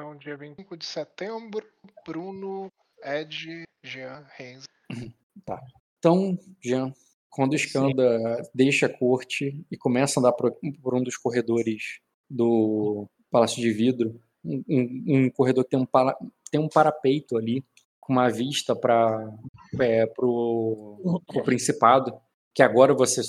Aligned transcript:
Então, 0.00 0.16
dia 0.16 0.34
25 0.34 0.78
de 0.78 0.86
setembro, 0.86 1.62
Bruno, 2.06 2.72
Ed, 3.04 3.64
Jean, 3.84 4.24
Renzo. 4.34 4.66
Tá. 5.44 5.60
Então, 5.98 6.38
Jean, 6.58 6.90
quando 7.28 7.52
o 7.52 7.56
Skanda 7.56 8.42
deixa 8.54 8.86
a 8.86 8.88
corte 8.88 9.62
e 9.70 9.76
começa 9.76 10.18
a 10.18 10.20
andar 10.20 10.32
por, 10.32 10.56
por 10.82 10.94
um 10.94 11.02
dos 11.02 11.18
corredores 11.18 12.00
do 12.28 13.06
Palácio 13.30 13.60
de 13.60 13.70
Vidro, 13.70 14.18
um, 14.42 14.64
um, 14.66 15.04
um 15.06 15.30
corredor 15.30 15.64
que 15.64 15.70
tem 15.70 15.78
um, 15.78 15.84
para, 15.84 16.16
tem 16.50 16.58
um 16.58 16.68
parapeito 16.68 17.36
ali, 17.36 17.62
com 18.00 18.14
uma 18.14 18.30
vista 18.30 18.74
para 18.74 19.30
é, 19.78 20.10
o 20.18 21.20
Principado, 21.44 22.18
que 22.54 22.62
agora 22.62 22.94
você 22.94 23.20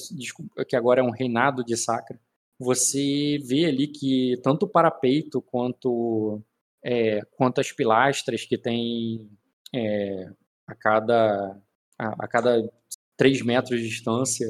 que 0.68 0.76
agora 0.78 1.02
é 1.02 1.04
um 1.04 1.12
reinado 1.12 1.66
de 1.66 1.76
Sacra. 1.76 2.18
Você 2.58 3.40
vê 3.44 3.66
ali 3.66 3.88
que 3.88 4.40
tanto 4.42 4.66
o 4.66 4.70
parapeito 4.70 5.42
quanto 5.42 6.42
é, 6.84 7.22
quanto 7.38 7.62
as 7.62 7.72
pilastras 7.72 8.46
que 8.46 8.58
tem 8.58 9.30
é, 9.74 10.30
a 10.68 10.76
cada 10.76 11.58
a, 11.98 12.26
a, 12.26 12.28
cada 12.28 12.70
3 13.18 13.42
metros 13.44 13.80
de 13.80 13.88
distância 13.88 14.48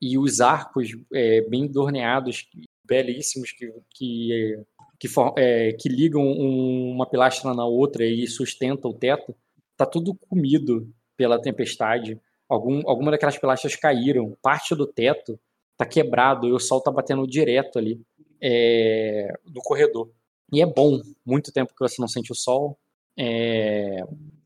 e 0.00 0.18
os 0.18 0.40
arcos 0.40 0.90
é, 1.12 1.42
bem 1.42 1.66
dorneados, 1.66 2.48
belíssimos 2.84 3.52
que, 3.52 3.72
que, 3.90 4.58
que, 4.98 5.08
é, 5.36 5.72
que 5.72 5.88
ligam 5.88 6.22
um, 6.22 6.92
uma 6.92 7.08
pilastra 7.08 7.52
na 7.54 7.66
outra 7.66 8.04
e 8.04 8.26
sustenta 8.26 8.88
o 8.88 8.94
teto, 8.94 9.34
tá 9.76 9.86
tudo 9.86 10.14
comido 10.14 10.90
pela 11.16 11.40
tempestade. 11.40 12.20
Algum, 12.48 12.82
alguma 12.86 13.10
daquelas 13.10 13.38
pilastras 13.38 13.76
caíram, 13.76 14.36
parte 14.42 14.74
do 14.74 14.86
teto 14.86 15.38
tá 15.76 15.84
quebrado 15.84 16.46
e 16.46 16.52
o 16.52 16.58
sol 16.58 16.80
tá 16.80 16.90
batendo 16.90 17.26
direto 17.26 17.78
ali 17.78 18.00
é, 18.40 19.32
no 19.44 19.60
corredor. 19.62 20.10
E 20.52 20.62
é 20.62 20.66
bom, 20.66 21.00
muito 21.24 21.52
tempo 21.52 21.74
que 21.74 21.80
você 21.80 22.00
não 22.00 22.08
sente 22.08 22.32
o 22.32 22.34
sol. 22.34 22.78
É, 23.18 24.02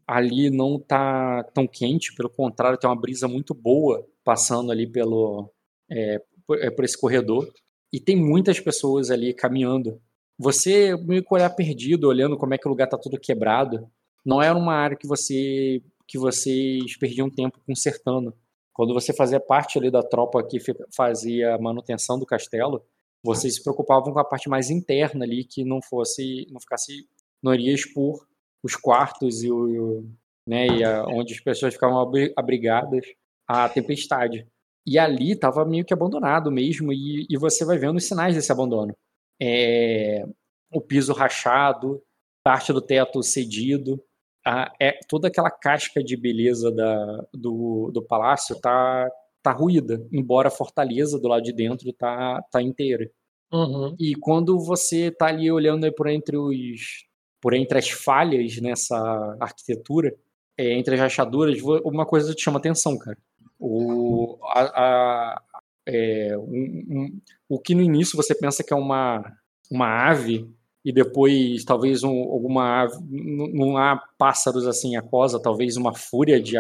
ali 0.06 0.50
não 0.50 0.78
tá 0.78 1.44
tão 1.54 1.66
quente, 1.66 2.14
pelo 2.14 2.30
contrário, 2.30 2.78
tem 2.78 2.88
uma 2.88 3.00
brisa 3.00 3.28
muito 3.28 3.54
boa 3.54 4.06
passando 4.24 4.72
ali 4.72 4.86
pelo 4.86 5.50
é, 5.90 6.22
por, 6.46 6.58
é, 6.62 6.70
por, 6.70 6.84
esse 6.84 6.98
corredor. 6.98 7.50
E 7.92 8.00
tem 8.00 8.16
muitas 8.16 8.60
pessoas 8.60 9.10
ali 9.10 9.34
caminhando. 9.34 10.00
Você 10.38 10.96
meio 10.96 11.22
que 11.22 11.34
olhar 11.34 11.50
perdido, 11.50 12.08
olhando 12.08 12.36
como 12.36 12.54
é 12.54 12.58
que 12.58 12.66
o 12.66 12.70
lugar 12.70 12.88
tá 12.88 12.96
todo 12.96 13.18
quebrado. 13.18 13.90
Não 14.24 14.42
era 14.42 14.56
uma 14.56 14.74
área 14.74 14.96
que 14.96 15.06
você 15.06 15.82
que 16.06 16.18
vocês 16.18 16.96
perdiam 16.96 17.28
tempo 17.28 17.60
consertando. 17.66 18.34
Quando 18.72 18.94
você 18.94 19.12
fazia 19.12 19.38
parte 19.38 19.78
ali 19.78 19.90
da 19.90 20.02
tropa 20.02 20.42
que 20.42 20.58
fazia 20.94 21.54
a 21.54 21.58
manutenção 21.58 22.18
do 22.18 22.24
castelo, 22.24 22.82
vocês 23.22 23.56
se 23.56 23.62
preocupavam 23.62 24.12
com 24.12 24.18
a 24.18 24.24
parte 24.24 24.48
mais 24.48 24.70
interna 24.70 25.24
ali, 25.24 25.44
que 25.44 25.64
não 25.64 25.80
fosse, 25.82 26.46
não 26.50 26.60
ficasse, 26.60 27.08
não 27.42 27.54
iria 27.54 27.74
expor 27.74 28.26
os 28.62 28.76
quartos 28.76 29.42
e 29.42 29.50
o, 29.50 30.04
né, 30.46 30.66
e 30.66 30.84
a, 30.84 31.04
onde 31.06 31.34
as 31.34 31.40
pessoas 31.40 31.74
ficavam 31.74 32.10
abrigadas 32.36 33.04
à 33.46 33.68
tempestade. 33.68 34.46
E 34.86 34.98
ali 34.98 35.32
estava 35.32 35.64
meio 35.64 35.84
que 35.84 35.92
abandonado 35.92 36.50
mesmo, 36.50 36.92
e, 36.92 37.26
e, 37.28 37.36
você 37.36 37.64
vai 37.64 37.76
vendo 37.76 37.96
os 37.96 38.06
sinais 38.06 38.34
desse 38.34 38.50
abandono. 38.50 38.96
É, 39.40 40.24
o 40.72 40.80
piso 40.80 41.12
rachado, 41.12 42.02
parte 42.42 42.72
do 42.72 42.80
teto 42.80 43.22
cedido, 43.22 44.02
a, 44.46 44.72
é, 44.80 44.98
toda 45.06 45.28
aquela 45.28 45.50
casca 45.50 46.02
de 46.02 46.16
beleza 46.16 46.72
da, 46.72 47.26
do, 47.34 47.90
do 47.92 48.02
palácio 48.02 48.58
tá, 48.60 49.10
tá 49.42 49.52
ruída, 49.52 50.04
embora 50.12 50.48
a 50.48 50.52
fortaleza 50.52 51.18
do 51.18 51.28
lado 51.28 51.42
de 51.42 51.52
dentro 51.52 51.92
tá, 51.92 52.42
tá 52.50 52.62
inteira. 52.62 53.10
Uhum. 53.52 53.94
E 53.98 54.14
quando 54.14 54.58
você 54.58 55.10
tá 55.10 55.26
ali 55.26 55.50
olhando 55.50 55.90
por 55.94 56.06
entre 56.08 56.36
os 56.36 57.06
por 57.40 57.54
entre 57.54 57.78
as 57.78 57.88
falhas 57.88 58.60
nessa 58.60 58.96
arquitetura, 59.40 60.14
é, 60.56 60.72
entre 60.72 60.94
as 60.94 61.00
rachaduras, 61.00 61.60
uma 61.84 62.04
coisa 62.04 62.34
te 62.34 62.42
chama 62.42 62.58
atenção, 62.58 62.98
cara. 62.98 63.16
O, 63.60 64.38
a, 64.42 64.60
a, 64.60 65.42
é, 65.86 66.36
um, 66.36 66.84
um, 66.90 67.20
o 67.48 67.60
que 67.60 67.74
no 67.76 67.82
início 67.82 68.16
você 68.16 68.34
pensa 68.34 68.64
que 68.64 68.72
é 68.72 68.76
uma, 68.76 69.22
uma 69.70 70.10
ave, 70.10 70.50
e 70.84 70.92
depois 70.92 71.64
talvez 71.64 72.02
um, 72.02 72.10
alguma 72.10 72.82
ave, 72.82 72.96
não 73.08 73.76
há 73.76 73.96
pássaros 74.18 74.66
assim 74.66 74.96
aquosa, 74.96 75.40
talvez 75.40 75.76
uma 75.76 75.94
fúria 75.94 76.40
de, 76.40 76.56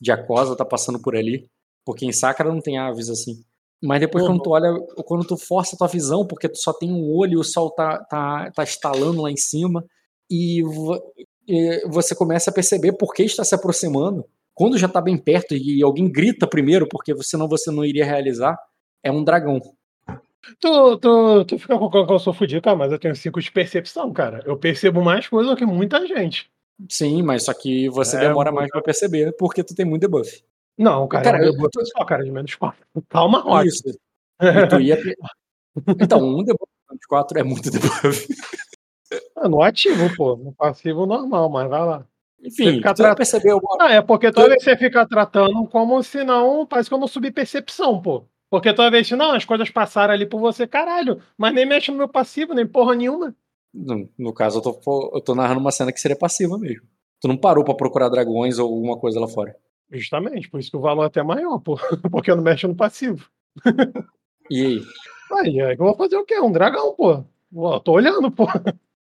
de 0.00 0.10
aquosa 0.10 0.56
tá 0.56 0.64
passando 0.64 1.00
por 1.00 1.14
ali, 1.16 1.48
porque 1.84 2.06
em 2.06 2.12
Sakura 2.12 2.52
não 2.52 2.60
tem 2.60 2.78
aves 2.78 3.08
assim. 3.10 3.42
Mas 3.82 4.00
depois 4.00 4.24
uhum. 4.24 4.30
quando 4.30 4.42
tu 4.42 4.50
olha, 4.50 4.80
quando 5.04 5.26
tu 5.26 5.36
força 5.36 5.74
a 5.74 5.78
tua 5.78 5.88
visão, 5.88 6.26
porque 6.26 6.48
tu 6.48 6.56
só 6.56 6.72
tem 6.72 6.90
um 6.90 7.12
olho 7.12 7.34
e 7.34 7.36
o 7.36 7.44
sol 7.44 7.70
tá, 7.70 7.98
tá, 8.04 8.50
tá 8.50 8.62
estalando 8.62 9.22
lá 9.22 9.30
em 9.30 9.36
cima, 9.36 9.84
e, 10.30 10.62
e 11.46 11.86
você 11.88 12.14
começa 12.14 12.50
a 12.50 12.54
perceber 12.54 12.92
por 12.92 13.12
que 13.12 13.22
está 13.22 13.44
se 13.44 13.54
aproximando. 13.54 14.24
Quando 14.54 14.78
já 14.78 14.86
está 14.86 15.00
bem 15.00 15.18
perto 15.18 15.54
e 15.54 15.82
alguém 15.82 16.10
grita 16.10 16.46
primeiro, 16.46 16.88
porque 16.88 17.14
senão 17.22 17.48
você 17.48 17.70
não 17.70 17.84
iria 17.84 18.04
realizar, 18.04 18.56
é 19.02 19.10
um 19.10 19.22
dragão. 19.22 19.60
Tu, 20.60 20.98
tu, 20.98 21.44
tu 21.44 21.58
fica 21.58 21.78
com 21.78 21.90
que 21.90 22.12
eu 22.12 22.18
sou 22.18 22.32
fudido, 22.32 22.62
cara, 22.62 22.76
mas 22.76 22.92
eu 22.92 22.98
tenho 22.98 23.16
cinco 23.16 23.40
de 23.40 23.50
percepção, 23.50 24.12
cara. 24.12 24.42
Eu 24.46 24.56
percebo 24.56 25.02
mais 25.02 25.28
coisa 25.28 25.50
do 25.50 25.56
que 25.56 25.66
muita 25.66 26.06
gente. 26.06 26.50
Sim, 26.88 27.22
mas 27.22 27.44
só 27.44 27.54
que 27.54 27.88
você 27.88 28.16
é, 28.16 28.20
demora 28.20 28.52
mais 28.52 28.70
pra 28.70 28.82
perceber, 28.82 29.34
porque 29.38 29.62
tu 29.62 29.74
tem 29.74 29.86
muito 29.86 30.02
debuff. 30.02 30.42
Não, 30.76 31.06
cara, 31.06 31.24
cara 31.24 31.44
eu, 31.44 31.52
eu 31.52 31.86
só, 31.86 32.04
cara, 32.04 32.24
de 32.24 32.30
menos 32.30 32.54
4. 32.54 32.84
Calma, 33.08 33.40
Rock. 33.40 33.68
Isso. 33.68 33.82
Ia... 34.80 34.98
Então, 36.00 36.20
um 36.20 36.44
debuff 36.44 36.70
de 36.70 36.88
menos 36.88 37.06
4 37.06 37.38
é 37.38 37.42
muito 37.42 37.70
debuff. 37.70 38.28
Ah, 39.36 39.48
no 39.48 39.62
ativo, 39.62 40.14
pô. 40.16 40.36
No 40.36 40.52
passivo 40.52 41.06
normal, 41.06 41.48
mas 41.48 41.68
vai 41.68 41.84
lá. 41.84 42.06
Enfim, 42.42 42.80
você 42.80 42.94
tra... 42.94 43.14
percebeu. 43.14 43.60
Ah, 43.80 43.92
é 43.92 44.02
porque 44.02 44.30
toda 44.30 44.50
vez 44.50 44.62
você 44.62 44.76
fica 44.76 45.06
tratando 45.06 45.66
como 45.68 46.02
se 46.02 46.22
não. 46.24 46.66
Parece 46.66 46.88
que 46.88 46.94
eu 46.94 46.98
não 46.98 47.08
subi 47.08 47.30
percepção, 47.30 48.00
pô. 48.00 48.24
Porque 48.50 48.72
toda 48.72 48.90
vez 48.90 49.10
não, 49.10 49.32
as 49.32 49.44
coisas 49.44 49.70
passaram 49.70 50.14
ali 50.14 50.26
por 50.26 50.40
você, 50.40 50.66
caralho. 50.66 51.20
Mas 51.36 51.54
nem 51.54 51.66
mexe 51.66 51.90
no 51.90 51.96
meu 51.96 52.08
passivo, 52.08 52.54
nem 52.54 52.66
porra 52.66 52.94
nenhuma. 52.94 53.34
No, 53.72 54.08
no 54.16 54.32
caso, 54.32 54.58
eu 54.58 54.62
tô, 54.62 55.10
eu 55.14 55.20
tô 55.20 55.34
narrando 55.34 55.60
uma 55.60 55.72
cena 55.72 55.92
que 55.92 56.00
seria 56.00 56.16
passiva 56.16 56.56
mesmo. 56.58 56.86
Tu 57.20 57.26
não 57.26 57.36
parou 57.36 57.64
para 57.64 57.74
procurar 57.74 58.08
dragões 58.08 58.58
ou 58.58 58.72
alguma 58.72 58.96
coisa 58.96 59.18
lá 59.18 59.26
fora. 59.26 59.56
Justamente, 59.94 60.50
por 60.50 60.58
isso 60.58 60.70
que 60.70 60.76
o 60.76 60.80
valor 60.80 61.04
é 61.04 61.06
até 61.06 61.22
maior, 61.22 61.58
pô. 61.60 61.76
Porque 62.10 62.30
eu 62.30 62.36
não 62.36 62.42
mexo 62.42 62.66
no 62.66 62.74
passivo. 62.74 63.28
E 64.50 64.66
aí? 64.66 64.82
Aí, 65.32 65.60
aí 65.60 65.72
eu 65.72 65.78
vou 65.78 65.96
fazer 65.96 66.16
o 66.16 66.24
quê? 66.24 66.38
Um 66.40 66.52
dragão, 66.52 66.94
pô. 66.94 67.24
Eu 67.54 67.80
tô 67.80 67.92
olhando, 67.92 68.30
pô. 68.30 68.46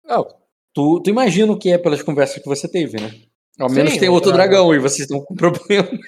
Não, 0.04 0.26
tu, 0.74 1.00
tu 1.00 1.10
imagina 1.10 1.52
o 1.52 1.58
que 1.58 1.70
é 1.70 1.78
pelas 1.78 2.02
conversas 2.02 2.42
que 2.42 2.48
você 2.48 2.68
teve, 2.68 3.00
né? 3.00 3.10
Ao 3.58 3.68
Sim, 3.68 3.76
menos 3.76 3.96
tem 3.96 4.08
outro 4.08 4.32
dragão. 4.32 4.66
dragão 4.66 4.74
e 4.74 4.78
vocês 4.78 5.00
estão 5.00 5.20
com 5.20 5.34
problemas. 5.36 6.00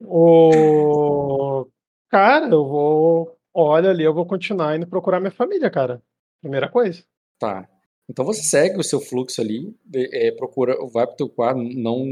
O... 0.00 1.66
Cara, 2.08 2.46
eu 2.46 2.66
vou. 2.66 3.36
Olha 3.52 3.90
ali, 3.90 4.04
eu 4.04 4.14
vou 4.14 4.24
continuar 4.24 4.76
indo 4.76 4.86
procurar 4.86 5.20
minha 5.20 5.30
família, 5.30 5.70
cara. 5.70 6.02
Primeira 6.40 6.68
coisa. 6.68 7.02
Tá. 7.38 7.68
Então 8.10 8.24
você 8.24 8.42
segue 8.42 8.76
o 8.76 8.82
seu 8.82 9.00
fluxo 9.00 9.40
ali, 9.40 9.72
é, 9.94 10.32
procura, 10.32 10.76
vai 10.92 11.06
pro 11.06 11.14
teu 11.14 11.28
quarto, 11.28 11.62
não, 11.62 12.04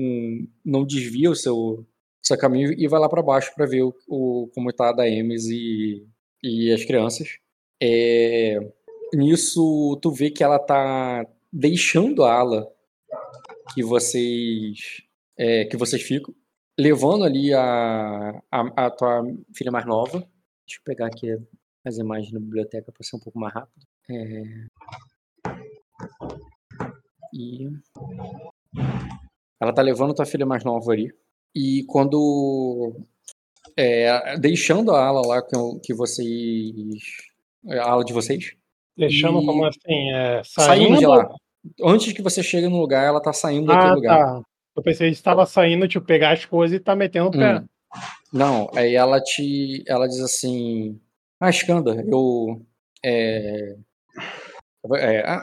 não 0.65 0.87
desvia 0.87 1.29
o 1.29 1.35
seu, 1.35 1.85
seu 2.23 2.39
caminho 2.39 2.73
e 2.73 2.87
vai 2.87 3.01
lá 3.01 3.09
para 3.09 3.21
baixo 3.21 3.53
para 3.53 3.67
ver 3.67 3.83
o, 3.83 3.93
o, 4.07 4.49
como 4.55 4.73
tá 4.73 4.91
a 4.91 4.93
Daemis 4.93 5.47
e, 5.47 6.07
e 6.41 6.73
as 6.73 6.85
crianças. 6.85 7.41
É, 7.83 8.61
nisso 9.13 9.99
tu 10.01 10.13
vê 10.13 10.31
que 10.31 10.45
ela 10.45 10.61
tá 10.61 11.27
deixando 11.53 12.23
a 12.23 12.33
ala 12.33 12.73
que 13.75 13.83
vocês 13.83 15.03
é, 15.37 15.65
que 15.65 15.77
vocês 15.77 16.01
ficam, 16.01 16.33
levando 16.79 17.25
ali 17.25 17.53
a, 17.53 18.41
a, 18.53 18.87
a, 18.87 18.91
tua 18.91 19.25
filha 19.53 19.73
mais 19.73 19.85
nova. 19.85 20.21
Deixa 20.65 20.79
eu 20.79 20.85
pegar 20.85 21.07
aqui 21.07 21.37
as 21.85 21.99
imagens 21.99 22.33
na 22.33 22.39
biblioteca 22.39 22.93
para 22.93 23.05
ser 23.05 23.17
um 23.17 23.21
pouco 23.21 23.39
mais 23.41 23.53
rápido. 23.53 23.85
É... 24.09 24.67
E 27.35 27.69
ela 29.61 29.73
tá 29.73 29.83
levando 29.83 30.13
a 30.13 30.15
tua 30.15 30.27
filha 30.27 30.47
mais 30.47 30.65
nova 30.65 30.93
ali. 30.93 31.13
E 31.55 31.85
quando 31.89 32.95
é, 33.77 34.39
deixando 34.39 34.93
a 34.93 35.05
ala 35.05 35.27
lá 35.27 35.43
que, 35.43 35.57
que 35.83 35.95
vocês 35.95 37.01
a 37.69 37.91
ala 37.91 38.05
de 38.05 38.13
vocês 38.13 38.57
Deixando 38.99 39.41
e... 39.41 39.47
como 39.47 39.65
assim? 39.65 40.13
É, 40.13 40.43
saindo... 40.45 40.67
saindo 40.67 40.99
de 40.99 41.07
lá. 41.07 41.29
Antes 41.83 42.13
que 42.13 42.23
você 42.23 42.43
chegue 42.43 42.67
no 42.67 42.81
lugar, 42.81 43.07
ela 43.07 43.23
tá 43.23 43.33
saindo 43.33 43.67
daquele 43.67 43.93
ah, 43.93 43.95
lugar. 43.95 44.19
Tá. 44.19 44.43
Eu 44.77 44.83
pensei 44.83 45.09
que 45.09 45.17
estava 45.17 45.47
saindo, 45.47 45.87
tipo, 45.87 46.05
pegar 46.05 46.33
as 46.33 46.45
coisas 46.45 46.77
e 46.77 46.81
tá 46.81 46.97
metendo 46.97 47.29
o 47.29 47.31
pé. 47.31 47.59
Hum. 47.61 47.67
Não, 48.33 48.71
aí 48.75 48.95
ela 48.95 49.21
te. 49.21 49.85
Ela 49.87 50.09
diz 50.09 50.21
assim. 50.21 51.01
Ah, 51.41 51.51
Skanda, 51.51 52.05
eu. 52.07 52.61
É, 53.05 53.77
é, 54.97 55.23
ah, 55.27 55.43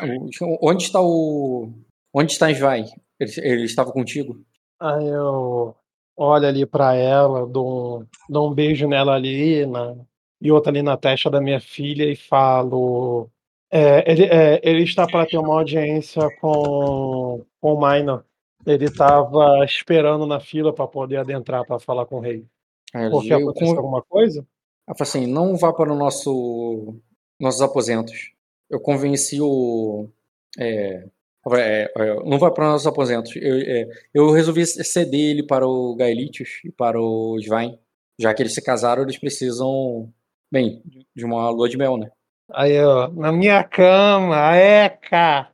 onde 0.61 0.83
está 0.83 1.01
o. 1.01 1.69
Onde 2.13 2.31
está 2.31 2.49
Svai? 2.53 2.85
Ele, 3.19 3.31
ele 3.37 3.63
estava 3.63 3.91
contigo? 3.91 4.39
Aí 4.79 5.07
eu 5.07 5.75
olho 6.17 6.47
ali 6.47 6.65
para 6.65 6.95
ela, 6.95 7.45
dou, 7.45 8.05
dou 8.29 8.49
um 8.49 8.53
beijo 8.53 8.87
nela 8.87 9.13
ali 9.15 9.65
na, 9.65 9.95
e 10.41 10.51
outro 10.51 10.69
ali 10.69 10.81
na 10.81 10.97
testa 10.97 11.29
da 11.29 11.41
minha 11.41 11.59
filha 11.59 12.05
e 12.05 12.15
falo: 12.15 13.29
É, 13.71 14.09
ele, 14.11 14.25
é, 14.25 14.59
ele 14.63 14.83
está 14.83 15.05
para 15.05 15.25
ter 15.25 15.37
uma 15.37 15.55
audiência 15.55 16.27
com, 16.39 17.45
com 17.59 17.73
o 17.73 17.79
Minor. 17.79 18.23
Ele 18.65 18.85
estava 18.85 19.63
esperando 19.63 20.25
na 20.25 20.39
fila 20.39 20.73
para 20.73 20.87
poder 20.87 21.17
adentrar 21.17 21.65
para 21.65 21.79
falar 21.79 22.05
com 22.05 22.17
o 22.17 22.21
rei. 22.21 22.45
Ela 22.93 23.11
Porque 23.11 23.33
aconteceu 23.33 23.75
con- 23.75 23.77
alguma 23.77 24.01
coisa? 24.01 24.45
Ela 24.87 24.97
fala 24.97 25.09
assim, 25.09 25.27
não 25.27 25.55
vá 25.55 25.71
para 25.73 25.91
o 25.91 25.95
nosso 25.95 26.95
nossos 27.39 27.61
aposentos. 27.61 28.31
Eu 28.69 28.79
convenci 28.79 29.39
o 29.41 30.09
é, 30.57 31.05
é, 31.53 31.91
é, 31.95 32.15
não 32.23 32.39
vá 32.39 32.49
para 32.49 32.65
os 32.65 32.71
nossos 32.71 32.87
aposentos. 32.87 33.35
Eu, 33.35 33.57
é, 33.57 33.87
eu 34.13 34.31
resolvi 34.31 34.65
ceder 34.65 35.31
ele 35.31 35.43
para 35.43 35.67
o 35.67 35.95
Gaelitius 35.95 36.61
e 36.63 36.71
para 36.71 36.99
o 36.99 37.37
Svein, 37.39 37.77
já 38.19 38.33
que 38.33 38.41
eles 38.41 38.53
se 38.53 38.63
casaram, 38.63 39.03
eles 39.03 39.17
precisam, 39.17 40.11
bem, 40.51 40.81
de 41.15 41.23
uma 41.23 41.49
lua 41.49 41.69
de 41.69 41.77
mel, 41.77 41.97
né? 41.97 42.09
Aí, 42.51 42.79
ó, 42.83 43.09
na 43.09 43.31
minha 43.31 43.63
cama, 43.63 44.55
eca! 44.55 45.49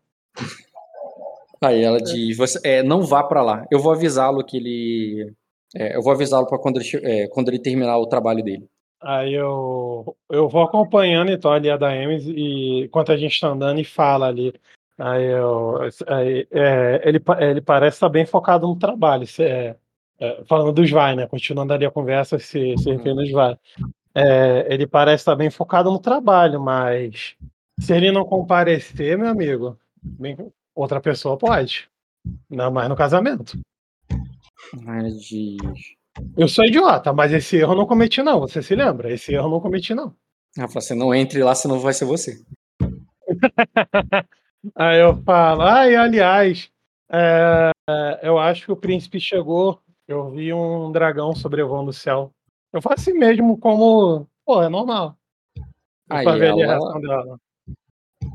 Aí 1.63 1.83
ela 1.83 2.01
diz, 2.01 2.37
você, 2.37 2.59
é, 2.63 2.83
não 2.83 3.03
vá 3.03 3.23
para 3.23 3.41
lá. 3.41 3.65
Eu 3.69 3.79
vou 3.79 3.91
avisá-lo 3.91 4.43
que 4.43 4.57
ele, 4.57 5.33
é, 5.75 5.95
eu 5.95 6.01
vou 6.01 6.13
avisá-lo 6.13 6.47
para 6.47 6.57
quando 6.57 6.79
ele, 6.79 6.89
é, 7.03 7.27
quando 7.27 7.49
ele 7.49 7.59
terminar 7.59 7.97
o 7.97 8.07
trabalho 8.07 8.43
dele. 8.43 8.67
Aí 9.01 9.33
eu, 9.33 10.15
eu 10.29 10.47
vou 10.47 10.61
acompanhando 10.61 11.31
então 11.31 11.51
ali 11.51 11.69
a 11.69 11.77
da 11.77 11.95
Emes 11.95 12.23
e 12.27 12.83
enquanto 12.85 13.11
a 13.11 13.17
gente 13.17 13.39
tá 13.39 13.47
andando 13.47 13.79
e 13.79 13.83
fala 13.83 14.27
ali. 14.27 14.53
Aí, 14.97 15.25
eu, 15.25 15.79
aí 16.07 16.47
é, 16.51 17.01
ele, 17.03 17.19
ele 17.39 17.61
parece 17.61 17.95
estar 17.97 18.09
bem 18.09 18.25
focado 18.25 18.67
no 18.67 18.77
trabalho. 18.77 19.25
se- 19.25 19.43
é, 19.43 19.75
é, 20.19 20.43
falando 20.45 20.71
do 20.71 20.85
Svai, 20.85 21.15
né? 21.15 21.25
Continuando 21.25 21.73
ali 21.73 21.83
a 21.85 21.89
conversa, 21.91 22.37
se, 22.37 22.77
se 22.77 22.91
referindo 22.91 23.21
ao 23.21 23.25
Svai. 23.27 23.57
É, 24.13 24.71
ele 24.71 24.85
parece 24.85 25.21
estar 25.21 25.35
bem 25.35 25.49
focado 25.49 25.89
no 25.89 25.97
trabalho, 25.99 26.61
mas 26.61 27.35
se 27.79 27.95
ele 27.95 28.11
não 28.11 28.23
comparecer, 28.23 29.17
meu 29.17 29.29
amigo, 29.29 29.75
bem- 30.03 30.37
outra 30.75 31.01
pessoa 31.01 31.37
pode. 31.37 31.89
Não, 32.47 32.69
mas 32.69 32.87
no 32.87 32.95
casamento. 32.95 33.57
Diz, 35.59 35.95
Eu 36.37 36.47
sou 36.47 36.65
idiota, 36.65 37.13
mas 37.13 37.31
esse 37.31 37.57
erro 37.57 37.73
eu 37.73 37.77
não 37.77 37.85
cometi, 37.85 38.21
não. 38.21 38.39
Você 38.41 38.61
se 38.61 38.75
lembra? 38.75 39.11
Esse 39.11 39.33
erro 39.33 39.47
eu 39.47 39.51
não 39.51 39.59
cometi, 39.61 39.93
não. 39.93 40.13
ela 40.57 40.67
fala 40.67 40.79
assim, 40.79 40.95
não 40.95 41.13
entre 41.15 41.43
lá, 41.43 41.55
senão 41.55 41.79
vai 41.79 41.93
ser 41.93 42.05
você. 42.05 42.43
Aí 44.75 44.99
eu 44.99 45.21
falo, 45.23 45.63
ai, 45.63 45.95
aliás, 45.95 46.69
é, 47.11 47.71
eu 48.21 48.37
acho 48.37 48.65
que 48.65 48.71
o 48.71 48.77
príncipe 48.77 49.19
chegou. 49.19 49.81
Eu 50.07 50.29
vi 50.29 50.53
um 50.53 50.91
dragão 50.91 51.33
sobrevoando 51.33 51.89
o 51.89 51.93
céu. 51.93 52.31
Eu 52.73 52.81
faço 52.81 53.09
assim 53.09 53.13
mesmo, 53.13 53.57
como. 53.57 54.27
Pô, 54.45 54.61
é 54.61 54.69
normal. 54.69 55.15
Aí 56.09 56.23
pra 56.23 56.35
ver 56.35 56.47
a 56.47 56.49
ela, 56.49 56.65
reação 56.65 57.01
dela. 57.01 57.39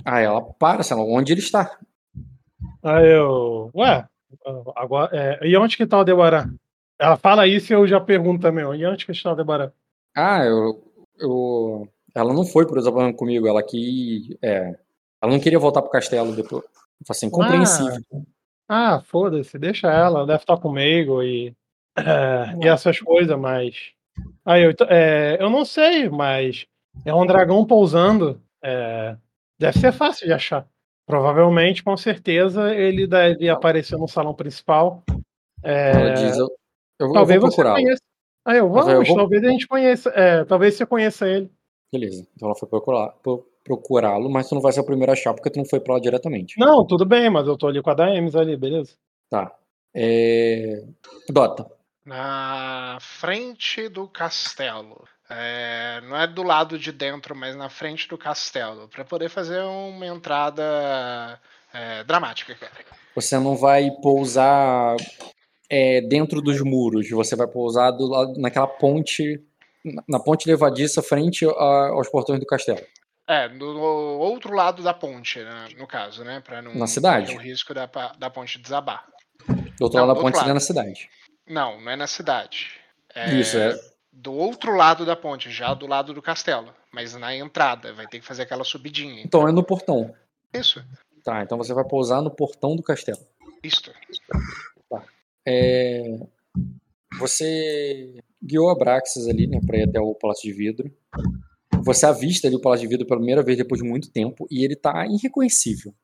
aí 0.04 0.24
ela 0.24 0.42
para, 0.42 0.82
sei 0.82 0.96
lá, 0.96 1.02
onde 1.02 1.32
ele 1.32 1.40
está? 1.40 1.78
Aí 2.82 3.12
eu. 3.12 3.70
Ué, 3.74 4.06
agora. 4.74 5.10
é, 5.16 5.46
e 5.46 5.56
onde 5.56 5.76
que 5.76 5.86
tá 5.86 5.98
o 5.98 6.04
Debará? 6.04 6.48
Ela 6.98 7.16
fala 7.16 7.46
isso 7.46 7.72
e 7.72 7.74
eu 7.74 7.86
já 7.86 8.00
pergunto 8.00 8.42
também, 8.42 8.64
e 8.64 8.86
onde 8.86 9.04
que 9.04 9.12
Debará? 9.36 9.72
Ah, 10.14 10.44
eu, 10.44 10.82
eu, 11.18 11.88
ela 12.14 12.32
não 12.32 12.44
foi 12.44 12.66
por 12.66 12.78
exemplo 12.78 13.14
comigo, 13.14 13.46
ela 13.46 13.62
que, 13.62 14.36
é, 14.40 14.74
ela 15.20 15.32
não 15.32 15.40
queria 15.40 15.58
voltar 15.58 15.82
pro 15.82 15.90
castelo 15.90 16.34
depois. 16.34 16.64
Assim, 17.08 17.28
compreensível. 17.28 18.00
Ah, 18.68 19.00
foda-se, 19.00 19.58
deixa 19.58 19.88
ela, 19.88 20.20
ela 20.20 20.26
deve 20.26 20.42
estar 20.42 20.56
comigo 20.56 21.22
e, 21.22 21.54
é, 21.96 22.54
e 22.64 22.68
essas 22.68 22.98
coisas, 22.98 23.38
mas. 23.38 23.92
Aí 24.44 24.62
eu, 24.62 24.72
é, 24.88 25.36
eu 25.38 25.50
não 25.50 25.64
sei, 25.64 26.08
mas 26.08 26.66
é 27.04 27.14
um 27.14 27.26
dragão 27.26 27.66
pousando. 27.66 28.40
é, 28.62 29.16
deve 29.58 29.78
ser 29.78 29.92
fácil 29.92 30.26
de 30.26 30.32
achar. 30.32 30.66
Provavelmente, 31.06 31.84
com 31.84 31.96
certeza, 31.96 32.74
ele 32.74 33.06
deve 33.06 33.48
aparecer 33.48 33.96
no 33.96 34.08
salão 34.08 34.34
principal. 34.34 35.04
É, 35.62 35.90
Ela 35.90 36.14
diz, 36.14 36.36
eu, 36.36 36.48
eu, 36.98 37.06
eu 37.08 37.12
talvez 37.12 37.40
vou 37.40 37.50
você 37.50 37.56
procurá-lo. 37.56 37.82
conheça. 37.82 38.02
Aí 38.44 38.58
eu, 38.58 38.68
vamos, 38.70 38.88
eu 38.88 39.04
vou- 39.04 39.16
talvez 39.16 39.42
a 39.44 39.48
gente 39.48 39.66
conheça. 39.66 40.10
é, 40.14 40.44
talvez 40.44 40.74
você 40.74 40.86
conheça 40.86 41.28
ele. 41.28 41.50
Beleza, 41.92 42.26
então 42.34 42.48
ela 42.48 42.56
foi 42.58 42.68
procurar, 42.68 43.08
pro- 43.22 43.46
procurá-lo, 43.64 44.28
mas 44.30 44.48
tu 44.48 44.54
não 44.54 44.62
vai 44.62 44.72
ser 44.72 44.80
o 44.80 44.84
primeiro 44.86 45.10
a 45.10 45.14
achar 45.14 45.34
porque 45.34 45.50
tu 45.50 45.56
não 45.58 45.64
foi 45.64 45.80
pra 45.80 45.94
lá 45.94 46.00
diretamente. 46.00 46.58
Não, 46.58 46.86
tudo 46.86 47.04
bem, 47.04 47.28
mas 47.30 47.46
eu 47.48 47.56
tô 47.56 47.66
ali 47.66 47.82
com 47.82 47.90
a 47.90 47.94
Daemis 47.94 48.34
ali, 48.36 48.56
beleza? 48.56 48.92
Tá. 49.30 49.52
É... 49.94 50.84
Dota. 51.28 51.66
Na 52.04 52.98
frente 53.00 53.88
do 53.88 54.06
castelo. 54.06 55.04
É, 55.28 56.00
não 56.02 56.16
é 56.16 56.26
do 56.26 56.44
lado 56.44 56.78
de 56.78 56.92
dentro, 56.92 57.34
mas 57.34 57.56
na 57.56 57.68
frente 57.68 58.08
do 58.08 58.16
castelo. 58.16 58.86
Pra 58.88 59.04
poder 59.04 59.28
fazer 59.28 59.60
uma 59.62 60.06
entrada 60.06 61.40
é, 61.74 62.04
dramática, 62.04 62.54
cara. 62.54 62.72
Você 63.16 63.36
não 63.38 63.56
vai 63.56 63.90
pousar 64.02 64.96
é, 65.68 66.00
dentro 66.00 66.40
dos 66.40 66.60
muros, 66.60 67.08
você 67.10 67.34
vai 67.36 67.46
pousar 67.46 67.90
do 67.92 68.06
lado, 68.06 68.40
naquela 68.40 68.66
ponte, 68.66 69.40
na- 70.08 70.20
ponte 70.20 70.48
levadiça 70.48 71.02
frente 71.02 71.44
a- 71.46 71.88
aos 71.92 72.08
portões 72.08 72.38
do 72.40 72.46
castelo. 72.46 72.80
É, 73.28 73.48
do 73.48 73.66
outro 73.66 74.54
lado 74.54 74.82
da 74.82 74.94
ponte, 74.94 75.40
né, 75.40 75.68
no 75.76 75.86
caso, 75.86 76.22
né? 76.22 76.40
Pra 76.40 76.62
não 76.62 76.74
Na 76.74 76.86
cidade? 76.86 77.26
correr 77.32 77.38
o 77.38 77.42
risco 77.50 77.74
da, 77.74 77.86
da 78.18 78.30
ponte 78.30 78.58
desabar. 78.60 79.04
Do 79.48 79.82
outro 79.82 79.98
Não, 79.98 80.06
lado 80.06 80.16
da 80.16 80.22
ponte 80.22 80.38
seria 80.38 80.54
na 80.54 80.60
cidade. 80.60 81.08
Não, 81.48 81.80
não 81.80 81.90
é 81.90 81.96
na 81.96 82.06
cidade. 82.06 82.70
É 83.14 83.34
Isso, 83.34 83.58
é. 83.58 83.76
do 84.12 84.32
outro 84.32 84.76
lado 84.76 85.04
da 85.04 85.16
ponte, 85.16 85.50
já 85.50 85.74
do 85.74 85.86
lado 85.86 86.14
do 86.14 86.22
castelo. 86.22 86.72
Mas 86.92 87.14
na 87.16 87.34
entrada, 87.34 87.92
vai 87.92 88.06
ter 88.06 88.20
que 88.20 88.26
fazer 88.26 88.42
aquela 88.42 88.64
subidinha. 88.64 89.22
Então 89.24 89.46
é 89.48 89.52
no 89.52 89.62
portão. 89.62 90.14
Isso, 90.54 90.82
Tá, 91.24 91.42
então 91.42 91.58
você 91.58 91.74
vai 91.74 91.82
pousar 91.84 92.22
no 92.22 92.30
portão 92.30 92.76
do 92.76 92.82
castelo. 92.84 93.18
isto. 93.62 93.92
É, 95.46 96.18
Você 97.18 98.18
guiou 98.42 98.68
a 98.70 98.74
Braxis 98.74 99.26
ali, 99.28 99.46
né, 99.46 99.60
pra 99.66 99.78
ir 99.78 99.88
até 99.88 100.00
o 100.00 100.14
Palácio 100.14 100.50
de 100.50 100.56
Vidro. 100.56 100.90
Você 101.84 102.04
avista 102.06 102.46
ali 102.46 102.56
o 102.56 102.60
Palácio 102.60 102.86
de 102.86 102.90
Vidro 102.90 103.06
pela 103.06 103.20
primeira 103.20 103.42
vez 103.42 103.56
depois 103.56 103.80
de 103.80 103.88
muito 103.88 104.10
tempo 104.10 104.46
e 104.50 104.64
ele 104.64 104.76
tá 104.76 105.06
irreconhecível. 105.06 105.94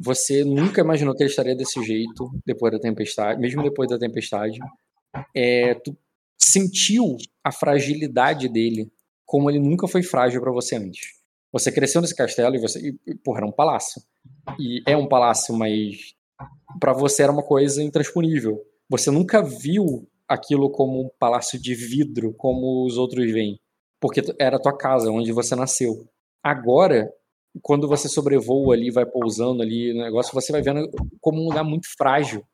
Você 0.00 0.44
nunca 0.44 0.80
imaginou 0.80 1.14
que 1.14 1.22
ele 1.22 1.30
estaria 1.30 1.54
desse 1.54 1.82
jeito 1.82 2.30
depois 2.46 2.72
da 2.72 2.78
tempestade, 2.78 3.40
mesmo 3.40 3.62
depois 3.62 3.88
da 3.88 3.98
tempestade. 3.98 4.58
É, 5.34 5.74
tu 5.74 5.96
sentiu 6.38 7.16
a 7.42 7.52
fragilidade 7.52 8.48
dele 8.48 8.90
como 9.26 9.50
ele 9.50 9.58
nunca 9.58 9.88
foi 9.88 10.02
frágil 10.02 10.40
pra 10.40 10.52
você 10.52 10.76
antes. 10.76 11.14
Você 11.52 11.70
cresceu 11.70 12.00
nesse 12.00 12.14
castelo 12.14 12.54
e 12.56 12.58
você, 12.58 12.96
e, 13.06 13.14
porra, 13.16 13.38
era 13.38 13.46
um 13.46 13.52
palácio. 13.52 14.02
E 14.58 14.82
é 14.86 14.96
um 14.96 15.08
palácio, 15.08 15.54
mas 15.54 16.14
pra 16.80 16.92
você 16.92 17.22
era 17.22 17.32
uma 17.32 17.42
coisa 17.42 17.82
intransponível. 17.82 18.60
Você 18.96 19.10
nunca 19.10 19.42
viu 19.42 20.08
aquilo 20.28 20.70
como 20.70 21.00
um 21.00 21.10
palácio 21.18 21.60
de 21.60 21.74
vidro, 21.74 22.32
como 22.34 22.86
os 22.86 22.96
outros 22.96 23.28
veem. 23.32 23.58
Porque 24.00 24.22
era 24.38 24.56
a 24.56 24.60
tua 24.60 24.76
casa, 24.76 25.10
onde 25.10 25.32
você 25.32 25.56
nasceu. 25.56 26.08
Agora, 26.40 27.12
quando 27.60 27.88
você 27.88 28.08
sobrevoa 28.08 28.72
ali, 28.72 28.92
vai 28.92 29.04
pousando 29.04 29.64
ali 29.64 29.92
no 29.92 30.00
negócio, 30.00 30.32
você 30.32 30.52
vai 30.52 30.62
vendo 30.62 30.88
como 31.20 31.42
um 31.42 31.46
lugar 31.46 31.64
muito 31.64 31.88
frágil. 31.98 32.44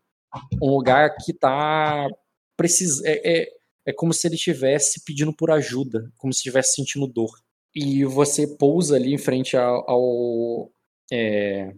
Um 0.63 0.71
lugar 0.71 1.15
que 1.23 1.35
tá. 1.35 2.09
Precisa, 2.57 3.07
é, 3.07 3.43
é, 3.43 3.49
é 3.89 3.93
como 3.93 4.15
se 4.15 4.27
ele 4.27 4.37
estivesse 4.37 5.05
pedindo 5.05 5.37
por 5.37 5.51
ajuda, 5.51 6.11
como 6.17 6.33
se 6.33 6.39
estivesse 6.39 6.75
sentindo 6.75 7.07
dor. 7.07 7.33
E 7.75 8.03
você 8.07 8.47
pousa 8.57 8.97
ali 8.97 9.13
em 9.13 9.19
frente 9.19 9.59
ao. 9.59 9.91
ao, 9.91 10.73
é, 11.13 11.75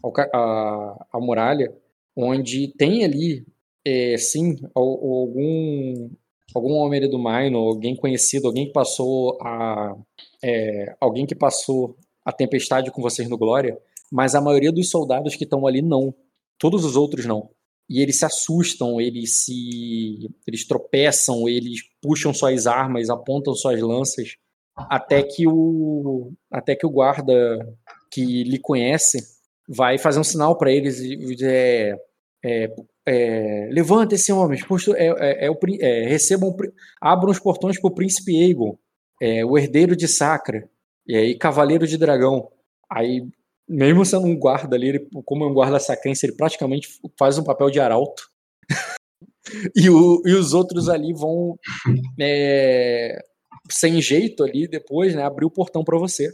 ao 0.00 0.12
a, 0.32 1.06
a 1.12 1.18
muralha, 1.20 1.76
onde 2.16 2.68
tem 2.76 3.04
ali 3.04 3.44
é, 3.84 4.16
sim, 4.18 4.56
al- 4.74 4.82
algum 4.82 6.10
algum 6.54 6.74
homem 6.74 7.08
do 7.08 7.18
Minor, 7.18 7.68
alguém 7.68 7.94
conhecido, 7.94 8.48
alguém 8.48 8.66
que 8.66 8.72
passou 8.72 9.38
a 9.40 9.94
é, 10.42 10.94
alguém 11.00 11.26
que 11.26 11.34
passou 11.34 11.96
a 12.24 12.32
tempestade 12.32 12.90
com 12.90 13.02
vocês 13.02 13.28
no 13.28 13.38
Glória, 13.38 13.78
mas 14.10 14.34
a 14.34 14.40
maioria 14.40 14.72
dos 14.72 14.90
soldados 14.90 15.36
que 15.36 15.44
estão 15.44 15.66
ali 15.66 15.80
não, 15.82 16.14
todos 16.58 16.84
os 16.84 16.96
outros 16.96 17.24
não. 17.26 17.50
E 17.88 18.00
eles 18.00 18.18
se 18.18 18.24
assustam, 18.24 19.00
eles 19.00 19.44
se 19.44 20.28
eles 20.46 20.66
tropeçam, 20.66 21.48
eles 21.48 21.80
puxam 22.00 22.32
suas 22.32 22.66
armas, 22.66 23.10
apontam 23.10 23.54
suas 23.54 23.80
lanças, 23.80 24.36
até 24.76 25.22
que 25.22 25.46
o 25.46 26.32
até 26.50 26.74
que 26.76 26.86
o 26.86 26.90
guarda 26.90 27.34
que 28.12 28.44
lhe 28.44 28.58
conhece 28.58 29.18
vai 29.68 29.98
fazer 29.98 30.20
um 30.20 30.24
sinal 30.24 30.56
para 30.56 30.72
eles 30.72 31.00
e 31.00 31.16
é, 32.44 32.72
é, 33.10 33.66
é, 33.68 33.70
levantem-se, 33.72 34.32
homens, 34.32 34.64
posto, 34.64 34.94
é, 34.94 35.06
é, 35.06 35.46
é 35.46 35.50
o, 35.50 35.58
é, 35.80 36.06
recebam, 36.08 36.54
abram 37.00 37.30
os 37.30 37.38
portões 37.38 37.80
para 37.80 37.88
o 37.90 37.94
príncipe 37.94 38.36
Aegon, 38.42 38.78
é, 39.20 39.44
o 39.44 39.56
herdeiro 39.58 39.96
de 39.96 40.06
Sacra, 40.08 40.68
e 41.06 41.16
aí 41.16 41.38
cavaleiro 41.38 41.86
de 41.86 41.96
dragão. 41.98 42.48
Aí, 42.90 43.26
mesmo 43.68 44.04
sendo 44.04 44.26
um 44.26 44.38
guarda 44.38 44.76
ali, 44.76 44.88
ele, 44.90 45.08
como 45.24 45.44
é 45.44 45.48
um 45.48 45.54
guarda 45.54 45.78
sacrense, 45.80 46.26
ele 46.26 46.36
praticamente 46.36 46.88
faz 47.18 47.38
um 47.38 47.44
papel 47.44 47.70
de 47.70 47.80
arauto. 47.80 48.22
e, 49.74 49.88
o- 49.90 50.22
e 50.26 50.32
os 50.34 50.54
outros 50.54 50.88
ali 50.88 51.12
vão, 51.12 51.58
é, 52.20 53.18
sem 53.70 54.00
jeito 54.00 54.44
ali, 54.44 54.68
depois, 54.68 55.14
né, 55.14 55.22
abrir 55.24 55.46
o 55.46 55.50
portão 55.50 55.84
para 55.84 55.98
você. 55.98 56.30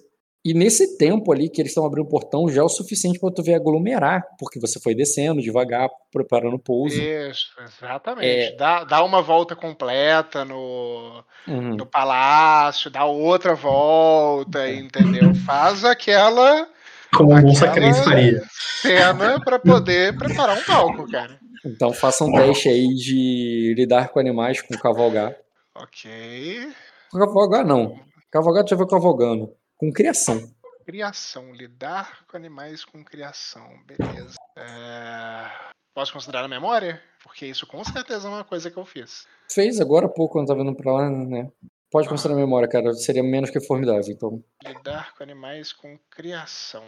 E 0.46 0.54
nesse 0.54 0.96
tempo 0.96 1.32
ali 1.32 1.48
que 1.48 1.60
eles 1.60 1.72
estão 1.72 1.84
abrindo 1.84 2.06
o 2.06 2.08
portão, 2.08 2.48
já 2.48 2.60
é 2.60 2.64
o 2.64 2.68
suficiente 2.68 3.18
para 3.18 3.34
tu 3.34 3.42
ver 3.42 3.54
aglomerar, 3.54 4.22
porque 4.38 4.60
você 4.60 4.78
foi 4.78 4.94
descendo 4.94 5.42
devagar, 5.42 5.88
preparando 6.12 6.54
o 6.54 6.58
pouso. 6.58 6.94
Isso, 6.94 7.48
exatamente. 7.60 8.52
É... 8.52 8.54
Dá, 8.54 8.84
dá 8.84 9.02
uma 9.02 9.20
volta 9.20 9.56
completa 9.56 10.44
no, 10.44 11.24
uhum. 11.48 11.74
no 11.74 11.84
palácio, 11.84 12.88
dá 12.88 13.04
outra 13.04 13.56
volta, 13.56 14.70
entendeu? 14.70 15.34
Faz 15.34 15.84
aquela. 15.84 16.68
Como 17.12 17.34
um 17.34 17.52
sacrense 17.52 18.04
faria. 18.04 18.40
Cena 18.82 19.40
para 19.40 19.58
poder 19.58 20.16
preparar 20.16 20.56
um 20.56 20.62
palco, 20.62 21.10
cara. 21.10 21.40
Então 21.64 21.92
faça 21.92 22.24
um 22.24 22.30
teste 22.30 22.68
aí 22.68 22.86
de 22.94 23.74
lidar 23.76 24.10
com 24.10 24.20
animais 24.20 24.62
com 24.62 24.78
cavalgar. 24.78 25.34
Ok. 25.74 26.68
Cavalgar 27.10 27.66
não. 27.66 27.98
Cavalgar 28.30 28.62
tu 28.62 28.70
já 28.70 28.76
vai 28.76 28.86
cavalgando 28.86 29.50
com 29.76 29.92
criação. 29.92 30.50
Criação, 30.84 31.52
lidar 31.52 32.24
com 32.26 32.36
animais 32.36 32.84
com 32.84 33.04
criação, 33.04 33.68
beleza. 33.84 34.36
É... 34.56 35.72
Posso 35.92 36.12
considerar 36.12 36.44
a 36.44 36.48
memória? 36.48 37.02
Porque 37.22 37.46
isso 37.46 37.66
com 37.66 37.82
certeza 37.82 38.28
é 38.28 38.30
uma 38.30 38.44
coisa 38.44 38.70
que 38.70 38.76
eu 38.76 38.84
fiz. 38.84 39.26
Fez 39.50 39.80
agora 39.80 40.06
há 40.06 40.08
pouco 40.08 40.34
quando 40.34 40.48
tava 40.48 40.62
vindo 40.62 40.76
pra 40.76 40.92
lá, 40.92 41.10
né? 41.10 41.50
Pode 41.90 42.08
considerar 42.08 42.34
a 42.34 42.40
memória, 42.40 42.68
cara. 42.68 42.92
Seria 42.94 43.22
menos 43.22 43.50
que 43.50 43.60
formidável, 43.60 44.12
então. 44.12 44.44
Lidar 44.62 45.14
com 45.14 45.22
animais 45.22 45.72
com 45.72 45.98
criação. 46.10 46.84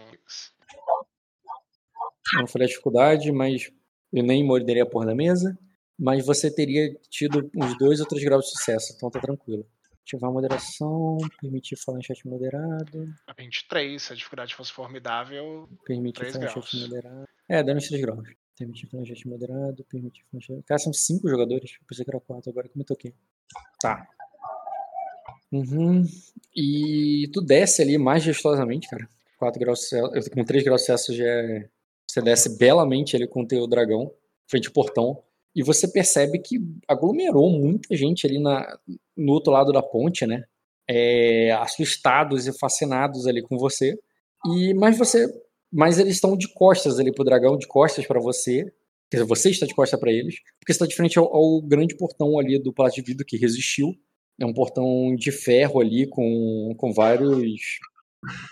Não 2.34 2.46
foi 2.46 2.64
a 2.64 2.66
dificuldade, 2.66 3.32
mas 3.32 3.70
eu 4.12 4.22
nem 4.22 4.44
morderia 4.44 4.82
a 4.82 4.86
porra 4.86 5.06
da 5.06 5.14
mesa. 5.14 5.58
Mas 5.98 6.24
você 6.24 6.54
teria 6.54 6.94
tido 7.08 7.50
uns 7.56 7.76
dois 7.78 8.00
ou 8.00 8.06
três 8.06 8.24
graus 8.24 8.44
de 8.44 8.50
sucesso, 8.50 8.92
então 8.94 9.10
tá 9.10 9.20
tranquilo. 9.20 9.66
Ativar 10.08 10.30
a 10.30 10.32
moderação, 10.32 11.18
permitir 11.38 11.76
falar 11.76 11.98
em 11.98 12.02
chat 12.02 12.26
moderado. 12.26 13.14
23, 13.38 14.02
se 14.02 14.10
a 14.10 14.16
dificuldade 14.16 14.54
fosse 14.54 14.72
formidável. 14.72 15.68
Permitir 15.84 16.32
falar 16.32 16.46
graus. 16.46 16.56
em 16.56 16.62
chat 16.62 16.80
moderado. 16.80 17.28
É, 17.46 17.62
dando 17.62 17.86
3 17.86 18.00
graus. 18.00 18.28
Permitir 18.58 18.86
falar 18.86 19.02
em 19.02 19.06
chat 19.06 19.28
moderado, 19.28 19.84
permitir 19.84 20.22
falar 20.30 20.38
em 20.38 20.40
chat. 20.40 20.62
Cara, 20.64 20.78
são 20.78 20.94
5 20.94 21.28
jogadores. 21.28 21.72
Eu 21.78 21.86
pensei 21.86 22.04
que 22.06 22.10
era 22.10 22.20
4, 22.20 22.50
agora 22.50 22.68
que 22.68 22.74
eu 22.74 22.78
me 22.78 22.84
toquei. 22.86 23.14
Tá. 23.82 24.08
Uhum. 25.52 26.02
E 26.56 27.30
tu 27.34 27.42
desce 27.42 27.82
ali 27.82 27.98
majestosamente, 27.98 28.88
cara. 28.88 29.06
4 29.38 29.60
graus 29.60 29.90
Celsius. 29.90 30.28
Com 30.28 30.42
3 30.42 30.64
graus 30.64 30.86
Celsius 30.86 31.18
já 31.18 31.26
é. 31.26 31.68
Você 32.06 32.22
desce 32.22 32.56
belamente 32.56 33.14
ali 33.14 33.28
com 33.28 33.42
o 33.42 33.46
teu 33.46 33.66
dragão, 33.66 34.10
frente 34.46 34.68
ao 34.68 34.72
portão 34.72 35.22
e 35.54 35.62
você 35.62 35.88
percebe 35.88 36.38
que 36.38 36.58
aglomerou 36.86 37.50
muita 37.50 37.96
gente 37.96 38.26
ali 38.26 38.38
na, 38.38 38.78
no 39.16 39.32
outro 39.32 39.52
lado 39.52 39.72
da 39.72 39.82
ponte, 39.82 40.26
né? 40.26 40.44
É, 40.88 41.52
assustados 41.52 42.46
e 42.46 42.58
fascinados 42.58 43.26
ali 43.26 43.42
com 43.42 43.58
você. 43.58 43.98
E 44.46 44.72
mas 44.74 44.96
você, 44.96 45.26
mas 45.72 45.98
eles 45.98 46.14
estão 46.14 46.36
de 46.36 46.52
costas 46.52 46.98
ali 46.98 47.12
pro 47.12 47.24
dragão, 47.24 47.56
de 47.56 47.66
costas 47.66 48.06
para 48.06 48.20
você. 48.20 48.64
Quer 49.10 49.18
dizer, 49.18 49.28
você 49.28 49.50
está 49.50 49.66
de 49.66 49.74
costas 49.74 49.98
para 49.98 50.12
eles, 50.12 50.36
porque 50.60 50.72
está 50.72 50.86
de 50.86 50.94
frente 50.94 51.18
ao, 51.18 51.34
ao, 51.34 51.62
grande 51.62 51.96
portão 51.96 52.38
ali 52.38 52.58
do 52.58 52.72
Palácio 52.72 53.02
de 53.02 53.10
Vidro 53.10 53.26
que 53.26 53.36
resistiu. 53.36 53.94
É 54.40 54.46
um 54.46 54.54
portão 54.54 55.14
de 55.16 55.32
ferro 55.32 55.80
ali 55.80 56.06
com, 56.06 56.74
com 56.78 56.92
vários 56.92 57.78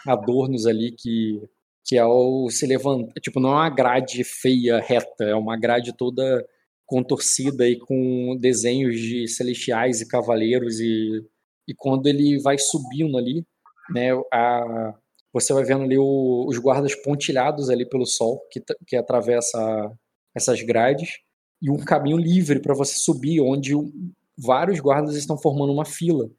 adornos 0.06 0.66
ali 0.66 0.92
que 0.92 1.40
que 1.86 1.96
ao 1.96 2.50
se 2.50 2.66
levantar, 2.66 3.12
tipo, 3.20 3.38
não 3.38 3.50
é 3.50 3.54
uma 3.54 3.70
grade 3.70 4.24
feia, 4.24 4.80
reta, 4.80 5.24
é 5.24 5.34
uma 5.36 5.56
grade 5.56 5.96
toda 5.96 6.44
contorcida 6.86 7.68
e 7.68 7.78
com 7.78 8.36
desenhos 8.40 8.98
de 8.98 9.26
celestiais 9.28 10.00
e 10.00 10.08
cavaleiros 10.08 10.78
e, 10.80 11.22
e 11.68 11.74
quando 11.74 12.06
ele 12.06 12.40
vai 12.40 12.56
subindo 12.56 13.18
ali, 13.18 13.44
né, 13.90 14.12
a, 14.32 14.94
você 15.32 15.52
vai 15.52 15.64
vendo 15.64 15.82
ali 15.82 15.98
o, 15.98 16.46
os 16.48 16.58
guardas 16.58 16.94
pontilhados 16.94 17.68
ali 17.68 17.86
pelo 17.86 18.06
sol 18.06 18.40
que, 18.50 18.62
que 18.86 18.96
atravessa 18.96 19.92
essas 20.34 20.62
grades 20.62 21.18
e 21.60 21.70
um 21.70 21.78
caminho 21.78 22.16
livre 22.16 22.60
para 22.60 22.74
você 22.74 22.96
subir, 22.96 23.40
onde 23.40 23.72
vários 24.36 24.78
guardas 24.78 25.16
estão 25.16 25.36
formando 25.38 25.72
uma 25.72 25.84
fila. 25.84 26.30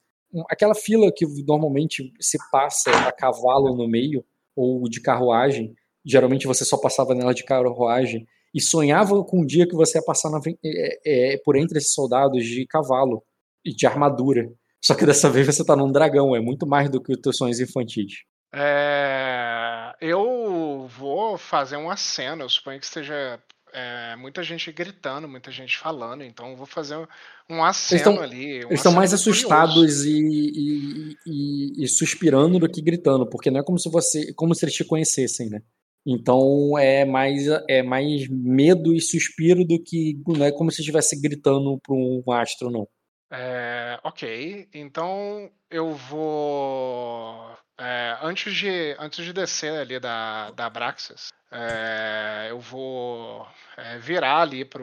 Aquela 0.49 0.75
fila 0.75 1.11
que 1.13 1.25
normalmente 1.43 2.13
se 2.19 2.37
passa 2.51 2.91
a 2.91 3.11
cavalo 3.11 3.75
no 3.75 3.87
meio 3.87 4.23
ou 4.55 4.87
de 4.87 5.01
carruagem, 5.01 5.73
geralmente 6.05 6.47
você 6.47 6.63
só 6.63 6.77
passava 6.77 7.15
nela 7.15 7.33
de 7.33 7.43
carruagem 7.43 8.27
e 8.53 8.61
sonhava 8.61 9.23
com 9.23 9.41
o 9.41 9.45
dia 9.45 9.67
que 9.67 9.75
você 9.75 9.97
ia 9.97 10.03
passar 10.03 10.29
na, 10.29 10.39
é, 10.63 11.33
é, 11.33 11.37
por 11.43 11.55
entre 11.55 11.77
esses 11.77 11.93
soldados 11.93 12.45
de 12.45 12.65
cavalo 12.65 13.23
e 13.63 13.73
de 13.73 13.85
armadura. 13.85 14.49
Só 14.83 14.95
que 14.95 15.05
dessa 15.05 15.29
vez 15.29 15.47
você 15.47 15.65
tá 15.65 15.75
num 15.75 15.91
dragão, 15.91 16.35
é 16.35 16.39
muito 16.39 16.65
mais 16.65 16.89
do 16.89 17.01
que 17.01 17.11
os 17.13 17.19
teus 17.19 17.37
sonhos 17.37 17.59
infantis. 17.59 18.23
É, 18.53 19.93
eu 19.99 20.87
vou 20.97 21.37
fazer 21.37 21.75
uma 21.75 21.97
cena, 21.97 22.43
eu 22.43 22.49
suponho 22.49 22.79
que 22.79 22.85
esteja 22.85 23.39
é, 23.73 24.15
muita 24.15 24.41
gente 24.41 24.71
gritando, 24.71 25.27
muita 25.27 25.51
gente 25.51 25.77
falando, 25.77 26.23
então 26.23 26.51
eu 26.51 26.55
vou 26.55 26.65
fazer 26.65 26.95
um 27.49 27.63
aceno 27.63 28.21
ali. 28.21 28.65
Um 28.65 28.69
eles 28.69 28.79
estão 28.79 28.91
mais 28.91 29.13
assustados 29.13 30.05
e, 30.05 30.19
e, 30.19 31.17
e, 31.25 31.83
e, 31.83 31.87
suspirando 31.87 32.59
do 32.59 32.69
que 32.69 32.81
gritando, 32.81 33.29
porque 33.29 33.51
não 33.51 33.59
é 33.59 33.63
como 33.63 33.77
se 33.77 33.89
você, 33.89 34.33
como 34.33 34.55
se 34.55 34.65
eles 34.65 34.75
te 34.75 34.83
conhecessem, 34.83 35.49
né? 35.49 35.61
Então 36.09 36.77
é 36.79 37.03
mais, 37.03 37.47
é 37.67 37.83
mais 37.83 38.29
medo 38.29 38.93
e 38.93 39.01
suspiro 39.01 39.65
do 39.65 39.77
que 39.77 40.17
não 40.25 40.45
é 40.45 40.51
como 40.53 40.71
se 40.71 40.79
estivesse 40.79 41.19
gritando 41.21 41.77
para 41.85 41.93
um 41.93 42.23
astro, 42.31 42.71
não. 42.71 42.87
É, 43.29 43.99
ok, 44.03 44.69
então 44.73 45.51
eu 45.69 45.93
vou. 45.93 47.51
É, 47.77 48.17
antes, 48.21 48.55
de, 48.55 48.95
antes 48.97 49.25
de 49.25 49.33
descer 49.33 49.73
ali 49.73 49.99
da, 49.99 50.51
da 50.51 50.67
Abraxas, 50.67 51.27
é, 51.51 52.47
eu 52.49 52.59
vou 52.59 53.45
é, 53.75 53.97
virar 53.99 54.41
ali 54.43 54.63
para 54.63 54.81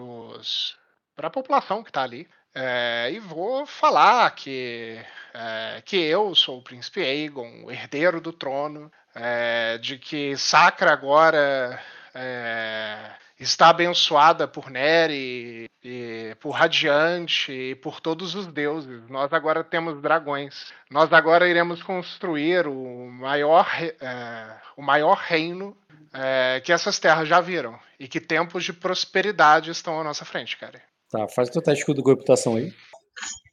a 1.22 1.30
população 1.30 1.82
que 1.82 1.88
está 1.88 2.02
ali 2.02 2.28
é, 2.54 3.10
e 3.10 3.18
vou 3.18 3.66
falar 3.66 4.30
que, 4.32 5.00
é, 5.34 5.82
que 5.84 5.96
eu 5.96 6.34
sou 6.34 6.58
o 6.58 6.62
príncipe 6.62 7.00
Aegon, 7.00 7.64
o 7.64 7.72
herdeiro 7.72 8.20
do 8.20 8.32
trono, 8.32 8.92
é, 9.14 9.78
de 9.78 9.98
que 9.98 10.36
Sacra 10.36 10.92
agora 10.92 11.80
é, 12.14 13.10
está 13.38 13.68
abençoada 13.68 14.48
por 14.48 14.70
Neri, 14.70 15.68
e 15.84 16.34
por 16.40 16.52
Radiante 16.52 17.52
e 17.52 17.74
por 17.74 18.00
todos 18.00 18.34
os 18.34 18.46
deuses. 18.46 19.02
Nós 19.10 19.30
agora 19.34 19.62
temos 19.62 20.00
dragões. 20.00 20.72
Nós 20.90 21.12
agora 21.12 21.46
iremos 21.46 21.82
construir 21.82 22.66
o 22.66 23.10
maior, 23.10 23.68
é, 23.80 24.56
o 24.76 24.82
maior 24.82 25.18
reino 25.18 25.76
é, 26.12 26.60
que 26.64 26.72
essas 26.72 26.98
terras 26.98 27.28
já 27.28 27.40
viram. 27.40 27.78
E 28.00 28.08
que 28.08 28.18
tempos 28.18 28.64
de 28.64 28.72
prosperidade 28.72 29.70
estão 29.70 30.00
à 30.00 30.04
nossa 30.04 30.24
frente, 30.24 30.56
cara. 30.56 30.80
Tá, 31.10 31.28
faz 31.28 31.50
o 31.50 31.52
teu 31.52 31.62
teste 31.62 31.92
de 31.92 32.02
reputação 32.02 32.56
aí. 32.56 32.72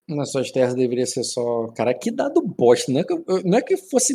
Nas 0.08 0.32
suas 0.32 0.52
terras 0.52 0.74
deveria 0.74 1.06
ser 1.06 1.24
só. 1.24 1.68
Cara, 1.76 1.94
que 1.94 2.12
dado 2.12 2.42
bosta. 2.42 2.92
Não 2.92 3.02
é 3.02 3.04
que, 3.04 3.44
não 3.44 3.58
é 3.58 3.62
que 3.62 3.76
fosse 3.76 4.14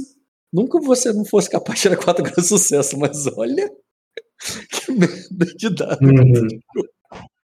Nunca 0.56 0.80
você 0.80 1.12
não 1.12 1.22
fosse 1.22 1.50
capaz 1.50 1.76
de 1.76 1.82
tirar 1.82 1.98
4 1.98 2.22
graus 2.24 2.36
de 2.36 2.48
sucesso, 2.48 2.98
mas 2.98 3.26
olha 3.36 3.70
que 4.72 4.90
merda 4.90 5.46
de 5.54 5.68
dado. 5.68 6.00
Uhum. 6.02 6.48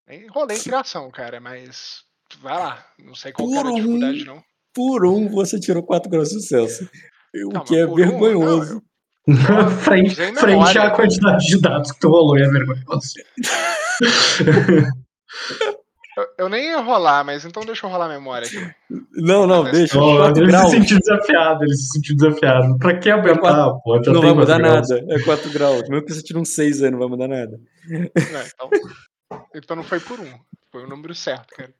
Enrolei 0.09 0.57
em 0.57 0.61
criação, 0.61 1.11
cara, 1.11 1.41
mas 1.41 2.05
vai 2.41 2.55
lá. 2.55 2.87
Não 3.01 3.13
sei 3.17 3.33
qual 3.33 3.53
era 3.53 3.69
a 3.69 3.73
dificuldade, 3.73 4.25
não. 4.25 4.41
Por 4.73 5.05
um, 5.05 5.29
você 5.29 5.59
tirou 5.59 5.83
4 5.83 6.09
graus 6.09 6.29
de 6.29 6.35
sucesso. 6.35 6.89
O 7.35 7.53
não, 7.53 7.65
que 7.65 7.77
é 7.77 7.85
vergonhoso. 7.85 8.81
Um, 9.27 9.35
não, 9.35 9.69
frente, 9.83 10.15
frente 10.15 10.79
à 10.79 10.91
quantidade 10.93 11.45
de 11.45 11.61
dados 11.61 11.91
que 11.91 11.99
tu 11.99 12.09
rolou, 12.09 12.39
é 12.39 12.49
vergonhoso. 12.49 13.15
Eu, 16.17 16.27
eu, 16.39 16.49
nem 16.49 16.67
ia 16.67 16.81
rolar, 16.81 17.25
mas 17.25 17.45
então 17.45 17.65
deixa 17.65 17.87
eu 17.87 17.91
rolar 17.91 18.05
a 18.05 18.11
memória 18.11 18.47
aqui. 18.47 18.75
Não, 19.13 19.47
não, 19.47 19.65
deixa. 19.65 19.99
Oh, 19.99 20.29
ele 20.29 20.47
graus. 20.47 20.71
se 20.71 20.77
sentiu 20.77 20.99
desafiado, 20.99 21.65
ele 21.65 21.75
se 21.75 21.87
sentiu 21.93 22.17
desafiado. 22.17 22.79
Pra 22.79 22.99
que 22.99 23.11
aumentar? 23.11 23.69
É 23.69 23.81
pô, 23.83 24.01
não 24.13 24.21
vai 24.21 24.35
mudar 24.35 24.59
nada. 24.59 25.05
É 25.09 25.19
4 25.21 25.51
graus. 25.51 25.89
Mesmo 25.89 26.05
que 26.05 26.13
você 26.13 26.23
tire 26.23 26.39
um 26.39 26.45
6 26.45 26.83
aí, 26.83 26.91
não 26.91 26.99
vai 26.99 27.09
mudar 27.09 27.29
nada. 27.29 27.59
Não, 27.89 28.43
então, 28.43 28.71
então 29.55 29.77
não 29.77 29.85
foi 29.85 30.01
por 30.01 30.21
um. 30.21 30.39
Foi 30.71 30.85
o 30.85 30.89
número 30.89 31.15
certo, 31.15 31.55
cara. 31.55 31.73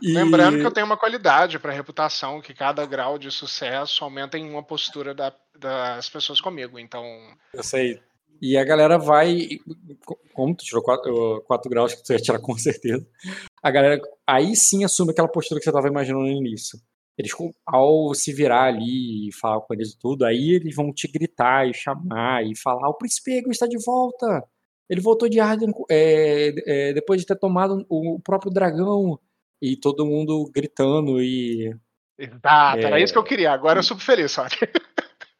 E... 0.00 0.12
Lembrando 0.12 0.58
que 0.58 0.66
eu 0.66 0.72
tenho 0.72 0.86
uma 0.86 0.96
qualidade 0.96 1.58
para 1.58 1.72
reputação, 1.72 2.40
que 2.40 2.52
cada 2.52 2.84
grau 2.84 3.16
de 3.16 3.30
sucesso 3.30 4.02
aumenta 4.02 4.36
em 4.36 4.50
uma 4.50 4.62
postura 4.62 5.14
da, 5.14 5.32
das 5.56 6.08
pessoas 6.08 6.40
comigo. 6.40 6.78
Então. 6.78 7.04
Eu 7.54 7.62
sei. 7.62 8.00
E 8.42 8.56
a 8.58 8.64
galera 8.64 8.98
vai. 8.98 9.60
Como 10.34 10.56
tu 10.56 10.64
tirou 10.64 10.82
4, 10.82 11.44
4 11.46 11.70
graus, 11.70 11.94
que 11.94 12.02
tu 12.02 12.12
ia 12.12 12.18
tirar 12.18 12.40
com 12.40 12.58
certeza. 12.58 13.06
A 13.62 13.70
galera 13.70 14.02
aí 14.26 14.56
sim 14.56 14.82
assume 14.82 15.12
aquela 15.12 15.28
postura 15.28 15.60
que 15.60 15.64
você 15.64 15.70
estava 15.70 15.86
imaginando 15.86 16.24
no 16.24 16.30
início. 16.30 16.76
Eles, 17.16 17.30
ao 17.64 18.12
se 18.14 18.32
virar 18.32 18.64
ali 18.64 19.28
e 19.28 19.32
falar 19.32 19.60
com 19.60 19.72
eles 19.72 19.92
e 19.92 19.98
tudo, 19.98 20.24
aí 20.24 20.56
eles 20.56 20.74
vão 20.74 20.92
te 20.92 21.06
gritar 21.06 21.68
e 21.68 21.72
chamar 21.72 22.44
e 22.44 22.56
falar: 22.58 22.88
o 22.88 22.94
príncipe 22.94 23.38
Ego 23.38 23.52
está 23.52 23.68
de 23.68 23.78
volta! 23.84 24.42
Ele 24.90 25.00
voltou 25.00 25.28
de 25.28 25.38
Arden 25.38 25.72
é, 25.88 26.52
é, 26.66 26.92
depois 26.92 27.20
de 27.20 27.26
ter 27.26 27.38
tomado 27.38 27.86
o 27.88 28.18
próprio 28.20 28.52
dragão. 28.52 29.20
E 29.60 29.76
todo 29.76 30.04
mundo 30.04 30.50
gritando 30.52 31.22
e 31.22 31.72
Exato, 32.18 32.78
é... 32.78 32.84
era 32.84 33.00
isso 33.00 33.12
que 33.12 33.18
eu 33.20 33.24
queria. 33.24 33.52
Agora 33.52 33.78
eu 33.78 33.82
super 33.84 34.02
feliz, 34.02 34.32
só. 34.32 34.46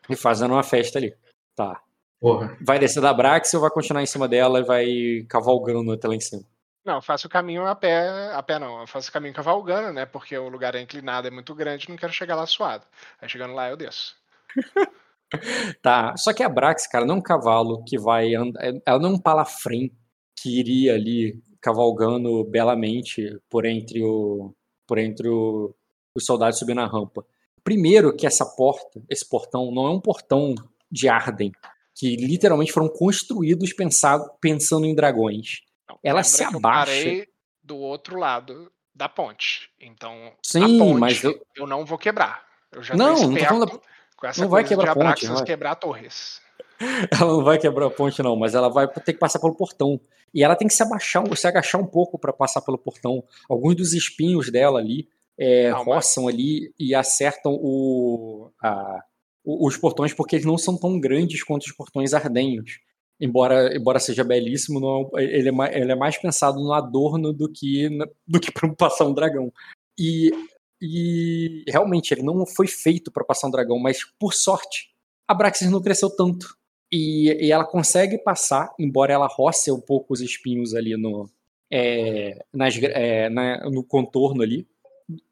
E 0.09 0.17
fazendo 0.17 0.53
uma 0.53 0.63
festa 0.63 0.99
ali. 0.99 1.13
Tá. 1.57 1.83
Porra. 2.23 2.57
Vai 2.61 2.79
descer 2.79 3.03
da 3.03 3.13
Brax 3.13 3.53
ou 3.53 3.61
vai 3.61 3.71
continuar 3.71 4.01
em 4.01 4.07
cima 4.07 4.29
dela 4.29 4.61
e 4.61 4.63
vai 4.63 5.27
cavalgando 5.29 5.91
até 5.91 6.07
lá 6.07 6.15
em 6.15 6.21
cima? 6.21 6.45
Não, 6.85 6.95
eu 6.95 7.03
faço 7.03 7.27
o 7.27 7.31
caminho 7.31 7.67
a 7.67 7.75
pé, 7.75 8.31
a 8.33 8.41
pé 8.41 8.61
não, 8.61 8.81
eu 8.81 8.87
faço 8.87 9.11
o 9.11 9.13
caminho 9.13 9.35
cavalgando, 9.35 9.93
né? 9.93 10.07
Porque 10.07 10.39
o 10.39 10.49
lugar 10.49 10.77
é 10.77 10.81
inclinado, 10.81 11.27
é 11.27 11.33
muito 11.33 11.53
grande, 11.53 11.89
não 11.89 11.97
quero 11.97 12.13
chegar 12.13 12.37
lá 12.37 12.47
suado. 12.47 12.87
Aí 13.21 13.29
chegando 13.29 13.55
lá 13.55 13.69
eu 13.69 13.77
desço. 13.77 14.15
tá, 15.83 16.17
só 16.17 16.33
que 16.33 16.45
a 16.45 16.49
Brax, 16.49 16.87
cara, 16.87 17.05
não 17.05 17.17
é 17.17 17.19
um 17.19 17.23
cavalo 17.23 17.83
que 17.83 17.99
vai 17.99 18.37
andar, 18.37 18.65
é, 18.65 18.81
ela 18.87 19.01
não 19.01 19.11
é 19.11 19.15
um 19.15 19.19
palafrem 19.19 19.93
que 20.41 20.61
iria 20.61 20.95
ali 20.95 21.43
cavalgando 21.61 22.45
belamente 22.45 23.37
por 23.51 23.65
entre 23.65 24.01
o 24.01 24.55
por 24.87 24.99
entre 24.99 25.29
o, 25.29 25.75
os 26.15 26.25
soldados 26.25 26.57
subindo 26.57 26.83
a 26.83 26.87
rampa. 26.87 27.27
Primeiro 27.65 28.15
que 28.15 28.29
essa 28.29 28.47
porta, 28.47 29.03
esse 29.11 29.29
portão 29.29 29.73
não 29.73 29.87
é 29.89 29.91
um 29.91 30.01
portão 30.01 30.55
de 30.89 31.09
Arden, 31.09 31.51
que 31.95 32.17
literalmente 32.17 32.73
foram 32.73 32.89
construídos 32.89 33.73
pensado, 33.73 34.31
pensando 34.41 34.87
em 34.87 34.95
dragões 34.95 35.63
ela 36.03 36.23
se 36.23 36.43
abaixa. 36.43 36.93
Eu 36.93 37.05
parei 37.05 37.29
do 37.63 37.77
outro 37.79 38.19
lado 38.19 38.71
da 38.95 39.09
ponte. 39.09 39.71
Então, 39.81 40.33
Sim, 40.43 40.79
ponte, 40.79 41.01
mas 41.01 41.25
eu... 41.25 41.41
eu 41.57 41.67
não 41.67 41.85
vou 41.85 41.99
quebrar. 41.99 42.45
Eu 42.71 42.83
já 42.83 42.95
não, 42.95 43.15
não 43.15 43.35
tô 43.35 43.45
falando 43.45 43.67
da... 43.67 43.81
com 44.17 44.27
essa 44.27 44.43
não 44.43 44.49
vai 44.49 44.65
quebrar 44.65 44.93
a 44.93 44.95
ponte, 44.95 45.27
não 45.27 45.37
vai. 45.37 45.45
quebrar 45.45 45.75
torres. 45.77 46.41
Ela 47.13 47.33
não 47.33 47.45
vai 47.45 47.59
quebrar 47.59 47.87
a 47.87 47.91
ponte 47.91 48.21
não, 48.23 48.35
mas 48.35 48.57
ela 48.57 48.69
vai 48.69 48.89
ter 48.89 49.13
que 49.13 49.19
passar 49.19 49.39
pelo 49.39 49.55
portão. 49.55 50.01
E 50.35 50.43
ela 50.43 50.57
tem 50.57 50.67
que 50.67 50.75
se 50.75 50.83
abaixar, 50.83 51.23
se 51.37 51.47
agachar 51.47 51.81
um 51.81 51.87
pouco 51.87 52.19
para 52.19 52.33
passar 52.33 52.61
pelo 52.61 52.77
portão. 52.77 53.23
Alguns 53.49 53.77
dos 53.77 53.93
espinhos 53.93 54.51
dela 54.51 54.81
ali 54.81 55.09
é, 55.39 55.71
não, 55.71 55.85
roçam 55.85 56.25
mas... 56.25 56.35
ali 56.35 56.75
e 56.77 56.93
acertam 56.93 57.53
o, 57.53 58.51
a, 58.61 59.05
os 59.45 59.77
portões 59.77 60.13
porque 60.13 60.37
eles 60.37 60.47
não 60.47 60.57
são 60.57 60.77
tão 60.77 60.99
grandes 61.01 61.43
quanto 61.43 61.63
os 61.63 61.73
portões 61.73 62.15
ardenhos 62.15 62.79
embora, 63.23 63.75
embora 63.77 64.01
seja 64.01 64.25
belíssimo, 64.25 64.81
não, 64.81 65.09
ele, 65.17 65.49
é 65.49 65.81
ele 65.81 65.93
é 65.93 65.95
mais 65.95 66.19
pensado 66.19 66.61
no 66.61 66.73
adorno 66.73 67.33
do 67.33 67.49
que, 67.49 67.89
do 68.27 68.41
que 68.41 68.51
para 68.53 68.69
passar 68.75 69.07
um 69.07 69.15
dragão. 69.15 69.53
E, 69.97 70.33
e 70.81 71.63
realmente 71.69 72.13
ele 72.13 72.23
não 72.23 72.45
foi 72.45 72.67
feito 72.67 73.13
para 73.13 73.25
passar 73.25 73.47
um 73.47 73.53
dragão, 73.53 73.79
mas 73.79 74.01
por 74.19 74.35
sorte 74.35 74.91
a 75.29 75.35
Braxis 75.35 75.71
não 75.71 75.81
cresceu 75.81 76.11
tanto. 76.11 76.57
E, 76.93 77.47
e 77.47 77.53
ela 77.53 77.65
consegue 77.65 78.19
passar, 78.19 78.75
embora 78.79 79.13
ela 79.13 79.29
roce 79.29 79.71
um 79.71 79.81
pouco 79.81 80.13
os 80.13 80.21
espinhos 80.21 80.75
ali 80.75 80.97
no, 80.97 81.31
é, 81.73 82.45
nas, 82.53 82.77
é, 82.77 83.31
na, 83.31 83.71
no 83.71 83.85
contorno 83.85 84.43
ali. 84.43 84.67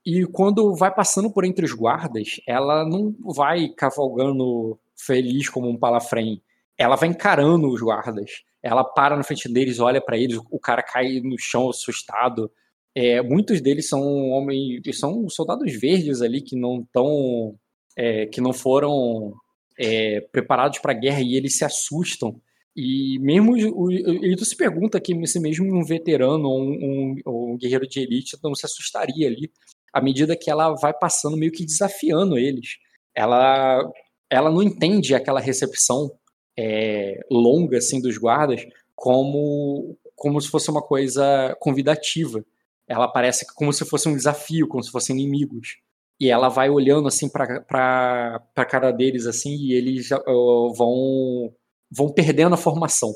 E 0.05 0.25
quando 0.27 0.75
vai 0.75 0.93
passando 0.93 1.33
por 1.33 1.45
entre 1.45 1.65
os 1.65 1.73
guardas, 1.73 2.41
ela 2.47 2.85
não 2.85 3.15
vai 3.35 3.69
cavalgando 3.69 4.79
feliz 4.97 5.49
como 5.49 5.69
um 5.69 5.79
palafrém 5.79 6.43
ela 6.81 6.97
vai 6.97 7.11
encarando 7.11 7.69
os 7.69 7.83
guardas. 7.83 8.43
Ela 8.63 8.83
para 8.83 9.15
na 9.15 9.23
frente 9.23 9.53
deles, 9.53 9.81
olha 9.81 10.01
para 10.01 10.17
eles, 10.17 10.41
o 10.51 10.59
cara 10.59 10.83
cai 10.83 11.21
no 11.21 11.37
chão 11.39 11.69
assustado. 11.69 12.51
É, 12.95 13.21
muitos 13.21 13.61
deles 13.61 13.87
são 13.87 14.01
homens, 14.31 14.81
são 14.99 15.29
soldados 15.29 15.71
verdes 15.79 16.23
ali 16.23 16.41
que 16.41 16.57
não 16.57 16.81
estão, 16.81 17.55
é, 17.99 18.25
que 18.25 18.41
não 18.41 18.55
foram 18.55 19.35
é, 19.79 20.23
preparados 20.33 20.79
para 20.79 20.93
a 20.93 20.99
guerra 20.99 21.21
e 21.21 21.37
eles 21.37 21.59
se 21.59 21.67
assustam. 21.67 22.41
E 22.77 23.19
mesmo 23.19 23.57
e 23.57 24.37
tu 24.37 24.45
se 24.45 24.57
pergunta 24.57 25.01
que 25.01 25.27
se 25.27 25.41
mesmo 25.41 25.67
um 25.75 25.85
veterano 25.85 26.49
ou 26.49 26.61
um, 26.63 26.73
um, 26.73 27.53
um, 27.53 27.59
guerreiro 27.59 27.87
de 27.87 28.01
elite 28.01 28.39
não 28.43 28.55
se 28.55 28.65
assustaria 28.65 29.27
ali, 29.27 29.51
à 29.93 30.01
medida 30.01 30.37
que 30.37 30.51
ela 30.51 30.75
vai 30.75 30.93
passando 30.93 31.37
meio 31.37 31.53
que 31.53 31.65
desafiando 31.65 32.39
eles. 32.39 32.77
Ela 33.15 33.83
ela 34.31 34.51
não 34.51 34.63
entende 34.63 35.15
aquela 35.15 35.41
recepção 35.41 36.11
é, 36.57 37.19
longa 37.31 37.79
assim 37.79 38.01
dos 38.01 38.17
guardas 38.17 38.65
como 38.95 39.99
como 40.15 40.41
se 40.41 40.49
fosse 40.49 40.71
uma 40.71 40.83
coisa 40.83 41.57
convidativa. 41.61 42.45
Ela 42.87 43.09
parece 43.09 43.47
como 43.55 43.73
se 43.73 43.85
fosse 43.85 44.09
um 44.09 44.15
desafio, 44.15 44.69
como 44.69 44.83
se 44.83 44.91
fossem 44.91 45.17
inimigos. 45.19 45.79
E 46.21 46.29
ela 46.31 46.49
vai 46.51 46.69
olhando 46.69 47.09
assim 47.09 47.29
para 47.29 48.45
a 48.55 48.65
cara 48.67 48.91
deles 48.93 49.27
assim 49.27 49.57
e 49.57 49.73
eles 49.73 50.11
uh, 50.11 50.75
vão 50.75 51.51
vão 51.91 52.13
perdendo 52.13 52.55
a 52.55 52.59
formação. 52.59 53.13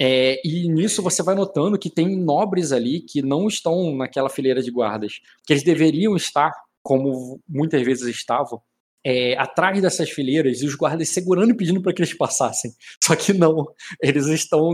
É, 0.00 0.40
e 0.46 0.68
nisso 0.68 1.02
você 1.02 1.22
vai 1.22 1.34
notando 1.34 1.78
que 1.78 1.90
tem 1.90 2.16
nobres 2.16 2.70
ali 2.70 3.00
que 3.00 3.20
não 3.20 3.48
estão 3.48 3.96
naquela 3.96 4.28
fileira 4.28 4.62
de 4.62 4.70
guardas, 4.70 5.20
que 5.44 5.52
eles 5.52 5.64
deveriam 5.64 6.14
estar, 6.14 6.52
como 6.82 7.40
muitas 7.48 7.82
vezes 7.82 8.06
estavam, 8.06 8.60
é, 9.04 9.36
atrás 9.38 9.80
dessas 9.80 10.10
fileiras 10.10 10.60
e 10.60 10.66
os 10.66 10.74
guardas 10.74 11.08
segurando 11.08 11.50
e 11.50 11.56
pedindo 11.56 11.80
para 11.80 11.92
que 11.92 12.02
eles 12.02 12.14
passassem. 12.14 12.72
Só 13.02 13.16
que 13.16 13.32
não, 13.32 13.66
eles 14.00 14.26
estão. 14.26 14.70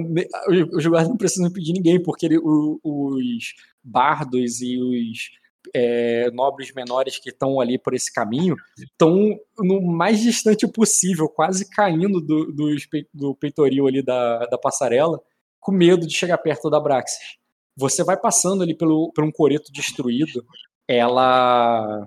Os 0.72 0.86
guardas 0.86 1.08
não 1.08 1.16
precisam 1.16 1.50
pedir 1.50 1.72
ninguém, 1.72 2.02
porque 2.02 2.26
ele, 2.26 2.38
os 2.42 3.54
bardos 3.82 4.60
e 4.60 4.78
os 4.78 5.30
é, 5.74 6.30
nobres 6.32 6.72
menores 6.74 7.18
que 7.18 7.30
estão 7.30 7.60
ali 7.60 7.78
por 7.78 7.94
esse 7.94 8.12
caminho 8.12 8.56
estão 8.78 9.38
no 9.58 9.80
mais 9.80 10.20
distante 10.20 10.66
possível, 10.66 11.28
quase 11.28 11.68
caindo 11.70 12.20
do, 12.20 12.52
do, 12.52 12.76
do 13.12 13.34
peitoril 13.34 13.86
ali 13.86 14.02
da, 14.02 14.46
da 14.46 14.58
passarela, 14.58 15.20
com 15.60 15.72
medo 15.72 16.06
de 16.06 16.14
chegar 16.14 16.38
perto 16.38 16.68
da 16.68 16.80
Braxis. 16.80 17.38
Você 17.76 18.04
vai 18.04 18.16
passando 18.16 18.62
ali 18.62 18.76
pelo, 18.76 19.10
por 19.14 19.24
um 19.24 19.32
coreto 19.32 19.72
destruído, 19.72 20.44
ela 20.86 22.04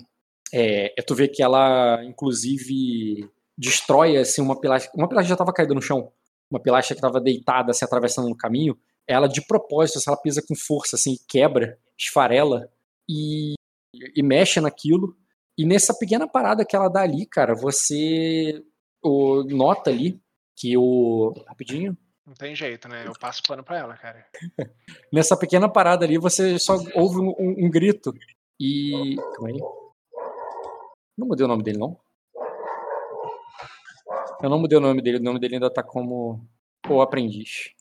é, 0.53 0.93
é, 0.97 1.01
tu 1.01 1.15
vê 1.15 1.27
que 1.27 1.43
ela, 1.43 2.03
inclusive, 2.03 3.29
destrói 3.57 4.17
assim, 4.17 4.41
uma 4.41 4.59
pilastra. 4.59 4.91
Uma 4.95 5.07
pilastra 5.07 5.29
já 5.29 5.33
estava 5.35 5.53
caída 5.53 5.73
no 5.73 5.81
chão. 5.81 6.11
Uma 6.49 6.61
pilastra 6.61 6.95
que 6.95 6.99
estava 6.99 7.19
deitada, 7.19 7.73
se 7.73 7.83
assim, 7.83 7.85
atravessando 7.85 8.29
no 8.29 8.37
caminho. 8.37 8.77
Ela, 9.05 9.27
de 9.27 9.41
propósito, 9.41 9.99
ela 10.07 10.17
pisa 10.17 10.41
com 10.45 10.55
força, 10.55 10.95
assim, 10.95 11.17
quebra, 11.27 11.77
esfarela 11.97 12.69
e, 13.09 13.55
e 14.15 14.23
mexe 14.23 14.59
naquilo. 14.59 15.15
E 15.57 15.65
nessa 15.65 15.93
pequena 15.93 16.27
parada 16.27 16.65
que 16.65 16.75
ela 16.75 16.89
dá 16.89 17.01
ali, 17.01 17.25
cara, 17.25 17.55
você 17.55 18.63
o, 19.03 19.43
nota 19.43 19.89
ali 19.89 20.21
que 20.55 20.77
o. 20.77 21.33
Rapidinho. 21.47 21.97
Não 22.25 22.33
tem 22.33 22.53
jeito, 22.53 22.89
né? 22.89 23.07
Eu 23.07 23.13
passo 23.17 23.41
pano 23.47 23.63
pra 23.63 23.77
ela, 23.77 23.95
cara. 23.95 24.25
nessa 25.13 25.37
pequena 25.37 25.69
parada 25.69 26.05
ali, 26.05 26.17
você 26.17 26.59
só 26.59 26.75
ouve 26.93 27.19
um, 27.19 27.29
um, 27.39 27.65
um 27.65 27.69
grito. 27.69 28.13
E. 28.59 29.15
Calma 29.33 29.49
aí. 29.49 29.59
Não 31.17 31.27
mudei 31.27 31.45
o 31.45 31.47
nome 31.47 31.63
dele, 31.63 31.77
não? 31.77 31.99
Eu 34.41 34.49
não 34.49 34.59
mudei 34.59 34.77
o 34.77 34.81
nome 34.81 35.01
dele, 35.01 35.17
o 35.17 35.23
nome 35.23 35.39
dele 35.39 35.55
ainda 35.55 35.73
tá 35.73 35.81
como 35.81 36.47
o 36.87 37.01
aprendiz. 37.01 37.71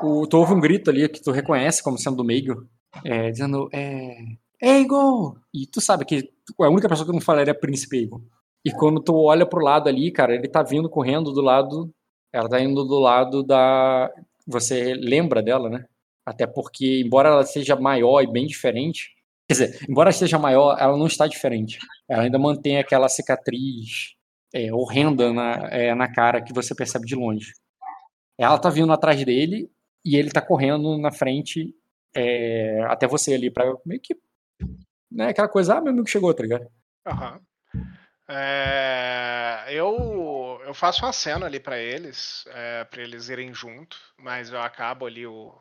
O, 0.00 0.26
tu 0.26 0.38
ouve 0.38 0.52
um 0.52 0.60
grito 0.60 0.90
ali 0.90 1.08
que 1.08 1.20
tu 1.20 1.32
reconhece 1.32 1.82
como 1.82 1.98
sendo 1.98 2.16
do 2.16 2.24
meio, 2.24 2.68
é, 3.04 3.30
dizendo, 3.30 3.68
é... 3.72 4.16
Egon! 4.62 5.34
E 5.52 5.66
tu 5.66 5.80
sabe 5.80 6.04
que 6.04 6.30
a 6.60 6.68
única 6.68 6.88
pessoa 6.88 7.06
que 7.06 7.12
não 7.12 7.20
fala 7.20 7.42
é 7.42 7.52
Príncipe 7.52 8.04
Egon. 8.04 8.20
E 8.64 8.70
quando 8.70 9.02
tu 9.02 9.14
olha 9.16 9.44
pro 9.44 9.62
lado 9.62 9.88
ali, 9.88 10.10
cara, 10.12 10.34
ele 10.34 10.48
tá 10.48 10.62
vindo 10.62 10.88
correndo 10.88 11.32
do 11.32 11.40
lado. 11.40 11.92
Ela 12.32 12.48
tá 12.48 12.60
indo 12.60 12.84
do 12.84 12.98
lado 12.98 13.42
da. 13.42 14.10
Você 14.46 14.94
lembra 14.94 15.42
dela, 15.42 15.68
né? 15.68 15.84
Até 16.24 16.46
porque, 16.46 17.02
embora 17.04 17.30
ela 17.30 17.44
seja 17.44 17.74
maior 17.74 18.22
e 18.22 18.30
bem 18.30 18.46
diferente, 18.46 19.10
Quer 19.48 19.66
dizer, 19.66 19.86
embora 19.88 20.10
esteja 20.10 20.38
maior, 20.38 20.76
ela 20.80 20.96
não 20.96 21.06
está 21.06 21.26
diferente. 21.26 21.78
Ela 22.08 22.22
ainda 22.22 22.38
mantém 22.38 22.78
aquela 22.78 23.08
cicatriz 23.08 24.14
é, 24.54 24.72
horrenda 24.72 25.32
na, 25.32 25.68
é, 25.70 25.94
na 25.94 26.10
cara 26.10 26.42
que 26.42 26.54
você 26.54 26.74
percebe 26.74 27.04
de 27.04 27.14
longe. 27.14 27.52
Ela 28.38 28.58
tá 28.58 28.70
vindo 28.70 28.92
atrás 28.92 29.22
dele 29.24 29.70
e 30.04 30.16
ele 30.16 30.30
tá 30.30 30.40
correndo 30.40 30.96
na 30.98 31.12
frente 31.12 31.74
é, 32.14 32.82
até 32.88 33.06
você 33.06 33.34
ali, 33.34 33.50
pra 33.50 33.76
meio 33.84 34.00
que. 34.00 34.16
Né, 35.10 35.28
aquela 35.28 35.48
coisa, 35.48 35.76
ah, 35.76 35.80
meu 35.80 35.92
amigo 35.92 36.08
chegou, 36.08 36.32
tá 36.32 36.42
ligado? 36.42 36.66
Aham. 37.06 37.34
Uhum. 37.34 37.40
É, 38.28 39.64
eu, 39.68 40.60
eu 40.64 40.72
faço 40.72 41.04
uma 41.04 41.12
cena 41.12 41.44
ali 41.44 41.60
para 41.60 41.78
eles, 41.78 42.44
é, 42.48 42.84
para 42.84 43.02
eles 43.02 43.28
irem 43.28 43.52
junto, 43.52 43.96
mas 44.16 44.50
eu 44.50 44.60
acabo 44.60 45.04
ali 45.04 45.26
o. 45.26 45.52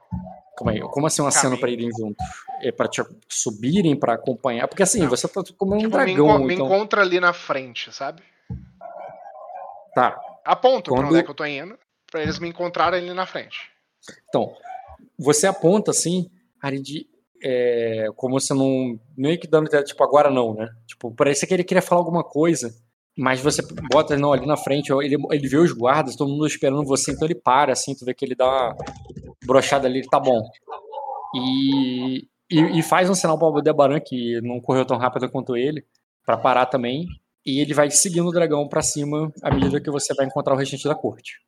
Calma 0.55 0.71
aí, 0.71 0.79
como 0.79 1.07
assim 1.07 1.21
uma 1.21 1.31
cena 1.31 1.57
para 1.57 1.69
irem 1.69 1.89
junto? 1.91 2.15
É 2.61 2.71
para 2.71 2.87
te 2.87 3.03
subirem, 3.27 3.99
para 3.99 4.13
acompanhar? 4.13 4.67
Porque 4.67 4.83
assim, 4.83 5.01
Não. 5.01 5.09
você 5.09 5.27
tá 5.27 5.41
como 5.57 5.75
um 5.75 5.79
tipo, 5.79 5.91
dragão. 5.91 6.39
Me, 6.39 6.53
então... 6.53 6.65
me 6.67 6.73
encontra 6.73 7.01
ali 7.01 7.19
na 7.19 7.33
frente, 7.33 7.91
sabe? 7.91 8.23
Tá. 9.93 10.17
Aponto 10.45 10.91
Quando... 10.91 10.99
pra 10.99 11.07
onde 11.09 11.19
é 11.19 11.23
que 11.23 11.29
eu 11.29 11.35
tô 11.35 11.45
indo, 11.45 11.77
para 12.09 12.21
eles 12.21 12.39
me 12.39 12.47
encontrarem 12.47 13.01
ali 13.01 13.13
na 13.13 13.25
frente. 13.25 13.69
Então, 14.29 14.55
você 15.17 15.45
aponta 15.45 15.91
assim, 15.91 16.29
Arid, 16.61 17.07
é, 17.43 18.07
como 18.15 18.39
você 18.39 18.53
não. 18.53 18.99
Meio 19.17 19.39
que 19.39 19.47
dando 19.47 19.69
tipo, 19.83 20.03
agora 20.03 20.29
não, 20.29 20.53
né? 20.53 20.69
Tipo, 20.87 21.13
parece 21.13 21.45
que 21.45 21.53
ele 21.53 21.63
queria 21.63 21.81
falar 21.81 22.01
alguma 22.01 22.23
coisa, 22.23 22.73
mas 23.17 23.39
você 23.39 23.61
bota 23.91 24.17
não, 24.17 24.33
ali 24.33 24.45
na 24.45 24.57
frente, 24.57 24.91
ele, 24.91 25.17
ele 25.31 25.47
vê 25.47 25.57
os 25.57 25.71
guardas, 25.71 26.15
todo 26.15 26.29
mundo 26.29 26.47
esperando 26.47 26.85
você, 26.85 27.11
então 27.11 27.27
ele 27.27 27.35
para, 27.35 27.73
assim, 27.73 27.95
tu 27.95 28.05
vê 28.05 28.13
que 28.13 28.23
ele 28.23 28.35
dá 28.35 28.47
uma 28.47 28.77
brochada 29.45 29.87
ali, 29.87 29.99
ele 29.99 30.09
tá 30.09 30.19
bom. 30.19 30.41
E, 31.35 32.27
e, 32.49 32.79
e 32.79 32.83
faz 32.83 33.09
um 33.09 33.15
sinal 33.15 33.37
para 33.37 33.47
o 33.47 33.55
Aldebaran, 33.55 33.99
que 33.99 34.39
não 34.41 34.59
correu 34.59 34.85
tão 34.85 34.97
rápido 34.97 35.29
quanto 35.29 35.57
ele, 35.57 35.85
para 36.25 36.37
parar 36.37 36.65
também. 36.65 37.05
E 37.45 37.59
ele 37.59 37.73
vai 37.73 37.89
seguindo 37.89 38.27
o 38.27 38.31
dragão 38.31 38.67
para 38.67 38.81
cima 38.83 39.31
à 39.41 39.51
medida 39.51 39.81
que 39.81 39.89
você 39.89 40.13
vai 40.13 40.27
encontrar 40.27 40.53
o 40.53 40.57
restante 40.57 40.87
da 40.87 40.93
corte. 40.93 41.39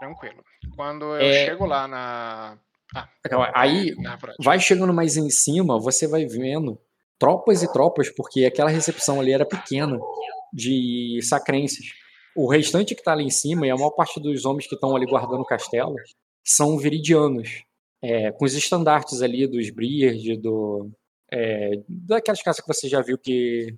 Tranquilo. 0.00 0.42
Quando 0.74 1.04
eu 1.04 1.16
é... 1.16 1.46
chego 1.46 1.64
lá 1.64 1.86
na. 1.86 2.58
Ah, 2.94 3.08
aí, 3.54 3.94
vai 4.42 4.60
chegando 4.60 4.92
mais 4.92 5.16
em 5.16 5.28
cima, 5.28 5.78
você 5.78 6.06
vai 6.06 6.24
vendo 6.24 6.78
tropas 7.18 7.62
e 7.62 7.72
tropas, 7.72 8.10
porque 8.10 8.44
aquela 8.44 8.70
recepção 8.70 9.20
ali 9.20 9.32
era 9.32 9.44
pequena 9.44 9.98
de 10.52 11.18
sacrenses. 11.22 11.92
O 12.36 12.48
restante 12.48 12.94
que 12.94 13.00
está 13.00 13.12
ali 13.12 13.24
em 13.24 13.30
cima, 13.30 13.66
e 13.66 13.70
a 13.70 13.74
maior 13.74 13.90
parte 13.90 14.20
dos 14.20 14.44
homens 14.44 14.66
que 14.66 14.74
estão 14.74 14.94
ali 14.94 15.06
guardando 15.06 15.40
o 15.40 15.46
castelo, 15.46 15.96
são 16.44 16.78
viridianos, 16.78 17.64
é, 18.02 18.30
com 18.30 18.44
os 18.44 18.54
estandartes 18.54 19.22
ali 19.22 19.46
dos 19.46 19.70
Briard, 19.70 20.36
do, 20.36 20.90
é, 21.32 21.82
daquelas 21.88 22.42
casas 22.42 22.60
que 22.60 22.72
você 22.72 22.88
já 22.88 23.00
viu 23.00 23.18
que, 23.18 23.74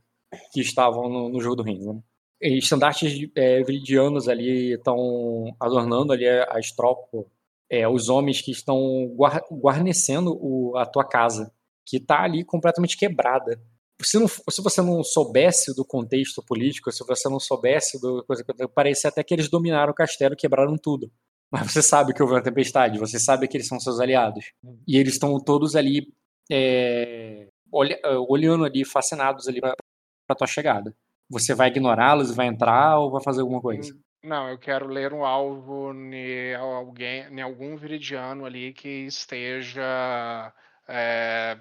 que 0.53 0.61
estavam 0.61 1.09
no, 1.09 1.29
no 1.29 1.40
jogo 1.40 1.57
do 1.57 1.62
reino. 1.62 1.94
Né? 1.94 2.01
E 2.42 2.59
estandartes 2.59 3.29
é, 3.35 3.62
viridianos 3.62 4.29
ali 4.29 4.75
estão 4.75 5.57
adornando 5.59 6.12
ali 6.12 6.29
as 6.29 6.71
tropas, 6.73 7.25
é, 7.71 7.89
os 7.89 8.09
homens 8.09 8.41
que 8.41 8.51
estão 8.51 9.15
guarnecendo 9.51 10.37
o, 10.41 10.77
a 10.77 10.87
tua 10.87 11.05
casa, 11.05 11.53
que 11.87 11.97
está 11.99 12.23
ali 12.23 12.45
completamente 12.45 12.97
quebrada 12.97 13.61
se, 14.03 14.19
não, 14.19 14.29
se 14.29 14.63
você 14.63 14.81
não 14.81 15.03
soubesse 15.03 15.75
do 15.75 15.85
contexto 15.85 16.43
político, 16.43 16.93
se 16.93 17.05
você 17.05 17.29
não 17.29 17.41
soubesse 17.41 18.01
do 18.01 18.25
coisa 18.25 18.45
parecia 18.75 19.11
até 19.11 19.25
que 19.25 19.35
eles 19.35 19.49
dominaram 19.49 19.91
o 19.93 19.95
castelo, 19.95 20.37
quebraram 20.37 20.77
tudo. 20.77 21.11
Mas 21.51 21.73
você 21.73 21.83
sabe 21.83 22.13
que 22.13 22.23
houve 22.23 22.35
uma 22.35 22.43
tempestade, 22.43 22.99
você 22.99 23.19
sabe 23.19 23.49
que 23.49 23.57
eles 23.57 23.67
são 23.67 23.81
seus 23.81 23.99
aliados. 24.01 24.53
E 24.87 24.99
eles 24.99 25.15
estão 25.15 25.39
todos 25.41 25.75
ali 25.75 26.13
é, 26.51 27.49
olhando 27.73 28.65
ali, 28.65 28.85
fascinados 28.85 29.49
ali 29.49 29.61
para 29.61 30.37
tua 30.37 30.47
chegada. 30.47 30.95
Você 31.31 31.55
vai 31.55 31.69
ignorá-los, 31.69 32.35
vai 32.35 32.47
entrar 32.47 32.99
ou 32.99 33.11
vai 33.11 33.23
fazer 33.23 33.41
alguma 33.41 33.63
coisa? 33.63 33.95
Não, 34.23 34.49
eu 34.49 34.59
quero 34.59 34.87
ler 34.89 35.13
um 35.13 35.25
alvo 35.25 35.93
em 35.93 36.55
alguém, 36.55 37.25
em 37.31 37.41
algum 37.41 37.77
viridiano 37.77 38.45
ali 38.45 38.73
que 38.73 39.07
esteja 39.07 40.53
é, 40.89 41.57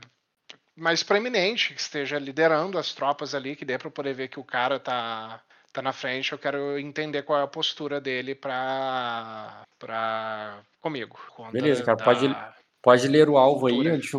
mais 0.75 1.03
proeminente, 1.03 1.73
que 1.73 1.79
esteja 1.79 2.17
liderando 2.17 2.77
as 2.77 2.93
tropas 2.93 3.35
ali, 3.35 3.55
que 3.55 3.65
dê 3.65 3.77
para 3.77 3.91
poder 3.91 4.13
ver 4.13 4.27
que 4.27 4.39
o 4.39 4.43
cara 4.43 4.79
tá, 4.79 5.41
tá 5.71 5.81
na 5.81 5.93
frente. 5.93 6.31
Eu 6.31 6.39
quero 6.39 6.79
entender 6.79 7.23
qual 7.23 7.39
é 7.39 7.43
a 7.43 7.47
postura 7.47 8.01
dele 8.01 8.33
para 8.33 9.63
para 9.77 10.63
comigo. 10.81 11.19
Beleza, 11.51 11.83
cara, 11.83 11.97
da... 11.97 12.03
pode, 12.03 12.35
pode 12.81 13.07
ler 13.07 13.29
o 13.29 13.37
alvo 13.37 13.67
aí, 13.67 13.87
antes, 13.87 14.11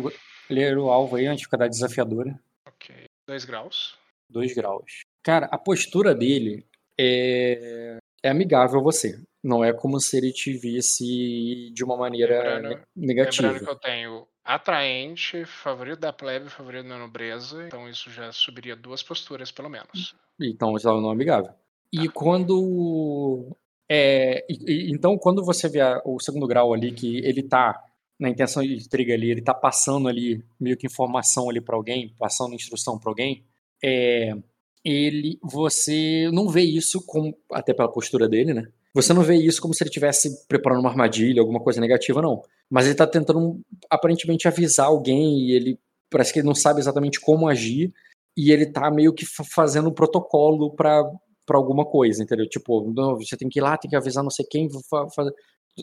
ler 0.49 0.77
o 0.77 0.89
alvo 0.89 1.17
aí 1.17 1.27
antes 1.27 1.39
de 1.41 1.45
ficar 1.45 1.67
desafiadora. 1.67 2.39
Ok. 2.65 3.05
Dois 3.27 3.43
graus. 3.43 3.97
Dois 4.29 4.53
graus. 4.53 5.01
Cara, 5.21 5.47
a 5.51 5.57
postura 5.57 6.15
dele 6.15 6.65
é, 6.97 7.97
é 8.23 8.29
amigável 8.29 8.79
a 8.79 8.83
você. 8.83 9.21
Não 9.43 9.63
é 9.63 9.71
como 9.71 9.99
se 9.99 10.17
ele 10.17 10.31
te 10.31 10.53
visse 10.53 11.71
de 11.73 11.83
uma 11.83 11.95
maneira 11.95 12.55
lembrando, 12.55 12.81
negativa. 12.95 13.47
Lembrando 13.47 13.65
que 13.65 13.71
eu 13.71 13.79
tenho 13.79 14.27
atraente, 14.43 15.45
favorito 15.45 15.99
da 15.99 16.11
plebe, 16.11 16.49
favorito 16.49 16.87
da 16.87 16.97
nobreza. 16.97 17.65
Então 17.67 17.87
isso 17.87 18.09
já 18.09 18.31
subiria 18.31 18.75
duas 18.75 19.01
posturas, 19.01 19.51
pelo 19.51 19.69
menos. 19.69 20.15
Então 20.39 20.75
isso 20.75 20.89
é 20.89 20.93
um 20.93 21.09
amigável. 21.09 21.53
E 21.91 22.07
ah. 22.07 22.11
quando. 22.13 23.55
É, 23.91 24.45
e, 24.49 24.91
então, 24.91 25.17
quando 25.17 25.43
você 25.43 25.67
vê 25.67 25.79
o 26.05 26.19
segundo 26.19 26.45
grau 26.45 26.73
ali, 26.73 26.91
que 26.91 27.17
ele 27.25 27.41
tá 27.41 27.83
na 28.19 28.29
intenção 28.29 28.61
de 28.61 28.75
intriga 28.75 29.13
ali, 29.13 29.31
ele 29.31 29.41
tá 29.41 29.53
passando 29.53 30.07
ali 30.07 30.43
meio 30.59 30.77
que 30.77 30.85
informação 30.85 31.49
ali 31.49 31.61
para 31.61 31.75
alguém, 31.75 32.13
passando 32.19 32.53
instrução 32.53 32.99
para 32.99 33.09
alguém, 33.09 33.43
é, 33.83 34.35
ele, 34.83 35.39
você 35.43 36.29
não 36.31 36.47
vê 36.49 36.61
isso 36.61 37.05
com, 37.05 37.33
até 37.51 37.73
pela 37.73 37.91
postura 37.91 38.27
dele, 38.27 38.53
né? 38.53 38.67
Você 38.93 39.13
não 39.13 39.21
vê 39.21 39.35
isso 39.35 39.61
como 39.61 39.73
se 39.73 39.83
ele 39.83 39.89
estivesse 39.89 40.47
preparando 40.47 40.79
uma 40.79 40.89
armadilha, 40.89 41.41
alguma 41.41 41.59
coisa 41.59 41.79
negativa, 41.79 42.21
não. 42.21 42.41
Mas 42.69 42.85
ele 42.85 42.93
está 42.93 43.05
tentando, 43.05 43.61
aparentemente, 43.89 44.47
avisar 44.47 44.87
alguém 44.87 45.39
e 45.39 45.51
ele 45.51 45.79
parece 46.09 46.33
que 46.33 46.39
ele 46.39 46.47
não 46.47 46.55
sabe 46.55 46.79
exatamente 46.79 47.19
como 47.19 47.47
agir 47.47 47.93
e 48.35 48.51
ele 48.51 48.63
está 48.63 48.89
meio 48.89 49.13
que 49.13 49.25
fazendo 49.25 49.89
um 49.89 49.93
protocolo 49.93 50.71
para 50.75 51.03
para 51.45 51.57
alguma 51.57 51.83
coisa, 51.83 52.21
entendeu? 52.21 52.47
Tipo, 52.47 52.93
não, 52.93 53.17
você 53.17 53.35
tem 53.35 53.49
que 53.49 53.57
ir 53.57 53.61
lá, 53.63 53.75
tem 53.75 53.89
que 53.89 53.95
avisar 53.95 54.23
não 54.23 54.29
sei 54.29 54.45
quem, 54.45 54.69
fazer. 55.15 55.33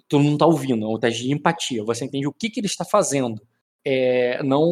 Tu 0.08 0.16
não 0.16 0.38
tá 0.38 0.46
ouvindo, 0.46 0.84
é 0.84 0.88
um 0.88 0.96
teste 0.96 1.24
de 1.24 1.32
empatia. 1.32 1.82
Você 1.82 2.04
entende 2.04 2.28
o 2.28 2.32
que, 2.32 2.48
que 2.48 2.60
ele 2.60 2.68
está 2.68 2.84
fazendo, 2.84 3.42
é, 3.84 4.40
não 4.44 4.62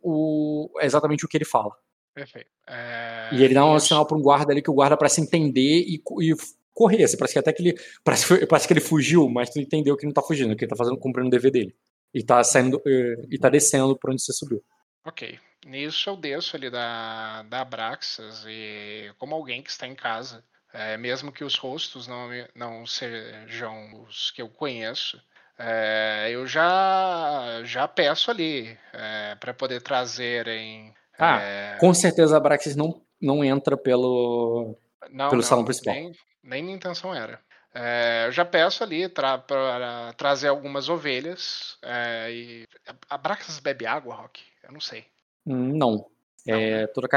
o, 0.00 0.70
exatamente 0.80 1.24
o 1.24 1.28
que 1.28 1.36
ele 1.36 1.44
fala. 1.44 1.72
Perfeito. 2.14 2.50
É... 2.66 3.30
E 3.32 3.42
ele 3.42 3.54
dá 3.54 3.64
um 3.64 3.78
sinal 3.80 4.06
para 4.06 4.16
um 4.16 4.22
guarda 4.22 4.52
ali 4.52 4.62
que 4.62 4.70
o 4.70 4.74
guarda 4.74 4.96
parece 4.96 5.20
entender 5.20 5.60
e, 5.60 5.96
e 6.20 6.34
correr. 6.72 7.04
Assim, 7.04 7.16
parece 7.16 7.34
que 7.34 7.38
até 7.38 7.52
que 7.52 7.62
ele. 7.62 7.74
Parece, 8.04 8.46
parece 8.46 8.66
que 8.66 8.72
ele 8.72 8.80
fugiu, 8.80 9.28
mas 9.28 9.50
tu 9.50 9.58
entendeu 9.58 9.96
que 9.96 10.06
não 10.06 10.12
tá 10.12 10.22
fugindo, 10.22 10.54
que 10.56 10.64
ele 10.64 10.70
tá 10.70 10.76
fazendo, 10.76 10.98
cumprindo 10.98 11.28
o 11.28 11.30
dever 11.30 11.50
dele. 11.50 11.74
E 12.12 12.22
tá 12.22 12.42
saindo. 12.44 12.80
Eh, 12.86 13.26
e 13.30 13.38
tá 13.38 13.48
descendo 13.48 13.96
por 13.96 14.10
onde 14.10 14.22
você 14.22 14.32
subiu. 14.32 14.62
Ok. 15.04 15.38
Nisso 15.66 16.10
eu 16.10 16.16
desço 16.16 16.56
ali 16.56 16.68
da, 16.70 17.42
da 17.44 17.62
Abraxas 17.62 18.44
e 18.46 19.10
como 19.18 19.34
alguém 19.34 19.62
que 19.62 19.70
está 19.70 19.86
em 19.86 19.94
casa, 19.94 20.44
é, 20.72 20.96
mesmo 20.98 21.32
que 21.32 21.42
os 21.42 21.56
rostos 21.56 22.06
não, 22.06 22.28
não 22.54 22.86
sejam 22.86 24.02
os 24.02 24.30
que 24.30 24.42
eu 24.42 24.48
conheço, 24.50 25.18
é, 25.58 26.28
eu 26.30 26.46
já 26.46 27.62
já 27.64 27.88
peço 27.88 28.30
ali 28.30 28.78
é, 28.92 29.36
para 29.36 29.54
poder 29.54 29.80
trazerem. 29.80 30.94
Ah, 31.18 31.40
é, 31.40 31.76
com 31.78 31.92
certeza 31.94 32.34
a 32.34 32.38
Abraxas 32.38 32.74
não, 32.74 33.02
não 33.20 33.44
entra 33.44 33.76
pelo, 33.76 34.76
não, 35.10 35.28
pelo 35.28 35.42
não, 35.42 35.48
salão 35.48 35.64
principal. 35.64 35.94
Nem, 35.94 36.12
nem 36.42 36.62
minha 36.62 36.76
intenção 36.76 37.14
era. 37.14 37.40
É, 37.74 38.26
eu 38.26 38.32
já 38.32 38.44
peço 38.44 38.84
ali 38.84 39.08
para 39.08 40.12
trazer 40.16 40.48
algumas 40.48 40.88
ovelhas. 40.88 41.76
É, 41.82 42.30
e... 42.30 42.68
A 43.10 43.18
Braxas 43.18 43.58
bebe 43.58 43.84
água, 43.84 44.14
Rock? 44.14 44.42
Eu 44.62 44.72
não 44.72 44.80
sei. 44.80 45.06
Hum, 45.44 45.76
não. 45.76 46.06
é, 46.46 46.82
né? 46.82 46.86
toda, 46.86 47.08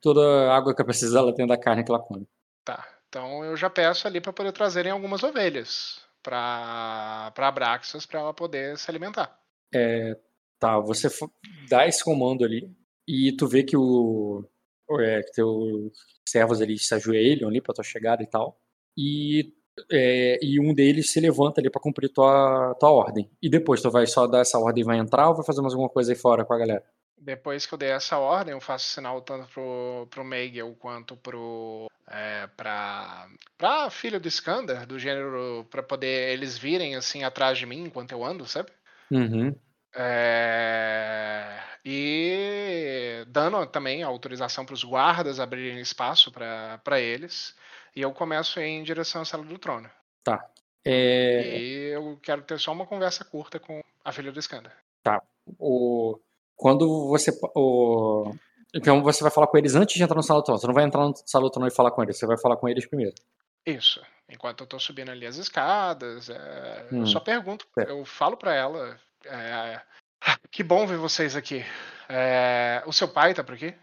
toda 0.00 0.52
água 0.52 0.74
que 0.74 0.80
ela 0.80 0.86
precisa, 0.86 1.18
ela 1.18 1.34
tem 1.34 1.46
da 1.46 1.58
carne 1.58 1.84
que 1.84 1.90
ela 1.90 2.00
come. 2.00 2.26
Tá. 2.64 2.86
Então 3.08 3.44
eu 3.44 3.56
já 3.56 3.68
peço 3.68 4.06
ali 4.06 4.20
para 4.20 4.32
poder 4.32 4.52
trazerem 4.52 4.92
algumas 4.92 5.22
ovelhas 5.22 6.00
para 6.22 7.32
Abraxas 7.36 8.06
para 8.06 8.20
ela 8.20 8.34
poder 8.34 8.76
se 8.78 8.90
alimentar. 8.90 9.38
É, 9.74 10.16
tá, 10.58 10.78
você 10.78 11.08
dá 11.68 11.86
esse 11.86 12.02
comando 12.02 12.44
ali 12.44 12.70
e 13.08 13.32
tu 13.32 13.48
vê 13.48 13.62
que 13.62 13.74
o 13.74 14.44
é, 15.00 15.22
teu 15.32 15.90
servos 16.28 16.60
ali 16.60 16.78
se 16.78 16.94
ajoelham 16.94 17.48
ali 17.48 17.58
para 17.58 17.74
tua 17.74 17.82
chegada 17.82 18.22
e 18.22 18.26
tal. 18.26 18.60
E, 18.94 19.54
é, 19.90 20.38
e 20.42 20.60
um 20.60 20.74
deles 20.74 21.10
se 21.10 21.18
levanta 21.18 21.58
ali 21.58 21.70
para 21.70 21.80
cumprir 21.80 22.10
tua, 22.10 22.76
tua 22.78 22.90
ordem. 22.90 23.30
E 23.40 23.48
depois 23.48 23.80
tu 23.80 23.90
vai 23.90 24.06
só 24.06 24.26
dar 24.26 24.40
essa 24.40 24.58
ordem 24.58 24.82
e 24.82 24.84
vai 24.84 24.98
entrar 24.98 25.30
ou 25.30 25.34
vai 25.34 25.44
fazer 25.44 25.62
mais 25.62 25.72
alguma 25.72 25.88
coisa 25.88 26.12
aí 26.12 26.18
fora 26.18 26.44
com 26.44 26.52
a 26.52 26.58
galera? 26.58 26.84
Depois 27.16 27.64
que 27.64 27.72
eu 27.72 27.78
der 27.78 27.96
essa 27.96 28.18
ordem, 28.18 28.52
eu 28.52 28.60
faço 28.60 28.90
sinal 28.90 29.22
tanto 29.22 29.48
pro, 29.48 30.06
pro 30.10 30.24
Meigel 30.24 30.76
quanto 30.78 31.16
pro. 31.16 31.86
É, 32.10 32.46
pra, 32.56 33.26
pra 33.56 33.90
filho 33.90 34.20
do 34.20 34.28
Skander, 34.28 34.86
do 34.86 34.98
gênero, 34.98 35.66
para 35.70 35.82
poder 35.82 36.32
eles 36.32 36.56
virem 36.56 36.94
assim 36.94 37.24
atrás 37.24 37.58
de 37.58 37.66
mim 37.66 37.84
enquanto 37.84 38.12
eu 38.12 38.24
ando, 38.24 38.46
sabe? 38.46 38.70
Uhum. 39.10 39.54
É, 39.94 41.58
e 41.90 43.24
dando 43.28 43.64
também 43.66 44.02
autorização 44.02 44.66
para 44.66 44.74
os 44.74 44.84
guardas 44.84 45.40
abrirem 45.40 45.80
espaço 45.80 46.30
para 46.30 47.00
eles. 47.00 47.56
E 47.96 48.02
eu 48.02 48.12
começo 48.12 48.60
em 48.60 48.82
direção 48.82 49.22
à 49.22 49.24
sala 49.24 49.42
do 49.42 49.58
trono. 49.58 49.88
Tá. 50.22 50.46
É... 50.84 51.58
E 51.58 51.94
eu 51.94 52.18
quero 52.22 52.42
ter 52.42 52.58
só 52.60 52.72
uma 52.72 52.84
conversa 52.84 53.24
curta 53.24 53.58
com 53.58 53.82
a 54.04 54.12
filha 54.12 54.30
do 54.30 54.38
Skander. 54.38 54.76
Tá. 55.02 55.22
O... 55.58 56.20
Quando 56.54 57.08
você. 57.08 57.30
O... 57.54 58.34
Então 58.74 59.02
você 59.02 59.22
vai 59.22 59.30
falar 59.30 59.46
com 59.46 59.56
eles 59.56 59.74
antes 59.74 59.96
de 59.96 60.02
entrar 60.02 60.16
no 60.16 60.22
sala 60.22 60.40
do 60.40 60.44
trono. 60.44 60.60
Você 60.60 60.66
não 60.66 60.74
vai 60.74 60.84
entrar 60.84 61.00
no 61.00 61.14
sala 61.24 61.44
do 61.44 61.50
trono 61.50 61.68
e 61.68 61.74
falar 61.74 61.90
com 61.92 62.02
eles, 62.02 62.18
você 62.18 62.26
vai 62.26 62.38
falar 62.38 62.58
com 62.58 62.68
eles 62.68 62.84
primeiro. 62.84 63.14
Isso. 63.64 64.02
Enquanto 64.28 64.60
eu 64.60 64.66
tô 64.66 64.78
subindo 64.78 65.10
ali 65.10 65.24
as 65.24 65.36
escadas, 65.36 66.28
é... 66.28 66.86
hum. 66.92 67.00
eu 67.00 67.06
só 67.06 67.18
pergunto, 67.18 67.66
é. 67.78 67.90
eu 67.90 68.04
falo 68.04 68.36
para 68.36 68.54
ela. 68.54 69.00
É... 70.28 70.36
Que 70.50 70.62
bom 70.62 70.86
ver 70.86 70.98
vocês 70.98 71.36
aqui. 71.36 71.64
É... 72.08 72.82
O 72.86 72.92
seu 72.92 73.08
pai 73.08 73.34
tá 73.34 73.42
por 73.42 73.54
aqui? 73.54 73.74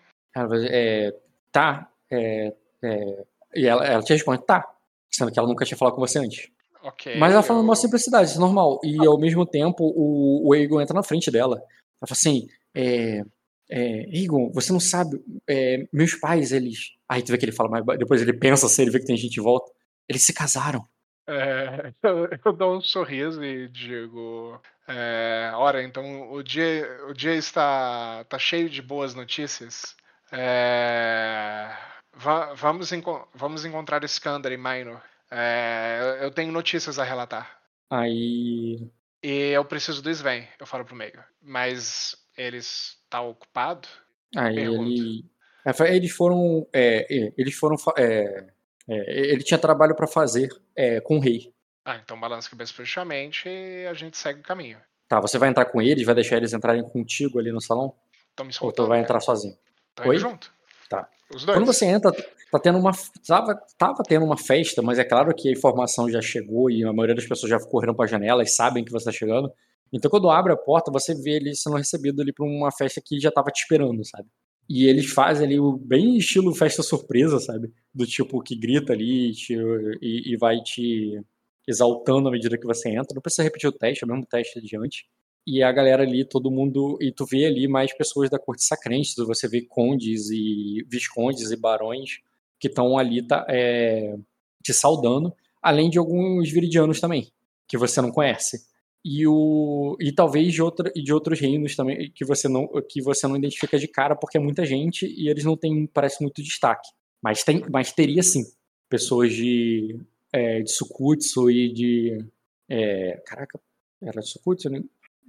É, 0.70 1.14
tá. 1.52 1.90
É, 2.12 2.54
é, 2.84 3.26
e 3.56 3.66
ela, 3.66 3.86
ela 3.86 4.04
te 4.04 4.14
responde, 4.14 4.46
tá. 4.46 4.64
Sendo 5.10 5.32
que 5.32 5.40
ela 5.40 5.48
nunca 5.48 5.66
tinha 5.66 5.78
falado 5.78 5.96
com 5.96 6.02
você 6.02 6.20
antes. 6.20 6.50
Okay, 6.84 7.18
Mas 7.18 7.34
ela 7.34 7.42
fala 7.42 7.62
uma 7.62 7.76
simplicidade, 7.76 8.30
isso 8.30 8.38
é 8.38 8.42
normal. 8.42 8.80
E 8.84 8.98
ao 9.08 9.18
mesmo 9.20 9.46
tempo, 9.46 9.84
o, 9.96 10.50
o 10.50 10.56
Egon 10.56 10.82
entra 10.82 10.94
na 10.94 11.02
frente 11.02 11.32
dela. 11.32 11.58
Ela 11.58 12.08
fala 12.08 12.12
assim: 12.12 12.48
é, 12.76 13.22
é, 13.70 14.02
Egon, 14.16 14.52
você 14.52 14.72
não 14.72 14.80
sabe, 14.80 15.20
é, 15.50 15.88
meus 15.92 16.14
pais, 16.14 16.52
eles. 16.52 16.94
Aí 17.10 17.24
tu 17.24 17.32
vê 17.32 17.38
que 17.38 17.46
ele 17.46 17.52
fala, 17.52 17.70
mas 17.70 17.98
depois 17.98 18.22
ele 18.22 18.34
pensa 18.34 18.68
assim, 18.68 18.84
ele 18.84 18.92
vê 18.92 19.00
que 19.00 19.06
tem 19.06 19.18
gente 19.18 19.40
em 19.40 19.44
volta. 19.44 19.72
Eles 20.08 20.24
se 20.24 20.34
casaram. 20.34 20.86
É, 21.28 21.92
eu, 22.04 22.30
eu, 22.46 22.54
dou 22.54 22.78
um 22.78 22.82
sorriso 22.82 23.44
e 23.44 23.68
digo: 23.68 24.62
é, 24.88 25.52
Ora, 25.56 25.84
então 25.84 26.32
o 26.32 26.44
dia, 26.44 26.88
o 27.08 27.14
dia 27.14 27.34
está, 27.34 28.20
está 28.22 28.38
cheio 28.38 28.70
de 28.70 28.82
boas 28.82 29.16
notícias. 29.16 29.96
É, 30.32 31.72
va 32.14 32.54
vamos, 32.54 32.92
enco 32.92 33.28
vamos 33.34 33.66
encontrar 33.66 34.04
Skander 34.04 34.52
e 34.52 34.58
Minor. 34.58 35.02
É, 35.32 36.20
eu 36.22 36.32
tenho 36.32 36.52
notícias 36.52 37.00
a 37.00 37.04
relatar. 37.04 37.60
Aí. 37.90 38.90
E 39.24 39.50
eu 39.50 39.66
preciso 39.66 40.02
do 40.02 40.10
Sven, 40.10 40.48
eu 40.60 40.68
falo 40.68 40.86
pro 40.86 40.96
meio. 40.96 41.24
Mas 41.42 42.16
eles 42.38 42.98
tá 43.10 43.22
ocupado? 43.22 43.88
Aí 44.36 44.58
ele. 44.58 45.26
É, 45.66 45.96
eles 45.96 46.12
foram. 46.12 46.68
É, 46.72 47.32
eles 47.38 47.56
foram. 47.56 47.76
É, 47.98 48.48
é, 48.88 49.32
ele 49.32 49.44
tinha 49.44 49.58
trabalho 49.58 49.96
para 49.96 50.08
fazer 50.08 50.50
é, 50.76 51.00
com 51.02 51.18
o 51.18 51.20
rei. 51.20 51.52
Ah, 51.86 52.00
então 52.04 52.20
balança 52.20 52.48
a 52.48 52.52
cabeça 52.52 52.74
fechamente 52.74 53.48
e 53.48 53.86
a 53.86 53.94
gente 53.94 54.18
segue 54.18 54.40
o 54.40 54.44
caminho. 54.44 54.80
Tá, 55.08 55.22
você 55.22 55.38
vai 55.38 55.50
entrar 55.50 55.66
com 55.66 55.80
eles, 55.80 56.04
vai 56.04 56.16
deixar 56.16 56.38
eles 56.38 56.52
entrarem 56.52 56.84
contigo 56.84 57.38
ali 57.38 57.52
no 57.52 57.62
salão? 57.62 57.94
Então 58.34 58.46
me 58.46 58.52
Ou 58.60 58.72
tu 58.72 58.88
vai 58.88 59.00
entrar 59.00 59.20
sozinho? 59.20 59.56
Tô 59.94 60.10
Oi? 60.10 60.18
junto. 60.18 60.52
Tá. 60.90 61.08
Quando 61.46 61.66
você 61.66 61.86
entra, 61.86 62.12
tá 62.52 62.60
tendo 62.60 62.80
uma. 62.80 62.92
Tava, 63.26 63.56
tava 63.78 64.04
tendo 64.04 64.26
uma 64.26 64.38
festa, 64.38 64.82
mas 64.82 65.00
é 65.00 65.04
claro 65.04 65.34
que 65.34 65.48
a 65.48 65.52
informação 65.52 66.10
já 66.10 66.22
chegou 66.22 66.70
e 66.70 66.84
a 66.84 66.92
maioria 66.92 67.16
das 67.16 67.26
pessoas 67.26 67.50
já 67.50 67.60
correram 67.60 67.94
pra 67.94 68.08
janela 68.08 68.44
e 68.44 68.48
sabem 68.48 68.84
que 68.84 68.92
você 68.92 69.06
tá 69.06 69.12
chegando. 69.12 69.52
Então 69.94 70.10
quando 70.10 70.30
abre 70.30 70.54
a 70.54 70.58
porta, 70.58 70.92
você 70.92 71.14
vê 71.14 71.36
ele 71.36 71.56
sendo 71.56 71.78
recebido 71.78 72.22
ali 72.22 72.34
pra 72.34 72.46
uma 72.46 72.72
festa 72.72 73.02
que 73.04 73.20
já 73.20 73.32
tava 73.32 73.52
te 73.52 73.62
esperando, 73.62 74.04
sabe? 74.04 74.28
E 74.68 74.88
eles 74.88 75.12
fazem 75.12 75.46
ali 75.46 75.60
o 75.60 75.78
bem 75.78 76.18
estilo 76.18 76.54
festa 76.54 76.82
surpresa, 76.82 77.40
sabe? 77.40 77.72
Do 77.94 78.06
tipo 78.06 78.42
que 78.42 78.56
grita 78.56 78.94
ali 78.94 79.32
te, 79.34 79.56
e, 80.02 80.34
e, 80.34 80.38
vai 80.38 80.60
te 80.62 81.22
exaltando 81.68 82.28
à 82.28 82.32
medida 82.32 82.58
que 82.58 82.66
você 82.66 82.90
entra. 82.90 83.14
Não 83.14 83.22
precisa 83.22 83.44
repetir 83.44 83.70
o 83.70 83.72
teste, 83.72 84.04
é 84.04 84.08
o 84.08 84.10
mesmo 84.10 84.26
teste 84.26 84.60
adiante. 84.60 85.06
E 85.48 85.62
a 85.62 85.72
galera 85.72 86.04
ali, 86.04 86.26
todo 86.26 86.52
mundo. 86.52 86.98
E 87.02 87.12
tu 87.12 87.26
vê 87.26 87.46
ali 87.46 87.68
mais 87.68 87.96
pessoas 87.96 88.30
da 88.30 88.40
corte 88.40 88.64
sacrente, 88.64 89.14
você 89.18 89.48
vê 89.48 89.62
condes 89.62 90.30
e 90.30 90.86
viscondes 90.90 91.52
e 91.52 91.56
barões 91.56 92.20
que 92.60 92.68
estão 92.68 92.98
ali 92.98 93.26
tá, 93.26 93.46
é, 93.50 94.16
te 94.64 94.74
saudando, 94.74 95.34
além 95.62 95.90
de 95.90 96.00
alguns 96.00 96.50
viridianos 96.50 97.00
também, 97.00 97.32
que 97.68 97.78
você 97.78 98.02
não 98.02 98.12
conhece 98.12 98.66
e 99.06 99.28
o 99.28 99.96
e 100.00 100.12
talvez 100.12 100.52
de 100.52 100.64
outra 100.64 100.92
de 100.92 101.14
outros 101.14 101.40
reinos 101.40 101.76
também 101.76 102.12
que 102.12 102.26
você 102.26 102.48
não 102.48 102.68
que 102.90 103.00
você 103.04 103.28
não 103.28 103.38
identifica 103.38 103.78
de 103.78 103.88
cara 103.88 104.16
porque 104.16 104.40
é 104.40 104.42
muita 104.42 104.66
gente 104.66 105.06
e 105.06 105.30
eles 105.30 105.44
não 105.44 105.56
têm 105.56 105.86
parece 105.86 106.24
muito 106.24 106.42
destaque 106.42 106.90
mas 107.22 107.44
tem 107.44 107.64
mas 107.72 107.92
teria 107.94 108.24
sim 108.24 108.44
pessoas 108.90 109.32
de 109.32 109.96
é, 110.36 110.62
de 110.62 110.72
Sukutsu 110.72 111.50
e 111.50 111.72
de 111.72 112.26
é, 112.70 113.22
caraca 113.26 113.60
era 114.02 114.22
de 114.22 114.30
Sukutsu 114.30 114.70
né? 114.70 114.84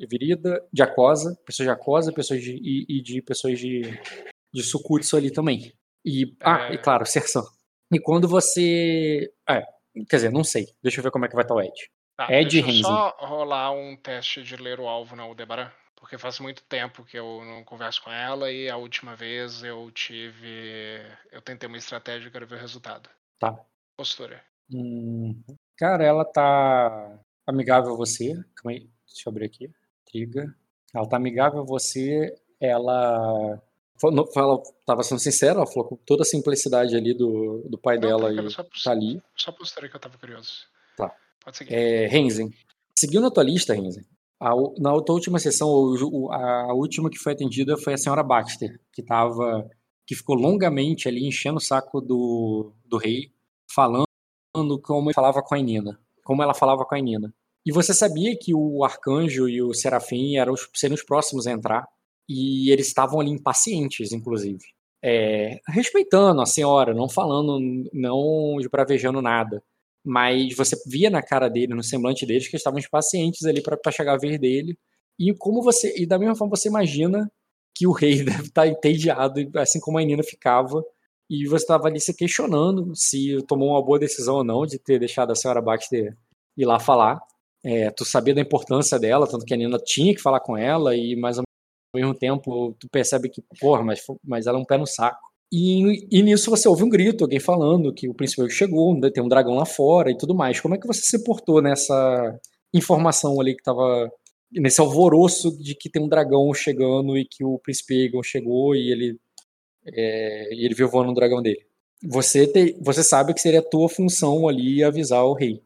Virida 0.09 0.67
de 0.73 0.83
Acosa 0.83 1.39
pessoas 1.47 1.67
de 1.67 1.71
Acosa 1.71 2.13
pessoas 2.13 2.43
de 2.43 2.53
e, 2.53 2.87
e 2.89 3.03
de 3.03 3.23
pessoas 3.23 3.59
de 3.59 3.83
de 4.53 4.63
Sukutsu 4.63 5.17
ali 5.17 5.31
também 5.31 5.73
e 6.05 6.37
ah 6.41 6.71
e 6.71 6.75
é. 6.75 6.79
claro 6.79 7.07
Sersan 7.07 7.45
e 7.93 8.01
quando 8.01 8.27
você 8.27 9.33
é, 9.49 9.63
quer 10.09 10.17
dizer 10.17 10.33
não 10.33 10.43
sei 10.43 10.67
deixa 10.83 10.99
eu 10.99 11.05
ver 11.05 11.11
como 11.11 11.25
é 11.25 11.29
que 11.29 11.35
vai 11.35 11.45
estar 11.45 11.55
o 11.55 11.63
Ed 11.63 11.73
Tá, 12.17 12.33
Ed 12.33 12.63
deixa 12.63 12.83
só 12.83 13.15
rolar 13.19 13.73
um 13.73 13.95
teste 13.95 14.43
de 14.43 14.57
ler 14.57 14.81
o 14.81 14.89
alvo 14.89 15.15
na 15.15 15.25
Aldebaran, 15.25 15.71
porque 15.95 16.17
faz 16.17 16.41
muito 16.41 16.63
tempo 16.65 17.05
que 17.05 17.19
eu 17.19 17.45
não 17.45 17.63
converso 17.63 18.03
com 18.03 18.11
ela 18.11 18.51
e 18.51 18.71
a 18.71 18.77
última 18.79 19.15
vez 19.15 19.63
eu 19.63 19.91
tive. 19.91 20.99
Eu 21.31 21.43
tentei 21.43 21.67
uma 21.67 21.77
estratégia 21.77 22.29
e 22.29 22.31
quero 22.31 22.47
ver 22.47 22.57
o 22.57 22.59
resultado. 22.59 23.11
Tá. 23.39 23.55
Postura. 23.99 24.43
Hum, 24.73 25.41
cara, 25.77 26.05
ela 26.05 26.25
tá 26.25 27.19
amigável 27.47 27.93
a 27.95 27.97
você. 27.97 28.35
Calma 28.55 28.73
aí, 28.73 28.89
deixa 29.07 29.27
eu 29.27 29.31
abrir 29.31 29.47
aqui. 29.47 29.71
Triga. 30.05 30.55
Ela 30.95 31.09
tá 31.09 31.17
amigável 31.17 31.61
a 31.61 31.65
você. 31.65 32.35
Ela. 32.61 33.63
Ela 34.37 34.63
tava 34.85 35.03
sendo 35.03 35.21
sincera, 35.21 35.55
ela 35.55 35.67
falou 35.67 35.89
com 35.89 35.97
toda 35.97 36.23
a 36.23 36.27
simplicidade 36.27 36.95
ali 36.95 37.15
do, 37.15 37.65
do 37.67 37.79
pai 37.79 37.97
não, 37.97 38.03
dela 38.03 38.31
e 38.31 38.55
tá 38.85 38.91
ali. 38.91 39.23
Só 39.35 39.51
postura 39.51 39.89
que 39.89 39.97
eu 39.97 40.01
tava 40.01 40.19
curioso. 40.19 40.67
Tá. 40.99 41.11
Pode 41.43 41.57
seguir. 41.57 41.75
É, 41.75 42.07
Renzen. 42.07 42.53
Seguindo 42.95 43.27
a 43.27 43.31
tua 43.31 43.43
lista, 43.43 43.73
Renzen, 43.73 44.05
a, 44.39 44.51
na 44.79 45.01
tua 45.01 45.15
última 45.15 45.39
sessão, 45.39 45.69
a 46.31 46.75
última 46.75 47.09
que 47.09 47.19
foi 47.19 47.33
atendida 47.33 47.77
foi 47.79 47.95
a 47.95 47.99
senhora 47.99 48.23
Baxter, 48.23 48.79
que 48.93 49.03
tava, 49.03 49.67
que 50.07 50.15
ficou 50.15 50.37
longamente 50.37 51.09
ali 51.09 51.27
enchendo 51.27 51.57
o 51.57 51.61
saco 51.61 52.01
do, 52.01 52.73
do 52.85 52.99
rei, 52.99 53.33
falando 53.75 54.06
como 54.83 55.09
ele 55.09 55.15
falava 55.15 55.43
com 55.43 55.55
a 55.55 55.59
Inina, 55.59 55.99
como 56.25 56.43
ela 56.43 56.55
falava 56.55 56.85
com 56.85 56.95
a 56.95 56.99
Inina. 56.99 57.33
E 57.65 57.73
você 57.73 57.93
sabia 57.93 58.37
que 58.39 58.55
o 58.55 58.85
arcanjo 58.85 59.49
e 59.49 59.61
o 59.61 59.75
serafim 59.75 60.37
eram 60.37 60.53
os, 60.53 60.69
seriam 60.75 60.95
os 60.95 61.03
próximos 61.03 61.47
a 61.47 61.53
entrar, 61.53 61.87
e 62.29 62.71
eles 62.71 62.89
estavam 62.89 63.21
ali 63.21 63.31
impacientes, 63.31 64.13
inclusive. 64.13 64.65
É, 65.03 65.61
respeitando 65.69 66.41
a 66.41 66.47
senhora, 66.47 66.95
não 66.95 67.09
falando, 67.09 67.61
não 67.93 68.57
bravejando 68.71 69.23
nada 69.23 69.63
mas 70.07 70.55
você 70.55 70.77
via 70.87 71.11
na 71.11 71.21
cara 71.21 71.51
dele, 71.51 71.75
no 71.75 71.83
semblante 71.83 72.25
deles, 72.25 72.45
que 72.45 72.55
eles 72.55 72.61
estavam 72.61 72.79
impacientes 72.79 73.45
ali 73.45 73.61
para 73.61 73.91
chegar 73.91 74.15
a 74.15 74.19
vez 74.19 74.39
dele. 74.39 74.79
E 75.19 75.35
como 75.35 75.61
você, 75.63 75.93
e 76.01 76.07
da 76.07 76.17
mesma 76.17 76.37
forma 76.37 76.55
você 76.57 76.69
imagina 76.69 77.29
que 77.75 77.89
o 77.89 77.93
rei 77.93 78.23
deve 78.25 78.45
estar 78.45 78.63
tá 78.63 78.69
entediado, 78.69 79.51
assim 79.57 79.81
como 79.81 79.99
a 79.99 80.05
Nina 80.05 80.23
ficava, 80.23 80.85
e 81.29 81.47
você 81.47 81.65
estava 81.65 81.89
ali 81.89 82.01
se 82.01 82.15
questionando 82.15 82.93
se 82.95 83.37
tomou 83.49 83.71
uma 83.71 83.85
boa 83.85 83.99
decisão 83.99 84.37
ou 84.37 84.45
não 84.45 84.65
de 84.65 84.79
ter 84.79 84.99
deixado 84.99 85.33
a 85.33 85.35
senhora 85.35 85.61
Baxter 85.61 86.17
ir 86.57 86.65
lá 86.65 86.79
falar. 86.79 87.21
É, 87.65 87.91
tu 87.91 88.05
sabia 88.05 88.35
da 88.35 88.41
importância 88.41 88.99
dela, 88.99 89.27
tanto 89.27 89.45
que 89.45 89.53
a 89.53 89.57
Nina 89.57 89.79
tinha 89.79 90.15
que 90.15 90.23
falar 90.23 90.41
com 90.41 90.57
ela, 90.57 90.95
e 90.97 91.17
mas 91.17 91.39
ao 91.39 91.45
mesmo 91.95 92.15
tempo 92.15 92.75
tu 92.79 92.89
percebe 92.91 93.29
que, 93.29 93.43
porra, 93.61 93.83
mas, 93.83 94.01
mas 94.25 94.47
ela 94.47 94.59
é 94.59 94.61
um 94.61 94.65
pé 94.65 94.79
no 94.79 94.87
saco. 94.87 95.19
E, 95.53 96.07
e, 96.11 96.23
nisso 96.23 96.51
você 96.51 96.69
ouve 96.69 96.83
um 96.83 96.89
grito, 96.89 97.25
alguém 97.25 97.39
falando 97.41 97.93
que 97.95 98.09
o 98.09 98.15
príncipe 98.15 98.49
chegou, 98.51 98.99
tem 99.13 99.23
um 99.23 99.29
dragão 99.29 99.55
lá 99.55 99.65
fora 99.65 100.11
e 100.11 100.17
tudo 100.17 100.35
mais. 100.35 100.61
Como 100.61 100.75
é 100.75 100.79
que 100.79 100.87
você 100.87 101.01
se 101.03 101.23
portou 101.25 101.63
nessa 101.63 102.39
informação 102.75 103.41
ali 103.41 103.55
que 103.55 103.61
estava 103.61 104.11
nesse 104.53 104.81
alvoroço 104.81 105.57
de 105.59 105.75
que 105.75 105.91
tem 105.91 106.03
um 106.03 106.09
dragão 106.09 106.53
chegando 106.55 107.17
e 107.17 107.25
que 107.25 107.45
o 107.45 107.59
príncipe 107.59 108.07
Egon 108.07 108.23
chegou 108.23 108.75
e 108.75 108.91
ele 108.91 109.19
é, 109.93 110.55
e 110.55 110.65
ele 110.65 110.75
viu 110.75 110.89
voando 110.89 111.11
um 111.11 111.15
dragão 111.15 111.43
dele? 111.43 111.65
Você 112.05 112.47
te, 112.47 112.77
você 112.81 113.03
sabe 113.03 113.33
que 113.33 113.41
seria 113.41 113.61
a 113.61 113.69
tua 113.69 113.89
função 113.89 114.49
ali 114.49 114.85
avisar 114.85 115.25
o 115.25 115.35
rei. 115.35 115.63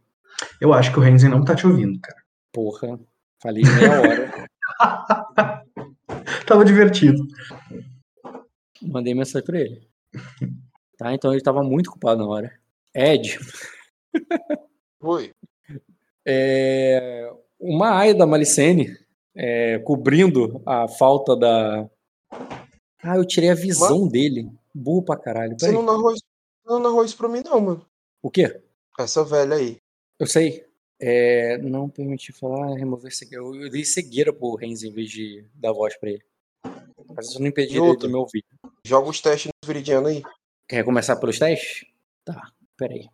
Eu 0.60 0.72
acho 0.72 0.92
que 0.92 0.98
o 0.98 1.02
Renzi 1.02 1.28
não 1.28 1.44
tá 1.44 1.54
te 1.54 1.66
ouvindo, 1.66 2.00
cara. 2.00 2.18
Porra, 2.52 2.98
falei 3.42 3.62
meia 3.62 4.00
hora. 4.00 4.48
Tava 6.46 6.64
divertido. 6.64 7.26
Mandei 8.82 9.14
mensagem 9.14 9.44
pra 9.44 9.60
ele. 9.60 9.88
Tá, 10.96 11.14
então 11.14 11.32
ele 11.32 11.42
tava 11.42 11.62
muito 11.62 11.90
culpado 11.90 12.20
na 12.20 12.28
hora. 12.28 12.52
Ed. 12.94 13.38
Oi. 15.00 15.32
É, 16.26 17.30
uma 17.58 17.96
aia 17.96 18.14
da 18.14 18.26
Malicene 18.26 18.96
é, 19.34 19.78
cobrindo 19.78 20.62
a 20.66 20.88
falta 20.88 21.36
da. 21.36 21.88
Ah, 23.02 23.16
eu 23.16 23.24
tirei 23.24 23.50
a 23.50 23.54
visão 23.54 24.02
Mas... 24.02 24.12
dele. 24.12 24.50
Burro 24.74 25.02
pra 25.02 25.16
caralho. 25.16 25.56
Você 25.58 25.72
não 25.72 25.82
narrou, 25.82 26.12
isso, 26.12 26.24
não 26.64 26.78
narrou 26.78 27.04
isso 27.04 27.16
pra 27.16 27.28
mim, 27.28 27.42
não, 27.44 27.60
mano. 27.60 27.86
O 28.22 28.30
quê? 28.30 28.60
Essa 28.98 29.24
velha 29.24 29.56
aí. 29.56 29.78
Eu 30.18 30.26
sei. 30.26 30.64
É, 31.00 31.56
não 31.58 31.88
permitir 31.88 32.32
falar, 32.32 32.74
remover 32.74 33.14
cegueira. 33.14 33.42
Eu, 33.42 33.54
eu 33.54 33.70
dei 33.70 33.84
cegueira 33.84 34.32
pro 34.32 34.54
Renz 34.54 34.82
em 34.82 34.92
vez 34.92 35.10
de 35.10 35.44
dar 35.54 35.72
voz 35.72 35.96
pra 35.98 36.10
ele. 36.10 36.22
Mas 37.14 37.28
isso 37.30 37.40
não 37.40 37.48
impediu 37.48 37.86
ele 37.86 37.96
de 37.96 38.06
me 38.06 38.16
ouvir. 38.16 38.44
Joga 38.84 39.08
os 39.08 39.20
testes 39.20 39.46
no 39.46 39.66
Viridiano 39.66 40.08
aí. 40.08 40.22
Quer 40.68 40.84
começar 40.84 41.16
pelos 41.16 41.38
testes? 41.38 41.86
Tá, 42.24 42.52
peraí. 42.76 43.08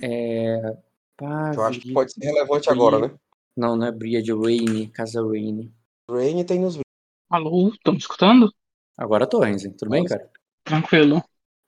É. 0.00 0.76
Pá, 1.16 1.52
Eu 1.54 1.62
acho 1.62 1.80
que 1.80 1.92
pode 1.92 2.12
ser 2.12 2.24
relevante 2.24 2.68
agora, 2.68 2.98
né? 2.98 3.14
Não, 3.56 3.76
não 3.76 3.86
é 3.86 3.92
Bria 3.92 4.22
de 4.22 4.32
Rainy, 4.32 4.88
Casa 4.88 5.22
Rainy. 5.22 5.72
Rainy 6.08 6.44
tem 6.44 6.60
nos 6.60 6.78
Alô, 7.30 7.68
estão 7.68 7.94
me 7.94 7.98
escutando? 7.98 8.52
Agora 8.96 9.26
tô, 9.26 9.40
Renzi. 9.40 9.70
Tudo 9.70 9.90
bem, 9.90 10.04
cara? 10.04 10.30
Tranquilo. 10.62 11.22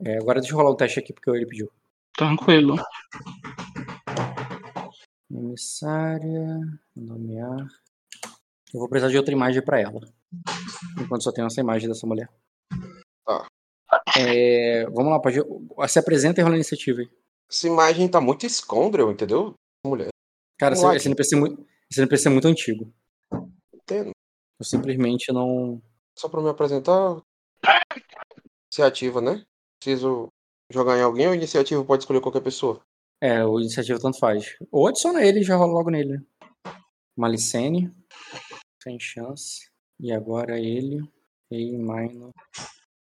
É, 0.05 0.19
agora 0.19 0.41
deixa 0.41 0.55
eu 0.55 0.59
rolar 0.59 0.71
um 0.71 0.77
teste 0.77 0.99
aqui 0.99 1.13
porque 1.13 1.31
ele 1.31 1.47
pediu. 1.47 1.71
Tranquilo. 2.17 2.77
Emissária, 5.31 6.61
nomear. 6.95 7.67
Eu 8.73 8.81
vou 8.81 8.89
precisar 8.89 9.11
de 9.11 9.17
outra 9.17 9.33
imagem 9.33 9.63
para 9.63 9.81
ela. 9.81 10.01
Enquanto 11.01 11.25
só 11.25 11.33
tenho 11.33 11.47
essa 11.47 11.61
imagem 11.61 11.89
dessa 11.89 12.07
mulher. 12.07 12.29
Tá. 13.25 13.47
É, 14.19 14.87
vamos 14.87 15.13
lá, 15.13 15.21
pode. 15.21 15.41
Se 15.89 15.99
apresenta 15.99 16.41
e 16.41 16.43
rola 16.43 16.55
a 16.55 16.59
iniciativa 16.59 17.01
aí. 17.01 17.11
Essa 17.51 17.67
imagem 17.67 18.09
tá 18.09 18.21
muito 18.21 18.47
escondrel, 18.47 19.11
entendeu? 19.11 19.55
Mulher. 19.85 20.09
Cara, 20.59 20.75
esse, 20.75 20.87
esse, 20.97 21.09
NPC 21.09 21.37
é 21.37 21.39
muito, 21.39 21.67
esse 21.91 22.01
NPC 22.01 22.29
é 22.29 22.31
muito 22.31 22.49
antigo. 22.49 22.93
Entendo. 23.75 24.11
Eu 24.59 24.65
simplesmente 24.65 25.33
não. 25.33 25.81
Só 26.19 26.29
pra 26.29 26.41
me 26.41 26.49
apresentar. 26.49 27.21
Iniciativa, 28.73 29.21
né? 29.21 29.45
Preciso 29.79 30.29
jogar 30.71 30.97
em 30.97 31.03
alguém 31.03 31.29
ou 31.29 31.35
iniciativa 31.35 31.85
pode 31.85 32.03
escolher 32.03 32.21
qualquer 32.21 32.43
pessoa? 32.43 32.81
É, 33.21 33.45
o 33.45 33.61
iniciativa 33.61 33.99
tanto 33.99 34.19
faz. 34.19 34.57
Ou 34.71 34.87
adiciona 34.87 35.25
ele 35.25 35.41
e 35.41 35.45
já 35.45 35.57
rola 35.57 35.73
logo 35.73 35.91
nele. 35.91 36.21
Malicene. 37.17 37.95
Sem 38.83 38.99
chance. 38.99 39.71
E 40.01 40.13
agora 40.13 40.59
ele. 40.59 41.01
Rei 41.51 41.77
Minor. 41.77 42.33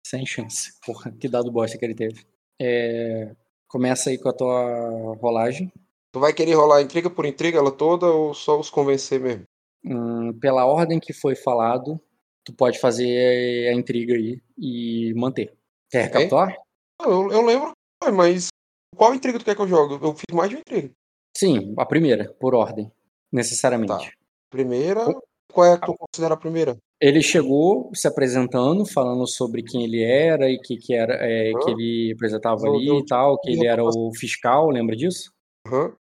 Sem 0.06 0.26
chance. 0.26 0.72
Porra, 0.86 1.12
que 1.12 1.28
dado 1.28 1.52
bosta 1.52 1.78
que 1.78 1.86
ele 1.86 1.96
teve. 1.96 2.26
É, 2.62 3.36
Começa 3.74 4.12
aí 4.12 4.20
com 4.20 4.30
a 4.30 4.34
tua 4.34 5.16
rolagem. 5.20 5.74
Tu 6.12 6.20
vai 6.20 6.32
querer 6.32 6.54
rolar 6.54 6.84
intriga 6.84 7.10
por 7.10 7.26
intriga 7.26 7.58
ela 7.58 7.72
toda 7.72 8.06
ou 8.06 8.32
só 8.32 8.60
os 8.60 8.70
convencer 8.70 9.20
mesmo? 9.20 9.46
Hum, 9.84 10.32
pela 10.40 10.64
ordem 10.64 11.00
que 11.00 11.12
foi 11.12 11.36
falado, 11.36 12.00
tu 12.44 12.54
pode 12.54 12.80
fazer 12.80 13.70
a 13.70 13.74
intriga 13.74 14.14
aí 14.14 14.42
e 14.58 15.14
manter. 15.16 15.54
Quer 15.90 16.04
recapitular? 16.04 16.56
Eu, 17.02 17.32
eu 17.32 17.42
lembro, 17.46 17.72
mas 18.14 18.48
qual 18.96 19.14
intriga 19.14 19.40
tu 19.40 19.46
quer 19.46 19.56
que 19.56 19.62
eu 19.62 19.68
jogue? 19.68 20.04
Eu 20.04 20.14
fiz 20.14 20.26
mais 20.34 20.50
de 20.50 20.56
uma 20.56 20.62
intriga. 20.62 20.92
Sim, 21.36 21.74
a 21.78 21.86
primeira, 21.86 22.34
por 22.40 22.54
ordem, 22.54 22.92
necessariamente. 23.32 24.12
Primeira, 24.50 25.06
qual 25.52 25.66
é 25.66 25.74
a 25.74 25.78
que 25.80 25.86
tu 25.88 25.96
considera 25.98 26.36
a 26.36 26.38
primeira? 26.38 26.78
Ele 27.02 27.22
chegou 27.22 27.90
se 27.94 28.08
apresentando, 28.08 28.86
falando 28.86 29.28
sobre 29.28 29.62
quem 29.64 29.84
ele 29.84 30.04
era 30.04 30.50
e 30.50 30.58
que, 30.60 30.78
que 30.78 30.94
era 30.94 31.16
é, 31.16 31.52
que 31.52 31.70
ele 31.72 32.14
apresentava 32.16 32.66
Eu- 32.68 32.76
ali 32.76 32.88
eu- 32.88 33.00
e 33.00 33.06
tal, 33.06 33.40
que 33.40 33.52
ele 33.52 33.68
era 33.68 33.84
o 33.84 34.12
fiscal, 34.16 34.70
lembra 34.70 34.96
disso? 34.96 35.32
Aham. 35.68 35.94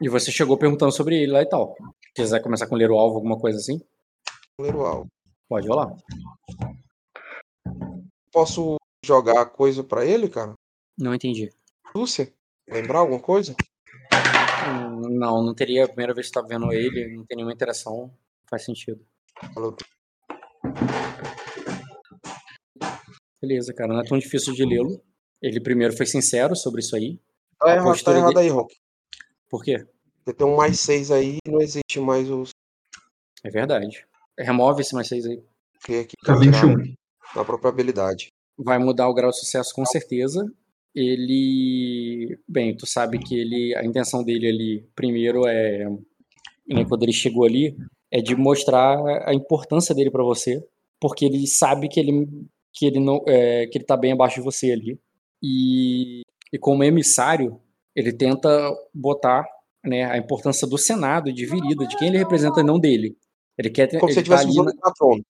E 0.00 0.08
você 0.08 0.30
chegou 0.30 0.56
perguntando 0.56 0.92
sobre 0.92 1.16
ele 1.22 1.32
lá 1.32 1.42
e 1.42 1.48
tal. 1.48 1.74
Quiser 2.14 2.40
começar 2.42 2.66
com 2.66 2.76
ler 2.76 2.90
o 2.90 2.98
alvo, 2.98 3.16
alguma 3.16 3.38
coisa 3.38 3.58
assim? 3.58 3.80
Ler 4.58 4.74
o 4.74 4.86
alvo. 4.86 5.06
Pode 5.48 5.68
rolar. 5.68 5.94
Posso 8.32 8.76
jogar 9.04 9.44
coisa 9.46 9.84
pra 9.84 10.04
ele, 10.04 10.30
cara? 10.30 10.54
Não 10.98 11.14
entendi. 11.14 11.50
Lúcia? 11.94 12.32
Lembrar 12.66 13.00
alguma 13.00 13.20
coisa? 13.20 13.54
Não, 15.10 15.42
não 15.44 15.54
teria 15.54 15.84
a 15.84 15.88
primeira 15.88 16.14
vez 16.14 16.28
que 16.28 16.32
você 16.32 16.40
tá 16.40 16.46
vendo 16.46 16.72
ele, 16.72 17.16
não 17.16 17.26
tem 17.26 17.36
nenhuma 17.36 17.52
interação. 17.52 18.10
Faz 18.48 18.64
sentido. 18.64 19.06
Falou. 19.52 19.76
Beleza, 23.42 23.74
cara, 23.74 23.92
não 23.92 24.00
é 24.00 24.04
tão 24.04 24.18
difícil 24.18 24.54
de 24.54 24.64
lê-lo. 24.64 25.02
Ele 25.42 25.60
primeiro 25.60 25.94
foi 25.94 26.06
sincero 26.06 26.56
sobre 26.56 26.80
isso 26.80 26.96
aí. 26.96 27.20
Tá 27.58 27.74
errado, 27.74 28.02
tá 28.02 28.16
errado 28.16 28.38
aí, 28.38 28.48
Rock. 28.48 28.74
Por 29.50 29.62
quê? 29.62 29.86
Você 30.24 30.34
tem 30.34 30.46
um 30.46 30.56
mais 30.56 30.80
seis 30.80 31.10
aí 31.10 31.38
e 31.46 31.50
não 31.50 31.60
existe 31.60 32.00
mais 32.00 32.30
os 32.30 32.50
É 33.44 33.50
verdade. 33.50 34.06
Remove 34.38 34.82
esse 34.82 34.94
mais 34.94 35.08
seis 35.08 35.26
aí. 35.26 35.42
que 35.84 36.00
aqui 36.00 36.16
Tá 36.24 36.34
pra 36.34 36.40
21. 36.40 36.76
tirar 36.82 36.94
Da 37.34 37.44
própria 37.44 37.70
habilidade. 37.70 38.28
Vai 38.58 38.78
mudar 38.78 39.08
o 39.08 39.14
grau 39.14 39.30
de 39.30 39.38
sucesso 39.38 39.74
com 39.74 39.84
certeza. 39.84 40.44
Ele. 40.94 42.38
Bem, 42.48 42.76
tu 42.76 42.86
sabe 42.86 43.18
que 43.18 43.38
ele. 43.38 43.74
A 43.76 43.84
intenção 43.84 44.24
dele 44.24 44.48
ali, 44.48 44.88
primeiro, 44.94 45.46
é. 45.46 45.86
né, 46.68 46.84
quando 46.88 47.02
ele 47.02 47.12
chegou 47.12 47.44
ali, 47.44 47.76
é 48.10 48.20
de 48.20 48.34
mostrar 48.34 48.98
a 49.26 49.34
importância 49.34 49.94
dele 49.94 50.10
pra 50.10 50.24
você. 50.24 50.62
Porque 50.98 51.26
ele 51.26 51.46
sabe 51.46 51.88
que 51.88 52.00
ele, 52.00 52.26
que 52.72 52.86
ele, 52.86 52.98
não, 52.98 53.22
é, 53.26 53.66
que 53.66 53.76
ele 53.76 53.84
tá 53.84 53.96
bem 53.96 54.12
abaixo 54.12 54.36
de 54.36 54.44
você 54.44 54.72
ali. 54.72 54.98
E, 55.42 56.22
e 56.50 56.58
como 56.58 56.82
emissário, 56.82 57.60
ele 57.94 58.12
tenta 58.12 58.48
botar 58.94 59.44
né, 59.84 60.04
a 60.04 60.16
importância 60.16 60.66
do 60.66 60.78
Senado, 60.78 61.32
de 61.32 61.46
Virida, 61.46 61.86
de 61.86 61.96
quem 61.96 62.08
ele 62.08 62.18
representa, 62.18 62.60
e 62.60 62.64
não 62.64 62.78
dele. 62.78 63.16
Ele 63.58 63.70
quer 63.70 63.86
ter. 63.88 63.98
Como 63.98 64.12
se 64.12 64.18
ele 64.18 64.26
você 64.26 64.30
tá 64.30 64.36
estivesse 64.36 64.44
ali 64.44 64.68
usando 64.68 64.74
na- 64.74 64.78
o 64.78 64.80
patrono. 64.80 65.24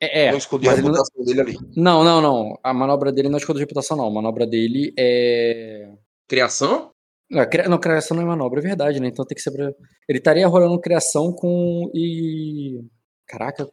É, 0.00 0.26
é, 0.26 0.36
escudo 0.36 0.60
de 0.62 0.66
mas 0.68 0.78
ele 0.78 0.88
não- 0.88 0.94
reputação 0.94 1.24
dele 1.24 1.40
ali. 1.40 1.58
não, 1.74 2.04
não, 2.04 2.20
não. 2.20 2.58
A 2.62 2.74
manobra 2.74 3.10
dele 3.10 3.28
não 3.28 3.36
é 3.36 3.38
escudo 3.40 3.58
de 3.58 3.62
reputação, 3.62 3.96
não. 3.96 4.06
A 4.06 4.10
manobra 4.10 4.46
dele 4.46 4.92
é. 4.98 5.90
Criação? 6.28 6.90
Não, 7.30 7.40
a 7.40 7.46
cri- 7.46 7.68
não, 7.68 7.78
criação 7.78 8.14
não 8.16 8.22
é 8.22 8.26
manobra, 8.26 8.60
é 8.60 8.62
verdade, 8.62 9.00
né? 9.00 9.08
Então 9.08 9.24
tem 9.24 9.34
que 9.34 9.42
ser 9.42 9.50
pra... 9.50 9.72
Ele 10.08 10.18
estaria 10.18 10.46
rolando 10.46 10.78
criação 10.80 11.32
com. 11.32 11.90
E. 11.94 12.80
Caraca, 13.26 13.66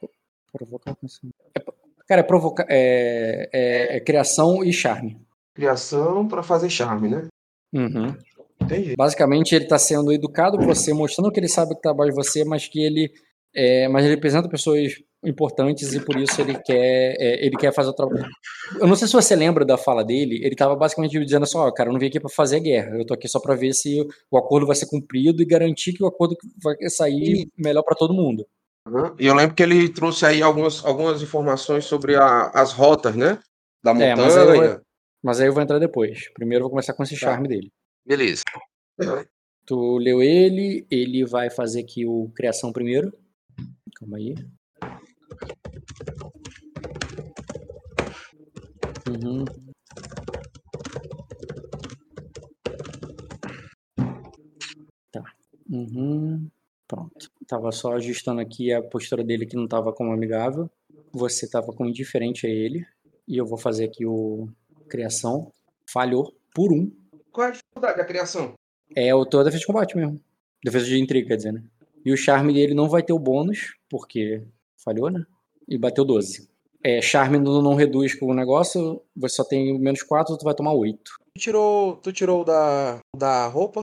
provocar. 0.52 0.96
com 0.96 1.06
isso. 1.06 1.20
É 1.56 1.60
Cara, 2.08 2.22
é 2.22 2.24
provocar. 2.24 2.66
É, 2.70 3.50
é, 3.54 3.98
é 3.98 4.00
criação 4.00 4.64
e 4.64 4.72
charme. 4.74 5.18
Criação 5.54 6.28
pra 6.28 6.42
fazer 6.42 6.70
charme, 6.70 7.10
né? 7.10 7.28
Uhum. 7.74 8.16
Entendi. 8.65 8.95
Basicamente, 8.97 9.54
ele 9.56 9.65
tá 9.65 9.78
sendo 9.78 10.12
educado 10.12 10.58
por 10.58 10.65
você, 10.67 10.93
mostrando 10.93 11.32
que 11.32 11.39
ele 11.39 11.47
sabe 11.47 11.76
que 11.76 11.82
tá 11.82 11.91
abaixo 11.91 12.12
de 12.12 12.15
você, 12.15 12.43
mas 12.45 12.67
que 12.67 12.84
ele. 12.84 13.12
É, 13.56 13.88
mas 13.88 14.04
ele 14.04 14.15
representa 14.15 14.49
pessoas 14.49 14.93
importantes 15.23 15.93
e 15.93 16.04
por 16.04 16.17
isso 16.17 16.41
ele 16.41 16.56
quer, 16.65 17.15
é, 17.19 17.45
ele 17.45 17.56
quer 17.56 17.71
fazer 17.71 17.89
o 17.89 17.93
trabalho. 17.93 18.26
Eu 18.80 18.88
não 18.88 18.95
sei 18.95 19.08
se 19.08 19.13
você 19.13 19.36
lembra 19.36 19.63
da 19.63 19.78
fala 19.78 20.04
dele, 20.04 20.43
ele 20.43 20.56
tava 20.56 20.76
basicamente 20.76 21.17
dizendo 21.23 21.43
assim: 21.43 21.58
ó, 21.58 21.71
cara, 21.71 21.89
eu 21.89 21.93
não 21.93 21.99
vim 21.99 22.08
aqui 22.08 22.19
pra 22.19 22.30
fazer 22.30 22.60
guerra, 22.60 22.97
eu 22.97 23.06
tô 23.06 23.13
aqui 23.13 23.28
só 23.28 23.39
pra 23.39 23.54
ver 23.56 23.73
se 23.73 24.06
o 24.32 24.38
acordo 24.38 24.65
vai 24.65 24.76
ser 24.76 24.88
cumprido 24.88 25.41
e 25.41 25.45
garantir 25.45 25.93
que 25.93 26.04
o 26.04 26.08
acordo 26.08 26.36
vai 26.63 26.76
sair 26.89 27.47
melhor 27.58 27.84
pra 27.84 27.95
todo 27.95 28.13
mundo. 28.13 28.43
Aham. 28.88 29.15
E 29.19 29.28
eu 29.28 29.36
lembro 29.36 29.56
que 29.56 29.63
ele 29.63 29.88
trouxe 29.88 30.26
aí 30.26 30.41
algumas, 30.41 30.84
algumas 30.84 31.21
informações 31.21 31.86
sobre 31.86 32.15
a- 32.15 32.49
as 32.54 32.73
rotas, 32.73 33.15
né? 33.15 33.38
Da 33.84 33.91
É, 33.91 33.93
montanha. 33.93 34.15
mas 34.17 34.36
aí, 34.36 34.47
eu 34.47 34.54
vou, 34.71 34.82
mas 35.23 35.39
aí 35.41 35.47
eu 35.47 35.54
vou 35.54 35.62
entrar 35.63 35.80
depois. 35.80 36.28
Primeiro 36.34 36.62
eu 36.63 36.63
vou 36.63 36.71
começar 36.71 36.93
com 36.93 37.04
esse 37.04 37.15
charme 37.15 37.47
dele. 37.47 37.71
Beleza. 38.06 38.44
Tu 39.66 39.98
leu 39.98 40.22
ele, 40.22 40.86
ele 40.92 41.26
vai 41.26 41.50
fazer 41.50 41.82
aqui 41.82 42.06
o 42.06 42.30
criação 42.36 42.74
primeiro. 42.74 43.13
Calma 43.96 44.18
aí. 44.18 44.36
Uhum. 49.08 49.46
Tá. 55.12 55.24
Uhum. 55.70 56.50
Pronto. 56.88 57.32
Tava 57.48 57.72
só 57.72 57.94
ajustando 57.94 58.42
aqui 58.42 58.74
a 58.74 58.82
postura 58.82 59.24
dele 59.24 59.46
que 59.46 59.56
não 59.56 59.68
tava 59.68 59.94
como 59.94 60.12
amigável. 60.12 60.70
Você 61.13 61.50
tava 61.50 61.68
como 61.68 61.89
indiferente 61.89 62.46
a 62.46 62.50
ele. 62.50 62.86
E 63.26 63.38
eu 63.38 63.46
vou 63.46 63.58
fazer 63.58 63.86
aqui 63.86 64.06
o 64.06 64.50
criação. 64.89 65.54
Falhou 65.89 66.36
por 66.54 66.74
um. 66.74 66.92
Qual 67.34 67.48
é 67.48 67.50
a 67.50 67.54
dificuldade 67.54 67.98
da 67.98 68.06
criação? 68.06 68.54
É 68.96 69.13
o 69.13 69.26
teu 69.26 69.43
defesa 69.43 69.62
de 69.62 69.65
combate 69.65 69.98
mesmo. 69.98 70.22
Defesa 70.63 70.86
de 70.86 71.02
intriga, 71.02 71.30
quer 71.30 71.38
dizer, 71.38 71.52
né? 71.52 71.63
E 72.06 72.13
o 72.13 72.17
charme 72.17 72.54
dele 72.54 72.76
não 72.76 72.88
vai 72.88 73.02
ter 73.02 73.12
o 73.12 73.19
bônus, 73.19 73.74
porque 73.89 74.43
falhou, 74.84 75.10
né? 75.10 75.26
E 75.67 75.76
bateu 75.76 76.06
12. 76.06 76.48
É, 76.84 77.02
charme 77.02 77.39
não, 77.39 77.62
não 77.62 77.74
reduz 77.74 78.13
com 78.13 78.28
o 78.28 78.36
negócio, 78.36 79.02
você 79.15 79.36
só 79.38 79.43
tem 79.43 79.80
menos 79.80 80.04
4, 80.04 80.38
tu 80.38 80.43
vai 80.43 80.54
tomar 80.54 80.74
8. 80.74 81.00
Tu 81.36 81.41
tirou, 81.41 81.96
tu 81.96 82.13
tirou 82.13 82.46
da, 82.46 83.00
da 83.17 83.48
roupa? 83.48 83.80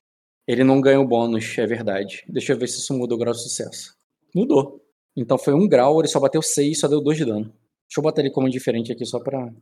Ele 0.47 0.63
não 0.63 0.81
ganha 0.81 1.01
o 1.01 1.07
bônus, 1.07 1.59
é 1.59 1.67
verdade. 1.67 2.25
Deixa 2.29 2.53
eu 2.53 2.59
ver 2.59 2.69
se 2.69 2.79
isso 2.79 2.95
muda 2.95 3.15
o 3.15 3.19
grau 3.19 3.33
de 3.33 3.43
sucesso. 3.43 3.95
Mudou. 4.35 4.81
Então 5.17 5.37
foi 5.37 5.55
um 5.55 5.67
grau, 5.67 5.99
ele 5.99 6.09
só 6.09 6.21
bateu 6.21 6.41
6, 6.41 6.79
só 6.79 6.87
deu 6.87 7.01
2 7.01 7.19
de 7.19 7.25
dano. 7.25 7.45
Deixa 7.47 7.99
eu 7.99 8.03
botar 8.03 8.21
ele 8.21 8.31
como 8.31 8.47
indiferente 8.47 8.93
aqui 8.93 9.05
só 9.05 9.19
pra. 9.19 9.53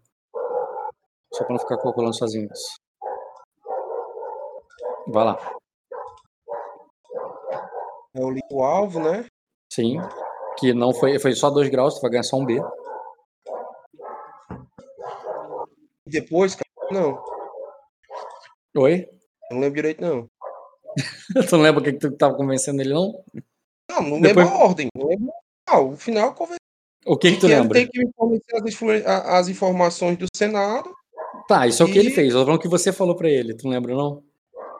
Só 1.32 1.44
pra 1.44 1.54
não 1.54 1.60
ficar 1.60 1.78
calculando 1.78 2.14
sozinho 2.14 2.50
isso. 2.52 2.87
Vai 5.08 5.24
lá. 5.24 5.38
Li 8.14 8.40
o 8.50 8.62
alvo, 8.62 9.00
né? 9.00 9.24
Sim. 9.72 9.98
Que 10.58 10.72
não 10.72 10.92
foi. 10.92 11.18
Foi 11.18 11.32
só 11.34 11.50
2 11.50 11.68
graus, 11.68 11.94
tu 11.94 12.00
vai 12.00 12.10
ganhar 12.10 12.22
só 12.24 12.36
um 12.36 12.44
B. 12.44 12.60
E 16.06 16.10
depois, 16.10 16.54
cara, 16.54 16.68
não. 16.90 17.22
Oi? 18.76 19.08
Não 19.50 19.60
lembro 19.60 19.76
direito, 19.76 20.00
não. 20.02 20.26
tu 21.48 21.56
não 21.56 21.62
lembra 21.62 21.80
o 21.80 21.84
que, 21.84 21.92
que 21.92 21.98
tu 21.98 22.16
tava 22.16 22.34
convencendo 22.36 22.80
ele, 22.82 22.92
não? 22.92 23.12
Não, 23.90 24.02
não 24.02 24.20
Depois- 24.20 24.46
lembro 24.46 24.60
a 24.62 24.64
ordem. 24.64 24.88
Não 24.96 25.06
lembro. 25.06 25.32
Ah, 25.68 25.80
o 25.80 25.96
final 25.96 26.34
conversei 26.34 26.58
O 27.06 27.16
que, 27.16 27.32
que 27.32 27.40
tu 27.40 27.46
lembra? 27.46 27.74
tem 27.78 27.86
que 27.88 27.98
me 28.02 28.10
fornecer 28.16 28.56
as, 29.06 29.26
as 29.26 29.48
informações 29.48 30.16
do 30.16 30.26
Senado. 30.34 30.90
Tá, 31.46 31.66
isso 31.66 31.82
é 31.82 31.86
o 31.86 31.92
que 31.92 31.98
ele 31.98 32.08
E- 32.10 32.14
fez. 32.14 32.32
Eu 32.32 32.40
tô 32.40 32.46
falando 32.46 32.60
que 32.60 32.68
você 32.68 32.92
falou 32.92 33.14
pra 33.14 33.28
ele, 33.28 33.54
tu 33.54 33.64
não 33.64 33.72
lembra, 33.72 33.94
não? 33.94 34.22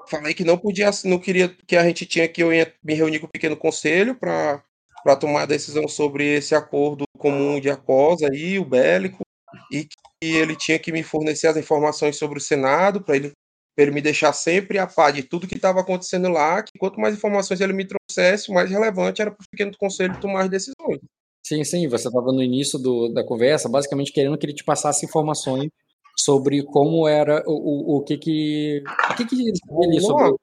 Falei 0.09 0.35
que 0.35 0.45
não 0.45 0.57
podia, 0.57 0.91
não 1.05 1.19
queria 1.19 1.49
que 1.67 1.77
a 1.77 1.85
gente 1.85 2.07
tinha 2.07 2.29
que 2.29 2.43
eu 2.43 2.53
ia 2.53 2.73
me 2.83 2.95
reunir 2.95 3.19
com 3.19 3.27
o 3.27 3.31
pequeno 3.31 3.57
conselho 3.57 4.15
para 4.15 4.63
para 5.03 5.17
tomar 5.17 5.43
a 5.43 5.47
decisão 5.47 5.87
sobre 5.87 6.25
esse 6.25 6.55
acordo 6.55 7.05
comum 7.17 7.61
de 7.61 7.71
ACOS 7.71 8.23
aí, 8.25 8.59
o 8.59 8.65
bélico, 8.65 9.23
e 9.71 9.85
que 9.85 10.27
ele 10.27 10.57
tinha 10.57 10.79
que 10.79 10.93
me 10.93 11.03
fornecer 11.03 11.47
as 11.47 11.57
informações 11.57 12.17
sobre 12.17 12.39
o 12.39 12.41
Senado 12.41 13.01
para 13.01 13.17
ele, 13.17 13.33
ele 13.77 13.91
me 13.91 14.03
deixar 14.03 14.33
sempre 14.33 14.79
a 14.79 14.87
par 14.87 15.13
de 15.13 15.23
tudo 15.23 15.47
que 15.47 15.55
estava 15.55 15.81
acontecendo 15.81 16.29
lá, 16.29 16.63
que 16.63 16.79
quanto 16.79 17.01
mais 17.01 17.15
informações 17.15 17.61
ele 17.61 17.73
me 17.73 17.87
trouxesse, 17.87 18.53
mais 18.53 18.69
relevante 18.71 19.23
era 19.23 19.31
para 19.31 19.43
o 19.43 19.49
pequeno 19.51 19.73
conselho 19.79 20.21
tomar 20.21 20.43
as 20.43 20.51
decisões. 20.51 20.99
Sim, 21.47 21.65
sim, 21.65 21.89
você 21.89 22.11
tava 22.11 22.33
no 22.33 22.43
início 22.43 22.79
do, 22.79 23.09
da 23.09 23.25
conversa, 23.25 23.69
basicamente 23.69 24.13
querendo 24.13 24.37
que 24.37 24.45
ele 24.45 24.55
te 24.55 24.65
passasse 24.65 25.07
informações 25.07 25.71
sobre 26.19 26.63
como 26.65 27.07
era 27.07 27.43
o, 27.47 27.53
o, 27.53 27.97
o 27.97 28.03
que 28.03 28.19
que. 28.19 28.83
O 29.11 29.15
que 29.15 29.25
que 29.25 29.35
ele 29.41 30.01
sobre. 30.01 30.37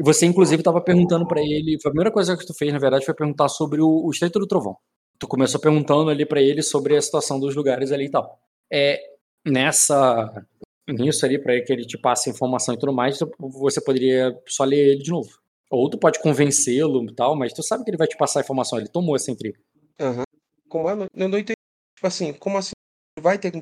Você, 0.00 0.26
inclusive, 0.26 0.60
estava 0.60 0.80
perguntando 0.80 1.26
pra 1.26 1.40
ele. 1.40 1.76
A 1.76 1.88
primeira 1.88 2.10
coisa 2.10 2.36
que 2.36 2.46
tu 2.46 2.54
fez, 2.54 2.72
na 2.72 2.78
verdade, 2.78 3.04
foi 3.04 3.14
perguntar 3.14 3.48
sobre 3.48 3.80
o, 3.80 3.88
o 3.88 4.10
Estreito 4.10 4.38
do 4.38 4.46
Trovão. 4.46 4.76
Tu 5.18 5.26
começou 5.26 5.60
perguntando 5.60 6.10
ali 6.10 6.26
pra 6.26 6.40
ele 6.40 6.62
sobre 6.62 6.96
a 6.96 7.02
situação 7.02 7.38
dos 7.38 7.54
lugares 7.54 7.92
ali 7.92 8.06
e 8.06 8.10
tal. 8.10 8.38
É, 8.72 9.00
nessa. 9.46 10.44
Nisso 10.88 11.24
ali, 11.24 11.38
pra 11.38 11.60
que 11.62 11.72
ele 11.72 11.86
te 11.86 11.96
passe 11.96 12.28
informação 12.28 12.74
e 12.74 12.78
tudo 12.78 12.92
mais, 12.92 13.18
você 13.38 13.80
poderia 13.80 14.36
só 14.48 14.64
ler 14.64 14.94
ele 14.94 15.02
de 15.02 15.10
novo. 15.10 15.30
Ou 15.70 15.88
tu 15.88 15.96
pode 15.96 16.20
convencê-lo 16.20 17.04
e 17.04 17.14
tal, 17.14 17.36
mas 17.36 17.52
tu 17.52 17.62
sabe 17.62 17.84
que 17.84 17.90
ele 17.90 17.96
vai 17.96 18.08
te 18.08 18.16
passar 18.16 18.40
a 18.40 18.42
informação. 18.42 18.78
Ele 18.78 18.88
tomou 18.88 19.14
essa 19.14 19.30
intriga. 19.30 19.58
Aham. 20.00 20.24
Como 20.68 20.90
é? 20.90 20.94
Não 21.14 21.28
entendi. 21.28 21.54
Tipo 21.94 22.06
assim, 22.06 22.32
como 22.32 22.58
assim 22.58 22.72
Vai 23.20 23.38
ter. 23.38 23.52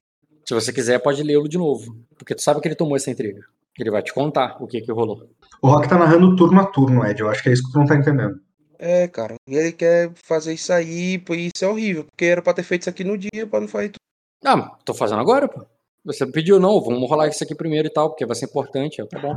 Se 0.51 0.55
você 0.55 0.73
quiser, 0.73 0.99
pode 0.99 1.23
lê-lo 1.23 1.49
de 1.49 1.57
novo. 1.57 1.97
Porque 2.19 2.35
tu 2.35 2.43
sabe 2.43 2.61
que 2.61 2.67
ele 2.67 2.75
tomou 2.75 2.97
essa 2.97 3.09
intriga. 3.09 3.41
Ele 3.79 3.89
vai 3.89 4.03
te 4.03 4.13
contar 4.13 4.61
o 4.61 4.67
que 4.67 4.81
que 4.81 4.91
rolou. 4.91 5.31
O 5.63 5.69
Rock 5.69 5.89
tá 5.89 5.97
narrando 5.97 6.35
turno 6.35 6.61
a 6.61 6.67
turno, 6.67 7.07
Ed. 7.07 7.21
Eu 7.21 7.29
acho 7.31 7.41
que 7.41 7.51
é 7.51 7.53
isso 7.53 7.63
que 7.65 7.71
tu 7.71 7.79
não 7.79 7.87
tá 7.87 7.95
entendendo. 7.95 8.41
É, 8.77 9.07
cara. 9.07 9.37
E 9.49 9.55
ele 9.55 9.71
quer 9.71 10.11
fazer 10.27 10.53
isso 10.53 10.73
aí, 10.73 11.19
pô, 11.19 11.35
isso 11.37 11.53
é 11.65 11.69
horrível. 11.69 12.05
Porque 12.07 12.25
era 12.25 12.43
pra 12.43 12.53
ter 12.53 12.65
feito 12.65 12.81
isso 12.81 12.91
aqui 12.91 13.05
no 13.05 13.17
dia, 13.17 13.47
pra 13.49 13.61
não 13.61 13.69
fazer 13.69 13.91
tudo. 13.91 14.01
Ah, 14.45 14.77
tô 14.85 14.93
fazendo 14.93 15.21
agora, 15.21 15.47
pô. 15.47 15.65
Você 16.05 16.27
pediu, 16.27 16.59
não, 16.59 16.81
vamos 16.81 17.09
rolar 17.09 17.29
isso 17.29 17.45
aqui 17.45 17.55
primeiro 17.55 17.87
e 17.87 17.93
tal, 17.93 18.09
porque 18.11 18.27
vai 18.27 18.35
ser 18.35 18.47
importante. 18.47 18.99
Eu, 18.99 19.07
tá 19.07 19.21
bom. 19.21 19.37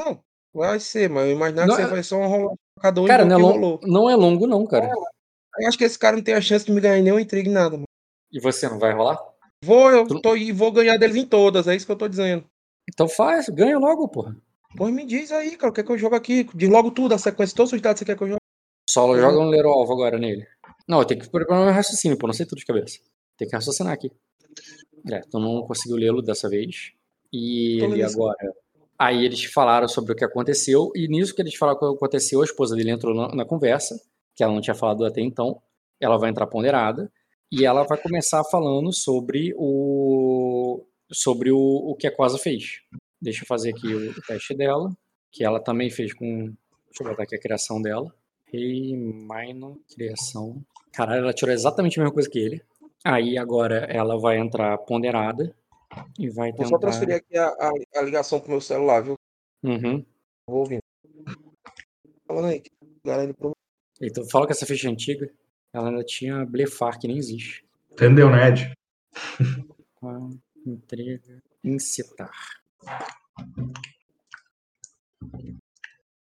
Não, 0.00 0.18
vai 0.54 0.80
ser, 0.80 1.10
mas 1.10 1.26
eu 1.26 1.32
imaginava 1.32 1.68
Não, 1.68 1.76
que 1.76 1.82
você 1.82 1.88
é- 1.88 1.90
vai 1.92 2.02
só 2.02 2.26
rolar 2.26 2.54
cada 2.80 3.02
um 3.02 3.06
Cara, 3.06 3.22
e 3.24 3.26
não 3.26 3.34
é, 3.34 3.36
o 3.36 3.38
que 3.38 3.42
long- 3.44 3.52
rolou. 3.60 3.80
não 3.82 4.08
é 4.10 4.16
longo, 4.16 4.46
não, 4.46 4.64
cara. 4.66 4.90
Eu 5.58 5.68
acho 5.68 5.76
que 5.76 5.84
esse 5.84 5.98
cara 5.98 6.16
não 6.16 6.22
tem 6.24 6.32
a 6.32 6.40
chance 6.40 6.64
de 6.64 6.72
me 6.72 6.80
ganhar 6.80 7.02
nenhum 7.02 7.18
intriga 7.20 7.50
em 7.50 7.52
nada, 7.52 7.72
mano. 7.72 7.84
E 8.32 8.40
você 8.40 8.66
não 8.66 8.78
vai 8.78 8.94
rolar? 8.94 9.18
Vou, 9.62 9.90
eu 9.90 10.06
Tu- 10.06 10.20
tô, 10.20 10.36
e 10.36 10.52
vou 10.52 10.70
ganhar 10.72 10.96
deles 10.96 11.16
em 11.16 11.26
todas, 11.26 11.66
é 11.66 11.74
isso 11.74 11.86
que 11.86 11.92
eu 11.92 11.96
tô 11.96 12.08
dizendo. 12.08 12.44
Então 12.88 13.08
faz, 13.08 13.48
ganha 13.48 13.78
logo, 13.78 14.08
porra. 14.08 14.36
Pois 14.76 14.92
me 14.94 15.04
diz 15.06 15.32
aí, 15.32 15.56
cara, 15.56 15.70
o 15.70 15.74
que 15.74 15.80
é 15.80 15.84
que 15.84 15.90
eu 15.90 15.98
jogo 15.98 16.14
aqui? 16.14 16.48
Diz 16.54 16.68
logo 16.68 16.90
tudo, 16.90 17.14
a 17.14 17.18
sequência, 17.18 17.56
todos 17.56 17.72
os 17.72 17.80
dados 17.80 17.98
que 18.00 18.04
você 18.06 18.12
quer 18.12 18.16
que 18.16 18.22
eu 18.24 18.28
jogue. 18.28 18.40
Solo 18.88 19.14
Uhum. 19.14 19.20
joga 19.20 19.38
um 19.38 19.48
leiro 19.48 19.68
alvo 19.68 19.92
agora 19.92 20.18
nele. 20.18 20.46
Não, 20.86 21.00
eu 21.00 21.04
tenho 21.04 21.20
que 21.20 21.28
preparar 21.28 21.64
meu 21.64 21.74
raciocínio, 21.74 22.16
pô, 22.18 22.26
não 22.26 22.34
sei 22.34 22.46
tudo 22.46 22.58
de 22.58 22.66
cabeça. 22.66 22.98
Tem 23.36 23.48
que 23.48 23.54
raciocinar 23.56 23.92
aqui. 23.92 24.10
É, 25.10 25.20
tu 25.30 25.38
não 25.38 25.62
conseguiu 25.66 25.96
lê-lo 25.96 26.22
dessa 26.22 26.48
vez. 26.48 26.92
E 27.32 27.80
ele 27.82 28.02
agora. 28.02 28.36
Aí 28.98 29.24
eles 29.24 29.44
falaram 29.44 29.88
sobre 29.88 30.12
o 30.12 30.16
que 30.16 30.24
aconteceu, 30.24 30.90
e 30.94 31.06
nisso 31.08 31.34
que 31.34 31.42
eles 31.42 31.54
falaram 31.54 31.76
o 31.78 31.90
que 31.92 31.96
aconteceu, 31.96 32.40
a 32.40 32.44
esposa 32.44 32.74
dele 32.76 32.90
entrou 32.90 33.14
na, 33.14 33.34
na 33.34 33.44
conversa, 33.44 34.00
que 34.34 34.42
ela 34.42 34.52
não 34.52 34.60
tinha 34.60 34.74
falado 34.74 35.04
até 35.04 35.20
então. 35.20 35.60
Ela 36.00 36.16
vai 36.18 36.30
entrar 36.30 36.46
ponderada, 36.46 37.10
e 37.50 37.64
ela 37.64 37.84
vai 37.84 38.00
começar 38.00 38.42
falando 38.44 38.92
sobre 38.92 39.54
o. 39.56 40.84
sobre 41.12 41.50
o, 41.50 41.58
o 41.58 41.94
que 41.94 42.06
a 42.06 42.14
Cosa 42.14 42.38
fez. 42.38 42.80
Deixa 43.20 43.42
eu 43.42 43.46
fazer 43.46 43.70
aqui 43.70 43.86
o, 43.94 44.10
o 44.10 44.22
teste 44.22 44.54
dela, 44.54 44.90
que 45.30 45.44
ela 45.44 45.60
também 45.60 45.90
fez 45.90 46.12
com. 46.12 46.26
Deixa 46.86 47.02
eu 47.02 47.08
botar 47.08 47.22
aqui 47.24 47.36
a 47.36 47.40
criação 47.40 47.80
dela. 47.80 48.12
Rei, 48.46 48.94
Minor, 48.96 49.78
criação. 49.94 50.62
Caralho, 50.92 51.22
ela 51.22 51.32
tirou 51.32 51.52
exatamente 51.52 51.98
a 51.98 52.02
mesma 52.02 52.14
coisa 52.14 52.28
que 52.28 52.38
ele. 52.38 52.62
Aí 53.04 53.38
agora 53.38 53.86
ela 53.90 54.18
vai 54.18 54.38
entrar 54.38 54.76
ponderada 54.78 55.54
e 56.18 56.28
vai 56.28 56.50
Vou 56.50 56.58
tentar. 56.58 56.70
só 56.70 56.78
transferir 56.78 57.16
aqui 57.16 57.36
a, 57.36 57.46
a, 57.48 57.70
a 57.96 58.02
ligação 58.02 58.40
pro 58.40 58.50
meu 58.50 58.60
celular, 58.60 59.02
viu? 59.02 59.14
Uhum. 59.62 60.04
Vou 60.48 60.60
ouvindo. 60.60 60.80
Falando 62.26 62.46
aí, 62.46 62.62
galera. 63.04 63.32
Então 64.00 64.28
fala 64.28 64.46
que 64.46 64.52
essa 64.52 64.66
ficha 64.66 64.88
é 64.88 64.90
antiga. 64.90 65.30
Ela 65.76 65.90
ainda 65.90 66.02
tinha 66.02 66.42
blefar, 66.46 66.98
que 66.98 67.06
nem 67.06 67.18
existe. 67.18 67.62
Entendeu, 67.92 68.34
Ed? 68.34 68.72
Ah, 70.02 70.30
Entrega. 70.66 71.42
Incitar. 71.62 72.32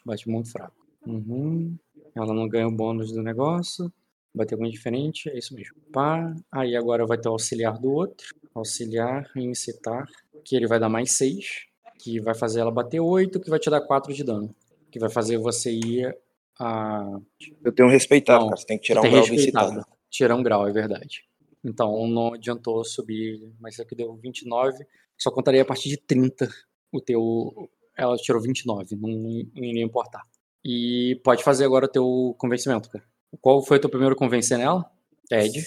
Bate 0.07 0.29
muito 0.29 0.53
fraco. 0.53 0.87
Uhum. 1.05 1.77
Ela 2.15 2.33
não 2.33 2.49
ganha 2.49 2.69
o 2.69 2.71
bônus 2.71 3.11
do 3.11 3.25
negócio. 3.25 3.93
Vai 4.33 4.47
ter 4.47 4.55
algum 4.55 4.71
diferente, 4.71 5.29
é 5.29 5.37
isso 5.37 5.53
mesmo. 5.53 5.75
Pá. 5.93 6.33
Aí 6.53 6.77
agora 6.77 7.05
vai 7.05 7.19
ter 7.19 7.29
o 7.29 7.33
auxiliar 7.33 7.77
do 7.77 7.91
outro. 7.91 8.33
Auxiliar 8.55 9.29
e 9.35 9.41
incitar. 9.41 10.07
Que 10.45 10.55
ele 10.55 10.69
vai 10.69 10.79
dar 10.79 10.89
mais 10.89 11.11
6. 11.17 11.67
Que 11.99 12.21
vai 12.21 12.37
fazer 12.37 12.61
ela 12.61 12.71
bater 12.71 13.01
8, 13.01 13.41
que 13.41 13.51
vai 13.51 13.59
te 13.59 13.69
dar 13.69 13.81
4 13.81 14.15
de 14.15 14.23
dano. 14.23 14.55
Que 14.93 15.01
vai 15.01 15.11
fazer 15.11 15.39
você 15.39 15.73
ir 15.73 16.17
a. 16.61 17.19
Eu 17.65 17.73
tenho 17.73 17.89
respeitado, 17.89 18.41
Não, 18.41 18.49
cara. 18.51 18.61
Você 18.61 18.67
tem 18.67 18.79
que 18.79 18.85
tirar 18.85 19.01
um 19.01 19.11
grau 19.11 19.23
de 19.25 19.31
respeitado. 19.31 19.73
incitado. 19.73 19.87
Tirar 20.11 20.37
um 20.37 20.43
grau, 20.43 20.69
é 20.69 20.73
verdade. 20.73 21.25
Então 21.65 22.07
não 22.07 22.35
adiantou 22.35 22.85
subir, 22.85 23.41
mas 23.59 23.75
isso 23.75 23.83
aqui 23.83 23.95
deu 23.95 24.15
29. 24.17 24.85
Só 25.19 25.31
contaria 25.31 25.63
a 25.63 25.65
partir 25.65 25.89
de 25.89 25.97
30 25.97 26.49
o 26.93 27.01
teu. 27.01 27.71
Ela 27.97 28.17
tirou 28.17 28.41
29, 28.41 28.97
não, 28.97 29.09
não 29.09 29.65
iria 29.65 29.83
importar. 29.83 30.23
E 30.65 31.21
pode 31.25 31.43
fazer 31.43 31.65
agora 31.65 31.87
o 31.87 31.89
teu 31.89 32.35
convencimento, 32.39 32.91
cara. 32.91 33.05
Qual 33.41 33.63
foi 33.65 33.77
o 33.79 33.81
teu 33.81 33.91
primeiro 33.91 34.17
convencer 34.17 34.59
nela? 34.59 34.85
Ed. 35.31 35.63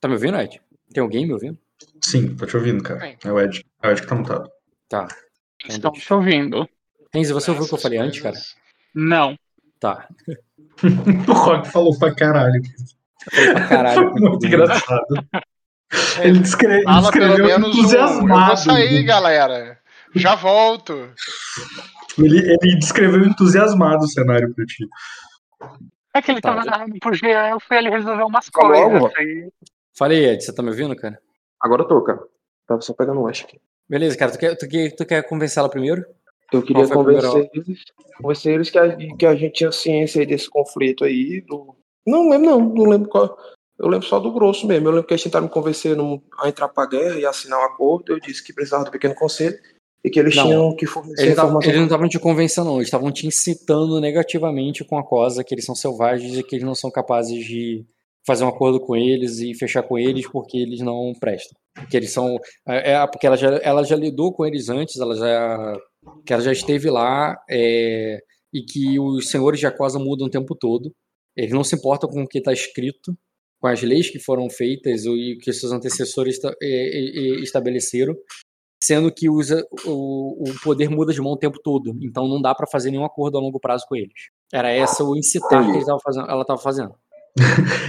Tá 0.00 0.08
me 0.08 0.14
ouvindo, 0.14 0.36
Ed? 0.38 0.60
Tem 0.92 1.02
alguém 1.02 1.26
me 1.26 1.32
ouvindo? 1.32 1.58
Sim, 2.02 2.34
tô 2.36 2.46
te 2.46 2.56
ouvindo, 2.56 2.82
cara. 2.82 3.16
É 3.24 3.32
o 3.32 3.40
Ed. 3.40 3.64
É 3.82 3.88
o 3.88 3.90
Ed 3.90 4.00
que 4.02 4.06
tá 4.06 4.14
mutado. 4.14 4.50
Tá. 4.88 5.08
Estão 5.68 5.92
te 5.92 6.12
ouvindo. 6.12 6.68
Renzi, 7.12 7.32
você 7.32 7.50
ouviu 7.50 7.64
o 7.64 7.68
que 7.68 7.74
eu 7.74 7.78
falei 7.78 7.98
antes, 7.98 8.20
cara? 8.20 8.36
Não. 8.94 9.36
Tá. 9.80 10.06
O 11.28 11.32
Rock 11.32 11.68
falou 11.68 11.96
pra 11.98 12.12
caralho. 12.14 12.60
Pra 13.30 13.68
caralho. 13.68 14.10
Foi 14.10 14.20
muito 14.20 14.44
engraçado. 14.44 15.06
Ele, 16.20 16.40
descre... 16.40 16.74
ele 16.74 16.84
pelo 16.84 17.00
descreveu 17.00 17.46
menos 17.46 17.68
um. 17.68 17.70
Eu 17.70 17.78
entusiasmado. 17.78 18.46
vou 18.46 18.56
sair, 18.56 19.02
galera. 19.04 19.78
Já 20.16 20.34
volto. 20.34 21.10
Ele, 22.18 22.38
ele 22.38 22.76
descreveu 22.78 23.24
entusiasmado 23.24 24.04
o 24.04 24.08
cenário 24.08 24.52
pra 24.52 24.64
ti. 24.66 24.84
É 26.12 26.20
que 26.20 26.32
ele 26.32 26.40
Tá, 26.40 26.50
tava 26.52 26.64
narrando 26.64 26.98
pro 26.98 27.14
Jean, 27.14 27.48
eu 27.50 27.60
fui 27.60 27.76
ali 27.76 27.88
resolver 27.88 28.24
umas 28.24 28.48
Falou 28.52 28.90
coisas. 28.90 29.12
aí- 29.16 29.50
Falei, 29.96 30.24
Ed, 30.30 30.44
você 30.44 30.52
tá 30.52 30.60
me 30.62 30.70
ouvindo, 30.70 30.96
cara? 30.96 31.18
Agora 31.60 31.82
eu 31.82 31.86
tô, 31.88 32.02
cara. 32.02 32.18
Tava 32.66 32.80
só 32.80 32.92
pegando 32.92 33.20
um 33.20 33.24
lanche 33.24 33.44
aqui. 33.44 33.60
Beleza, 33.88 34.18
cara. 34.18 34.32
Tu 34.32 34.38
quer, 34.38 34.56
tu 34.56 34.68
quer, 34.68 34.90
tu 34.96 35.06
quer 35.06 35.22
convencer 35.22 35.60
ela 35.60 35.68
primeiro? 35.70 36.04
Eu 36.52 36.62
queria 36.62 36.84
a 36.84 36.88
convencer 36.88 37.50
eles, 37.52 37.80
convencer 38.16 38.54
eles 38.54 38.70
que 38.70 38.78
a, 38.78 38.96
que 38.96 39.26
a 39.26 39.34
gente 39.34 39.54
tinha 39.54 39.72
ciência 39.72 40.20
aí 40.20 40.26
desse 40.26 40.48
conflito 40.48 41.04
aí. 41.04 41.40
Do... 41.40 41.74
Não 42.06 42.28
lembro, 42.28 42.50
não. 42.50 42.60
Não 42.60 42.84
lembro 42.84 43.08
qual. 43.08 43.36
Eu 43.78 43.88
lembro 43.88 44.06
só 44.06 44.20
do 44.20 44.32
grosso 44.32 44.66
mesmo. 44.66 44.88
Eu 44.88 44.92
lembro 44.92 45.06
que 45.06 45.14
eles 45.14 45.22
tentaram 45.22 45.46
me 45.46 45.50
convencer 45.50 45.96
a 46.40 46.48
entrar 46.48 46.68
pra 46.68 46.86
guerra 46.86 47.18
e 47.18 47.26
assinar 47.26 47.58
um 47.58 47.64
acordo. 47.64 48.12
Eu 48.12 48.20
disse 48.20 48.42
que 48.44 48.52
precisava 48.52 48.84
do 48.84 48.90
pequeno 48.90 49.14
conselho 49.14 49.58
e 50.04 50.10
que 50.10 50.20
eles 50.20 50.36
Não, 50.36 50.44
tinham 50.44 50.76
que 50.76 50.86
fornecer 50.86 51.22
Eles, 51.22 51.32
informação. 51.32 51.62
eles 51.62 51.76
não 51.78 51.86
estavam 51.86 52.08
te 52.08 52.18
convencendo, 52.18 52.68
não. 52.68 52.76
Eles 52.76 52.88
estavam 52.88 53.10
te 53.10 53.26
incitando 53.26 54.00
negativamente 54.00 54.84
com 54.84 54.98
a 54.98 55.02
cosa, 55.02 55.42
que 55.42 55.54
eles 55.54 55.64
são 55.64 55.74
selvagens 55.74 56.36
e 56.36 56.42
que 56.42 56.56
eles 56.56 56.64
não 56.64 56.74
são 56.74 56.90
capazes 56.90 57.42
de 57.44 57.84
fazer 58.26 58.44
um 58.44 58.48
acordo 58.48 58.78
com 58.78 58.94
eles 58.94 59.38
e 59.38 59.54
fechar 59.54 59.82
com 59.82 59.98
eles 59.98 60.26
porque 60.28 60.58
eles 60.58 60.80
não 60.80 61.12
prestam. 61.18 61.56
Porque 61.74 61.96
eles 61.96 62.12
são. 62.12 62.38
É, 62.68 62.92
é, 62.92 63.06
porque 63.06 63.26
ela 63.26 63.36
já, 63.36 63.56
ela 63.56 63.82
já 63.82 63.96
lidou 63.96 64.32
com 64.32 64.44
eles 64.44 64.68
antes, 64.68 65.00
ela 65.00 65.16
já. 65.16 65.76
Que 66.26 66.32
ela 66.32 66.42
já 66.42 66.52
esteve 66.52 66.90
lá 66.90 67.36
é, 67.50 68.18
e 68.52 68.62
que 68.62 68.98
os 68.98 69.30
senhores 69.30 69.60
de 69.60 69.66
Acosa 69.66 69.98
mudam 69.98 70.26
o 70.26 70.30
tempo 70.30 70.54
todo. 70.54 70.92
Eles 71.36 71.52
não 71.52 71.64
se 71.64 71.74
importam 71.76 72.08
com 72.08 72.22
o 72.22 72.26
que 72.28 72.38
está 72.38 72.52
escrito, 72.52 73.16
com 73.60 73.66
as 73.68 73.82
leis 73.82 74.08
que 74.10 74.18
foram 74.18 74.48
feitas 74.48 75.04
e 75.04 75.36
que 75.42 75.52
seus 75.52 75.72
antecessores 75.72 76.36
esta- 76.36 76.54
é, 76.62 76.66
é, 76.66 77.00
é, 77.38 77.40
estabeleceram 77.42 78.14
sendo 78.82 79.10
que 79.10 79.30
usa, 79.30 79.66
o, 79.86 80.44
o 80.50 80.60
poder 80.62 80.90
muda 80.90 81.10
de 81.10 81.18
mão 81.18 81.32
o 81.32 81.38
tempo 81.38 81.58
todo. 81.62 81.96
Então 82.02 82.28
não 82.28 82.38
dá 82.42 82.54
pra 82.54 82.66
fazer 82.66 82.90
nenhum 82.90 83.04
acordo 83.06 83.38
a 83.38 83.40
longo 83.40 83.58
prazo 83.58 83.86
com 83.88 83.96
eles. 83.96 84.12
Era 84.52 84.70
essa 84.70 85.02
o 85.02 85.16
incitar 85.16 85.64
que 85.72 85.80
fazendo, 86.04 86.30
ela 86.30 86.42
estava 86.42 86.60
fazendo. 86.60 86.94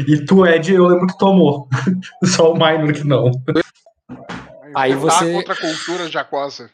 E 0.08 0.24
tu, 0.26 0.46
Ed, 0.46 0.74
eu 0.74 0.88
lembro 0.88 1.08
que 1.08 1.18
tomou. 1.18 1.68
Só 2.24 2.54
o 2.54 2.56
Minor 2.56 2.94
que 2.94 3.04
não. 3.04 3.30
Aí 4.74 4.94
você- 4.94 5.34
contra 5.34 5.54
a 5.54 5.58
cultura 5.60 6.10
de 6.10 6.18
Aquosa. 6.18 6.70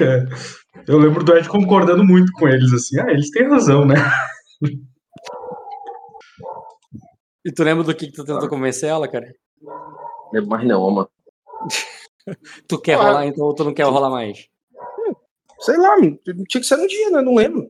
É. 0.00 0.24
Eu 0.86 0.98
lembro 0.98 1.24
do 1.24 1.36
Ed 1.36 1.48
concordando 1.48 2.04
muito 2.04 2.32
com 2.32 2.48
eles, 2.48 2.72
assim. 2.72 2.98
Ah, 3.00 3.10
eles 3.10 3.30
têm 3.30 3.48
razão, 3.48 3.84
né? 3.84 3.94
E 7.44 7.52
tu 7.52 7.62
lembra 7.62 7.84
do 7.84 7.94
que, 7.94 8.06
que 8.08 8.12
tu 8.12 8.24
tentou 8.24 8.48
convencer 8.48 8.88
ela, 8.90 9.08
cara? 9.08 9.32
Lembro 10.32 10.50
mais 10.50 10.66
não, 10.66 10.90
mano. 10.90 11.08
Tu 12.66 12.78
quer 12.80 12.94
Ah. 12.94 13.02
rolar 13.02 13.26
então 13.26 13.44
ou 13.46 13.54
tu 13.54 13.64
não 13.64 13.72
quer 13.72 13.84
rolar 13.84 14.10
mais? 14.10 14.48
Sei 15.60 15.76
lá, 15.78 15.96
tinha 15.96 16.44
que 16.60 16.64
ser 16.64 16.76
no 16.76 16.86
dia, 16.86 17.10
né? 17.10 17.22
Não 17.22 17.34
lembro. 17.34 17.66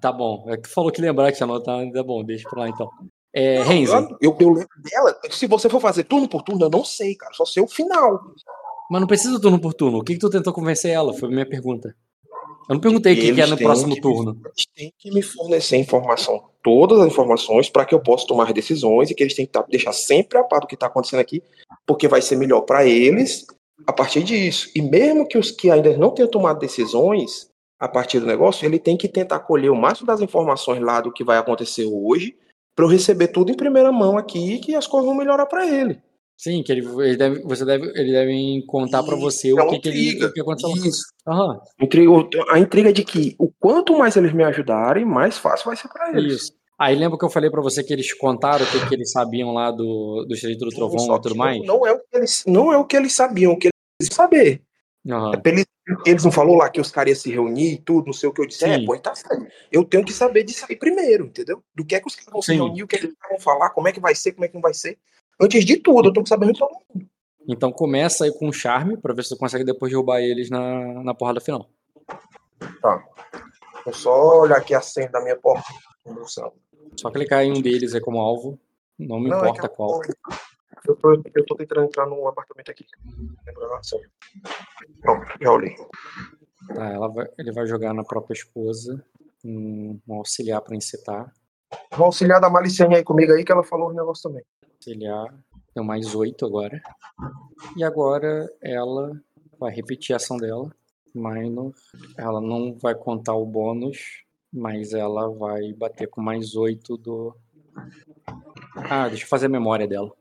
Tá 0.00 0.12
bom. 0.12 0.44
É 0.46 0.56
que 0.56 0.62
tu 0.68 0.68
falou 0.74 0.92
que 0.92 1.00
lembrar 1.00 1.32
que 1.32 1.36
tinha 1.38 1.46
anotado, 1.46 1.80
ainda 1.80 2.04
bom, 2.04 2.22
deixa 2.22 2.48
pra 2.48 2.60
lá 2.60 2.68
então. 2.68 2.88
É, 3.34 3.56
Eu, 3.62 4.16
eu, 4.20 4.36
eu 4.38 4.48
lembro 4.50 4.68
dela. 4.82 5.18
Se 5.30 5.46
você 5.46 5.68
for 5.68 5.80
fazer 5.80 6.04
turno 6.04 6.28
por 6.28 6.42
turno, 6.42 6.66
eu 6.66 6.70
não 6.70 6.84
sei, 6.84 7.16
cara. 7.16 7.32
Só 7.34 7.44
sei 7.44 7.62
o 7.62 7.66
final. 7.68 8.20
Mas 8.92 9.00
não 9.00 9.08
precisa 9.08 9.40
turno 9.40 9.58
por 9.58 9.72
turno. 9.72 9.98
O 9.98 10.04
que, 10.04 10.12
que 10.12 10.18
tu 10.20 10.28
tentou 10.28 10.52
convencer 10.52 10.90
ela? 10.90 11.14
Foi 11.14 11.28
a 11.28 11.32
minha 11.32 11.46
pergunta. 11.48 11.96
Eu 12.68 12.74
não 12.74 12.80
perguntei 12.80 13.14
o 13.14 13.16
que, 13.16 13.32
que 13.34 13.40
é 13.40 13.46
no 13.46 13.56
próximo 13.56 13.94
que- 13.94 14.00
turno. 14.02 14.38
Eles 14.44 14.66
têm 14.76 14.92
que 14.98 15.10
me 15.10 15.22
fornecer 15.22 15.78
informação, 15.78 16.44
todas 16.62 17.00
as 17.00 17.06
informações, 17.06 17.70
para 17.70 17.84
que 17.86 17.94
eu 17.94 18.00
possa 18.00 18.26
tomar 18.26 18.52
decisões 18.52 19.10
e 19.10 19.14
que 19.14 19.22
eles 19.22 19.34
têm 19.34 19.46
que 19.46 19.52
tá- 19.52 19.64
deixar 19.68 19.94
sempre 19.94 20.38
a 20.38 20.44
par 20.44 20.60
do 20.60 20.66
que 20.66 20.74
está 20.74 20.86
acontecendo 20.86 21.20
aqui, 21.20 21.42
porque 21.86 22.06
vai 22.06 22.20
ser 22.20 22.36
melhor 22.36 22.60
para 22.60 22.86
eles 22.86 23.46
a 23.86 23.92
partir 23.94 24.22
disso. 24.22 24.70
E 24.76 24.82
mesmo 24.82 25.26
que 25.26 25.38
os 25.38 25.50
que 25.50 25.70
ainda 25.70 25.96
não 25.96 26.10
tenham 26.10 26.30
tomado 26.30 26.58
decisões 26.60 27.48
a 27.80 27.88
partir 27.88 28.20
do 28.20 28.26
negócio, 28.26 28.64
ele 28.66 28.78
tem 28.78 28.96
que 28.96 29.08
tentar 29.08 29.40
colher 29.40 29.70
o 29.70 29.74
máximo 29.74 30.06
das 30.06 30.20
informações 30.20 30.80
lá 30.80 31.00
do 31.00 31.10
que 31.12 31.24
vai 31.24 31.38
acontecer 31.38 31.86
hoje, 31.90 32.36
para 32.76 32.84
eu 32.84 32.88
receber 32.90 33.28
tudo 33.28 33.50
em 33.50 33.56
primeira 33.56 33.90
mão 33.90 34.16
aqui 34.18 34.54
e 34.54 34.58
que 34.60 34.74
as 34.74 34.86
coisas 34.86 35.06
vão 35.08 35.16
melhorar 35.16 35.46
para 35.46 35.66
ele. 35.66 35.98
Sim, 36.42 36.60
que 36.64 36.72
ele, 36.72 36.84
ele 37.04 37.16
deve, 37.16 37.40
você 37.42 37.64
deve, 37.64 37.86
ele 37.94 38.10
deve 38.10 38.64
contar 38.66 39.04
pra 39.04 39.14
você 39.14 39.50
É 39.50 39.62
o 39.62 39.68
que, 39.68 39.78
que, 39.78 39.88
ele, 39.90 40.24
o 40.24 40.32
que 40.32 40.40
aconteceu. 40.40 40.70
Isso. 40.70 41.02
Aham, 41.24 41.60
Intriga- 41.80 42.10
A 42.50 42.58
intriga 42.58 42.92
de 42.92 43.04
que 43.04 43.36
o 43.38 43.48
quanto 43.48 43.96
mais 43.96 44.16
eles 44.16 44.32
me 44.32 44.42
ajudarem, 44.42 45.04
mais 45.04 45.38
fácil 45.38 45.66
vai 45.66 45.76
ser 45.76 45.86
para 45.86 46.10
eles. 46.10 46.32
Isso. 46.42 46.52
Aí 46.76 46.96
lembra 46.96 47.16
que 47.16 47.24
eu 47.24 47.30
falei 47.30 47.48
pra 47.48 47.62
você 47.62 47.84
que 47.84 47.92
eles 47.92 48.12
contaram 48.12 48.64
o 48.66 48.68
que, 48.72 48.88
que 48.88 48.94
eles 48.96 49.12
sabiam 49.12 49.52
lá 49.52 49.70
do, 49.70 50.24
do 50.26 50.34
Estreito 50.34 50.64
do 50.64 50.70
Trovão 50.74 51.14
e 51.16 51.20
tudo 51.20 51.36
mais? 51.36 51.64
Não, 51.64 51.86
é 51.86 51.92
o 51.92 52.00
que 52.00 52.16
eles, 52.16 52.42
não 52.44 52.72
é 52.72 52.76
o 52.76 52.84
que 52.84 52.96
eles 52.96 53.12
sabiam, 53.12 53.52
o 53.52 53.56
que 53.56 53.68
eles 54.00 54.12
saber. 54.12 54.62
Aham. 55.08 55.30
É 55.44 55.48
eles, 55.48 55.66
eles 56.04 56.24
não 56.24 56.32
falou 56.32 56.56
lá 56.56 56.68
que 56.70 56.80
os 56.80 56.90
caras 56.90 57.10
iam 57.10 57.22
se 57.22 57.30
reunir 57.30 57.74
e 57.74 57.78
tudo, 57.78 58.06
não 58.06 58.12
sei 58.12 58.28
o 58.28 58.32
que 58.32 58.40
eu 58.40 58.46
disse. 58.48 58.64
É, 58.64 58.78
Sim. 58.78 58.84
pô, 58.84 58.98
tá 58.98 59.14
certo. 59.14 59.46
Eu 59.70 59.84
tenho 59.84 60.04
que 60.04 60.12
saber 60.12 60.42
disso 60.42 60.66
aí 60.68 60.74
primeiro, 60.74 61.26
entendeu? 61.26 61.62
Do 61.72 61.84
que 61.84 61.94
é 61.94 62.00
que 62.00 62.08
os 62.08 62.16
caras 62.16 62.32
vão 62.32 62.42
se 62.42 62.52
Sim. 62.52 62.58
reunir, 62.64 62.82
o 62.82 62.88
que, 62.88 62.96
é 62.96 62.98
que 62.98 63.06
eles 63.06 63.16
vão 63.30 63.38
falar, 63.38 63.70
como 63.70 63.86
é 63.86 63.92
que 63.92 64.00
vai 64.00 64.16
ser, 64.16 64.32
como 64.32 64.44
é 64.44 64.48
que 64.48 64.54
não 64.54 64.60
vai 64.60 64.74
ser. 64.74 64.98
Antes 65.42 65.64
de 65.64 65.76
tudo, 65.78 66.08
eu 66.08 66.12
tô 66.12 66.24
sabendo 66.24 66.52
de 66.52 66.58
todo 66.58 66.70
mundo. 66.94 67.08
Então 67.48 67.72
começa 67.72 68.24
aí 68.24 68.32
com 68.32 68.48
um 68.48 68.52
charme 68.52 68.96
pra 68.96 69.12
ver 69.12 69.24
se 69.24 69.30
tu 69.30 69.36
consegue 69.36 69.64
depois 69.64 69.90
derrubar 69.90 70.20
eles 70.20 70.48
na, 70.48 71.02
na 71.02 71.12
porrada 71.14 71.40
final. 71.40 71.68
Tá. 72.80 73.04
Vou 73.84 73.92
só 73.92 74.40
olhar 74.40 74.58
aqui 74.58 74.74
a 74.74 74.80
senha 74.80 75.08
da 75.10 75.20
minha 75.20 75.36
porta. 75.36 75.66
Só 76.96 77.10
clicar 77.10 77.42
em 77.42 77.50
um 77.50 77.60
deles 77.60 77.94
aí 77.94 78.00
como 78.00 78.20
alvo. 78.20 78.58
Não 78.98 79.18
me 79.18 79.28
Não, 79.30 79.38
é 79.44 79.48
importa 79.48 79.66
eu- 79.66 79.70
qual. 79.70 80.00
Eu 80.86 80.96
tô, 80.96 81.12
eu 81.34 81.46
tô 81.46 81.54
tentando 81.56 81.82
entrar 81.84 82.06
num 82.06 82.26
apartamento 82.28 82.70
aqui. 82.70 82.84
Lembrando 83.46 83.74
a 83.74 83.82
senha. 83.82 84.08
Pronto, 85.00 85.26
já 85.40 85.52
olhei. 85.52 85.74
Tá, 86.74 86.86
ela 86.90 87.08
vai- 87.08 87.28
ele 87.38 87.52
vai 87.52 87.66
jogar 87.66 87.92
na 87.94 88.04
própria 88.04 88.34
esposa. 88.34 89.04
Um, 89.44 89.98
um 90.08 90.14
auxiliar 90.14 90.60
pra 90.60 90.76
incitar. 90.76 91.32
Vou 91.96 92.06
auxiliar 92.06 92.40
da 92.40 92.50
Malicene 92.50 92.96
aí 92.96 93.04
comigo 93.04 93.32
aí, 93.32 93.44
que 93.44 93.52
ela 93.52 93.62
falou 93.62 93.88
os 93.88 93.94
negócios 93.94 94.22
também. 94.22 94.42
Auxiliar. 94.74 95.34
Deu 95.74 95.84
mais 95.84 96.14
oito 96.14 96.44
agora. 96.44 96.82
E 97.76 97.84
agora 97.84 98.50
ela 98.60 99.12
vai 99.58 99.72
repetir 99.72 100.12
a 100.12 100.16
ação 100.16 100.36
dela. 100.36 100.70
Minor. 101.14 101.72
Ela 102.16 102.40
não 102.40 102.74
vai 102.74 102.94
contar 102.94 103.34
o 103.34 103.46
bônus, 103.46 104.24
mas 104.52 104.92
ela 104.92 105.28
vai 105.30 105.72
bater 105.72 106.08
com 106.08 106.20
mais 106.22 106.56
oito 106.56 106.96
do. 106.96 107.36
Ah, 108.90 109.08
deixa 109.08 109.24
eu 109.24 109.28
fazer 109.28 109.46
a 109.46 109.50
memória 109.50 109.86
dela. 109.86 110.12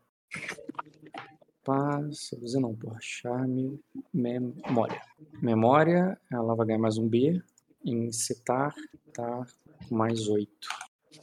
Seduzir 2.12 2.60
não, 2.60 2.76
porra. 2.76 2.98
Charme, 3.02 3.80
memória. 4.14 5.02
Memória, 5.42 6.20
ela 6.32 6.56
vai 6.56 6.68
ganhar 6.68 6.80
mais 6.80 6.98
um 6.98 7.08
B. 7.08 7.42
Incitar, 7.84 8.74
tá 9.14 9.46
mais 9.90 10.28
oito. 10.28 10.68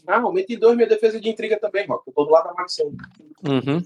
Ah, 0.06 0.20
aumentei 0.20 0.56
dois 0.56 0.76
minha 0.76 0.88
defesa 0.88 1.20
de 1.20 1.28
intriga 1.28 1.58
também, 1.58 1.86
Rock. 1.86 2.06
Eu 2.06 2.12
tô 2.12 2.24
do 2.24 2.30
lado 2.30 2.44
da 2.48 2.54
Malicene. 2.54 2.96
Uhum. 3.44 3.82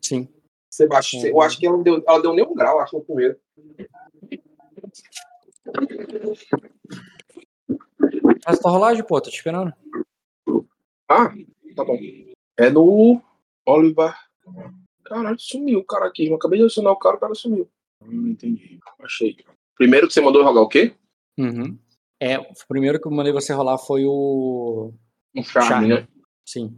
Sim. 0.00 0.28
Sebastião, 0.70 1.24
eu 1.26 1.40
acho 1.40 1.58
que 1.58 1.66
ela 1.66 1.76
não 1.76 1.84
deu, 1.84 2.02
ela 2.06 2.20
deu 2.20 2.34
nem 2.34 2.44
um 2.44 2.54
grau, 2.54 2.80
acho, 2.80 2.96
no 2.96 3.04
primeiro. 3.04 3.38
Faz 8.42 8.58
tua 8.58 8.70
rolagem, 8.70 9.04
pô, 9.04 9.20
tô 9.20 9.30
te 9.30 9.36
esperando. 9.36 9.72
Ah, 11.08 11.32
tá 11.76 11.84
bom. 11.84 11.98
É 12.58 12.70
no 12.70 13.22
Oliver. 13.66 14.14
Caralho, 15.04 15.38
sumiu 15.38 15.80
o 15.80 15.84
cara 15.84 16.06
aqui. 16.06 16.26
Eu 16.26 16.36
acabei 16.36 16.58
de 16.58 16.64
adicionar 16.64 16.92
o 16.92 16.96
cara, 16.96 17.16
o 17.16 17.20
cara 17.20 17.34
sumiu. 17.34 17.68
Hum, 18.02 18.28
entendi. 18.28 18.78
Achei. 19.00 19.36
Primeiro 19.76 20.06
que 20.06 20.14
você 20.14 20.20
mandou 20.20 20.42
jogar 20.42 20.60
o 20.60 20.68
quê? 20.68 20.94
Uhum. 21.38 21.78
É, 22.20 22.38
o 22.38 22.46
primeiro 22.68 23.00
que 23.00 23.06
eu 23.06 23.12
mandei 23.12 23.32
você 23.32 23.52
rolar 23.52 23.78
foi 23.78 24.04
o. 24.06 24.92
Um 25.34 25.42
charme, 25.42 25.68
Charme. 25.68 25.88
né? 25.88 26.08
Sim. 26.44 26.76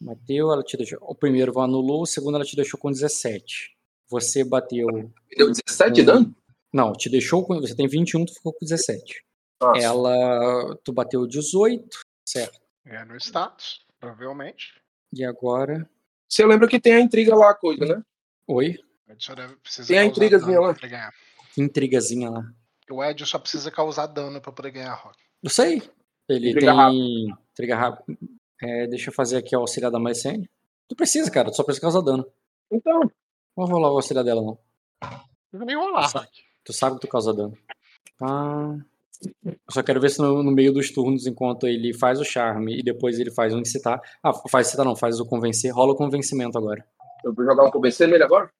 Bateu, 0.00 0.52
ela 0.52 0.62
te 0.62 0.76
deixou. 0.76 0.98
O 1.02 1.14
primeiro 1.14 1.58
anulou, 1.60 2.02
o 2.02 2.06
segundo 2.06 2.36
ela 2.36 2.44
te 2.44 2.54
deixou 2.54 2.78
com 2.78 2.90
17. 2.90 3.74
Você 4.08 4.44
bateu. 4.44 4.86
Me 4.86 5.36
deu 5.36 5.50
17 5.50 5.92
de 5.92 6.02
dano? 6.02 6.36
Não, 6.72 6.92
te 6.92 7.08
deixou 7.08 7.44
com. 7.44 7.60
Você 7.60 7.74
tem 7.74 7.88
21, 7.88 8.24
tu 8.26 8.34
ficou 8.34 8.52
com 8.52 8.64
17. 8.64 9.24
Nossa. 9.60 9.80
Ela. 9.80 10.76
Tu 10.84 10.92
bateu 10.92 11.26
18, 11.26 11.98
certo. 12.28 12.60
É 12.84 13.04
no 13.04 13.16
status, 13.16 13.84
provavelmente. 13.98 14.74
E 15.12 15.24
agora. 15.24 15.88
Você 16.28 16.44
lembra 16.44 16.68
que 16.68 16.78
tem 16.80 16.94
a 16.94 17.00
intriga 17.00 17.34
lá, 17.34 17.50
a 17.50 17.54
coisa, 17.54 17.84
né? 17.84 18.02
Oi? 18.48 18.78
O 19.08 19.12
Ed 19.12 19.24
só 19.24 19.34
deve, 19.34 19.56
precisa 19.56 19.88
Tem 19.88 19.98
a 19.98 20.04
intrigazinha 20.04 20.60
lá. 20.60 20.74
Que 20.74 21.62
intrigazinha 21.62 22.30
lá. 22.30 22.44
O 22.90 23.02
Ed 23.02 23.24
só 23.24 23.38
precisa 23.38 23.70
causar 23.70 24.06
dano 24.08 24.40
pra 24.40 24.52
poder 24.52 24.72
ganhar 24.72 24.94
Rock. 24.94 25.16
Eu 25.42 25.50
sei. 25.50 25.82
Ele 26.28 26.50
Intriga 26.50 26.74
tem. 26.74 27.28
Intriga 27.52 27.76
rápida. 27.76 28.18
É, 28.62 28.86
deixa 28.86 29.10
eu 29.10 29.14
fazer 29.14 29.36
aqui 29.36 29.54
o 29.54 29.60
auxiliar 29.60 29.90
da 29.90 29.98
Malicene. 29.98 30.48
Tu 30.88 30.96
precisa, 30.96 31.30
cara, 31.30 31.50
tu 31.50 31.56
só 31.56 31.62
precisa 31.62 31.82
causar 31.82 32.00
dano. 32.00 32.26
Então, 32.70 33.00
Não 33.00 33.66
vou 33.66 33.66
rolar 33.66 33.92
o 33.92 33.96
auxiliar 33.96 34.24
dela, 34.24 34.42
não. 34.42 34.58
Não 35.52 35.58
vai 35.58 35.66
nem 35.66 35.76
rolar. 35.76 36.10
Tu 36.64 36.72
sabe 36.72 36.96
que 36.96 37.02
tu 37.02 37.08
causa 37.08 37.32
dano. 37.32 37.56
Tá. 38.18 38.76
Eu 39.44 39.56
só 39.70 39.82
quero 39.82 40.00
ver 40.00 40.10
se 40.10 40.20
no, 40.20 40.42
no 40.42 40.50
meio 40.50 40.72
dos 40.72 40.90
turnos, 40.90 41.26
enquanto 41.26 41.66
ele 41.66 41.94
faz 41.94 42.20
o 42.20 42.24
charme 42.24 42.78
e 42.78 42.82
depois 42.82 43.18
ele 43.18 43.30
faz 43.30 43.54
o 43.54 43.58
incitar. 43.58 44.00
Ah, 44.22 44.32
faz 44.48 44.68
incitar 44.68 44.84
não, 44.84 44.96
faz 44.96 45.20
o 45.20 45.26
convencer. 45.26 45.72
Rola 45.72 45.92
o 45.92 45.96
convencimento 45.96 46.58
agora. 46.58 46.84
eu 47.24 47.32
vou 47.32 47.44
jogar 47.44 47.64
um 47.64 47.70
convencer 47.70 48.08
nele 48.08 48.24
agora? 48.24 48.50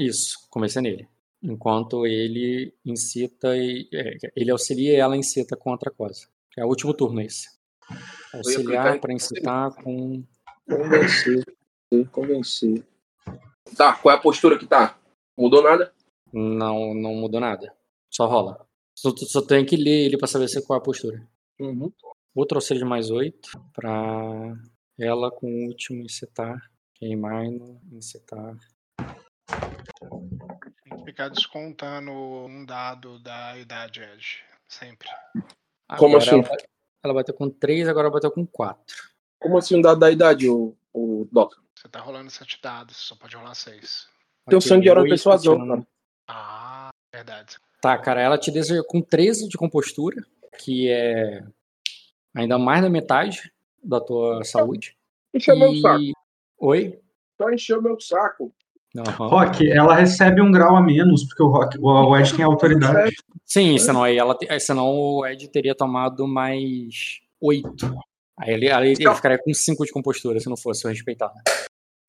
Isso, 0.00 0.46
convencer 0.50 0.82
nele. 0.82 1.08
Enquanto 1.42 2.06
ele 2.06 2.74
incita 2.84 3.56
e. 3.56 3.88
é, 3.92 4.16
ele 4.34 4.50
auxilia 4.50 4.92
e 4.92 4.96
ela 4.96 5.16
incita 5.16 5.56
contra 5.56 5.90
a 5.90 5.94
coisa. 5.94 6.26
É 6.56 6.64
o 6.64 6.68
último 6.68 6.94
turno 6.94 7.20
esse. 7.20 7.48
Auxiliar 8.32 9.00
para 9.00 9.12
incitar 9.12 9.74
com. 9.74 10.24
Convencer. 10.68 11.44
Convencer. 12.10 12.86
Tá, 13.76 13.94
qual 13.94 14.14
é 14.14 14.18
a 14.18 14.20
postura 14.20 14.58
que 14.58 14.66
tá? 14.66 14.98
Mudou 15.36 15.62
nada? 15.62 15.92
Não, 16.32 16.94
não 16.94 17.14
mudou 17.14 17.40
nada. 17.40 17.74
Só 18.10 18.26
rola. 18.26 18.66
Só, 18.94 19.10
só 19.16 19.42
tem 19.42 19.64
que 19.64 19.76
ler 19.76 20.06
ele 20.06 20.18
pra 20.18 20.28
saber 20.28 20.48
se 20.48 20.64
qual 20.64 20.78
é 20.78 20.80
a 20.80 20.84
postura. 20.84 21.26
Uhum. 21.60 21.92
Outro 22.34 22.58
auxílio 22.58 22.82
de 22.82 22.88
mais 22.88 23.10
8 23.10 23.50
pra 23.72 24.56
ela 24.98 25.30
com 25.30 25.46
o 25.46 25.66
último 25.68 26.02
incitar. 26.02 26.58
Queimar 26.94 27.44
no 27.44 27.80
incitar. 27.92 28.56
Tem 30.84 30.98
que 30.98 31.04
ficar 31.04 31.28
descontando 31.28 32.10
um 32.12 32.64
dado 32.64 33.18
da 33.18 33.58
idade 33.58 34.00
Ed. 34.00 34.44
Sempre. 34.68 35.08
Como 35.96 36.16
Agora 36.16 36.30
assim? 36.30 36.40
Ela, 36.40 36.56
ela 37.02 37.14
bateu 37.14 37.34
com 37.34 37.50
3, 37.50 37.88
agora 37.88 38.10
bateu 38.10 38.30
com 38.30 38.46
4. 38.46 38.82
Como 39.38 39.58
assim 39.58 39.76
um 39.76 39.82
dado 39.82 40.00
da 40.00 40.10
idade, 40.10 40.48
o, 40.48 40.74
o 40.92 41.28
Doc? 41.30 41.54
Você 41.74 41.88
tá 41.88 42.00
rolando 42.00 42.30
sete 42.30 42.58
dados, 42.62 42.96
só 42.96 43.14
pode 43.14 43.36
rolar 43.36 43.54
seis. 43.54 44.08
Tem 44.48 44.56
o 44.56 44.60
sangue 44.60 44.84
de 44.84 44.90
hora 44.90 45.02
persuasão, 45.02 45.58
cara. 45.68 45.86
Ah, 46.26 46.88
verdade. 47.12 47.58
Tá, 47.82 47.98
cara, 47.98 48.22
ela 48.22 48.38
te 48.38 48.50
deixa 48.50 48.82
com 48.84 49.02
13 49.02 49.48
de 49.48 49.58
compostura, 49.58 50.16
que 50.58 50.88
é 50.88 51.44
ainda 52.34 52.58
mais 52.58 52.82
da 52.82 52.88
metade 52.88 53.52
da 53.82 54.00
tua 54.00 54.42
saúde. 54.44 54.96
Encheu 55.34 55.58
meu 55.58 55.76
saco. 55.76 56.00
E... 56.00 56.12
Oi? 56.58 57.00
Só 57.36 57.50
encheu 57.50 57.82
meu 57.82 58.00
saco. 58.00 58.54
Aham. 58.96 59.28
Rock, 59.28 59.68
ela 59.68 59.96
recebe 59.96 60.40
um 60.40 60.52
grau 60.52 60.76
a 60.76 60.80
menos, 60.80 61.24
porque 61.24 61.42
o, 61.42 61.48
Rock, 61.48 61.76
o 61.80 62.16
Ed 62.16 62.34
tem 62.34 62.44
autoridade. 62.44 63.16
Sim, 63.44 63.76
senão, 63.76 64.04
aí 64.04 64.16
ela, 64.16 64.36
senão 64.60 64.88
o 64.88 65.26
Ed 65.26 65.48
teria 65.48 65.74
tomado 65.74 66.28
mais 66.28 67.20
8. 67.40 67.92
Aí 68.38 68.54
ele, 68.54 68.70
aí 68.70 68.92
ele 68.92 69.14
ficaria 69.14 69.38
com 69.38 69.52
5 69.52 69.84
de 69.84 69.92
compostura 69.92 70.38
se 70.38 70.48
não 70.48 70.56
fosse 70.56 70.86
o 70.86 70.90
respeitado. 70.90 71.34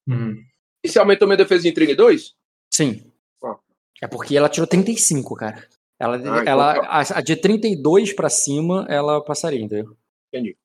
Hum. 0.07 0.43
E 0.83 0.89
se 0.89 0.99
aumentou 0.99 1.27
minha 1.27 1.37
defesa 1.37 1.67
em 1.67 1.71
intriga 1.71 1.93
em 1.93 1.95
2? 1.95 2.35
Sim. 2.71 3.11
Ó. 3.41 3.55
É 4.01 4.07
porque 4.07 4.37
ela 4.37 4.49
tirou 4.49 4.67
35, 4.67 5.35
cara. 5.35 5.67
Ela, 5.99 6.17
então 6.17 6.37
ela, 6.45 6.75
tá. 6.75 7.15
a, 7.15 7.19
a 7.19 7.21
de 7.21 7.35
32 7.35 8.13
pra 8.13 8.29
cima, 8.29 8.85
ela 8.89 9.23
passaria, 9.23 9.61
entendeu? 9.61 9.95
Entendi. 10.31 10.55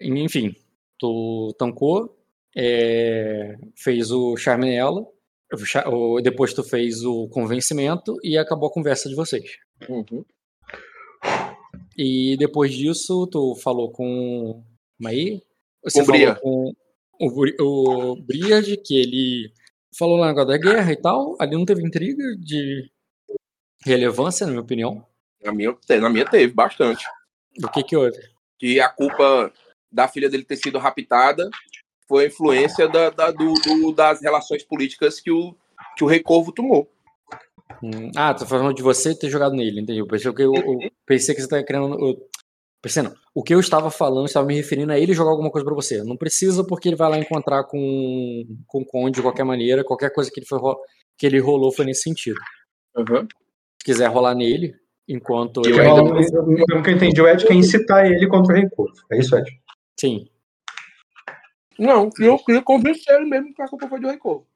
Enfim, 0.00 0.54
tu 0.98 1.54
tancou, 1.58 2.18
é, 2.56 3.56
fez 3.76 4.10
o 4.10 4.36
charme 4.36 4.66
nela, 4.66 5.06
depois 6.22 6.52
tu 6.52 6.62
fez 6.62 7.04
o 7.04 7.28
convencimento 7.28 8.16
e 8.22 8.36
acabou 8.36 8.68
a 8.68 8.72
conversa 8.72 9.08
de 9.08 9.14
vocês. 9.14 9.58
Uhum. 9.88 10.24
E 11.96 12.36
depois 12.38 12.72
disso, 12.72 13.26
tu 13.26 13.54
falou 13.56 13.90
com. 13.90 14.64
Como 14.96 15.08
aí? 15.08 15.42
Você 15.82 16.02
o 16.02 16.04
falou 16.04 16.20
Bria. 16.20 16.34
com 16.36 16.72
o, 17.20 17.62
o 17.62 18.16
Briard, 18.16 18.76
que 18.78 18.96
ele 18.96 19.52
falou 19.96 20.16
lá 20.16 20.28
negócio 20.28 20.48
da 20.48 20.58
guerra 20.58 20.92
e 20.92 20.96
tal. 20.96 21.36
Ali 21.40 21.52
não 21.56 21.64
teve 21.64 21.86
intriga 21.86 22.36
de 22.38 22.90
relevância, 23.84 24.46
na 24.46 24.52
minha 24.52 24.62
opinião. 24.62 25.06
Na 25.42 25.52
minha, 25.52 25.76
na 26.00 26.10
minha 26.10 26.24
teve, 26.24 26.52
bastante. 26.52 27.04
Do 27.56 27.70
que 27.70 27.82
que 27.82 27.96
houve? 27.96 28.18
Que 28.58 28.80
a 28.80 28.88
culpa 28.88 29.52
da 29.92 30.08
filha 30.08 30.28
dele 30.28 30.44
ter 30.44 30.56
sido 30.56 30.78
raptada 30.78 31.48
foi 32.08 32.24
a 32.24 32.26
influência 32.28 32.88
da, 32.88 33.10
da- 33.10 33.30
do- 33.30 33.54
do- 33.54 33.92
das 33.92 34.20
relações 34.22 34.62
políticas 34.64 35.20
que 35.20 35.30
o, 35.30 35.54
que 35.96 36.04
o 36.04 36.06
Recorvo 36.06 36.52
tomou. 36.52 36.90
Hum, 37.82 38.10
Ah, 38.16 38.34
tô 38.34 38.46
falando 38.46 38.74
de 38.74 38.82
você 38.82 39.14
ter 39.18 39.28
jogado 39.30 39.54
nele, 39.54 39.80
entendi. 39.80 39.98
Eu 40.00 40.06
pensei 40.06 40.32
que, 40.32 40.42
eu, 40.42 40.54
eu 40.54 40.78
pensei 41.06 41.34
que 41.34 41.40
você 41.40 41.46
estava 41.46 41.62
querendo. 41.64 41.94
Eu, 41.98 42.16
pensei 42.82 43.02
não. 43.02 43.14
O 43.34 43.42
que 43.42 43.54
eu 43.54 43.60
estava 43.60 43.90
falando, 43.90 44.20
eu 44.20 44.24
estava 44.26 44.46
me 44.46 44.54
referindo 44.54 44.92
a 44.92 44.98
ele 44.98 45.12
jogar 45.14 45.30
alguma 45.30 45.50
coisa 45.50 45.64
pra 45.64 45.74
você. 45.74 46.02
Não 46.04 46.16
precisa, 46.16 46.64
porque 46.64 46.88
ele 46.88 46.96
vai 46.96 47.10
lá 47.10 47.18
encontrar 47.18 47.64
com, 47.64 48.44
com 48.66 48.82
o 48.82 48.86
Conde 48.86 49.16
de 49.16 49.22
qualquer 49.22 49.44
maneira. 49.44 49.82
Qualquer 49.84 50.10
coisa 50.12 50.30
que 50.30 50.40
ele, 50.40 50.46
foi, 50.46 50.58
que 51.18 51.26
ele 51.26 51.40
rolou 51.40 51.72
foi 51.72 51.84
nesse 51.86 52.02
sentido. 52.02 52.38
Uhum. 52.96 53.22
Se 53.78 53.84
quiser 53.84 54.06
rolar 54.08 54.34
nele, 54.34 54.74
enquanto 55.08 55.62
E 55.66 55.70
ele- 55.70 55.80
o 55.80 56.82
que 56.82 56.90
eu 56.90 56.94
entendi, 56.94 57.20
o 57.20 57.26
Ed 57.28 57.44
quer 57.44 57.54
incitar 57.54 58.06
ele 58.06 58.26
contra 58.28 58.54
o 58.54 58.56
recurso. 58.56 59.02
É 59.10 59.18
isso, 59.18 59.34
Ed? 59.36 59.50
Sim. 59.98 60.28
Não, 61.78 62.08
eu 62.18 62.38
queria 62.38 62.62
convencer 62.62 63.14
ele 63.16 63.26
mesmo 63.28 63.52
que 63.54 63.62
a 63.62 63.68
culpa 63.68 63.88
foi 63.88 64.00
do 64.00 64.08
Recorvo. 64.08 64.46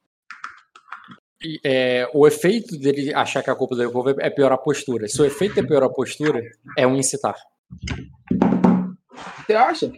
E, 1.42 1.60
é, 1.64 2.08
o 2.12 2.26
efeito 2.26 2.76
dele 2.78 3.14
achar 3.14 3.42
que 3.42 3.50
a 3.50 3.54
culpa 3.54 3.76
do 3.76 3.82
Recorvo 3.82 4.20
é 4.20 4.28
piorar 4.30 4.58
a 4.58 4.60
postura. 4.62 5.06
Se 5.08 5.20
o 5.22 5.24
efeito 5.24 5.58
é 5.60 5.62
piorar 5.62 5.88
a 5.88 5.92
postura, 5.92 6.40
é 6.76 6.86
um 6.86 6.96
incitar. 6.96 7.36
Você 9.46 9.54
acha? 9.54 9.92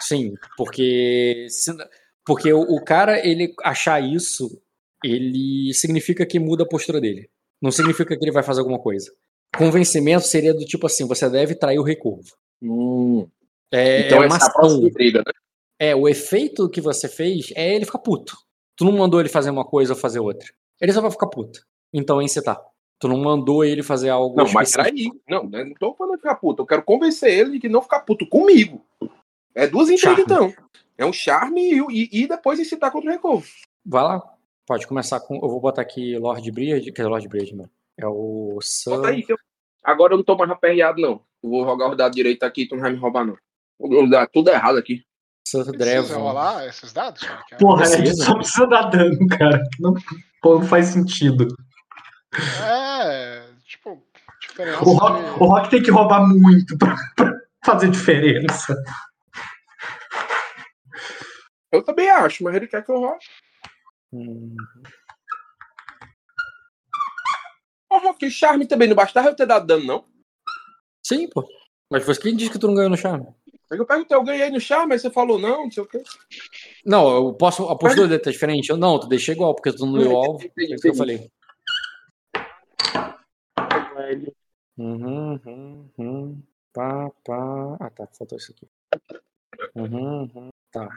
Sim, 0.00 0.34
porque 0.56 1.46
se- 1.50 1.76
porque 2.24 2.52
o, 2.52 2.60
o 2.60 2.84
cara 2.84 3.24
ele 3.26 3.54
achar 3.62 4.02
isso, 4.02 4.60
ele 5.02 5.72
significa 5.74 6.26
que 6.26 6.38
muda 6.38 6.64
a 6.64 6.68
postura 6.68 7.00
dele. 7.00 7.30
Não 7.60 7.70
significa 7.70 8.16
que 8.16 8.24
ele 8.24 8.32
vai 8.32 8.42
fazer 8.42 8.60
alguma 8.60 8.78
coisa. 8.78 9.10
Convencimento 9.56 10.26
seria 10.26 10.52
do 10.52 10.64
tipo 10.64 10.86
assim, 10.86 11.06
você 11.06 11.28
deve 11.30 11.54
trair 11.54 11.78
o 11.78 11.82
Recorvo. 11.82 12.30
Hum, 12.60 13.26
É, 13.72 14.00
então 14.06 14.22
é 14.22 14.26
uma 14.26 14.34
é 14.34 14.38
ação. 14.38 14.52
próxima 14.52 14.88
intriga, 14.88 15.18
né? 15.26 15.32
É, 15.78 15.94
o 15.94 16.08
efeito 16.08 16.68
que 16.70 16.80
você 16.80 17.08
fez 17.08 17.52
é 17.54 17.74
ele 17.74 17.84
ficar 17.84 17.98
puto. 17.98 18.36
Tu 18.76 18.84
não 18.84 18.92
mandou 18.92 19.20
ele 19.20 19.28
fazer 19.28 19.50
uma 19.50 19.64
coisa 19.64 19.92
ou 19.92 19.98
fazer 19.98 20.20
outra. 20.20 20.48
Ele 20.80 20.92
só 20.92 21.00
vai 21.00 21.10
ficar 21.10 21.26
puto. 21.28 21.60
Então 21.92 22.20
é 22.20 22.24
incitar. 22.24 22.60
Tu 22.98 23.08
não 23.08 23.18
mandou 23.18 23.64
ele 23.64 23.82
fazer 23.82 24.08
algo 24.08 24.36
Não, 24.36 24.50
mas 24.52 24.70
específico. 24.70 25.14
peraí. 25.14 25.22
Não, 25.28 25.48
né, 25.48 25.64
não 25.64 25.74
tô 25.74 25.94
falando 25.94 26.16
ficar 26.16 26.36
puto. 26.36 26.62
Eu 26.62 26.66
quero 26.66 26.82
convencer 26.82 27.30
ele 27.30 27.52
de 27.52 27.60
que 27.60 27.68
não 27.68 27.82
ficar 27.82 28.00
puto 28.00 28.26
comigo. 28.26 28.84
É 29.54 29.66
duas 29.66 29.88
Charme. 29.98 30.22
então. 30.22 30.52
É 30.98 31.04
um 31.04 31.12
charme 31.12 31.78
e, 31.90 32.08
e, 32.22 32.26
depois 32.26 32.58
incitar 32.58 32.90
contra 32.90 33.10
o 33.10 33.12
Recorvo. 33.12 33.46
Vai 33.84 34.02
lá. 34.02 34.34
Pode 34.66 34.86
começar 34.86 35.20
com. 35.20 35.34
Eu 35.36 35.48
vou 35.48 35.60
botar 35.60 35.82
aqui 35.82 36.18
Lord 36.18 36.50
Briard. 36.50 36.90
Que 36.90 37.00
é 37.02 37.06
Lord 37.06 37.28
Briard, 37.28 37.54
mano. 37.54 37.70
É 37.98 38.06
o 38.06 38.58
Sam. 38.62 38.96
Bota 38.96 39.08
aí. 39.08 39.24
eu- 39.28 39.36
Agora 39.84 40.14
eu 40.14 40.16
não 40.16 40.24
tô 40.24 40.34
mais 40.36 40.50
aperreado, 40.50 41.00
não. 41.00 41.22
Eu 41.42 41.50
vou 41.50 41.64
jogar 41.64 41.88
o 41.90 41.94
dado 41.94 42.14
direito 42.14 42.42
aqui 42.42 42.66
tu 42.66 42.74
não 42.74 42.82
vai 42.82 42.92
me 42.92 42.98
roubar, 42.98 43.24
não. 43.24 43.36
Vou 43.78 44.08
dar 44.08 44.26
tudo 44.26 44.50
errado 44.50 44.78
aqui. 44.78 45.04
Sir 45.46 45.64
Precisa 45.64 45.78
Drevon. 46.02 46.18
rolar 46.24 46.66
esses 46.66 46.92
dados? 46.92 47.22
cara? 47.22 47.44
É- 47.52 47.56
Porra, 47.56 47.82
a 47.82 47.86
gente 47.86 47.98
Precisa. 48.00 48.24
só 48.24 48.34
precisa 48.36 48.66
dar 48.66 48.82
dano, 48.90 49.28
cara. 49.28 49.62
Não, 49.78 49.94
pô, 50.42 50.58
não 50.58 50.66
faz 50.66 50.86
sentido. 50.86 51.46
É, 52.64 53.46
tipo, 53.64 54.04
diferença 54.40 54.82
O 54.82 54.92
Rock, 54.94 55.22
de... 55.22 55.30
o 55.30 55.46
Rock 55.46 55.70
tem 55.70 55.82
que 55.82 55.90
roubar 55.90 56.26
muito 56.26 56.76
pra, 56.76 56.96
pra 57.14 57.32
fazer 57.64 57.90
diferença. 57.90 58.74
Eu 61.70 61.82
também 61.84 62.10
acho, 62.10 62.42
mas 62.42 62.54
ele 62.54 62.66
quer 62.66 62.84
que 62.84 62.90
eu 62.90 62.98
roube. 62.98 63.24
Hum, 64.12 64.54
Ô, 67.88 67.98
Rock, 67.98 68.28
charme 68.30 68.66
também. 68.66 68.88
Não 68.88 68.96
bastava 68.96 69.28
eu 69.28 69.36
ter 69.36 69.46
dado 69.46 69.66
dano, 69.66 69.84
não. 69.84 70.04
Sim, 71.06 71.28
pô. 71.28 71.46
Mas 71.90 72.04
você 72.04 72.20
quem 72.20 72.34
disse 72.36 72.50
que 72.50 72.58
tu 72.58 72.66
não 72.66 72.74
ganhou 72.74 72.90
no 72.90 72.96
charme? 72.96 73.26
Aí 73.70 73.78
eu 73.78 73.84
perguntei, 73.86 74.16
eu 74.16 74.22
ganhei 74.22 74.50
no 74.50 74.60
charme, 74.60 74.92
aí 74.92 74.98
você 74.98 75.10
falou 75.10 75.38
não, 75.38 75.64
não 75.64 75.70
sei 75.70 75.82
o 75.82 75.86
quê. 75.86 76.00
Não, 76.84 77.10
eu 77.16 77.32
posso. 77.34 77.64
A 77.68 77.76
postura 77.76 78.06
dele 78.06 78.20
tá 78.22 78.30
diferente? 78.30 78.70
Eu, 78.70 78.76
não, 78.76 78.98
tu 79.00 79.08
deixei 79.08 79.34
igual, 79.34 79.54
porque 79.54 79.72
tu 79.72 79.84
não 79.86 79.94
leu 79.94 80.12
o 80.12 80.16
alvo. 80.16 80.44
É 80.58 80.64
isso 80.64 80.82
que 80.82 80.88
eu 80.88 80.94
falei. 80.94 81.28
Uhum, 84.78 85.40
uhum, 85.46 85.90
uhum. 85.98 86.42
Pá, 86.72 87.10
pá. 87.24 87.76
Ah, 87.80 87.90
tá. 87.90 88.06
Faltou 88.18 88.36
isso 88.38 88.52
aqui. 88.52 88.68
Uhum, 89.74 90.22
uhum. 90.34 90.48
Tá. 90.70 90.88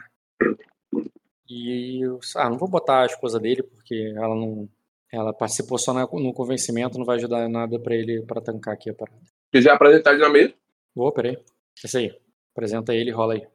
E. 1.48 2.04
eu- 2.04 2.20
Ah, 2.36 2.50
não 2.50 2.58
vou 2.58 2.68
botar 2.68 3.02
a 3.02 3.06
esposa 3.06 3.40
dele, 3.40 3.62
porque 3.62 4.12
ela 4.16 4.34
não. 4.34 4.68
Ela 5.12 5.32
participou 5.32 5.76
só 5.76 5.92
no 5.92 6.32
convencimento, 6.32 6.96
não 6.96 7.04
vai 7.04 7.16
ajudar 7.16 7.48
nada 7.48 7.80
pra 7.80 7.96
ele 7.96 8.22
pra 8.22 8.40
tancar 8.40 8.74
aqui 8.74 8.90
a 8.90 8.94
parada. 8.94 9.18
Quiser 9.50 9.70
apresentar 9.72 10.12
ele 10.12 10.22
na 10.22 10.28
mesa? 10.28 10.54
Ô, 10.94 11.10
peraí. 11.10 11.36
Esse 11.82 11.96
aí. 11.98 12.20
Apresenta 12.52 12.94
ele 12.94 13.10
e 13.10 13.12
rola 13.12 13.34
aí. 13.34 13.46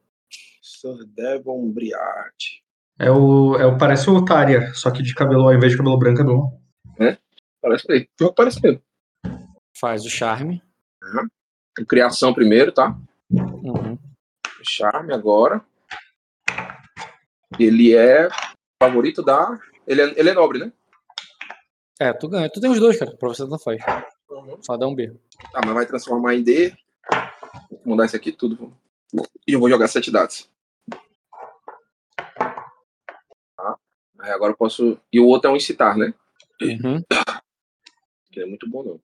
Sir 0.62 1.06
Devon 1.16 1.70
Briarte. 1.72 2.64
É 2.98 3.12
o, 3.12 3.56
é 3.58 3.66
o, 3.66 3.78
parece 3.78 4.10
o 4.10 4.24
Tária, 4.24 4.74
só 4.74 4.90
que 4.90 5.04
de 5.04 5.14
cabelo, 5.14 5.44
ao 5.44 5.54
invés 5.54 5.72
de 5.72 5.78
cabelo 5.78 5.98
branco, 5.98 6.22
é 6.22 6.24
blond. 6.24 6.66
Parece 7.66 7.92
aí. 7.92 8.08
Jogo 8.20 8.36
parecendo. 8.36 8.80
Faz 9.80 10.06
o 10.06 10.10
charme. 10.10 10.62
Criação 11.88 12.32
primeiro, 12.32 12.72
tá? 12.72 12.96
Uhum. 13.32 13.98
Charme 14.62 15.12
agora. 15.12 15.66
Ele 17.60 17.96
é 17.96 18.30
favorito 18.82 19.24
da. 19.24 19.60
Ele 19.88 20.00
é, 20.00 20.20
ele 20.20 20.30
é 20.30 20.34
nobre, 20.34 20.60
né? 20.60 20.72
É, 22.00 22.14
tu 22.14 22.30
ganha. 22.30 22.52
Tu 22.52 22.62
tem 22.62 22.70
os 22.70 22.80
dois, 22.80 23.00
cara. 23.00 23.18
Pra 23.18 23.30
você 23.30 23.46
não 23.46 23.58
faz. 23.58 23.82
Só 24.62 24.78
dá 24.78 24.88
um 24.88 24.94
B. 24.94 25.12
Tá, 25.52 25.62
mas 25.66 25.74
vai 25.74 25.86
transformar 25.88 26.36
em 26.36 26.44
D. 26.44 26.72
Vou 27.72 27.82
mudar 27.84 28.06
isso 28.06 28.16
aqui 28.16 28.32
tudo. 28.32 28.78
E 29.48 29.54
eu 29.54 29.60
vou 29.60 29.70
jogar 29.70 29.88
sete 29.88 30.12
dados. 30.12 30.50
Tá. 33.56 33.78
Aí 34.20 34.32
agora 34.32 34.54
eu 34.54 34.58
posso. 34.58 35.00
E 35.12 35.20
o 35.20 35.28
outro 35.28 35.50
é 35.50 35.54
um 35.54 35.58
incitar, 35.58 35.98
né? 35.98 36.14
Uhum. 36.62 37.04
Que 38.32 38.42
é 38.42 38.46
muito 38.46 38.70
bom, 38.70 38.84
não. 38.84 39.00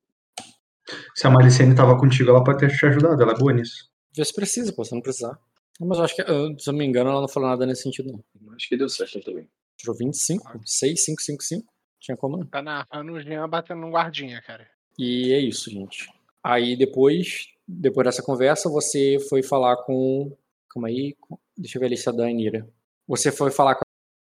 Se 1.16 1.26
a 1.28 1.30
Malicene 1.30 1.76
tava 1.76 1.98
contigo, 1.98 2.30
ela 2.30 2.44
pode 2.44 2.60
ter 2.60 2.76
te 2.76 2.86
ajudado, 2.86 3.22
ela 3.22 3.34
é 3.34 3.38
boa 3.38 3.54
nisso. 3.54 3.90
Vê 4.16 4.26
se 4.26 4.34
precisa, 4.34 4.74
pô, 4.74 4.84
se 4.84 4.94
não 4.94 5.02
precisar. 5.02 5.40
Mas 5.80 5.98
eu 5.98 6.04
acho 6.04 6.16
que, 6.16 6.24
se 6.24 6.70
eu 6.70 6.74
não 6.74 6.80
me 6.80 6.86
engano, 6.86 7.10
ela 7.10 7.22
não 7.22 7.28
falou 7.28 7.50
nada 7.50 7.66
nesse 7.66 7.84
sentido, 7.84 8.12
não. 8.12 8.54
Acho 8.54 8.68
que 8.68 8.78
deu 8.78 8.90
certo 8.90 9.22
também. 9.22 9.50
Tirou 9.78 9.96
25, 9.96 10.62
6, 10.66 11.06
5, 11.06 11.22
5, 11.22 11.44
5. 11.44 11.74
Tinha 12.00 12.18
como 12.18 12.38
não. 12.38 12.46
Tá 12.46 12.62
narrando 12.62 13.14
o 13.14 13.22
Jean 13.22 13.48
batendo 13.48 13.82
no 13.82 13.90
guardinha, 13.90 14.42
cara. 14.42 14.68
E 14.98 15.32
é 15.34 15.40
isso, 15.40 15.72
gente. 15.72 16.12
Aí 16.44 16.76
depois, 16.76 17.48
depois 17.68 18.06
dessa 18.06 18.24
conversa, 18.24 18.70
você 18.70 19.18
foi 19.30 19.44
falar 19.44 19.78
com. 19.78 20.36
Calma 20.70 20.88
aí. 20.88 21.16
com- 21.20 21.38
Deixa 21.58 21.78
eu 21.78 21.80
ver 21.82 21.88
a 21.88 21.90
lista 21.90 22.12
da 22.14 22.26
Anira. 22.26 22.68
Você 23.08 23.32
foi 23.32 23.52
falar 23.52 23.76
com 23.76 23.82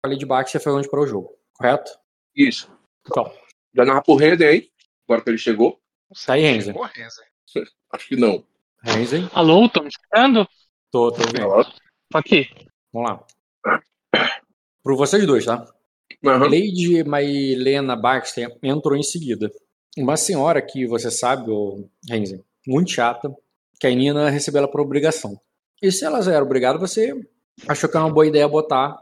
a 0.05 0.09
Lady 0.09 0.27
Baxter 0.27 0.61
e 0.61 0.65
foi 0.65 0.73
onde 0.73 0.89
para 0.91 1.01
o 1.01 1.07
jogo, 1.07 1.37
correto? 1.55 1.91
Isso. 2.35 2.71
Então, 3.07 3.33
Já 3.75 3.85
narra 3.85 4.03
pro 4.03 4.17
Render 4.17 4.47
aí. 4.47 4.71
Agora 5.09 5.23
que 5.23 5.31
ele 5.31 5.39
chegou. 5.39 5.81
Sei, 6.13 6.27
Tá 6.27 6.33
aí, 6.35 6.43
Renzo. 6.43 6.73
Acho 7.93 8.09
que 8.09 8.17
não. 8.17 8.45
Renzen. 8.83 9.31
Alô, 9.33 9.65
estão 9.67 9.83
me 9.85 9.89
escutando? 9.89 10.47
Tô, 10.91 11.11
tô 11.13 11.23
vendo. 11.33 11.65
Tô 12.11 12.19
aqui. 12.19 12.49
Vamos 12.93 13.11
lá. 13.11 13.27
Pro 14.83 14.97
vocês 14.97 15.25
dois, 15.27 15.45
tá? 15.47 15.65
Aham. 16.25 16.45
Lady 16.49 17.03
Mailena 17.05 17.97
Baxter 17.97 18.57
entrou 18.63 18.97
em 18.97 19.03
seguida. 19.03 19.51
Uma 19.97 20.17
senhora 20.17 20.63
que 20.63 20.87
você 20.87 21.11
sabe, 21.11 21.51
ô 21.51 21.89
Renzen, 22.09 22.43
muito 22.67 22.91
chata, 22.91 23.35
que 23.79 23.87
a 23.87 23.91
Nina 23.91 24.31
recebeu 24.31 24.61
ela 24.61 24.71
por 24.71 24.81
obrigação. 24.81 25.39
E 25.83 25.91
se 25.91 26.05
ela 26.05 26.19
era 26.19 26.45
obrigada, 26.45 26.79
você 26.79 27.13
achou 27.69 27.91
que 27.91 27.97
era 27.97 28.07
uma 28.07 28.13
boa 28.13 28.27
ideia 28.27 28.49
botar 28.49 28.97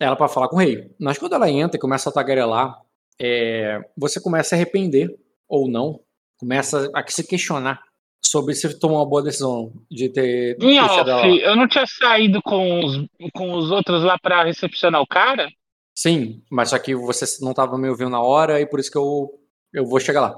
ela 0.00 0.16
para 0.16 0.28
falar 0.28 0.48
com 0.48 0.56
o 0.56 0.58
rei. 0.58 0.90
Mas 0.98 1.18
quando 1.18 1.34
ela 1.34 1.50
entra 1.50 1.76
e 1.76 1.80
começa 1.80 2.08
a 2.08 2.12
tagarelar, 2.12 2.80
é, 3.20 3.80
você 3.96 4.20
começa 4.20 4.54
a 4.54 4.56
arrepender, 4.56 5.14
ou 5.46 5.68
não, 5.68 6.00
começa 6.38 6.90
a 6.94 7.06
se 7.06 7.26
questionar 7.26 7.82
sobre 8.24 8.54
se 8.54 8.78
tomou 8.78 8.98
uma 8.98 9.08
boa 9.08 9.22
decisão 9.22 9.72
de 9.90 10.08
ter 10.08 10.56
Em 10.60 10.78
off, 10.78 11.40
eu 11.42 11.56
não 11.56 11.66
tinha 11.66 11.86
saído 11.86 12.40
com 12.42 12.84
os, 12.84 13.06
com 13.34 13.54
os 13.54 13.70
outros 13.70 14.04
lá 14.04 14.18
pra 14.18 14.44
recepcionar 14.44 15.00
o 15.00 15.06
cara? 15.06 15.50
Sim, 15.94 16.42
mas 16.50 16.70
só 16.70 16.78
que 16.78 16.94
você 16.94 17.26
não 17.42 17.50
estava 17.50 17.76
me 17.76 17.88
ouvindo 17.88 18.10
na 18.10 18.22
hora 18.22 18.60
e 18.60 18.66
por 18.66 18.78
isso 18.78 18.90
que 18.90 18.96
eu, 18.96 19.28
eu 19.72 19.86
vou 19.86 20.00
chegar 20.00 20.20
lá. 20.20 20.36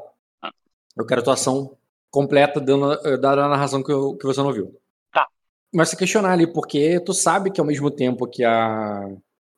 Eu 0.96 1.06
quero 1.06 1.20
a 1.20 1.24
tua 1.24 1.34
ação 1.34 1.76
completa 2.10 2.60
dando, 2.60 2.92
eh, 3.06 3.16
dada 3.16 3.44
a 3.44 3.48
narração 3.48 3.82
que, 3.82 3.92
eu- 3.92 4.16
que 4.16 4.26
você 4.26 4.40
não 4.40 4.48
ouviu. 4.48 4.78
Tá. 5.12 5.26
Mas 5.74 5.88
se 5.90 5.96
questionar 5.96 6.32
ali, 6.32 6.46
porque 6.52 7.00
tu 7.00 7.14
sabe 7.14 7.50
que 7.50 7.60
ao 7.60 7.66
mesmo 7.66 7.90
tempo 7.90 8.26
que 8.28 8.44
a. 8.44 9.08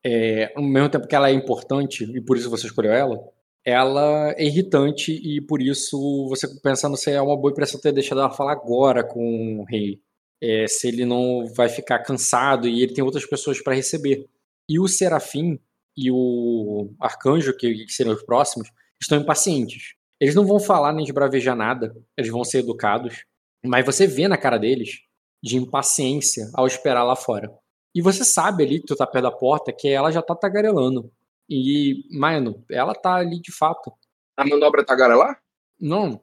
é, 0.05 0.53
ao 0.55 0.63
mesmo 0.63 0.89
tempo 0.91 1.07
que 1.09 1.15
ela 1.17 1.31
é 1.31 1.33
importante 1.33 2.05
e 2.05 2.21
por 2.21 2.37
isso 2.37 2.51
você 2.51 2.67
escolheu 2.67 2.93
ela, 2.93 3.19
ela 3.65 4.33
é 4.37 4.45
irritante 4.45 5.13
e 5.13 5.41
por 5.41 5.63
isso 5.63 6.29
você 6.29 6.47
pensando 6.61 6.97
se 6.97 7.11
é 7.11 7.21
uma 7.23 7.37
boa 7.37 7.51
impressão 7.53 7.81
ter 7.81 7.93
deixado 7.93 8.21
ela 8.21 8.31
falar 8.31 8.53
agora 8.53 9.03
com 9.05 9.61
o 9.61 9.65
rei. 9.65 10.01
É, 10.41 10.67
se 10.69 10.89
ele 10.89 11.05
não 11.07 11.47
vai 11.55 11.69
ficar 11.71 12.01
cansado 12.01 12.69
e 12.69 12.83
ele 12.83 12.93
tem 12.95 13.03
outras 13.05 13.25
pessoas 13.27 13.63
para 13.63 13.75
receber. 13.75 14.27
E 14.69 14.79
o 14.79 14.87
Serafim 14.89 15.59
e 15.97 16.11
o 16.11 16.91
Arcanjo, 17.01 17.57
que, 17.57 17.85
que 17.87 17.93
seriam 17.93 18.15
os 18.15 18.23
próximos, 18.23 18.69
estão 19.01 19.19
impacientes. 19.19 19.95
Eles 20.21 20.35
não 20.35 20.47
vão 20.47 20.61
falar 20.61 20.93
nem 20.93 21.05
esbravejar 21.05 21.57
nada, 21.57 21.95
eles 22.17 22.31
vão 22.31 22.45
ser 22.45 22.59
educados, 22.59 23.25
mas 23.65 23.85
você 23.85 24.07
vê 24.07 24.29
na 24.29 24.37
cara 24.37 24.59
deles 24.59 25.01
de 25.43 25.57
impaciência 25.57 26.51
ao 26.55 26.67
esperar 26.67 27.05
lá 27.05 27.17
fora. 27.17 27.53
E 27.95 28.03
você 28.03 28.25
sabe 28.25 28.65
ali 28.65 28.81
que 28.81 28.87
tu 28.87 28.97
tá 28.97 29.07
perto 29.07 29.25
da 29.25 29.31
porta 29.31 29.73
que 29.73 29.89
ela 29.89 30.11
já 30.11 30.23
tá 30.23 30.35
tagarelando. 30.35 31.13
E, 31.49 32.05
mano, 32.11 32.65
ela 32.71 32.95
tá 32.95 33.17
ali 33.17 33.41
de 33.41 33.53
fato. 33.53 33.93
A 34.37 34.45
manobra 34.45 34.85
tá 34.85 34.95
lá? 34.95 35.39
Não. 35.79 36.21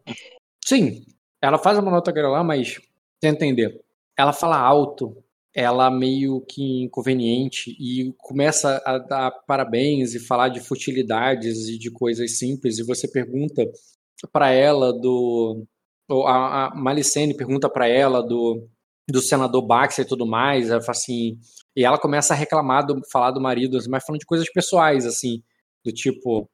Sim, 0.66 1.06
ela 1.42 1.58
faz 1.58 1.78
a 1.78 1.82
manobra 1.82 2.04
tagarelar, 2.04 2.44
mas 2.44 2.82
tenta 3.20 3.46
entender. 3.46 3.80
Ela 4.18 4.34
fala 4.34 4.58
alto, 4.58 5.24
ela 5.54 5.92
meio 5.92 6.42
que 6.42 6.84
inconveniente 6.84 7.76
e 7.80 8.14
começa 8.18 8.82
a 8.86 8.98
dar 8.98 9.32
parabéns 9.46 10.14
e 10.14 10.20
falar 10.20 10.50
de 10.50 10.62
futilidades 10.62 11.68
e 11.68 11.78
de 11.78 11.92
coisas 11.92 12.38
simples 12.38 12.80
e 12.80 12.84
você 12.84 13.08
pergunta 13.08 13.66
pra 14.32 14.52
ela 14.52 14.94
do 14.94 15.66
ou 16.08 16.26
a, 16.28 16.68
a 16.68 16.76
Malicene 16.76 17.36
pergunta 17.36 17.70
pra 17.70 17.88
ela 17.88 18.22
do 18.22 18.68
do 19.10 19.22
senador 19.22 19.62
Baxter 19.62 20.06
e 20.06 20.08
tudo 20.08 20.26
mais. 20.26 20.70
Ela 20.70 20.82
fala 20.82 20.92
assim, 20.92 21.38
e 21.76 21.84
ela 21.84 22.00
começa 22.00 22.34
a 22.34 22.38
reclamar, 22.38 22.86
do, 22.86 23.00
falar 23.12 23.32
do 23.32 23.42
marido, 23.42 23.78
mas 23.90 24.04
falando 24.04 24.20
de 24.20 24.26
coisas 24.26 24.50
pessoais, 24.52 25.06
assim, 25.06 25.44
do 25.84 25.92
tipo, 25.92 26.50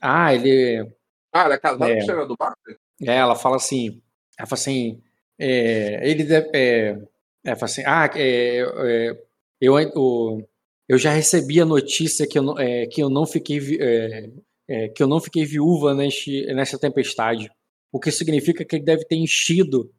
ah, 0.00 0.34
ele. 0.34 0.88
Ah, 1.32 1.44
ela 1.44 1.54
é 1.54 1.58
casada 1.58 1.92
com 1.92 1.98
o 1.98 2.06
senador 2.06 2.36
Baxter? 2.38 2.78
É, 3.02 3.16
ela 3.16 3.36
fala 3.36 3.56
assim, 3.56 4.02
ela 4.38 4.46
fala 4.46 4.60
assim, 4.60 5.00
é, 5.38 6.08
ele 6.08 6.24
deve, 6.24 6.50
é, 6.54 6.98
ela 7.44 7.56
fala 7.56 7.64
assim, 7.70 7.82
ah, 7.86 8.10
é, 8.16 8.58
é, 8.60 9.18
eu, 9.60 9.74
o- 9.96 10.42
eu 10.88 10.98
já 10.98 11.12
recebi 11.12 11.60
a 11.60 11.64
notícia 11.64 12.26
que 12.26 12.38
eu 12.38 12.42
não, 12.42 12.58
é, 12.58 12.86
que 12.86 13.02
eu 13.02 13.10
não 13.10 13.26
fiquei, 13.26 13.58
é, 13.80 14.30
é, 14.68 14.88
que 14.88 15.02
eu 15.02 15.06
não 15.08 15.20
fiquei 15.20 15.44
viúva 15.44 15.94
neste, 15.94 16.46
nessa 16.54 16.78
tempestade, 16.78 17.50
o 17.92 17.98
que 18.00 18.10
significa 18.10 18.64
que 18.64 18.76
ele 18.76 18.84
deve 18.84 19.04
ter 19.06 19.16
enchido 19.16 19.90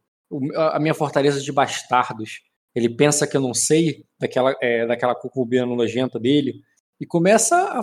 a 0.56 0.80
minha 0.80 0.94
fortaleza 0.94 1.42
de 1.42 1.52
bastardos. 1.52 2.42
Ele 2.76 2.88
pensa 2.90 3.26
que 3.28 3.36
eu 3.36 3.42
não 3.42 3.54
sei 3.54 4.06
daquela, 4.20 4.56
é, 4.62 4.86
daquela 4.86 5.16
concubina 5.16 5.66
nojenta 5.66 6.20
dele 6.20 6.62
e 7.02 7.06
começa 7.06 7.56
a, 7.56 7.82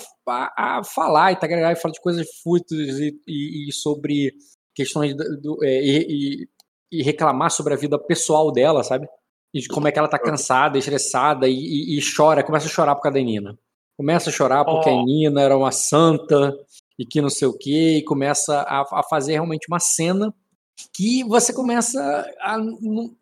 a, 0.57 0.79
a 0.79 0.85
falar 0.85 1.33
e, 1.33 1.37
tá, 1.37 1.47
e 1.73 1.77
fala 1.77 1.93
de 1.93 2.01
coisas 2.01 2.27
fúteis 2.43 2.99
e, 3.01 3.19
e- 3.27 3.69
e 3.69 3.73
sobre 3.73 4.33
questões 4.75 5.17
do, 5.17 5.41
do- 5.41 5.65
é, 5.65 5.83
e- 5.83 6.49
e 6.93 7.03
reclamar 7.03 7.51
sobre 7.51 7.75
a 7.75 7.77
vida 7.77 7.99
pessoal 7.99 8.53
dela, 8.53 8.85
sabe? 8.85 9.09
E 9.57 9.61
de 9.61 9.69
como 9.69 9.89
é 9.89 9.93
que 9.93 9.99
ela 9.99 10.09
tá 10.09 10.19
cansada, 10.19 10.77
estressada 10.77 11.49
e, 11.49 11.55
e- 11.55 11.99
e 11.99 12.01
chora, 12.15 12.43
começa 12.45 12.67
a 12.67 12.71
chorar 12.71 12.95
por 12.95 13.03
causa 13.03 13.19
da 13.19 13.25
Nina. 13.25 13.59
Começa 13.97 14.29
a 14.29 14.33
chorar 14.33 14.65
porque 14.67 14.91
Oh. 14.91 15.01
a 15.01 15.05
Nina 15.05 15.41
era 15.41 15.57
uma 15.57 15.73
santa 15.73 16.55
e 16.99 17.07
que 17.07 17.23
não 17.23 17.31
sei 17.31 17.49
o 17.49 17.57
quê, 17.57 17.99
e 17.99 18.05
começa 18.05 18.61
a, 18.63 18.83
a 18.83 19.03
fazer 19.03 19.33
realmente 19.33 19.67
uma 19.69 19.79
cena 19.81 20.35
que 20.95 21.25
você 21.25 21.55
começa 21.55 21.99
a. 22.41 22.59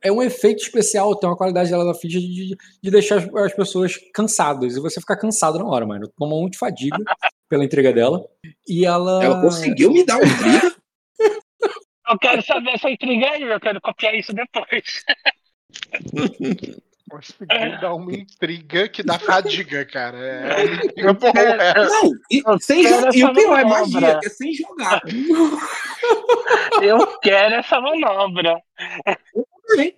É 0.02 0.10
um 0.10 0.20
efeito 0.20 0.60
especial, 0.62 1.14
tem 1.14 1.28
uma 1.28 1.36
qualidade 1.36 1.70
dela 1.70 1.84
na 1.84 1.94
ficha 1.94 2.18
de, 2.18 2.56
de 2.82 2.90
deixar 2.90 3.18
as, 3.18 3.32
as 3.32 3.54
pessoas 3.54 3.94
cansadas. 4.12 4.74
E 4.76 4.80
você 4.80 5.00
fica 5.00 5.16
cansado 5.16 5.58
na 5.60 5.64
hora, 5.66 5.86
mano. 5.86 6.08
Toma 6.18 6.34
muito 6.36 6.58
fadiga 6.58 6.96
pela 7.48 7.64
entrega 7.64 7.92
dela. 7.92 8.24
E 8.68 8.84
ela. 8.84 9.22
Ela 9.24 9.40
conseguiu 9.40 9.92
me 9.92 10.04
dar 10.04 10.18
um 10.18 10.24
intriga. 10.24 10.74
Eu 12.10 12.18
quero 12.18 12.42
saber 12.42 12.72
essa 12.72 12.90
intriga 12.90 13.30
aí, 13.30 13.42
eu 13.44 13.58
quero 13.58 13.80
copiar 13.80 14.14
isso 14.14 14.32
depois. 14.34 14.66
Conseguiu 17.10 17.80
dar 17.80 17.94
uma 17.94 18.12
intriga 18.12 18.88
que 18.88 19.02
dá 19.02 19.18
fadiga, 19.18 19.84
cara. 19.84 20.16
É 20.18 20.64
uma 20.64 20.84
intriga 20.84 21.14
porra. 21.14 21.40
é. 21.40 21.84
Não, 21.86 22.10
e, 22.30 22.42
sem 22.60 22.82
quero 22.82 23.10
jo- 23.12 23.18
e 23.18 23.24
o 23.24 23.32
pior 23.34 23.58
é 23.60 23.64
magia, 23.64 24.18
que 24.18 24.26
é 24.26 24.30
sem 24.30 24.52
jogar. 24.54 25.00
Eu 26.82 27.06
quero 27.20 27.54
essa 27.56 27.80
manobra. 27.80 28.60
Você 29.66 29.94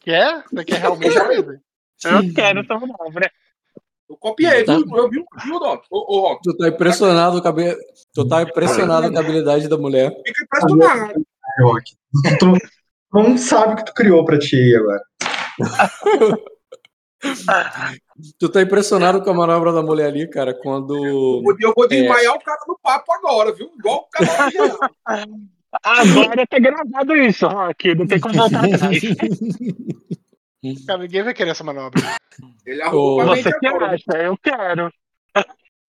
quer? 0.00 0.44
Você 0.52 0.64
quer 0.64 0.78
realmente? 0.80 1.16
Eu 1.16 2.34
quero 2.34 2.60
essa 2.60 2.74
manobra. 2.74 3.30
Eu 4.08 4.16
copiei, 4.16 4.64
Tá. 4.64 4.76
viu? 4.76 4.86
Eu 4.96 5.08
vi, 5.10 5.24
viu, 5.44 5.58
Doc? 5.60 5.84
Ô, 5.90 6.16
ô, 6.16 6.20
Rock, 6.28 6.42
Tu 6.42 6.56
tá 6.56 6.68
impressionado 6.68 7.40
com 7.42 7.48
a, 7.48 7.52
tu 8.14 8.28
tá 8.28 8.42
impressionado 8.42 9.10
com 9.10 9.16
a 9.16 9.20
habilidade 9.20 9.68
da 9.68 9.76
mulher. 9.78 10.10
fica 10.26 10.44
impressionado. 10.44 11.26
Rock. 11.62 11.92
Tu 13.12 13.18
não 13.18 13.36
sabe 13.36 13.72
o 13.72 13.76
que 13.76 13.84
tu 13.84 13.94
criou 13.94 14.24
pra 14.24 14.38
ti 14.38 14.74
agora. 14.76 15.02
Tu 18.38 18.48
tá 18.48 18.62
impressionado 18.62 19.22
com 19.22 19.30
a 19.30 19.34
manobra 19.34 19.72
da 19.72 19.82
mulher 19.82 20.06
ali, 20.06 20.26
cara, 20.28 20.54
quando. 20.54 20.96
Eu 21.60 21.72
vou 21.76 21.84
É. 21.84 21.88
desmaiar 21.88 22.34
o 22.34 22.40
cara 22.40 22.58
no 22.66 22.78
papo 22.82 23.12
agora, 23.12 23.52
viu? 23.52 23.70
Igual 23.78 23.98
o 23.98 24.08
cara. 24.10 25.28
Agora 25.82 26.46
tá 26.46 26.58
gravado 26.58 27.14
isso, 27.16 27.46
Rock. 27.46 27.94
Não 27.94 28.06
tem 28.06 28.18
como 28.20 28.34
voltar 28.34 28.64
atrás. 28.64 29.00
Cara, 30.86 30.98
ninguém 31.02 31.22
vai 31.22 31.34
querer 31.34 31.50
essa 31.50 31.62
manobra. 31.64 32.00
Ele 32.66 32.82
arrumou 32.82 33.16
pra 33.18 33.36
Você 33.36 33.58
que 33.58 33.66
agora. 33.66 33.94
acha? 33.94 34.04
Eu 34.22 34.36
quero. 34.42 34.90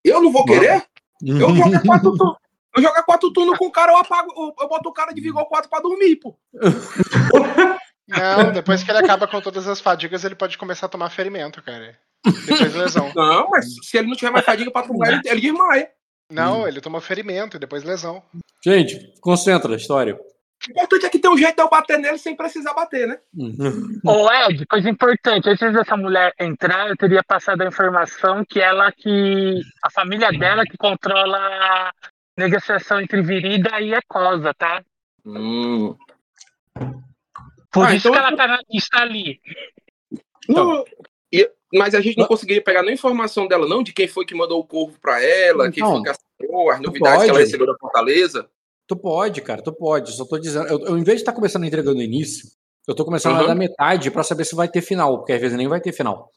Eu 0.04 0.22
não 0.22 0.30
vou 0.32 0.44
querer? 0.44 0.84
Eu 1.24 1.36
jogo 1.56 1.82
quatro 1.86 2.16
turnos. 2.16 2.36
Eu 2.74 2.82
jogo 2.82 3.02
quatro 3.04 3.32
turnos 3.32 3.58
com 3.58 3.66
o 3.66 3.72
cara, 3.72 3.92
eu 3.92 3.98
apago, 3.98 4.32
eu, 4.36 4.54
eu 4.60 4.68
boto 4.68 4.88
o 4.88 4.92
cara 4.92 5.12
de 5.12 5.20
vigor 5.20 5.44
4 5.46 5.68
pra 5.68 5.80
dormir, 5.80 6.16
pô. 6.16 6.38
Não, 8.08 8.52
depois 8.52 8.82
que 8.82 8.90
ele 8.90 8.98
acaba 8.98 9.26
com 9.26 9.40
todas 9.40 9.68
as 9.68 9.80
fadigas, 9.80 10.24
ele 10.24 10.34
pode 10.34 10.58
começar 10.58 10.86
a 10.86 10.88
tomar 10.88 11.10
ferimento, 11.10 11.62
cara. 11.62 11.98
Depois 12.46 12.74
lesão. 12.74 13.12
Não, 13.16 13.50
mas 13.50 13.66
se 13.82 13.98
ele 13.98 14.08
não 14.08 14.16
tiver 14.16 14.30
mais 14.30 14.44
fadiga 14.44 14.70
pra 14.70 14.82
tomar, 14.82 15.08
ele, 15.08 15.20
ele 15.24 15.40
desmaia. 15.40 15.90
Não, 16.30 16.66
ele 16.66 16.80
toma 16.80 17.00
ferimento 17.00 17.56
e 17.56 17.60
depois 17.60 17.84
lesão. 17.84 18.22
Gente, 18.64 19.12
concentra 19.20 19.72
a 19.72 19.76
história. 19.76 20.14
O 20.14 20.70
importante 20.70 21.06
é 21.06 21.08
que 21.10 21.18
tem 21.18 21.30
um 21.30 21.36
jeito 21.36 21.56
de 21.56 21.62
eu 21.62 21.68
bater 21.68 21.98
nele 21.98 22.18
sem 22.18 22.36
precisar 22.36 22.72
bater, 22.72 23.08
né? 23.08 23.18
Ô, 24.06 24.30
Ed, 24.32 24.64
coisa 24.66 24.88
importante. 24.88 25.48
Antes 25.48 25.72
dessa 25.72 25.96
mulher 25.96 26.32
entrar, 26.38 26.88
eu 26.88 26.96
teria 26.96 27.22
passado 27.24 27.62
a 27.62 27.66
informação 27.66 28.44
que 28.48 28.60
ela 28.60 28.92
que. 28.92 29.60
A 29.82 29.90
família 29.90 30.30
dela 30.30 30.64
que 30.64 30.76
controla 30.78 31.92
negociação 32.36 33.00
entre 33.00 33.22
Virida 33.22 33.80
e 33.80 33.92
Ecosa, 33.94 34.52
tá? 34.54 34.82
Hum. 35.24 35.94
Por 37.70 37.86
Ah, 37.86 37.94
isso 37.94 38.08
então 38.08 38.12
que 38.12 38.18
ela 38.18 38.36
tá 38.36 38.46
na 38.46 38.58
lista 38.70 38.98
ali. 38.98 39.40
Não, 40.48 40.84
e- 41.32 41.50
mas 41.72 41.94
a 41.94 42.00
gente 42.00 42.18
não 42.18 42.26
conseguiria 42.26 42.62
pegar 42.62 42.82
nem 42.82 42.94
informação 42.94 43.46
dela, 43.46 43.66
não, 43.66 43.82
de 43.82 43.92
quem 43.92 44.06
foi 44.08 44.24
que 44.26 44.34
mandou 44.34 44.60
o 44.60 44.64
corvo 44.66 44.98
pra 45.00 45.22
ela, 45.22 45.70
quem 45.70 45.82
Então, 45.82 45.94
foi 45.94 46.02
que 46.02 46.08
assinou, 46.10 46.70
as 46.70 46.80
novidades 46.80 47.12
que 47.22 47.26
pode. 47.28 47.30
ela 47.30 47.38
recebeu 47.38 47.66
da 47.66 47.76
Fortaleza. 47.78 48.48
Tu 48.86 48.96
pode, 48.96 49.40
cara, 49.40 49.62
tu 49.62 49.72
pode. 49.72 50.12
Só 50.14 50.24
tô 50.26 50.38
dizendo. 50.38 50.66
Eu, 50.68 50.80
eu, 50.80 50.98
em 50.98 51.04
vez 51.04 51.18
de 51.18 51.22
estar 51.22 51.32
começando 51.32 51.62
a 51.62 51.66
entrega 51.66 51.94
no 51.94 52.02
início, 52.02 52.48
eu 52.86 52.94
tô 52.94 53.04
começando 53.04 53.36
Uhum. 53.36 53.44
a 53.44 53.46
dar 53.46 53.54
metade 53.54 54.10
pra 54.10 54.22
saber 54.24 54.44
se 54.44 54.54
vai 54.54 54.68
ter 54.68 54.82
final, 54.82 55.18
porque 55.18 55.32
às 55.32 55.40
vezes 55.40 55.56
nem 55.56 55.68
vai 55.68 55.80
ter 55.80 55.92
final. 55.92 56.30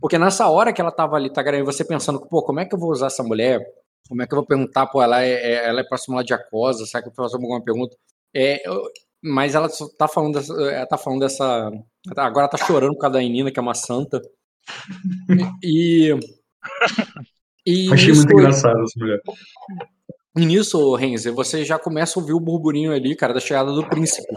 Porque 0.00 0.16
nessa 0.18 0.48
hora 0.48 0.72
que 0.72 0.80
ela 0.80 0.90
tava 0.92 1.16
ali, 1.16 1.30
tá, 1.30 1.42
galera, 1.42 1.64
você 1.64 1.84
pensando, 1.84 2.20
pô, 2.26 2.42
como 2.42 2.60
é 2.60 2.64
que 2.64 2.74
eu 2.74 2.78
vou 2.78 2.90
usar 2.90 3.08
essa 3.08 3.22
mulher? 3.22 3.60
Como 4.08 4.22
é 4.22 4.26
que 4.26 4.34
eu 4.34 4.38
vou 4.38 4.46
perguntar, 4.46 4.86
pô, 4.86 5.02
ela 5.02 5.22
é, 5.22 5.30
é- 5.32 5.68
ela 5.68 5.80
é 5.80 5.84
próxima 5.84 6.16
lá 6.16 6.22
de 6.22 6.34
Acosa, 6.34 6.84
será 6.86 7.02
que 7.02 7.08
eu 7.10 7.14
faço 7.14 7.36
alguma 7.36 7.62
pergunta? 7.62 7.96
É, 8.34 8.66
eu- 8.68 8.82
mas 9.22 9.54
ela 9.54 9.68
só 9.68 9.86
tá 9.98 10.08
falando 10.08 10.34
dessa. 10.34 10.52
Ela 10.54 10.86
tá 10.86 10.96
falando 10.98 11.20
dessa. 11.20 11.70
Agora 12.16 12.40
ela 12.46 12.48
tá 12.48 12.56
chorando 12.58 12.94
por 12.94 13.00
causa 13.00 13.14
da 13.14 13.20
Nina, 13.20 13.50
que 13.52 13.58
é 13.58 13.62
uma 13.62 13.74
santa. 13.74 14.20
E. 15.62 16.10
e 17.66 17.92
Achei 17.92 18.08
nisso- 18.08 18.22
muito 18.22 18.32
engraçado 18.32 18.82
essa 18.82 18.92
mulher. 18.98 19.20
e 20.36 20.46
nisso, 20.46 20.94
Renzer, 20.94 21.32
você 21.34 21.64
já 21.64 21.78
começa 21.78 22.18
a 22.18 22.22
ouvir 22.22 22.32
o 22.32 22.40
burburinho 22.40 22.92
ali, 22.92 23.14
cara, 23.14 23.34
da 23.34 23.40
chegada 23.40 23.72
do 23.72 23.86
príncipe. 23.88 24.32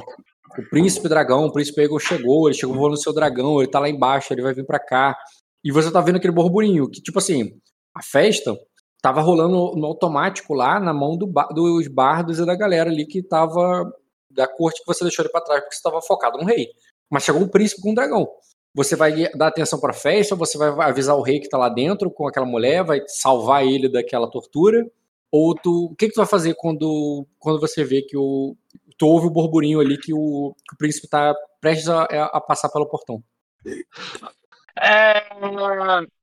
O 0.58 0.70
príncipe 0.70 1.10
dragão, 1.10 1.46
o 1.46 1.52
príncipe 1.52 1.82
Egon 1.82 1.98
chegou, 2.00 2.48
ele 2.48 2.58
chegou 2.58 2.76
voando 2.76 2.92
no 2.92 2.98
seu 2.98 3.14
dragão, 3.14 3.60
ele 3.60 3.72
tá 3.72 3.80
lá 3.80 3.90
embaixo, 3.90 4.34
ele 4.34 4.42
vai 4.44 4.54
vir 4.54 4.66
pra 4.66 4.80
cá. 4.80 5.18
E 5.64 5.72
você 5.72 5.90
tá 5.92 6.00
vendo 6.02 6.18
aquele 6.18 6.34
burburinho, 6.34 6.90
que 6.90 7.02
tipo 7.02 7.18
assim, 7.20 7.54
a 7.96 8.04
festa 8.04 8.56
tava 9.04 9.20
rolando 9.20 9.76
no 9.76 9.86
automático 9.86 10.54
lá 10.54 10.80
na 10.80 10.94
mão 10.94 11.18
do 11.18 11.30
dos 11.54 11.90
bardos 11.90 12.40
e 12.40 12.46
da 12.46 12.56
galera 12.56 12.90
ali 12.90 13.06
que 13.06 13.22
tava 13.22 13.92
da 14.32 14.48
corte 14.48 14.80
que 14.80 14.88
você 14.88 15.04
deixou 15.04 15.26
ele 15.26 15.32
pra 15.32 15.42
trás, 15.42 15.60
porque 15.60 15.76
você 15.76 15.84
tava 15.84 16.02
focado 16.02 16.38
no 16.38 16.46
rei. 16.46 16.70
Mas 17.12 17.24
chegou 17.24 17.42
um 17.42 17.50
príncipe 17.50 17.82
com 17.82 17.92
um 17.92 17.94
dragão. 17.94 18.26
Você 18.74 18.96
vai 18.96 19.30
dar 19.36 19.48
atenção 19.48 19.78
pra 19.78 19.92
festa, 19.92 20.38
você 20.38 20.58
vai 20.58 20.70
avisar 20.90 21.18
o 21.18 21.22
rei 21.22 21.42
que 21.42 21.50
tá 21.50 21.58
lá 21.58 21.68
dentro 21.68 22.10
com 22.10 22.26
aquela 22.26 22.46
mulher, 22.46 22.82
vai 22.86 23.02
salvar 23.06 23.68
ele 23.68 23.90
daquela 23.90 24.32
tortura. 24.32 24.90
Ou 25.30 25.54
tu, 25.54 25.90
o 25.92 25.96
que, 25.96 26.08
que 26.08 26.14
tu 26.14 26.18
vai 26.18 26.26
fazer 26.26 26.56
quando, 26.56 27.28
quando 27.38 27.60
você 27.60 27.84
vê 27.84 28.02
que 28.02 28.16
o. 28.16 28.56
Tu 28.98 29.06
ouve 29.06 29.28
o 29.28 29.32
burburinho 29.32 29.82
ali 29.82 29.98
que 29.98 30.14
o, 30.14 30.56
que 30.68 30.76
o 30.76 30.78
príncipe 30.78 31.10
tá 31.10 31.36
prestes 31.60 31.90
a, 31.90 32.04
a 32.04 32.40
passar 32.40 32.70
pelo 32.70 32.88
portão? 32.88 33.22
É, 34.82 35.24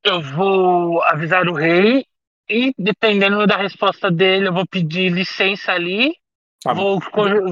eu 0.03 0.23
vou 0.23 1.03
avisar 1.03 1.47
o 1.47 1.55
rei 1.55 2.07
e, 2.51 2.75
dependendo 2.79 3.47
da 3.47 3.57
resposta 3.57 4.11
dele, 4.11 4.49
eu 4.49 4.53
vou 4.53 4.67
pedir 4.67 5.11
licença 5.13 5.73
ali. 5.73 6.15
Tá. 6.63 6.75
Vou, 6.75 6.99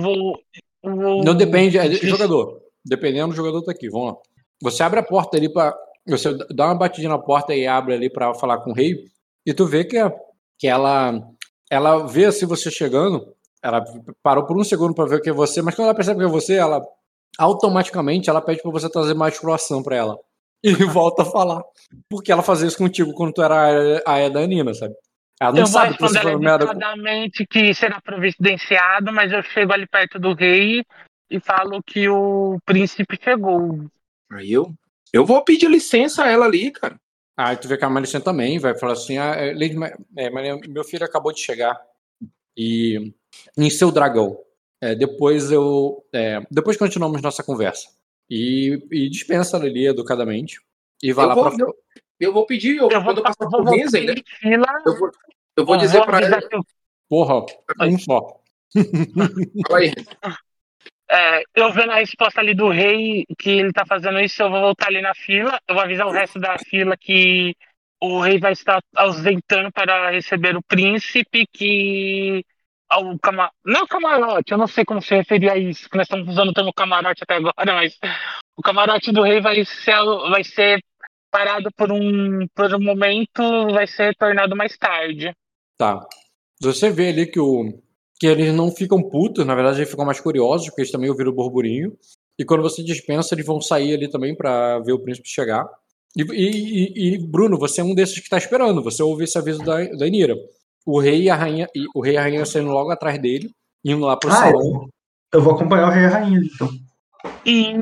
vou, 0.01 0.39
vou- 0.83 1.25
Não 1.25 1.35
depende, 1.35 1.79
é 1.79 1.91
jogador. 1.95 2.61
Dependendo 2.85 3.29
do 3.29 3.35
jogador 3.35 3.63
tá 3.63 3.73
aqui, 3.73 3.89
vamos 3.89 4.09
lá. 4.09 4.17
Você 4.63 4.83
abre 4.83 5.01
a 5.01 5.03
porta 5.03 5.37
ali 5.37 5.53
para 5.53 5.75
Você 6.07 6.35
dá 6.55 6.67
uma 6.67 6.75
batidinha 6.75 7.11
na 7.11 7.19
porta 7.19 7.55
e 7.55 7.67
abre 7.67 7.95
ali 7.95 8.11
para 8.11 8.35
falar 8.35 8.59
com 8.59 8.71
o 8.71 8.75
rei. 8.75 9.05
E 9.47 9.55
tu 9.55 9.67
vê 9.67 9.85
que, 9.85 9.97
que 10.59 10.67
ela. 10.67 11.21
Ela 11.71 12.07
vê 12.07 12.27
assim 12.27 12.47
você 12.47 12.71
chegando. 12.71 13.35
Ela 13.63 13.85
parou 14.23 14.47
por 14.47 14.57
um 14.57 14.65
segundo 14.65 14.95
para 14.95 15.07
ver 15.09 15.21
que 15.21 15.29
é 15.29 15.33
você, 15.33 15.61
mas 15.61 15.75
quando 15.75 15.87
ela 15.87 15.95
percebe 15.95 16.21
que 16.21 16.27
é 16.27 16.29
você, 16.29 16.55
ela 16.55 16.83
automaticamente 17.39 18.31
ela 18.31 18.41
pede 18.41 18.63
para 18.63 18.71
você 18.71 18.89
trazer 18.91 19.15
mais 19.15 19.39
croação 19.39 19.83
para 19.83 19.97
ela. 19.97 20.19
E 20.63 20.73
volta 20.73 21.23
a 21.23 21.27
falar. 21.27 21.63
Porque 22.09 22.33
ela 22.33 22.43
fazia 22.43 22.67
isso 22.67 22.79
contigo 22.79 23.13
quando 23.15 23.33
tu 23.33 23.43
era 23.43 24.03
a 24.05 24.15
a 24.15 24.29
da 24.29 24.47
Nina, 24.47 24.75
sabe? 24.75 24.95
Ela 25.41 25.53
não 25.53 25.61
eu 25.61 25.67
sabe 25.67 25.95
que 25.95 26.01
você 26.01 26.19
responder 26.19 26.33
foi 26.37 26.45
merda. 26.45 26.65
educadamente 26.65 27.47
que 27.47 27.73
será 27.73 28.01
providenciado, 28.01 29.13
mas 29.13 29.33
eu 29.33 29.43
chego 29.43 29.73
ali 29.73 29.87
perto 29.87 30.19
do 30.19 30.35
rei 30.35 30.85
e 31.31 31.39
falo 31.39 31.83
que 31.83 32.09
o 32.09 32.59
príncipe 32.65 33.19
chegou. 33.23 33.87
Aí 34.33 34.53
eu. 34.53 34.73
Eu 35.13 35.25
vou 35.25 35.43
pedir 35.43 35.71
licença 35.71 36.25
a 36.25 36.31
ela 36.31 36.45
ali, 36.47 36.71
cara. 36.71 36.99
Aí 37.37 37.57
tu 37.57 37.69
vê 37.69 37.79
que 37.79 37.85
a 37.85 37.89
Malicent 37.91 38.25
também 38.25 38.59
vai 38.59 38.77
falar 38.77 38.95
assim: 38.95 39.17
ah, 39.17 39.35
é, 39.37 39.53
Lady 39.53 39.77
Ma 39.77 39.93
é, 40.17 40.29
meu 40.69 40.83
filho 40.83 41.05
acabou 41.05 41.33
de 41.33 41.41
chegar 41.41 41.81
e 42.57 43.13
em 43.57 43.71
seu 43.71 43.93
dragão. 43.93 44.37
É, 44.81 44.95
depois 44.95 45.51
eu. 45.53 46.05
é, 46.13 46.41
depois 46.51 46.77
continuamos 46.77 47.23
nossa 47.23 47.45
conversa. 47.45 47.89
E, 48.31 48.79
e 48.91 49.09
dispensa 49.09 49.57
ali 49.57 49.87
educadamente. 49.87 50.61
E 51.03 51.13
vai 51.13 51.25
Eu 51.25 51.29
lá 51.29 51.35
vou, 51.35 51.45
pra. 51.45 51.65
eu, 51.65 51.75
eu 52.21 52.33
vou 52.33 52.47
pedir, 52.47 52.77
eu, 52.77 52.89
Eu 52.91 53.01
vou, 53.03 53.05
quando 53.05 53.19
eu 53.19 53.23
passar 53.25 53.49
vou 53.49 53.51
por 53.51 53.65
né? 53.65 53.83
voltar 53.83 53.99
em 53.99 54.25
fila, 54.41 54.67
Eu 54.87 54.99
vou, 54.99 55.11
eu 55.57 55.65
vou 55.67 55.77
dizer 55.77 55.99
vou 55.99 56.07
pra 56.07 56.21
ela. 56.21 56.41
Porra, 57.09 57.47
um 57.83 57.99
só. 57.99 58.41
Fala 59.67 59.79
aí. 59.81 59.93
É, 61.11 61.43
eu 61.55 61.73
vendo 61.73 61.91
a 61.93 61.97
resposta 62.01 62.39
ali 62.39 62.55
do 62.55 62.69
rei 62.69 63.25
que 63.39 63.49
ele 63.49 63.73
tá 63.73 63.83
fazendo 63.87 64.21
isso, 64.21 64.43
eu 64.43 64.51
vou 64.51 64.61
voltar 64.61 64.89
ali 64.89 65.01
na 65.01 65.15
fila. 65.15 65.59
Eu 65.67 65.75
vou 65.75 65.83
avisar 65.83 66.07
o 66.07 66.11
resto 66.11 66.39
da 66.39 66.59
fila 66.59 66.99
que 66.99 67.57
o 68.01 68.21
rei 68.21 68.39
vai 68.39 68.53
estar 68.53 68.81
ausentando 68.95 69.73
para 69.73 70.11
receber 70.11 70.55
o 70.55 70.63
príncipe, 70.63 71.47
que 71.51 72.45
o 72.97 73.19
cama... 73.19 73.51
não 73.65 73.87
camarote, 73.87 74.53
eu 74.53 74.59
não 74.59 74.67
sei 74.67 74.85
como 74.85 75.03
se 75.03 75.15
referir 75.15 75.51
a 75.51 75.57
isso, 75.57 75.89
que 75.89 75.97
nós 75.97 76.07
estamos 76.07 76.29
usando 76.29 76.49
o 76.49 76.55
termo 76.55 76.73
camarote 76.73 77.23
até 77.23 77.35
agora, 77.35 77.75
mas 77.75 77.99
o 78.57 78.63
camarote 78.63 79.13
do 79.13 79.23
rei 79.23 79.41
vai 79.41 79.65
ser, 79.65 79.97
vai 80.31 80.43
ser 80.43 80.83
parado 81.31 81.71
por 81.77 81.93
um, 81.93 82.47
por 82.55 82.75
um 82.75 82.81
momento, 82.81 83.43
vai 83.73 83.87
ser 83.87 84.07
retornado 84.07 84.57
mais 84.57 84.77
tarde. 84.77 85.33
Tá. 85.77 86.01
Você 86.61 86.91
vê 86.91 87.09
ali 87.09 87.27
que, 87.27 87.39
o, 87.39 87.79
que 88.19 88.27
eles 88.27 88.53
não 88.55 88.71
ficam 88.71 89.03
putos, 89.03 89.45
na 89.45 89.55
verdade 89.55 89.79
eles 89.79 89.91
ficam 89.91 90.07
mais 90.07 90.21
curiosos, 90.21 90.69
porque 90.69 90.83
eles 90.83 90.93
também 90.93 91.11
ouviram 91.11 91.31
o 91.31 91.35
burburinho. 91.35 91.97
E 92.39 92.45
quando 92.45 92.63
você 92.63 92.83
dispensa, 92.83 93.35
eles 93.35 93.45
vão 93.45 93.61
sair 93.61 93.95
ali 93.95 94.09
também 94.09 94.35
pra 94.35 94.79
ver 94.81 94.93
o 94.93 94.99
príncipe 94.99 95.29
chegar. 95.29 95.67
E, 96.17 96.23
e- 96.23 97.15
e- 97.15 97.19
Bruno, 97.19 97.59
você 97.59 97.81
é 97.81 97.85
um 97.85 97.95
desses 97.95 98.19
que 98.21 98.29
tá 98.29 98.39
esperando. 98.39 98.83
Você 98.83 99.03
ouve 99.03 99.25
esse 99.25 99.37
aviso 99.37 99.59
da, 99.65 99.85
da 99.85 100.07
Inira. 100.07 100.35
O 100.91 101.01
rei 101.01 101.25
e 101.25 101.29
a 101.29 101.35
rainha, 101.35 101.69
e 101.75 101.85
o 101.95 102.01
rei 102.01 102.15
e 102.15 102.17
a 102.17 102.23
rainha 102.23 102.47
saindo 102.47 102.71
logo 102.71 102.91
atrás 102.91 103.21
dele, 103.21 103.51
indo 103.85 104.07
lá 104.07 104.17
pro 104.17 104.31
Ah, 104.31 104.37
salão. 104.37 104.63
eu, 104.63 104.89
eu 105.35 105.43
vou 105.43 105.55
acompanhar 105.55 105.89
o 105.89 105.91
rei 105.91 106.05
e 106.05 106.07
a 106.07 106.09
rainha, 106.09 106.41
então. 106.41 106.69
E 107.45 107.73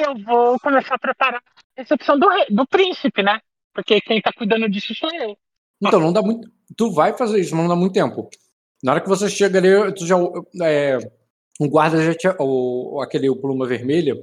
eu 0.00 0.14
vou 0.24 0.60
começar 0.60 0.94
a 0.94 0.98
preparar 0.98 1.40
a 1.40 1.80
recepção 1.80 2.16
do, 2.16 2.28
rei, 2.28 2.46
do 2.50 2.64
príncipe, 2.64 3.20
né? 3.20 3.40
Porque 3.74 4.00
quem 4.00 4.22
tá 4.22 4.30
cuidando 4.32 4.70
disso 4.70 4.94
sou 4.94 5.12
eu. 5.12 5.36
Então, 5.82 5.98
não 5.98 6.12
dá 6.12 6.22
muito. 6.22 6.48
Tu 6.76 6.92
vai 6.92 7.12
fazer 7.16 7.40
isso, 7.40 7.56
mas 7.56 7.64
não 7.64 7.74
dá 7.74 7.76
muito 7.76 7.94
tempo. 7.94 8.30
Na 8.80 8.92
hora 8.92 9.00
que 9.00 9.08
você 9.08 9.28
chega 9.28 9.58
ali, 9.58 9.92
tu 9.94 10.06
já. 10.06 10.14
É, 10.62 10.98
um 11.60 11.68
guarda 11.68 12.00
já 12.00 12.14
te, 12.14 12.28
o, 12.38 13.00
aquele 13.02 13.28
o 13.28 13.34
pluma 13.34 13.66
vermelha 13.66 14.14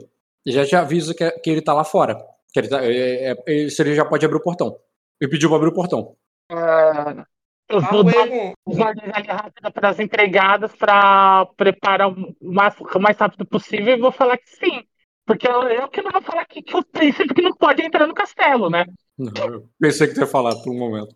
já 0.47 0.65
te 0.65 0.77
avisa 0.77 1.13
que, 1.13 1.29
que 1.29 1.49
ele 1.49 1.61
tá 1.61 1.73
lá 1.73 1.83
fora. 1.83 2.15
Que 2.53 2.59
ele, 2.61 2.69
tá, 2.69 2.85
é, 2.85 3.31
é, 3.31 3.35
ele, 3.47 3.69
se 3.69 3.81
ele 3.81 3.95
já 3.95 4.05
pode 4.05 4.25
abrir 4.25 4.37
o 4.37 4.43
portão. 4.43 4.77
Ele 5.19 5.29
pediu 5.29 5.49
pra 5.49 5.57
abrir 5.57 5.69
o 5.69 5.73
portão. 5.75 6.15
É, 6.49 7.25
eu 7.69 7.81
vou 7.81 8.03
dar 8.03 8.27
as 8.67 8.79
ordens 8.79 9.13
ali 9.13 9.27
rápidas 9.27 9.71
para 9.73 9.89
as 9.89 9.99
empregadas 9.99 10.75
para 10.75 11.45
preparar 11.55 12.09
o 12.09 12.35
mais, 12.41 12.75
o 12.79 12.99
mais 12.99 13.17
rápido 13.17 13.45
possível 13.45 13.95
e 13.95 13.99
vou 13.99 14.11
falar 14.11 14.37
que 14.37 14.49
sim. 14.49 14.83
Porque 15.25 15.47
eu, 15.47 15.61
eu 15.61 15.87
que 15.87 16.01
não 16.01 16.11
vou 16.11 16.21
falar 16.23 16.43
que, 16.45 16.61
que 16.61 16.75
o 16.75 16.83
príncipe 16.83 17.35
que 17.35 17.41
não 17.43 17.53
pode 17.53 17.83
entrar 17.83 18.07
no 18.07 18.15
castelo, 18.15 18.67
né? 18.67 18.85
Não, 19.15 19.53
eu 19.53 19.69
pensei 19.79 20.07
que 20.07 20.15
tu 20.15 20.21
ia 20.21 20.27
falar 20.27 20.55
por 20.55 20.71
um 20.71 20.79
momento. 20.79 21.13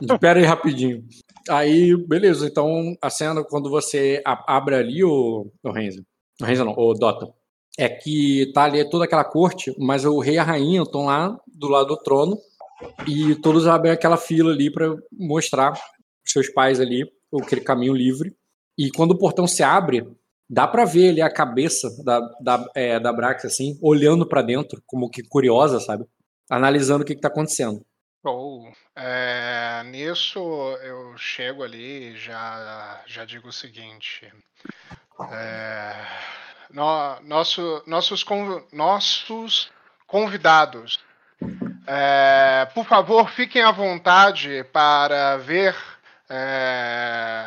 Espera 0.00 0.38
aí 0.38 0.44
rapidinho. 0.44 1.02
Aí, 1.48 1.96
beleza. 2.06 2.46
Então, 2.46 2.94
a 3.02 3.10
cena, 3.10 3.42
quando 3.42 3.68
você 3.68 4.22
abre 4.24 4.76
ali 4.76 5.02
o, 5.02 5.50
o 5.60 5.72
Renzo, 5.72 6.04
o 6.40 6.44
Renzo 6.44 6.64
não, 6.64 6.74
o 6.76 6.94
Dota, 6.94 7.32
é 7.76 7.88
que 7.88 8.52
tá 8.54 8.64
ali 8.64 8.88
toda 8.88 9.06
aquela 9.06 9.24
corte, 9.24 9.74
mas 9.76 10.04
o 10.04 10.20
rei 10.20 10.34
e 10.34 10.38
a 10.38 10.44
rainha 10.44 10.82
estão 10.82 11.06
lá 11.06 11.36
do 11.48 11.66
lado 11.66 11.88
do 11.88 11.96
trono 11.96 12.38
e 13.06 13.34
todos 13.36 13.66
abrem 13.66 13.92
aquela 13.92 14.16
fila 14.16 14.52
ali 14.52 14.70
para 14.70 14.94
mostrar 15.12 15.72
pros 15.72 16.32
seus 16.32 16.48
pais 16.48 16.80
ali 16.80 17.04
aquele 17.42 17.60
caminho 17.60 17.94
livre. 17.94 18.34
E 18.76 18.90
quando 18.90 19.12
o 19.12 19.18
portão 19.18 19.46
se 19.46 19.62
abre, 19.62 20.06
dá 20.48 20.66
para 20.66 20.84
ver 20.84 21.10
ali 21.10 21.22
a 21.22 21.32
cabeça 21.32 21.88
da, 22.02 22.20
da, 22.40 22.70
é, 22.74 22.98
da 22.98 23.12
Brax, 23.12 23.44
assim, 23.44 23.78
olhando 23.82 24.26
para 24.26 24.42
dentro, 24.42 24.82
como 24.86 25.10
que 25.10 25.22
curiosa, 25.22 25.78
sabe? 25.78 26.04
Analisando 26.50 27.02
o 27.02 27.06
que, 27.06 27.14
que 27.14 27.20
tá 27.20 27.28
acontecendo. 27.28 27.84
Ou 28.24 28.70
é, 28.96 29.82
nisso 29.86 30.38
eu 30.82 31.16
chego 31.16 31.62
ali 31.62 32.12
e 32.12 32.16
já, 32.16 33.02
já 33.06 33.24
digo 33.24 33.48
o 33.48 33.52
seguinte. 33.52 34.30
É, 35.32 35.94
no- 36.70 37.20
nosso, 37.22 37.82
nossos, 37.86 38.24
nossos 38.72 39.70
convidados, 40.06 40.98
é, 41.86 42.66
por 42.74 42.84
favor, 42.86 43.30
fiquem 43.30 43.62
à 43.62 43.70
vontade 43.70 44.64
para 44.72 45.36
ver, 45.38 45.74
é, 46.28 47.46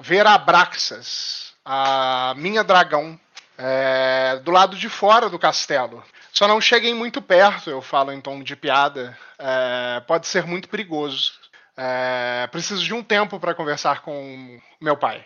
ver 0.00 0.26
a 0.26 0.38
Braxas, 0.38 1.52
a 1.64 2.34
minha 2.36 2.62
dragão, 2.64 3.18
é, 3.58 4.40
do 4.44 4.50
lado 4.50 4.76
de 4.76 4.88
fora 4.88 5.28
do 5.28 5.38
castelo. 5.38 6.02
Só 6.32 6.48
não 6.48 6.60
cheguem 6.60 6.94
muito 6.94 7.20
perto, 7.20 7.68
eu 7.68 7.82
falo 7.82 8.10
em 8.12 8.20
tom 8.20 8.42
de 8.42 8.56
piada. 8.56 9.16
É, 9.38 10.00
pode 10.06 10.26
ser 10.26 10.46
muito 10.46 10.68
perigoso. 10.68 11.32
É, 11.76 12.46
preciso 12.50 12.82
de 12.82 12.94
um 12.94 13.02
tempo 13.02 13.38
para 13.38 13.54
conversar 13.54 14.00
com 14.02 14.58
meu 14.80 14.96
pai. 14.96 15.24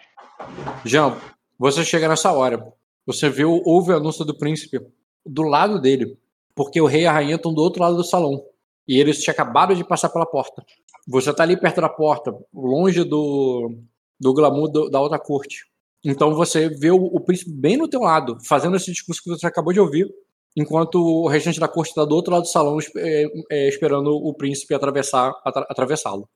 Jean, 0.85 1.17
você 1.59 1.85
chega 1.85 2.09
nessa 2.09 2.33
hora. 2.33 2.61
Você 3.07 3.29
o- 3.45 3.63
ouve 3.65 3.93
o 3.93 3.97
anúncio 3.97 4.25
do 4.25 4.37
príncipe 4.37 4.81
do 5.25 5.43
lado 5.43 5.81
dele, 5.81 6.19
porque 6.57 6.81
o 6.81 6.87
rei 6.87 7.03
e 7.03 7.07
a 7.07 7.13
rainha 7.13 7.37
estão 7.37 7.55
do 7.55 7.63
outro 7.63 7.81
lado 7.83 7.97
do 7.97 8.03
salão. 8.03 8.43
E 8.89 8.99
eles 8.99 9.23
tinham 9.23 9.33
acabado 9.33 9.75
de 9.77 9.85
passar 9.85 10.09
pela 10.09 10.27
porta. 10.27 10.65
Você 11.07 11.33
tá 11.33 11.43
ali 11.45 11.57
perto 11.57 11.81
da 11.81 11.89
porta, 11.89 12.35
longe 12.53 13.05
do, 13.05 13.77
do 14.19 14.35
glamour 14.35 14.69
do- 14.69 14.89
da 14.89 15.01
outra 15.01 15.19
corte. 15.19 15.65
Então 16.05 16.35
você 16.35 16.69
vê 16.69 16.91
o, 16.91 16.97
o 16.97 17.21
príncipe 17.21 17.53
bem 17.53 17.77
no 17.77 17.87
teu 17.89 18.01
lado, 18.01 18.39
fazendo 18.45 18.77
esse 18.77 18.91
discurso 18.91 19.23
que 19.23 19.29
você 19.31 19.47
acabou 19.47 19.73
de 19.73 19.81
ouvir, 19.81 20.09
enquanto 20.57 20.97
o 20.97 21.27
restante 21.29 21.61
da 21.61 21.69
corte 21.69 21.91
está 21.91 22.05
do 22.05 22.15
outro 22.15 22.33
lado 22.33 22.43
do 22.45 22.49
salão, 22.49 22.79
é, 22.97 23.25
é, 23.51 23.69
esperando 23.69 24.11
o 24.17 24.33
príncipe 24.33 24.73
atravessar, 24.75 25.33
atra- 25.45 25.67
atravessá-lo. 25.69 26.29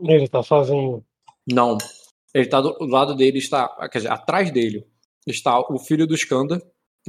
Ele 0.00 0.28
tá 0.28 0.42
sozinho. 0.42 1.04
Não. 1.50 1.78
Ele 2.34 2.46
tá 2.48 2.60
do 2.60 2.72
do 2.74 2.86
lado 2.86 3.14
dele, 3.14 3.38
está. 3.38 3.68
Quer 3.90 3.98
dizer, 3.98 4.10
atrás 4.12 4.50
dele 4.50 4.84
está 5.26 5.58
o 5.58 5.78
filho 5.78 6.06
do 6.06 6.14
Skanda. 6.14 6.60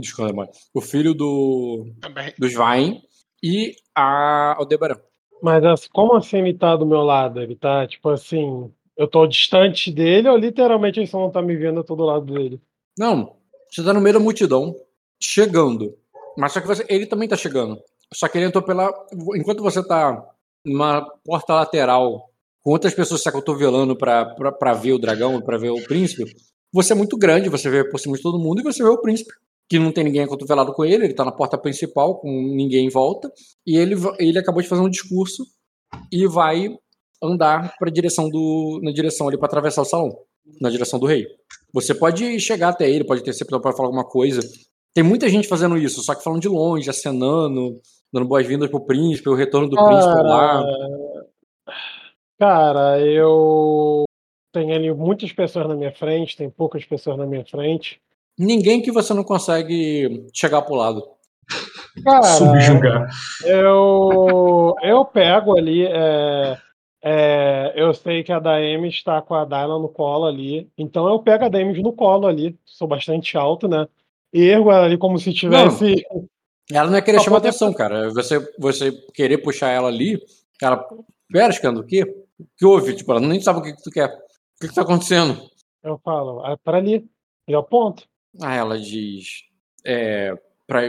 Skanda, 0.05 0.33
mano. 0.33 0.49
O 0.73 0.81
filho 0.81 1.13
do. 1.13 1.91
Também. 2.01 2.33
do 2.37 2.47
Svain 2.47 3.01
e 3.43 3.75
a 3.95 4.55
Aldebaran. 4.57 4.99
Mas 5.41 5.63
assim, 5.63 5.87
como 5.93 6.15
assim 6.15 6.37
ele 6.39 6.53
tá 6.53 6.75
do 6.75 6.85
meu 6.85 7.01
lado? 7.01 7.41
Ele 7.41 7.55
tá, 7.55 7.87
tipo 7.87 8.09
assim, 8.09 8.71
eu 8.97 9.07
tô 9.07 9.27
distante 9.27 9.91
dele 9.91 10.27
ou 10.27 10.37
literalmente 10.37 10.99
ele 10.99 11.07
só 11.07 11.19
não 11.19 11.29
tá 11.29 11.41
me 11.41 11.55
vendo, 11.55 11.79
eu 11.79 11.83
tô 11.83 11.95
do 11.95 12.03
lado 12.03 12.25
dele? 12.33 12.59
Não, 12.97 13.35
você 13.71 13.83
tá 13.83 13.93
no 13.93 14.01
meio 14.01 14.13
da 14.13 14.19
multidão, 14.19 14.75
chegando. 15.21 15.95
Mas 16.37 16.53
só 16.53 16.61
que 16.61 16.67
você, 16.67 16.85
ele 16.89 17.05
também 17.05 17.27
tá 17.27 17.35
chegando. 17.35 17.79
Só 18.13 18.27
que 18.27 18.37
ele 18.37 18.45
entrou 18.45 18.63
pela. 18.63 18.91
Enquanto 19.35 19.61
você 19.61 19.85
tá 19.85 20.23
numa 20.65 21.05
porta 21.23 21.53
lateral, 21.53 22.29
com 22.63 22.71
outras 22.71 22.93
pessoas 22.93 23.21
se 23.21 23.29
acotovelando 23.29 23.95
pra, 23.95 24.25
pra, 24.25 24.51
pra 24.51 24.73
ver 24.73 24.93
o 24.93 24.99
dragão, 24.99 25.41
pra 25.41 25.57
ver 25.57 25.69
o 25.69 25.83
príncipe, 25.83 26.25
você 26.71 26.93
é 26.93 26.95
muito 26.95 27.17
grande, 27.17 27.49
você 27.49 27.69
vê 27.69 27.89
por 27.89 27.99
cima 27.99 28.17
de 28.17 28.23
todo 28.23 28.39
mundo 28.39 28.59
e 28.59 28.63
você 28.63 28.83
vê 28.83 28.89
o 28.89 29.01
príncipe. 29.01 29.31
Que 29.69 29.79
não 29.79 29.91
tem 29.91 30.03
ninguém 30.03 30.23
acotovelado 30.23 30.73
com 30.73 30.85
ele, 30.85 31.05
ele 31.05 31.13
tá 31.13 31.25
na 31.25 31.31
porta 31.31 31.57
principal, 31.57 32.19
com 32.19 32.29
ninguém 32.29 32.85
em 32.85 32.89
volta, 32.89 33.31
e 33.65 33.77
ele, 33.77 33.95
ele 34.17 34.39
acabou 34.39 34.61
de 34.61 34.67
fazer 34.67 34.81
um 34.81 34.89
discurso 34.89 35.43
e 36.11 36.25
vai 36.27 36.69
andar 37.21 37.75
pra 37.77 37.91
direção 37.91 38.29
do. 38.29 38.79
na 38.83 38.91
direção 38.91 39.27
ali 39.27 39.37
pra 39.37 39.47
atravessar 39.47 39.81
o 39.81 39.85
salão, 39.85 40.17
na 40.61 40.69
direção 40.69 40.99
do 40.99 41.05
rei. 41.05 41.25
Você 41.73 41.93
pode 41.93 42.39
chegar 42.39 42.69
até 42.69 42.89
ele, 42.89 43.03
pode 43.03 43.23
ter 43.23 43.33
sempre 43.33 43.59
para 43.59 43.73
falar 43.73 43.87
alguma 43.87 44.05
coisa. 44.05 44.41
Tem 44.93 45.03
muita 45.03 45.29
gente 45.29 45.47
fazendo 45.47 45.77
isso, 45.77 46.01
só 46.01 46.15
que 46.15 46.23
falando 46.23 46.41
de 46.41 46.47
longe, 46.47 46.89
acenando, 46.89 47.79
dando 48.11 48.27
boas-vindas 48.27 48.69
pro 48.69 48.85
príncipe, 48.85 49.29
o 49.29 49.35
retorno 49.35 49.69
do 49.69 49.75
príncipe 49.75 50.23
lá. 50.23 50.63
Cara, 52.39 52.99
eu 52.99 54.05
tenho 54.51 54.73
ali 54.73 54.93
muitas 54.93 55.31
pessoas 55.31 55.67
na 55.67 55.75
minha 55.75 55.91
frente, 55.91 56.37
tem 56.37 56.49
poucas 56.49 56.85
pessoas 56.85 57.17
na 57.17 57.25
minha 57.25 57.45
frente. 57.45 58.01
Ninguém 58.37 58.81
que 58.81 58.91
você 58.91 59.13
não 59.13 59.23
consegue 59.23 60.27
chegar 60.33 60.61
pro 60.61 60.75
lado. 60.75 61.03
Cara, 62.03 62.23
Subjugar. 62.23 63.07
eu, 63.45 64.75
eu 64.83 65.05
pego 65.05 65.57
ali. 65.57 65.85
é, 65.85 66.57
é, 67.03 67.73
eu 67.75 67.93
sei 67.93 68.23
que 68.23 68.31
a 68.31 68.39
Daemi 68.39 68.89
está 68.89 69.21
com 69.21 69.33
a 69.33 69.45
Dylan 69.45 69.79
no 69.79 69.89
colo 69.89 70.25
ali. 70.25 70.69
Então 70.77 71.07
eu 71.07 71.19
pego 71.19 71.45
a 71.45 71.49
Daemi 71.49 71.81
no 71.81 71.93
colo 71.93 72.27
ali. 72.27 72.57
Sou 72.65 72.87
bastante 72.87 73.37
alto, 73.37 73.67
né? 73.67 73.87
Ergo 74.33 74.71
ela 74.71 74.85
ali 74.85 74.97
como 74.97 75.17
se 75.17 75.33
tivesse. 75.33 76.05
Ela 76.71 76.89
não 76.89 76.95
ia 76.97 77.01
querer 77.01 77.17
Só 77.19 77.23
chamar 77.25 77.37
poder- 77.37 77.49
atenção, 77.49 77.73
cara. 77.73 78.09
Você, 78.11 78.39
você 78.59 78.91
querer 79.13 79.37
puxar 79.39 79.69
ela 79.69 79.87
ali, 79.87 80.19
ela. 80.61 80.85
Pera, 81.31 81.51
Scando, 81.53 81.81
o 81.81 81.85
quê? 81.85 82.03
O 82.39 82.45
que 82.57 82.65
houve? 82.65 82.95
Tipo, 82.95 83.13
ela 83.13 83.21
nem 83.21 83.39
sabe 83.41 83.59
o 83.59 83.63
que, 83.63 83.73
que 83.73 83.81
tu 83.81 83.89
quer. 83.89 84.07
O 84.09 84.59
que, 84.61 84.67
que 84.67 84.75
tá 84.75 84.81
acontecendo? 84.81 85.41
Eu 85.83 85.99
falo, 86.03 86.45
é 86.45 86.55
para 86.63 86.77
ali. 86.77 87.05
E 87.47 87.51
eu 87.53 87.59
aponto. 87.59 88.03
Ah, 88.41 88.55
ela 88.55 88.79
diz. 88.79 89.43
É, 89.85 90.33
pra, 90.65 90.81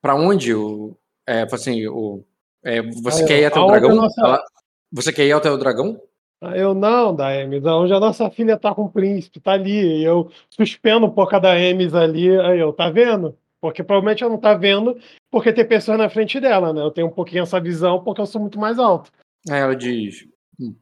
pra 0.00 0.14
onde? 0.14 0.54
O, 0.54 0.96
é, 1.26 1.42
assim, 1.42 1.86
o, 1.86 2.24
é, 2.64 2.82
você 2.82 3.22
Ah, 3.22 3.26
quer 3.26 3.38
ir 3.40 3.44
até 3.46 3.60
o 3.60 3.66
dragão? 3.66 3.94
nossa- 3.96 4.20
Ela- 4.20 4.44
você 4.92 5.12
quer 5.12 5.26
ir 5.26 5.32
até 5.32 5.50
o 5.50 5.56
dragão? 5.56 6.00
Aí 6.42 6.60
eu, 6.60 6.74
não, 6.74 7.14
Daemis, 7.14 7.64
onde 7.64 7.92
a 7.92 8.00
nossa 8.00 8.30
filha 8.30 8.58
tá 8.58 8.74
com 8.74 8.84
o 8.84 8.90
príncipe, 8.90 9.40
tá 9.40 9.52
ali. 9.52 10.00
E 10.00 10.04
eu 10.04 10.30
suspendo 10.50 11.06
um 11.06 11.10
pouco 11.10 11.34
a 11.34 11.38
Daemis 11.38 11.94
ali. 11.94 12.38
Aí 12.40 12.58
eu, 12.60 12.72
tá 12.72 12.90
vendo? 12.90 13.36
Porque 13.60 13.82
provavelmente 13.82 14.22
ela 14.22 14.32
não 14.32 14.38
tá 14.40 14.54
vendo 14.54 14.98
porque 15.30 15.52
tem 15.52 15.66
pessoas 15.66 15.98
na 15.98 16.10
frente 16.10 16.38
dela, 16.38 16.72
né? 16.72 16.82
Eu 16.82 16.90
tenho 16.90 17.06
um 17.06 17.12
pouquinho 17.12 17.42
essa 17.42 17.58
visão 17.58 18.02
porque 18.04 18.20
eu 18.20 18.26
sou 18.26 18.40
muito 18.40 18.58
mais 18.60 18.78
alto. 18.78 19.10
Aí 19.48 19.58
ela 19.60 19.74
diz: 19.74 20.28
"Hum, 20.60 20.74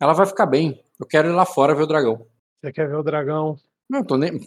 Ela 0.00 0.12
vai 0.12 0.26
ficar 0.26 0.44
bem. 0.44 0.82
Eu 0.98 1.06
quero 1.06 1.28
ir 1.28 1.32
lá 1.32 1.46
fora 1.46 1.74
ver 1.74 1.84
o 1.84 1.86
dragão. 1.86 2.26
Você 2.60 2.72
quer 2.72 2.88
ver 2.88 2.96
o 2.96 3.02
dragão? 3.02 3.56
Não, 3.88 4.04
tô 4.04 4.16
nem. 4.18 4.40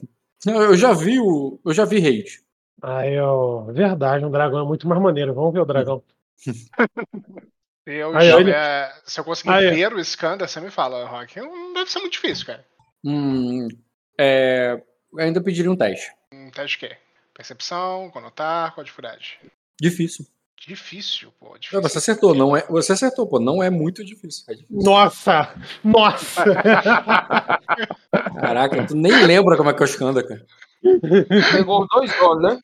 Eu 0.45 0.75
já 0.77 0.93
vi 0.93 1.19
o. 1.19 1.59
Eu 1.65 1.73
já 1.73 1.85
vi 1.85 1.99
raid. 1.99 2.41
Aí 2.81 3.13
eu. 3.13 3.65
Verdade, 3.73 4.23
um 4.25 4.31
dragão 4.31 4.59
é 4.61 4.65
muito 4.67 4.87
mais 4.87 5.01
maneiro. 5.01 5.33
Vamos 5.33 5.53
ver 5.53 5.59
o 5.59 5.65
dragão. 5.65 6.01
Se 6.37 6.51
eu, 7.85 8.15
Aí, 8.15 8.29
já- 8.29 8.39
ele- 8.39 8.51
é, 8.51 8.93
se 9.05 9.19
eu 9.19 9.23
conseguir 9.23 9.49
Aí. 9.51 9.69
ver 9.75 9.93
o 9.93 9.99
Skander, 9.99 10.47
você 10.47 10.59
me 10.61 10.69
fala, 10.71 11.05
Rock. 11.07 11.39
Não 11.39 11.73
deve 11.73 11.91
ser 11.91 11.99
muito 11.99 12.13
difícil, 12.13 12.45
cara. 12.45 12.65
Hum, 13.03 13.67
é, 14.17 14.81
eu 15.13 15.19
ainda 15.19 15.41
pediria 15.41 15.71
um 15.71 15.75
teste. 15.75 16.11
Um 16.33 16.49
teste 16.51 16.79
de 16.79 16.87
quê? 16.87 16.97
Percepção, 17.33 18.09
conotar, 18.11 18.73
qual 18.73 18.81
a 18.81 18.85
dificuldade? 18.85 19.39
Difícil. 19.81 20.25
Difícil, 20.67 21.33
pô. 21.39 21.47
Não, 21.51 21.59
Difícil. 21.59 21.81
Você 21.81 21.97
acertou, 21.97 22.35
não 22.35 22.55
é. 22.55 22.65
Você 22.69 22.91
acertou, 22.93 23.25
pô. 23.27 23.39
Não 23.39 23.63
é 23.63 23.69
muito 23.69 24.03
difícil. 24.03 24.43
É 24.49 24.53
difícil. 24.53 24.83
Nossa! 24.83 25.53
Nossa! 25.83 26.43
Caraca, 28.39 28.85
tu 28.87 28.95
nem 28.95 29.25
lembra 29.25 29.57
como 29.57 29.69
é 29.69 29.73
que 29.73 29.81
é 29.81 29.85
o 29.85 29.89
Skanda, 29.89 30.21
cara. 30.25 30.45
Pegou 31.51 31.87
dois 31.87 32.11
olhos, 32.21 32.43
né? 32.53 32.59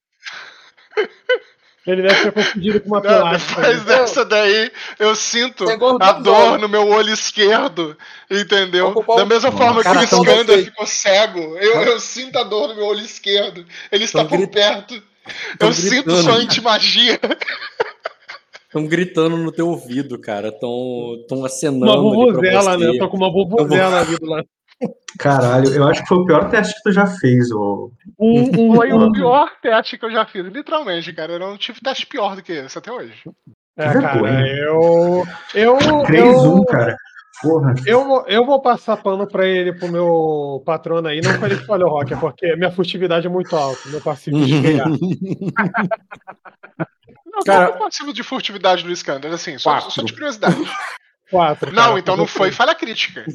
Ele 1.86 2.02
deve 2.02 2.24
ter 2.24 2.32
confundido 2.32 2.82
com 2.82 2.88
uma 2.88 3.00
Não, 3.02 3.10
pilastra. 3.10 3.74
né? 3.74 3.80
dessa 3.84 4.26
daí, 4.26 4.72
eu 4.98 5.16
sinto 5.16 5.66
a 6.02 6.14
dor 6.14 6.58
no 6.58 6.68
meu 6.68 6.88
olho 6.90 7.14
esquerdo, 7.14 7.96
entendeu? 8.30 8.92
Da 9.16 9.24
mesma 9.26 9.52
forma 9.52 9.84
Cara, 9.84 10.06
que 10.08 10.16
o 10.16 10.24
gostei. 10.24 10.66
ficou 10.66 10.88
cego, 10.88 11.40
eu, 11.60 11.82
eu 11.84 12.00
sinto 12.00 12.40
a 12.40 12.44
dor 12.44 12.70
no 12.70 12.76
meu 12.76 12.86
olho 12.86 13.02
esquerdo. 13.02 13.64
Ele 13.92 14.04
está 14.06 14.26
Tão 14.26 14.30
por 14.40 14.48
perto. 14.48 15.00
tão 15.60 15.68
Eu 15.70 15.74
sinto 15.76 16.16
sua 16.24 16.34
antimagia. 16.34 17.20
Estão 18.76 18.88
gritando 18.90 19.38
no 19.38 19.54
teu 19.54 19.70
ouvido, 19.70 20.20
cara. 20.20 20.50
Estão 20.50 21.16
tão 21.30 21.46
acenando. 21.46 21.86
Uma 21.86 21.98
vuvuzela, 22.02 22.78
né? 22.78 22.88
Eu 22.88 22.98
tô 23.00 23.08
com 23.08 23.16
uma 23.16 23.32
vuvuzela 23.32 24.02
ali 24.02 24.18
do 24.18 24.26
lado. 24.26 24.46
Caralho, 25.18 25.70
eu 25.74 25.86
acho 25.86 26.02
que 26.02 26.10
foi 26.10 26.18
o 26.18 26.26
pior 26.26 26.50
teste 26.50 26.74
que 26.76 26.84
tu 26.84 26.92
já 26.92 27.08
fez, 27.08 27.50
ô. 27.52 27.90
Um, 28.20 28.72
um, 28.72 28.76
Foi 28.76 28.92
o 28.92 29.10
pior 29.14 29.50
teste 29.62 29.98
que 29.98 30.04
eu 30.04 30.12
já 30.12 30.26
fiz, 30.26 30.46
literalmente, 30.48 31.14
cara. 31.14 31.32
Eu 31.32 31.40
não 31.40 31.58
tive 31.58 31.80
teste 31.80 32.06
pior 32.06 32.36
do 32.36 32.44
que 32.44 32.52
esse 32.52 32.78
até 32.78 32.92
hoje. 32.92 33.14
É, 33.78 33.88
Que 33.94 34.02
cara, 34.02 34.22
vergonha. 34.22 34.46
eu. 34.58 35.24
Eu. 35.54 35.78
3-1, 35.78 36.58
eu, 36.58 36.66
cara. 36.66 36.98
Porra. 37.42 37.76
eu, 37.86 38.04
vou- 38.06 38.26
eu 38.28 38.46
vou 38.46 38.62
passar 38.62 38.98
pano 38.98 39.26
pra 39.26 39.46
ele, 39.48 39.72
pro 39.72 39.88
meu 39.90 40.62
patrono 40.66 41.08
aí. 41.08 41.22
Não 41.22 41.38
pra 41.40 41.48
ele 41.48 41.60
que 41.60 41.66
falhou, 41.66 41.92
Rock, 41.92 42.14
é 42.14 42.18
porque 42.18 42.54
minha 42.58 42.72
furtividade 42.72 43.26
é 43.26 43.30
muito 43.30 43.56
alta. 43.56 43.88
Meu 43.90 44.02
passivo 44.02 44.38
de. 44.46 44.56
Não, 47.36 47.44
Cara- 47.44 47.66
qual 47.68 47.74
é 47.74 47.82
o 47.82 47.84
passivo 47.86 48.14
de 48.14 48.24
furtividade 48.24 48.84
do 48.84 48.92
Skander? 48.92 49.32
Assim, 49.34 49.58
só, 49.58 49.80
só 49.90 50.02
de 50.02 50.14
curiosidade. 50.14 50.56
Quatro. 51.30 51.72
Não, 51.74 51.84
cara. 51.88 52.00
então 52.00 52.16
não 52.16 52.28
foi 52.28 52.52
falha 52.52 52.74
crítica. 52.76 53.26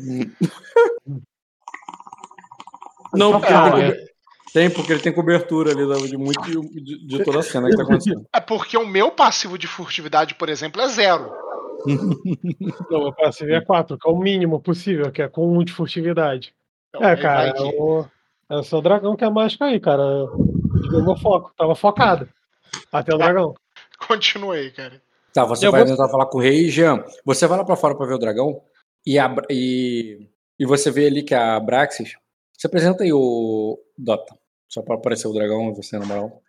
Não, 3.12 3.32
porque 3.32 3.48
Cara, 3.48 3.78
ele 3.80 3.92
tem, 3.92 4.06
tem, 4.52 4.70
porque 4.70 4.92
ele 4.92 5.00
tem 5.02 5.12
cobertura 5.12 5.72
ali 5.72 6.08
de, 6.08 6.16
muito, 6.16 6.40
de, 6.42 7.06
de 7.06 7.24
toda 7.24 7.40
a 7.40 7.42
cena 7.42 7.68
que 7.68 7.76
tá 7.76 7.82
acontecendo. 7.82 8.24
É 8.34 8.40
porque 8.40 8.76
o 8.76 8.86
meu 8.86 9.10
passivo 9.10 9.58
de 9.58 9.66
furtividade, 9.66 10.34
por 10.34 10.48
exemplo, 10.48 10.80
é 10.80 10.88
zero. 10.88 11.32
Não, 12.90 13.00
meu 13.04 13.12
passivo 13.12 13.52
é 13.52 13.60
quatro, 13.60 13.98
que 13.98 14.08
é 14.08 14.12
o 14.12 14.16
mínimo 14.18 14.60
possível, 14.60 15.10
que 15.10 15.22
é 15.22 15.28
com 15.28 15.56
um 15.58 15.64
de 15.64 15.72
furtividade. 15.72 16.54
Então, 16.90 17.02
É, 17.02 17.16
cara, 17.16 17.52
que- 17.52 17.60
eu, 17.62 18.08
eu 18.48 18.62
sou 18.62 18.78
o 18.78 18.82
dragão 18.82 19.16
que 19.16 19.24
é 19.24 19.30
mágico 19.30 19.64
aí, 19.64 19.80
cara. 19.80 20.02
Eu 20.02 21.04
meu 21.04 21.16
foco, 21.16 21.52
tava 21.56 21.74
focado. 21.74 22.28
Até 22.92 23.14
o 23.14 23.18
dragão. 23.18 23.54
Continuei, 24.14 24.70
cara. 24.72 25.00
Tá, 25.32 25.44
você 25.44 25.66
Eu 25.66 25.70
vai 25.70 25.84
vou- 25.84 25.90
tentar 25.92 26.08
falar 26.08 26.26
com 26.26 26.38
o 26.38 26.40
rei. 26.40 26.68
Jean, 26.68 27.04
você 27.24 27.46
vai 27.46 27.56
lá 27.58 27.64
pra 27.64 27.76
fora 27.76 27.96
pra 27.96 28.06
ver 28.06 28.14
o 28.14 28.18
dragão 28.18 28.60
e, 29.06 29.18
a, 29.18 29.32
e, 29.48 30.28
e 30.58 30.66
você 30.66 30.90
vê 30.90 31.06
ali 31.06 31.22
que 31.22 31.34
a 31.34 31.54
Abraxas. 31.56 32.14
Você 32.58 32.66
apresenta 32.66 33.04
aí 33.04 33.12
o 33.12 33.78
Dota. 33.96 34.36
Só 34.68 34.82
pra 34.82 34.96
aparecer 34.96 35.28
o 35.28 35.32
dragão 35.32 35.70
e 35.70 35.74
você, 35.74 35.98
na 35.98 36.04
moral. 36.06 36.42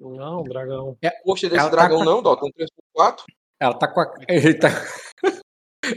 Não, 0.00 0.42
dragão. 0.44 0.96
Gostei 1.26 1.50
desse 1.50 1.60
Ela 1.60 1.70
tá 1.70 1.76
dragão, 1.76 1.98
com- 1.98 2.04
não, 2.04 2.22
Dota. 2.22 2.46
Um 2.46 2.50
3x4. 2.50 3.24
Ela 3.60 3.74
tá 3.74 3.88
com 3.88 4.00
a. 4.00 4.12
Ele 4.28 4.54
tá. 4.54 4.68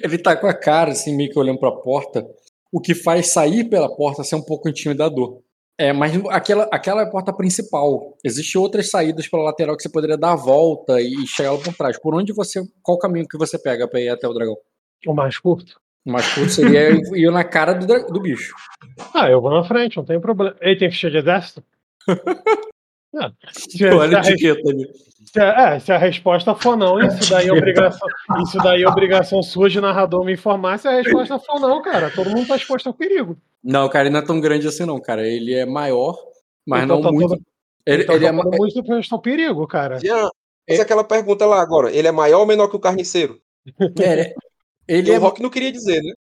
ele 0.04 0.18
tá 0.18 0.36
com 0.36 0.48
a 0.48 0.54
cara, 0.54 0.92
assim, 0.92 1.16
meio 1.16 1.32
que 1.32 1.40
olhando 1.40 1.60
pra 1.60 1.72
porta. 1.72 2.28
O 2.72 2.82
que 2.82 2.94
faz 2.96 3.28
sair 3.32 3.70
pela 3.70 3.94
porta 3.96 4.24
ser 4.24 4.36
um 4.36 4.42
pouco 4.44 4.68
intimidador. 4.70 5.42
É, 5.82 5.92
mas 5.92 6.14
aquela, 6.30 6.70
aquela 6.72 7.02
é 7.02 7.06
a 7.06 7.10
porta 7.10 7.34
principal. 7.34 8.16
Existem 8.24 8.62
outras 8.62 8.92
saídas 8.92 9.28
pela 9.28 9.46
lateral 9.46 9.76
que 9.76 9.82
você 9.82 9.90
poderia 9.90 10.16
dar 10.16 10.34
a 10.34 10.36
volta 10.36 11.02
e 11.02 11.26
chegar 11.26 11.54
lá 11.54 11.58
por 11.58 11.74
trás. 11.74 12.00
Por 12.00 12.14
onde 12.14 12.32
você. 12.32 12.62
Qual 12.84 12.98
o 12.98 13.00
caminho 13.00 13.28
que 13.28 13.36
você 13.36 13.58
pega 13.58 13.88
pra 13.88 14.00
ir 14.00 14.10
até 14.10 14.28
o 14.28 14.34
dragão? 14.34 14.56
O 15.08 15.14
mais 15.16 15.40
curto. 15.40 15.82
O 16.06 16.12
mais 16.12 16.32
curto 16.36 16.52
seria 16.52 16.92
ir 17.18 17.32
na 17.32 17.44
cara 17.44 17.74
do, 17.74 17.88
do 17.88 18.22
bicho. 18.22 18.54
Ah, 19.12 19.28
eu 19.28 19.42
vou 19.42 19.50
na 19.50 19.64
frente, 19.64 19.98
não 19.98 20.06
tem 20.06 20.22
problema. 20.22 20.56
Ele 20.62 20.78
tem 20.78 20.92
ficha 20.92 21.10
de 21.10 21.18
exército? 21.18 21.64
É. 23.14 23.32
Se, 23.52 23.86
Olha 23.86 24.20
a 24.20 24.22
etiqueta 24.22 24.70
ali. 24.70 24.88
se 25.26 25.40
a- 25.40 25.74
é, 25.76 25.80
se 25.80 25.92
a 25.92 25.98
resposta 25.98 26.56
for 26.56 26.78
não, 26.78 27.00
isso 27.02 27.30
daí 27.30 27.48
é 27.50 27.52
obrigação, 27.54 28.08
isso 28.44 28.58
daí 28.60 28.84
é 28.84 28.88
obrigação 28.88 29.44
sua 29.44 29.70
de 29.70 29.82
narrador 29.82 30.24
me 30.24 30.34
informar. 30.34 30.78
Se 30.80 30.88
a 30.88 30.92
resposta 31.02 31.38
for 31.40 31.60
não, 31.60 31.82
cara, 31.82 32.10
todo 32.10 32.30
mundo 32.30 32.48
tá 32.48 32.56
exposto 32.56 32.88
ao 32.88 32.94
perigo. 32.94 33.36
Não, 33.64 33.88
cara, 33.90 34.06
ele 34.06 34.14
não 34.14 34.22
é 34.22 34.26
tão 34.26 34.40
grande 34.40 34.68
assim, 34.68 34.86
não, 34.86 35.00
cara. 35.00 35.28
Ele 35.28 35.54
é 35.54 35.66
maior, 35.66 36.18
mas 36.66 36.84
Então 36.84 36.98
não 36.98 37.04
tá 37.04 37.12
muito. 37.12 37.30
todo- 37.30 37.42
Ele, 37.86 38.04
então 38.04 38.16
ele 38.16 38.26
é, 38.26 38.32
tá 38.32 38.38
todo 38.44 38.52
mundo 38.58 38.68
exposto 38.68 39.14
ao 39.14 39.22
perigo, 39.22 39.68
cara. 39.68 40.00
Jean, 40.00 40.30
faz 40.68 40.80
aquela 40.80 41.04
pergunta 41.04 41.46
lá 41.46 41.62
agora. 41.62 41.92
Ele 41.92 42.08
é 42.08 42.12
maior 42.12 42.40
ou 42.40 42.46
menor 42.46 42.68
que 42.70 42.76
o 42.78 42.80
carniceiro? 42.80 43.40
é, 44.00 44.34
ele 44.88 45.10
E 45.12 45.14
é 45.14 45.18
o 45.18 45.22
Rock 45.22 45.42
não 45.42 45.50
queria 45.50 45.72
dizer, 45.72 46.02
né? 46.02 46.14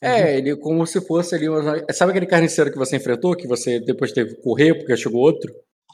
É, 0.00 0.38
ele 0.38 0.50
é 0.52 0.56
como 0.56 0.86
se 0.86 1.04
fosse 1.06 1.34
ali. 1.34 1.48
uma- 1.48 1.84
Sabe 1.92 2.10
aquele 2.10 2.26
carniceiro 2.26 2.70
que 2.70 2.78
você 2.78 2.96
enfrentou, 2.96 3.36
que 3.36 3.46
você 3.48 3.80
depois 3.80 4.12
teve 4.12 4.34
que 4.36 4.42
correr 4.42 4.74
porque 4.74 4.96
chegou 4.96 5.20
outro? 5.20 5.52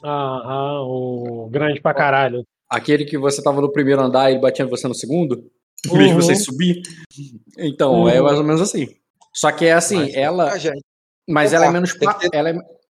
Aham, 0.09 0.83
o 0.87 1.49
grande 1.51 1.81
pra 1.81 1.93
caralho. 1.93 2.43
Aquele 2.69 3.05
que 3.05 3.17
você 3.17 3.41
tava 3.41 3.59
no 3.61 3.71
primeiro 3.71 4.01
andar 4.01 4.29
e 4.29 4.33
ele 4.33 4.41
batia 4.41 4.65
você 4.65 4.87
no 4.87 4.93
segundo? 4.95 5.43
Em 5.85 5.89
Uhum. 5.89 5.97
vez 5.97 6.09
de 6.09 6.15
você 6.15 6.35
subir? 6.35 6.81
Então, 7.57 8.07
é 8.09 8.19
Uhum. 8.19 8.25
mais 8.27 8.37
ou 8.37 8.43
menos 8.43 8.61
assim. 8.61 8.87
Só 9.33 9.51
que 9.51 9.65
é 9.65 9.73
assim, 9.73 9.97
Mas- 9.97 10.13
ela. 10.15 10.53
Ah. 10.53 10.71
Mas 11.27 11.53
ela 11.53 11.65
é 11.65 11.71
menos. 11.71 11.93
pa- 11.97 12.13
ter- 12.13 12.29
Ela 12.31 12.49
é, 12.51 12.55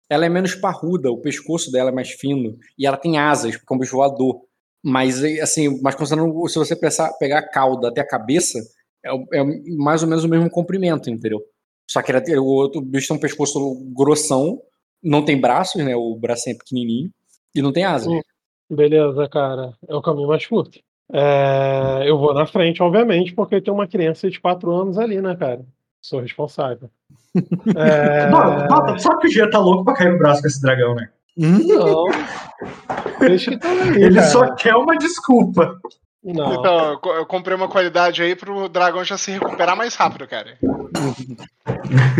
ela 0.09 0.25
é 0.25 0.29
menos 0.29 0.53
parruda, 0.55 1.09
o 1.11 1.17
pescoço 1.21 1.71
dela 1.71 1.89
é 1.89 1.93
mais 1.93 2.11
fino. 2.11 2.57
E 2.77 2.85
ela 2.85 2.97
tem 2.97 3.17
asas, 3.17 3.55
porque 3.57 3.73
é 3.73 3.75
um 3.75 3.79
bicho 3.79 3.95
voador. 3.95 4.41
Mas, 4.83 5.23
assim, 5.41 5.81
mas 5.81 5.95
considerando, 5.95 6.47
se 6.47 6.59
você 6.59 6.75
pensar, 6.75 7.11
pegar 7.13 7.39
a 7.39 7.49
cauda 7.49 7.87
até 7.89 8.01
a 8.01 8.07
cabeça, 8.07 8.59
é, 9.05 9.09
é 9.39 9.43
mais 9.77 10.03
ou 10.03 10.09
menos 10.09 10.23
o 10.25 10.29
mesmo 10.29 10.49
comprimento, 10.49 11.09
entendeu? 11.09 11.41
Só 11.89 12.01
que 12.01 12.11
ela 12.11 12.21
tem- 12.21 12.37
o 12.37 12.43
outro 12.45 12.81
bicho 12.81 13.07
tem 13.07 13.17
um 13.17 13.19
pescoço 13.19 13.59
grossão, 13.95 14.59
não 15.07 15.23
tem 15.23 15.39
braços, 15.39 15.83
né? 15.83 15.95
O 15.95 16.15
braço 16.15 16.49
é 16.49 16.53
pequenininho, 16.53 17.09
e 17.55 17.61
não 17.61 17.71
tem 17.71 17.83
asas. 17.83 18.07
Hum. 18.07 18.21
Beleza, 18.69 19.27
cara. 19.29 19.73
É 19.87 19.95
o 19.95 20.01
caminho 20.01 20.27
mais 20.27 20.45
curto. 20.45 20.79
É, 21.11 22.03
eu 22.05 22.17
vou 22.17 22.33
na 22.33 22.45
frente, 22.45 22.83
obviamente, 22.83 23.33
porque 23.33 23.61
tem 23.61 23.73
uma 23.73 23.87
criança 23.87 24.29
de 24.29 24.41
4 24.41 24.69
anos 24.69 24.97
ali, 24.97 25.21
né, 25.21 25.35
cara? 25.35 25.65
Sou 26.01 26.19
responsável. 26.19 26.89
É, 27.75 28.97
só 28.97 29.15
que 29.17 29.27
o 29.27 29.29
Gia 29.29 29.47
tá 29.47 29.59
louco 29.59 29.85
pra 29.85 29.93
cair 29.93 30.11
no 30.11 30.17
braço 30.17 30.41
com 30.41 30.47
esse 30.47 30.59
dragão, 30.59 30.95
né? 30.95 31.07
Não. 31.37 32.05
Deixa 33.19 33.51
que 33.51 33.59
tá 33.59 33.69
aí, 33.69 34.01
Ele 34.01 34.15
cara. 34.15 34.27
só 34.27 34.55
quer 34.55 34.75
uma 34.75 34.97
desculpa. 34.97 35.79
Não. 36.33 36.53
Então, 36.55 36.91
eu 36.91 36.99
co- 36.99 37.13
eu 37.13 37.25
comprei 37.25 37.55
uma 37.55 37.69
qualidade 37.69 38.21
aí 38.21 38.35
pro 38.35 38.67
dragão 38.67 39.03
já 39.03 39.17
se 39.17 39.31
recuperar 39.31 39.77
mais 39.77 39.95
rápido, 39.95 40.27
cara. 40.27 40.57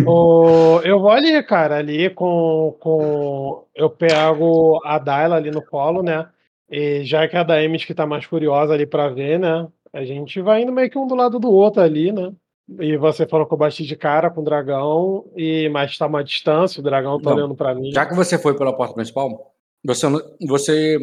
O- 0.06 0.80
eu 0.84 1.00
vou 1.00 1.10
ali, 1.12 1.42
cara, 1.44 1.78
ali 1.78 2.10
com, 2.10 2.76
com. 2.80 3.64
Eu 3.76 3.90
pego 3.90 4.80
a 4.86 4.98
Dayla 4.98 5.36
ali 5.36 5.52
no 5.52 5.62
colo, 5.66 6.02
né? 6.02 6.28
E 6.70 7.04
já 7.04 7.28
que 7.28 7.36
a 7.38 7.44
Daemis 7.44 7.86
que 7.86 7.94
tá 7.94 8.06
mais 8.06 8.26
curiosa 8.26 8.74
ali 8.74 8.86
pra 8.86 9.10
ver, 9.10 9.40
né? 9.40 9.68
A 9.94 10.04
gente 10.04 10.42
vai 10.42 10.62
indo 10.62 10.72
meio 10.72 10.90
que 10.90 10.98
um 10.98 11.08
do 11.08 11.16
lado 11.16 11.40
do 11.40 11.50
outro 11.52 11.82
ali, 11.82 12.12
né? 12.12 12.32
E 12.80 12.98
você 12.98 13.26
falou 13.26 13.46
que 13.46 13.54
eu 13.54 13.58
bati 13.58 13.86
de 13.86 13.96
cara 13.96 14.30
com 14.30 14.42
o 14.42 14.44
dragão, 14.44 15.26
e 15.36 15.70
mas 15.70 15.98
tá 15.98 16.06
uma 16.06 16.24
distância, 16.24 16.82
o 16.82 16.84
dragão 16.84 17.20
tá 17.22 17.30
Não. 17.30 17.38
olhando 17.38 17.56
pra 17.56 17.74
mim. 17.74 17.92
Já 17.92 18.06
que 18.06 18.14
você 18.14 18.38
foi 18.38 18.56
pela 18.58 18.76
porta 18.76 18.94
principal, 18.94 19.54
você, 19.86 20.06
você 20.46 20.98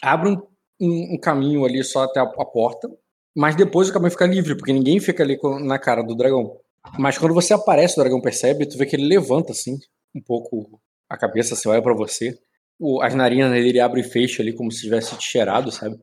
abre 0.00 0.30
um, 0.30 0.42
um- 0.80 1.14
um 1.14 1.18
caminho 1.20 1.64
ali 1.64 1.82
só 1.84 2.04
até 2.04 2.20
a, 2.20 2.24
a 2.24 2.44
porta, 2.44 2.88
mas 3.36 3.54
depois 3.56 3.88
o 3.88 3.92
caminho 3.92 4.10
fica 4.10 4.26
livre, 4.26 4.56
porque 4.56 4.72
ninguém 4.72 4.98
fica 5.00 5.22
ali 5.22 5.38
na 5.64 5.78
cara 5.78 6.02
do 6.02 6.14
dragão. 6.16 6.56
Mas 6.98 7.18
quando 7.18 7.34
você 7.34 7.52
aparece, 7.52 7.94
o 7.98 8.02
dragão 8.02 8.20
percebe, 8.20 8.66
tu 8.66 8.76
vê 8.78 8.86
que 8.86 8.96
ele 8.96 9.06
levanta 9.06 9.52
assim, 9.52 9.76
um 10.14 10.20
pouco 10.22 10.80
a 11.08 11.16
cabeça, 11.16 11.54
assim, 11.54 11.68
olha 11.68 11.82
pra 11.82 11.94
você. 11.94 12.38
O, 12.78 13.02
as 13.02 13.14
narinas 13.14 13.52
dele 13.52 13.78
abrem 13.78 14.02
e 14.02 14.08
fecham 14.08 14.42
ali, 14.42 14.54
como 14.54 14.72
se 14.72 14.80
tivesse 14.80 15.14
te 15.16 15.24
cheirado, 15.24 15.70
sabe? 15.70 15.98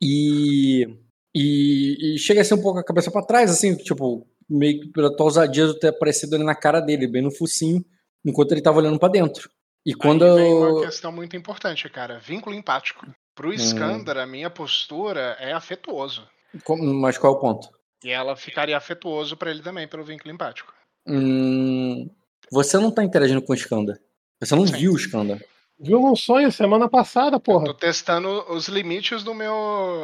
E, 0.00 0.86
e, 1.34 2.14
e 2.14 2.18
chega 2.18 2.40
assim 2.40 2.54
um 2.54 2.62
pouco 2.62 2.78
a 2.78 2.84
cabeça 2.84 3.10
pra 3.10 3.22
trás, 3.24 3.50
assim, 3.50 3.74
tipo, 3.76 4.26
meio 4.48 4.80
que 4.80 4.88
pela 4.92 5.14
tua 5.14 5.26
ousadia 5.26 5.66
de 5.66 5.78
ter 5.78 5.88
aparecido 5.88 6.34
ali 6.34 6.44
na 6.44 6.54
cara 6.54 6.80
dele, 6.80 7.06
bem 7.06 7.22
no 7.22 7.30
focinho, 7.34 7.84
enquanto 8.24 8.52
ele 8.52 8.62
tava 8.62 8.78
olhando 8.78 8.98
pra 8.98 9.08
dentro. 9.08 9.50
E 9.84 9.94
quando. 9.94 10.24
Aí 10.24 10.34
vem 10.44 10.54
uma 10.54 10.82
questão 10.82 11.10
muito 11.12 11.36
importante, 11.36 11.88
cara. 11.88 12.18
Vínculo 12.20 12.54
empático. 12.54 13.06
Pro 13.34 13.52
Skandar, 13.54 14.18
a 14.18 14.26
minha 14.26 14.50
postura 14.50 15.36
é 15.40 15.52
afetuoso. 15.52 16.26
Como- 16.64 16.82
Mas 16.94 17.16
qual 17.16 17.32
é 17.32 17.36
o 17.36 17.40
ponto? 17.40 17.68
E 18.04 18.10
ela 18.10 18.36
ficaria 18.36 18.76
afetuoso 18.76 19.36
pra 19.36 19.50
ele 19.50 19.62
também, 19.62 19.88
pelo 19.88 20.04
vínculo 20.04 20.34
empático. 20.34 20.72
Hum, 21.06 22.10
você 22.50 22.76
não 22.78 22.90
tá 22.90 23.02
interagindo 23.02 23.40
com 23.42 23.52
o 23.52 23.56
Skanda. 23.56 23.98
Você 24.40 24.54
não 24.54 24.66
Sim. 24.66 24.72
viu 24.74 24.92
o 24.92 24.96
Skanda. 24.96 25.40
Viu 25.80 25.98
num 25.98 26.14
sonho 26.14 26.52
semana 26.52 26.88
passada, 26.88 27.40
porra. 27.40 27.64
Tô 27.66 27.74
testando 27.74 28.28
os 28.52 28.68
limites 28.68 29.24
do 29.24 29.34
meu 29.34 29.52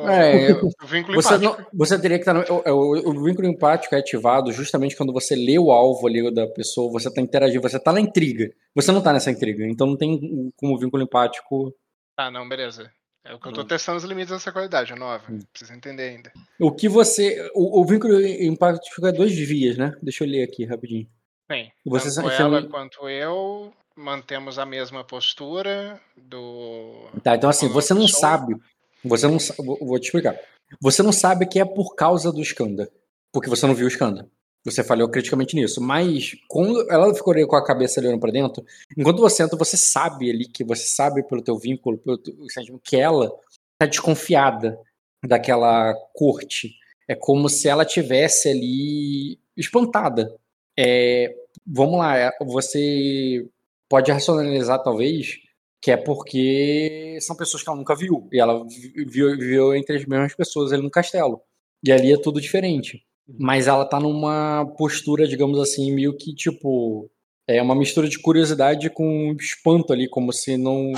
É, 0.09 0.49
vínculo 0.89 1.15
Você, 1.23 1.35
empático. 1.37 1.61
não, 1.63 1.67
você 1.73 2.01
teria 2.01 2.19
que 2.19 2.23
estar. 2.23 2.35
No, 2.35 2.43
o, 2.43 2.73
o- 2.73 3.11
o 3.11 3.25
vínculo 3.25 3.47
empático 3.47 3.95
é 3.95 3.99
ativado 3.99 4.51
justamente 4.51 4.97
quando 4.97 5.13
você 5.13 5.37
lê 5.37 5.57
o 5.59 5.71
alvo 5.71 6.07
ali 6.07 6.33
da 6.35 6.49
pessoa, 6.49 6.91
você 6.91 7.13
tá 7.13 7.21
interagindo, 7.21 7.63
você 7.63 7.79
tá 7.79 7.93
na 7.93 8.01
intriga. 8.01 8.51
Você 8.75 8.91
não 8.91 9.03
tá 9.03 9.13
nessa 9.13 9.31
intriga, 9.31 9.65
então 9.67 9.87
não 9.87 9.97
tem 9.97 10.53
como 10.57 10.79
vínculo 10.79 11.03
empático. 11.03 11.73
Ah, 12.17 12.31
não, 12.31 12.49
beleza. 12.49 12.91
É 13.29 13.35
o 13.35 13.39
que 13.39 13.47
eu 13.49 13.53
tô 13.53 13.61
Hum. 13.61 13.67
testando 13.67 13.99
os 13.99 14.05
limites 14.05 14.31
dessa 14.33 14.51
qualidade, 14.51 14.93
é 14.93 14.97
nova. 14.97 15.23
Precisa 15.53 15.75
entender 15.77 16.03
ainda. 16.05 16.33
O 16.59 16.73
que 16.73 16.89
você. 16.89 17.51
O, 17.55 17.81
o 17.81 17.85
vínculo 17.85 18.19
empático 18.21 19.07
é 19.07 19.13
dois 19.13 19.35
vias, 19.37 19.77
né? 19.77 19.95
Deixa 20.03 20.25
eu 20.25 20.29
ler 20.29 20.43
aqui 20.45 20.65
rapidinho. 20.65 21.07
Bem, 21.49 21.71
Você 21.85 22.15
tanto 22.15 22.31
chama- 22.35 22.59
ela 22.59 22.69
quanto 22.69 23.09
eu 23.09 23.73
mantemos 23.97 24.59
a 24.59 24.65
mesma 24.67 25.05
postura 25.05 26.01
do. 26.17 27.09
Tá, 27.23 27.35
então 27.37 27.51
assim, 27.51 27.69
você 27.69 27.93
não 27.93 28.03
pessoa- 28.07 28.21
sabe. 28.21 28.57
Você 29.05 29.27
não 29.29 29.39
vou, 29.59 29.79
vou 29.81 29.99
te 29.99 30.07
explicar. 30.07 30.39
Você 30.81 31.03
não 31.03 31.13
sabe 31.13 31.47
que 31.47 31.61
é 31.61 31.65
por 31.65 31.95
causa 31.95 32.33
do 32.33 32.41
Skanda. 32.43 32.91
Porque 33.33 33.49
você 33.51 33.67
não 33.67 33.75
viu 33.75 33.87
o 33.87 33.91
Skanda. 33.91 34.27
Você 34.71 34.85
falhou 34.85 35.09
criticamente 35.09 35.55
nisso. 35.55 35.81
Mas 35.81 36.37
quando 36.49 36.91
ela 36.91 37.15
ficou 37.15 37.35
com 37.47 37.57
a 37.57 37.65
cabeça 37.65 38.01
olhando 38.01 38.21
pra 38.21 38.31
dentro, 38.31 38.65
enquanto 38.97 39.21
você 39.21 39.43
entra, 39.43 39.57
você 39.57 39.77
sabe 39.77 40.31
ali 40.31 40.47
que 40.47 40.65
você 40.65 40.87
sabe 40.87 41.23
pelo 41.23 41.43
teu 41.43 41.59
vínculo, 41.59 41.99
pelo 41.99 42.19
teu 42.19 42.35
que 42.83 42.97
ela 42.97 43.31
tá 43.79 43.87
desconfiada 43.87 44.79
daquela 45.25 45.95
corte. 46.15 46.75
É 47.09 47.15
como 47.15 47.49
se 47.49 47.69
ela 47.69 47.85
tivesse 47.85 48.49
ali 48.49 49.39
espantada. 49.57 50.35
É, 50.79 51.35
vamos 51.67 51.99
lá, 51.99 52.17
é, 52.17 52.31
você 52.41 53.47
pode 53.89 54.13
racionalizar 54.13 54.83
talvez 54.83 55.39
que 55.81 55.91
é 55.91 55.97
porque 55.97 57.19
são 57.21 57.37
pessoas 57.37 57.63
que 57.63 57.69
ela 57.69 57.79
nunca 57.79 57.95
viu. 57.95 58.29
E 58.33 58.41
ela 58.41 58.65
viveu 58.67 59.75
entre 59.75 59.97
as 59.97 60.05
mesmas 60.05 60.35
pessoas 60.35 60.73
ali 60.73 60.83
no 60.83 60.91
castelo. 60.91 61.41
E 61.85 61.93
ali 61.93 62.13
é 62.13 62.21
tudo 62.21 62.41
diferente. 62.41 63.05
Mas 63.29 63.67
ela 63.67 63.85
tá 63.85 64.01
numa 64.01 64.65
postura, 64.79 65.27
digamos 65.27 65.59
assim, 65.61 65.93
meio 65.93 66.17
que 66.17 66.35
tipo. 66.35 67.11
É 67.47 67.61
uma 67.63 67.75
mistura 67.75 68.09
de 68.09 68.19
curiosidade 68.19 68.91
com 68.91 69.35
espanto 69.39 69.93
ali, 69.93 70.09
como 70.09 70.33
se 70.33 70.57
não. 70.57 70.93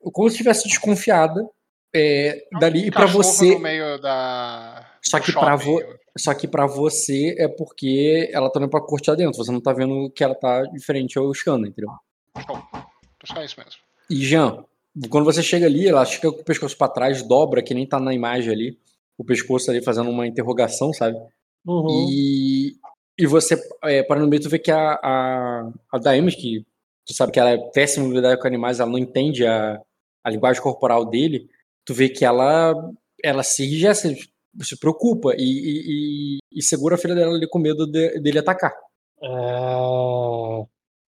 Como 0.00 0.28
se 0.28 0.34
estivesse 0.34 0.68
desconfiada 0.68 1.46
é, 1.94 2.44
dali. 2.60 2.86
E 2.86 2.90
pra 2.90 3.06
você. 3.06 3.54
no 3.54 3.60
meio 3.60 3.98
da. 4.00 4.86
Só 5.02 5.18
que 5.20 5.32
pra 5.32 5.56
shopping. 5.58 5.64
vo- 5.64 5.82
Só 6.18 6.34
que 6.34 6.46
pra 6.48 6.66
você 6.66 7.34
é 7.38 7.48
porque 7.48 8.30
ela 8.32 8.50
tá 8.50 8.58
indo 8.60 8.68
pra 8.68 8.80
corte 8.80 9.08
lá 9.10 9.16
dentro. 9.16 9.36
Você 9.42 9.52
não 9.52 9.60
tá 9.60 9.72
vendo 9.72 10.10
que 10.10 10.22
ela 10.24 10.34
tá 10.34 10.62
diferente 10.64 11.18
ao 11.18 11.32
Scanda, 11.34 11.68
entendeu? 11.68 11.90
Show. 12.46 12.58
Só 13.24 13.42
isso 13.42 13.56
mesmo. 13.58 13.80
E 14.10 14.16
Jean, 14.16 14.64
quando 15.10 15.24
você 15.24 15.42
chega 15.42 15.66
ali, 15.66 15.88
ela 15.88 16.04
fica 16.06 16.30
com 16.30 16.40
o 16.40 16.44
pescoço 16.44 16.76
pra 16.76 16.88
trás, 16.88 17.22
dobra, 17.22 17.62
que 17.62 17.74
nem 17.74 17.86
tá 17.86 17.98
na 17.98 18.14
imagem 18.14 18.52
ali. 18.52 18.78
O 19.18 19.24
pescoço 19.24 19.70
ali 19.70 19.82
fazendo 19.82 20.10
uma 20.10 20.26
interrogação, 20.26 20.92
sabe? 20.92 21.16
Uhum. 21.66 22.06
E, 22.10 22.76
e 23.18 23.26
você, 23.26 23.56
é, 23.84 24.02
para 24.02 24.20
no 24.20 24.28
meio, 24.28 24.42
tu 24.42 24.48
vê 24.48 24.58
que 24.58 24.70
a, 24.70 24.92
a, 25.02 25.72
a 25.92 25.98
Daemis, 25.98 26.34
que 26.34 26.64
tu 27.06 27.12
sabe 27.14 27.32
que 27.32 27.40
ela 27.40 27.50
é 27.50 27.58
péssima 27.58 28.06
em 28.06 28.12
lidar 28.12 28.36
com 28.38 28.46
animais, 28.46 28.80
ela 28.80 28.90
não 28.90 28.98
entende 28.98 29.46
a, 29.46 29.80
a 30.24 30.30
linguagem 30.30 30.62
corporal 30.62 31.04
dele, 31.04 31.48
tu 31.84 31.92
vê 31.94 32.08
que 32.08 32.24
ela, 32.24 32.74
ela 33.24 33.42
se, 33.42 33.78
já 33.78 33.94
se, 33.94 34.16
se 34.60 34.78
preocupa 34.78 35.34
e, 35.36 35.42
e, 35.42 36.38
e- 36.52 36.62
segura 36.62 36.94
a 36.94 36.98
filha 36.98 37.14
dela 37.14 37.34
ali 37.34 37.48
com 37.48 37.58
medo 37.58 37.86
de- 37.86 38.18
dele 38.20 38.38
atacar. 38.38 38.74
É, 39.22 39.28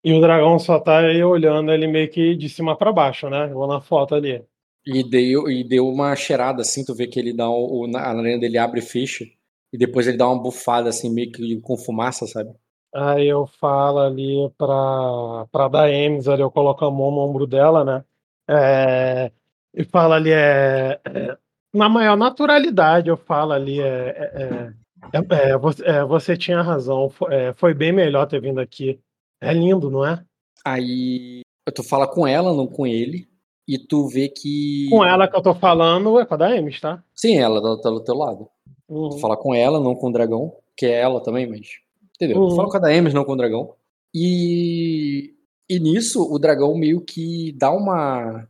E 0.04 0.12
o 0.12 0.20
dragão 0.20 0.58
só 0.58 0.78
tá 0.78 1.00
aí 1.00 1.22
olhando 1.22 1.72
ele 1.72 1.86
meio 1.86 2.08
que 2.10 2.34
de 2.36 2.48
cima 2.48 2.76
pra 2.76 2.92
baixo, 2.92 3.28
né? 3.28 3.46
Igual 3.50 3.68
na 3.68 3.80
foto 3.80 4.14
ali. 4.14 4.42
E 4.86 5.02
deu, 5.02 5.50
e 5.50 5.62
deu 5.64 5.86
uma 5.88 6.14
cheirada 6.16 6.62
assim, 6.62 6.84
tu 6.84 6.94
vê 6.94 7.06
que 7.06 7.18
ele 7.18 7.32
dá 7.32 7.48
o, 7.48 7.82
o- 7.82 7.96
a 7.96 8.14
narina 8.14 8.38
dele 8.38 8.56
abre 8.58 8.80
e 8.80 8.82
fecha, 8.82 9.26
e 9.72 9.78
depois 9.78 10.06
ele 10.06 10.16
dá 10.16 10.26
uma 10.26 10.42
bufada 10.42 10.88
assim, 10.88 11.10
meio 11.10 11.30
que 11.30 11.60
com 11.60 11.76
fumaça, 11.76 12.26
sabe? 12.26 12.50
Aí 12.94 13.28
eu 13.28 13.46
falo 13.46 13.98
ali 13.98 14.50
pra, 14.56 15.46
pra 15.52 15.68
Daemis, 15.68 16.26
ali 16.26 16.42
eu 16.42 16.50
coloco 16.50 16.84
a 16.84 16.90
mão 16.90 17.10
no 17.10 17.18
ombro 17.18 17.46
dela, 17.46 17.84
né? 17.84 18.04
É, 18.48 19.30
e 19.74 19.84
falo 19.84 20.14
ali, 20.14 20.32
é, 20.32 20.98
é, 21.04 21.36
na 21.72 21.88
maior 21.88 22.16
naturalidade, 22.16 23.08
eu 23.08 23.16
falo 23.16 23.52
ali, 23.52 23.80
é, 23.80 24.08
é, 24.34 24.72
é, 25.12 25.50
é, 25.50 25.58
você, 25.58 25.84
é, 25.84 26.04
você 26.04 26.36
tinha 26.36 26.62
razão, 26.62 27.10
foi, 27.10 27.34
é, 27.34 27.52
foi 27.52 27.74
bem 27.74 27.92
melhor 27.92 28.26
ter 28.26 28.40
vindo 28.40 28.58
aqui. 28.58 28.98
É 29.40 29.52
lindo, 29.52 29.90
não 29.90 30.04
é? 30.04 30.24
Aí 30.64 31.42
tu 31.74 31.82
fala 31.84 32.08
com 32.08 32.26
ela, 32.26 32.54
não 32.54 32.66
com 32.66 32.86
ele, 32.86 33.28
e 33.68 33.78
tu 33.78 34.08
vê 34.08 34.28
que. 34.28 34.88
Com 34.90 35.04
ela 35.04 35.28
que 35.28 35.36
eu 35.36 35.42
tô 35.42 35.54
falando, 35.54 36.18
é 36.18 36.24
com 36.24 36.34
a 36.34 36.38
Daemis, 36.38 36.80
tá? 36.80 37.04
Sim, 37.14 37.38
ela 37.38 37.60
tá, 37.60 37.82
tá 37.82 37.90
do 37.90 38.02
teu 38.02 38.14
lado. 38.14 38.48
Uhum. 38.88 39.10
Tu 39.10 39.18
fala 39.18 39.36
com 39.36 39.54
ela, 39.54 39.78
não 39.80 39.94
com 39.94 40.08
o 40.08 40.12
dragão, 40.12 40.56
que 40.76 40.86
é 40.86 41.00
ela 41.00 41.22
também, 41.22 41.46
mas. 41.46 41.68
Entendeu? 42.16 42.36
Tu 42.38 42.42
Uhum. 42.42 42.56
fala 42.56 42.70
com 42.70 42.76
a 42.76 42.80
Daemis, 42.80 43.14
não 43.14 43.24
com 43.24 43.32
o 43.32 43.36
dragão. 43.36 43.74
E. 44.14 45.34
E 45.70 45.78
nisso, 45.78 46.22
o 46.32 46.38
dragão 46.38 46.74
meio 46.76 47.00
que 47.02 47.52
dá 47.52 47.70
uma. 47.70 48.48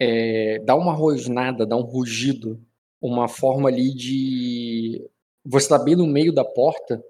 é, 0.00 0.58
dá 0.60 0.74
uma 0.74 0.92
rosnada, 0.92 1.66
dá 1.66 1.76
um 1.76 1.82
rugido, 1.82 2.60
uma 3.00 3.28
forma 3.28 3.68
ali 3.68 3.94
de. 3.94 5.06
Você 5.44 5.68
tá 5.68 5.78
bem 5.78 5.94
no 5.94 6.06
meio 6.06 6.32
da 6.32 6.44
porta 6.44 7.02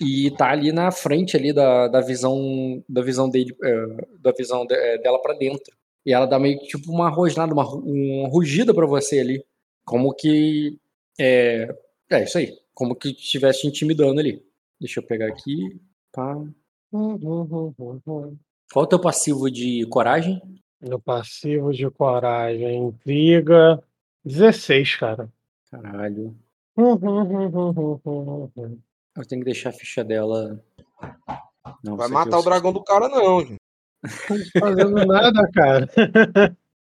e 0.00 0.30
tá 0.32 0.50
ali 0.50 0.72
na 0.72 0.90
frente 0.90 1.36
ali 1.36 1.52
da, 1.52 1.88
da 1.88 2.00
visão 2.00 2.82
da 2.88 3.02
visão 3.02 3.28
dele 3.28 3.54
é, 3.62 3.86
da 4.20 4.32
visão 4.32 4.64
de- 4.64 4.74
é, 4.74 4.96
dela 4.98 5.20
pra 5.20 5.34
dentro 5.34 5.74
e 6.06 6.12
ela 6.12 6.24
dá 6.26 6.38
meio 6.38 6.58
que 6.60 6.68
tipo 6.68 6.90
uma 6.90 7.10
rosnada 7.10 7.52
uma, 7.52 7.66
uma 7.68 8.28
rugida 8.28 8.72
pra 8.72 8.86
você 8.86 9.18
ali 9.18 9.44
como 9.84 10.14
que 10.14 10.78
é, 11.18 11.68
é 12.10 12.24
isso 12.24 12.38
aí 12.38 12.52
como 12.74 12.94
que 12.94 13.08
estivesse 13.10 13.62
te 13.62 13.66
intimidando 13.68 14.20
ali 14.20 14.44
deixa 14.80 15.00
eu 15.00 15.06
pegar 15.06 15.26
aqui 15.28 15.80
pá. 16.12 16.34
qual 16.90 17.24
é 18.76 18.80
o 18.82 18.86
teu 18.86 19.00
passivo 19.00 19.50
de 19.50 19.86
coragem 19.86 20.40
Meu 20.80 20.98
passivo 21.00 21.72
de 21.72 21.90
coragem, 21.90 22.84
intriga, 22.88 23.82
16, 24.24 24.96
cara. 24.96 25.28
caralho 25.70 26.34
eu 29.16 29.24
tenho 29.26 29.40
que 29.40 29.44
deixar 29.44 29.70
a 29.70 29.72
ficha 29.72 30.02
dela 30.04 30.62
não 31.84 31.96
Vai 31.96 32.06
aqui 32.06 32.14
matar 32.14 32.36
eu- 32.36 32.40
o 32.40 32.42
dragão 32.44 32.72
do 32.72 32.82
cara, 32.82 33.08
não, 33.08 33.40
gente. 33.44 33.56
Fazendo 34.58 35.04
nada, 35.06 35.50
cara. 35.52 35.86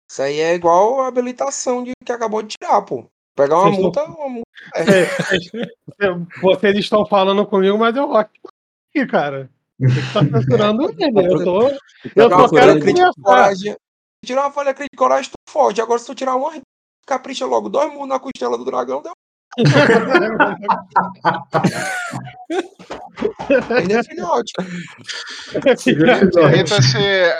Isso 0.09 0.21
aí 0.21 0.39
é 0.39 0.53
igual 0.53 0.99
a 1.01 1.07
habilitação 1.07 1.81
de, 1.83 1.91
que 2.05 2.11
acabou 2.11 2.41
de 2.43 2.55
tirar, 2.59 2.81
pô. 2.81 3.09
Pegar 3.35 3.57
uma 3.59 3.69
Vocês 3.69 3.81
multa, 3.81 4.03
uma 4.05 4.29
multa. 4.29 4.49
Vocês 6.41 6.77
estão 6.77 7.05
falando 7.05 7.45
comigo, 7.45 7.77
mas 7.77 7.95
eu 7.95 8.07
rock 8.07 8.31
aqui, 8.95 9.05
cara. 9.05 9.49
Você 9.77 10.01
que 10.01 10.13
tá 10.13 10.21
censurando 10.21 10.89
ele. 10.97 11.27
Eu 11.27 11.43
tô. 11.43 11.69
Eu 12.15 12.29
só 12.29 12.37
uma 12.37 12.49
quero 12.49 12.79
coragem. 13.21 13.75
Tirar 14.25 14.43
uma 14.43 14.51
folha 14.51 14.73
crítica 14.73 14.93
de 14.93 14.97
coragem, 14.97 15.29
tu 15.31 15.51
forte. 15.51 15.81
Agora, 15.81 15.99
se 15.99 16.05
tu 16.05 16.15
tirar 16.15 16.35
uma, 16.35 16.53
capricha 17.05 17.45
logo. 17.45 17.67
Dois 17.69 17.91
murros 17.91 18.07
na 18.07 18.19
costela 18.19 18.57
do 18.57 18.63
dragão, 18.63 19.01
deu. 19.01 19.11
Ainda 23.77 23.99
é 23.99 24.03
filhote. 24.03 24.51
Limita-se 25.85 26.97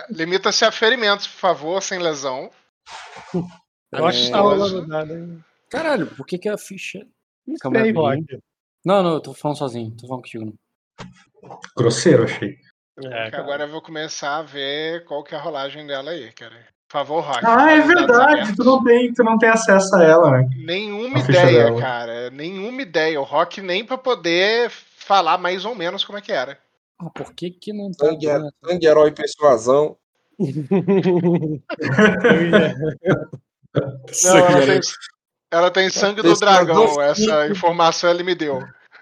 limita 0.10 0.50
a 0.50 0.72
ferimentos, 0.72 1.28
por 1.28 1.40
favor, 1.40 1.82
sem 1.82 2.00
lesão. 2.00 2.50
Eu 3.92 4.06
acho 4.06 4.26
que 4.26 4.32
tá 4.32 4.40
rolando 4.40 4.88
nada. 4.88 5.14
hein? 5.14 5.44
Caralho 5.76 6.08
por 6.08 6.26
que 6.26 6.38
que 6.38 6.50
a 6.50 6.58
ficha 6.58 7.06
Não 7.46 7.56
Calma 7.58 7.82
sei. 7.82 7.92
Rock. 7.92 8.40
não 8.84 9.04
não 9.04 9.14
eu 9.14 9.20
tô 9.22 9.34
falando 9.34 9.58
sozinho 9.58 9.92
tô 9.92 10.08
falando 10.08 10.24
contigo 10.24 10.46
não. 10.46 10.54
Grosseiro, 11.78 12.24
achei. 12.24 12.58
É, 13.04 13.30
cara. 13.30 13.44
agora 13.44 13.64
eu 13.66 13.70
vou 13.70 13.82
começar 13.82 14.38
a 14.38 14.42
ver 14.42 15.04
qual 15.06 15.24
que 15.24 15.36
é 15.36 15.38
a 15.38 15.42
rolagem 15.42 15.86
dela 15.86 16.12
aí, 16.12 16.32
cara. 16.32 16.56
Por 16.88 17.00
favor, 17.00 17.22
Rock. 17.22 17.42
Ah, 17.44 17.72
é 17.72 17.82
verdade. 17.82 18.56
Tu 18.56 18.64
não 18.64 18.82
tem, 18.84 19.14
tu 19.14 19.24
não 19.24 19.38
tem 19.38 19.50
acesso 19.50 19.94
a 19.96 20.04
ela, 20.04 20.32
né? 20.32 20.50
Nenhuma 20.66 21.18
A 21.18 21.22
ideia, 21.22 21.76
cara. 21.76 22.30
Nenhuma 22.30 22.82
ideia. 22.82 23.20
O 23.20 23.24
Rock 23.26 23.62
nem 23.62 23.84
pra 23.84 23.98
poder 23.98 24.70
falar 24.70 25.38
mais 25.38 25.66
ou 25.66 25.76
menos 25.76 26.06
como 26.06 26.18
é 26.18 26.22
que 26.22 26.32
era. 26.32 26.58
Ah, 26.98 27.10
por 27.10 27.34
que 27.34 27.52
que 27.52 27.74
não 27.74 27.92
tá 27.92 28.08
dando? 28.12 28.54
sangue, 28.64 28.86
herói 28.86 29.12
persuasão. 29.12 29.98
Não, 33.76 34.82
ela 35.56 35.72
tem 35.72 35.90
sangue 35.90 36.22
do 36.22 36.36
dragão. 36.38 36.86
dragão 36.96 37.02
Essa 37.02 37.48
informação 37.48 38.10
ele 38.10 38.24
me 38.24 38.36
deu. 38.36 38.60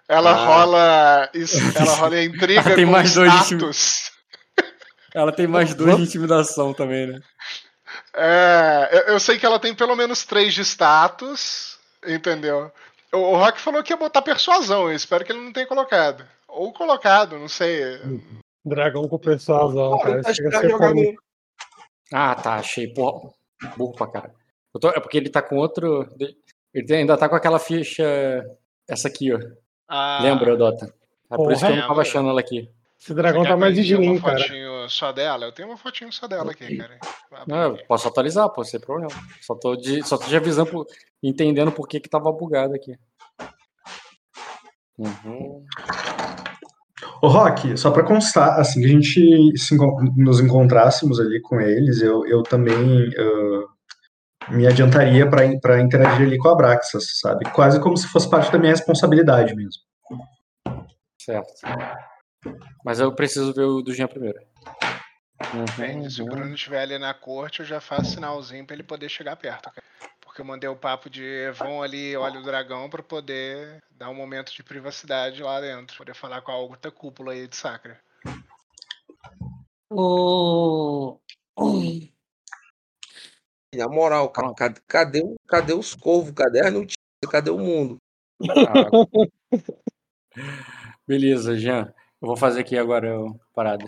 Ela 0.08 0.32
Ah. 0.32 0.46
rola. 0.46 1.30
Ela 1.76 1.96
rola 1.96 2.22
intriga 2.24 2.76
Tem 2.76 2.86
com 2.86 2.92
mais 2.92 3.14
dois 3.16 3.32
de 3.32 3.40
status. 3.46 4.12
Ela 5.14 5.32
tem 5.32 5.48
mais 5.48 5.74
dois 5.76 5.98
de 5.98 6.04
intimidação 6.04 6.74
também, 6.74 7.08
né? 7.08 7.20
É, 8.16 8.90
eu, 8.92 9.14
eu 9.14 9.20
sei 9.20 9.38
que 9.38 9.46
ela 9.46 9.60
tem 9.60 9.74
pelo 9.76 9.96
menos 9.96 10.26
três 10.26 10.54
de 10.54 10.62
status, 10.62 11.78
entendeu? 12.06 12.72
O, 13.12 13.18
o 13.18 13.38
Rock 13.38 13.60
falou 13.62 13.84
que 13.84 13.94
ia 13.94 13.98
botar 13.98 14.22
persuasão, 14.24 14.90
eu 14.90 14.96
espero 14.96 15.24
que 15.24 15.32
ele 15.32 15.42
não 15.42 15.54
tenha 15.54 15.68
colocado. 15.68 16.26
Ou 16.48 16.74
colocado, 16.74 17.38
não 17.38 17.48
sei. 17.48 18.00
Dragão 18.66 19.08
com 19.08 19.18
persuasão, 19.20 20.00
cara. 20.00 20.22
Tá. 20.22 20.32
Ah, 22.12 22.36
tá, 22.36 22.56
achei. 22.56 22.88
Porra, 22.94 23.32
burro 23.78 23.94
pra 23.96 24.08
cara. 24.08 24.34
Eu 24.74 24.80
tô- 24.80 24.90
é 24.90 25.00
porque 25.00 25.18
ele 25.18 25.30
tá 25.30 25.42
com 25.42 25.56
outro. 25.58 26.08
Ele 26.74 26.96
ainda 26.96 27.18
tá 27.18 27.30
com 27.30 27.36
aquela 27.36 27.60
ficha. 27.60 28.04
Essa 28.88 29.08
aqui, 29.08 29.32
ó. 29.34 29.40
Ah, 29.88 30.20
Lembra, 30.22 30.56
Dota? 30.58 30.94
É 31.32 31.36
por 31.36 31.52
isso 31.52 31.66
que 31.66 31.72
eu 31.72 31.76
não 31.76 31.88
tava 31.88 32.02
achando 32.02 32.30
ela 32.30 32.40
aqui. 32.40 32.70
Esse 33.00 33.14
dragão 33.14 33.42
Você 33.44 33.50
tá 33.50 33.58
mais 33.58 33.76
de 33.76 33.96
uma 33.96 34.22
cara. 34.22 34.40
fotinho 34.40 34.90
só 34.90 35.12
dela? 35.12 35.46
Eu 35.46 35.52
tenho 35.52 35.68
uma 35.68 35.78
fotinho 35.78 36.12
só 36.12 36.26
dela 36.28 36.52
aqui, 36.52 36.78
cara. 36.78 36.98
Não, 37.46 37.58
eu 37.64 37.74
aqui. 37.76 37.86
posso 37.86 38.08
atualizar, 38.08 38.50
pô, 38.50 38.64
sem 38.64 38.80
problema. 38.80 39.10
Só 39.42 39.56
tô, 39.56 39.76
de, 39.76 40.02
só 40.08 40.18
tô 40.18 40.26
te 40.26 40.36
avisando, 40.36 40.72
por- 40.72 40.88
entendendo 41.22 41.72
por 41.72 41.88
que 41.88 42.00
que 42.00 42.10
tava 42.10 42.32
bugado 42.32 42.74
aqui. 42.74 42.96
Uhum. 44.98 45.66
Ô, 47.22 47.28
Rock, 47.28 47.76
só 47.78 47.92
pra 47.92 48.04
constar, 48.04 48.60
assim 48.60 48.80
que 48.80 48.86
a 48.86 48.90
gente 48.90 49.58
se 49.58 49.76
nos 50.18 50.40
encontrássemos 50.40 51.20
ali 51.20 51.42
com 51.42 51.60
eles, 51.60 52.02
eu, 52.02 52.26
eu 52.28 52.42
também 52.44 53.10
ah, 53.18 53.64
me 54.50 54.68
adiantaria 54.68 55.30
pra 55.30 55.42
pra 55.60 55.80
interagir 55.80 56.28
ali 56.28 56.38
com 56.38 56.50
a 56.50 56.52
Abraxas, 56.54 57.20
sabe? 57.20 57.50
Quase 57.52 57.80
como 57.80 57.98
se 57.98 58.08
fosse 58.08 58.30
parte 58.30 58.52
da 58.52 58.58
minha 58.60 58.72
responsabilidade 58.72 59.56
mesmo. 59.56 59.82
Certo. 61.20 61.54
Mas 62.84 63.00
eu 63.00 63.14
preciso 63.14 63.54
ver 63.54 63.64
o 63.64 63.82
do 63.82 63.94
Jean 63.94 64.08
primeiro. 64.08 64.40
Bem, 65.78 66.10
se 66.10 66.22
o 66.22 66.26
Uhum. 66.26 66.32
Bruno 66.32 66.56
estiver 66.56 66.82
ali 66.82 66.98
na 66.98 67.14
corte, 67.14 67.60
eu 67.62 67.66
já 67.66 67.80
faço 67.80 68.12
sinalzinho 68.12 68.66
pra 68.66 68.76
ele 68.76 68.84
poder 68.84 69.10
chegar 69.10 69.36
perto. 69.36 69.70
Porque 70.22 70.42
eu 70.42 70.46
mandei 70.46 70.70
o 70.70 70.76
papo 70.76 71.10
de 71.10 71.52
vão 71.52 71.84
ali, 71.84 72.16
olha 72.18 72.40
o 72.40 72.44
dragão, 72.44 72.90
pra 72.90 73.04
poder 73.04 73.78
dar 73.92 74.10
um 74.10 74.16
momento 74.16 74.54
de 74.54 74.64
privacidade 74.64 75.44
lá 75.44 75.62
dentro. 75.62 75.98
Poder 75.98 76.16
falar 76.16 76.42
com 76.42 76.52
a 76.52 76.58
outra 76.58 76.92
cúpula 76.92 77.34
aí 77.34 77.48
de 77.48 77.56
Sacra. 77.56 78.00
O... 79.90 81.20
Na 83.76 83.88
moral, 83.88 84.30
cara, 84.30 84.54
cadê, 84.54 84.82
cadê, 84.88 85.22
o- 85.24 85.36
cadê 85.48 85.74
os 85.74 85.96
corvos? 85.96 86.32
Cadê 86.34 86.62
as 86.62 86.72
notícias? 86.74 86.98
Cadê 87.32 87.50
o 87.50 87.58
mundo? 87.58 87.98
Beleza, 91.08 91.56
Jean. 91.58 91.94
Eu 92.22 92.28
vou 92.28 92.38
fazer 92.38 92.62
aqui 92.62 92.78
agora 92.78 93.16
a 93.16 93.34
parada. 93.54 93.86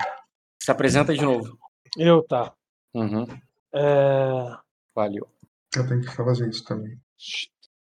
Se 0.61 0.71
apresenta 0.71 1.13
de 1.13 1.21
novo. 1.21 1.57
Eu 1.97 2.23
tá. 2.23 2.53
Uhum. 2.93 3.25
É... 3.73 4.57
Valeu. 4.93 5.29
Eu 5.75 5.87
tenho 5.87 6.01
que 6.01 6.11
fazer 6.15 6.49
isso 6.49 6.63
também. 6.65 6.99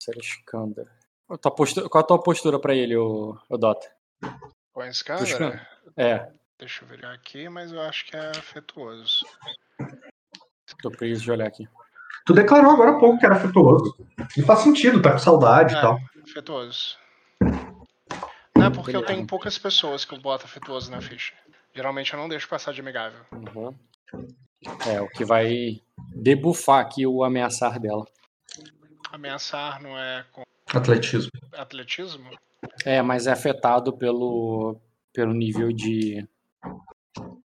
Sereskanda. 0.03 0.85
Qual 1.27 1.37
a 1.37 1.39
tua 1.39 1.55
postura, 1.55 1.89
qual 1.89 2.05
a 2.05 2.07
tua 2.07 2.23
postura 2.23 2.59
pra 2.61 2.75
ele, 2.75 2.97
o, 2.97 3.39
Dota? 3.51 3.91
Com 4.73 4.81
a 4.81 4.85
Tô 4.85 4.91
escada, 4.91 5.27
chegando. 5.27 5.55
né? 5.55 5.67
É, 5.97 6.33
Deixa 6.59 6.85
eu 6.85 6.89
ver 6.89 7.05
aqui, 7.07 7.49
mas 7.49 7.73
eu 7.73 7.81
acho 7.81 8.07
que 8.07 8.17
é 8.17 8.31
afetuoso. 8.31 9.27
tô 10.83 10.91
preso 10.91 11.23
de 11.23 11.31
olhar 11.31 11.47
aqui. 11.47 11.67
Tu 12.27 12.33
declarou 12.33 12.71
agora 12.73 12.93
há 12.93 12.99
pouco 12.99 13.19
que 13.19 13.27
era 13.27 13.37
afetuoso. 13.37 13.97
E 14.37 14.43
faz 14.43 14.61
sentido, 14.61 15.03
tá 15.03 15.13
com 15.13 15.19
saudade 15.19 15.75
e 15.75 15.77
É, 15.77 15.81
tal. 15.81 15.99
afetuoso. 16.23 16.97
Não 18.57 18.67
é 18.67 18.71
porque 18.71 18.97
eu 18.97 19.05
tenho 19.05 19.27
poucas 19.27 19.59
pessoas 19.59 20.05
que 20.05 20.15
eu 20.15 20.21
boto 20.21 20.45
afetuoso 20.47 20.91
na 20.91 21.01
ficha. 21.01 21.35
Geralmente 21.75 22.13
eu 22.15 22.19
não 22.19 22.29
deixo 22.29 22.49
passar 22.49 22.73
de 22.73 22.81
amigável. 22.81 23.21
Uhum. 23.33 23.75
É, 24.87 25.01
o 25.03 25.09
que 25.09 25.25
vai 25.25 25.83
debufar 26.15 26.81
aqui 26.81 27.07
o 27.07 27.23
ameaçar 27.25 27.79
dela. 27.79 28.05
Ameaçar 29.13 29.83
não 29.83 29.99
é 29.99 30.25
com 30.33 30.43
Atletismo. 30.73 31.31
atletismo? 31.53 32.31
É, 32.85 33.03
mas 33.03 33.27
é 33.27 33.33
afetado 33.33 33.93
pelo, 33.93 34.77
pelo 35.13 35.35
nível 35.35 35.71
de. 35.73 36.27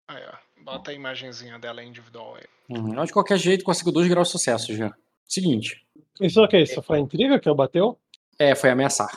Aí, 0.08 0.24
ó. 0.28 0.47
Bota 0.68 0.92
a 0.92 0.94
imagenzinha 0.94 1.58
dela 1.58 1.82
individual 1.82 2.36
aí. 2.36 2.44
Uhum. 2.78 2.94
Mas 2.94 3.08
de 3.08 3.14
qualquer 3.14 3.38
jeito, 3.38 3.64
conseguiu 3.64 3.94
dois 3.94 4.08
graus 4.10 4.28
de 4.28 4.34
sucesso 4.34 4.76
já. 4.76 4.94
Seguinte. 5.26 5.82
Isso 6.20 6.42
é 6.42 6.44
o 6.44 6.48
quê? 6.48 6.62
Isso 6.62 6.82
foi 6.82 6.98
a 6.98 7.00
intriga 7.00 7.40
que 7.40 7.48
eu 7.48 7.56
bateu? 7.56 7.98
É, 8.38 8.54
foi 8.54 8.70
ameaçar. 8.70 9.10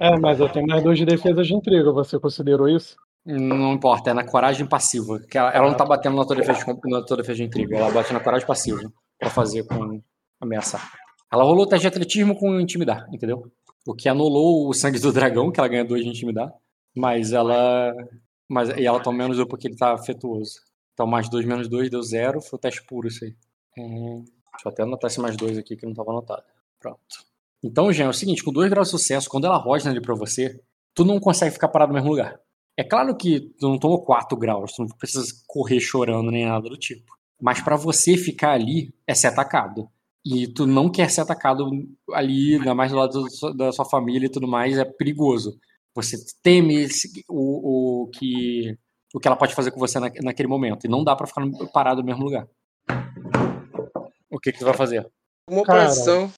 É, 0.00 0.18
mas 0.18 0.40
eu 0.40 0.48
tenho 0.48 0.66
mais 0.66 0.82
dois 0.82 0.98
de 0.98 1.04
defesa 1.04 1.40
de 1.44 1.54
intriga. 1.54 1.92
Você 1.92 2.18
considerou 2.18 2.68
isso? 2.68 2.96
Não 3.24 3.74
importa, 3.74 4.10
é 4.10 4.12
na 4.12 4.24
coragem 4.24 4.66
passiva. 4.66 5.20
Que 5.20 5.38
ela, 5.38 5.52
ela 5.52 5.68
não 5.68 5.76
tá 5.76 5.84
batendo 5.84 6.16
na 6.16 6.24
tua 6.24 6.34
defesa 6.34 6.64
na 6.86 7.02
tua 7.02 7.18
defesa 7.18 7.36
de 7.36 7.44
intriga, 7.44 7.76
ela 7.76 7.92
bate 7.92 8.12
na 8.12 8.18
coragem 8.18 8.44
passiva 8.44 8.92
pra 9.20 9.30
fazer 9.30 9.62
com 9.62 10.02
ameaçar. 10.40 10.90
Ela 11.32 11.44
rolou 11.44 11.64
o 11.64 11.68
teste 11.68 11.82
de 11.82 11.94
atletismo 11.94 12.34
com 12.34 12.58
intimidar, 12.58 13.06
entendeu? 13.14 13.52
O 13.86 13.94
que 13.94 14.08
anulou 14.08 14.68
o 14.68 14.74
sangue 14.74 14.98
do 14.98 15.12
dragão, 15.12 15.52
que 15.52 15.60
ela 15.60 15.68
ganha 15.68 15.84
dois 15.84 16.02
de 16.02 16.10
intimidar, 16.10 16.52
mas 16.92 17.32
ela. 17.32 17.94
Mas, 18.48 18.70
e 18.70 18.84
ela 18.84 18.98
toma 18.98 19.18
menos 19.18 19.38
um 19.38 19.46
porque 19.46 19.68
ele 19.68 19.76
tá 19.76 19.94
afetuoso. 19.94 20.71
Então, 21.02 21.10
mais 21.10 21.28
dois 21.28 21.44
menos 21.44 21.66
dois 21.66 21.90
deu 21.90 22.00
zero, 22.00 22.40
foi 22.40 22.56
o 22.56 22.60
teste 22.60 22.80
puro 22.86 23.08
isso 23.08 23.24
aí. 23.24 23.34
É, 23.76 23.82
deixa 23.82 24.64
eu 24.64 24.70
até 24.70 24.82
anotar 24.84 25.10
esse 25.10 25.20
mais 25.20 25.36
dois 25.36 25.58
aqui 25.58 25.76
que 25.76 25.84
não 25.84 25.92
tava 25.92 26.12
anotado. 26.12 26.44
Pronto. 26.78 27.00
Então, 27.60 27.92
Jean, 27.92 28.06
é 28.06 28.08
o 28.08 28.12
seguinte: 28.12 28.44
com 28.44 28.52
dois 28.52 28.70
graus 28.70 28.86
de 28.86 28.92
sucesso, 28.92 29.28
quando 29.28 29.46
ela 29.46 29.56
rosna 29.56 29.90
ali 29.90 30.00
pra 30.00 30.14
você, 30.14 30.60
tu 30.94 31.04
não 31.04 31.18
consegue 31.18 31.50
ficar 31.50 31.66
parado 31.66 31.90
no 31.90 31.94
mesmo 31.94 32.10
lugar. 32.10 32.38
É 32.76 32.84
claro 32.84 33.16
que 33.16 33.40
tu 33.58 33.68
não 33.68 33.80
tomou 33.80 34.04
4 34.04 34.38
graus, 34.38 34.74
tu 34.74 34.82
não 34.82 34.88
precisa 34.96 35.26
correr 35.48 35.80
chorando 35.80 36.30
nem 36.30 36.46
nada 36.46 36.68
do 36.68 36.76
tipo. 36.76 37.12
Mas 37.40 37.60
pra 37.60 37.74
você 37.74 38.16
ficar 38.16 38.52
ali 38.52 38.94
é 39.04 39.12
ser 39.12 39.26
atacado. 39.26 39.88
E 40.24 40.46
tu 40.46 40.68
não 40.68 40.88
quer 40.88 41.10
ser 41.10 41.22
atacado 41.22 41.68
ali, 42.12 42.54
ainda 42.54 42.76
mais 42.76 42.92
do 42.92 42.96
lado 42.96 43.24
da 43.56 43.72
sua 43.72 43.84
família 43.84 44.26
e 44.26 44.30
tudo 44.30 44.46
mais, 44.46 44.78
é 44.78 44.84
perigoso. 44.84 45.58
Você 45.96 46.16
teme 46.44 46.86
o, 47.28 48.04
o 48.04 48.10
que 48.10 48.78
o 49.14 49.20
que 49.20 49.26
ela 49.28 49.36
pode 49.36 49.54
fazer 49.54 49.70
com 49.70 49.78
você 49.80 49.98
na- 50.00 50.10
naquele 50.22 50.48
momento. 50.48 50.84
E 50.86 50.88
não 50.88 51.04
dá 51.04 51.14
pra 51.16 51.26
ficar 51.26 51.42
parado 51.72 52.00
no 52.00 52.06
mesmo 52.06 52.24
lugar. 52.24 52.46
O 54.30 54.38
que, 54.38 54.52
que 54.52 54.58
tu 54.58 54.64
vai 54.64 54.74
fazer? 54.74 55.06
Uma 55.48 55.62
Cara, 55.64 55.80
pressão. 55.84 56.30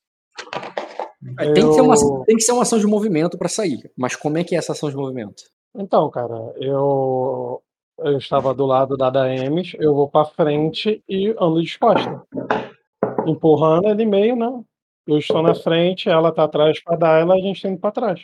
É, 1.38 1.52
Tem, 1.52 1.66
que 1.66 1.72
ser 1.74 1.80
uma, 1.80 1.94
Eu- 1.94 2.24
tem 2.26 2.36
que 2.36 2.42
ser 2.42 2.52
uma 2.52 2.62
ação 2.62 2.78
de 2.78 2.86
movimento 2.86 3.38
pra 3.38 3.48
sair. 3.48 3.90
Mas 3.96 4.14
como 4.16 4.36
é 4.38 4.44
que 4.44 4.54
é 4.54 4.58
essa 4.58 4.72
ação 4.72 4.90
de 4.90 4.96
movimento? 4.96 5.42
Então, 5.76 6.10
cara, 6.10 6.34
eu 6.56 7.60
eu 7.98 8.18
estava 8.18 8.52
do 8.52 8.66
lado 8.66 8.96
da 8.96 9.08
Daemis, 9.08 9.72
eu 9.78 9.94
vou 9.94 10.08
pra 10.08 10.24
frente 10.24 11.00
e 11.08 11.28
ando 11.40 11.62
de 11.62 11.78
costa. 11.78 12.22
Empurrando 13.26 13.88
ele 13.88 14.04
meio, 14.04 14.34
né? 14.34 14.50
Eu 15.06 15.18
estou 15.18 15.42
na 15.42 15.54
frente, 15.54 16.08
ela 16.08 16.32
tá 16.32 16.44
atrás 16.44 16.82
pra 16.82 16.96
dar 16.96 17.20
ela, 17.20 17.34
a 17.34 17.38
gente 17.38 17.62
tá 17.62 17.68
indo 17.68 17.78
pra 17.78 17.92
trás. 17.92 18.20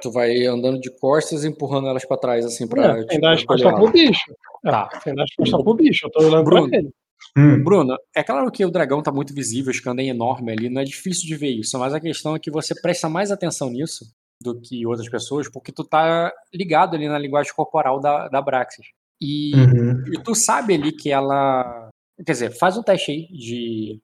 Tu 0.00 0.10
vai 0.10 0.46
andando 0.46 0.80
de 0.80 0.90
costas 0.98 1.44
e 1.44 1.48
empurrando 1.48 1.88
elas 1.88 2.04
pra 2.04 2.16
trás, 2.16 2.44
assim, 2.44 2.66
pra. 2.66 2.98
É, 2.98 3.04
tipo, 3.06 3.26
as 3.26 3.44
costas 3.44 3.72
pro 3.74 3.90
bicho. 3.90 4.32
É, 4.64 4.70
Tá. 4.70 4.88
sem 5.02 5.14
dar 5.14 5.24
as 5.24 5.34
costas 5.34 5.62
pro 5.62 5.74
bicho, 5.74 6.06
eu 6.06 6.10
tô 6.10 6.20
olhando 6.20 6.44
Bruno. 6.44 6.68
pra 6.68 6.78
ele. 6.78 6.90
Hum, 7.36 7.62
Bruno, 7.62 7.96
é 8.14 8.22
claro 8.22 8.50
que 8.50 8.64
o 8.64 8.70
dragão 8.70 9.02
tá 9.02 9.12
muito 9.12 9.34
visível, 9.34 9.70
o 9.70 9.74
Scandan 9.74 10.02
é 10.02 10.06
enorme 10.06 10.52
ali, 10.52 10.68
não 10.68 10.80
é 10.80 10.84
difícil 10.84 11.26
de 11.26 11.36
ver 11.36 11.50
isso, 11.50 11.78
mas 11.78 11.94
a 11.94 12.00
questão 12.00 12.34
é 12.34 12.38
que 12.38 12.50
você 12.50 12.74
presta 12.80 13.08
mais 13.08 13.30
atenção 13.30 13.70
nisso 13.70 14.04
do 14.42 14.58
que 14.60 14.86
outras 14.86 15.08
pessoas, 15.08 15.48
porque 15.48 15.70
tu 15.70 15.84
tá 15.84 16.32
ligado 16.52 16.96
ali 16.96 17.08
na 17.08 17.18
linguagem 17.18 17.52
corporal 17.54 18.00
da, 18.00 18.26
da 18.28 18.40
Braxis. 18.40 18.86
E, 19.20 19.54
uhum. 19.54 20.02
e 20.12 20.22
tu 20.22 20.34
sabe 20.34 20.74
ali 20.74 20.92
que 20.92 21.10
ela. 21.10 21.88
Quer 22.24 22.32
dizer, 22.32 22.50
faz 22.58 22.76
um 22.76 22.82
teste 22.82 23.10
aí 23.12 23.26
de 23.28 24.00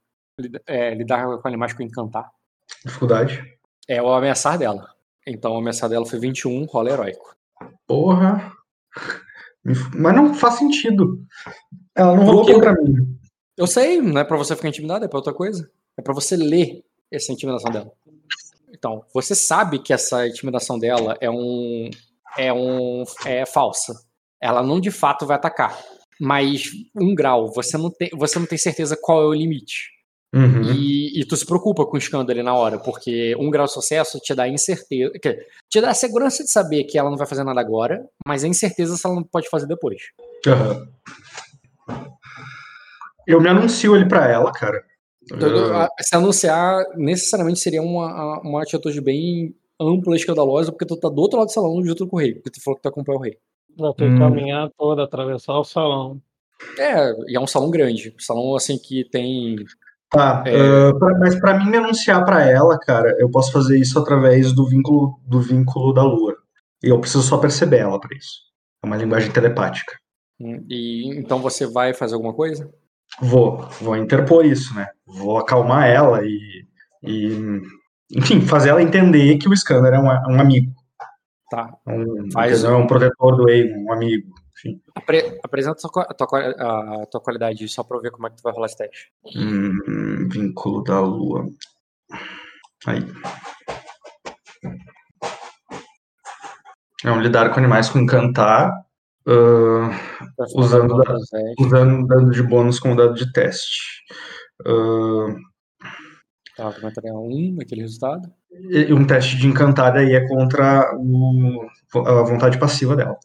é, 0.67 0.95
lidar 0.95 1.39
com 1.39 1.49
animais 1.49 1.73
com 1.73 1.83
encantar. 1.83 2.31
Dificuldade. 2.85 3.43
É 3.89 4.03
o 4.03 4.09
ameaçar 4.13 4.59
dela. 4.59 4.89
Então 5.27 5.53
o 5.53 5.59
ameaçar 5.59 5.90
dela 5.90 6.07
foi 6.07 6.19
21, 6.19 6.65
rola 6.65 6.90
heróico. 6.90 7.36
Porra. 7.86 8.53
Mas 9.94 10.15
não 10.15 10.32
faz 10.35 10.55
sentido. 10.55 11.20
Ela 11.94 12.15
não 12.15 12.24
rolou 12.24 12.47
contra 12.47 12.73
mim. 12.74 13.19
Eu 13.57 13.66
sei, 13.66 14.01
não 14.01 14.20
é 14.20 14.24
pra 14.24 14.36
você 14.36 14.55
ficar 14.55 14.69
intimidado, 14.69 15.05
é 15.05 15.09
pra 15.09 15.19
outra 15.19 15.32
coisa. 15.32 15.69
É 15.97 16.03
pra 16.03 16.15
você 16.15 16.36
ler 16.36 16.85
essa 17.11 17.32
intimidação 17.32 17.70
dela. 17.73 17.90
Então, 18.70 19.03
você 19.12 19.35
sabe 19.35 19.78
que 19.78 19.93
essa 19.93 20.27
intimidação 20.28 20.78
dela 20.78 21.16
é 21.20 21.31
um 21.31 21.90
é 22.36 22.53
um 22.53 23.05
é 23.24 23.47
falsa. 23.47 23.94
Ela 24.40 24.62
não 24.62 24.78
de 24.78 24.90
fato 24.90 25.27
vai 25.27 25.36
atacar. 25.36 25.77
Mas 26.20 26.70
um 26.94 27.15
grau, 27.15 27.51
você 27.53 27.77
não 27.77 27.90
tem, 27.90 28.11
você 28.12 28.39
não 28.39 28.47
tem 28.47 28.59
certeza 28.59 28.97
qual 29.01 29.23
é 29.23 29.27
o 29.27 29.35
limite. 29.35 29.90
Uhum. 30.37 30.71
E, 30.71 31.19
e 31.19 31.25
tu 31.25 31.35
se 31.35 31.47
preocupa 31.47 31.87
com 31.87 31.95
o 31.95 31.99
escândalo 31.99 32.31
ali 32.31 32.43
na 32.43 32.55
hora, 32.55 32.79
porque 32.79 33.35
um 33.39 33.51
grau 33.51 33.65
de 33.65 33.73
sucesso 33.73 34.19
te 34.21 34.35
dá 34.35 34.47
incerteza, 34.47 35.11
te 35.71 35.81
dá 35.81 35.91
a 35.91 35.95
segurança 35.95 36.45
de 36.45 36.51
saber 36.51 36.85
que 36.85 36.99
ela 36.99 37.09
não 37.09 37.17
vai 37.17 37.27
fazer 37.27 37.43
nada 37.43 37.59
agora, 37.59 38.07
mas 38.27 38.45
a 38.45 38.49
incerteza 38.49 38.97
se 38.99 39.07
ela 39.07 39.15
não 39.17 39.23
pode 39.25 39.49
fazer 39.49 39.67
depois. 39.67 40.03
Aham. 40.47 40.87
Eu 43.27 43.41
me 43.41 43.49
anuncio 43.49 43.95
ali 43.95 44.07
pra 44.07 44.29
ela, 44.31 44.53
cara. 44.53 44.85
Então, 45.25 45.49
Se 46.01 46.15
anunciar, 46.15 46.85
necessariamente 46.97 47.59
seria 47.59 47.83
uma, 47.83 48.41
uma 48.41 48.63
atitude 48.63 49.01
bem 49.01 49.55
ampla 49.81 50.15
e 50.15 50.19
escandalosa, 50.19 50.71
porque 50.71 50.87
tu 50.87 50.97
tá 50.97 51.09
do 51.09 51.21
outro 51.21 51.39
lado 51.39 51.49
do 51.49 51.53
salão 51.53 51.85
junto 51.85 52.07
com 52.07 52.17
o 52.17 52.19
rei, 52.21 52.35
porque 52.35 52.51
tu 52.51 52.63
falou 52.63 52.77
que 52.77 52.83
tu 52.83 52.89
acompanha 52.89 53.19
o 53.19 53.23
rei. 53.23 53.39
Vou 53.77 53.93
ter 53.93 54.07
que 54.07 54.15
Hum. 54.15 54.19
caminhar 54.19 54.71
toda, 54.79 55.03
atravessar 55.05 55.59
o 55.59 55.65
salão. 55.65 56.21
É, 56.79 57.13
e 57.29 57.37
é 57.37 57.41
um 57.41 57.47
salão 57.47 57.71
grande. 57.71 58.15
Um 58.17 58.21
salão 58.23 58.55
assim 58.55 58.79
que 58.79 59.05
tem. 59.11 59.57
Tá, 60.11 60.45
É. 60.47 60.89
ah, 60.89 60.95
pra- 60.99 61.19
mas 61.19 61.35
pra 61.41 61.59
mim 61.59 61.69
me 61.70 61.77
anunciar 61.78 62.24
pra 62.24 62.43
ela, 62.45 62.78
cara, 62.78 63.15
eu 63.19 63.28
posso 63.31 63.51
fazer 63.53 63.78
isso 63.78 63.99
através 63.99 64.53
do 64.53 64.66
vínculo 64.69 65.19
do 65.27 65.41
vínculo 65.41 65.93
da 65.93 66.03
lua. 66.03 66.37
E 66.83 66.89
eu 66.89 67.01
preciso 67.01 67.24
só 67.24 67.39
perceber 67.39 67.78
ela 67.78 67.99
pra 68.01 68.16
isso. 68.16 68.41
É 68.83 68.87
uma 68.87 68.97
linguagem 68.97 69.31
telepática. 69.33 69.93
E 70.69 71.19
então 71.19 71.39
você 71.41 71.66
vai 71.66 71.93
fazer 71.95 72.15
alguma 72.15 72.35
coisa? 72.35 72.70
Vou, 73.20 73.62
vou 73.81 73.97
interpor 73.97 74.45
isso, 74.45 74.74
né? 74.74 74.87
Vou 75.07 75.39
acalmar 75.39 75.89
ela 75.89 76.20
e, 76.24 76.39
e 77.03 77.61
enfim, 78.12 78.41
fazer 78.43 78.69
ela 78.70 78.83
entender 78.83 79.39
que 79.39 79.49
o 79.49 79.57
Scanner 79.57 79.95
é 79.95 79.99
um, 79.99 80.11
é 80.12 80.23
um 80.28 80.41
amigo. 80.41 80.73
Tá. 81.51 81.73
Um, 81.87 82.31
Faz 82.33 82.61
entendeu? 82.61 82.77
É 82.78 82.83
um 82.83 82.87
protetor 82.87 83.37
do 83.37 83.49
Egon, 83.49 83.85
um 83.87 83.93
amigo. 83.93 84.28
Enfim. 84.59 84.81
Apre- 84.95 85.39
apresenta 85.43 85.87
a 85.87 85.91
tua, 85.91 86.03
a 86.03 86.15
tua, 86.15 86.27
qua- 86.27 86.55
a 87.03 87.07
tua 87.07 87.20
qualidade 87.20 87.69
só 87.69 87.83
pra 87.85 87.97
eu 87.99 88.01
ver 88.03 88.11
como 88.11 88.27
é 88.27 88.31
que 88.31 88.37
tu 88.37 88.43
vai 88.43 88.53
rolar 88.53 88.66
esse 88.66 88.77
teste. 88.78 89.11
Hum, 89.37 90.28
vínculo 90.31 90.83
da 90.83 91.01
lua. 91.01 91.47
Aí. 92.87 93.01
É 97.05 97.11
um 97.11 97.20
lidar 97.20 97.51
com 97.53 97.59
animais 97.61 97.89
com 97.89 97.99
encantar, 97.99 98.70
ah, 99.28 99.89
Vai 100.39 100.49
fazer 100.49 100.59
Usando 100.59 100.97
da- 100.97 101.16
usando 101.61 102.07
dado 102.07 102.31
de 102.31 102.43
bônus 102.43 102.78
como 102.81 102.97
dado 102.97 103.15
de 103.15 103.31
teste. 103.33 104.03
Ah, 104.66 105.35
Tá, 106.57 106.70
vai 106.70 106.91
entregar 106.91 107.12
um, 107.15 107.59
aquele 107.61 107.83
resultado. 107.83 108.33
e 108.51 108.91
um 108.91 109.07
teste 109.07 109.37
de 109.37 109.47
encantar 109.47 109.95
aí 109.95 110.15
é 110.15 110.27
contra 110.27 110.91
o, 110.97 111.66
a 111.99 112.23
vontade 112.23 112.59
passiva 112.59 112.97
dela. 112.97 113.19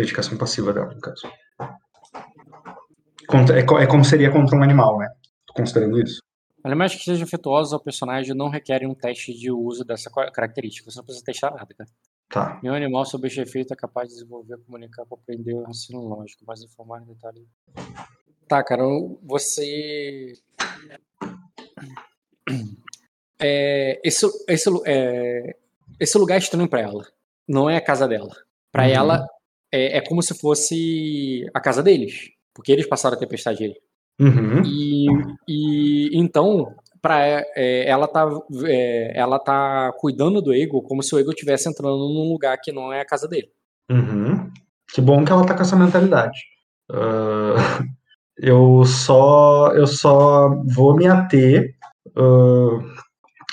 Dedicação 0.00 0.38
passiva 0.38 0.72
dela, 0.72 0.94
no 0.94 1.00
caso. 1.00 1.26
É, 3.54 3.82
é 3.82 3.86
como 3.86 4.04
seria 4.04 4.30
contra 4.32 4.56
um 4.56 4.62
animal, 4.62 4.98
né? 4.98 5.08
Tô 5.46 5.52
considerando 5.54 6.00
isso. 6.00 6.20
Animais 6.64 6.94
que 6.94 7.04
sejam 7.04 7.24
afetuosos 7.24 7.72
ao 7.72 7.80
personagem 7.80 8.34
não 8.34 8.48
requerem 8.48 8.88
um 8.88 8.94
teste 8.94 9.32
de 9.32 9.50
uso 9.50 9.84
dessa 9.84 10.10
característica. 10.10 10.90
Você 10.90 10.98
não 10.98 11.04
precisa 11.04 11.24
testar 11.24 11.50
nada, 11.50 11.68
cara. 11.74 11.90
Tá. 12.28 12.60
Nenhum 12.62 12.74
animal 12.74 13.04
sob 13.04 13.26
este 13.26 13.40
efeito 13.40 13.72
é 13.72 13.76
capaz 13.76 14.08
de 14.08 14.14
desenvolver, 14.14 14.58
comunicar, 14.64 15.04
compreender 15.06 15.54
o 15.54 15.62
raciocínio 15.64 16.02
lógico, 16.02 16.44
mas 16.46 16.62
informar 16.62 17.02
em 17.02 17.06
detalhe. 17.06 17.46
Tá, 18.48 18.62
cara, 18.64 18.82
você. 19.22 20.32
É, 23.42 23.98
esse, 24.04 24.26
esse, 24.46 24.68
é, 24.84 25.56
esse 25.98 26.18
lugar 26.18 26.34
é 26.34 26.38
estranho 26.38 26.68
pra 26.68 26.80
ela. 26.82 27.06
Não 27.48 27.70
é 27.70 27.76
a 27.78 27.80
casa 27.80 28.06
dela. 28.06 28.36
Pra 28.70 28.82
Uhum. 28.82 28.90
ela, 28.90 29.26
é, 29.72 29.98
é 29.98 30.00
como 30.00 30.22
se 30.22 30.38
fosse 30.38 31.46
a 31.54 31.60
casa 31.60 31.82
deles. 31.82 32.30
Porque 32.54 32.72
eles 32.72 32.86
passaram 32.86 33.16
a 33.16 33.20
tempestade 33.20 33.64
aí. 33.64 33.74
Uhum. 34.20 34.62
E, 34.64 35.06
e 35.48 36.18
então, 36.18 36.74
para 37.00 37.44
ela 37.56 38.06
tá 38.06 38.28
é, 38.66 39.18
ela 39.18 39.38
tá 39.38 39.92
cuidando 39.98 40.42
do 40.42 40.52
Ego 40.52 40.82
como 40.82 41.02
se 41.02 41.14
o 41.14 41.18
Ego 41.18 41.30
estivesse 41.30 41.68
entrando 41.68 41.96
num 41.96 42.30
lugar 42.30 42.58
que 42.62 42.72
não 42.72 42.92
é 42.92 43.00
a 43.00 43.06
casa 43.06 43.26
dele. 43.26 43.48
Uhum. 43.90 44.50
Que 44.92 45.00
bom 45.00 45.24
que 45.24 45.32
ela 45.32 45.46
tá 45.46 45.54
com 45.54 45.62
essa 45.62 45.76
mentalidade. 45.76 46.38
Ah, 46.90 47.54
eu 48.36 48.84
só 48.84 49.72
eu 49.74 49.86
só 49.86 50.50
vou 50.74 50.94
me 50.94 51.06
ater 51.06 51.74
ah, 52.16 52.78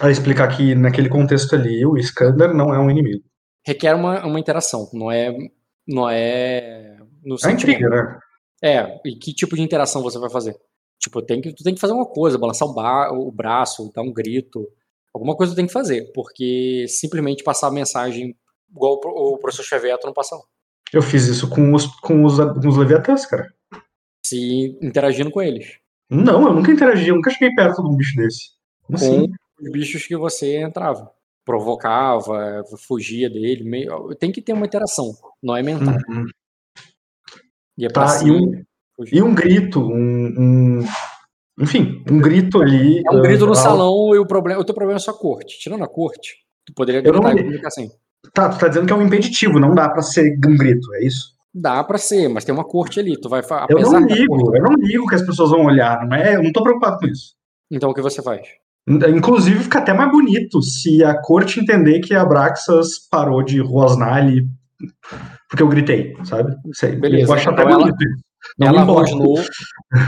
a 0.01 0.09
explicar 0.09 0.47
que 0.49 0.75
naquele 0.75 1.09
contexto 1.09 1.55
ali 1.55 1.85
o 1.85 1.97
Skander 1.97 2.53
não 2.53 2.73
é 2.73 2.79
um 2.79 2.91
inimigo. 2.91 3.23
Requer 3.65 3.95
uma, 3.95 4.25
uma 4.25 4.39
interação, 4.39 4.89
não 4.93 5.11
é 5.11 5.33
não 5.87 6.09
é 6.09 6.97
no 7.23 7.35
É 7.43 7.51
intriga, 7.51 7.89
né? 7.89 8.19
É, 8.63 8.99
e 9.05 9.15
que 9.15 9.33
tipo 9.33 9.55
de 9.55 9.61
interação 9.61 10.01
você 10.01 10.17
vai 10.17 10.29
fazer? 10.29 10.55
Tipo, 10.99 11.21
tem 11.21 11.39
que, 11.41 11.53
tu 11.53 11.63
tem 11.63 11.75
que 11.75 11.79
fazer 11.79 11.93
uma 11.93 12.05
coisa, 12.05 12.37
balançar 12.37 12.67
o, 12.67 13.27
o 13.27 13.31
braço, 13.31 13.91
dar 13.93 14.01
um 14.01 14.11
grito. 14.11 14.67
Alguma 15.13 15.35
coisa 15.35 15.53
tu 15.53 15.55
tem 15.55 15.67
que 15.67 15.73
fazer, 15.73 16.11
porque 16.13 16.85
simplesmente 16.87 17.43
passar 17.43 17.67
a 17.67 17.71
mensagem 17.71 18.35
igual 18.69 18.93
o 18.93 18.99
pro- 18.99 19.11
o 19.15 19.37
professor 19.37 19.79
tu 19.99 20.05
não 20.05 20.13
passa 20.13 20.35
não. 20.35 20.43
Eu 20.91 21.01
fiz 21.01 21.27
isso 21.27 21.49
com 21.49 21.73
os, 21.73 21.85
com 21.99 22.23
os, 22.23 22.37
com 22.37 22.67
os 22.67 22.77
Leviatãs, 22.77 23.25
cara. 23.25 23.53
Se 24.25 24.77
interagindo 24.81 25.31
com 25.31 25.41
eles. 25.41 25.77
Não, 26.09 26.47
eu 26.47 26.53
nunca 26.53 26.71
interagi, 26.71 27.09
eu 27.09 27.15
nunca 27.15 27.29
cheguei 27.29 27.53
perto 27.53 27.81
de 27.83 27.89
um 27.89 27.95
bicho 27.95 28.15
desse. 28.15 28.51
Como 28.83 28.97
com 28.97 29.05
assim? 29.05 29.31
os 29.61 29.71
bichos 29.71 30.05
que 30.05 30.15
você 30.15 30.57
entrava. 30.57 31.11
Provocava, 31.45 32.63
fugia 32.87 33.29
dele. 33.29 33.63
Meio... 33.63 34.15
Tem 34.15 34.31
que 34.31 34.41
ter 34.41 34.53
uma 34.53 34.65
interação, 34.65 35.13
não 35.41 35.55
é 35.55 35.63
mental. 35.63 35.95
Uhum. 36.09 36.25
E 37.77 37.85
é 37.85 37.89
Tá, 37.89 38.07
cima, 38.07 38.29
e 38.29 38.41
um, 38.41 38.63
fugir. 38.95 39.15
e 39.15 39.21
um 39.21 39.35
grito, 39.35 39.79
um, 39.79 40.33
um- 40.81 40.85
Enfim, 41.59 42.03
um 42.09 42.19
grito 42.19 42.61
ali. 42.61 43.01
É 43.05 43.11
um 43.11 43.21
grito 43.21 43.45
no 43.45 43.53
ah, 43.53 43.55
salão 43.55 44.13
e 44.15 44.19
o, 44.19 44.25
problema, 44.25 44.61
o 44.61 44.63
teu 44.63 44.75
problema 44.75 44.97
é 44.97 45.01
só 45.01 45.11
a 45.11 45.17
corte. 45.17 45.59
Tirando 45.59 45.83
a 45.83 45.87
corte, 45.87 46.35
tu 46.65 46.73
poderia 46.73 47.01
Eu 47.03 47.13
não 47.13 47.21
gritar 47.21 47.35
e 47.35 47.43
comunicar 47.43 47.67
assim. 47.67 47.89
Tá, 48.33 48.49
tu 48.49 48.59
tá 48.59 48.67
dizendo 48.67 48.85
que 48.85 48.93
é 48.93 48.95
um 48.95 49.01
impeditivo, 49.01 49.59
não 49.59 49.73
dá 49.73 49.89
pra 49.89 50.01
ser 50.01 50.37
um 50.45 50.57
grito, 50.57 50.93
é 50.95 51.05
isso? 51.05 51.35
Dá 51.53 51.83
pra 51.83 51.97
ser, 51.97 52.27
mas 52.27 52.45
tem 52.45 52.53
uma 52.53 52.63
corte 52.65 52.99
ali. 52.99 53.19
Tu 53.19 53.29
vai 53.29 53.41
Eu 53.69 53.79
não 53.79 54.05
ligo, 54.05 54.37
corte, 54.37 54.57
eu 54.57 54.63
não 54.63 54.73
ligo 54.75 55.07
que 55.07 55.15
as 55.15 55.23
pessoas 55.23 55.49
vão 55.49 55.65
olhar, 55.65 56.05
não 56.07 56.15
é? 56.15 56.35
Eu 56.35 56.43
não 56.43 56.51
tô 56.51 56.61
preocupado 56.61 56.99
com 56.99 57.07
isso. 57.07 57.35
Então 57.71 57.89
o 57.89 57.93
que 57.93 58.01
você 58.01 58.21
faz? 58.21 58.41
Inclusive, 58.87 59.63
fica 59.63 59.79
até 59.79 59.93
mais 59.93 60.09
bonito 60.11 60.61
se 60.61 61.03
a 61.03 61.19
corte 61.19 61.59
entender 61.59 61.99
que 61.99 62.13
a 62.13 62.23
Braxas 62.23 62.99
parou 63.11 63.43
de 63.43 63.59
rosnar 63.59 64.15
ali 64.15 64.47
porque 65.49 65.63
eu 65.63 65.67
gritei, 65.67 66.13
sabe? 66.23 66.55
Sei, 66.73 66.95
Beleza, 66.95 67.31
eu 67.31 67.35
acho 67.35 67.49
até 67.49 67.61
então 67.63 67.73
ela- 67.73 67.91
bonito. 67.91 68.27
Não 68.57 68.67
ela 68.67 68.83
rosnou, 68.83 69.43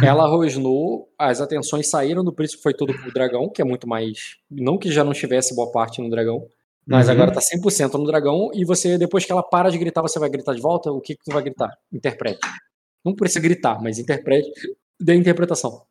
ela 0.02 0.28
rosnou, 0.28 1.08
as 1.18 1.42
atenções 1.42 1.90
saíram 1.90 2.24
do 2.24 2.32
príncipe, 2.34 2.62
foi 2.62 2.74
tudo 2.74 2.94
pro 2.94 3.12
dragão, 3.12 3.50
que 3.50 3.62
é 3.62 3.66
muito 3.66 3.88
mais. 3.88 4.18
Não 4.50 4.78
que 4.78 4.92
já 4.92 5.04
não 5.04 5.12
estivesse 5.12 5.54
boa 5.56 5.72
parte 5.72 6.02
no 6.02 6.10
dragão, 6.10 6.46
mas 6.88 7.08
Uhum. 7.08 7.14
agora 7.14 7.32
tá 7.34 7.42
100% 7.42 7.98
no 7.98 8.06
dragão, 8.06 8.50
e 8.54 8.64
você, 8.64 8.98
depois 8.98 9.26
que 9.26 9.32
ela 9.32 9.44
para 9.44 9.70
de 9.70 9.78
gritar, 9.78 10.02
você 10.02 10.20
vai 10.20 10.30
gritar 10.30 10.54
de 10.54 10.62
volta? 10.62 10.92
O 10.92 11.02
que, 11.02 11.16
que 11.16 11.24
tu 11.26 11.34
vai 11.34 11.44
gritar? 11.44 11.70
Interprete. 11.92 12.40
Não 13.04 13.14
precisa 13.16 13.42
gritar, 13.42 13.82
mas 13.82 13.98
interprete. 14.00 14.50
Dê 15.02 15.16
interpretação. 15.16 15.82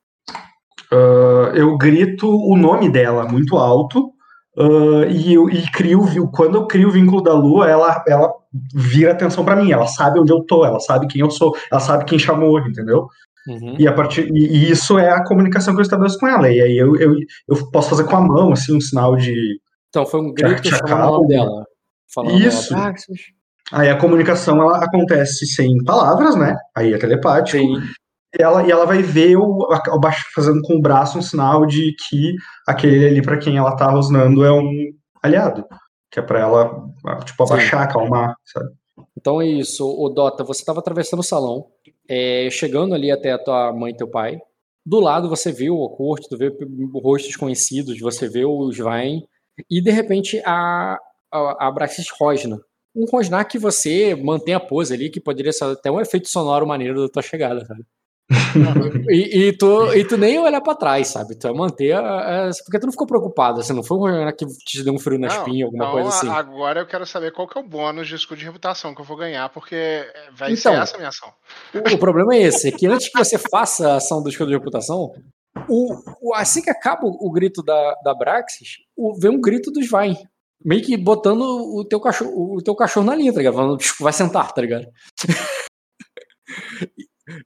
Ah, 0.90 1.52
eu 1.54 1.76
grito 1.76 2.28
o 2.28 2.56
nome 2.56 2.88
dela 2.90 3.26
muito 3.26 3.56
alto 3.56 4.12
ah, 4.56 5.06
e, 5.10 5.34
eu, 5.34 5.50
e 5.50 5.70
crio, 5.70 6.30
quando 6.32 6.54
eu 6.56 6.66
crio 6.66 6.88
o 6.88 6.92
vínculo 6.92 7.20
da 7.22 7.34
lua, 7.34 7.68
ela, 7.68 8.02
ela 8.08 8.32
vira 8.74 9.12
atenção 9.12 9.44
pra 9.44 9.56
mim, 9.56 9.70
ela 9.70 9.86
sabe 9.86 10.18
onde 10.18 10.32
eu 10.32 10.42
tô, 10.44 10.64
ela 10.64 10.80
sabe 10.80 11.06
quem 11.06 11.20
eu 11.20 11.30
sou, 11.30 11.56
ela 11.70 11.80
sabe 11.80 12.04
quem 12.04 12.18
chamou, 12.18 12.58
entendeu? 12.60 13.08
Uhum. 13.46 13.76
E, 13.78 13.88
a 13.88 13.92
partir, 13.92 14.30
e, 14.30 14.70
isso 14.70 14.98
é 14.98 15.10
a 15.10 15.24
comunicação 15.24 15.74
que 15.74 15.80
eu 15.80 15.84
estabeleço 15.84 16.18
com 16.18 16.28
ela. 16.28 16.50
E 16.50 16.60
aí 16.60 16.76
eu, 16.76 16.96
eu, 16.96 17.14
eu 17.48 17.70
posso 17.70 17.90
fazer 17.90 18.04
com 18.04 18.16
a 18.16 18.20
mão, 18.20 18.52
assim, 18.52 18.76
um 18.76 18.80
sinal 18.80 19.16
de. 19.16 19.58
Então 19.88 20.04
foi 20.04 20.20
um 20.20 20.32
grito 20.34 20.68
o 20.68 20.88
nome 20.88 20.88
tchau. 20.88 21.26
dela. 21.26 21.66
Isso. 22.34 22.74
Ela, 22.74 22.82
"Praxis". 22.82 23.20
Aí 23.72 23.88
a 23.88 23.98
comunicação 23.98 24.60
ela 24.60 24.84
acontece 24.84 25.46
sem 25.46 25.82
palavras, 25.84 26.36
né? 26.36 26.56
Aí 26.74 26.92
é 26.92 26.98
telepático. 26.98 27.62
Sim. 27.62 27.82
E 28.38 28.42
ela, 28.42 28.66
e 28.66 28.70
ela 28.70 28.84
vai 28.84 29.02
ver 29.02 29.36
o, 29.36 29.68
baixo 30.00 30.24
fazendo 30.34 30.60
com 30.62 30.76
o 30.76 30.80
braço 30.80 31.18
um 31.18 31.22
sinal 31.22 31.64
de 31.66 31.94
que 32.08 32.34
aquele 32.66 33.06
ali 33.06 33.22
para 33.22 33.38
quem 33.38 33.56
ela 33.56 33.74
tá 33.76 33.90
rosnando 33.90 34.44
é 34.44 34.52
um 34.52 34.92
aliado. 35.22 35.64
Que 36.10 36.20
é 36.20 36.22
pra 36.22 36.40
ela, 36.40 36.90
tipo, 37.24 37.46
Sim. 37.46 37.52
abaixar, 37.52 37.82
acalmar, 37.82 38.34
sabe? 38.44 38.70
Então 39.16 39.40
é 39.40 39.46
isso, 39.46 39.86
o 39.86 40.08
Dota, 40.08 40.44
você 40.44 40.60
estava 40.60 40.80
atravessando 40.80 41.20
o 41.20 41.24
salão, 41.24 41.66
é, 42.08 42.48
chegando 42.50 42.94
ali 42.94 43.10
até 43.10 43.32
a 43.32 43.38
tua 43.38 43.72
mãe 43.72 43.92
e 43.92 43.96
teu 43.96 44.08
pai. 44.08 44.40
Do 44.84 45.00
lado 45.00 45.28
você 45.28 45.52
viu 45.52 45.76
o 45.76 45.90
corte, 45.90 46.28
tu 46.28 46.36
vê 46.36 46.52
rostos 46.94 47.36
conhecidos, 47.36 48.00
você 48.00 48.28
vê 48.28 48.44
o 48.44 48.70
Svain, 48.70 49.22
e 49.70 49.80
de 49.80 49.90
repente 49.90 50.40
a, 50.44 50.98
a, 51.30 51.68
a 51.68 51.70
Braxis 51.70 52.06
rosna. 52.18 52.58
Um 52.94 53.04
rosnar 53.04 53.46
que 53.46 53.58
você 53.58 54.14
mantém 54.14 54.54
a 54.54 54.60
pose 54.60 54.94
ali, 54.94 55.10
que 55.10 55.20
poderia 55.20 55.52
ser 55.52 55.64
até 55.64 55.90
um 55.90 56.00
efeito 56.00 56.28
sonoro 56.28 56.66
maneiro 56.66 57.02
da 57.02 57.08
tua 57.08 57.22
chegada, 57.22 57.64
sabe? 57.64 57.84
E, 59.08 59.48
e 59.48 59.52
tu, 59.56 59.92
e 59.94 60.04
tu 60.04 60.18
nem 60.18 60.38
olhar 60.38 60.60
pra 60.60 60.74
trás, 60.74 61.08
sabe? 61.08 61.34
Tu 61.38 61.48
vai 61.48 61.56
manter. 61.56 61.92
a- 61.92 62.48
a- 62.48 62.50
porque 62.64 62.78
tu 62.78 62.84
não 62.86 62.92
ficou 62.92 63.06
preocupado, 63.06 63.62
você 63.62 63.72
não 63.72 63.82
foi 63.82 63.96
um 63.96 64.00
rosnar 64.00 64.36
que 64.36 64.44
te 64.66 64.82
deu 64.84 64.92
um 64.92 64.98
frio 64.98 65.18
na 65.18 65.28
Não, 65.28 65.34
espinha, 65.36 65.64
alguma 65.64 65.84
então, 65.84 65.92
coisa 65.94 66.08
assim. 66.10 66.28
Agora 66.28 66.80
eu 66.80 66.86
quero 66.86 67.06
saber 67.06 67.32
qual 67.32 67.48
que 67.48 67.56
é 67.58 67.60
o 67.60 67.66
bônus 67.66 68.06
de 68.06 68.14
escudo 68.14 68.38
de 68.38 68.44
reputação 68.44 68.94
que 68.94 69.00
eu 69.00 69.04
vou 69.04 69.16
ganhar, 69.16 69.48
porque 69.48 70.04
vai 70.36 70.52
Então, 70.52 70.74
ser 70.74 70.80
essa 70.82 70.94
a 70.96 70.98
minha 70.98 71.08
ação. 71.08 71.32
O, 71.74 71.94
o 71.94 71.98
problema 71.98 72.34
é 72.34 72.42
esse, 72.42 72.68
é 72.68 72.72
que 72.72 72.86
antes 72.86 73.08
que 73.08 73.18
você 73.18 73.38
faça 73.38 73.92
a 73.92 73.96
ação 73.96 74.22
do 74.22 74.28
escudo 74.28 74.48
de 74.50 74.56
reputação, 74.56 75.10
o, 75.68 75.94
o- 76.20 76.34
assim 76.34 76.60
que 76.62 76.70
acaba 76.70 77.00
o, 77.06 77.30
grito 77.32 77.62
da, 77.62 77.94
da 78.04 78.14
Braxis, 78.14 78.76
o, 78.96 79.18
vem 79.18 79.30
um 79.30 79.40
grito 79.40 79.70
do 79.70 79.80
Svain. 79.80 80.16
Meio 80.64 80.82
que 80.82 80.96
botando 80.96 81.42
o 81.42 81.84
teu 81.84 82.00
cachorro, 82.00 82.56
o 82.56 82.62
teu 82.62 82.74
cachorro 82.74 83.06
na 83.06 83.14
linha, 83.14 83.32
tá 83.32 83.38
ligado? 83.38 83.54
Falando, 83.54 83.78
"Tipo, 83.78 84.02
vai 84.04 84.12
sentar, 84.12 84.52
tá 84.52 84.60
ligado? 84.60 84.86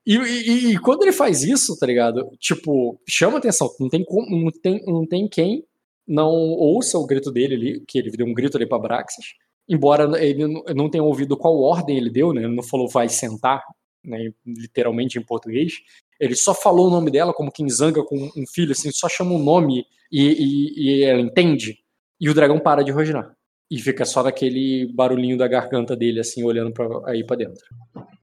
E, 0.06 0.16
e- 0.16 0.72
e 0.72 0.78
quando 0.78 1.02
ele 1.02 1.12
faz 1.12 1.42
isso, 1.42 1.78
tá 1.78 1.86
ligado? 1.86 2.30
Tipo, 2.38 3.00
chama 3.08 3.38
atenção. 3.38 3.70
Não 3.80 3.88
tem, 3.88 4.04
como, 4.04 4.26
não 4.44 4.50
tem, 4.50 4.82
não 4.86 5.06
tem 5.06 5.28
quem 5.28 5.64
não 6.06 6.28
ouça 6.28 6.98
o 6.98 7.06
grito 7.06 7.30
dele 7.30 7.54
ali, 7.54 7.84
que 7.86 7.98
ele 7.98 8.10
deu 8.10 8.26
um 8.26 8.34
grito 8.34 8.56
ali 8.56 8.66
pra 8.66 8.78
Braxis. 8.78 9.24
Embora 9.68 10.20
ele 10.22 10.46
não- 10.74 10.90
tenha 10.90 11.02
ouvido 11.04 11.36
qual 11.36 11.56
ordem 11.60 11.96
ele 11.96 12.10
deu, 12.10 12.32
né? 12.32 12.42
Ele 12.42 12.54
não 12.54 12.62
falou 12.62 12.88
vai 12.88 13.08
sentar. 13.08 13.62
né, 14.04 14.32
literalmente 14.44 15.16
em 15.16 15.22
português. 15.22 15.74
Ele 16.18 16.34
só 16.34 16.52
falou 16.52 16.88
o 16.88 16.90
nome 16.90 17.08
dela 17.08 17.32
como 17.32 17.52
quem 17.52 17.68
zanga 17.70 18.02
com 18.02 18.16
um 18.36 18.44
filho, 18.52 18.72
assim, 18.72 18.90
só 18.90 19.08
chama 19.08 19.30
um 19.32 19.38
nome 19.42 19.86
e, 20.10 20.22
e, 20.26 21.00
e 21.00 21.04
ela 21.04 21.20
entende. 21.20 21.78
E 22.20 22.28
o 22.28 22.34
dragão 22.34 22.58
para 22.58 22.82
de 22.82 22.90
rosnar. 22.90 23.32
E 23.70 23.78
fica 23.78 24.04
só 24.04 24.20
daquele 24.24 24.92
barulhinho 24.92 25.38
da 25.38 25.46
garganta 25.46 25.94
dele, 25.94 26.18
assim, 26.18 26.42
olhando 26.42 26.72
pra, 26.72 26.88
aí 27.06 27.24
pra 27.24 27.36
dentro. 27.36 27.64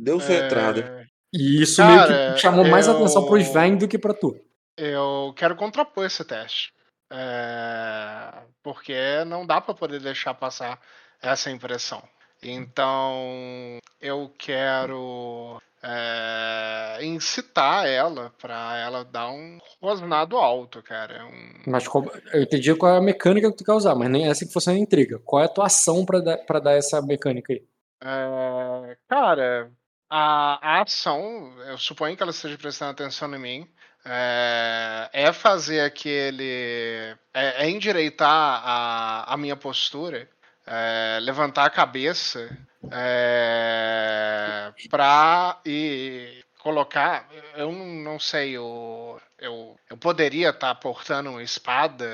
Deu 0.01 0.19
sua 0.19 0.35
entrada. 0.47 1.06
E 1.33 1.63
isso 1.63 1.77
Cara, 1.83 2.09
meio 2.09 2.35
que 2.35 2.41
chamou 2.41 2.65
mais 2.67 2.87
eu- 2.87 2.95
atenção 2.97 3.25
pro 3.27 3.39
Sven 3.39 3.77
do 3.77 3.89
que 3.89 3.99
pra 3.99 4.13
tu. 4.15 4.39
Eu 4.77 5.33
quero 5.37 5.57
contrapor 5.57 6.05
esse 6.05 6.25
teste. 6.25 6.73
É, 7.11 8.33
Porque 8.63 9.25
não 9.27 9.47
dá 9.47 9.61
para 9.61 9.75
poder 9.75 10.01
deixar 10.01 10.35
passar 10.35 10.79
essa 11.21 11.51
impressão. 11.51 12.03
Então, 12.43 13.79
eu 14.01 14.33
quero 14.39 15.61
é, 15.83 16.99
incitar 17.03 17.87
ela 17.87 18.33
para 18.41 18.77
ela 18.79 19.05
dar 19.05 19.31
um 19.31 19.59
rosnado 19.81 20.37
alto, 20.37 20.83
cara. 20.83 21.25
Um- 21.27 21.63
Mas 21.71 21.87
qual- 21.89 22.11
eu 22.33 22.43
entendi 22.43 22.75
qual 22.75 22.95
é 22.95 22.99
a 22.99 23.03
mecânica 23.03 23.51
que 23.51 23.57
tu 23.59 23.65
quer 23.65 23.73
usar, 23.73 23.95
mas 23.95 24.09
nem 24.11 24.29
essa 24.29 24.47
que 24.47 24.53
fosse 24.53 24.71
a 24.71 24.75
intriga. 24.75 25.19
Qual 25.25 25.43
é 25.43 25.47
a 25.47 25.49
tua 25.49 25.67
ação 25.67 26.05
pra 26.05 26.21
dar, 26.21 26.39
pra 26.39 26.61
dar 26.61 26.73
essa 26.75 27.03
mecânica 27.03 27.53
aí? 27.53 27.63
É, 28.05 28.97
cara, 29.09 29.71
a, 30.14 30.59
a 30.60 30.82
ação, 30.82 31.55
eu 31.66 31.78
suponho 31.78 32.14
que 32.14 32.22
ela 32.22 32.32
esteja 32.32 32.59
prestando 32.59 32.90
atenção 32.90 33.34
em 33.34 33.39
mim, 33.39 33.68
é, 34.05 35.09
é 35.10 35.32
fazer 35.32 35.80
aquele. 35.80 37.16
É, 37.32 37.64
é 37.64 37.70
endireitar 37.70 38.28
a, 38.28 39.32
a 39.32 39.36
minha 39.39 39.56
postura, 39.56 40.28
é, 40.66 41.18
levantar 41.22 41.64
a 41.64 41.70
cabeça 41.70 42.55
é, 42.90 44.70
pra 44.90 45.59
e 45.64 46.41
colocar. 46.62 47.28
Eu 47.56 47.72
não 47.72 48.18
sei, 48.18 48.52
eu, 48.56 49.18
eu, 49.39 49.74
eu 49.90 49.97
poderia 49.97 50.51
estar 50.51 50.74
portando 50.76 51.30
uma 51.30 51.43
espada, 51.43 52.05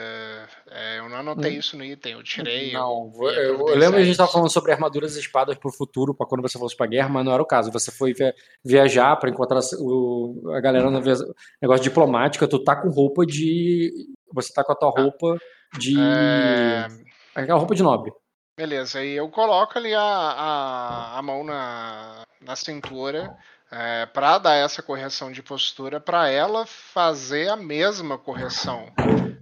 é, 0.70 0.98
eu 0.98 1.08
não 1.08 1.18
anotei 1.18 1.52
isso 1.56 1.76
no 1.76 1.84
item, 1.84 2.12
eu 2.12 2.22
tirei. 2.22 2.72
Não, 2.72 3.12
eu, 3.16 3.28
eu, 3.30 3.68
eu 3.68 3.76
lembro 3.76 3.96
que 3.96 4.02
a 4.02 4.04
gente 4.04 4.12
estava 4.12 4.30
falando 4.32 4.50
sobre 4.50 4.72
armaduras 4.72 5.16
e 5.16 5.20
espadas 5.20 5.56
pro 5.56 5.70
futuro, 5.70 6.14
pra 6.14 6.26
quando 6.26 6.42
você 6.42 6.58
fosse 6.58 6.76
pra 6.76 6.86
guerra, 6.86 7.08
mas 7.08 7.24
não 7.24 7.32
era 7.32 7.42
o 7.42 7.46
caso. 7.46 7.70
Você 7.70 7.90
foi 7.92 8.14
via- 8.14 8.34
viajar 8.64 9.14
pra 9.16 9.30
encontrar 9.30 9.60
o- 9.78 10.50
a 10.56 10.60
galera 10.60 10.90
no 10.90 11.00
negócio 11.60 11.82
diplomático, 11.82 12.48
tu 12.48 12.62
tá 12.64 12.74
com 12.76 12.88
roupa 12.88 13.26
de. 13.26 13.92
Você 14.32 14.52
tá 14.52 14.64
com 14.64 14.72
a 14.72 14.76
tua 14.76 14.90
roupa 14.90 15.36
de. 15.78 15.94
É, 16.00 16.86
Aquela 17.34 17.58
roupa 17.58 17.74
de 17.74 17.82
nobre. 17.82 18.12
Beleza, 18.56 19.04
e 19.04 19.12
eu 19.12 19.28
coloco 19.28 19.78
ali 19.78 19.94
a, 19.94 20.00
a, 20.02 21.18
a 21.18 21.22
mão 21.22 21.44
na, 21.44 22.24
na 22.40 22.56
cintura 22.56 23.36
é, 23.70 24.06
para 24.06 24.38
dar 24.38 24.54
essa 24.54 24.82
correção 24.82 25.30
de 25.30 25.42
postura, 25.42 26.00
para 26.00 26.28
ela 26.28 26.66
fazer 26.66 27.48
a 27.48 27.56
mesma 27.56 28.16
correção. 28.16 28.92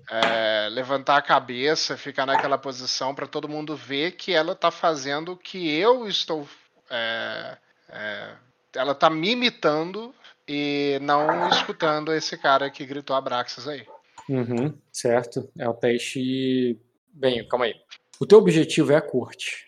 É, 0.08 0.68
levantar 0.70 1.16
a 1.16 1.22
cabeça, 1.22 1.96
ficar 1.96 2.26
naquela 2.26 2.56
posição, 2.56 3.14
para 3.14 3.26
todo 3.26 3.48
mundo 3.48 3.74
ver 3.74 4.12
que 4.12 4.32
ela 4.32 4.52
está 4.52 4.70
fazendo 4.70 5.32
o 5.32 5.36
que 5.36 5.68
eu 5.76 6.06
estou. 6.06 6.46
é, 6.88 7.56
é, 7.88 8.30
ela 8.74 8.92
está 8.92 9.08
me 9.08 9.30
imitando 9.30 10.14
e 10.46 10.98
não 11.02 11.48
escutando 11.48 12.12
esse 12.12 12.36
cara 12.36 12.70
que 12.70 12.86
gritou 12.86 13.16
Abraxas 13.16 13.66
aí. 13.66 13.86
Uhum, 14.28 14.76
certo. 14.92 15.48
É 15.58 15.68
o 15.68 15.74
teste. 15.74 16.78
Bem, 17.12 17.46
calma 17.48 17.66
aí. 17.66 17.74
O 18.20 18.26
teu 18.26 18.38
objetivo 18.38 18.92
é 18.92 18.96
a 18.96 19.00
corte. 19.00 19.66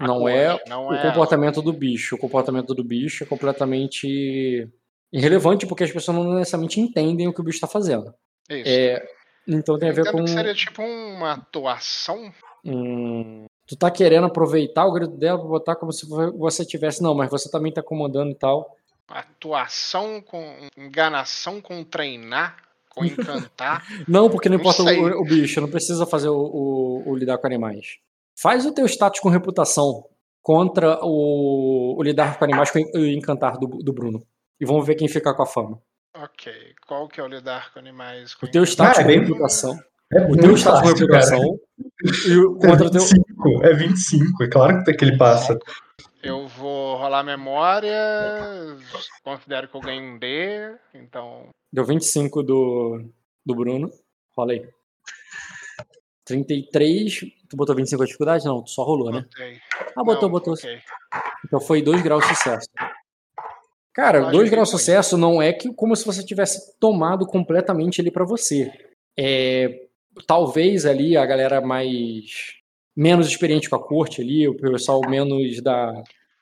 Não 0.00 0.28
é 0.28 0.58
não 0.68 0.88
o 0.88 0.94
é 0.94 1.02
comportamento 1.02 1.62
do 1.62 1.72
bicho. 1.72 2.16
O 2.16 2.18
comportamento 2.18 2.74
do 2.74 2.82
bicho 2.84 3.22
é 3.24 3.26
completamente 3.26 4.68
irrelevante 5.12 5.66
porque 5.66 5.84
as 5.84 5.92
pessoas 5.92 6.16
não 6.16 6.34
necessariamente 6.34 6.80
entendem 6.80 7.28
o 7.28 7.32
que 7.32 7.40
o 7.40 7.44
bicho 7.44 7.56
está 7.56 7.66
fazendo. 7.68 8.12
Isso. 8.50 8.68
É, 8.68 9.06
então 9.46 9.78
tem 9.78 9.88
a 9.90 9.92
ver 9.92 10.10
com. 10.10 10.24
que 10.24 10.30
seria 10.30 10.54
tipo 10.54 10.82
uma 10.82 11.32
atuação 11.34 12.32
Hum, 12.64 13.46
tu 13.66 13.76
tá 13.76 13.88
querendo 13.90 14.26
aproveitar 14.26 14.84
o 14.84 14.92
grito 14.92 15.16
dela 15.16 15.38
pra 15.38 15.48
botar 15.48 15.76
como 15.76 15.92
se 15.92 16.06
você 16.06 16.64
tivesse. 16.64 17.00
Não, 17.02 17.14
mas 17.14 17.30
você 17.30 17.48
também 17.50 17.72
tá 17.72 17.82
comandando 17.82 18.30
e 18.32 18.34
tal. 18.34 18.76
atuação 19.08 20.20
com 20.20 20.68
enganação 20.76 21.60
com 21.60 21.84
treinar, 21.84 22.56
com 22.90 23.04
encantar. 23.06 23.86
Não, 24.08 24.28
porque 24.28 24.48
não 24.48 24.56
Não 24.58 24.60
importa 24.62 24.82
o, 24.82 25.20
o 25.20 25.24
bicho, 25.24 25.60
não 25.60 25.70
precisa 25.70 26.04
fazer 26.04 26.28
o, 26.28 26.36
o- 26.36 27.02
o 27.10 27.16
lidar 27.16 27.38
com 27.38 27.46
animais. 27.46 27.98
Faz 28.40 28.64
o 28.66 28.72
teu 28.72 28.86
status 28.86 29.20
com 29.20 29.28
reputação 29.28 30.04
contra 30.42 30.98
o, 31.02 31.96
o 31.98 32.02
lidar 32.02 32.38
com 32.38 32.44
animais 32.44 32.70
com 32.70 32.78
o 32.78 33.06
encantar 33.06 33.58
do, 33.58 33.66
do 33.66 33.92
Bruno. 33.92 34.22
E 34.60 34.64
vamos 34.66 34.86
ver 34.86 34.94
quem 34.94 35.08
fica 35.08 35.34
com 35.34 35.42
a 35.42 35.46
fama. 35.46 35.80
ok, 36.16 36.52
qual 36.86 37.08
que 37.08 37.20
é 37.20 37.24
o 37.24 37.28
lidar 37.28 37.72
com 37.72 37.78
animais? 37.78 38.34
Com 38.34 38.46
O 38.46 38.50
teu 38.50 38.64
status 38.64 38.98
Ah, 38.98 39.00
é 39.00 39.04
com 39.04 39.08
bem- 39.08 39.20
reputação. 39.20 39.78
É 40.12 40.20
O 40.22 40.36
teu 40.36 40.56
status 40.56 40.80
com 40.80 40.86
cara. 40.88 40.98
reputação. 40.98 41.58
E 42.26 42.36
o, 42.36 42.56
É 42.62 42.68
contra 42.68 42.86
o 42.86 42.90
teu. 42.90 43.00
25, 43.02 43.64
é 43.64 43.74
25, 43.74 44.44
é 44.44 44.48
claro 44.48 44.82
que 44.84 45.04
ele 45.04 45.18
passa. 45.18 45.58
Eu 46.22 46.48
vou 46.48 46.96
rolar 46.96 47.22
memória, 47.22 47.92
considero 49.22 49.68
que 49.68 49.76
eu 49.76 49.80
ganho 49.80 50.02
um 50.14 50.18
D, 50.18 50.74
então. 50.94 51.48
Deu 51.72 51.84
25 51.84 52.42
do, 52.42 53.04
do 53.44 53.54
Bruno. 53.54 53.90
Rola 54.36 54.52
aí. 54.52 54.68
33. 56.28 57.20
Tu 57.48 57.56
botou 57.56 57.74
25 57.74 58.02
a 58.02 58.06
dificuldade? 58.06 58.44
Não, 58.44 58.62
tu 58.62 58.70
só 58.70 58.84
rolou, 58.84 59.10
né? 59.10 59.22
Botei. 59.22 59.58
Ah, 59.96 60.04
botou, 60.04 60.22
Não, 60.22 60.30
botou. 60.30 60.54
Então 61.44 61.60
foi 61.60 61.82
2 61.82 62.02
graus 62.02 62.22
de 62.26 62.34
sucesso. 62.36 62.68
Cara, 63.92 64.18
Eu 64.18 64.30
2 64.30 64.42
acho 64.44 64.50
graus 64.50 64.68
de 64.68 64.76
sucesso 64.78 65.16
não 65.18 65.42
é 65.42 65.52
que 65.52 65.72
como 65.74 65.96
se 65.96 66.04
você 66.06 66.24
tivesse 66.24 66.78
tomado 66.78 67.26
completamente 67.26 68.00
ali 68.00 68.10
pra 68.10 68.24
você. 68.24 68.70
É, 69.18 69.86
talvez 70.26 70.86
ali 70.86 71.16
a 71.16 71.26
galera 71.26 71.60
mais 71.60 72.54
menos 72.96 73.26
experiente 73.26 73.68
com 73.68 73.76
a 73.76 73.82
corte 73.82 74.20
ali, 74.22 74.46
o 74.46 74.56
pessoal 74.56 75.00
menos 75.08 75.60
da 75.62 75.90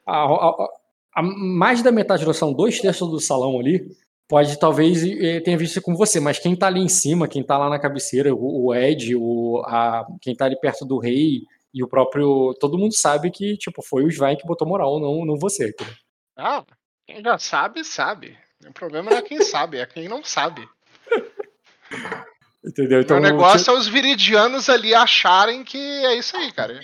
a, 0.07 0.25
a- 0.25 0.69
a- 1.17 1.23
mais 1.23 1.83
da 1.83 1.91
metade 1.91 2.25
são 2.35 2.53
dois 2.53 2.79
terços 2.81 3.11
do 3.11 3.19
salão 3.21 3.59
ali, 3.59 3.87
pode 4.29 4.59
talvez 4.59 5.03
eh, 5.05 5.41
tenha 5.41 5.57
visto 5.57 5.81
com 5.81 5.95
você, 5.95 6.19
mas 6.21 6.39
quem 6.39 6.57
tá 6.57 6.67
ali 6.67 6.81
em 6.81 6.89
cima, 6.89 7.29
quem 7.29 7.43
tá 7.43 7.57
lá 7.59 7.69
na 7.71 7.79
cabeceira, 7.79 8.35
o, 8.35 8.67
o 8.67 8.75
Ed, 8.75 9.15
o, 9.17 9.63
a, 9.67 10.05
quem 10.21 10.35
tá 10.35 10.45
ali 10.47 10.59
perto 10.59 10.85
do 10.85 10.99
rei 10.99 11.43
e 11.73 11.83
o 11.83 11.89
próprio. 11.89 12.55
Todo 12.61 12.79
mundo 12.79 12.95
sabe 12.97 13.31
que, 13.31 13.57
tipo, 13.57 13.83
foi 13.83 14.05
o 14.05 14.09
Svain 14.09 14.37
que 14.37 14.47
botou 14.47 14.67
moral, 14.67 14.99
não, 15.01 15.25
não 15.25 15.39
você. 15.39 15.75
Ah, 16.37 16.65
quem 17.07 17.23
já 17.23 17.39
sabe, 17.39 17.85
sabe. 17.85 18.37
O 18.67 18.73
problema 18.73 19.11
não 19.11 19.19
é 19.19 19.23
quem 19.23 19.41
sabe, 19.43 19.79
é 19.79 19.87
quem 19.87 20.09
não 20.09 20.25
sabe. 20.25 20.67
Entendeu? 22.65 23.01
Então, 23.01 23.19
o 23.19 23.21
negócio 23.21 23.71
é 23.71 23.79
os 23.79 23.87
viridianos 23.87 24.69
ali 24.69 24.93
acharem 24.95 25.63
que 25.63 25.79
é 25.79 26.17
isso 26.17 26.37
aí, 26.37 26.51
cara. 26.53 26.81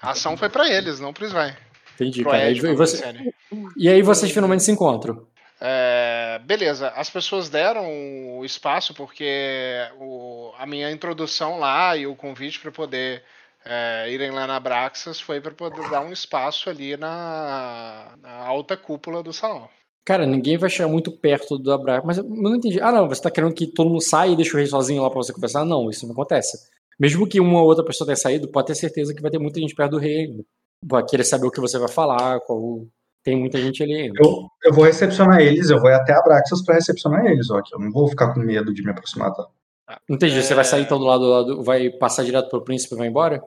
A 0.00 0.12
ação 0.12 0.36
foi 0.36 0.48
pra 0.48 0.66
eles, 0.72 0.98
não 1.00 1.12
pro 1.12 1.26
Svain. 1.26 1.52
Entendi, 1.94 2.22
Pro 2.22 2.30
cara. 2.30 2.50
Ed, 2.50 2.64
E, 2.66 2.74
você- 2.74 3.32
e 3.76 3.88
aí 3.88 4.00
vocês 4.00 4.32
finalmente 4.32 4.62
se 4.62 4.70
encontram. 4.72 5.26
É, 5.60 5.99
beleza, 6.44 6.88
as 6.90 7.08
pessoas 7.10 7.48
deram 7.48 8.38
o 8.38 8.44
espaço 8.44 8.94
porque 8.94 9.26
o- 9.98 10.52
a 10.58 10.66
minha 10.66 10.90
introdução 10.90 11.58
lá 11.58 11.96
e 11.96 12.06
o 12.06 12.16
convite 12.16 12.60
para 12.60 12.70
poder 12.72 13.22
é, 13.64 14.10
irem 14.10 14.30
lá 14.30 14.46
na 14.46 14.58
Braxas 14.58 15.20
foi 15.20 15.40
para 15.40 15.52
poder 15.52 15.88
dar 15.90 16.00
um 16.00 16.12
espaço 16.12 16.70
ali 16.70 16.96
na, 16.96 18.14
na 18.22 18.32
alta 18.46 18.76
cúpula 18.76 19.22
do 19.22 19.32
salão. 19.32 19.68
Cara, 20.02 20.24
ninguém 20.26 20.56
vai 20.56 20.70
chegar 20.70 20.88
muito 20.88 21.12
perto 21.12 21.58
da 21.58 21.76
Braga. 21.76 22.02
Mas 22.06 22.18
eu 22.18 22.24
não 22.24 22.56
entendi. 22.56 22.80
Ah, 22.80 22.90
não, 22.90 23.06
você 23.06 23.20
tá 23.20 23.30
querendo 23.30 23.54
que 23.54 23.66
todo 23.66 23.90
mundo 23.90 24.00
saia 24.00 24.30
e 24.32 24.36
deixe 24.36 24.52
o 24.54 24.56
rei 24.56 24.66
sozinho 24.66 25.02
lá 25.02 25.10
pra 25.10 25.18
você 25.18 25.32
conversar? 25.32 25.64
Não, 25.64 25.90
isso 25.90 26.06
não 26.06 26.12
acontece. 26.14 26.58
Mesmo 26.98 27.28
que 27.28 27.38
uma 27.38 27.60
ou 27.60 27.66
outra 27.66 27.84
pessoa 27.84 28.06
tenha 28.06 28.16
saído, 28.16 28.48
pode 28.48 28.66
ter 28.68 28.74
certeza 28.74 29.14
que 29.14 29.22
vai 29.22 29.30
ter 29.30 29.38
muita 29.38 29.60
gente 29.60 29.74
perto 29.74 29.92
do 29.92 29.98
rei 29.98 30.24
ainda. 30.24 30.42
Vai 30.84 31.04
querer 31.04 31.24
saber 31.24 31.46
o 31.46 31.50
que 31.50 31.60
você 31.60 31.78
vai 31.78 31.88
falar, 31.88 32.40
qual... 32.40 32.86
tem 33.22 33.38
muita 33.38 33.58
gente 33.58 33.82
ali 33.82 33.94
ainda. 33.94 34.20
Eu, 34.22 34.48
eu 34.64 34.72
vou 34.72 34.84
recepcionar 34.84 35.40
eles, 35.40 35.70
eu 35.70 35.80
vou 35.80 35.90
até 35.90 36.12
a 36.12 36.22
Braxas 36.22 36.62
pra 36.64 36.74
recepcionar 36.74 37.26
eles, 37.26 37.50
ó. 37.50 37.60
Eu 37.72 37.78
não 37.78 37.90
vou 37.90 38.08
ficar 38.08 38.32
com 38.32 38.40
medo 38.40 38.72
de 38.72 38.82
me 38.82 38.90
aproximar, 38.90 39.32
tá? 39.32 39.46
Não 40.08 40.16
entendi, 40.16 40.40
você 40.42 40.54
vai 40.54 40.64
sair 40.64 40.80
É. 40.80 40.84
então 40.84 40.98
do 40.98 41.04
lado, 41.04 41.24
do 41.24 41.30
lado 41.30 41.62
vai 41.62 41.90
passar 41.90 42.24
direto 42.24 42.48
pro 42.48 42.62
príncipe 42.62 42.94
e 42.94 42.98
vai 42.98 43.08
embora? 43.08 43.42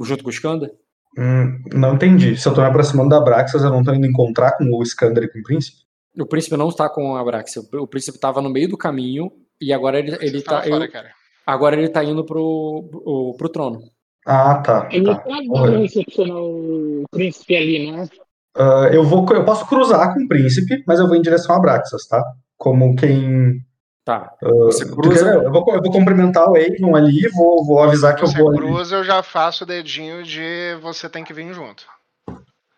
Junto 0.00 0.24
com 0.24 0.30
o 0.30 0.32
Skanda? 0.32 0.70
Hum, 1.18 1.62
não 1.72 1.94
entendi. 1.94 2.36
Se 2.36 2.48
eu 2.48 2.54
tô 2.54 2.60
me 2.60 2.66
aproximando 2.66 3.10
da 3.10 3.20
Braxas, 3.20 3.62
eu 3.62 3.70
não 3.70 3.82
tô 3.82 3.92
indo 3.92 4.06
encontrar 4.06 4.56
com 4.56 4.64
o 4.64 4.82
Skander 4.82 5.24
e 5.24 5.28
com 5.28 5.38
o 5.38 5.42
príncipe? 5.42 5.78
O 6.18 6.26
príncipe 6.26 6.56
não 6.56 6.68
está 6.68 6.88
com 6.88 7.16
a 7.16 7.24
Braxia. 7.24 7.62
O 7.74 7.86
príncipe 7.86 8.16
estava 8.16 8.42
no 8.42 8.50
meio 8.50 8.68
do 8.68 8.76
caminho 8.76 9.30
e 9.60 9.72
agora 9.72 9.98
ele, 9.98 10.16
ele 10.20 10.42
tava 10.42 10.62
tá. 10.62 10.68
fora, 10.68 10.88
cara. 10.88 11.10
agora 11.46 11.76
ele 11.76 11.88
tá 11.88 12.02
indo 12.02 12.24
pro, 12.24 12.88
pro, 12.90 13.34
pro 13.38 13.48
trono. 13.48 13.82
Ah, 14.26 14.56
tá. 14.56 14.88
Ele 14.90 15.06
tá. 15.06 15.16
tá 15.16 15.78
recepcionar 15.78 16.36
o 16.36 17.04
príncipe 17.10 17.56
ali, 17.56 17.90
né? 17.90 18.08
Ah, 18.56 18.88
eu, 18.92 19.04
vou, 19.04 19.26
eu 19.32 19.44
posso 19.44 19.66
cruzar 19.66 20.12
com 20.14 20.20
o 20.24 20.28
príncipe, 20.28 20.82
mas 20.86 20.98
eu 20.98 21.06
vou 21.06 21.16
em 21.16 21.22
direção 21.22 21.54
a 21.54 21.60
Braxas, 21.60 22.06
tá? 22.06 22.22
Como 22.56 22.94
quem. 22.96 23.60
Tá. 24.04 24.32
Você 24.42 24.86
Tu 24.86 24.96
cruza. 24.96 25.24
quer- 25.24 25.44
eu, 25.44 25.52
vou, 25.52 25.64
eu 25.74 25.80
vou 25.82 25.92
cumprimentar 25.92 26.48
o 26.48 26.56
Avon 26.56 26.96
ali, 26.96 27.28
vou, 27.28 27.64
vou 27.64 27.82
avisar 27.82 28.16
que 28.16 28.22
eu 28.24 28.28
Você 28.28 28.38
vou 28.38 28.48
ali. 28.50 28.58
cruza, 28.58 28.96
eu 28.96 29.04
já 29.04 29.22
faço 29.22 29.62
o 29.64 29.66
dedinho 29.66 30.22
de 30.24 30.74
você 30.82 31.08
tem 31.08 31.22
que 31.22 31.32
vir 31.32 31.52
junto. 31.54 31.84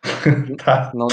Tá. 0.65 0.91
Não, 0.95 1.07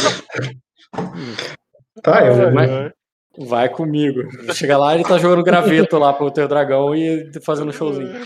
Tá, 2.02 2.26
eu 2.26 2.34
vou. 2.34 2.53
Vai, 2.53 2.91
vai 3.38 3.69
comigo. 3.69 4.22
Chega 4.53 4.77
lá, 4.77 4.95
ele 4.95 5.03
tá 5.03 5.18
jogando 5.18 5.44
graveto 5.44 5.98
lá 5.98 6.14
pro 6.14 6.31
teu 6.31 6.48
dragão 6.48 6.95
e 6.95 7.30
fazendo 7.44 7.72
showzinho. 7.73 8.22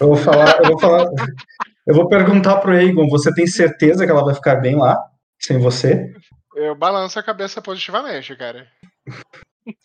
Eu 0.00 0.06
vou 0.08 0.16
falar, 0.16 0.58
eu 0.62 0.68
vou 0.70 0.78
falar. 0.78 1.10
Eu 1.86 1.94
vou 1.94 2.08
perguntar 2.08 2.56
pro 2.56 2.74
Egon, 2.78 3.08
você 3.08 3.32
tem 3.34 3.46
certeza 3.46 4.04
que 4.04 4.10
ela 4.10 4.24
vai 4.24 4.34
ficar 4.34 4.56
bem 4.56 4.76
lá? 4.76 4.96
Sem 5.40 5.58
você? 5.58 6.12
Eu 6.56 6.74
balanço 6.74 7.18
a 7.18 7.22
cabeça 7.22 7.60
positivamente, 7.60 8.34
cara. 8.36 8.66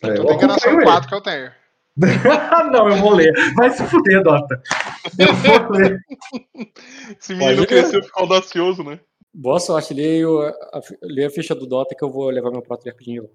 É, 0.02 0.08
É 0.08 0.10
eu 0.12 0.16
toda 0.16 0.32
a 0.32 0.34
enganação 0.36 0.68
acompanho 0.72 0.84
4 0.86 1.08
que 1.08 1.14
eu 1.14 1.20
tenho. 1.20 1.52
não, 2.72 2.88
eu 2.88 2.96
vou 2.96 3.12
ler. 3.14 3.32
Vai 3.56 3.70
se 3.70 3.84
fuder, 3.86 4.22
Dota. 4.22 4.62
Eu 5.18 5.34
vou 5.34 5.70
ler. 5.72 5.98
Esse 7.18 7.34
menino 7.34 7.66
cresceu 7.66 8.00
e 8.00 8.04
ficou 8.04 8.22
audacioso, 8.22 8.82
né? 8.84 9.00
Boa 9.34 9.60
sorte, 9.60 9.92
lê, 9.94 10.24
o- 10.24 10.40
a, 10.42 10.80
lê 11.02 11.24
a 11.26 11.30
ficha 11.30 11.54
do 11.54 11.66
Dota 11.66 11.94
que 11.96 12.02
eu 12.04 12.10
vou 12.10 12.30
levar 12.30 12.50
meu 12.50 12.62
prato 12.62 12.86
rapidinho. 12.88 13.28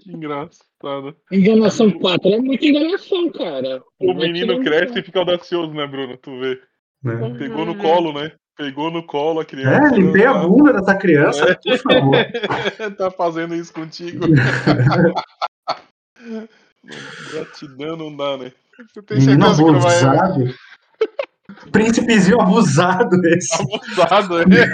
Que 0.00 0.10
engraçado. 0.12 1.16
Enganação 1.30 1.90
4 1.90 2.28
é 2.32 2.38
muita 2.38 2.64
enganação, 2.66 3.30
cara. 3.30 3.82
O 4.00 4.14
menino 4.14 4.60
cresce 4.62 4.98
e 4.98 5.02
fica 5.02 5.18
audacioso, 5.18 5.72
né, 5.74 5.86
Bruno? 5.86 6.16
Tu 6.16 6.38
vê. 6.40 6.60
Né? 7.02 7.38
Pegou 7.38 7.64
no 7.66 7.76
colo, 7.76 8.12
né? 8.12 8.32
Pegou 8.56 8.90
no 8.90 9.02
colo 9.02 9.40
a 9.40 9.44
criança. 9.44 9.94
É, 9.94 9.98
limpei 9.98 10.24
a 10.24 10.32
bunda 10.34 10.72
dessa 10.72 10.94
criança, 10.94 11.58
por 11.62 11.78
favor. 11.78 12.16
tá 12.96 13.10
fazendo 13.10 13.54
isso 13.54 13.72
contigo. 13.72 14.24
Gratidão 17.32 17.96
não 17.96 18.16
dá, 18.16 18.36
né? 18.38 18.52
Você 18.92 19.02
tem 19.02 19.18
Menino 19.18 19.38
não 19.38 19.54
vai. 19.54 19.70
abusado. 19.70 20.44
Príncipezinho 21.70 22.40
abusado 22.40 23.16
esse. 23.28 23.54
Abusado, 23.62 24.38
né? 24.48 24.66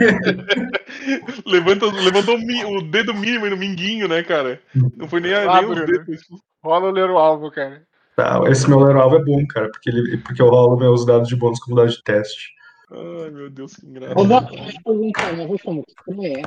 Levanta, 1.44 1.86
levantou 1.86 2.36
o 2.38 2.76
o 2.78 2.82
dedo 2.82 3.12
mínimo 3.14 3.48
no 3.48 3.56
minguinho, 3.56 4.08
né, 4.08 4.22
cara? 4.22 4.60
Não 4.96 5.08
foi 5.08 5.20
nem, 5.20 5.34
a, 5.34 5.42
Ah, 5.42 5.60
nem 5.60 5.70
os 5.70 5.76
Bruno. 5.76 5.86
dedos. 5.86 6.20
Rola 6.62 6.88
o 6.88 6.92
ler 6.92 7.10
o 7.10 7.18
alvo, 7.18 7.50
cara. 7.50 7.82
Tá, 8.16 8.40
esse 8.48 8.68
meu 8.68 8.78
Lero 8.78 9.00
Alvo 9.00 9.16
é 9.16 9.24
bom, 9.24 9.44
cara, 9.46 9.70
porque, 9.70 9.88
ele, 9.88 10.18
porque 10.18 10.42
eu 10.42 10.48
rolo 10.48 10.76
meus 10.76 11.04
dados 11.06 11.28
de 11.28 11.34
bônus 11.36 11.58
como 11.58 11.76
dados 11.76 11.94
de 11.94 12.02
teste. 12.02 12.50
Ai, 12.94 13.30
meu 13.30 13.48
Deus, 13.50 13.74
que 13.74 13.86
engraçado. 13.86 14.28
Dó, 14.28 14.40
deixa 14.40 14.78
eu 14.78 14.82
perguntar, 14.84 15.32
mas 15.36 15.62
como 15.62 15.84
é? 16.26 16.42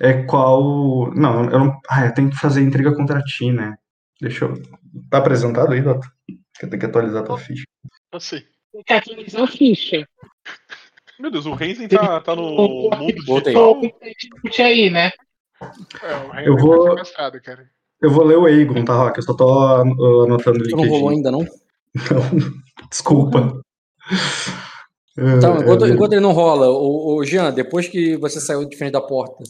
É 0.00 0.22
qual. 0.24 1.12
Não, 1.14 1.44
eu 1.50 1.58
não. 1.58 1.80
Ah, 1.88 2.06
eu 2.06 2.14
tenho 2.14 2.30
que 2.30 2.36
fazer 2.36 2.62
intriga 2.62 2.94
contra 2.94 3.22
ti, 3.22 3.50
né? 3.52 3.76
Deixa 4.20 4.44
eu. 4.46 4.54
Tá 5.10 5.18
apresentado 5.18 5.72
aí, 5.72 5.82
Dota? 5.82 6.10
Eu 6.62 6.68
tenho 6.70 6.80
que 6.80 6.86
atualizar 6.86 7.22
a 7.22 7.26
tua 7.26 7.38
ficha. 7.38 7.64
Assim. 8.12 8.42
Tem 8.72 8.82
que 8.84 8.92
atualizar 8.92 9.42
a 9.42 9.46
ficha. 9.46 10.06
Meu 11.18 11.30
Deus, 11.30 11.46
o 11.46 11.54
Renzen 11.54 11.88
tá, 11.88 12.20
tá 12.20 12.36
no 12.36 12.90
mundo 12.90 13.14
digital. 13.24 13.80
Aí, 14.58 14.90
né? 14.90 15.10
É, 16.02 16.14
o 16.14 16.44
Eu 16.44 16.56
vai 16.56 16.58
vou- 16.58 16.94
cara. 17.42 17.70
Eu 18.02 18.10
vou 18.10 18.24
ler 18.24 18.36
o 18.36 18.46
Egon, 18.46 18.84
tá, 18.84 18.94
Rock? 18.94 19.18
Eu 19.18 19.22
só 19.22 19.34
tô 19.34 19.50
an- 19.58 20.24
anotando 20.24 20.62
o 20.64 20.68
Tu 20.68 20.76
não 20.76 20.86
rolou 20.86 21.08
ainda, 21.10 21.30
não? 21.30 21.40
Não, 21.96 22.88
desculpa. 22.90 23.62
Então, 25.18 25.56
É, 25.56 25.60
enquanto, 25.60 25.86
é, 25.86 25.88
enquanto 25.88 26.12
ele 26.12 26.20
não 26.20 26.32
rola, 26.32 26.68
o, 26.68 27.24
Jean, 27.24 27.50
depois 27.52 27.88
que 27.88 28.16
você 28.16 28.40
saiu 28.40 28.64
de 28.66 28.76
frente 28.76 28.92
da 28.92 29.00
porta, 29.00 29.42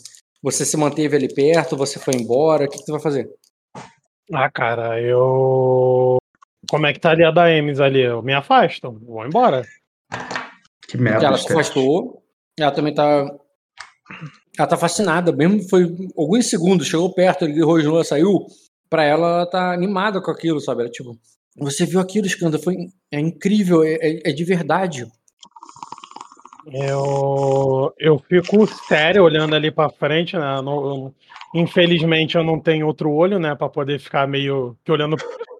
você 0.43 0.65
se 0.65 0.77
manteve 0.77 1.16
ali 1.16 1.33
perto, 1.33 1.77
você 1.77 1.99
foi 1.99 2.15
embora, 2.15 2.65
o 2.65 2.69
que, 2.69 2.78
que 2.78 2.85
tu 2.85 2.93
vai 2.93 3.01
fazer? 3.01 3.28
Ah, 4.33 4.51
cara, 4.51 5.01
eu. 5.01 6.19
Como 6.70 6.87
é 6.87 6.93
que 6.93 7.01
tá 7.01 7.11
ali 7.11 7.24
a 7.24 7.31
da 7.31 7.51
Emes 7.51 7.81
ali? 7.81 8.01
Eu 8.01 8.23
me 8.23 8.33
afasto, 8.33 8.93
vou 9.05 9.27
embora. 9.27 9.65
Que 10.89 10.97
merda. 10.97 11.27
ela 11.27 11.39
se 11.39 11.51
afastou, 11.51 12.23
ela 12.59 12.70
também 12.70 12.95
tá. 12.95 13.27
Ela 14.59 14.69
tá 14.69 14.77
fascinada, 14.77 15.33
mesmo 15.33 15.69
foi 15.69 15.85
alguns 16.16 16.49
segundos, 16.49 16.87
chegou 16.87 17.12
perto, 17.12 17.45
ele 17.45 17.62
rosnou, 17.62 17.97
ela 17.97 18.05
saiu. 18.05 18.47
Pra 18.89 19.03
ela, 19.03 19.28
ela 19.28 19.47
tá 19.47 19.73
animada 19.73 20.23
com 20.23 20.31
aquilo, 20.31 20.61
sabe? 20.61 20.83
Ela, 20.83 20.91
tipo, 20.91 21.19
você 21.59 21.87
viu 21.87 22.01
aquilo, 22.01 22.27
Skanda, 22.27 22.59
foi 22.59 22.77
é 23.11 23.19
incrível, 23.20 23.83
é, 23.85 23.95
é- 23.95 24.31
é 24.31 24.33
de 24.33 24.45
verdade. 24.45 25.07
Eu, 26.73 27.95
eu 27.99 28.19
fico 28.19 28.66
sério 28.89 29.23
olhando 29.23 29.55
ali 29.55 29.70
pra 29.70 29.89
frente, 29.89 30.37
né? 30.37 30.59
Eu- 30.59 31.15
infelizmente 31.55 32.37
eu 32.37 32.43
não 32.43 32.59
tenho 32.59 32.87
outro 32.87 33.11
olho, 33.12 33.39
né, 33.39 33.55
Pra 33.55 33.69
poder 33.69 33.99
ficar 34.01 34.27
meio 34.27 34.77
que 34.85 34.91
olhando. 34.93 35.16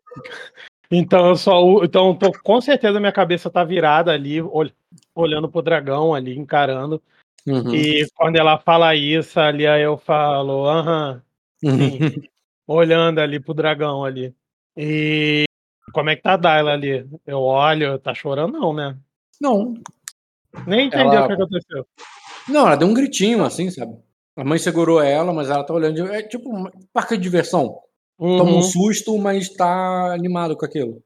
Então 0.89 1.27
eu 1.31 1.37
só, 1.37 1.61
então 1.83 2.15
tô, 2.15 2.31
com 2.45 2.61
certeza 2.61 3.01
minha 3.01 3.11
cabeça 3.11 3.51
tá 3.51 3.65
virada 3.65 4.13
ali, 4.13 4.41
ol- 4.41 4.71
olhando 5.17 5.49
pro 5.49 5.61
dragão 5.61 6.15
ali, 6.15 6.39
encarando. 6.39 7.03
Uhum. 7.45 7.75
E 7.75 8.07
quando 8.15 8.37
ela 8.37 8.57
fala 8.57 8.95
isso 8.95 9.41
ali, 9.41 9.67
aí 9.67 9.83
eu 9.83 9.97
falo, 9.99 10.65
aham, 10.69 11.21
sim, 11.59 11.69
olhando 12.69 13.19
ali 13.19 13.41
pro 13.41 13.53
dragão 13.53 14.05
ali. 14.05 14.33
E 14.77 15.45
como 15.93 16.11
é 16.11 16.17
que 16.17 16.23
tá 16.23 16.35
a 16.35 16.37
Dyla 16.37 16.73
ali? 16.73 17.09
Eu 17.27 17.41
olho, 17.41 17.99
tá 17.99 18.13
chorando 18.15 18.59
não, 18.59 18.73
né? 18.73 18.97
Não, 19.41 19.75
Nem 20.67 20.87
entendeu 20.87 21.13
Ela- 21.13 21.25
o 21.25 21.27
que 21.29 21.33
aconteceu. 21.35 21.87
não, 22.49 22.67
ela 22.67 22.77
deu 22.77 22.89
um 22.89 22.95
gritinho 22.95 23.45
assim, 23.45 23.71
sabe? 23.71 23.95
A 24.37 24.45
mãe 24.45 24.59
segurou 24.59 25.01
ela, 25.03 25.33
mas 25.33 25.49
ela 25.51 25.65
tá 25.65 25.73
olhando. 25.73 26.07
É 26.13 26.23
tipo 26.23 26.55
um 26.55 26.71
parque 26.93 27.17
de 27.17 27.23
diversão. 27.23 27.79
Toma 28.19 28.45
Uhum. 28.51 28.59
um 28.59 28.63
susto, 28.63 29.17
mas 29.19 29.49
tá 29.51 30.13
animado 30.13 30.57
com 30.57 30.65
aquilo. 30.65 31.03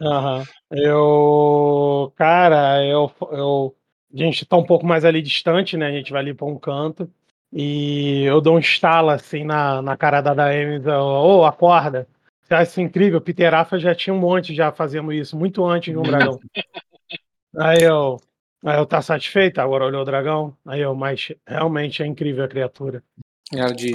Aham. 0.00 0.44
Eu. 0.70 2.12
Cara, 2.16 2.84
eu, 2.84 3.10
eu. 3.32 3.74
A 4.12 4.16
gente 4.16 4.46
tá 4.46 4.56
um 4.56 4.64
pouco 4.64 4.86
mais 4.86 5.04
ali 5.04 5.20
distante, 5.20 5.76
né? 5.76 5.86
A 5.88 5.92
gente 5.92 6.12
vai 6.12 6.20
ali 6.22 6.34
pra 6.34 6.46
um 6.46 6.58
canto. 6.58 7.10
E 7.52 8.24
eu 8.24 8.40
dou 8.40 8.56
um 8.56 8.58
estalo 8.58 9.10
assim 9.10 9.44
na, 9.44 9.80
na 9.82 9.96
cara 9.96 10.20
da 10.20 10.34
Daemis. 10.34 10.86
Ô, 10.86 11.44
acorda. 11.44 12.06
Você 12.44 12.54
acha 12.54 12.70
isso 12.70 12.80
incrível? 12.80 13.20
Peter 13.20 13.52
Afa 13.54 13.78
já 13.78 13.94
tinha 13.94 14.12
um 14.12 14.18
monte 14.18 14.54
já 14.54 14.70
fazendo 14.70 15.12
isso, 15.12 15.36
muito 15.36 15.64
antes 15.64 15.92
de 15.92 15.98
um 15.98 16.02
dragão. 16.02 16.38
Aí 17.56 17.82
eu. 17.82 18.18
Aí 18.64 18.78
eu 18.78 18.86
tá 18.86 19.00
satisfeito? 19.02 19.60
Agora 19.60 19.84
olhou 19.84 20.02
o 20.02 20.04
dragão. 20.04 20.56
Aí 20.66 20.80
eu, 20.80 20.94
mas 20.94 21.32
realmente 21.46 22.02
é 22.02 22.06
incrível 22.06 22.44
a 22.44 22.48
criatura. 22.48 23.02
Ela 23.52 23.72
diz. 23.72 23.92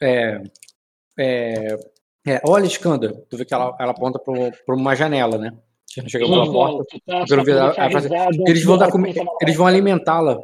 É, 0.00 0.42
é, 1.18 1.76
é, 2.26 2.40
olha, 2.44 2.66
Skanda, 2.66 3.12
tu 3.28 3.36
vê 3.36 3.44
que 3.44 3.54
ela, 3.54 3.76
ela 3.78 3.92
aponta 3.92 4.18
para 4.18 4.74
uma 4.74 4.94
janela, 4.94 5.38
né? 5.38 5.52
Não 5.96 6.08
chegou 6.08 6.28
pela 6.30 6.50
porta. 6.50 6.84
tá 7.74 7.90
fazer- 7.90 8.10
Eles 8.46 8.64
vão 8.64 8.78
dar 8.78 8.90
comi- 8.90 9.14
eles 9.40 9.56
vão 9.56 9.66
alimentá-la. 9.66 10.38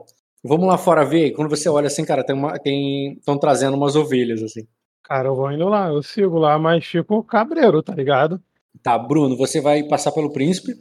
Vamos 0.45 0.69
lá 0.69 0.79
fora 0.79 1.05
ver. 1.05 1.33
Quando 1.33 1.49
você 1.49 1.69
olha 1.69 1.87
assim, 1.87 2.05
cara, 2.05 2.23
tem 2.23 2.37
uma, 2.37 2.59
tem, 2.59 3.15
estão 3.15 3.39
trazendo 3.39 3.77
umas 3.77 3.97
ovelhas 3.97 4.43
assim. 4.43 4.67
Cara, 5.09 5.29
eu 5.29 5.35
vou 5.35 5.51
indo 5.51 5.67
lá, 5.67 5.89
eu 5.89 6.03
sigo 6.03 6.39
lá, 6.39 6.59
mas 6.59 6.85
fico 6.85 7.25
cabreiro, 7.25 7.83
tá 7.83 7.95
ligado? 7.95 8.39
Tá, 8.83 8.99
Bruno, 8.99 9.39
você 9.39 9.59
vai 9.59 9.83
passar 9.85 10.13
pelo 10.13 10.31
príncipe. 10.31 10.75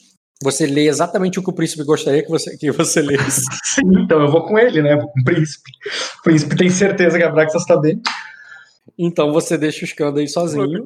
Você 0.43 0.67
lê 0.67 0.87
exatamente 0.87 1.39
o 1.39 1.43
que 1.43 1.49
o 1.49 1.53
príncipe 1.53 1.83
gostaria 1.83 2.21
que 2.21 2.29
você 2.29 2.55
que 2.57 2.69
você 2.69 3.01
lesse. 3.01 3.41
Sim, 3.63 3.87
então 4.03 4.21
eu 4.21 4.29
vou 4.29 4.45
com 4.45 4.59
ele, 4.59 4.83
né? 4.83 4.97
Vou 4.97 5.07
com 5.07 5.19
o 5.21 5.23
príncipe. 5.23 5.71
O 6.19 6.23
príncipe 6.23 6.57
tem 6.57 6.69
certeza 6.69 7.17
que 7.17 7.23
a 7.23 7.31
Braxas 7.31 7.65
tá 7.65 7.79
bem. 7.79 8.01
Então 8.99 9.31
você 9.31 9.57
deixa 9.57 9.85
o 9.85 9.87
Skanda 9.87 10.19
aí 10.19 10.27
sozinho 10.27 10.83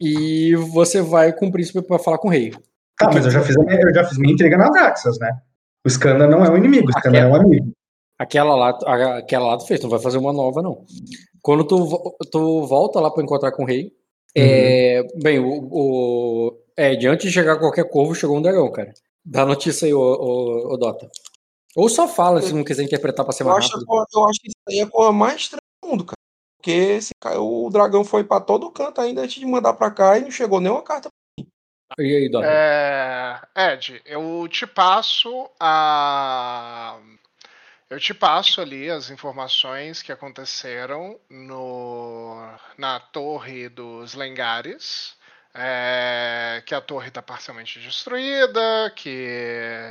e 0.00 0.54
você 0.72 1.02
vai 1.02 1.32
com 1.32 1.48
o 1.48 1.52
príncipe 1.52 1.82
para 1.82 1.98
falar 1.98 2.18
com 2.18 2.28
o 2.28 2.30
rei. 2.30 2.52
Tá, 2.96 3.10
mas 3.12 3.24
eu 3.24 3.30
já 3.32 3.42
fiz, 3.42 3.56
a 3.56 3.62
minha, 3.62 3.80
eu 3.80 3.92
já 3.92 4.04
fiz 4.04 4.16
minha 4.18 4.32
intriga 4.32 4.56
na 4.56 4.70
Braxas, 4.70 5.18
né? 5.18 5.36
O 5.84 5.88
Skanda 5.88 6.28
não 6.28 6.44
é 6.44 6.50
um 6.50 6.56
inimigo, 6.56 6.86
o 6.86 6.98
Skanda 6.98 7.18
é 7.18 7.26
um 7.26 7.34
amigo. 7.34 7.72
Aquela 8.18 8.54
lá, 8.54 8.70
aquela 9.18 9.46
lá 9.46 9.58
tu 9.58 9.66
fez, 9.66 9.80
tu 9.80 9.84
não 9.84 9.90
vai 9.90 10.00
fazer 10.00 10.18
uma 10.18 10.32
nova, 10.32 10.62
não. 10.62 10.84
Quando 11.42 11.64
tu, 11.64 12.16
tu 12.30 12.62
volta 12.66 13.00
lá 13.00 13.10
pra 13.10 13.22
encontrar 13.22 13.52
com 13.52 13.64
o 13.64 13.66
rei, 13.66 13.92
é, 14.36 15.02
bem, 15.16 15.38
o, 15.38 15.68
o 15.70 16.58
Ed, 16.76 17.06
antes 17.06 17.26
de 17.26 17.32
chegar 17.32 17.58
qualquer 17.58 17.88
corvo, 17.88 18.14
chegou 18.14 18.36
um 18.36 18.42
dragão, 18.42 18.70
cara. 18.70 18.92
Dá 19.24 19.44
notícia 19.46 19.86
aí, 19.86 19.94
ô, 19.94 20.00
ô, 20.00 20.74
ô 20.74 20.76
Dota. 20.76 21.10
Ou 21.76 21.88
só 21.88 22.06
fala, 22.06 22.40
se 22.40 22.52
não 22.52 22.64
quiser 22.64 22.84
interpretar 22.84 23.24
pra 23.24 23.32
ser 23.32 23.42
Eu 23.42 23.48
mais 23.48 23.64
acho, 23.64 23.74
rápido. 23.74 24.06
eu 24.14 24.24
acho 24.28 24.40
que 24.40 24.48
isso 24.48 24.56
aí 24.68 24.78
é 24.78 24.82
a 24.82 24.90
coisa 24.90 25.12
mais 25.12 25.40
estranha 25.40 25.60
do 25.82 25.88
mundo, 25.88 26.04
cara. 26.04 26.14
Porque 26.56 26.70
esse, 26.70 27.10
o 27.36 27.68
dragão 27.70 28.04
foi 28.04 28.24
pra 28.24 28.40
todo 28.40 28.70
canto 28.70 29.00
ainda 29.00 29.22
antes 29.22 29.38
de 29.38 29.46
mandar 29.46 29.74
pra 29.74 29.90
cá 29.90 30.18
e 30.18 30.22
não 30.22 30.30
chegou 30.30 30.60
nenhuma 30.60 30.82
carta. 30.82 31.08
E 31.98 32.16
aí, 32.16 32.28
Dota? 32.28 32.46
É, 32.46 33.40
Ed, 33.74 34.00
eu 34.06 34.48
te 34.48 34.66
passo 34.66 35.48
a. 35.60 36.98
Eu 37.90 38.00
te 38.00 38.14
passo 38.14 38.60
ali 38.60 38.90
as 38.90 39.10
informações 39.10 40.02
que 40.02 40.10
aconteceram 40.10 41.20
no, 41.30 42.36
na 42.78 42.98
torre 42.98 43.68
dos 43.68 44.14
Lengares. 44.14 45.16
é, 45.54 46.62
que 46.66 46.74
a 46.74 46.80
torre 46.80 47.08
está 47.08 47.22
parcialmente 47.22 47.78
destruída, 47.78 48.92
que 48.96 49.08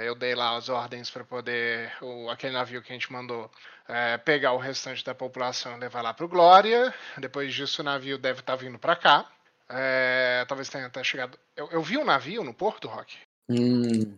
eu 0.04 0.14
dei 0.14 0.36
lá 0.36 0.58
as 0.58 0.68
ordens 0.68 1.10
para 1.10 1.24
poder 1.24 1.94
o, 2.02 2.30
aquele 2.30 2.52
navio 2.54 2.82
que 2.82 2.92
a 2.92 2.96
gente 2.96 3.12
mandou 3.12 3.50
é, 3.88 4.18
pegar 4.18 4.52
o 4.52 4.58
restante 4.58 5.04
da 5.06 5.16
população 5.16 5.76
e 5.78 5.80
levar 5.80 6.02
lá 6.02 6.14
para 6.14 6.26
o 6.26 6.30
Glória. 6.30 6.94
Depois 7.18 7.54
disso, 7.54 7.82
o 7.82 7.86
navio 7.86 8.18
deve 8.18 8.42
estar 8.42 8.58
vindo 8.58 8.78
para 8.78 8.96
cá. 8.96 9.26
É, 9.70 10.44
talvez 10.48 10.68
tenha 10.68 10.86
até 10.86 11.02
chegado. 11.04 11.40
Eu, 11.56 11.70
eu 11.72 11.82
vi 11.82 11.98
um 11.98 12.04
navio 12.04 12.44
no 12.44 12.54
porto, 12.54 12.90
Rock? 12.90 13.16
Hum, 13.50 14.18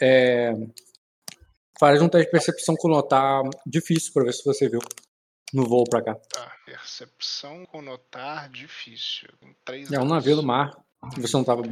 é, 0.00 0.52
faz 1.78 2.00
um 2.02 2.08
teste 2.08 2.26
de 2.26 2.32
percepção 2.32 2.74
com 2.76 2.88
notar 2.88 3.42
difícil 3.66 4.12
pra 4.12 4.24
ver 4.24 4.32
se 4.32 4.44
você 4.44 4.68
viu. 4.68 4.80
no 5.54 5.66
voo 5.66 5.84
pra 5.88 6.02
cá. 6.02 6.14
Tá, 6.14 6.52
percepção 6.66 7.64
com 7.66 7.80
notar 7.80 8.48
difícil. 8.50 9.28
Três 9.64 9.90
É 9.90 9.98
um 9.98 10.04
navio 10.04 10.36
do 10.36 10.42
mar 10.42 10.70
você 11.16 11.36
não 11.36 11.44
tava. 11.44 11.62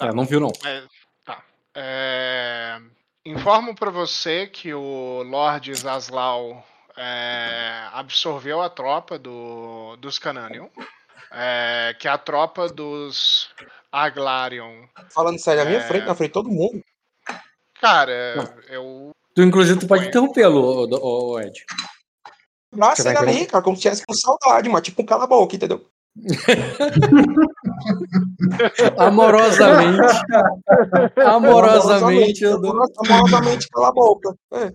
É, 0.00 0.12
não 0.12 0.24
viu, 0.26 0.38
não. 0.40 0.52
É, 0.64 0.82
tá. 1.24 1.42
É, 1.74 2.78
informo 3.24 3.74
pra 3.74 3.90
você 3.90 4.46
que 4.46 4.74
o 4.74 5.22
Lord 5.22 5.74
Zaslau 5.74 6.64
é, 6.96 7.88
absorveu 7.92 8.60
a 8.60 8.68
tropa 8.68 9.18
do, 9.18 9.96
dos 9.96 10.18
Cananion. 10.18 10.68
é, 11.32 11.96
que 11.98 12.06
a 12.06 12.18
tropa 12.18 12.68
dos 12.68 13.48
Aglarion. 13.90 14.86
Falando 15.10 15.38
sério, 15.40 15.64
na 15.64 15.70
minha 15.70 15.82
É. 15.82 15.86
frente, 15.88 16.04
na 16.06 16.14
frente 16.14 16.28
de 16.30 16.34
todo 16.34 16.50
mundo. 16.50 16.84
Cara, 17.80 18.12
eu. 18.68 19.12
Tu, 19.38 19.42
inclusive, 19.44 19.78
tu 19.78 19.86
pode 19.86 20.08
interrompê-lo, 20.08 21.38
Ed. 21.38 21.64
Você 22.72 23.08
ele 23.08 23.18
ali, 23.18 23.46
cara, 23.46 23.62
como 23.62 23.76
se 23.76 23.82
tivesse 23.82 24.04
com 24.04 24.12
saudade, 24.12 24.68
mas 24.68 24.82
tipo 24.82 25.00
um 25.00 25.06
cala-boca, 25.06 25.54
entendeu? 25.54 25.80
Amorosamente. 28.98 30.02
amorosamente, 31.24 32.42
eu 32.42 32.60
dou. 32.60 32.82
Amorosamente, 32.98 33.68
cala 33.68 33.90
a 33.90 33.92
boca. 33.92 34.34
É. 34.54 34.72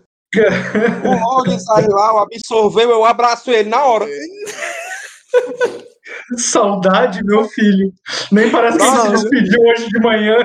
O 1.09 1.11
Log 1.11 1.59
sai 1.59 1.85
lá, 1.89 2.13
o 2.13 2.19
absorveu, 2.19 2.89
eu 2.89 3.03
abraço 3.03 3.51
ele 3.51 3.67
na 3.67 3.83
hora. 3.83 4.07
Saudade, 6.37 7.21
meu 7.25 7.49
filho. 7.49 7.91
Nem 8.31 8.49
parece 8.49 8.77
que 8.77 8.83
Nossa, 8.85 9.09
ele 9.09 9.17
se 9.17 9.29
despediu 9.29 9.61
hoje 9.61 9.89
de 9.89 9.99
manhã. 9.99 10.37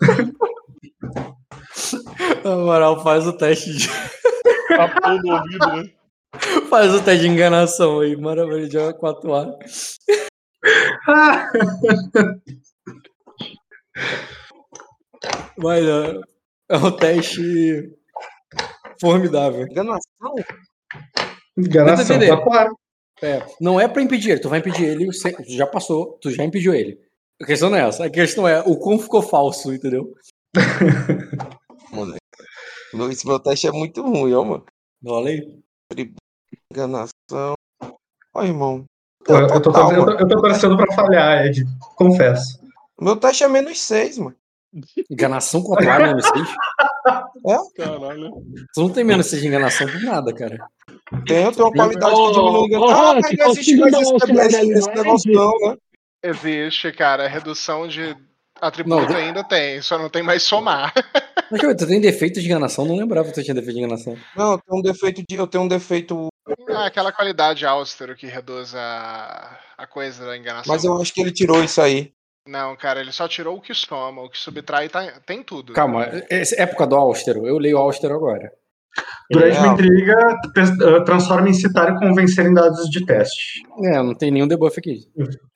Na 2.44 2.56
moral, 2.56 3.02
faz 3.02 3.26
o 3.26 3.32
teste 3.32 3.72
de. 3.72 3.88
Tapou 4.68 5.22
no 5.22 5.34
ouvido, 5.34 5.66
né? 5.76 5.90
Faz 6.68 6.94
o 6.94 7.02
teste 7.02 7.22
de 7.22 7.28
enganação 7.28 8.00
aí. 8.00 8.16
Maravilha, 8.16 8.70
joga 8.70 8.98
4A. 8.98 9.58
Vai, 15.58 15.80
é 16.70 16.76
um 16.76 16.90
teste 16.96 17.92
formidável. 19.00 19.62
Enganação? 19.62 20.34
Enganação, 21.58 22.18
tá 22.18 22.42
claro. 22.42 22.76
É, 23.22 23.44
não 23.60 23.78
é 23.78 23.86
pra 23.86 24.02
impedir 24.02 24.30
ele, 24.30 24.40
tu 24.40 24.48
vai 24.48 24.60
impedir 24.60 24.84
ele, 24.84 25.06
tu 25.06 25.52
já 25.52 25.66
passou, 25.66 26.18
tu 26.22 26.30
já 26.30 26.42
impediu 26.42 26.74
ele. 26.74 26.98
A 27.42 27.44
questão 27.44 27.68
não 27.68 27.76
é 27.76 27.86
essa, 27.86 28.06
a 28.06 28.10
questão 28.10 28.48
é 28.48 28.60
o 28.60 28.78
quão 28.78 28.98
ficou 28.98 29.20
falso, 29.20 29.74
entendeu? 29.74 30.14
Moleque. 31.92 32.18
Meu- 32.94 33.10
Esse 33.10 33.26
meu 33.26 33.38
teste 33.38 33.66
é 33.66 33.72
muito 33.72 34.02
ruim, 34.02 34.32
ó, 34.34 34.44
mano. 34.44 34.64
Olha 35.06 35.30
aí. 35.30 35.58
Enganação. 36.72 37.54
Ó, 38.34 38.42
irmão. 38.44 38.84
Eu, 39.28 39.36
eu 39.36 39.60
tô, 39.62 39.72
tô, 39.72 39.84
mano. 39.84 40.10
eu 40.12 40.28
tô 40.28 40.40
torcendo 40.40 40.76
pra 40.76 40.92
falhar, 40.94 41.46
Ed. 41.46 41.64
Confesso. 41.96 42.58
Meu 43.00 43.16
teste 43.16 43.44
é 43.44 43.48
menos 43.48 43.78
6, 43.80 44.18
mano. 44.18 44.36
Enganação 45.10 45.62
com 45.62 45.74
a 45.74 45.78
tua 45.78 45.98
menos 45.98 46.24
6. 46.26 46.48
Caralho. 47.76 48.30
Tu 48.72 48.80
não 48.80 48.90
tem 48.90 49.04
menos 49.04 49.26
6 49.26 49.42
de 49.42 49.48
enganação 49.48 49.86
por 49.86 50.00
nada, 50.02 50.32
cara. 50.34 50.58
Tem, 51.26 51.42
eu 51.44 51.52
tenho 51.52 51.66
uma 51.66 51.72
qualidade 51.74 52.14
que 52.14 52.20
Ô, 52.20 52.30
diminui. 52.32 52.76
ô, 52.76 52.88
Ah, 52.88 52.94
Rock, 53.14 53.20
mas 53.22 53.38
não 53.38 53.46
existe 53.50 53.76
mais 53.76 53.94
esse, 53.94 54.12
no 54.12 54.94
negócio, 54.94 55.32
não, 55.32 55.50
né? 55.70 55.76
Existe, 56.22 56.92
cara. 56.92 57.26
Redução 57.28 57.88
de 57.88 58.16
atributo 58.60 59.12
Não, 59.12 59.16
ainda 59.16 59.44
tem, 59.44 59.80
só 59.82 59.98
não 59.98 60.08
tem 60.08 60.22
mais 60.22 60.42
somar. 60.42 60.92
Mas, 61.50 61.60
tu 61.76 61.86
tem 61.86 62.00
defeito 62.00 62.40
de 62.40 62.46
enganação? 62.46 62.84
Não 62.84 62.96
lembrava 62.96 63.28
que 63.28 63.34
tu 63.34 63.42
tinha 63.42 63.54
defeito 63.54 63.76
de 63.76 63.82
enganação. 63.84 64.16
Não, 64.36 64.52
eu 64.52 64.58
tenho 64.58 64.78
um 64.78 64.82
defeito 64.82 65.22
de. 65.26 65.34
Eu 65.34 65.46
tenho 65.46 65.64
um 65.64 65.68
defeito. 65.68 66.28
Ah, 66.68 66.86
aquela 66.86 67.12
qualidade 67.12 67.66
austero 67.66 68.14
que 68.14 68.26
reduz 68.26 68.74
a, 68.74 69.58
a 69.76 69.86
coisa 69.86 70.24
da 70.24 70.36
enganação. 70.36 70.72
Mas 70.72 70.84
eu 70.84 71.00
acho 71.00 71.12
que 71.12 71.20
ele 71.20 71.32
tirou 71.32 71.62
isso 71.62 71.80
aí. 71.80 72.12
Não, 72.46 72.74
cara, 72.76 73.00
ele 73.00 73.12
só 73.12 73.28
tirou 73.28 73.56
o 73.56 73.60
que 73.60 73.74
soma, 73.74 74.22
o 74.22 74.30
que 74.30 74.38
subtrai 74.38 74.88
tá- 74.88 75.20
tem 75.26 75.42
tudo. 75.42 75.72
Calma, 75.72 76.08
essa 76.28 76.60
época 76.60 76.86
do 76.86 76.96
Austero, 76.96 77.46
eu 77.46 77.58
leio 77.58 77.78
Austero 77.78 78.14
agora. 78.14 78.50
Durante 79.30 79.58
uma 79.58 79.66
Não. 79.68 79.74
intriga, 79.74 80.16
uh, 80.98 81.04
transforma 81.04 81.48
em 81.48 81.52
citar 81.52 81.94
e 81.94 81.98
convencer 81.98 82.46
em 82.46 82.52
dados 82.52 82.88
de 82.90 83.06
teste. 83.06 83.62
É, 83.84 84.02
não 84.02 84.14
tem 84.14 84.30
nenhum 84.30 84.48
debuff 84.48 84.76
aqui. 84.78 85.08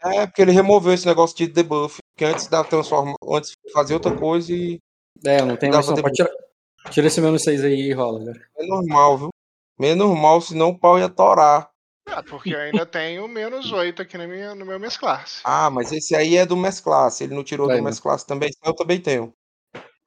É, 0.05 0.26
porque 0.26 0.43
ele 0.43 0.52
removeu 0.52 0.93
esse 0.93 1.06
negócio 1.06 1.36
de 1.36 1.48
debuff. 1.48 1.98
Que 2.16 2.24
antes 2.24 2.47
da 2.47 2.62
transforma, 2.62 3.15
antes 3.28 3.53
fazia 3.73 3.97
outra 3.97 4.15
coisa 4.16 4.53
e 4.53 4.78
É, 5.24 5.43
não 5.43 5.57
tem 5.57 5.70
mais 5.70 5.86
tirar. 5.86 6.31
Tira 6.91 7.07
esse 7.07 7.20
menos 7.20 7.43
6 7.43 7.65
aí 7.65 7.89
e 7.89 7.93
rola, 7.93 8.24
cara. 8.24 8.49
é 8.57 8.66
normal, 8.66 9.19
viu? 9.19 9.28
Menos 9.78 10.16
mal, 10.16 10.41
senão 10.41 10.69
o 10.69 10.78
pau 10.78 10.99
ia 10.99 11.09
torar. 11.09 11.70
Ah, 12.07 12.23
porque 12.23 12.55
eu 12.55 12.59
ainda 12.59 12.85
tenho 12.85 13.27
menos 13.27 13.73
8 13.73 14.03
aqui 14.03 14.19
na 14.19 14.27
minha, 14.27 14.55
no 14.55 14.66
meu 14.66 14.78
minhas 14.78 14.97
classe. 14.97 15.41
Ah, 15.43 15.70
mas 15.70 15.91
esse 15.91 16.15
aí 16.15 16.36
é 16.36 16.45
do 16.45 16.57
mesclasse. 16.57 17.24
Ele 17.24 17.35
não 17.35 17.43
tirou 17.43 17.66
Vai, 17.66 17.77
do 17.77 17.82
né? 17.82 17.89
mesclasse 17.89 18.27
também, 18.27 18.51
senão 18.53 18.73
eu 18.73 18.77
também 18.77 19.01
tenho. 19.01 19.32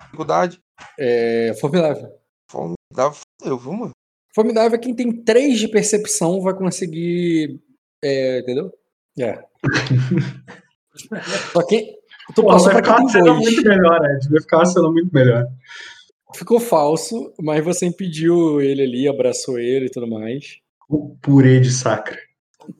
Dificuldade? 0.01 0.61
É, 0.97 1.53
formidável. 1.59 2.15
Formidável, 2.49 3.19
fodeu, 3.41 3.57
viu, 3.57 3.73
mano? 3.73 3.91
Formidável 4.33 4.77
é 4.77 4.81
quem 4.81 4.95
tem 4.95 5.11
3 5.23 5.59
de 5.59 5.67
percepção 5.67 6.39
vai 6.41 6.53
conseguir. 6.53 7.59
É, 8.03 8.39
entendeu? 8.39 8.71
É. 9.19 9.43
Só 11.53 11.65
que. 11.65 11.95
Tu 12.35 12.41
Pô, 12.41 12.47
passou 12.47 12.71
vai 12.71 12.81
pra 12.81 12.95
ficar 12.95 13.09
cena 13.09 13.33
2. 13.33 13.39
muito 13.39 13.67
melhor, 13.67 14.05
Ed. 14.05 14.29
Vai 14.29 14.41
ficar 14.41 14.65
cena 14.65 14.89
muito 14.91 15.13
melhor. 15.13 15.45
Ficou 16.35 16.59
falso, 16.59 17.33
mas 17.41 17.63
você 17.63 17.85
impediu 17.85 18.59
ele 18.59 18.83
ali, 18.83 19.07
abraçou 19.07 19.57
ele 19.57 19.85
e 19.85 19.89
tudo 19.89 20.07
mais. 20.07 20.57
O 20.89 21.15
purê 21.21 21.59
de 21.59 21.71
sacra. 21.71 22.17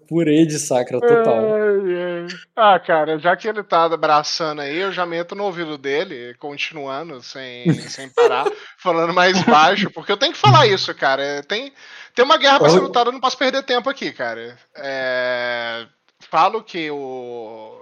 Purê 0.07 0.45
de 0.45 0.59
sacra 0.59 0.99
total. 0.99 1.53
Ai, 1.55 1.95
ai. 1.95 2.27
Ah, 2.55 2.77
cara, 2.77 3.17
já 3.19 3.35
que 3.37 3.47
ele 3.47 3.63
tá 3.63 3.85
abraçando 3.85 4.61
aí, 4.61 4.77
eu 4.77 4.91
já 4.91 5.05
meto 5.05 5.33
no 5.33 5.45
ouvido 5.45 5.77
dele, 5.77 6.33
continuando, 6.39 7.21
sem, 7.21 7.71
sem 7.87 8.09
parar, 8.09 8.45
falando 8.77 9.13
mais 9.13 9.41
baixo, 9.43 9.89
porque 9.91 10.11
eu 10.11 10.17
tenho 10.17 10.33
que 10.33 10.39
falar 10.39 10.67
isso, 10.67 10.93
cara. 10.93 11.23
É, 11.23 11.41
Tem, 11.41 11.71
tem 12.13 12.25
uma 12.25 12.37
guerra 12.37 12.59
pra 12.59 12.69
ser 12.69 12.79
lutada, 12.79 13.09
eu 13.09 13.13
não 13.13 13.21
posso 13.21 13.37
perder 13.37 13.63
tempo 13.63 13.89
aqui, 13.89 14.11
cara. 14.11 14.57
É, 14.75 15.85
falo 16.29 16.61
que 16.63 16.91
o. 16.91 17.76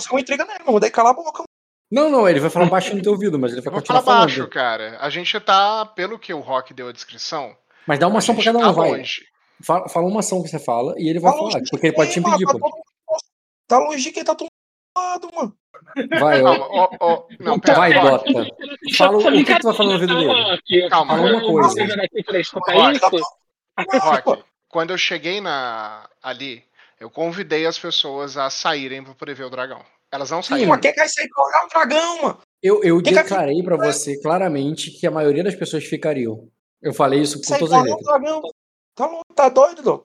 Sou 0.00 0.12
uma 0.12 0.20
intriga 0.20 0.44
nele, 0.44 0.64
mano. 0.64 0.80
Daí 0.80 0.90
cala 0.90 1.10
a 1.10 1.14
boca. 1.14 1.44
Não, 1.90 2.10
não, 2.10 2.28
ele 2.28 2.40
vai 2.40 2.50
falar 2.50 2.66
baixo 2.66 2.94
no 2.94 3.02
teu 3.02 3.12
ouvido, 3.12 3.38
mas 3.38 3.52
ele 3.52 3.62
vai 3.62 3.72
Eu 3.72 3.78
continuar 3.78 4.02
falar 4.02 4.16
falando. 4.18 4.28
baixo, 4.28 4.48
cara. 4.48 4.98
A 5.00 5.08
gente 5.08 5.38
tá, 5.40 5.86
pelo 5.86 6.18
que 6.18 6.34
o 6.34 6.40
Rock 6.40 6.74
deu 6.74 6.88
a 6.88 6.92
descrição, 6.92 7.56
Mas 7.86 7.98
dá 7.98 8.06
uma 8.08 8.18
ação 8.18 8.34
pra 8.34 8.44
cada 8.44 8.58
tá 8.58 8.70
um, 8.70 8.72
vai. 8.74 8.90
longe. 8.90 9.22
Fala, 9.64 9.88
fala 9.88 10.06
uma 10.06 10.20
ação 10.20 10.42
que 10.42 10.48
você 10.48 10.58
fala 10.58 10.94
e 10.98 11.08
ele 11.08 11.18
vai 11.18 11.32
Tá 11.32 11.38
longe 11.38 11.52
falar, 11.52 11.64
de 11.64 11.70
porque 11.70 11.86
ele 11.86 11.96
pode 11.96 12.12
te 12.12 12.20
mano? 12.20 12.34
impedir, 12.34 12.46
Tá 12.46 12.52
pô. 12.52 12.58
todo 12.60 12.70
mundo- 12.76 12.84
Tá 13.66 13.78
longe 13.78 14.02
de 14.02 14.12
quem 14.12 14.24
tá 14.24 14.34
todo 14.34 14.48
lado, 14.96 15.28
mano. 15.34 15.54
Vai, 16.20 16.42
ó. 16.42 16.52
Ó, 16.70 16.88
ó, 17.00 17.24
não, 17.40 17.58
pera, 17.58 17.78
Vai. 17.78 17.94
Dota. 17.94 18.46
Fala 18.96 19.16
o 19.18 19.22
que 19.32 19.44
que 19.44 19.58
tu 19.58 19.62
vai 19.68 19.74
falar 19.74 19.88
no 19.88 19.94
ouvido 19.94 20.14
dele. 20.16 20.88
Calma, 20.90 21.16
Fala 21.16 21.30
uma 21.36 21.40
coisa. 21.40 21.84
Rock, 22.54 22.98
Rock. 23.00 24.28
Rock, 24.28 24.44
quando 24.68 24.90
eu 24.90 24.98
cheguei 24.98 25.40
na, 25.40 26.08
ali, 26.22 26.62
eu 27.00 27.10
convidei 27.10 27.66
as 27.66 27.78
pessoas 27.78 28.36
a 28.36 28.50
saírem 28.50 29.02
pra 29.04 29.14
poder 29.14 29.34
ver 29.34 29.44
o 29.44 29.50
dragão. 29.50 29.82
Elas 30.10 30.30
não 30.30 30.42
Sim, 30.42 30.50
saíram. 30.50 30.68
mas 30.70 30.80
quem 30.80 30.92
quer 30.94 31.08
sair 31.08 31.28
pra 31.28 31.44
olhar 31.44 31.64
o 31.64 31.68
dragão, 31.68 32.22
mano? 32.22 32.38
Eu, 32.62 32.82
eu 32.82 33.00
Quem 33.02 33.14
que- 33.14 33.22
declarei 33.22 33.62
pra 33.62 33.76
você 33.76 34.20
claramente 34.20 34.90
que 34.90 35.06
a 35.06 35.10
maioria 35.10 35.44
das 35.44 35.54
pessoas 35.54 35.84
ficariam. 35.84 36.48
Eu 36.82 36.92
falei 36.94 37.20
isso 37.20 37.40
com 37.40 37.58
todas 37.58 37.72
as 37.72 37.82
letras. 37.84 38.04
dragão. 38.06 38.42
Tá 38.94 39.06
louco, 39.06 39.34
tá 39.34 39.48
doido, 39.48 39.82
doutor? 39.82 40.04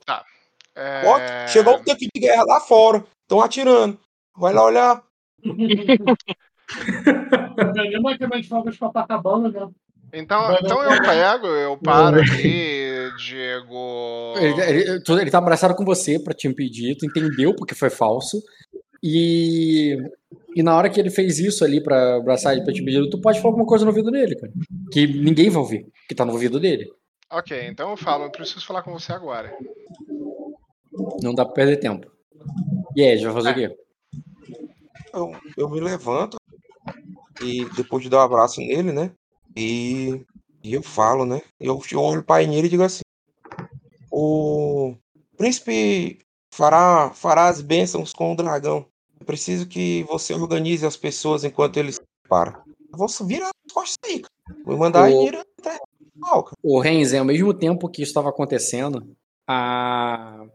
É, 0.75 1.01
Ó, 1.05 1.47
Chegou 1.47 1.75
o 1.77 1.83
tanque 1.83 2.07
de 2.13 2.19
guerra 2.21 2.43
lá 2.45 2.59
fora. 2.59 3.03
Estão 3.23 3.41
atirando. 3.41 3.99
Vai 4.37 4.53
lá 4.53 4.63
olhar. 4.65 5.03
Ganhei 7.73 7.97
uma 7.97 8.17
queima 8.17 8.41
de 8.41 8.47
fogos 8.47 8.77
com 8.77 8.87
Copacabana, 8.87 9.49
né? 9.49 9.67
Então, 10.15 10.53
então 10.61 10.83
eu 10.83 11.01
pego, 11.01 11.47
eu 11.47 11.77
paro 11.77 12.17
ali, 12.19 13.11
Diego. 13.17 13.75
Ele, 14.35 15.01
ele, 15.21 15.31
tá 15.31 15.37
abraçado 15.37 15.75
com 15.75 15.85
você 15.85 16.19
pra 16.19 16.33
te 16.33 16.47
impedir, 16.47 16.95
tu 16.97 17.05
entendeu 17.05 17.55
porque 17.55 17.75
foi 17.75 17.89
falso. 17.89 18.41
E, 19.01 19.97
e 20.55 20.63
na 20.63 20.75
hora 20.75 20.89
que 20.89 20.99
ele 20.99 21.09
fez 21.09 21.39
isso 21.39 21.63
ali 21.65 21.83
pra 21.83 22.15
abraçar 22.15 22.53
ele 22.53 22.63
pra 22.63 22.73
te 22.73 22.81
impedir, 22.81 23.09
tu 23.09 23.19
pode 23.19 23.39
falar 23.39 23.51
alguma 23.51 23.67
coisa 23.67 23.83
no 23.83 23.91
ouvido 23.91 24.09
dele, 24.09 24.35
cara. 24.35 24.51
Que 24.91 25.05
ninguém 25.07 25.49
vai 25.49 25.61
ouvir, 25.61 25.85
que 26.07 26.15
tá 26.15 26.23
no 26.25 26.31
ouvido 26.31 26.59
dele. 26.59 26.89
Ok, 27.31 27.67
então 27.67 27.89
eu 27.89 27.97
falo, 27.97 28.25
eu 28.25 28.31
preciso 28.31 28.65
falar 28.65 28.83
com 28.83 28.93
você 28.93 29.11
agora. 29.11 29.51
Não 31.21 31.33
dá 31.33 31.43
pra 31.43 31.53
perder 31.53 31.77
tempo. 31.77 32.11
E 32.95 33.03
aí, 33.03 33.23
vai 33.23 33.33
fazer 33.33 33.49
o 33.49 33.55
quê? 33.55 33.77
Eu, 35.13 35.31
eu 35.57 35.69
me 35.69 35.79
levanto 35.79 36.37
e 37.41 37.65
depois 37.75 38.03
de 38.03 38.09
dar 38.09 38.17
um 38.17 38.21
abraço 38.21 38.59
nele, 38.59 38.91
né? 38.91 39.11
E, 39.55 40.23
e 40.63 40.73
eu 40.73 40.81
falo, 40.81 41.25
né? 41.25 41.41
Eu, 41.59 41.79
eu 41.91 41.99
olho 41.99 42.23
para 42.23 42.43
ele 42.43 42.65
e 42.65 42.69
digo 42.69 42.83
assim: 42.83 43.02
O 44.15 44.95
príncipe 45.35 46.19
fará, 46.53 47.09
fará 47.15 47.47
as 47.47 47.61
bênçãos 47.61 48.13
com 48.13 48.31
o 48.31 48.35
dragão. 48.35 48.85
Eu 49.19 49.25
preciso 49.25 49.67
que 49.67 50.03
você 50.03 50.35
organize 50.35 50.85
as 50.85 50.95
pessoas 50.95 51.43
enquanto 51.43 51.77
ele 51.77 51.91
se 51.91 51.99
prepara. 52.21 52.63
Eu 52.91 52.99
vou 52.99 53.07
virar 53.27 53.47
as 53.47 53.73
costas 53.73 53.97
aí, 54.05 54.19
cara. 54.19 54.59
Vou 54.63 54.77
mandar 54.77 55.09
O- 55.09 55.27
ir 55.27 55.35
até 55.35 55.77
o 56.21 56.43
cara. 56.43 56.55
O 56.61 56.79
Renz, 56.79 57.11
ao 57.15 57.25
mesmo 57.25 57.53
tempo 57.55 57.89
que 57.89 58.03
isso 58.03 58.11
estava 58.11 58.29
acontecendo, 58.29 59.15
a, 59.49 60.45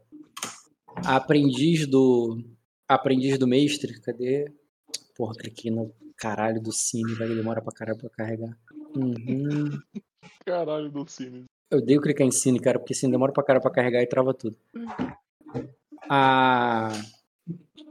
a 1.05 1.17
aprendiz 1.17 1.85
do 1.85 2.41
a 2.89 2.95
aprendiz 2.95 3.37
do 3.39 3.47
mestre, 3.49 4.01
cadê? 4.01 4.51
Porra, 5.17 5.35
cliquei 5.35 5.71
no 5.71 5.93
caralho 6.17 6.63
do 6.63 6.73
cine, 6.73 7.13
vai 7.17 7.27
demora 7.29 7.61
pra 7.61 7.73
caralho 7.73 7.99
pra 7.99 8.09
carregar. 8.11 8.57
Uhum. 8.95 9.69
Caralho, 10.47 10.91
Dulcine. 10.91 11.45
Eu 11.71 11.79
odeio 11.79 12.01
clicar 12.01 12.27
em 12.27 12.31
cine, 12.31 12.59
cara, 12.59 12.79
porque 12.79 12.95
cine 12.95 13.13
demora 13.13 13.33
pra 13.33 13.43
caralho 13.43 13.63
pra 13.63 13.71
carregar 13.71 14.03
e 14.03 14.07
trava 14.07 14.33
tudo. 14.33 14.57
A 16.09 16.91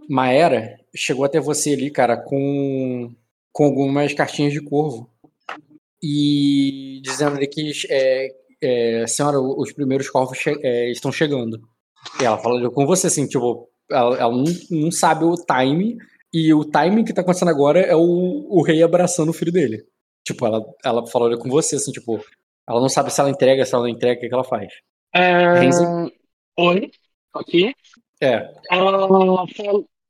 Maera 0.09 0.79
chegou 0.95 1.25
até 1.25 1.39
você 1.39 1.73
ali, 1.73 1.91
cara, 1.91 2.17
com, 2.17 3.13
com 3.51 3.63
algumas 3.65 4.13
cartinhas 4.13 4.53
de 4.53 4.61
corvo. 4.61 5.09
E 6.01 7.01
dizendo 7.03 7.35
ali 7.35 7.47
que, 7.47 7.71
é, 7.89 8.35
é, 8.61 9.07
senhora, 9.07 9.39
os 9.39 9.71
primeiros 9.73 10.09
corvos 10.09 10.37
che- 10.37 10.59
é, 10.63 10.89
estão 10.91 11.11
chegando. 11.11 11.61
E 12.21 12.23
ela 12.23 12.37
falou 12.37 12.71
com 12.71 12.85
você, 12.85 13.07
assim, 13.07 13.27
tipo, 13.27 13.69
ela, 13.89 14.17
ela 14.17 14.31
não, 14.35 14.45
não 14.71 14.91
sabe 14.91 15.25
o 15.25 15.35
time, 15.35 15.97
e 16.33 16.53
o 16.53 16.63
timing 16.65 17.03
que 17.03 17.13
tá 17.13 17.21
acontecendo 17.21 17.49
agora 17.49 17.79
é 17.79 17.95
o, 17.95 17.99
o 18.49 18.61
rei 18.63 18.81
abraçando 18.83 19.29
o 19.29 19.33
filho 19.33 19.51
dele. 19.51 19.83
Tipo, 20.25 20.45
ela, 20.45 20.63
ela 20.83 21.07
falou 21.07 21.35
com 21.37 21.49
você, 21.49 21.75
assim, 21.77 21.91
tipo, 21.91 22.19
ela 22.67 22.81
não 22.81 22.89
sabe 22.89 23.11
se 23.11 23.19
ela 23.19 23.29
entrega, 23.29 23.65
se 23.65 23.73
ela 23.73 23.83
não 23.83 23.89
entrega, 23.89 24.17
o 24.17 24.21
que, 24.21 24.27
que 24.27 24.33
ela 24.33 24.43
faz. 24.43 24.71
É... 25.15 25.59
Oi, 26.59 26.91
aqui. 27.33 27.73
É, 28.21 28.51
Ela, 28.71 29.45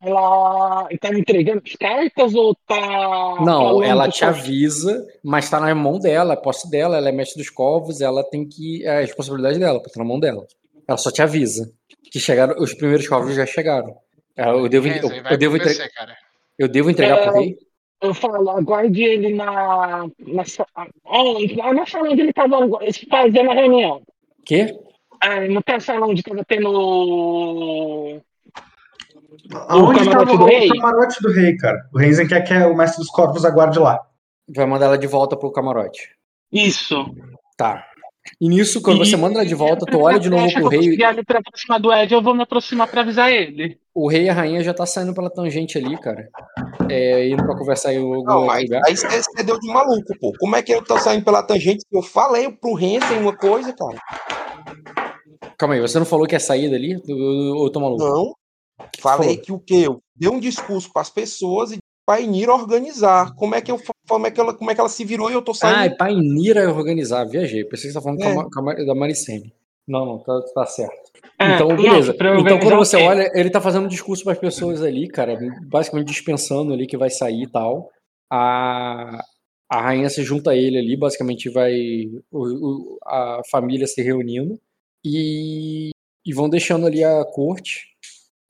ela 0.01 0.87
tá 1.01 1.11
me 1.11 1.19
entregando 1.19 1.61
as 1.65 1.73
cartas 1.73 2.33
ou 2.33 2.55
tá. 2.65 3.35
Não, 3.41 3.83
ela 3.83 4.07
te 4.09 4.23
avisa, 4.23 5.05
mas 5.23 5.49
tá 5.49 5.59
na 5.59 5.73
mão 5.75 5.99
dela, 5.99 6.33
é 6.33 6.37
posse 6.37 6.69
dela, 6.69 6.97
ela 6.97 7.09
é 7.09 7.11
mestre 7.11 7.37
dos 7.41 7.49
corvos, 7.49 7.99
ela 8.01 8.23
tem 8.23 8.47
que. 8.47 8.85
É 8.85 8.97
a 8.97 9.01
responsabilidade 9.01 9.59
dela, 9.59 9.81
tá 9.81 9.89
na 9.97 10.05
mão 10.05 10.19
dela. 10.19 10.45
Ela 10.87 10.97
só 10.97 11.11
te 11.11 11.21
avisa 11.21 11.71
que 12.11 12.19
chegaram, 12.19 12.55
os 12.61 12.73
primeiros 12.73 13.07
corvos 13.07 13.35
já 13.35 13.45
chegaram. 13.45 13.95
É, 14.35 14.49
Eu 14.49 14.69
devo, 14.69 14.87
eu, 14.87 14.93
eu 15.29 15.37
devo, 15.37 15.57
entre- 15.57 15.77
eu 16.57 16.67
devo 16.67 16.89
entregar 16.89 17.17
pro 17.17 17.35
É, 17.35 17.39
rei? 17.39 17.57
Eu 18.01 18.13
falo, 18.13 18.49
aguarde 18.51 19.03
ele 19.03 19.33
na. 19.33 20.07
na 20.19 20.43
onde? 21.05 21.55
Lá 21.55 21.73
na 21.73 21.85
sala 21.85 22.09
onde 22.09 22.21
ele 22.21 22.33
tava 22.33 22.57
fazendo 23.09 23.51
a 23.51 23.53
reunião. 23.53 24.01
Quê? 24.45 24.77
É, 25.23 25.47
não 25.47 25.61
tem 25.61 25.75
a 25.75 25.79
sala 25.79 26.05
onde 26.05 26.21
tava 26.21 26.45
tendo. 26.45 28.21
Aonde 29.67 29.99
camarote 29.99 30.09
tava 30.09 30.25
do 30.25 30.43
o 30.43 30.45
rei? 30.45 30.69
camarote 30.69 31.21
do 31.21 31.31
rei, 31.31 31.57
cara? 31.57 31.89
O 31.93 31.97
Renzen 31.97 32.27
quer 32.27 32.41
que 32.41 32.53
o 32.53 32.75
mestre 32.75 32.99
dos 32.99 33.09
corvos 33.09 33.43
aguarde 33.43 33.79
lá. 33.79 33.99
Vai 34.55 34.65
mandar 34.65 34.85
ela 34.85 34.97
de 34.97 35.07
volta 35.07 35.35
pro 35.35 35.51
camarote. 35.51 36.15
Isso. 36.51 37.05
Tá. 37.57 37.83
E 38.39 38.47
nisso, 38.49 38.81
quando 38.81 38.99
você 38.99 39.15
manda 39.17 39.39
ela 39.39 39.45
de 39.45 39.55
volta, 39.55 39.85
tu 39.85 39.99
olha 39.99 40.19
de 40.19 40.29
novo 40.29 40.47
que 40.47 40.53
pro 40.53 40.63
eu 40.63 40.69
rei. 40.69 40.79
consegui 40.79 41.03
ali 41.03 41.23
pra 41.23 41.39
aproximar 41.39 41.79
do 41.79 41.91
Ed, 41.93 42.13
eu 42.13 42.21
vou 42.21 42.35
me 42.35 42.43
aproximar 42.43 42.87
pra 42.87 43.01
avisar 43.01 43.31
ele. 43.31 43.79
O 43.93 44.07
rei 44.07 44.23
e 44.25 44.29
a 44.29 44.33
rainha 44.33 44.63
já 44.63 44.73
tá 44.73 44.85
saindo 44.85 45.13
pela 45.13 45.29
tangente 45.29 45.77
ali, 45.77 45.99
cara. 45.99 46.29
É, 46.89 47.27
indo 47.29 47.43
pra 47.43 47.57
conversar 47.57 47.93
em 47.93 47.97
algum 47.97 48.23
Não, 48.23 48.45
mas 48.45 48.63
lugar. 48.63 48.81
aí 48.85 48.95
você 48.95 49.43
deu 49.43 49.59
de 49.59 49.67
maluco, 49.67 50.13
pô. 50.19 50.33
Como 50.39 50.55
é 50.55 50.61
que 50.61 50.71
eu 50.71 50.83
tô 50.83 50.97
saindo 50.99 51.25
pela 51.25 51.41
tangente? 51.43 51.83
Eu 51.91 52.03
falei 52.03 52.51
pro 52.51 52.73
Renzen 52.73 53.19
uma 53.19 53.35
coisa, 53.35 53.73
cara. 53.73 53.97
Calma 55.57 55.75
aí, 55.75 55.81
você 55.81 55.97
não 55.97 56.05
falou 56.05 56.27
que 56.27 56.35
é 56.35 56.39
saída 56.39 56.75
ali? 56.75 56.93
Eu, 57.07 57.17
eu, 57.17 57.63
eu 57.63 57.69
tô 57.71 57.79
maluco. 57.79 58.03
Não. 58.03 58.33
Falei 58.99 59.29
falou? 59.29 59.41
que 59.41 59.51
o 59.51 59.59
quê? 59.59 59.83
Eu 59.87 59.99
dei 60.15 60.29
um 60.29 60.39
discurso 60.39 60.91
para 60.93 61.01
as 61.01 61.09
pessoas 61.09 61.71
e 61.71 61.77
pra 62.07 62.19
Inira 62.21 62.53
organizar. 62.53 63.35
Como 63.35 63.53
é 63.53 63.61
que 63.61 63.71
eu 63.71 63.79
como 64.07 64.25
é 64.25 64.31
que 64.31 64.39
ela, 64.39 64.53
como 64.53 64.71
é 64.71 64.73
que 64.73 64.79
ela 64.79 64.87
se 64.89 65.03
virou 65.03 65.29
e 65.29 65.33
eu 65.33 65.41
tô 65.41 65.51
Ah, 65.51 65.55
saindo? 65.55 65.93
é 65.93 65.95
pra 65.97 66.09
Inira 66.09 66.71
organizar, 66.73 67.25
viajei. 67.25 67.65
Pensei 67.65 67.89
que 67.89 67.93
você 67.93 68.01
tava 68.01 68.17
falando 68.17 68.47
É. 68.47 68.49
com 68.49 68.69
a 68.69 68.73
da 68.85 68.95
Maricene. 68.95 69.53
Não, 69.85 70.05
não, 70.05 70.19
tá, 70.19 70.41
tá 70.55 70.65
certo. 70.65 71.11
É, 71.39 71.55
Então, 71.55 71.67
não, 71.69 71.75
beleza. 71.75 72.15
eu 72.19 72.39
Então, 72.39 72.59
quando 72.59 72.77
você 72.77 72.95
olha, 72.97 73.29
ele 73.35 73.49
tá 73.49 73.59
fazendo 73.61 73.85
um 73.85 73.89
discurso 73.89 74.23
para 74.23 74.33
as 74.33 74.39
pessoas 74.39 74.81
ali, 74.81 75.07
cara, 75.09 75.37
basicamente 75.67 76.07
dispensando 76.07 76.73
ali 76.73 76.87
que 76.87 76.97
vai 76.97 77.09
sair 77.09 77.43
e 77.43 77.47
tal. 77.51 77.89
A, 78.31 79.21
a 79.69 79.81
rainha 79.81 80.09
se 80.09 80.23
junta 80.23 80.51
a 80.51 80.55
ele 80.55 80.77
ali, 80.77 80.97
basicamente 80.97 81.49
vai 81.49 81.73
o- 82.31 82.39
o- 82.95 82.97
a 83.05 83.41
família 83.51 83.87
se 83.87 84.01
reunindo 84.01 84.59
e, 85.05 85.89
e 86.25 86.33
vão 86.33 86.49
deixando 86.49 86.85
ali 86.87 87.03
a 87.03 87.23
corte. 87.25 87.87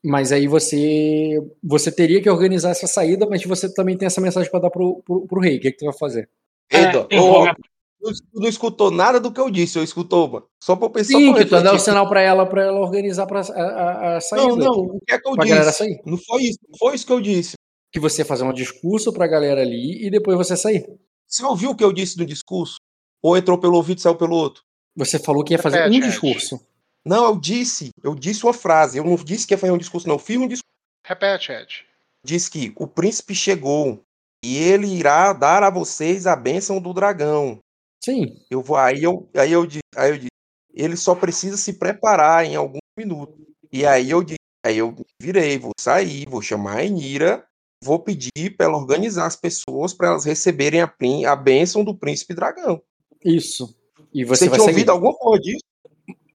Mas 0.03 0.31
aí 0.31 0.47
você 0.47 1.39
você 1.63 1.91
teria 1.91 2.21
que 2.21 2.29
organizar 2.29 2.69
essa 2.71 2.87
saída, 2.87 3.25
mas 3.27 3.43
você 3.43 3.71
também 3.73 3.97
tem 3.97 4.05
essa 4.05 4.21
mensagem 4.21 4.49
para 4.49 4.61
dar 4.61 4.69
pro, 4.69 5.01
pro, 5.03 5.27
pro 5.27 5.41
rei. 5.41 5.57
O 5.57 5.59
que, 5.59 5.71
que 5.71 5.77
tu 5.77 5.85
vai 5.85 5.97
fazer? 5.97 6.29
Eita, 6.71 7.07
É, 7.09 7.19
ó, 7.19 7.53
tu 7.53 8.39
não 8.39 8.47
escutou 8.47 8.91
nada 8.91 9.19
do 9.19 9.31
que 9.31 9.39
eu 9.39 9.49
disse, 9.49 9.77
eu 9.77 9.83
escutou, 9.83 10.27
mano. 10.27 10.45
Só 10.61 10.75
pra 10.75 10.85
eu 10.85 10.89
pensar 10.91 11.17
Sim, 11.17 11.31
pra 11.31 11.43
que 11.43 11.45
tu 11.45 11.51
dar 11.51 11.59
o 11.59 11.63
refletir. 11.63 11.85
sinal 11.85 12.07
para 12.07 12.21
ela 12.21 12.45
para 12.45 12.63
ela 12.63 12.79
organizar 12.79 13.25
pra, 13.25 13.41
a, 13.41 14.17
a, 14.17 14.21
saída. 14.21 14.47
Não, 14.47 14.57
não, 14.57 14.73
o 14.73 14.99
que 15.05 15.13
é 15.13 15.19
que 15.19 15.27
eu 15.27 15.37
disse? 15.37 15.73
sair. 15.73 16.01
Não 16.05 16.17
foi 16.17 16.43
isso, 16.43 16.59
não 16.69 16.77
foi 16.77 16.95
isso 16.95 17.05
que 17.05 17.13
eu 17.13 17.21
disse. 17.21 17.53
Que 17.91 17.99
você 17.99 18.23
fazer 18.23 18.43
um 18.43 18.53
discurso 18.53 19.11
pra 19.11 19.27
galera 19.27 19.61
ali 19.61 20.05
e 20.05 20.09
depois 20.11 20.37
você 20.37 20.55
sair. 20.55 20.85
Você 21.27 21.43
ouviu 21.43 21.71
o 21.71 21.75
que 21.75 21.83
eu 21.83 21.91
disse 21.91 22.17
no 22.17 22.25
discurso? 22.25 22.77
Ou 23.21 23.35
entrou 23.35 23.57
pelo 23.57 23.75
ouvido 23.75 23.97
e 23.97 24.01
saiu 24.01 24.15
pelo 24.15 24.35
outro? 24.35 24.61
Você 24.95 25.19
falou 25.19 25.43
que 25.43 25.53
ia 25.53 25.59
fazer 25.59 25.83
Repete, 25.83 25.97
um 25.97 26.09
discurso. 26.09 26.59
Não, 27.07 27.25
eu 27.25 27.39
disse, 27.39 27.89
eu 28.03 28.13
disse 28.13 28.43
uma 28.43 28.53
frase. 28.53 28.97
Eu 28.97 29.03
não 29.03 29.15
disse 29.15 29.47
que 29.47 29.53
ia 29.53 29.57
fazer 29.57 29.71
um 29.71 29.77
discurso, 29.77 30.07
não. 30.07 30.15
Eu 30.15 30.19
fiz 30.19 30.37
um 30.37 30.47
discurso. 30.47 30.63
Repete, 31.05 31.51
Ed. 31.51 31.85
Diz 32.23 32.49
que 32.49 32.73
o 32.75 32.85
príncipe 32.85 33.33
chegou 33.33 34.01
e 34.43 34.57
ele 34.57 34.87
irá 34.87 35.31
dar 35.33 35.63
a 35.63 35.69
vocês 35.69 36.27
a 36.27 36.35
bênção 36.35 36.81
do 36.81 36.93
dragão. 36.93 37.59
Sim. 38.03 38.25
Eu 38.49 38.61
vou, 38.61 38.77
aí 38.77 39.03
eu, 39.03 39.29
aí 39.35 39.51
eu 39.51 39.65
disse, 39.65 39.79
aí 39.95 40.11
eu 40.11 40.17
disse, 40.17 40.27
ele 40.73 40.95
só 40.97 41.15
precisa 41.15 41.57
se 41.57 41.73
preparar 41.73 42.45
em 42.45 42.55
alguns 42.55 42.81
minutos. 42.97 43.35
E 43.71 43.85
aí 43.85 44.09
eu 44.09 44.23
disse, 44.23 44.37
aí 44.65 44.77
eu 44.77 44.95
virei, 45.21 45.57
vou 45.57 45.71
sair, 45.79 46.27
vou 46.29 46.41
chamar 46.41 46.77
a 46.77 46.85
Enira, 46.85 47.45
vou 47.83 47.99
pedir 47.99 48.55
para 48.57 48.65
ela 48.67 48.77
organizar 48.77 49.25
as 49.25 49.35
pessoas 49.35 49.93
para 49.93 50.09
elas 50.09 50.25
receberem 50.25 50.81
a, 50.81 50.93
a 51.31 51.35
bênção 51.35 51.83
do 51.83 51.97
príncipe 51.97 52.33
dragão. 52.33 52.81
Isso. 53.23 53.75
E 54.13 54.23
Você, 54.23 54.45
você, 54.45 54.49
vai 54.49 54.59
tinha 54.59 54.65
sair. 54.65 54.73
ouvido 54.73 54.91
alguma 54.91 55.13
coisa 55.15 55.41
disso? 55.41 55.63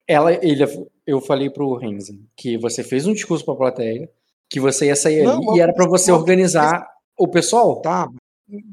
Ela, 0.06 0.32
ele, 0.44 0.64
eu 1.06 1.20
falei 1.20 1.48
pro 1.50 1.76
Renzen 1.76 2.26
que 2.36 2.58
você 2.58 2.82
fez 2.82 3.06
um 3.06 3.12
discurso 3.14 3.44
pra 3.44 3.54
plateia, 3.54 4.10
que 4.48 4.60
você 4.60 4.86
ia 4.86 4.96
sair 4.96 5.22
Não, 5.22 5.50
ali 5.50 5.58
e 5.58 5.60
era 5.60 5.72
pra 5.72 5.86
você 5.86 6.10
não, 6.10 6.18
organizar 6.18 6.86
o 7.18 7.28
pessoal. 7.28 7.80
Tá, 7.80 8.08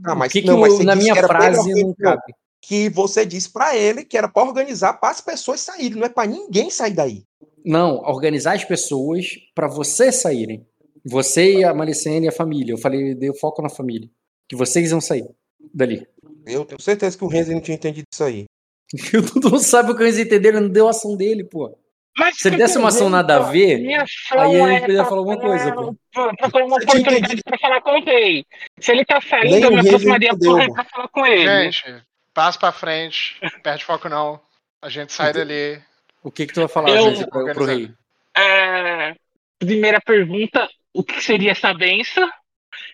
tá, 0.03 0.15
mas 0.15 0.31
que, 0.31 0.41
que 0.41 0.47
mas 0.51 0.71
eu- 0.71 0.77
você 0.77 0.83
na 0.83 0.95
disse 0.95 1.11
minha 1.11 1.27
frase 1.27 1.73
não 1.83 1.93
cabe? 1.93 2.33
que 2.61 2.89
você 2.89 3.25
disse 3.25 3.51
para 3.51 3.75
ele 3.77 4.03
que 4.03 4.17
era 4.17 4.27
para 4.27 4.43
organizar 4.47 4.93
para 4.93 5.09
as 5.11 5.21
pessoas 5.21 5.61
saírem, 5.61 5.97
não 5.97 6.05
é 6.05 6.09
para 6.09 6.27
ninguém 6.29 6.69
sair 6.69 6.93
daí. 6.93 7.23
Não, 7.63 7.99
organizar 8.01 8.55
as 8.55 8.65
pessoas 8.65 9.27
pra 9.53 9.67
você 9.67 10.11
saírem. 10.11 10.65
Você 11.05 11.59
e 11.59 11.63
a 11.63 11.73
Maricene 11.73 12.25
e 12.25 12.29
a 12.29 12.31
família. 12.33 12.73
Eu 12.73 12.77
falei, 12.77 13.15
dei 13.15 13.33
foco 13.33 13.61
na 13.61 13.69
família. 13.69 14.09
Que 14.47 14.55
vocês 14.55 14.91
iam 14.91 14.99
sair 14.99 15.27
dali. 15.73 16.05
Eu 16.45 16.65
tenho 16.65 16.81
certeza 16.81 17.17
que 17.17 17.23
o 17.23 17.27
Renzi 17.27 17.53
não 17.53 17.61
tinha 17.61 17.75
entendido 17.75 18.05
isso 18.11 18.23
aí. 18.23 18.45
O 19.17 19.21
Dudu 19.21 19.51
não 19.51 19.59
sabe 19.59 19.91
o 19.91 19.95
que 19.95 20.03
eles 20.03 20.17
entenderam, 20.17 20.57
ele 20.57 20.67
não 20.67 20.73
deu 20.73 20.87
a 20.87 20.91
ação 20.91 21.15
dele, 21.15 21.43
pô. 21.43 21.77
Mas 22.17 22.37
Se 22.37 22.47
ele 22.49 22.57
desse 22.57 22.77
uma 22.77 22.89
ação 22.89 23.07
eu 23.07 23.09
nada 23.11 23.37
a 23.37 23.39
ver, 23.39 23.75
aí 23.75 24.51
gente 24.57 24.75
é 24.75 24.79
poderia 24.81 25.05
falar 25.05 25.19
alguma 25.19 25.39
coisa, 25.39 25.71
pô. 25.73 25.95
Procurar 26.37 26.65
uma 26.65 26.75
oportunidade 26.77 27.43
pra 27.43 27.57
falar 27.57 27.81
com 27.81 27.91
o 27.99 28.03
rei. 28.03 28.45
Se 28.79 28.91
ele 28.91 29.05
tá 29.05 29.21
saindo, 29.21 29.51
Nem 29.51 29.63
eu 29.63 29.71
me 29.71 29.79
aproximaria 29.79 30.37
pro 30.37 30.55
rei 30.55 30.69
pra 30.71 30.83
falar 30.83 31.07
com 31.07 31.25
ele. 31.25 31.71
Gente, 31.71 32.03
passa 32.33 32.59
pra 32.59 32.71
frente. 32.71 33.39
Perde 33.63 33.85
foco 33.85 34.09
não. 34.09 34.41
A 34.81 34.89
gente 34.89 35.13
sai 35.13 35.31
dali. 35.31 35.81
O 36.21 36.29
que 36.31 36.45
que 36.47 36.53
tu 36.53 36.59
vai 36.61 36.67
falar, 36.67 36.89
Eu- 36.89 37.15
gente, 37.15 37.29
pro, 37.29 37.53
pro 37.53 37.65
rei? 37.65 37.89
É, 38.35 39.15
primeira 39.57 40.01
pergunta, 40.01 40.67
o 40.93 41.03
que 41.03 41.21
seria 41.23 41.51
essa 41.51 41.73
benção? 41.73 42.29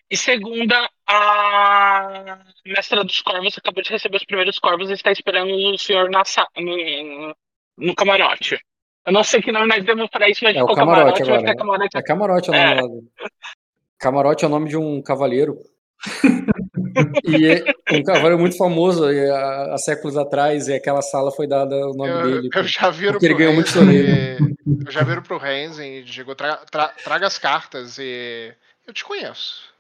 E 0.09 0.15
segunda, 0.15 0.88
a 1.07 2.40
mestra 2.65 3.03
dos 3.03 3.22
corvos 3.22 3.57
acabou 3.57 3.84
de 3.84 3.90
receber 3.90 4.18
os 4.18 4.26
primeiros 4.26 4.60
corvos 4.60 4.90
e 4.90 4.94
está 4.94 5.11
esperando 5.11 5.52
o 5.53 5.77
senhor 5.77 6.10
na 6.10 6.23
sa- 6.26 6.48
no, 6.57 7.36
no 7.77 7.95
camarote. 7.95 8.57
Eu 9.06 9.14
não 9.14 9.23
sei 9.23 9.41
que 9.41 9.52
nome 9.52 9.68
nós 9.68 9.84
demos 9.86 10.10
para 10.10 10.30
isso, 10.30 10.44
mas 10.44 10.56
É 10.56 10.64
o 10.64 10.68
ficou 10.68 10.76
camarote 10.76 11.19
camarote, 11.22 11.23
vai 11.30 11.38
agora. 11.53 11.56
camarote 11.57 11.98
É 11.98 12.02
camarote 12.02 12.49
é 12.49 12.52
o 12.52 12.56
nome 12.56 12.82
lá. 12.82 13.30
Camarote 13.99 14.44
é 14.44 14.48
o 14.48 14.52
nome 14.52 14.69
de 14.69 14.77
um 14.77 15.02
cavaleiro. 15.02 15.57
e 17.23 17.45
é 17.48 17.64
um 17.95 18.03
cavaleiro 18.03 18.38
muito 18.40 18.57
famoso 18.57 19.11
e 19.11 19.30
há, 19.30 19.73
há 19.73 19.77
séculos 19.77 20.18
atrás, 20.18 20.68
e 20.68 20.73
aquela 20.73 21.02
sala 21.02 21.32
foi 21.32 21.48
dada 21.48 21.76
o 21.76 21.94
nome 21.94 22.10
Eu, 22.11 22.23
dele. 22.23 22.49
eu 22.53 22.64
já 22.65 22.90
viro 22.90 23.14
porque 23.14 23.26
ele 23.27 23.34
pro 23.36 23.40
ganhou 23.40 23.53
muito 23.56 23.72
Renzen. 23.80 24.56
Eu 24.86 24.91
já 24.91 25.03
viro 25.03 25.22
pro 25.22 25.38
Renzen 25.38 25.98
e 25.99 26.03
digo, 26.03 26.36
tra- 26.36 26.57
tra- 26.69 26.90
traga 27.03 27.27
as 27.27 27.38
cartas 27.38 27.98
e. 27.99 28.53
Eu 28.88 28.94
te 28.94 29.03
conheço. 29.06 29.73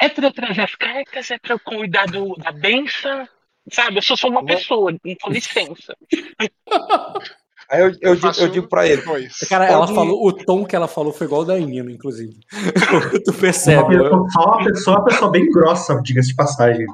É 0.00 0.08
pra 0.08 0.26
eu 0.26 0.32
trazer 0.32 0.60
as 0.60 0.74
cartas, 0.74 1.30
é 1.30 1.38
pra 1.38 1.54
eu 1.54 1.60
cuidar 1.60 2.06
do, 2.06 2.34
da 2.36 2.52
benção. 2.52 3.26
Sabe, 3.72 3.98
eu 3.98 4.02
só 4.02 4.14
sou 4.14 4.30
uma 4.30 4.40
Não. 4.40 4.46
pessoa, 4.46 4.92
com 5.20 5.30
licença. 5.30 5.96
Aí 7.68 7.80
eu, 7.80 7.88
eu, 8.00 8.14
digo, 8.14 8.26
faço 8.28 8.42
eu 8.42 8.48
digo 8.48 8.68
para 8.68 8.86
ele, 8.86 9.02
Dois. 9.02 9.38
Cara, 9.48 9.66
ela 9.66 9.88
falou, 9.88 10.24
o 10.24 10.32
tom 10.32 10.64
que 10.64 10.76
ela 10.76 10.86
falou 10.86 11.12
foi 11.12 11.26
igual 11.26 11.40
o 11.42 11.44
da 11.44 11.58
Nina, 11.58 11.90
inclusive. 11.90 12.38
tu 13.24 13.32
Uma 13.32 13.40
percebe? 13.40 13.98
pessoa, 13.98 14.30
só 14.30 14.44
uma 14.44 14.64
pessoa, 14.64 14.96
uma 14.98 15.04
pessoa 15.04 15.30
bem 15.32 15.50
grossa, 15.50 16.00
diga-se 16.02 16.28
de 16.28 16.36
passagem. 16.36 16.86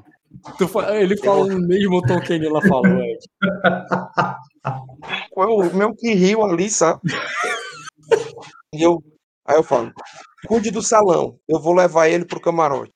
Tu 0.56 0.66
ele 0.92 1.16
fala 1.18 1.46
no 1.46 1.60
mesmo 1.60 2.00
tom 2.02 2.18
que 2.20 2.32
a 2.32 2.38
Nina 2.38 2.62
falou, 2.62 3.02
Ed. 3.02 3.18
eu 5.36 5.74
mesmo 5.74 5.94
que 5.94 6.14
rio 6.14 6.42
ali, 6.42 6.70
sabe? 6.70 7.00
E 8.74 8.82
eu, 8.82 9.02
aí 9.46 9.56
eu 9.56 9.62
falo, 9.62 9.92
cuide 10.46 10.70
do 10.70 10.82
salão, 10.82 11.38
eu 11.48 11.60
vou 11.60 11.74
levar 11.74 12.08
ele 12.08 12.24
pro 12.24 12.40
camarote. 12.40 12.92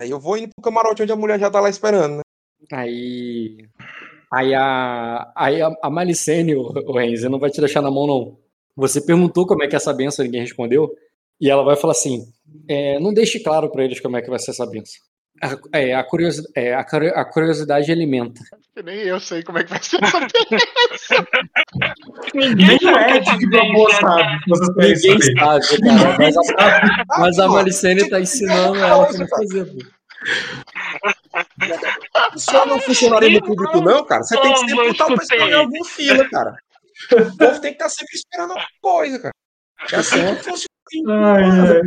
Aí 0.00 0.10
eu 0.10 0.20
vou 0.20 0.36
indo 0.36 0.50
pro 0.54 0.64
camarote 0.64 1.02
onde 1.02 1.12
a 1.12 1.16
mulher 1.16 1.38
já 1.38 1.50
tá 1.50 1.60
lá 1.60 1.68
esperando, 1.68 2.16
né? 2.16 2.22
Aí. 2.72 3.56
Aí 4.32 4.54
a. 4.54 5.32
Aí 5.34 5.62
a, 5.62 5.70
a 5.82 5.90
Malicene, 5.90 6.54
o, 6.54 6.68
o 6.68 7.30
não 7.30 7.38
vai 7.38 7.50
te 7.50 7.60
deixar 7.60 7.82
na 7.82 7.90
mão, 7.90 8.06
não. 8.06 8.38
Você 8.76 9.00
perguntou 9.00 9.46
como 9.46 9.62
é 9.62 9.68
que 9.68 9.74
é 9.74 9.78
essa 9.78 9.92
benção, 9.92 10.24
ninguém 10.24 10.42
respondeu. 10.42 10.94
E 11.40 11.50
ela 11.50 11.64
vai 11.64 11.76
falar 11.76 11.92
assim: 11.92 12.26
é, 12.68 12.98
não 13.00 13.12
deixe 13.12 13.40
claro 13.40 13.70
pra 13.70 13.84
eles 13.84 14.00
como 14.00 14.16
é 14.16 14.22
que 14.22 14.30
vai 14.30 14.38
ser 14.38 14.50
essa 14.50 14.66
benção. 14.66 15.00
A, 15.42 15.56
é, 15.78 15.94
a, 15.94 16.04
curiosi- 16.04 16.46
é, 16.54 16.74
a 16.74 16.84
curi- 16.84 17.08
a 17.14 17.24
curiosidade 17.24 17.90
alimenta. 17.90 18.40
Nem 18.84 18.98
eu 19.00 19.18
sei 19.20 19.42
como 19.42 19.58
é 19.58 19.64
que 19.64 19.70
vai 19.70 19.82
ser 19.82 19.98
essa. 20.02 20.20
Ninguém 22.34 22.66
Nem 22.66 22.76
o 22.76 22.80
sabe 22.80 23.16
Ed 23.16 23.28
essa 23.28 23.38
que 23.38 23.48
propôs 23.50 23.94
benção, 23.94 24.18
sabe. 24.18 24.38
Vocês 24.48 25.02
querem 25.02 25.18
Ninguém 25.18 25.38
sabe, 25.38 25.80
cara. 25.80 26.18
Mas 26.18 26.36
a, 26.36 26.40
mas 27.18 27.38
a 27.38 27.46
pô, 27.46 27.52
Malicene 27.54 28.08
tá 28.10 28.20
ensinando 28.20 28.76
ela 28.78 29.06
como 29.06 29.28
fazer. 29.28 29.64
pô. 29.66 29.78
Só 32.36 32.66
não 32.66 32.78
funcionaria 32.80 33.30
no 33.30 33.42
público, 33.46 33.80
não, 33.80 34.04
cara. 34.04 34.22
Você 34.22 34.38
tem 34.40 34.52
que 34.52 34.58
sempre 34.60 34.88
botar 34.88 35.06
o 35.06 35.16
pessoal 35.18 35.48
em 35.48 35.52
alguma 35.54 35.84
fila, 35.86 36.28
cara. 36.30 36.54
O 37.12 37.36
povo 37.36 37.60
tem 37.60 37.72
que 37.72 37.82
estar 37.82 37.88
sempre 37.88 38.14
esperando 38.14 38.50
alguma 38.50 38.66
coisa, 38.82 39.18
cara. 39.20 39.34
É 39.92 39.96
assim 39.96 40.18
que 40.36 40.42
funciona. 40.44 41.34
Ai, 41.34 41.44
ai. 41.44 41.80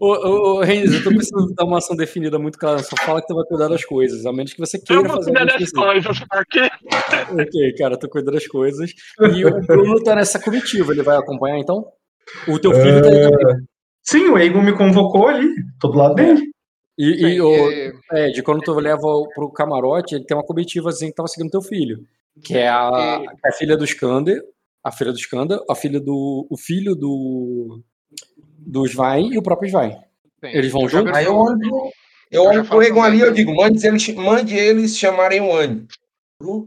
Ô, 0.00 0.06
ô, 0.06 0.54
ô, 0.58 0.64
eu 0.64 1.02
tô 1.02 1.10
precisando 1.10 1.54
dar 1.54 1.64
uma 1.64 1.78
ação 1.78 1.96
definida 1.96 2.38
muito 2.38 2.58
clara. 2.58 2.78
Só 2.78 2.96
fala 2.96 3.20
que 3.20 3.26
tu 3.26 3.34
vai 3.34 3.44
cuidar 3.44 3.68
das 3.68 3.84
coisas, 3.84 4.24
a 4.26 4.32
menos 4.32 4.52
que 4.52 4.60
você 4.60 4.76
Eu 4.76 4.82
queira 4.82 5.02
vou 5.02 5.16
fazer 5.16 5.30
cuidar 5.32 5.44
das 5.58 5.70
coisas, 5.70 6.18
porque 6.20 6.60
Ok, 7.42 7.74
cara, 7.78 7.98
tu 7.98 8.08
cuida 8.08 8.30
das 8.32 8.46
coisas. 8.46 8.90
E 9.34 9.44
o 9.44 9.60
Bruno 9.62 10.02
tá 10.02 10.14
nessa 10.14 10.40
comitiva, 10.40 10.92
ele 10.92 11.02
vai 11.02 11.16
acompanhar 11.16 11.58
então? 11.58 11.84
O 12.48 12.58
teu 12.58 12.72
filho 12.72 13.02
tá 13.02 13.08
aí 13.08 13.30
também. 13.30 13.66
Sim, 14.02 14.28
o 14.30 14.38
Egon 14.38 14.62
me 14.62 14.72
convocou 14.76 15.28
ali, 15.28 15.48
tô 15.80 15.88
do 15.88 15.98
lado 15.98 16.14
dele. 16.14 16.42
E, 16.98 17.26
e 17.34 17.40
o 17.40 17.70
e- 17.70 17.92
Ed, 18.12 18.42
quando 18.42 18.62
tu 18.62 18.72
leva 18.74 19.02
pro 19.34 19.52
camarote, 19.52 20.14
ele 20.14 20.24
tem 20.24 20.36
uma 20.36 20.44
comitiva 20.44 20.88
assim 20.88 21.08
que 21.08 21.14
tava 21.14 21.28
seguindo 21.28 21.50
teu 21.50 21.60
filho. 21.60 21.98
Que 22.42 22.56
é 22.56 22.68
a, 22.68 23.20
E- 23.22 23.26
é 23.44 23.48
a 23.48 23.52
filha 23.52 23.76
do 23.76 23.84
Skander, 23.84 24.40
a 24.82 24.90
filha 24.92 25.12
do 25.12 25.18
Skander, 25.18 25.58
a 25.68 25.74
filha 25.74 26.00
do. 26.00 26.46
o 26.50 26.56
filho 26.56 26.94
do. 26.94 27.82
Do 28.66 28.84
Svein 28.86 29.32
e 29.32 29.38
o 29.38 29.42
próprio 29.42 29.68
Svein. 29.68 29.92
sim, 30.40 30.48
Eles 30.48 30.72
vão 30.72 30.88
juntos? 30.88 31.14
Aí 31.14 31.24
eu 31.24 31.36
olho, 31.36 31.90
eu 32.30 32.44
olho 32.44 32.64
pro 32.64 32.82
Egon 32.82 33.02
ali 33.02 33.18
e 33.18 33.20
eu 33.20 33.32
digo, 33.32 33.54
mande 33.54 33.86
eles, 33.86 34.08
mande 34.14 34.54
eles 34.56 34.98
chamarem 34.98 35.40
o 35.40 35.54
Anne. 35.54 35.86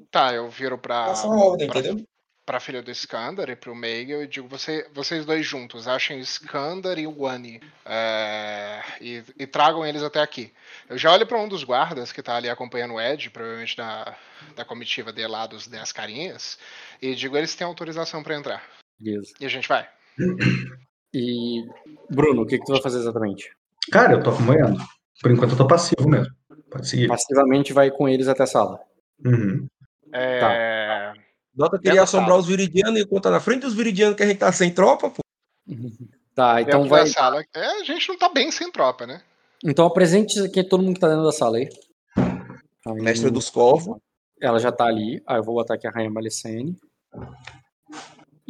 Tá, 0.10 0.34
eu 0.34 0.50
viro 0.50 0.78
pra, 0.78 1.06
Passa 1.06 1.28
a 1.28 1.30
ordem, 1.30 1.68
pra, 1.68 1.80
entendeu? 1.80 2.04
pra 2.44 2.60
filha 2.60 2.82
do 2.82 2.90
Skandar 2.90 3.50
e 3.50 3.56
pro 3.56 3.76
Meigel 3.76 4.24
e 4.24 4.28
digo, 4.28 4.48
você, 4.48 4.90
vocês 4.92 5.24
dois 5.26 5.46
juntos, 5.46 5.88
achem 5.88 6.18
o 6.18 6.22
Skandar 6.22 6.98
e 6.98 7.06
o 7.06 7.22
Wani 7.22 7.62
é, 7.86 8.82
e, 9.00 9.24
e 9.38 9.46
tragam 9.46 9.86
eles 9.86 10.02
até 10.02 10.20
aqui. 10.20 10.52
Eu 10.90 10.98
já 10.98 11.12
olho 11.12 11.28
pra 11.28 11.38
um 11.40 11.48
dos 11.48 11.64
guardas 11.64 12.12
que 12.12 12.24
tá 12.24 12.36
ali 12.36 12.50
acompanhando 12.50 12.96
o 12.96 13.00
Ed, 13.00 13.30
provavelmente 13.30 13.78
da, 13.78 14.18
da 14.56 14.66
comitiva 14.66 15.14
dele 15.14 15.28
lá 15.28 15.46
dos 15.46 15.68
10 15.68 15.92
carinhas, 15.92 16.58
e 17.00 17.14
digo, 17.14 17.38
eles 17.38 17.54
têm 17.54 17.68
autorização 17.68 18.24
pra 18.24 18.36
entrar. 18.36 18.64
Beleza. 19.00 19.32
E 19.40 19.46
a 19.46 19.50
gente 19.50 19.68
vai. 19.68 19.88
E. 21.14 21.64
Bruno, 22.10 22.44
o 22.44 22.45
que, 22.45 22.57
que 22.57 22.65
tu 22.65 22.72
vai 22.72 22.81
fazer 22.81 22.99
exatamente? 22.99 23.52
Cara, 23.91 24.14
eu 24.14 24.23
tô 24.23 24.31
acompanhando. 24.31 24.77
Por 25.22 25.31
enquanto 25.31 25.52
eu 25.52 25.57
tô 25.57 25.68
passivo 25.68 26.07
mesmo. 26.07 26.34
Pode 26.69 26.88
seguir. 26.88 27.07
Passivamente 27.07 27.73
vai 27.73 27.90
com 27.91 28.07
eles 28.07 28.27
até 28.27 28.44
a 28.44 28.48
sala. 28.48 28.80
Uhum. 29.26 29.68
É, 30.14 31.14
Dota 31.53 31.72
Dentro 31.72 31.84
queria 31.84 32.03
assombrar 32.03 32.30
sala. 32.30 32.40
os 32.40 32.48
viridianos 32.48 32.99
e 32.99 33.06
contar 33.06 33.31
na 33.31 33.40
frente 33.40 33.61
dos 33.61 33.73
viridianos 33.73 34.15
que 34.15 34.23
a 34.23 34.26
gente 34.26 34.38
tá 34.38 34.52
sem 34.52 34.73
tropa, 34.73 35.10
pô. 35.10 35.22
Tá, 36.36 36.61
então 36.61 36.84
dentro 36.84 36.90
vai. 36.91 37.03
da 37.03 37.07
sala. 37.07 37.44
É, 37.53 37.65
a 37.65 37.84
gente 37.84 38.07
não 38.07 38.18
tá 38.18 38.30
bem 38.30 38.49
sem 38.49 38.72
tropa, 38.72 39.06
né? 39.06 39.22
Então 39.61 39.86
apresente 39.86 40.40
aqui 40.40 40.64
todo 40.64 40.81
mundo 40.81 40.94
que 40.94 41.02
tá 41.02 41.10
dentro 41.10 41.26
da 41.26 41.34
sala 41.34 41.57
aí. 41.57 41.68
Aí, 42.15 43.02
Mestre 43.02 43.30
dos 43.30 43.49
corvos. 43.49 43.98
Ela 44.41 44.57
já 44.57 44.72
tá 44.72 44.86
ali. 44.86 45.22
Aí 45.27 45.38
eu 45.38 45.44
vou 45.44 45.56
botar 45.56 45.73
aqui 45.73 45.86
a 45.86 45.91
Rainha 45.91 46.10
Malicene. 46.10 46.77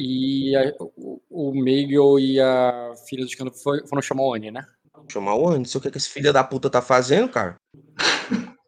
E 0.02 0.56
a- 0.56 0.74
o, 0.80 1.22
o 1.30 1.54
Meigel 1.54 2.18
e 2.20 2.40
a 2.40 2.94
filha 3.08 3.26
do 3.26 3.30
Escândalo 3.30 3.58
foi- 3.58 3.86
foram 3.86 4.02
chamar 4.02 4.24
o 4.24 4.34
Annie, 4.34 4.50
né? 4.50 4.66
Chamar 5.12 5.36
o 5.36 5.48
Anne. 5.50 5.58
Não 5.60 5.66
sei 5.66 5.80
o 5.80 5.82
que, 5.82 5.92
que 5.92 5.98
esse 5.98 6.08
filho 6.10 6.32
da 6.32 6.42
puta 6.44 6.70
tá 6.70 6.82
fazendo, 6.82 7.28
cara. 7.28 7.56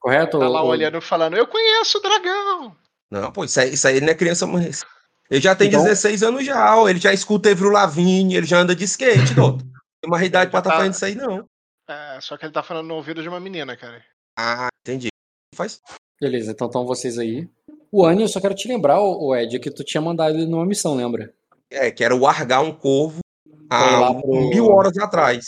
Correto? 0.00 0.38
Tá 0.38 0.48
lá 0.48 0.62
ô- 0.62 0.68
olhando 0.68 1.00
falando, 1.00 1.36
eu 1.36 1.46
conheço 1.46 1.98
o 1.98 2.02
dragão! 2.02 2.76
Não, 3.10 3.32
pô, 3.32 3.44
isso 3.44 3.58
aí, 3.60 3.72
isso 3.72 3.88
aí 3.88 4.00
não 4.00 4.08
é 4.08 4.14
criança, 4.14 4.46
mas. 4.46 4.84
Ele 5.30 5.40
já 5.40 5.54
tem 5.54 5.68
Então- 5.68 5.82
16 5.82 6.22
anos 6.22 6.44
já, 6.44 6.76
ó. 6.76 6.88
Ele 6.88 7.00
já 7.00 7.12
escuta 7.12 7.48
Evro 7.50 7.70
Lavigne, 7.70 8.36
ele 8.36 8.46
já 8.46 8.58
anda 8.58 8.74
de 8.74 8.84
skate, 8.84 9.32
Dota. 9.34 9.64
Tem 9.64 10.10
uma 10.10 10.22
idade 10.24 10.50
pra 10.50 10.60
tá 10.60 10.70
tá- 10.70 10.76
fazendo 10.76 10.92
isso 10.92 11.04
aí, 11.04 11.14
não. 11.14 11.46
É, 11.88 12.18
só 12.20 12.36
que 12.36 12.44
ele 12.44 12.52
tá 12.52 12.62
falando 12.62 12.88
no 12.88 12.94
ouvido 12.94 13.22
de 13.22 13.28
uma 13.28 13.40
menina, 13.40 13.76
cara. 13.76 14.04
Ah, 14.38 14.68
entendi. 14.82 15.08
Faz. 15.54 15.80
Beleza, 16.20 16.50
então 16.52 16.66
estão 16.66 16.84
vocês 16.86 17.18
aí. 17.18 17.48
O 17.96 18.04
Annie, 18.04 18.22
eu 18.24 18.28
só 18.28 18.40
quero 18.40 18.56
te 18.56 18.66
lembrar, 18.66 19.00
ô 19.00 19.36
Ed, 19.36 19.56
que 19.60 19.70
tu 19.70 19.84
tinha 19.84 20.00
mandado 20.00 20.36
ele 20.36 20.46
numa 20.46 20.66
missão, 20.66 20.96
lembra? 20.96 21.32
É, 21.70 21.92
quero 21.92 22.18
largar 22.18 22.60
um 22.60 22.72
corvo 22.74 23.20
Pra 23.68 23.78
ir 23.78 23.84
há 23.94 24.00
lá 24.00 24.14
pro- 24.20 24.48
mil 24.48 24.66
horas 24.66 24.98
atrás. 24.98 25.46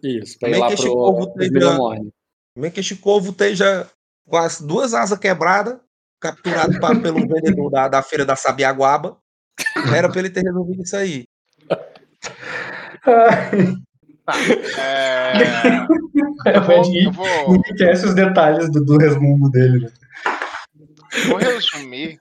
Isso, 0.00 0.38
pra 0.38 0.48
ir 0.48 0.54
é 0.54 0.58
lá 0.58 0.68
que 0.68 0.76
pro, 0.76 0.92
povo 0.92 1.26
pro 1.32 1.40
teve 1.40 1.58
Vila 1.58 1.74
a- 1.74 1.76
Morne. 1.76 2.12
Como 2.54 2.66
é 2.66 2.70
que 2.70 2.78
esse 2.78 2.94
corvo 2.94 3.30
esteja 3.32 3.84
com 4.28 4.36
as 4.36 4.60
duas 4.60 4.94
asas 4.94 5.18
quebradas, 5.18 5.76
capturado 6.20 6.78
pa- 6.78 6.94
pelo 6.94 7.18
vendedor 7.26 7.68
da, 7.68 7.88
da 7.88 8.00
feira 8.00 8.24
da 8.24 8.36
Sabiaguaba? 8.36 9.18
Era 9.92 10.08
pra 10.08 10.20
ele 10.20 10.30
ter 10.30 10.44
resolvido 10.44 10.80
isso 10.84 10.96
aí. 10.96 11.24
É, 13.06 13.88
É, 16.46 16.56
eu, 16.56 16.60
o 16.60 16.64
vou, 16.64 16.84
Ed 16.84 17.04
eu 17.06 17.12
vou, 17.12 17.54
enriquece 17.56 18.06
os 18.06 18.14
detalhes 18.14 18.70
do, 18.70 18.84
do 18.84 18.98
resmungo 18.98 19.48
dele. 19.50 19.80
né? 19.86 19.90
Vou 21.28 21.38
resumir. 21.38 22.18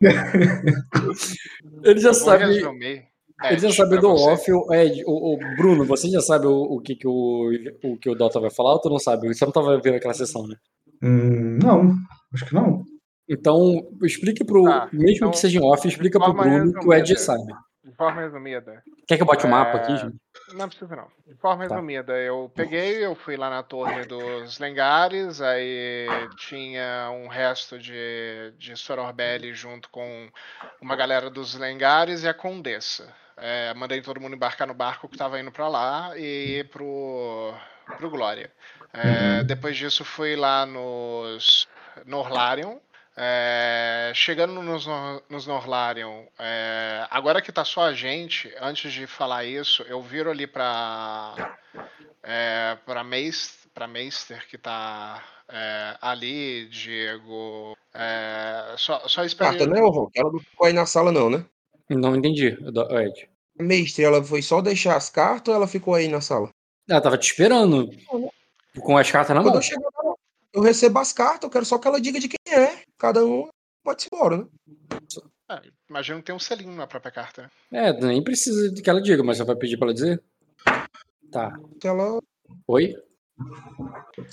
Ele 1.83 1.99
já 1.99 2.11
vou 2.11 2.19
sabe. 2.19 2.45
resumir. 2.45 3.05
Ele 3.43 3.59
já 3.59 3.71
sabe 3.71 3.99
do 3.99 4.09
você. 4.09 4.51
off, 4.51 4.51
o, 4.51 4.73
Ed, 4.73 5.03
o, 5.05 5.35
o 5.35 5.55
Bruno, 5.55 5.85
você 5.85 6.09
já 6.09 6.21
sabe 6.21 6.47
o, 6.47 6.59
o 6.59 6.81
que, 6.81 6.95
que 6.95 7.07
o, 7.07 7.51
o 7.83 7.97
que 7.97 8.09
o 8.09 8.15
Dota 8.15 8.39
vai 8.39 8.49
falar 8.49 8.73
ou 8.73 8.81
tu 8.81 8.89
não 8.89 8.97
sabe? 8.97 9.27
Você 9.27 9.45
não 9.45 9.51
tava 9.51 9.79
vendo 9.79 9.95
aquela 9.95 10.13
sessão, 10.13 10.47
né? 10.47 10.55
Hum, 11.03 11.59
não, 11.61 11.95
acho 12.33 12.45
que 12.45 12.53
não. 12.55 12.83
Então, 13.29 13.87
explique 14.03 14.43
pro. 14.43 14.63
Tá, 14.63 14.89
mesmo 14.91 15.17
então, 15.17 15.31
que 15.31 15.37
seja 15.37 15.59
em 15.59 15.63
off, 15.63 15.87
explica 15.87 16.19
pro 16.19 16.33
Bruno 16.33 16.73
que 16.73 16.87
o 16.87 16.93
Ed 16.93 17.19
sabe. 17.19 17.53
Forma 17.97 18.21
resumida. 18.21 18.83
Quer 19.07 19.15
que 19.17 19.23
eu 19.23 19.25
bote 19.25 19.45
o 19.45 19.49
mapa 19.49 19.77
É, 19.77 19.81
aqui, 19.81 19.97
gente? 19.97 20.15
Não 20.53 20.69
precisa 20.69 20.95
não. 20.95 21.07
De 21.25 21.33
forma 21.35 21.67
Tá. 21.67 21.73
resumida, 21.75 22.13
eu 22.13 22.51
peguei, 22.55 23.03
eu 23.03 23.15
fui 23.15 23.35
lá 23.35 23.49
na 23.49 23.63
torre 23.63 24.05
dos 24.05 24.59
Lengares, 24.59 25.41
aí 25.41 26.07
tinha 26.37 27.09
um 27.11 27.27
resto 27.27 27.79
de, 27.79 28.53
de 28.57 28.77
Sororbelli 28.77 29.53
junto 29.53 29.89
com 29.89 30.29
uma 30.79 30.95
galera 30.95 31.29
dos 31.29 31.55
Lengares 31.55 32.23
e 32.23 32.27
a 32.27 32.33
Condessa. 32.33 33.13
É, 33.35 33.73
mandei 33.73 34.01
todo 34.01 34.21
mundo 34.21 34.35
embarcar 34.35 34.67
no 34.67 34.73
barco 34.73 35.07
que 35.07 35.15
estava 35.15 35.39
indo 35.39 35.51
para 35.51 35.67
lá 35.67 36.17
e 36.17 36.59
ir 36.59 36.69
pro, 36.69 37.53
pro 37.97 38.09
Glória. 38.09 38.51
É, 38.93 39.43
Depois 39.43 39.75
disso 39.75 40.05
fui 40.05 40.35
lá 40.35 40.65
nos 40.65 41.67
Norlarion. 42.05 42.77
É, 43.19 44.11
chegando 44.13 44.61
nos, 44.61 44.85
nos 45.27 45.47
Norlarion, 45.47 46.25
é, 46.37 47.03
agora 47.09 47.41
que 47.41 47.51
tá 47.51 47.65
só 47.65 47.81
a 47.81 47.93
gente, 47.93 48.53
antes 48.61 48.93
de 48.93 49.07
falar 49.07 49.43
isso, 49.43 49.81
eu 49.89 49.99
viro 50.03 50.29
ali 50.29 50.45
pra 50.45 51.57
é, 52.21 52.77
pra, 52.85 53.03
Meis, 53.03 53.67
pra 53.73 53.87
Meister 53.87 54.47
que 54.47 54.55
tá 54.55 55.23
é, 55.49 55.97
ali, 55.99 56.67
Diego. 56.69 57.75
É, 57.91 58.75
só, 58.77 59.07
só 59.07 59.23
espera. 59.23 59.49
Carta, 59.49 59.65
né, 59.65 59.81
ô 59.81 59.89
Rock? 59.89 60.19
Ela 60.19 60.31
não 60.31 60.39
ficou 60.39 60.67
aí 60.67 60.73
na 60.73 60.85
sala, 60.85 61.11
não, 61.11 61.27
né? 61.27 61.43
Não 61.89 62.15
entendi, 62.15 62.47
Ed. 62.47 63.29
Mestre, 63.59 64.03
ela 64.03 64.23
foi 64.23 64.43
só 64.43 64.61
deixar 64.61 64.95
as 64.95 65.09
cartas 65.09 65.47
ou 65.47 65.55
ela 65.55 65.67
ficou 65.67 65.95
aí 65.95 66.07
na 66.07 66.21
sala? 66.21 66.51
Ela 66.87 67.01
tava 67.01 67.17
te 67.17 67.31
esperando. 67.31 67.89
Com 68.79 68.95
as 68.95 69.09
cartas 69.09 69.35
na 69.35 69.41
Quando 69.41 69.55
mão. 69.55 69.61
eu 69.63 70.17
eu 70.53 70.61
recebo 70.61 70.97
as 70.99 71.13
cartas, 71.13 71.43
eu 71.43 71.49
quero 71.49 71.65
só 71.65 71.77
que 71.77 71.87
ela 71.87 72.01
diga 72.01 72.19
de 72.19 72.27
quem 72.27 72.35
é. 72.35 72.36
Cada 72.97 73.25
um 73.25 73.47
pode 73.83 74.05
ir 74.05 74.09
embora, 74.13 74.37
né? 74.37 74.47
É, 75.49 75.61
imagino 75.89 76.19
que 76.19 76.25
tem 76.25 76.35
um 76.35 76.39
selinho 76.39 76.75
na 76.75 76.87
própria 76.87 77.11
carta. 77.11 77.49
É, 77.71 77.93
nem 77.93 78.23
precisa 78.23 78.71
de 78.71 78.81
que 78.81 78.89
ela 78.89 79.01
diga, 79.01 79.23
mas 79.23 79.37
você 79.37 79.43
vai 79.43 79.55
pedir 79.55 79.77
pra 79.77 79.87
ela 79.87 79.93
dizer? 79.93 80.21
Tá. 81.31 81.51
Ela, 81.83 82.19
Oi? 82.67 82.95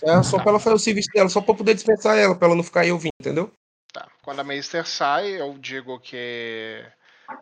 é 0.02 0.22
só 0.22 0.38
pra 0.38 0.50
ela 0.50 0.60
fazer 0.60 0.76
o 0.76 0.78
serviço 0.78 1.10
dela, 1.12 1.28
só 1.28 1.40
pra 1.40 1.54
poder 1.54 1.74
dispensar 1.74 2.16
ela, 2.18 2.34
pra 2.36 2.48
ela 2.48 2.56
não 2.56 2.64
ficar 2.64 2.80
aí 2.80 2.90
ouvindo, 2.92 3.12
entendeu? 3.20 3.52
Tá. 3.92 4.10
Quando 4.22 4.40
a 4.40 4.44
Meister 4.44 4.86
sai, 4.86 5.40
eu 5.40 5.56
digo 5.58 6.00
que 6.00 6.84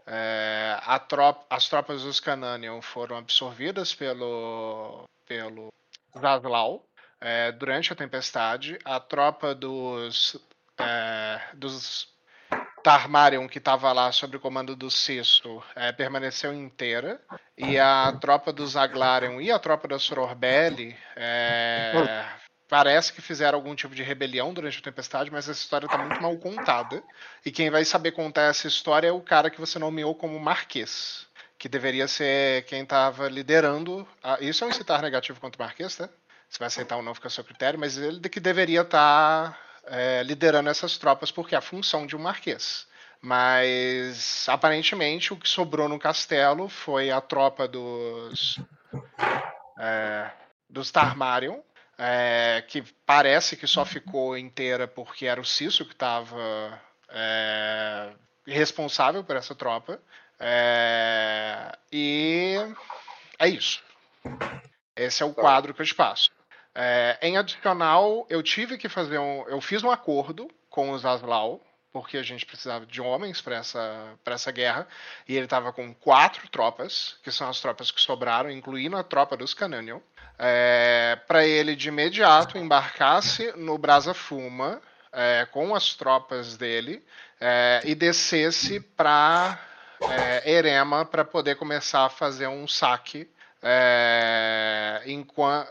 é, 0.06 0.76
a 0.82 0.98
trop- 0.98 1.46
as 1.48 1.68
tropas 1.68 2.02
dos 2.02 2.20
Cananion 2.20 2.82
foram 2.82 3.16
absorvidas 3.16 3.94
pelo, 3.94 5.04
pelo 5.26 5.68
Zaslau 6.20 6.84
é, 7.20 7.52
durante 7.52 7.92
a 7.92 7.96
tempestade. 7.96 8.78
A 8.84 9.00
tropa 9.00 9.54
dos, 9.54 10.36
é, 10.78 11.40
dos 11.54 12.08
Tarmarion, 12.82 13.46
que 13.46 13.58
estava 13.58 13.92
lá 13.92 14.10
sob 14.10 14.36
o 14.36 14.40
comando 14.40 14.74
do 14.74 14.90
Cisso, 14.90 15.62
é, 15.74 15.92
permaneceu 15.92 16.52
inteira. 16.52 17.20
E 17.56 17.78
a 17.78 18.12
tropa 18.20 18.52
dos 18.52 18.76
Aglarion 18.76 19.40
e 19.40 19.50
a 19.50 19.58
tropa 19.58 19.86
da 19.86 19.98
Sororbelli 19.98 20.96
é, 21.14 22.24
parece 22.68 23.12
que 23.12 23.20
fizeram 23.20 23.58
algum 23.58 23.74
tipo 23.74 23.94
de 23.94 24.02
rebelião 24.02 24.52
durante 24.52 24.78
a 24.78 24.82
tempestade, 24.82 25.30
mas 25.30 25.48
essa 25.48 25.60
história 25.60 25.86
está 25.86 25.98
muito 25.98 26.20
mal 26.20 26.36
contada. 26.38 27.02
E 27.44 27.50
quem 27.52 27.70
vai 27.70 27.84
saber 27.84 28.12
contar 28.12 28.42
essa 28.42 28.66
história 28.66 29.08
é 29.08 29.12
o 29.12 29.20
cara 29.20 29.50
que 29.50 29.60
você 29.60 29.78
nomeou 29.78 30.14
como 30.14 30.38
Marquês, 30.40 31.26
que 31.58 31.68
deveria 31.68 32.08
ser 32.08 32.64
quem 32.64 32.82
estava 32.82 33.28
liderando. 33.28 34.08
A... 34.22 34.38
Isso 34.40 34.64
é 34.64 34.66
um 34.66 34.70
incitar 34.70 35.02
negativo 35.02 35.40
contra 35.40 35.62
o 35.62 35.64
Marquês, 35.64 35.96
tá? 35.96 36.08
Se 36.48 36.58
vai 36.58 36.66
aceitar 36.66 36.96
ou 36.96 37.02
não 37.02 37.14
fica 37.14 37.28
a 37.28 37.30
seu 37.30 37.44
critério, 37.44 37.78
mas 37.78 37.96
ele 37.96 38.28
que 38.28 38.40
deveria 38.40 38.82
estar 38.82 39.52
tá, 39.52 39.58
é, 39.86 40.22
liderando 40.22 40.70
essas 40.70 40.98
tropas, 40.98 41.30
porque 41.30 41.54
é 41.54 41.58
a 41.58 41.62
função 41.62 42.06
de 42.06 42.16
um 42.16 42.20
Marquês. 42.20 42.86
Mas 43.20 44.48
aparentemente 44.48 45.32
o 45.32 45.36
que 45.36 45.48
sobrou 45.48 45.88
no 45.88 45.98
castelo 45.98 46.68
foi 46.68 47.10
a 47.10 47.20
tropa 47.20 47.68
dos. 47.68 48.58
É, 49.78 50.30
dos 50.68 50.90
Tarmarion, 50.90 51.60
é, 51.98 52.64
que 52.66 52.82
parece 53.04 53.56
que 53.56 53.66
só 53.66 53.84
ficou 53.84 54.36
inteira 54.36 54.88
porque 54.88 55.26
era 55.26 55.40
o 55.40 55.44
Cício 55.44 55.84
que 55.84 55.92
estava 55.92 56.80
é, 57.08 58.10
responsável 58.46 59.22
por 59.22 59.36
essa 59.36 59.54
tropa. 59.54 60.00
É, 60.40 61.76
e 61.92 62.56
é 63.38 63.48
isso. 63.48 63.82
Esse 64.96 65.22
é 65.22 65.26
o 65.26 65.34
quadro 65.34 65.72
que 65.72 65.82
eu 65.82 65.86
te 65.86 65.94
passo. 65.94 66.30
É, 66.74 67.18
em 67.20 67.36
adicional, 67.36 68.26
eu 68.30 68.42
tive 68.42 68.78
que 68.78 68.88
fazer 68.88 69.18
um. 69.18 69.46
Eu 69.48 69.60
fiz 69.60 69.82
um 69.82 69.90
acordo 69.90 70.50
com 70.70 70.90
os 70.90 71.04
Aslau, 71.04 71.60
porque 71.92 72.16
a 72.16 72.22
gente 72.22 72.46
precisava 72.46 72.86
de 72.86 73.00
homens 73.00 73.40
para 73.40 73.56
essa, 73.56 74.14
essa 74.24 74.50
guerra, 74.50 74.88
e 75.28 75.36
ele 75.36 75.44
estava 75.44 75.72
com 75.72 75.92
quatro 75.94 76.48
tropas, 76.48 77.16
que 77.22 77.30
são 77.30 77.48
as 77.48 77.60
tropas 77.60 77.90
que 77.90 78.00
sobraram, 78.00 78.50
incluindo 78.50 78.96
a 78.96 79.02
tropa 79.02 79.36
dos 79.36 79.52
Cananion 79.52 80.00
é, 80.38 81.18
para 81.26 81.46
ele 81.46 81.76
de 81.76 81.88
imediato 81.88 82.58
embarcasse 82.58 83.52
no 83.56 83.78
Brasa 83.78 84.12
Fuma 84.12 84.80
é, 85.12 85.46
com 85.50 85.74
as 85.74 85.94
tropas 85.94 86.56
dele 86.56 87.00
é, 87.40 87.80
e 87.84 87.94
descesse 87.94 88.80
para 88.80 89.58
é, 90.00 90.50
Erema 90.50 91.04
para 91.04 91.24
poder 91.24 91.54
começar 91.54 92.06
a 92.06 92.10
fazer 92.10 92.48
um 92.48 92.66
saque 92.66 93.30
é, 93.62 95.02
enquanto, 95.06 95.70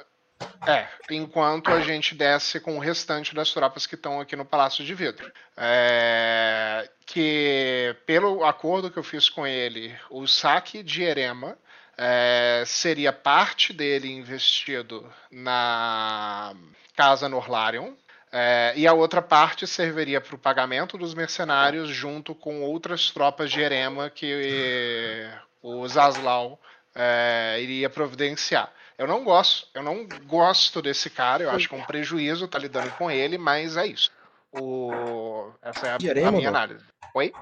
é, 0.68 0.88
enquanto 1.10 1.72
a 1.72 1.82
gente 1.82 2.16
desce 2.16 2.60
com 2.60 2.78
o 2.78 2.80
restante 2.80 3.34
das 3.34 3.52
tropas 3.52 3.86
que 3.86 3.96
estão 3.96 4.20
aqui 4.20 4.36
no 4.36 4.46
Palácio 4.46 4.84
de 4.84 4.94
Vidro. 4.94 5.32
É, 5.58 6.90
que, 7.06 7.96
pelo 8.06 8.44
acordo 8.44 8.92
que 8.92 8.98
eu 8.98 9.04
fiz 9.04 9.30
com 9.30 9.46
ele, 9.46 9.96
o 10.10 10.28
saque 10.28 10.84
de 10.84 11.04
Erema 11.04 11.58
é, 11.98 12.64
seria 12.66 13.12
parte 13.12 13.74
dele 13.74 14.12
investido 14.12 15.08
na 15.32 16.54
Casa 16.96 17.28
Norlarion, 17.28 17.94
é, 18.32 18.74
e 18.78 18.88
a 18.88 18.94
outra 18.94 19.22
parte 19.22 19.68
serviria 19.68 20.22
para 20.22 20.36
o 20.36 20.40
pagamento 20.40 20.98
dos 20.98 21.14
mercenários 21.14 21.90
junto 21.90 22.34
com 22.34 22.62
outras 22.62 23.12
tropas 23.12 23.52
de 23.52 23.60
Erema 23.60 24.10
que 24.10 25.28
o 25.62 25.86
Zaslau 25.88 26.58
é, 26.96 27.58
iria 27.62 27.90
providenciar. 27.90 28.72
Eu 29.02 29.08
não 29.08 29.24
gosto, 29.24 29.68
eu 29.74 29.82
não 29.82 30.08
gosto 30.28 30.80
desse 30.80 31.10
cara, 31.10 31.42
eu 31.42 31.50
acho 31.50 31.68
que 31.68 31.74
é 31.74 31.78
um 31.80 31.84
prejuízo 31.84 32.46
estar 32.46 32.60
tá 32.60 32.62
lidando 32.62 32.92
com 32.92 33.10
ele, 33.10 33.36
mas 33.36 33.76
é 33.76 33.88
isso. 33.88 34.12
O, 34.52 35.52
essa 35.60 35.88
é 35.88 35.90
a, 35.94 36.28
a 36.28 36.32
minha 36.32 36.50
análise. 36.50 36.86
Oi? 37.16 37.34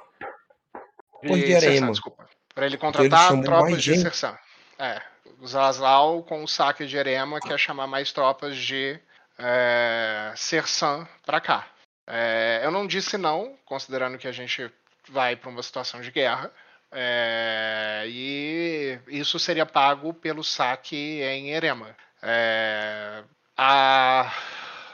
De, 1.21 1.27
de 1.27 1.51
Erema. 1.51 1.91
Desculpa. 1.91 2.29
Para 2.55 2.65
ele 2.65 2.77
contratar 2.77 3.41
tropas 3.41 3.83
de 3.83 3.91
inserção. 3.93 4.37
É, 4.77 5.01
Zaslau 5.45 6.23
com 6.23 6.45
o 6.45 6.47
saque 6.47 6.85
de 6.85 6.95
Erema 6.95 7.41
quer 7.41 7.59
chamar 7.59 7.87
mais 7.87 8.13
tropas 8.13 8.55
de 8.55 8.97
é, 9.37 10.31
Sersan 10.37 11.05
para 11.25 11.41
cá. 11.41 11.67
É, 12.07 12.61
eu 12.63 12.71
não 12.71 12.87
disse 12.87 13.17
não, 13.17 13.57
considerando 13.65 14.17
que 14.17 14.29
a 14.29 14.31
gente 14.31 14.71
vai 15.09 15.35
para 15.35 15.49
uma 15.49 15.61
situação 15.61 15.99
de 15.99 16.09
guerra. 16.09 16.49
É, 16.91 18.05
e 18.07 18.99
isso 19.07 19.37
seria 19.37 19.65
pago 19.65 20.13
pelo 20.13 20.43
saque 20.43 21.21
em 21.21 21.51
Erema. 21.51 21.95
É, 22.21 23.23
a 23.55 24.33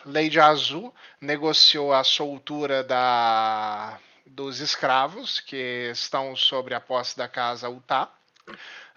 Lady 0.05 0.39
Azul 0.39 0.93
negociou 1.21 1.93
a 1.93 2.03
soltura 2.03 2.83
da, 2.83 3.97
dos 4.25 4.59
escravos 4.59 5.39
que 5.39 5.89
estão 5.91 6.35
sobre 6.35 6.73
a 6.73 6.79
posse 6.79 7.17
da 7.17 7.27
casa 7.27 7.69
Utah 7.69 8.11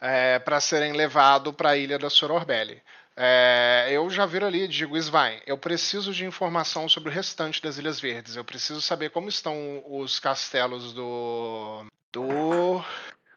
é, 0.01 0.39
para 0.39 0.61
serem 0.61 0.93
levados 0.93 1.55
para 1.55 1.71
a 1.71 1.77
ilha 1.77 1.99
da 1.99 2.11
Sororbelli. 2.11 2.83
É, 3.21 3.89
eu 3.91 4.09
já 4.11 4.27
viro 4.27 4.47
ali 4.47 4.63
e 4.63 4.69
digo, 4.69 4.97
Svain, 4.97 5.41
eu 5.45 5.59
preciso 5.59 6.13
de 6.13 6.25
informação 6.25 6.89
sobre 6.89 7.09
o 7.09 7.13
restante 7.13 7.61
das 7.61 7.77
Ilhas 7.77 7.99
Verdes. 7.99 8.37
Eu 8.37 8.45
preciso 8.45 8.81
saber 8.81 9.11
como 9.11 9.29
estão 9.29 9.83
os 9.87 10.21
castelos 10.21 10.93
do. 10.93 11.85
Do. 12.13 12.83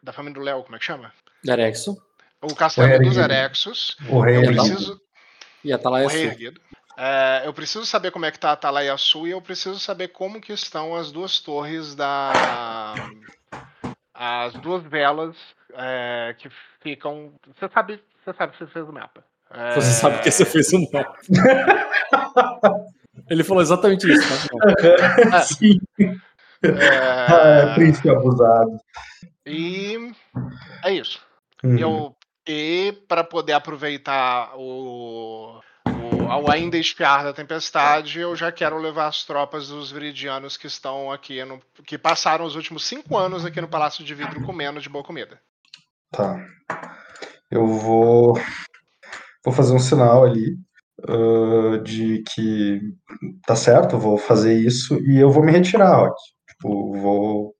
da 0.02 0.12
família 0.12 0.34
do 0.34 0.44
Léo, 0.44 0.62
como 0.62 0.76
é 0.76 0.78
que 0.78 0.84
chama? 0.84 1.12
Erexo. 1.46 1.96
O 2.40 2.54
castelo 2.54 2.98
dos 3.04 3.16
Erexos. 3.16 3.96
O 4.08 4.20
rei 4.20 4.36
eu 4.36 4.42
preciso. 4.42 5.00
E 5.64 5.72
a 5.72 5.76
Atalaia 5.76 6.08
Sul. 6.08 6.54
É, 6.96 7.42
eu 7.46 7.54
preciso 7.54 7.86
saber 7.86 8.10
como 8.10 8.26
é 8.26 8.30
que 8.30 8.38
tá 8.38 8.50
a 8.50 8.52
Atalaia 8.52 8.96
Sul 8.96 9.28
e 9.28 9.30
eu 9.30 9.40
preciso 9.40 9.78
saber 9.78 10.08
como 10.08 10.40
que 10.40 10.52
estão 10.52 10.94
as 10.94 11.12
duas 11.12 11.38
torres 11.38 11.94
da. 11.94 12.94
as 14.12 14.52
duas 14.54 14.82
velas 14.82 15.36
é, 15.74 16.34
que 16.38 16.50
ficam. 16.82 17.32
Você 17.46 17.68
sabe, 17.72 18.02
você 18.24 18.36
sabe 18.36 18.52
que 18.52 18.58
você 18.58 18.66
fez 18.66 18.88
o 18.88 18.92
mapa. 18.92 19.24
É... 19.50 19.74
Você 19.74 19.92
sabe 19.92 20.18
que 20.20 20.30
você 20.30 20.44
fez 20.44 20.72
o 20.72 20.80
mapa. 20.92 21.16
Ele 23.30 23.44
falou 23.44 23.62
exatamente 23.62 24.10
isso. 24.10 24.28
Tá? 25.30 25.42
Sim. 25.46 25.78
É... 26.62 26.88
Ah, 27.28 27.70
é 27.70 27.74
príncipe 27.74 28.08
abusado. 28.08 28.78
E 29.46 30.12
é 30.84 30.92
isso. 30.92 31.20
Uhum. 31.64 31.78
Eu, 31.78 32.16
e 32.46 32.92
para 33.08 33.22
poder 33.22 33.52
aproveitar 33.52 34.52
o, 34.56 35.60
o, 35.86 36.28
ao 36.28 36.50
ainda 36.50 36.76
espiar 36.76 37.24
da 37.24 37.32
tempestade, 37.32 38.18
eu 38.18 38.34
já 38.34 38.50
quero 38.50 38.78
levar 38.78 39.06
as 39.06 39.24
tropas 39.24 39.68
dos 39.68 39.90
viridianos 39.90 40.56
que 40.56 40.66
estão 40.66 41.10
aqui, 41.10 41.44
no, 41.44 41.60
que 41.84 41.96
passaram 41.96 42.44
os 42.44 42.56
últimos 42.56 42.84
cinco 42.84 43.16
anos 43.16 43.44
aqui 43.44 43.60
no 43.60 43.68
Palácio 43.68 44.04
de 44.04 44.14
Vidro 44.14 44.42
comendo 44.42 44.80
de 44.80 44.88
boa 44.88 45.04
comida. 45.04 45.40
Tá. 46.10 46.44
Eu 47.50 47.66
vou, 47.66 48.34
vou 49.44 49.54
fazer 49.54 49.74
um 49.74 49.78
sinal 49.78 50.24
ali 50.24 50.56
uh, 51.08 51.78
de 51.82 52.22
que 52.34 52.80
tá 53.46 53.54
certo, 53.54 53.98
vou 53.98 54.18
fazer 54.18 54.54
isso 54.54 54.98
e 55.00 55.18
eu 55.18 55.30
vou 55.30 55.44
me 55.44 55.52
retirar, 55.52 55.94
Rock. 55.96 56.16
Tipo, 56.62 56.92
vou, 56.96 57.54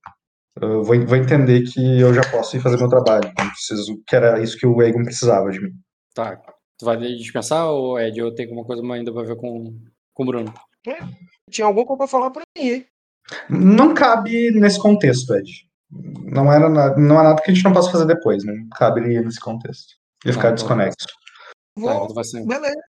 vou, 0.58 0.84
vou 0.84 1.16
entender 1.16 1.62
que 1.62 2.00
eu 2.00 2.14
já 2.14 2.22
posso 2.30 2.56
ir 2.56 2.60
fazer 2.60 2.76
meu 2.76 2.88
trabalho. 2.88 3.32
Não 3.36 3.48
preciso, 3.50 4.00
que 4.06 4.14
era 4.14 4.40
isso 4.40 4.56
que 4.56 4.66
o 4.66 4.80
Egon 4.82 5.02
precisava 5.02 5.50
de 5.50 5.60
mim. 5.60 5.72
Tá. 6.14 6.40
Tu 6.78 6.84
vai 6.84 6.96
dispensar 6.96 7.66
ou 7.66 7.98
Ed, 7.98 8.18
eu 8.18 8.34
tenho 8.34 8.50
alguma 8.50 8.66
coisa 8.66 8.82
ainda 8.92 9.12
pra 9.12 9.22
ver 9.22 9.36
com, 9.36 9.76
com 10.14 10.22
o 10.22 10.26
Bruno? 10.26 10.52
É, 10.86 10.98
tinha 11.50 11.66
alguma 11.66 11.86
coisa 11.86 11.98
pra 11.98 12.06
falar 12.08 12.30
pra 12.30 12.42
mim, 12.56 12.68
hein? 12.68 12.86
Não 13.48 13.94
cabe 13.94 14.50
nesse 14.50 14.80
contexto, 14.80 15.34
Ed 15.34 15.70
não 15.92 16.50
era 16.50 16.68
nada, 16.68 16.96
não 16.96 17.20
é 17.20 17.22
nada 17.22 17.42
que 17.42 17.50
a 17.50 17.54
gente 17.54 17.64
não 17.64 17.72
possa 17.72 17.90
fazer 17.90 18.06
depois, 18.06 18.44
não 18.44 18.68
caberia 18.70 19.20
nesse 19.20 19.38
contexto. 19.38 19.94
Ia 20.24 20.32
ficar 20.32 20.52
desconexo. 20.52 21.06
Vou, 21.76 22.08
beleza. 22.46 22.80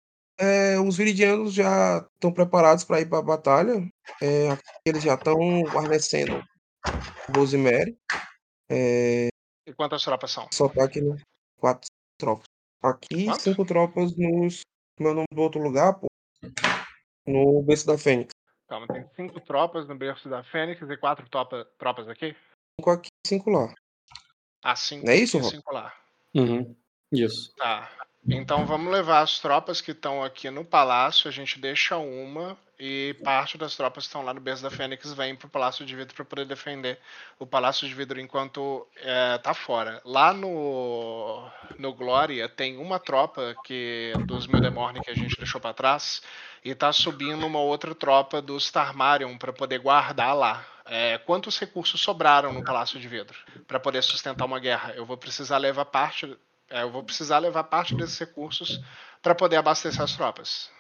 É, 0.43 0.77
os 0.81 0.97
viridianos 0.97 1.55
já 1.55 2.05
estão 2.14 2.32
preparados 2.32 2.82
para 2.82 3.01
ir 3.01 3.09
para 3.09 3.19
a 3.19 3.23
batalha. 3.23 3.89
É, 4.20 4.48
eles 4.85 5.05
já 5.05 5.14
estão 5.14 5.36
guarnecendo 5.73 6.43
Rosemary. 7.32 7.97
É, 8.69 9.28
e 9.64 9.73
quantas 9.73 10.02
tropas 10.02 10.32
são? 10.32 10.48
Só 10.52 10.69
tá 10.69 10.82
aqui 10.85 11.01
no 11.01 11.16
quatro 11.60 11.89
tropas. 12.19 12.47
Aqui, 12.82 13.27
Quanto? 13.27 13.40
cinco 13.40 13.64
tropas 13.64 14.16
nos. 14.16 14.62
Meu 14.98 15.14
nome 15.14 15.28
do 15.32 15.40
outro 15.40 15.62
lugar, 15.62 15.94
pô. 15.94 16.09
No 17.24 17.62
berço 17.62 17.86
da 17.86 17.97
Fênix. 17.97 18.31
Calma, 18.69 18.89
tem 18.89 19.09
cinco 19.14 19.40
tropas 19.40 19.86
no 19.86 19.94
berço 19.94 20.28
da 20.28 20.43
Fênix 20.43 20.82
e 20.82 20.97
quatro 20.97 21.28
tropa, 21.28 21.64
tropas 21.78 22.09
aqui? 22.09 22.35
cinco 22.81 22.90
aqui, 22.90 23.10
cinco 23.24 23.48
lá. 23.48 23.73
Ah, 24.64 24.74
cinco 24.74 25.06
Não 25.06 25.12
é 25.12 25.16
isso, 25.19 25.40
cinco 25.44 25.73
lá. 25.73 25.94
Uhum. 26.35 26.74
Isso. 27.12 27.55
Tá. 27.56 27.89
Então 28.28 28.65
vamos 28.65 28.93
levar 28.93 29.20
as 29.20 29.40
tropas 29.40 29.81
que 29.81 29.90
estão 29.90 30.23
aqui 30.23 30.49
no 30.49 30.65
palácio, 30.65 31.28
a 31.28 31.32
gente 31.32 31.59
deixa 31.59 31.97
uma 31.97 32.57
e 32.78 33.15
parte 33.23 33.57
das 33.57 33.77
tropas 33.77 34.05
que 34.05 34.09
estão 34.09 34.24
lá 34.24 34.35
no 34.35 34.40
berço 34.40 34.62
da 34.62 34.70
Fênix 34.70 35.12
vem 35.12 35.36
pro 35.36 35.49
Palácio 35.49 35.86
de 35.86 35.94
Vidro 35.94 36.15
para 36.16 36.24
poder 36.24 36.44
defender 36.44 36.99
o 37.39 37.47
Palácio 37.47 37.86
de 37.86 37.94
Vidro 37.94 38.20
enquanto 38.20 38.85
é, 38.97 39.39
tá 39.39 39.55
fora. 39.55 40.01
Lá 40.05 40.32
no 40.32 41.49
no 41.78 41.94
Glória 41.94 42.49
tem 42.49 42.77
uma 42.78 42.99
tropa 42.99 43.55
que 43.65 44.12
dos 44.27 44.49
Mildemorne 44.49 45.01
que 45.01 45.11
a 45.11 45.15
gente 45.15 45.36
deixou 45.36 45.61
para 45.61 45.73
trás 45.73 46.23
e 46.65 46.74
tá 46.74 46.93
subindo 46.93 47.47
uma 47.47 47.61
outra 47.61 47.94
tropa 47.94 48.43
dos 48.43 48.69
Tarmarion 48.70 49.36
para 49.39 49.53
poder 49.53 49.78
guardar 49.78 50.35
lá. 50.35 50.66
É, 50.85 51.19
quantos 51.19 51.59
recursos 51.61 52.01
sobraram 52.01 52.53
no 52.53 52.65
Palácio 52.65 52.99
de 52.99 53.07
Vidro 53.07 53.39
para 53.69 53.78
poder 53.78 54.03
sustentar 54.03 54.44
uma 54.44 54.59
guerra? 54.59 54.93
Eu 54.97 55.07
vou 55.07 55.16
precisar 55.16 55.59
levar 55.59 55.85
parte 55.85 56.36
eu 56.81 56.90
vou 56.90 57.05
precisar 57.05 57.39
levar 57.39 57.65
parte 57.65 57.94
desses 57.94 58.19
recursos 58.19 58.81
para 59.20 59.35
poder 59.35 59.57
abastecer 59.57 60.01
as 60.01 60.16
tropas. 60.16 60.70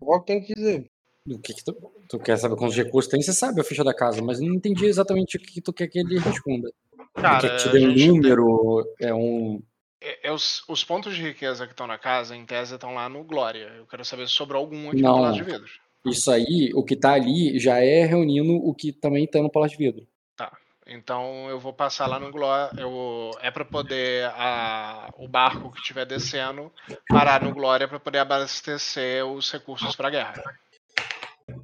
O 0.00 0.20
que 0.20 0.26
tem 0.26 0.42
que 0.42 0.54
dizer? 0.54 0.90
O 1.26 1.38
que, 1.38 1.54
que 1.54 1.64
tu, 1.64 1.74
tu 2.08 2.18
quer 2.18 2.36
saber 2.36 2.56
quantos 2.56 2.76
recursos 2.76 3.10
tem? 3.10 3.22
Você 3.22 3.32
sabe 3.32 3.60
a 3.60 3.64
ficha 3.64 3.82
da 3.82 3.94
casa, 3.94 4.22
mas 4.22 4.40
não 4.40 4.54
entendi 4.54 4.84
exatamente 4.84 5.36
o 5.36 5.40
que 5.40 5.60
tu 5.60 5.72
quer 5.72 5.88
que 5.88 5.98
ele 5.98 6.18
responda. 6.18 6.70
Cara, 7.14 7.40
quer 7.40 7.56
que 7.56 7.62
te 7.62 7.68
dê 7.70 7.86
um 7.86 8.12
número, 8.12 8.84
é 9.00 9.14
um. 9.14 9.62
É, 10.00 10.28
é 10.28 10.32
os, 10.32 10.62
os 10.68 10.84
pontos 10.84 11.14
de 11.16 11.22
riqueza 11.22 11.66
que 11.66 11.72
estão 11.72 11.86
na 11.86 11.96
casa, 11.96 12.36
em 12.36 12.44
tese, 12.44 12.74
estão 12.74 12.94
lá 12.94 13.08
no 13.08 13.24
Glória. 13.24 13.72
Eu 13.78 13.86
quero 13.86 14.04
saber 14.04 14.28
se 14.28 14.34
sobrou 14.34 14.60
algum 14.60 14.90
aqui 14.90 15.00
Não. 15.00 15.12
no 15.12 15.16
Palácio 15.16 15.44
de 15.44 15.50
Vidro. 15.50 15.70
Isso 16.04 16.30
aí, 16.30 16.70
o 16.74 16.84
que 16.84 16.94
tá 16.94 17.12
ali 17.14 17.58
já 17.58 17.78
é 17.78 18.04
reunindo 18.04 18.52
o 18.56 18.74
que 18.74 18.92
também 18.92 19.26
tá 19.26 19.40
no 19.40 19.50
Palácio 19.50 19.78
de 19.78 19.84
Vidro. 19.84 20.06
Então 20.86 21.48
eu 21.48 21.58
vou 21.58 21.72
passar 21.72 22.06
lá 22.06 22.18
no 22.18 22.30
Glória. 22.30 22.70
Eu, 22.78 23.30
é 23.40 23.50
para 23.50 23.64
poder 23.64 24.26
a, 24.36 25.08
o 25.16 25.26
barco 25.26 25.70
que 25.70 25.78
estiver 25.78 26.04
descendo 26.04 26.70
parar 27.08 27.42
no 27.42 27.54
Glória 27.54 27.88
para 27.88 27.98
poder 27.98 28.18
abastecer 28.18 29.24
os 29.26 29.50
recursos 29.50 29.96
para 29.96 30.08
a 30.08 30.10
guerra. 30.10 30.34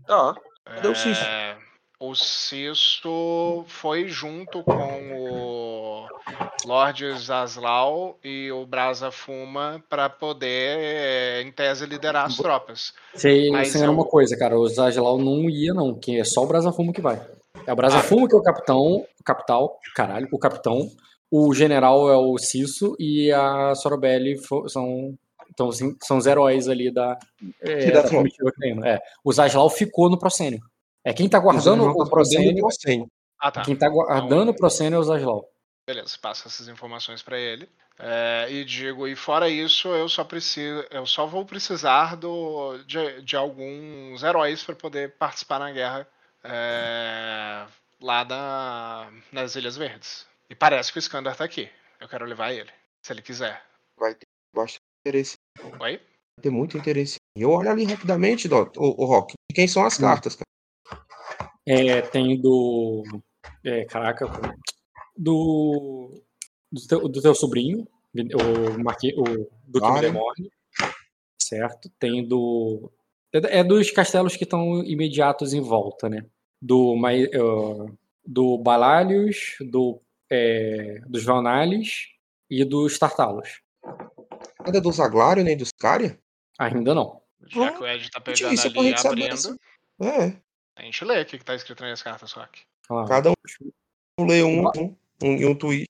Tá. 0.07 0.35
Cadê 0.65 0.89
o 0.89 0.95
Cisso? 0.95 1.23
É, 1.23 1.57
o 1.99 2.15
Cisso 2.15 3.65
foi 3.69 4.09
junto 4.09 4.63
com 4.63 5.13
o 5.13 6.07
Lorde 6.65 7.13
Zaslau 7.19 8.19
e 8.25 8.51
o 8.53 8.65
Brasa 8.67 9.11
Fuma 9.11 9.83
para 9.89 10.09
poder, 10.09 10.79
é, 10.79 11.43
em 11.43 11.53
tese, 11.53 11.85
liderar 11.87 12.27
as 12.27 12.37
tropas. 12.37 12.95
Você 13.15 13.51
Mas 13.51 13.69
ensina 13.69 13.87
eu- 13.87 13.93
uma 13.93 14.05
coisa, 14.05 14.37
cara, 14.39 14.59
o 14.59 14.67
Zaglau 14.69 15.19
não 15.19 15.49
ia, 15.51 15.75
não, 15.75 15.95
que 15.95 16.19
é 16.19 16.25
só 16.25 16.43
o 16.43 16.47
Brasa 16.47 16.73
Fumo 16.73 16.93
que 16.93 17.01
vai. 17.01 17.21
É 17.67 17.73
o 17.73 17.77
Brasa 17.77 18.01
Fumo 18.01 18.29
que 18.29 18.35
é 18.35 18.39
o 18.39 18.43
capitão, 18.43 19.07
o 19.19 19.25
capital, 19.25 19.79
caralho, 19.95 20.29
o 20.33 20.39
capitão, 20.39 20.91
o 21.31 21.55
general 21.55 22.11
é 22.11 22.17
o 22.17 22.37
Cisso 22.39 22.97
e 22.99 23.31
a 23.33 23.75
Sorobelli 23.75 24.37
são. 24.69 25.17
Então, 25.53 25.69
assim, 25.69 25.97
são 26.03 26.17
os 26.17 26.27
heróis 26.27 26.69
ali 26.69 26.93
da, 26.93 27.19
é, 27.61 27.91
da 27.91 28.09
comitiva 28.09 28.53
tá 28.53 28.69
indo. 28.69 28.85
É, 28.85 29.01
o 29.25 29.33
Zaglau 29.33 29.69
ficou 29.69 30.09
no 30.09 30.19
Procênio. 30.19 30.61
É 31.05 31.13
quem 31.13 31.29
tá 31.29 31.39
guardando 31.39 31.85
o 31.85 32.09
Procênio. 32.09 33.09
Ah, 33.39 33.51
tá. 33.51 33.63
Quem 33.63 33.75
tá 33.75 33.89
guardando 33.89 34.51
o 34.51 34.57
Procênio 34.57 34.97
é 34.97 35.01
o 35.01 35.03
Zaglau. 35.03 35.45
Beleza, 35.87 36.17
passa 36.23 36.47
essas 36.47 36.69
informações 36.69 37.21
para 37.21 37.39
ele. 37.39 37.69
É, 37.99 38.47
e 38.49 38.65
digo, 38.65 39.09
e 39.09 39.17
fora 39.17 39.49
isso, 39.49 39.89
eu 39.89 40.09
só 40.09 40.25
preciso, 40.25 40.85
eu 40.91 41.05
só 41.05 41.27
vou 41.27 41.45
precisar 41.45 42.17
do, 42.17 42.79
de, 42.87 43.23
de 43.23 43.37
alguns 43.37 44.23
heróis 44.23 44.63
para 44.63 44.75
poder 44.75 45.17
participar 45.19 45.59
na 45.59 45.73
guerra 45.73 46.07
é, 46.45 47.67
lá 48.01 48.25
na, 48.25 49.13
nas 49.33 49.55
Ilhas 49.57 49.77
Verdes. 49.77 50.27
E 50.49 50.55
parece 50.55 50.93
que 50.93 50.99
o 50.99 51.01
Skander 51.01 51.37
tá 51.37 51.45
aqui. 51.45 51.69
Eu 52.01 52.09
quero 52.09 52.25
levar 52.25 52.53
ele, 52.53 52.71
se 53.03 53.13
ele 53.13 53.23
quiser. 53.23 53.63
Vai 53.97 54.15
ter 54.15 54.27
bastante 54.55 54.81
interesse. 55.07 55.37
Oi? 55.63 55.97
Vai 55.99 56.43
ter 56.43 56.51
muito 56.51 56.77
interesse. 56.79 57.17
Eu 57.37 57.51
olho 57.51 57.71
ali 57.71 57.85
rapidamente, 57.85 58.49
Dot, 58.49 58.79
o, 58.79 59.03
o 59.03 59.05
Rock. 59.05 59.35
Quem 59.55 59.69
são 59.69 59.85
as 59.85 59.99
Hum. 59.99 60.03
cartas, 60.03 60.37
cara? 60.37 61.03
É, 61.67 62.03
tem 62.03 62.41
do. 62.41 63.05
É, 63.65 63.85
caraca, 63.85 64.27
do. 65.17 66.23
Do 66.73 66.87
teu, 66.87 67.09
do 67.09 67.21
teu 67.21 67.35
sobrinho, 67.35 67.87
o, 68.15 68.83
Marque, 68.83 69.13
o 69.17 69.51
Vale. 69.81 70.07
Midemorne, 70.07 70.51
certo? 71.41 71.91
Tem 71.99 72.27
do. 72.27 72.91
É 73.33 73.61
é 73.61 73.65
dos 73.65 73.91
castelos 73.91 74.37
que 74.37 74.45
estão 74.45 74.83
imediatos 74.85 75.53
em 75.53 75.61
volta, 75.61 76.09
né? 76.09 76.25
Do, 76.61 76.95
eh, 77.07 77.93
do 78.25 78.59
Balalios, 78.59 79.57
do, 79.61 80.01
é, 80.31 81.01
dos 81.07 81.25
Vanales 81.25 82.09
e 82.49 82.65
dos 82.65 82.99
Tartalos. 82.99 83.61
Nada 84.65 84.81
do 84.81 84.93
Zaglário 84.93 85.43
nem 85.43 85.57
dos 85.57 85.73
Cária? 85.73 86.19
Ainda 86.59 86.95
não. 86.95 87.21
Já 87.49 87.73
que 87.73 87.83
o 87.83 87.87
Ed 87.87 88.11
tá 88.11 88.21
pegando 88.21 88.55
Isso 88.55 88.67
é 88.67 88.71
ali 88.71 88.91
e 88.91 88.95
abrindo, 88.95 89.35
assim. 89.35 89.57
É. 90.03 90.37
a 90.77 90.83
gente 90.83 91.05
lê 91.05 91.23
o 91.23 91.27
que, 91.27 91.39
que 91.39 91.45
tá 91.45 91.55
escrito 91.55 91.83
nas 91.83 92.03
cartas, 92.03 92.33
Rock. 92.33 92.63
Ah, 92.91 93.05
Cada 93.09 93.31
um 93.31 94.27
lê 94.27 94.43
um, 94.43 94.67
um, 94.67 94.97
um 95.23 95.37
e 95.37 95.47
um 95.47 95.55
tweet. 95.55 95.89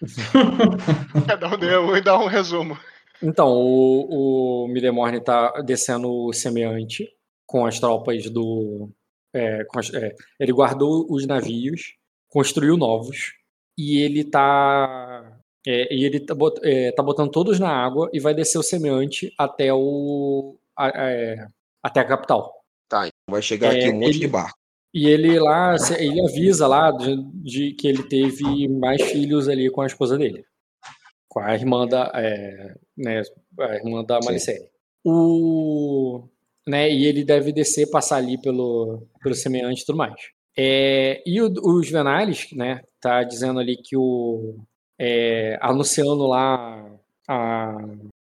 Cada 1.26 1.48
um 1.48 1.58
dê 1.58 1.76
um 1.76 1.96
e 1.96 2.00
dá 2.00 2.18
um 2.18 2.26
resumo. 2.26 2.78
Então, 3.22 3.48
o, 3.52 4.64
o 4.64 4.68
Midemorne 4.68 5.20
tá 5.20 5.60
descendo 5.62 6.10
o 6.10 6.32
semeante 6.32 7.08
com 7.46 7.66
as 7.66 7.78
tropas 7.78 8.28
do. 8.30 8.90
é, 9.34 9.64
as- 9.76 9.92
é, 9.94 10.14
ele 10.38 10.52
guardou 10.52 11.06
os 11.10 11.26
navios, 11.26 11.94
construiu 12.28 12.76
novos, 12.76 13.32
e 13.76 13.98
ele 13.98 14.24
tá. 14.24 15.36
é, 15.66 15.94
e 15.94 16.04
ele 16.04 16.20
tá, 16.20 16.34
bot- 16.34 16.60
é, 16.64 16.92
tá 16.92 17.02
botando 17.02 17.30
todos 17.30 17.58
na 17.60 17.70
água 17.70 18.08
e 18.12 18.20
vai 18.20 18.34
descer 18.34 18.58
o 18.58 18.62
semeante 18.62 19.32
até 19.38 19.72
o. 19.74 20.56
a- 20.76 20.88
é, 21.10 21.46
até 21.82 22.00
a 22.00 22.04
capital. 22.04 22.54
Tá, 22.88 23.00
então 23.06 23.10
vai 23.30 23.42
chegar 23.42 23.74
É, 23.74 23.78
aqui 23.80 23.88
um 23.90 23.94
monte 24.00 24.08
ele- 24.10 24.18
de 24.20 24.28
barco. 24.28 24.58
E 24.92 25.06
ele 25.08 25.38
lá, 25.38 25.76
ele 25.98 26.20
avisa 26.20 26.66
lá 26.66 26.90
de, 26.90 27.14
de 27.44 27.72
que 27.74 27.86
ele 27.86 28.02
teve 28.02 28.66
mais 28.66 29.00
filhos 29.02 29.48
ali 29.48 29.70
com 29.70 29.82
a 29.82 29.86
esposa 29.86 30.18
dele. 30.18 30.44
Com 31.30 31.40
a 31.40 31.54
irmã 31.54 31.86
da, 31.86 32.10
é, 32.14 32.74
né, 32.98 33.22
a 33.60 33.74
irmã 33.76 34.04
da. 34.04 34.18
Malicene. 34.22 34.66
O, 35.04 36.24
né, 36.66 36.90
e 36.92 37.06
ele 37.06 37.24
deve 37.24 37.52
descer, 37.52 37.88
passar 37.88 38.16
ali 38.16 38.36
pelo, 38.42 39.06
pelo 39.22 39.34
semeante 39.34 39.82
e 39.82 39.86
tudo 39.86 39.96
mais. 39.96 40.20
É, 40.58 41.22
e 41.24 41.40
o- 41.40 41.52
os 41.78 41.88
Venales, 41.88 42.48
né, 42.52 42.82
tá 43.00 43.22
dizendo 43.22 43.60
ali 43.60 43.76
que 43.76 43.96
o, 43.96 44.56
é, 44.98 45.56
anunciando 45.62 46.26
lá 46.26 46.84
a, 47.28 47.76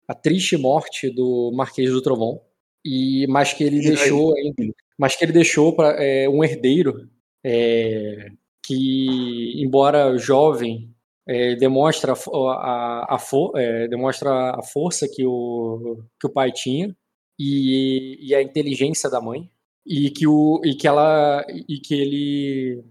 a 0.08 0.14
triste 0.14 0.56
morte 0.56 1.10
do 1.10 1.52
Marquês 1.54 1.90
do 1.90 2.00
Trovão, 2.02 2.40
e, 2.84 3.26
mas 3.28 3.52
que 3.52 3.62
ele 3.64 3.76
E 3.76 3.80
aí? 3.80 3.86
deixou 3.94 4.34
ainda 4.36 4.74
mas 4.98 5.14
que 5.16 5.24
ele 5.24 5.32
deixou 5.32 5.74
para 5.76 5.96
um 6.30 6.42
herdeiro 6.44 7.08
é, 7.42 8.28
que, 8.62 9.52
embora 9.62 10.16
jovem, 10.16 10.93
é, 11.26 11.54
demonstra, 11.56 12.12
a, 12.12 13.14
a, 13.14 13.18
é, 13.56 13.88
demonstra 13.88 14.50
a 14.50 14.62
força 14.62 15.08
que 15.08 15.24
o, 15.24 16.02
que 16.20 16.26
o 16.26 16.30
pai 16.30 16.52
tinha 16.52 16.94
e, 17.38 18.18
e 18.20 18.34
a 18.34 18.42
inteligência 18.42 19.08
da 19.10 19.20
mãe 19.20 19.50
e 19.86 20.10
que 20.10 20.26
o 20.26 20.60
e 20.64 20.74
que 20.74 20.86
ela 20.86 21.44
e 21.48 21.78
que 21.78 21.94
ele 21.94 22.84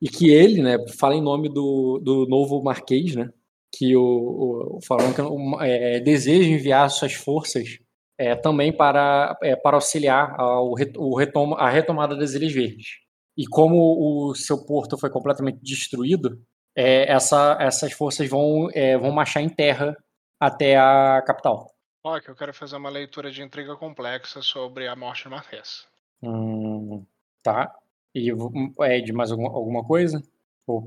e 0.00 0.08
que 0.08 0.30
ele 0.30 0.62
né 0.62 0.78
fala 0.98 1.14
em 1.14 1.22
nome 1.22 1.48
do, 1.48 1.98
do 2.02 2.26
novo 2.26 2.62
marquês 2.62 3.14
né 3.14 3.30
que 3.74 3.94
o, 3.94 4.78
o 4.78 4.80
que 5.14 5.64
é, 5.64 6.00
deseja 6.00 6.48
enviar 6.48 6.90
suas 6.90 7.12
forças 7.12 7.78
é, 8.18 8.34
também 8.34 8.72
para, 8.72 9.38
é, 9.42 9.54
para 9.54 9.76
auxiliar 9.76 10.34
ao 10.38 10.72
o 10.96 11.16
retoma, 11.16 11.56
a 11.56 11.70
retomada 11.70 12.16
das 12.16 12.32
Ilhas 12.32 12.52
Verdes. 12.52 12.98
E 13.36 13.46
como 13.46 14.28
o 14.28 14.34
seu 14.34 14.66
porto 14.66 14.98
foi 14.98 15.08
completamente 15.08 15.60
destruído, 15.62 16.40
é, 16.80 17.10
essa, 17.10 17.56
essas 17.60 17.92
forças 17.92 18.28
vão, 18.28 18.68
é, 18.72 18.96
vão 18.96 19.10
marchar 19.10 19.42
em 19.42 19.48
terra 19.48 19.96
até 20.38 20.76
a 20.76 21.20
capital. 21.26 21.74
Rock, 22.06 22.28
eu 22.28 22.36
quero 22.36 22.54
fazer 22.54 22.76
uma 22.76 22.88
leitura 22.88 23.32
de 23.32 23.42
intriga 23.42 23.74
complexa 23.76 24.40
sobre 24.42 24.86
a 24.86 24.94
morte 24.94 25.24
do 25.24 25.30
Marquês. 25.30 25.88
Hum, 26.22 27.04
tá. 27.42 27.74
E 28.14 28.30
vo- 28.32 28.52
Ed, 28.84 29.12
mais 29.12 29.32
alguma, 29.32 29.48
alguma 29.50 29.84
coisa? 29.84 30.22
Ou, 30.68 30.80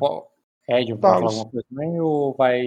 Ed, 0.67 0.93
vai 0.93 1.01
Tá, 1.01 1.07
falar 1.15 1.27
alguma 1.27 1.49
coisa 1.51 1.67
também 1.69 1.99
ou 1.99 2.33
vai 2.35 2.61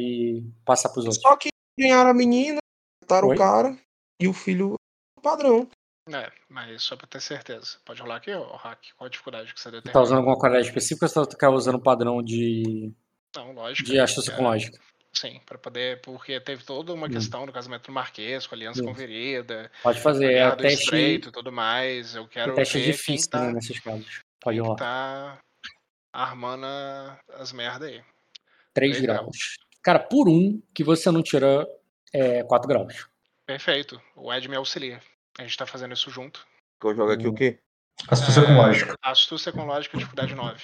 passar 0.64 0.90
para 0.90 0.98
os 1.00 1.04
outros? 1.06 1.22
Só 1.22 1.34
que 1.36 1.48
ganharam 1.78 2.10
a 2.10 2.14
menina, 2.14 2.58
mataram 3.02 3.28
Oi? 3.28 3.34
o 3.34 3.38
cara 3.38 3.76
e 4.20 4.28
o 4.28 4.34
filho 4.34 4.74
padrão. 5.22 5.66
É, 6.12 6.30
mas 6.50 6.82
só 6.82 6.96
pra 6.96 7.06
ter 7.06 7.22
certeza. 7.22 7.78
Pode 7.86 8.02
rolar 8.02 8.16
aqui, 8.16 8.30
ô 8.34 8.42
Rock? 8.42 8.92
Qual 8.94 9.06
a 9.06 9.10
dificuldade 9.10 9.54
que 9.54 9.58
você 9.60 9.70
Tá 9.70 9.76
determina? 9.78 10.02
usando 10.02 10.18
alguma 10.18 10.38
qualidade 10.38 10.66
específica 10.68 11.06
ou 11.06 11.24
você 11.24 11.36
tá 11.38 11.48
usando 11.50 11.80
padrão 11.80 12.22
de, 12.22 12.92
Não, 13.36 13.52
lógico. 13.52 13.88
de 13.88 13.98
astúcia 13.98 14.32
é, 14.32 14.36
com 14.36 14.42
lógica? 14.44 14.78
Sim, 15.12 15.40
pra 15.46 15.56
poder. 15.58 16.00
Porque 16.00 16.40
teve 16.40 16.64
toda 16.64 16.92
uma 16.92 17.06
Hum. 17.06 17.10
questão 17.10 17.46
do 17.46 17.52
casamento 17.52 17.86
do 17.86 17.92
Marquês, 17.92 18.46
com 18.46 18.54
a 18.54 18.58
aliança 18.58 18.82
Hum. 18.82 18.86
com 18.86 18.94
Vereda, 18.94 19.70
Pode 19.82 20.00
fazer. 20.00 20.26
É 20.26 20.28
guerra 20.34 20.52
a 20.52 20.54
do 20.56 20.62
teste, 20.62 20.84
Estreito 20.84 21.28
e 21.28 21.32
tudo 21.32 21.52
mais. 21.52 22.14
Eu 22.14 22.24
o 22.24 22.28
quero 22.28 22.54
teste 22.54 22.78
é 22.78 22.80
ver 22.80 22.86
difícil 22.92 23.30
tá, 23.30 23.40
né, 23.46 23.52
nesses 23.52 23.78
casos. 23.80 24.20
Pode 24.40 24.58
rolar. 24.60 24.76
tá 24.76 25.38
armando 26.12 26.66
as 27.34 27.52
merda 27.52 27.86
aí. 27.86 28.02
Três 28.72 28.96
três 28.96 29.00
graus. 29.00 29.56
Cara, 29.82 29.98
por 29.98 30.28
um 30.28 30.60
que 30.74 30.82
você 30.84 31.10
não 31.10 31.22
tira 31.22 31.66
é, 32.12 32.42
4 32.44 32.68
graus. 32.68 33.06
Perfeito. 33.46 34.00
O 34.16 34.32
Ed 34.32 34.48
me 34.48 34.56
auxilia. 34.56 35.00
A 35.38 35.42
gente 35.42 35.56
tá 35.56 35.66
fazendo 35.66 35.92
isso 35.92 36.10
junto. 36.10 36.46
Eu 36.82 36.94
jogo 36.94 37.12
aqui 37.12 37.26
o 37.26 37.34
quê? 37.34 37.58
Astúcia 38.08 38.42
com 38.44 38.54
lógica. 38.56 38.94
Astúcia 39.02 39.52
com 39.52 39.64
lógica, 39.64 39.96
dificuldade 39.96 40.34
9. 40.34 40.62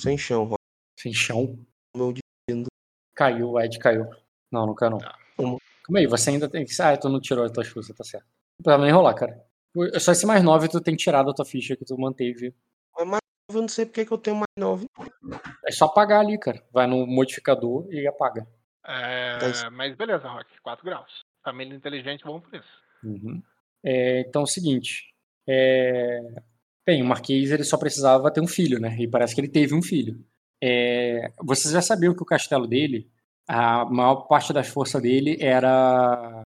Sem 0.00 0.16
chão, 0.16 0.44
Rock. 0.44 0.62
Sem 0.98 1.12
chão. 1.12 1.58
Meu 1.94 2.12
destino. 2.12 2.66
Caiu, 3.14 3.50
o 3.50 3.60
Ed 3.60 3.78
caiu. 3.78 4.06
Não, 4.50 4.66
não 4.66 4.74
caiu 4.74 4.92
não. 4.92 4.98
Tá. 4.98 5.18
Calma 5.36 5.58
aí, 5.98 6.06
você 6.06 6.30
ainda 6.30 6.48
tem 6.48 6.64
que. 6.64 6.72
Ah, 6.80 6.96
tu 6.96 7.08
não 7.08 7.20
tirou 7.20 7.44
a 7.44 7.50
tua 7.50 7.62
astúcia, 7.62 7.94
tá 7.94 8.04
certo. 8.04 8.26
Não 8.58 8.64
precisa 8.64 8.84
nem 8.84 8.92
rolar, 8.92 9.14
cara. 9.14 9.44
Só 9.98 10.12
esse 10.12 10.26
mais 10.26 10.42
9 10.42 10.68
tu 10.68 10.80
tem 10.80 10.96
tirado 10.96 11.30
a 11.30 11.34
tua 11.34 11.44
ficha 11.44 11.76
que 11.76 11.84
tu 11.84 11.98
manteve. 11.98 12.54
Mas 12.96 13.06
mais 13.06 13.20
nove, 13.48 13.58
eu 13.58 13.62
não 13.62 13.68
sei 13.68 13.86
porque 13.86 14.04
que 14.04 14.12
eu 14.12 14.18
tenho 14.18 14.36
mais 14.36 14.46
9. 14.58 14.86
É 15.66 15.70
só 15.70 15.84
apagar 15.86 16.20
ali, 16.20 16.38
cara. 16.38 16.64
Vai 16.72 16.86
no 16.86 17.06
modificador 17.06 17.86
e 17.92 18.06
apaga. 18.06 18.46
É, 18.86 19.38
Tá 19.38 19.70
mas 19.70 19.94
beleza, 19.96 20.28
Rock. 20.28 20.60
4 20.62 20.84
graus. 20.84 21.24
Família 21.44 21.74
inteligente, 21.74 22.24
vamos 22.24 22.42
por 22.42 22.54
isso. 22.54 22.82
Uhum. 23.04 23.42
É, 23.84 24.20
então 24.20 24.42
é 24.42 24.44
o 24.44 24.48
seguinte. 24.48 25.14
É... 25.46 26.20
Bem, 26.86 27.02
o 27.02 27.06
Marquês 27.06 27.50
ele 27.50 27.64
só 27.64 27.76
precisava 27.76 28.30
ter 28.32 28.40
um 28.40 28.46
filho, 28.46 28.80
né? 28.80 28.96
E 28.98 29.08
parece 29.08 29.34
que 29.34 29.40
ele 29.40 29.48
teve 29.48 29.74
um 29.74 29.82
filho. 29.82 30.18
É... 30.62 31.32
Vocês 31.42 31.72
já 31.72 31.82
sabiam 31.82 32.14
que 32.14 32.22
o 32.22 32.26
castelo 32.26 32.66
dele, 32.66 33.08
a 33.48 33.84
maior 33.84 34.26
parte 34.26 34.52
das 34.52 34.68
forças 34.68 35.00
dele 35.00 35.36
era 35.40 36.42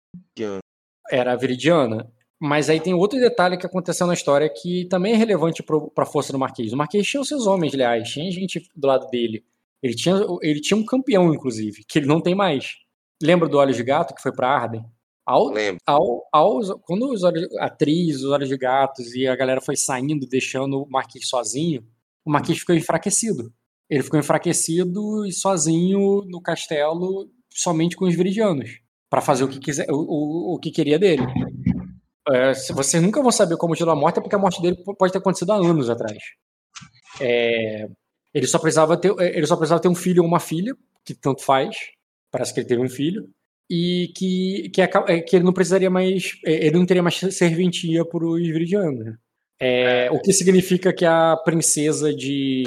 era 1.11 1.37
viridiana. 1.37 2.11
Mas 2.41 2.69
aí 2.69 2.81
tem 2.81 2.93
outro 2.93 3.21
detalhe 3.21 3.57
que 3.57 3.67
aconteceu 3.67 4.07
na 4.07 4.15
história 4.15 4.49
que 4.49 4.87
também 4.87 5.13
é 5.13 5.17
relevante 5.17 5.63
para 5.63 5.79
a 5.99 6.07
força 6.07 6.33
do 6.33 6.39
Marquês. 6.39 6.73
O 6.73 6.77
Marquês 6.77 7.07
tinha 7.07 7.21
os 7.21 7.29
seus 7.29 7.47
homens 7.47 7.73
leais, 7.73 8.11
tinha 8.11 8.29
gente 8.33 8.69
do 8.75 8.87
lado 8.89 9.07
dele. 9.09 9.45
Ele 9.81 9.95
tinha, 9.95 10.17
ele 10.43 10.61
tinha 10.61 10.77
um 10.77 10.85
campeão, 10.85 11.33
inclusive, 11.33 11.85
que 11.87 12.01
ele 12.01 12.07
não 12.07 12.21
tem 12.21 12.35
mais. 12.35 12.79
Lembra 13.23 13.49
do 13.49 13.59
Olhos 13.59 13.77
de 13.77 13.85
Gato, 13.85 14.15
que 14.15 14.23
foi 14.23 14.33
para 14.33 14.49
Arden? 14.49 14.85
Ao, 15.25 15.53
Lembro. 15.53 15.81
ao, 15.87 16.27
aos, 16.33 16.69
quando 16.83 17.13
os 17.13 17.23
olhos, 17.23 17.47
atriz, 17.59 18.17
os 18.17 18.31
olhos 18.31 18.49
de 18.49 18.57
gatos 18.57 19.15
e 19.15 19.27
a 19.27 19.37
galera 19.37 19.61
foi 19.61 19.77
saindo, 19.77 20.27
deixando 20.27 20.83
o 20.83 20.91
Marquês 20.91 21.29
sozinho, 21.29 21.87
o 22.25 22.31
Marquês 22.31 22.59
ficou 22.59 22.75
enfraquecido. 22.75 23.53
Ele 23.89 24.03
ficou 24.03 24.19
enfraquecido 24.19 25.25
e 25.25 25.33
sozinho 25.33 26.23
no 26.27 26.41
castelo, 26.41 27.31
somente 27.51 27.97
com 27.97 28.05
os 28.05 28.15
viridianos, 28.15 28.81
para 29.09 29.21
fazer 29.21 29.45
o 29.45 29.49
que 29.49 29.61
quiser, 29.61 29.87
o, 29.91 29.97
o, 29.97 30.55
o 30.55 30.59
que 30.59 30.71
queria 30.71 30.99
dele. 30.99 31.23
É, 32.29 32.53
vocês 32.73 33.03
nunca 33.03 33.23
vão 33.23 33.31
saber 33.31 33.57
como 33.57 33.77
tirou 33.77 33.93
a 33.93 33.97
morte, 33.97 34.19
é 34.19 34.23
porque 34.23 34.35
a 34.35 34.39
morte 34.39 34.61
dele 34.61 34.77
pode 34.99 35.13
ter 35.13 35.19
acontecido 35.19 35.53
há 35.53 35.57
anos 35.57 35.89
atrás. 35.89 36.19
É, 37.21 37.87
ele 38.35 38.47
só 38.47 38.59
precisava 38.59 38.97
ter, 38.97 39.15
ele 39.19 39.47
só 39.47 39.57
precisava 39.57 39.81
ter 39.81 39.89
um 39.89 39.95
filho 39.95 40.23
ou 40.23 40.29
uma 40.29 40.41
filha, 40.41 40.75
que 41.05 41.15
tanto 41.15 41.43
faz. 41.43 41.77
Parece 42.31 42.55
que 42.55 42.61
ele 42.61 42.69
teve 42.69 42.83
um 42.83 42.89
filho 42.89 43.29
e 43.75 44.09
que, 44.15 44.69
que, 44.69 44.83
aca- 44.83 45.07
é, 45.09 45.21
que 45.23 45.35
ele 45.35 45.45
não 45.47 45.53
precisaria 45.53 45.89
mais, 45.89 46.33
é, 46.45 46.67
ele 46.67 46.77
não 46.79 46.85
teria 46.85 47.03
mais 47.03 47.17
serventia 47.17 48.05
para 48.05 48.23
os 48.27 48.41
viridianos. 48.43 49.03
né? 49.05 49.15
É, 49.59 50.11
o 50.11 50.21
que 50.21 50.31
significa 50.33 50.93
que 50.93 51.07
a 51.07 51.37
princesa 51.43 52.13
de 52.15 52.65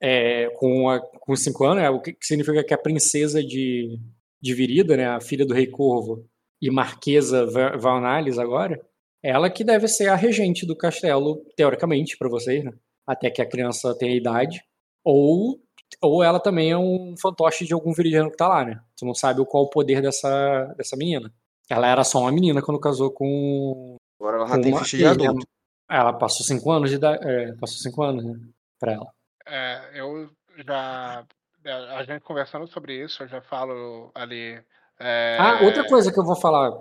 é, 0.00 0.50
com, 0.56 0.90
a, 0.90 1.00
com 1.00 1.34
cinco 1.34 1.64
anos, 1.64 1.82
é, 1.82 1.88
o 1.90 2.00
que 2.00 2.14
significa 2.20 2.62
que 2.62 2.74
a 2.74 2.78
princesa 2.78 3.42
de, 3.42 3.98
de 4.40 4.54
Virida, 4.54 4.96
né, 4.96 5.06
a 5.06 5.20
filha 5.20 5.46
do 5.46 5.54
rei 5.54 5.66
Corvo 5.66 6.26
e 6.60 6.70
marquesa 6.70 7.46
Va- 7.46 7.76
Valnalis 7.76 8.38
agora, 8.38 8.78
ela 9.22 9.48
que 9.48 9.64
deve 9.64 9.88
ser 9.88 10.08
a 10.08 10.14
regente 10.14 10.66
do 10.66 10.76
castelo, 10.76 11.42
teoricamente, 11.56 12.16
para 12.18 12.28
vocês, 12.28 12.62
né? 12.64 12.72
até 13.06 13.30
que 13.30 13.40
a 13.40 13.46
criança 13.48 13.96
tenha 13.96 14.14
idade, 14.16 14.60
ou 15.04 15.58
ou 16.02 16.22
ela 16.22 16.38
também 16.40 16.70
é 16.70 16.76
um 16.78 17.14
fantoche 17.20 17.64
de 17.64 17.72
algum 17.74 17.92
viridiano 17.92 18.30
que 18.30 18.36
tá 18.36 18.46
lá, 18.48 18.64
né? 18.64 18.80
Tu 18.96 19.04
não 19.04 19.14
sabe 19.14 19.44
qual 19.46 19.64
o 19.64 19.70
poder 19.70 20.00
dessa, 20.02 20.64
dessa 20.76 20.96
menina. 20.96 21.32
Ela 21.68 21.88
era 21.88 22.04
só 22.04 22.20
uma 22.20 22.32
menina 22.32 22.62
quando 22.62 22.80
casou 22.80 23.10
com. 23.10 23.96
Agora 24.20 24.36
ela 24.38 24.46
já 24.46 24.60
tem 24.60 24.76
ficha 24.76 24.96
de 24.96 25.06
adulto. 25.06 25.46
Ela 25.90 26.12
passou 26.12 26.44
cinco 26.44 26.70
anos 26.70 26.90
de 26.90 26.96
idade. 26.96 27.26
É, 27.26 27.52
passou 27.54 27.78
cinco 27.78 28.02
anos, 28.02 28.24
né? 28.24 28.38
Pra 28.78 28.92
ela. 28.92 29.12
É, 29.46 29.90
eu 30.00 30.30
já. 30.66 31.24
é, 31.64 31.72
A 31.72 32.04
gente 32.04 32.22
conversando 32.22 32.66
sobre 32.68 33.04
isso, 33.04 33.22
eu 33.22 33.28
já 33.28 33.40
falo 33.42 34.10
ali. 34.14 34.60
é, 35.00 35.36
Ah, 35.40 35.60
outra 35.62 35.86
coisa 35.86 36.12
que 36.12 36.18
eu 36.18 36.24
vou 36.24 36.36
falar. 36.36 36.72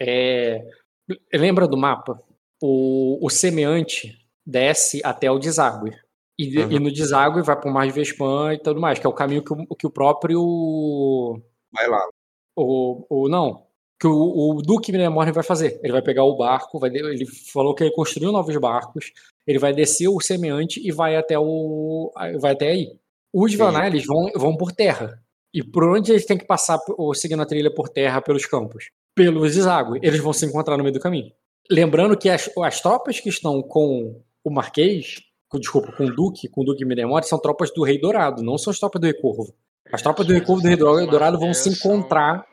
É, 0.00 0.62
lembra 1.32 1.66
do 1.66 1.76
mapa? 1.76 2.20
O, 2.60 3.24
o 3.24 3.30
semeante 3.30 4.16
desce 4.44 5.00
até 5.04 5.30
o 5.30 5.38
deságue. 5.38 5.96
E, 6.38 6.58
Uhum. 6.58 6.70
e 6.70 6.78
no 6.78 6.92
deságue 6.92 7.40
vai 7.42 7.58
pro 7.58 7.70
Mar 7.70 7.86
de 7.86 7.92
Vespan 7.92 8.54
e 8.54 8.58
tudo 8.58 8.80
mais, 8.80 8.98
que 8.98 9.06
é 9.06 9.08
o 9.08 9.14
caminho 9.14 9.42
que 9.42 9.52
o, 9.52 9.74
que 9.74 9.86
o 9.86 9.90
próprio 9.90 11.40
Vai 11.72 11.88
lá. 11.88 12.06
O, 12.54 13.06
o, 13.08 13.28
não, 13.28 13.66
que 13.98 14.06
o, 14.06 14.12
o 14.56 14.62
Duque 14.62 14.92
Minemorne 14.92 15.32
vai 15.32 15.42
fazer. 15.42 15.80
Ele 15.82 15.92
vai 15.92 16.02
pegar 16.02 16.24
o 16.24 16.36
barco, 16.36 16.78
vai, 16.78 16.90
ele 16.90 17.26
falou 17.26 17.74
que 17.74 17.84
ele 17.84 17.94
construiu 17.94 18.32
novos 18.32 18.56
barcos, 18.56 19.12
ele 19.46 19.58
vai 19.58 19.72
descer 19.72 20.08
o 20.08 20.20
semeante 20.20 20.86
e 20.86 20.90
vai 20.92 21.16
até 21.16 21.38
o 21.38 22.12
vai 22.38 22.52
até 22.52 22.68
aí. 22.70 22.98
Os. 23.32 23.54
Vanais 23.54 24.04
vão, 24.06 24.30
vão 24.34 24.56
por 24.56 24.72
terra. 24.72 25.22
E 25.52 25.62
por 25.62 25.84
onde 25.84 26.12
eles 26.12 26.26
têm 26.26 26.36
que 26.36 26.46
passar, 26.46 26.78
ou 26.98 27.14
seguindo 27.14 27.42
a 27.42 27.46
trilha 27.46 27.72
por 27.72 27.88
terra 27.88 28.20
pelos 28.20 28.44
campos? 28.44 28.90
Pelos 29.14 29.54
deságues. 29.54 30.00
Eles 30.02 30.20
vão 30.20 30.32
se 30.32 30.44
encontrar 30.44 30.76
no 30.76 30.82
meio 30.82 30.92
do 30.92 31.00
caminho. 31.00 31.32
Lembrando 31.70 32.16
que 32.16 32.28
as, 32.28 32.50
as 32.62 32.80
tropas 32.80 33.20
que 33.20 33.28
estão 33.28 33.62
com 33.62 34.22
o 34.44 34.50
Marquês, 34.50 35.22
desculpa, 35.58 35.92
com 35.92 36.04
o 36.06 36.14
Duque, 36.14 36.48
com 36.48 36.62
o 36.62 36.64
Duque 36.64 36.84
Minemorne, 36.84 37.26
são 37.26 37.38
tropas 37.38 37.70
do 37.72 37.82
Rei 37.84 37.98
Dourado, 38.00 38.42
não 38.42 38.56
são 38.58 38.70
as 38.70 38.78
tropas 38.78 39.00
do 39.00 39.04
Rei 39.04 39.14
Corvo. 39.14 39.54
As 39.92 40.02
tropas 40.02 40.26
do 40.26 40.32
Rei 40.32 40.40
Corvo 40.42 40.66
e 40.68 40.76
do 40.76 40.94
Rei 40.96 41.06
Dourado 41.06 41.38
vão 41.38 41.54
se 41.54 41.68
encontrar 41.68 42.44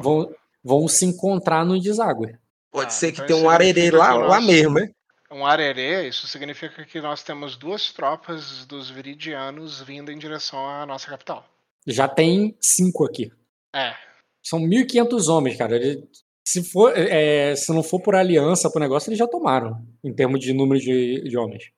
vão, 0.00 0.30
vão 0.62 0.86
se 0.88 1.04
encontrar 1.04 1.64
no 1.64 1.80
deságue. 1.80 2.36
Pode 2.70 2.88
Ah, 2.88 2.90
ser 2.90 3.12
que 3.12 3.22
então 3.22 3.26
tenha 3.38 3.46
um 3.46 3.50
arerê 3.50 3.90
lá, 3.90 4.12
que 4.12 4.18
lá 4.18 4.28
nós- 4.40 4.46
mesmo, 4.46 4.74
né? 4.74 4.90
Um 5.30 5.44
arerê, 5.44 6.08
isso 6.08 6.26
significa 6.26 6.84
que 6.84 7.00
nós 7.00 7.22
temos 7.22 7.56
duas 7.56 7.92
tropas 7.92 8.64
dos 8.66 8.88
viridianos 8.88 9.80
vindo 9.82 10.10
em 10.10 10.18
direção 10.18 10.66
à 10.66 10.86
nossa 10.86 11.06
capital. 11.08 11.44
Já 11.86 12.06
tem 12.08 12.56
cinco 12.60 13.04
aqui. 13.04 13.30
É, 13.74 13.94
São 14.42 14.58
1.500 14.60 15.28
homens, 15.28 15.56
cara. 15.58 15.76
Ele- 15.76 16.08
se, 16.46 16.62
for, 16.62 16.92
é, 16.96 17.54
se 17.56 17.70
não 17.74 17.82
for 17.82 18.00
por 18.00 18.14
aliança 18.14 18.70
pro 18.70 18.80
negócio, 18.80 19.10
eles 19.10 19.18
já 19.18 19.26
tomaram, 19.26 19.82
em 20.02 20.14
termos 20.14 20.40
de 20.40 20.54
número 20.54 20.80
de, 20.80 21.22
de 21.28 21.36
homens. 21.36 21.70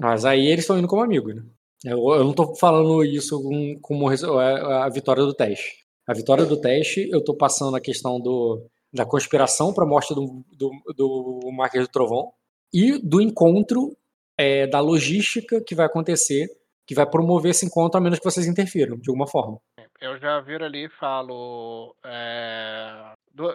Mas 0.00 0.24
aí 0.24 0.46
eles 0.46 0.60
estão 0.64 0.78
indo 0.78 0.88
como 0.88 1.02
amigos, 1.02 1.34
né? 1.34 1.42
Eu, 1.84 1.98
eu 2.14 2.24
não 2.24 2.32
tô 2.32 2.54
falando 2.56 3.04
isso 3.04 3.40
com- 3.42 3.78
como 3.80 4.08
res- 4.08 4.24
a, 4.24 4.84
a 4.84 4.88
vitória 4.88 5.22
do 5.22 5.34
teste. 5.34 5.84
A 6.06 6.14
vitória 6.14 6.44
do 6.44 6.60
teste, 6.60 7.08
eu 7.10 7.22
tô 7.22 7.34
passando 7.34 7.76
a 7.76 7.80
questão 7.80 8.20
do, 8.20 8.64
da 8.92 9.04
conspiração 9.04 9.72
para 9.72 9.84
a 9.84 9.86
morte 9.86 10.14
do, 10.14 10.44
do, 10.52 10.70
do 10.96 11.50
Marquês 11.52 11.84
do 11.86 11.90
Trovão 11.90 12.32
e 12.72 12.98
do 12.98 13.20
encontro 13.20 13.96
é, 14.38 14.66
da 14.66 14.80
logística 14.80 15.62
que 15.64 15.74
vai 15.74 15.86
acontecer, 15.86 16.46
que 16.86 16.94
vai 16.94 17.08
promover 17.08 17.50
esse 17.50 17.66
encontro 17.66 17.98
a 17.98 18.00
menos 18.00 18.18
que 18.18 18.24
vocês 18.24 18.46
interfiram, 18.46 18.96
de 18.98 19.10
alguma 19.10 19.26
forma. 19.26 19.58
eu 20.00 20.18
já 20.18 20.40
viro 20.40 20.64
ali 20.64 20.86
e 20.86 20.90
falo 20.90 21.94
é, 22.04 23.12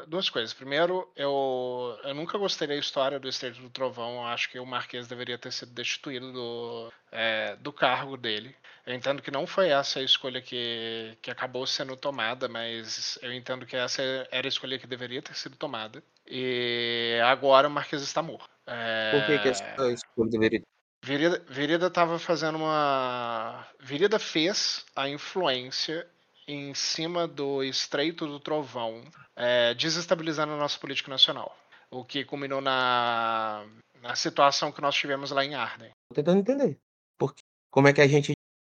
duas 0.07 0.29
coisas. 0.29 0.53
Primeiro, 0.53 1.09
eu, 1.15 1.97
eu 2.03 2.13
nunca 2.13 2.37
gostei 2.37 2.67
da 2.67 2.75
história 2.75 3.19
do 3.19 3.27
Estreito 3.27 3.61
do 3.61 3.69
Trovão. 3.69 4.17
Eu 4.17 4.25
acho 4.25 4.49
que 4.49 4.59
o 4.59 4.65
Marquês 4.65 5.07
deveria 5.07 5.37
ter 5.37 5.51
sido 5.51 5.73
destituído 5.73 6.31
do, 6.31 6.93
é, 7.11 7.55
do 7.57 7.73
cargo 7.73 8.15
dele. 8.15 8.55
Eu 8.85 8.93
entendo 8.93 9.21
que 9.21 9.31
não 9.31 9.47
foi 9.47 9.69
essa 9.69 9.99
a 9.99 10.03
escolha 10.03 10.41
que, 10.41 11.17
que 11.21 11.31
acabou 11.31 11.65
sendo 11.65 11.95
tomada, 11.95 12.47
mas 12.47 13.17
eu 13.21 13.33
entendo 13.33 13.65
que 13.65 13.75
essa 13.75 14.01
era 14.31 14.47
a 14.47 14.49
escolha 14.49 14.79
que 14.79 14.87
deveria 14.87 15.21
ter 15.21 15.35
sido 15.35 15.55
tomada. 15.55 16.03
E 16.27 17.19
agora 17.25 17.67
o 17.67 17.71
Marquês 17.71 18.01
está 18.01 18.21
morto. 18.21 18.49
É, 18.65 19.11
Por 19.11 19.25
que, 19.25 19.39
que 19.39 19.49
essa 19.49 19.91
escolha 19.91 20.29
deveria. 20.29 20.61
Virida, 21.03 21.43
Virida 21.49 21.89
tava 21.89 22.19
fazendo 22.19 22.59
uma. 22.59 23.67
Virida 23.79 24.19
fez 24.19 24.85
a 24.95 25.09
influência 25.09 26.07
em 26.47 26.73
cima 26.73 27.27
do 27.27 27.63
Estreito 27.63 28.25
do 28.27 28.39
Trovão, 28.39 29.03
é, 29.35 29.73
desestabilizando 29.73 30.53
a 30.53 30.57
nossa 30.57 30.77
política 30.79 31.09
nacional. 31.09 31.55
O 31.89 32.03
que 32.05 32.23
culminou 32.23 32.61
na, 32.61 33.65
na 34.01 34.15
situação 34.15 34.71
que 34.71 34.81
nós 34.81 34.95
tivemos 34.95 35.31
lá 35.31 35.43
em 35.43 35.55
Arden. 35.55 35.91
Tô 36.09 36.15
tentando 36.15 36.39
entender. 36.39 36.77
Porque 37.17 37.41
como 37.69 37.87
é 37.87 37.93
que 37.93 38.01
a 38.01 38.07
gente 38.07 38.31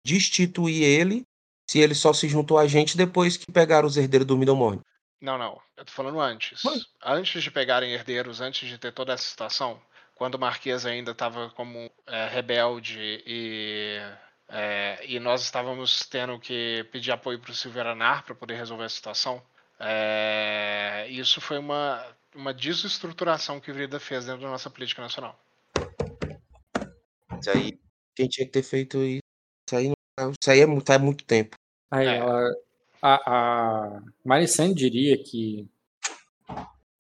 destitui 0.06 0.84
ele 0.84 1.24
se 1.70 1.80
ele 1.80 1.96
só 1.96 2.14
se 2.14 2.28
juntou 2.28 2.58
a 2.60 2.68
gente 2.68 2.96
depois 2.98 3.38
que 3.38 3.52
pegaram 3.52 3.88
os 3.88 3.98
herdeiros 3.98 4.28
do 4.28 4.38
Middlemorn? 4.38 4.80
Não, 5.22 5.38
não. 5.38 5.60
Eu 5.78 5.86
tô 5.86 5.92
falando 5.92 6.20
antes. 6.20 6.62
Mas- 6.64 6.86
Antes 7.04 7.42
de 7.42 7.50
pegarem 7.50 7.92
herdeiros, 7.94 8.42
antes 8.42 8.68
de 8.70 8.78
ter 8.78 8.92
toda 8.92 9.14
essa 9.14 9.24
situação, 9.24 9.82
quando 10.14 10.36
o 10.36 10.40
Marquês 10.40 10.86
ainda 10.86 11.12
estava 11.12 11.50
como 11.52 11.90
é, 12.06 12.28
rebelde 12.28 13.24
e, 13.26 14.00
é, 14.50 15.00
e 15.08 15.20
nós 15.20 15.42
estávamos 15.42 16.06
tendo 16.06 16.40
que 16.40 16.84
pedir 16.92 17.12
apoio 17.12 17.40
para 17.40 17.52
o 17.52 17.56
Silveranar 17.56 18.24
para 18.24 18.36
poder 18.36 18.56
resolver 18.56 18.84
a 18.84 18.90
situação, 18.90 19.42
é, 19.80 21.08
isso 21.10 21.42
foi 21.42 21.58
uma, 21.58 22.06
uma 22.34 22.54
desestruturação 22.54 23.60
que 23.60 23.72
o 23.72 23.74
Vrida 23.74 24.00
fez 24.00 24.26
dentro 24.26 24.42
da 24.42 24.50
nossa 24.50 24.70
política 24.70 25.02
nacional. 25.02 25.40
Mas 27.30 27.48
aí 27.48 27.80
quem 28.16 28.28
tinha 28.28 28.46
que 28.46 28.52
ter 28.54 28.64
feito 28.64 28.98
isso 29.04 29.76
aí 29.76 29.92
Isso 30.42 30.52
aí 30.52 30.60
é 30.62 30.66
muito, 30.66 30.86
faz 30.86 31.02
muito 31.02 31.26
tempo. 31.26 31.56
Aí 31.92 32.08
É. 32.08 32.18
ela. 32.18 32.50
A, 33.02 33.16
a 33.96 34.02
Maricene 34.24 34.74
diria 34.74 35.18
que. 35.22 35.68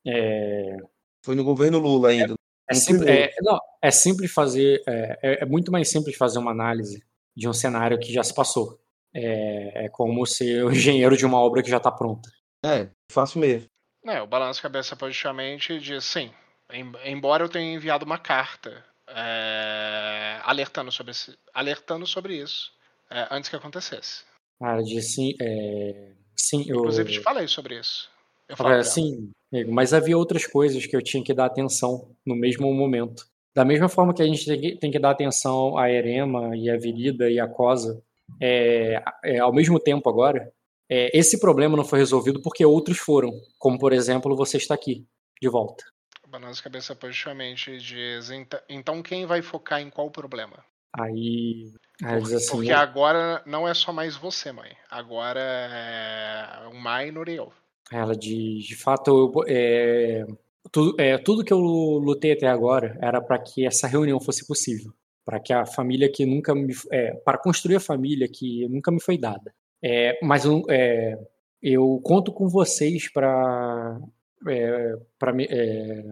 É, 0.06 0.78
Foi 1.24 1.36
no 1.36 1.44
governo 1.44 1.80
Lula 1.80 2.10
ainda. 2.10 2.36
é, 2.70 2.74
No 2.74 2.80
simples, 2.80 3.10
é, 3.10 3.34
não, 3.42 3.60
é 3.82 3.90
simples 3.92 4.32
fazer. 4.32 4.84
É, 4.86 5.20
é- 5.22 5.44
é 5.44 5.46
muito 5.46 5.72
mais 5.72 5.90
simples 5.90 6.16
fazer 6.18 6.38
uma 6.38 6.52
análise 6.52 7.04
de 7.36 7.48
um 7.48 7.53
cenário 7.53 7.99
que 7.99 8.14
já 8.14 8.24
se 8.24 8.34
passou. 8.34 8.80
É, 9.14 9.86
é 9.86 9.90
como 9.90 10.26
ser 10.26 10.64
o 10.66 10.72
engenheiro 10.72 11.16
de 11.18 11.26
uma 11.26 11.40
obra 11.40 11.62
que 11.64 11.70
já 11.70 11.78
está 11.78 11.91
pronta. 11.91 12.30
É, 12.66 12.90
fácil 13.12 13.40
mesmo. 13.40 13.68
É, 14.06 14.22
o 14.22 14.28
balanço 14.28 14.62
cabeça 14.62 14.95
positivamente 14.95 15.80
diz 15.80 16.03
sim. 16.06 16.32
em- 16.72 16.94
embora 17.06 17.44
eu 17.44 17.49
tenha 17.49 17.74
enviado 17.74 18.06
uma 18.06 18.18
carta 18.18 18.84
é, 19.07 20.40
alertando, 20.44 20.91
sobre 20.91 21.12
esse- 21.12 21.38
alertando 21.53 22.06
sobre 22.06 22.36
isso 22.38 22.72
é, 23.10 23.28
antes 23.32 23.49
que 23.49 23.56
acontecesse. 23.56 24.24
Cara, 24.60 24.82
de 24.84 25.02
sim. 25.02 25.34
É, 25.41 26.14
sim, 26.36 26.66
eu. 26.68 26.78
Inclusive 26.80 27.12
te 27.14 27.20
falei 27.22 27.48
sobre 27.48 27.80
isso. 27.80 28.10
Eu 28.48 28.56
falei 28.56 28.84
sim, 28.84 29.32
mas 29.70 29.91
havia 29.94 30.18
outras 30.18 30.45
coisas 30.45 30.86
que 30.86 30.95
eu 30.95 31.02
tinha 31.02 31.24
que 31.24 31.34
dar 31.34 31.45
atenção 31.45 32.16
no 32.26 32.36
mesmo 32.36 32.72
momento. 32.74 33.26
Da 33.56 33.64
mesma 33.64 33.88
forma 33.88 34.14
que 34.14 34.22
a 34.22 34.26
gente 34.26 34.45
tem 34.45 34.60
que, 34.60 34.76
tem 34.76 34.91
que 34.91 34.99
dar 34.99 35.11
atenção 35.11 35.77
à 35.77 35.90
Erema 35.90 36.56
e 36.57 36.69
à 36.69 36.77
Virida 36.77 37.30
e 37.30 37.40
à 37.40 37.48
Cosa, 37.48 38.03
é, 38.41 39.02
é, 39.23 39.40
ao 39.40 39.53
mesmo 39.53 39.80
tempo 39.80 40.10
agora, 40.10 40.52
é, 40.90 41.18
esse 41.18 41.40
problema 41.40 41.77
não 41.77 41.86
foi 41.86 41.99
resolvido 41.99 42.41
porque 42.41 42.65
outros 42.65 42.98
foram, 42.98 43.32
como 43.57 43.80
por 43.80 43.94
exemplo 43.94 44.36
você 44.36 44.57
está 44.57 44.73
aqui, 44.73 45.06
de 45.41 45.48
volta. 45.49 45.86
O 46.23 46.27
balanço 46.27 46.61
cabeça 46.61 46.94
positivamente 46.95 47.77
diz 47.77 48.30
"Enta- 48.30 48.64
então 48.68 49.02
quem 49.02 49.26
vai 49.26 49.41
focar 49.41 49.80
em 49.82 49.90
qual 49.90 50.11
problema? 50.11 50.64
Aí, 50.94 51.72
aí 52.03 52.19
Porque, 52.19 52.36
assim, 52.36 52.52
porque 52.52 52.72
agora 52.73 53.41
não 53.45 53.68
é 53.68 53.73
só 53.73 53.91
mais 53.94 54.15
você, 54.15 54.52
mãe. 54.52 54.72
Agora 54.90 55.40
é 55.41 56.68
o 56.68 56.73
Minor 56.73 57.30
e 57.30 57.36
eu. 57.36 57.53
ela 57.91 58.15
diz, 58.15 58.65
de 58.65 58.76
fato, 58.76 59.10
eu, 59.11 59.44
é, 59.48 60.26
tudo, 60.72 61.00
é, 61.00 61.18
tudo 61.18 61.44
que 61.44 61.54
eu 61.54 61.60
lutei 61.60 62.34
até 62.34 62.48
agora 62.48 62.98
era 63.02 63.22
para 63.22 63.40
que 63.40 63.66
essa 63.66 63.88
reunião 63.88 64.20
fosse 64.20 64.46
possível, 64.48 64.92
para 65.24 65.40
que 65.40 65.54
a 65.54 65.66
família 65.66 66.12
que 66.12 66.26
nunca 66.26 66.54
me, 66.56 66.74
é, 66.92 67.14
para 67.14 67.38
construir 67.38 67.76
a 67.78 67.80
família 67.80 68.28
que 68.28 68.68
nunca 68.68 68.92
me 68.92 69.02
foi 69.02 69.18
dada. 69.18 69.54
É, 69.84 70.18
mas 70.24 70.46
eu, 70.46 70.64
é, 70.70 71.18
eu 71.62 72.00
conto 72.04 72.32
com 72.32 72.48
vocês 72.48 73.12
para 73.12 74.00
é, 74.48 74.96
para 75.18 75.34
é, 75.44 76.04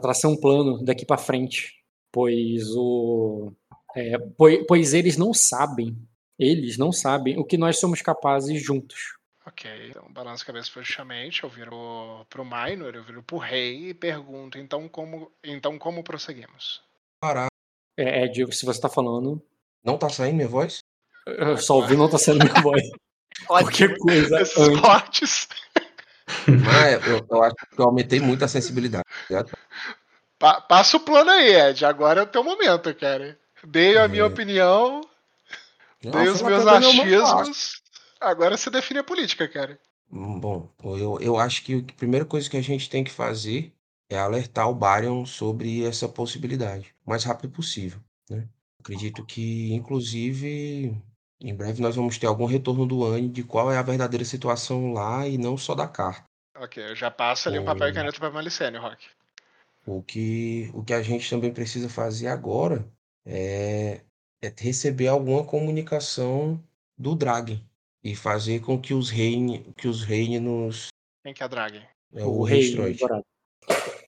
traçar 0.00 0.30
um 0.30 0.36
plano 0.36 0.84
daqui 0.84 1.04
para 1.04 1.18
frente, 1.18 1.74
pois 2.12 2.68
o 2.74 3.52
é, 3.96 4.18
pois, 4.36 4.64
pois 4.66 4.94
eles 4.94 5.16
não 5.16 5.34
sabem, 5.34 5.96
eles 6.38 6.78
não 6.78 6.92
sabem 6.92 7.38
o 7.38 7.44
que 7.44 7.56
nós 7.56 7.78
somos 7.78 8.02
capazes 8.02 8.62
juntos. 8.62 9.17
Ok, 9.48 9.88
então 9.90 10.04
balanço 10.12 10.42
a 10.42 10.46
cabeça 10.46 10.70
positivamente, 10.72 11.42
eu 11.42 11.48
viro 11.48 12.26
pro 12.28 12.44
Minor, 12.44 12.94
eu 12.94 13.02
viro 13.02 13.22
pro 13.22 13.38
rei 13.38 13.88
e 13.90 13.94
pergunto, 13.94 14.58
então 14.58 14.86
como, 14.88 15.32
então 15.42 15.78
como 15.78 16.04
prosseguimos? 16.04 16.82
Parar. 17.20 17.48
É, 17.96 18.24
é 18.24 18.28
Diego, 18.28 18.52
se 18.52 18.66
você 18.66 18.80
tá 18.80 18.88
falando, 18.88 19.42
Não 19.82 19.96
tá 19.96 20.08
saindo 20.10 20.36
minha 20.36 20.48
voz? 20.48 20.80
eu 21.26 21.56
só 21.58 21.76
ouvi 21.76 21.96
não 21.96 22.08
tá 22.10 22.18
sendo 22.18 22.44
minha 22.44 22.60
voz. 22.62 22.82
Qualquer 23.46 23.96
coisa 23.98 24.40
Esses 24.40 24.80
cortes. 24.80 25.48
Mas 26.46 27.06
eu, 27.06 27.26
eu 27.30 27.42
acho 27.42 27.54
que 27.54 27.80
eu 27.80 27.84
aumentei 27.86 28.20
muito 28.20 28.44
a 28.44 28.48
sensibilidade. 28.48 29.04
tá 29.04 29.26
ligado? 29.30 29.50
Pa- 30.38 30.60
passa 30.60 30.96
o 30.96 31.00
plano 31.00 31.30
aí, 31.30 31.54
Ed. 31.54 31.84
Agora 31.86 32.20
é 32.20 32.22
o 32.24 32.26
teu 32.26 32.42
momento, 32.44 32.94
cara. 32.94 33.38
Dei 33.64 33.96
a 33.96 34.06
minha 34.08 34.22
É. 34.22 34.26
opinião, 34.26 35.00
Não, 36.04 36.10
dei 36.12 36.28
os 36.28 36.42
meus 36.42 36.64
fácil. 36.64 36.88
achismos. 36.90 37.82
Agora 38.20 38.56
você 38.56 38.70
define 38.70 39.00
a 39.00 39.04
política, 39.04 39.48
cara. 39.48 39.78
Hum, 40.10 40.40
Bom, 40.40 40.70
eu, 40.82 41.20
eu 41.20 41.38
acho 41.38 41.64
que 41.64 41.84
a 41.88 41.92
primeira 41.94 42.24
coisa 42.24 42.48
que 42.48 42.56
a 42.56 42.62
gente 42.62 42.88
tem 42.88 43.04
que 43.04 43.10
fazer 43.10 43.72
é 44.08 44.18
alertar 44.18 44.68
o 44.68 44.74
Baryon 44.74 45.26
sobre 45.26 45.84
essa 45.84 46.08
possibilidade, 46.08 46.94
o 47.04 47.10
mais 47.10 47.24
rápido 47.24 47.50
possível, 47.52 48.00
né? 48.30 48.48
Acredito 48.80 49.24
que, 49.26 49.74
inclusive, 49.74 50.96
em 51.40 51.54
breve 51.54 51.82
nós 51.82 51.94
vamos 51.94 52.16
ter 52.16 52.26
algum 52.26 52.46
retorno 52.46 52.86
do 52.86 53.04
Anne 53.04 53.28
de 53.28 53.42
qual 53.44 53.70
é 53.70 53.76
a 53.76 53.82
verdadeira 53.82 54.24
situação 54.24 54.92
lá 54.92 55.28
e 55.28 55.36
não 55.36 55.58
só 55.58 55.74
da 55.74 55.86
carta. 55.86 56.24
Ok, 56.56 56.82
eu 56.82 56.96
já 56.96 57.10
passo 57.10 57.48
ali 57.48 57.58
um 57.58 57.64
papel 57.64 57.88
e 57.88 57.92
caneta 57.92 58.18
pra 58.18 58.30
Malicene, 58.30 58.78
Rock. 58.78 59.06
O 59.86 60.02
que, 60.02 60.70
o 60.74 60.82
que 60.82 60.92
a 60.92 61.02
gente 61.02 61.28
também 61.28 61.52
precisa 61.52 61.88
fazer 61.88 62.28
agora 62.28 62.90
é, 63.26 64.00
é 64.40 64.52
receber 64.56 65.08
alguma 65.08 65.44
comunicação 65.44 66.62
do 66.96 67.14
Dragon 67.14 67.58
e 68.02 68.14
fazer 68.14 68.60
com 68.60 68.80
que 68.80 68.94
os 68.94 69.10
reine, 69.10 69.72
que 69.76 69.88
os 69.88 70.02
reinos, 70.02 70.88
Quem 71.24 71.34
que 71.34 71.42
é 71.42 71.46
a 71.46 71.48
Drag? 71.48 71.76
é, 72.14 72.24
o, 72.24 72.42
rei 72.42 72.60
Stroid. 72.60 72.98
dourado. 72.98 73.24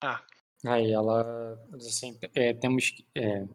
Ah. 0.02 0.22
Aí 0.66 0.90
ela 0.92 1.58
diz 1.76 1.86
assim, 1.88 2.18
é, 2.34 2.52
temos 2.54 2.90
que- 2.90 3.06
é, 3.14 3.46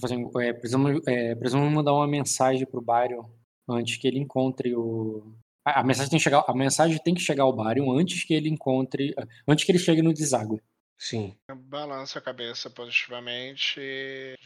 fazendo, 0.00 0.30
é, 0.40 0.52
precisamos, 0.52 1.06
é, 1.06 1.34
precisamos 1.34 1.72
mandar 1.72 1.92
uma 1.92 2.06
mensagem 2.06 2.66
pro 2.66 2.80
Baryon 2.80 3.24
antes 3.68 3.96
que 3.96 4.06
ele 4.08 4.18
encontre 4.18 4.74
o 4.74 5.34
a, 5.66 5.80
a 5.80 5.84
mensagem 5.84 6.10
tem 6.10 6.18
que 6.18 6.24
chegar, 6.24 6.44
a 6.46 6.54
mensagem 6.54 6.98
tem 7.02 7.14
que 7.14 7.22
chegar 7.22 7.44
ao 7.44 7.52
Baryon 7.54 7.90
antes 7.98 8.22
que 8.24 8.34
ele 8.34 8.50
encontre, 8.50 9.14
antes 9.48 9.64
que 9.64 9.72
ele 9.72 9.78
chegue 9.78 10.02
no 10.02 10.12
deságue. 10.12 10.60
Sim. 10.98 11.34
Balança 11.50 12.18
a 12.18 12.22
cabeça 12.22 12.68
positivamente. 12.70 13.80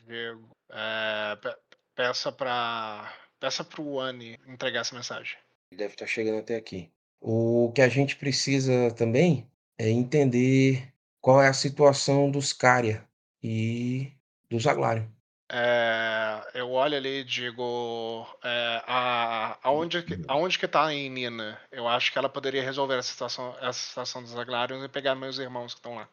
Diego. 0.06 0.48
É, 0.70 1.36
pe- 1.36 1.56
peça 1.96 2.30
pra. 2.30 3.12
Peça 3.40 3.62
pro 3.64 3.98
Anne 4.00 4.38
entregar 4.46 4.80
essa 4.80 4.94
mensagem. 4.94 5.36
Deve 5.72 5.94
estar 5.94 6.06
chegando 6.06 6.38
até 6.38 6.56
aqui. 6.56 6.90
O 7.20 7.72
que 7.74 7.82
a 7.82 7.88
gente 7.88 8.16
precisa 8.16 8.90
também 8.92 9.46
é 9.78 9.88
entender 9.88 10.92
qual 11.20 11.42
é 11.42 11.48
a 11.48 11.52
situação 11.52 12.30
dos 12.30 12.52
Caria 12.52 13.04
e 13.42 14.12
dos 14.50 14.66
Aglário. 14.66 15.10
É, 15.50 16.42
eu 16.54 16.70
olho 16.70 16.96
ali 16.96 17.20
e 17.20 17.24
digo. 17.24 18.26
É, 18.44 18.82
a, 18.86 19.58
aonde, 19.62 20.02
que- 20.02 20.22
aonde 20.28 20.58
que 20.58 20.68
tá 20.68 20.92
em 20.92 21.08
Nina? 21.08 21.58
Eu 21.72 21.88
acho 21.88 22.12
que 22.12 22.18
ela 22.18 22.28
poderia 22.28 22.62
resolver 22.62 22.98
essa 22.98 23.10
situação, 23.10 23.54
essa 23.60 23.72
situação 23.80 24.22
dos 24.22 24.36
Aglarions 24.36 24.84
e 24.84 24.88
pegar 24.88 25.14
meus 25.14 25.38
irmãos 25.38 25.72
que 25.74 25.80
estão 25.80 25.94
lá. 25.94 26.08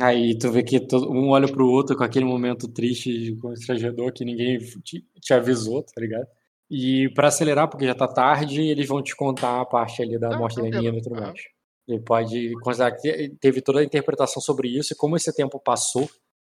Aí 0.00 0.38
tu 0.38 0.52
vê 0.52 0.62
que 0.62 0.78
todo, 0.78 1.10
um 1.10 1.30
olha 1.30 1.50
pro 1.50 1.66
outro 1.68 1.96
com 1.96 2.04
aquele 2.04 2.24
momento 2.24 2.68
triste, 2.68 3.36
constrangedor 3.40 4.12
que 4.12 4.24
ninguém 4.24 4.58
te, 4.84 5.04
te 5.20 5.34
avisou, 5.34 5.82
tá 5.82 6.00
ligado? 6.00 6.26
E 6.70 7.08
pra 7.14 7.28
acelerar, 7.28 7.68
porque 7.68 7.86
já 7.86 7.94
tá 7.94 8.06
tarde, 8.06 8.60
eles 8.60 8.86
vão 8.86 9.02
te 9.02 9.16
contar 9.16 9.60
a 9.60 9.64
parte 9.64 10.02
ali 10.02 10.18
da 10.18 10.34
Ah, 10.34 10.36
morte 10.38 10.56
da. 10.60 10.68
Nina 10.68 10.98
e 10.98 11.02
tudo 11.02 11.16
mais. 11.16 11.40
E 11.88 11.98
pode 11.98 12.58
considerar 12.60 12.92
que 12.92 13.00
te- 13.00 13.36
teve 13.40 13.62
toda 13.62 13.80
a 13.80 13.84
interpretação 13.84 14.42
sobre 14.42 14.68
isso 14.68 14.92
e 14.92 14.96
como 14.96 15.16
esse 15.16 15.34
tempo 15.34 15.58
passou 15.58 16.08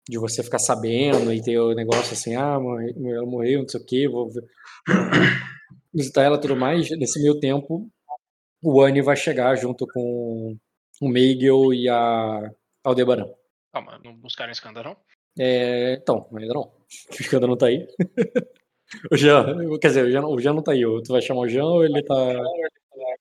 de 0.09 0.17
você 0.17 0.43
ficar 0.43 0.59
sabendo 0.59 1.31
e 1.31 1.41
ter 1.41 1.57
o 1.59 1.73
negócio 1.73 2.11
assim, 2.13 2.35
ah, 2.35 2.57
ela 3.05 3.25
morreu, 3.25 3.61
não 3.61 3.69
sei 3.69 3.79
o 3.79 3.85
quê, 3.85 4.07
vou 4.09 4.29
visitar 5.93 6.23
ela 6.23 6.35
e 6.37 6.41
tudo 6.41 6.55
mais. 6.55 6.89
Nesse 6.97 7.21
meio 7.21 7.39
tempo, 7.39 7.89
o 8.61 8.81
Annie 8.81 9.01
vai 9.01 9.15
chegar 9.15 9.55
junto 9.55 9.87
com 9.87 10.57
o 11.01 11.07
Meigel 11.07 11.73
e 11.73 11.87
a 11.87 12.51
Aldebaran. 12.83 13.29
Calma, 13.71 13.99
não 14.03 14.13
buscaram 14.15 14.51
escândalo, 14.51 14.89
não? 14.89 14.97
É, 15.39 15.93
então, 15.93 16.27
ainda 16.33 16.53
não. 16.53 16.71
O 17.19 17.23
Jean 17.23 17.39
não 17.41 17.55
tá 17.55 17.67
aí. 17.67 17.87
O 19.11 19.15
Jean, 19.17 19.45
quer 19.79 19.87
dizer, 19.89 20.05
o 20.05 20.11
Jean, 20.11 20.25
o 20.25 20.39
Jean 20.39 20.53
não 20.53 20.63
tá 20.63 20.71
aí. 20.71 20.81
Tu 20.81 21.11
vai 21.11 21.21
chamar 21.21 21.41
o 21.41 21.47
Jean 21.47 21.65
ou 21.65 21.83
ele 21.83 22.01
tá 22.03 22.15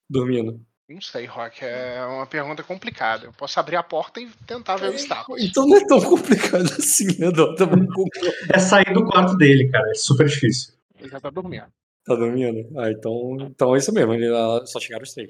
dormindo? 0.09 0.59
Não 0.87 1.01
sei, 1.01 1.25
Rock. 1.25 1.63
É 1.63 2.03
uma 2.03 2.25
pergunta 2.25 2.63
complicada. 2.63 3.27
Eu 3.27 3.33
posso 3.33 3.59
abrir 3.59 3.75
a 3.75 3.83
porta 3.83 4.19
e 4.19 4.27
tentar 4.47 4.77
ver 4.77 4.89
o 4.89 4.95
status. 4.95 5.43
Então 5.43 5.67
não 5.67 5.77
é 5.77 5.85
tão 5.85 6.01
complicado 6.01 6.63
assim. 6.79 7.07
Tá 7.55 7.65
bom, 7.65 7.85
concordo. 7.85 8.33
É 8.51 8.57
sair 8.57 8.91
do 8.93 9.05
quarto 9.05 9.37
dele, 9.37 9.69
cara. 9.69 9.89
É 9.91 9.93
super 9.93 10.27
difícil. 10.27 10.73
Ele 10.99 11.09
já 11.09 11.19
tá 11.19 11.29
dormindo. 11.29 11.65
Tá 12.05 12.15
dormindo? 12.15 12.67
Ah, 12.79 12.89
então, 12.89 13.37
então 13.41 13.75
é 13.75 13.77
isso 13.77 13.93
mesmo. 13.93 14.13
Ele, 14.13 14.27
ah, 14.35 14.65
só 14.65 14.79
chegaram 14.79 15.03
os 15.03 15.13
três. 15.13 15.29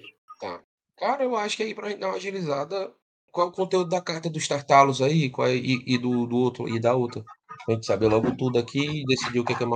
Cara, 0.98 1.24
eu 1.24 1.36
acho 1.36 1.58
que 1.58 1.64
aí 1.64 1.74
pra 1.76 1.90
gente 1.90 2.00
dar 2.00 2.08
uma 2.08 2.16
agilizada, 2.16 2.92
qual 3.32 3.48
é 3.48 3.50
o 3.50 3.54
conteúdo 3.54 3.90
da 3.90 4.02
carta 4.02 4.30
dos 4.30 4.48
Tartalos 4.48 5.02
aí 5.02 5.30
qual 5.30 5.48
é- 5.48 5.56
e, 5.56 5.84
e 5.86 5.98
do, 5.98 6.26
do 6.26 6.38
outro 6.38 6.70
e 6.70 6.80
da 6.80 6.94
outra? 6.96 7.24
Pra 7.66 7.76
gente 7.76 7.86
saber 7.86 8.08
logo 8.08 8.36
tudo 8.38 8.58
aqui 8.60 9.02
e 9.02 9.06
decidir 9.06 9.40
o 9.40 9.46
que 9.46 9.54
é 9.54 9.56
que 9.56 9.64
é. 9.64 9.68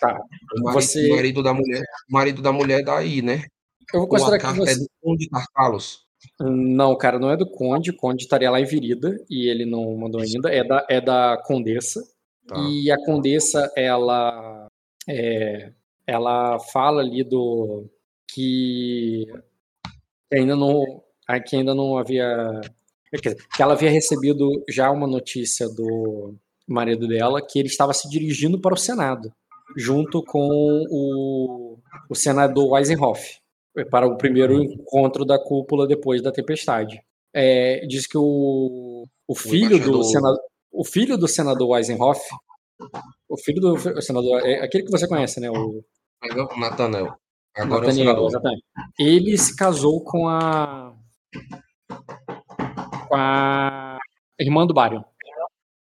Tá. 0.00 0.18
O 0.56 0.62
marido, 0.62 0.80
Você- 0.82 1.08
marido 1.10 1.42
da 1.42 1.52
mulher, 1.54 1.82
marido 2.08 2.42
da 2.42 2.52
mulher 2.52 2.82
daí, 2.84 3.22
né? 3.22 3.44
Eu 3.92 4.00
vou 4.00 4.08
Ou 4.08 4.16
a 4.16 4.18
considerar 4.18 4.38
que 4.52 4.58
você. 4.58 4.72
é 4.72 4.74
do 4.76 4.86
Conde 5.02 5.28
Tartalos. 5.28 6.04
Não, 6.40 6.96
cara, 6.96 7.18
não 7.18 7.30
é 7.30 7.36
do 7.36 7.48
Conde. 7.50 7.90
O 7.90 7.96
Conde 7.96 8.22
estaria 8.22 8.50
lá 8.50 8.60
em 8.60 8.64
Virida 8.64 9.16
e 9.28 9.48
ele 9.48 9.64
não 9.64 9.96
mandou 9.96 10.20
ainda. 10.20 10.52
É 10.52 10.62
da, 10.64 10.86
é 10.88 11.00
da 11.00 11.36
Condessa. 11.44 12.00
Tá. 12.46 12.56
E 12.68 12.90
a 12.90 12.96
Condessa, 13.04 13.70
ela. 13.76 14.66
é, 15.08 15.72
ela 16.06 16.58
fala 16.72 17.00
ali 17.02 17.22
do. 17.24 17.86
que 18.28 19.26
ainda 20.32 20.54
não. 20.56 21.02
que 21.46 21.56
ainda 21.56 21.74
não 21.74 21.96
havia. 21.98 22.60
Dizer, 23.12 23.36
que 23.54 23.62
ela 23.62 23.74
havia 23.74 23.90
recebido 23.90 24.62
já 24.68 24.90
uma 24.90 25.06
notícia 25.06 25.68
do 25.68 26.34
marido 26.66 27.08
dela 27.08 27.44
que 27.44 27.58
ele 27.58 27.68
estava 27.68 27.92
se 27.92 28.08
dirigindo 28.08 28.60
para 28.60 28.74
o 28.74 28.78
Senado. 28.78 29.32
junto 29.76 30.22
com 30.22 30.48
o, 30.90 31.78
o 32.08 32.14
senador 32.14 32.78
Eisenhoff 32.78 33.40
para 33.90 34.06
o 34.06 34.16
primeiro 34.16 34.62
encontro 34.62 35.24
da 35.24 35.38
cúpula 35.38 35.86
depois 35.86 36.22
da 36.22 36.32
tempestade. 36.32 37.00
É, 37.32 37.86
diz 37.86 38.06
que 38.06 38.18
o, 38.18 39.06
o 39.28 39.34
filho 39.34 39.78
do 39.78 40.02
senador, 40.02 40.40
o 40.72 40.84
filho 40.84 41.16
do 41.16 41.28
senador 41.28 41.76
Eisenhoff, 41.76 42.20
o 43.28 43.36
filho 43.38 43.60
do 43.60 44.02
senador, 44.02 44.40
é 44.44 44.64
aquele 44.64 44.84
que 44.84 44.90
você 44.90 45.06
conhece, 45.06 45.38
né? 45.40 45.48
O 45.50 45.84
Nathaniel. 46.58 47.14
Agora 47.56 47.86
Nathaniel, 47.86 48.16
é 48.16 48.20
o 48.20 48.26
exatamente. 48.26 48.64
Ele 48.98 49.38
se 49.38 49.54
casou 49.54 50.02
com 50.02 50.28
a 50.28 50.92
com 53.10 53.16
a 53.16 53.98
irmã 54.38 54.66
do 54.66 54.72
Baryon. 54.72 55.02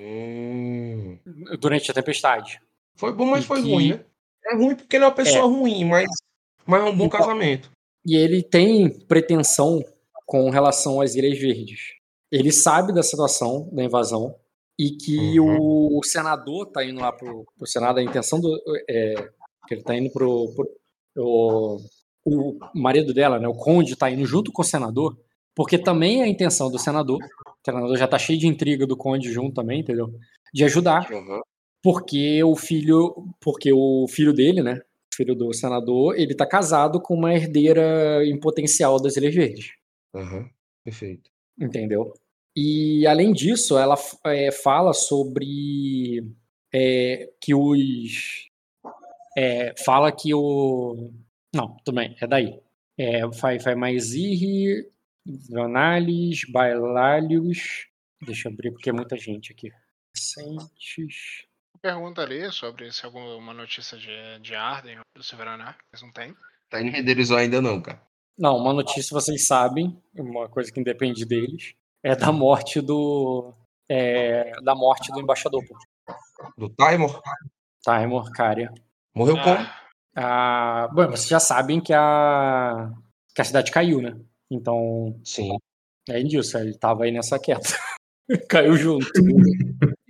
Hum. 0.02 1.18
Durante 1.60 1.90
a 1.90 1.94
tempestade. 1.94 2.60
Foi 2.96 3.14
bom, 3.14 3.26
mas 3.26 3.46
e 3.46 3.48
foi 3.48 3.64
que... 3.64 3.72
ruim, 3.72 3.94
né? 3.94 4.06
É 4.46 4.56
ruim 4.56 4.76
porque 4.76 4.98
ele 4.98 5.06
é 5.06 5.08
uma 5.08 5.16
pessoa 5.16 5.46
é. 5.46 5.48
ruim, 5.48 5.86
mas, 5.86 6.06
mas 6.66 6.82
é 6.82 6.84
um 6.84 6.96
bom 6.96 7.06
então, 7.06 7.20
casamento. 7.20 7.72
E 8.06 8.16
ele 8.16 8.44
tem 8.44 8.90
pretensão 8.90 9.82
com 10.26 10.50
relação 10.50 11.00
às 11.00 11.16
Ilhas 11.16 11.40
Verdes. 11.40 11.94
Ele 12.30 12.52
sabe 12.52 12.94
da 12.94 13.02
situação 13.02 13.70
da 13.72 13.84
invasão 13.84 14.36
e 14.78 14.92
que 14.92 15.40
uhum. 15.40 15.98
o 15.98 16.04
senador 16.04 16.68
está 16.68 16.84
indo 16.84 17.00
lá 17.00 17.14
pro, 17.14 17.46
pro 17.58 17.68
Senado, 17.68 18.00
a 18.00 18.04
intenção 18.04 18.42
do. 18.42 18.62
É, 18.90 19.14
que 19.66 19.74
ele 19.76 19.82
está 19.82 19.96
indo 19.96 20.12
pro. 20.12 20.54
pro 20.56 20.68
o, 21.16 21.78
o 22.26 22.60
marido 22.74 23.14
dela, 23.14 23.40
né, 23.40 23.48
o 23.48 23.54
conde, 23.54 23.94
está 23.94 24.10
indo 24.10 24.26
junto 24.26 24.52
com 24.52 24.62
o 24.62 24.66
senador, 24.66 25.18
porque 25.56 25.78
também 25.78 26.22
é 26.22 26.24
a 26.24 26.28
intenção 26.28 26.70
do 26.70 26.80
senador, 26.80 27.20
o 27.20 27.66
senador 27.66 27.98
já 27.98 28.06
está 28.06 28.18
cheio 28.18 28.40
de 28.40 28.48
intriga 28.48 28.86
do 28.88 28.98
conde 28.98 29.32
junto 29.32 29.54
também, 29.54 29.82
entendeu? 29.82 30.14
De 30.54 30.64
ajudar. 30.64 31.12
Uhum. 31.12 31.42
Porque 31.82 32.44
o 32.44 32.56
filho, 32.56 33.14
porque 33.42 33.72
o 33.74 34.08
filho 34.08 34.34
dele, 34.34 34.62
né, 34.62 34.80
filho 35.16 35.36
do 35.36 35.54
senador, 35.54 36.18
ele 36.18 36.34
tá 36.34 36.46
casado 36.46 37.02
com 37.02 37.14
uma 37.14 37.34
herdeira 37.34 38.26
em 38.26 38.40
potencial 38.40 39.00
das 39.00 39.16
Ilhas 39.16 39.36
Verdes. 39.36 39.72
Uhum, 40.14 40.50
perfeito. 40.84 41.30
Entendeu? 41.60 42.14
E 42.56 43.06
além 43.08 43.34
disso, 43.34 43.78
ela 43.78 43.96
é, 44.26 44.52
fala 44.52 44.94
sobre 44.94 46.24
é, 46.74 47.30
que 47.42 47.54
os. 47.54 48.50
É, 49.36 49.74
fala 49.84 50.12
que 50.12 50.34
o. 50.34 51.12
Não, 51.54 51.78
tudo 51.84 51.96
bem, 51.96 52.16
é 52.22 52.28
daí. 52.28 52.60
É, 52.98 53.32
faz, 53.34 53.64
faz 53.64 53.78
mais 53.78 54.14
Irri, 54.14 54.88
Vanales, 55.50 56.42
Bailálios. 56.52 57.88
Deixa 58.22 58.48
eu 58.48 58.54
abrir 58.54 58.72
porque 58.72 58.90
é 58.90 58.94
muita 58.94 59.18
gente 59.18 59.52
aqui. 59.52 59.72
Recentes 60.16 61.48
pergunta 61.84 62.22
ali 62.22 62.50
sobre 62.50 62.90
se 62.94 63.06
alguma 63.06 63.54
notícia 63.54 63.98
de, 63.98 64.40
de 64.40 64.56
Arden 64.56 65.00
do 65.14 65.22
Silveraná. 65.22 65.76
Eles 65.92 66.02
não 66.02 66.14
têm. 66.14 66.34
Tá 66.70 66.82
em 66.82 66.90
renderizou 66.90 67.36
ainda 67.36 67.62
não, 67.62 67.82
cara. 67.82 68.02
Não, 68.40 68.56
uma 68.56 68.74
notícia 68.74 69.14
vocês 69.14 69.46
sabem, 69.46 70.02
uma 70.16 70.48
coisa 70.48 70.72
que 70.72 70.80
independe 70.80 71.26
deles, 71.26 71.76
é 72.02 72.16
da 72.16 72.32
morte 72.32 72.80
do. 72.80 73.54
É, 73.90 74.54
da 74.62 74.74
morte 74.74 75.12
do 75.12 75.20
embaixador. 75.20 75.62
Do 76.58 76.70
Taimor? 76.70 77.22
Taimor 77.84 78.32
Cária. 78.32 78.74
Morreu 79.14 79.36
ah. 79.38 79.44
como? 79.44 79.70
Ah, 80.16 80.88
bom, 80.94 81.08
vocês 81.08 81.28
já 81.28 81.40
sabem 81.40 81.82
que 81.82 81.94
a, 81.94 82.92
que 83.36 83.42
a 83.42 83.46
cidade 83.46 83.72
caiu, 83.72 84.02
né? 84.02 84.18
Então. 84.54 85.20
Sim. 85.24 85.58
É 86.10 86.22
disso, 86.22 86.58
ele 86.58 86.78
tava 86.78 87.06
aí 87.06 87.12
nessa 87.12 87.40
queda. 87.40 87.62
caiu 88.50 88.76
junto. 88.76 89.08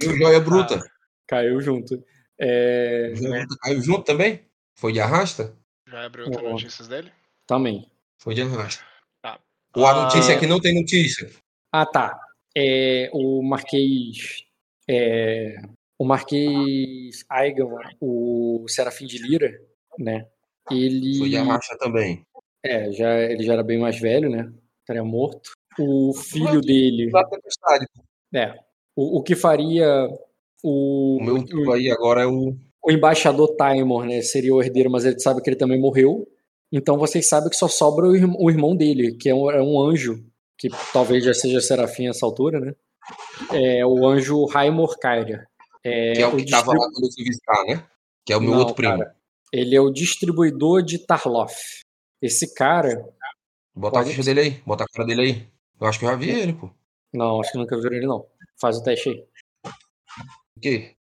E 0.02 0.08
o 0.08 0.18
Joia 0.18 0.40
Bruta? 0.40 0.76
Ah. 0.76 0.94
Caiu 1.28 1.62
junto. 1.62 2.04
É... 2.40 3.14
Caiu 3.62 3.82
junto 3.82 4.04
também? 4.04 4.46
Foi 4.76 4.92
de 4.92 5.00
arrasta? 5.00 5.56
Já 5.88 6.06
abriu 6.06 6.26
outras 6.26 6.44
notícias 6.44 6.88
dele? 6.88 7.12
Também. 7.48 7.90
Foi 8.20 8.34
de 8.34 8.42
arrasta. 8.42 8.84
Tá. 9.22 9.40
Ou 9.76 9.86
a 9.86 10.04
notícia 10.04 10.34
ah, 10.34 10.38
é 10.38 10.40
que 10.40 10.48
não 10.48 10.60
tem 10.60 10.74
notícia? 10.74 11.30
Ah, 11.72 11.86
tá. 11.86 12.20
É, 12.56 13.10
o 13.14 13.42
Marquês. 13.44 14.44
É, 14.90 15.56
o 15.98 16.06
Marquês 16.06 17.24
Aigan, 17.30 17.68
o 18.02 18.66
Serafim 18.68 19.06
de 19.06 19.20
Lira, 19.20 19.52
né? 19.98 20.28
Ele. 20.70 21.20
Foi 21.20 21.30
de 21.30 21.38
arrasta 21.38 21.78
também. 21.78 22.26
É, 22.66 22.92
já, 22.92 23.20
ele 23.20 23.44
já 23.44 23.54
era 23.54 23.64
bem 23.64 23.78
mais 23.78 24.00
velho, 24.00 24.30
né? 24.30 24.52
Estaria 24.80 25.04
morto. 25.04 25.52
O 25.80 26.14
filho 26.14 26.62
dele. 26.62 27.10
É. 28.34 28.54
O, 28.96 29.20
o 29.20 29.24
que 29.24 29.36
faria 29.36 30.08
o, 30.64 31.18
o 31.18 31.24
meu 31.24 31.36
o, 31.66 31.72
aí 31.74 31.92
agora 31.92 32.22
é 32.22 32.26
o. 32.26 32.56
O 32.86 32.92
embaixador 32.92 33.56
Taimor, 33.56 34.06
né? 34.06 34.22
Seria 34.22 34.54
o 34.54 34.62
herdeiro, 34.62 34.90
mas 34.90 35.06
ele 35.06 35.20
sabe 35.20 35.42
que 35.42 35.50
ele 35.50 35.58
também 35.58 35.80
morreu. 35.80 36.28
Então 36.72 36.98
vocês 36.98 37.28
sabem 37.28 37.50
que 37.50 37.56
só 37.56 37.68
sobra 37.68 38.08
o, 38.08 38.16
irmão, 38.16 38.36
o 38.40 38.50
irmão 38.50 38.76
dele, 38.76 39.16
que 39.16 39.30
é 39.30 39.36
um, 39.36 39.52
é 39.52 39.62
um, 39.62 39.80
anjo, 39.80 40.26
que 40.58 40.70
talvez 40.92 41.24
já 41.24 41.34
seja 41.34 41.62
serafim 41.62 42.08
nessa 42.08 42.26
altura, 42.26 42.60
né? 42.60 42.74
É 43.52 43.86
o 43.86 44.06
anjo 44.08 44.46
Raimor 44.46 44.98
Kyria. 45.00 45.46
É, 45.84 46.14
que 46.14 46.22
é 46.22 46.28
o, 46.28 46.34
o 46.34 46.38
que 46.38 46.44
estava 46.44 46.72
distribu... 46.72 46.82
lá 46.82 46.92
quando 46.92 47.06
eu 47.06 47.12
fui 47.14 47.24
visitar, 47.24 47.64
né? 47.66 47.86
Que 48.26 48.34
é 48.34 48.38
o 48.38 48.42
meu 48.42 48.52
Não, 48.52 48.60
outro 48.60 48.76
primo. 48.76 48.98
Cara, 48.98 49.16
ele 49.52 49.76
é 49.76 49.82
o 49.82 49.92
distribuidor 49.92 50.82
de 50.82 50.98
Tarloff. 50.98 51.56
Esse 52.26 52.54
cara. 52.54 53.06
Bota 53.76 53.98
pode... 53.98 54.10
a 54.10 54.12
ficha 54.12 54.24
dele 54.24 54.40
aí, 54.40 54.52
bota 54.66 54.84
a 54.84 54.88
cara 54.88 55.08
dele 55.08 55.22
aí. 55.22 55.48
Eu 55.80 55.88
acho 55.88 56.00
que 56.00 56.06
eu 56.06 56.10
já 56.10 56.16
vi 56.16 56.30
ele, 56.30 56.54
pô. 56.54 56.70
Não, 57.14 57.42
acho 57.42 57.52
que 57.52 57.58
nunca 57.58 57.76
viram 57.76 57.96
ele, 57.96 58.08
não. 58.08 58.26
Faz 58.60 58.78
o 58.78 58.84
teste 58.84 59.10
aí 59.10 59.34
quê? 60.64 60.96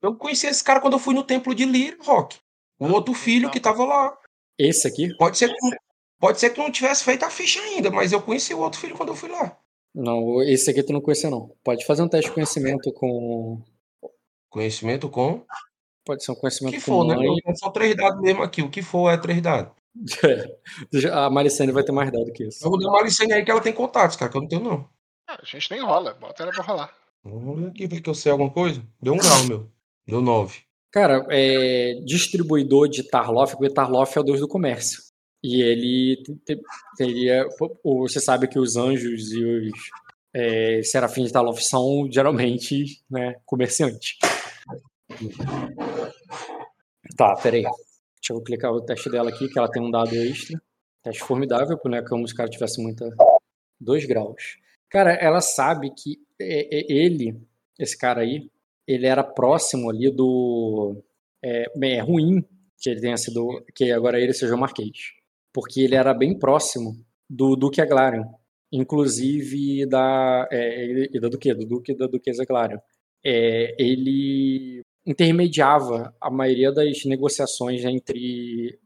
Eu 0.00 0.14
conheci 0.14 0.46
esse 0.46 0.62
cara 0.62 0.80
quando 0.80 0.92
eu 0.92 0.98
fui 1.00 1.12
no 1.12 1.24
templo 1.24 1.54
de 1.54 1.64
Lyra, 1.64 1.96
Rock. 2.04 2.38
O 2.78 2.86
outro 2.92 3.12
filho 3.12 3.50
que 3.50 3.58
tava 3.58 3.84
lá. 3.84 4.16
Esse 4.56 4.86
aqui? 4.86 5.14
Pode 5.16 5.36
ser 5.36 5.48
que, 5.48 5.76
pode 6.20 6.38
ser 6.38 6.50
que 6.50 6.60
não 6.60 6.70
tivesse 6.70 7.02
feito 7.02 7.24
a 7.24 7.30
ficha 7.30 7.60
ainda, 7.60 7.90
mas 7.90 8.12
eu 8.12 8.22
conheci 8.22 8.54
o 8.54 8.60
outro 8.60 8.78
filho 8.78 8.96
quando 8.96 9.08
eu 9.08 9.16
fui 9.16 9.28
lá. 9.28 9.58
Não, 9.92 10.40
esse 10.42 10.70
aqui 10.70 10.82
tu 10.84 10.92
não 10.92 11.00
conheceu, 11.00 11.30
não. 11.30 11.52
Pode 11.64 11.84
fazer 11.84 12.02
um 12.02 12.08
teste 12.08 12.28
de 12.28 12.34
conhecimento 12.34 12.92
com. 12.92 13.60
Conhecimento 14.48 15.10
com? 15.10 15.44
Pode 16.04 16.24
ser 16.24 16.30
um 16.30 16.36
conhecimento 16.36 16.74
que 16.74 16.80
for, 16.80 17.04
com. 17.04 17.08
Né? 17.08 17.16
Não 17.44 17.56
são 17.56 17.72
três 17.72 17.96
dados 17.96 18.20
mesmo 18.20 18.42
aqui. 18.42 18.62
O 18.62 18.70
que 18.70 18.82
for 18.82 19.10
é 19.10 19.16
três 19.16 19.42
dados. 19.42 19.72
a 21.12 21.30
Maricene 21.30 21.72
vai 21.72 21.82
ter 21.82 21.92
mais 21.92 22.10
dado 22.10 22.32
que 22.32 22.44
isso. 22.44 22.64
Eu 22.64 22.70
vou 22.70 22.78
dar 22.78 22.88
a 22.88 22.92
Maricene 22.92 23.32
aí 23.32 23.44
que 23.44 23.50
ela 23.50 23.60
tem 23.60 23.72
contatos, 23.72 24.16
cara, 24.16 24.30
que 24.30 24.36
eu 24.36 24.42
não 24.42 24.48
tenho, 24.48 24.62
não. 24.62 24.88
Ah, 25.26 25.38
a 25.42 25.44
gente 25.44 25.70
nem 25.70 25.80
rola, 25.80 26.14
bota 26.14 26.42
ela 26.42 26.52
pra 26.52 26.64
rolar. 26.64 26.94
Vamos 27.22 27.60
ver 27.60 27.68
aqui, 27.68 27.86
ver 27.86 28.00
que 28.00 28.08
eu 28.08 28.14
sei 28.14 28.32
alguma 28.32 28.50
coisa. 28.50 28.82
Deu 29.00 29.14
um 29.14 29.18
grau, 29.18 29.44
meu. 29.44 29.70
Deu 30.06 30.20
nove. 30.20 30.60
Cara, 30.90 31.26
é 31.30 32.00
distribuidor 32.04 32.88
de 32.88 33.02
Tarloff, 33.02 33.56
porque 33.56 33.72
Tarloff 33.72 34.16
é 34.16 34.20
o 34.20 34.24
deus 34.24 34.40
do 34.40 34.48
comércio. 34.48 35.02
E 35.42 35.60
ele 35.60 36.22
teria. 36.96 37.46
Você 37.84 38.20
sabe 38.20 38.48
que 38.48 38.58
os 38.58 38.76
anjos 38.76 39.32
e 39.32 39.44
os 39.44 39.72
é, 40.34 40.82
serafins 40.82 41.26
de 41.26 41.32
Tarloff 41.32 41.62
são 41.62 42.08
geralmente 42.10 43.02
né, 43.10 43.36
comerciantes. 43.44 44.16
Tá, 47.16 47.36
peraí. 47.36 47.64
Deixa 48.20 48.32
eu 48.32 48.42
clicar 48.42 48.72
o 48.72 48.80
teste 48.80 49.10
dela 49.10 49.30
aqui, 49.30 49.48
que 49.48 49.58
ela 49.58 49.70
tem 49.70 49.82
um 49.82 49.90
dado 49.90 50.14
extra. 50.14 50.60
Teste 51.02 51.22
formidável, 51.22 51.78
né? 51.86 52.02
Como 52.02 52.26
se 52.26 52.34
o 52.34 52.36
cara 52.36 52.48
tivesse 52.48 52.82
muita. 52.82 53.08
Dois 53.80 54.04
graus. 54.04 54.58
Cara, 54.90 55.12
ela 55.12 55.40
sabe 55.40 55.90
que 55.90 56.18
é, 56.40 56.78
é, 56.78 56.92
ele, 56.92 57.40
esse 57.78 57.96
cara 57.96 58.22
aí, 58.22 58.50
ele 58.86 59.06
era 59.06 59.22
próximo 59.22 59.90
ali 59.90 60.10
do. 60.10 61.02
É, 61.42 61.66
é 61.82 62.00
ruim 62.00 62.44
que 62.80 62.90
ele 62.90 63.00
tenha 63.00 63.16
sido. 63.16 63.64
que 63.74 63.92
agora 63.92 64.20
ele 64.20 64.32
seja 64.32 64.54
o 64.54 64.58
Marquês. 64.58 65.12
Porque 65.52 65.80
ele 65.80 65.94
era 65.94 66.14
bem 66.14 66.38
próximo 66.38 67.04
do 67.28 67.54
Duque 67.56 67.80
Aglarion. 67.80 68.24
Inclusive 68.72 69.86
da. 69.86 70.48
É, 70.50 71.08
da 71.20 71.28
Duque, 71.28 71.54
do 71.54 71.66
Duque 71.66 71.94
da 71.94 72.06
Duquesa 72.06 72.42
Aglarion. 72.42 72.78
É, 73.24 73.74
ele 73.78 74.82
intermediava 75.08 76.14
a 76.20 76.30
maioria 76.30 76.70
das 76.70 77.04
negociações 77.06 77.84
entre, 77.84 78.78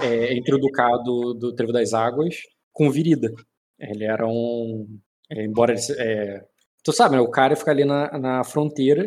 é, 0.00 0.34
entre 0.34 0.54
o 0.54 0.58
Ducado 0.58 1.34
do 1.34 1.54
Trevo 1.54 1.72
das 1.72 1.92
Águas 1.92 2.36
com 2.72 2.90
Virida. 2.90 3.32
Ele 3.78 4.04
era 4.04 4.26
um. 4.26 4.98
É, 5.30 5.44
embora 5.44 5.72
ele, 5.72 5.80
é, 5.98 6.44
Tu 6.88 6.92
sabe, 6.92 7.16
né? 7.16 7.20
O 7.20 7.30
cara 7.30 7.54
fica 7.54 7.70
ali 7.70 7.84
na, 7.84 8.18
na 8.18 8.44
fronteira 8.44 9.04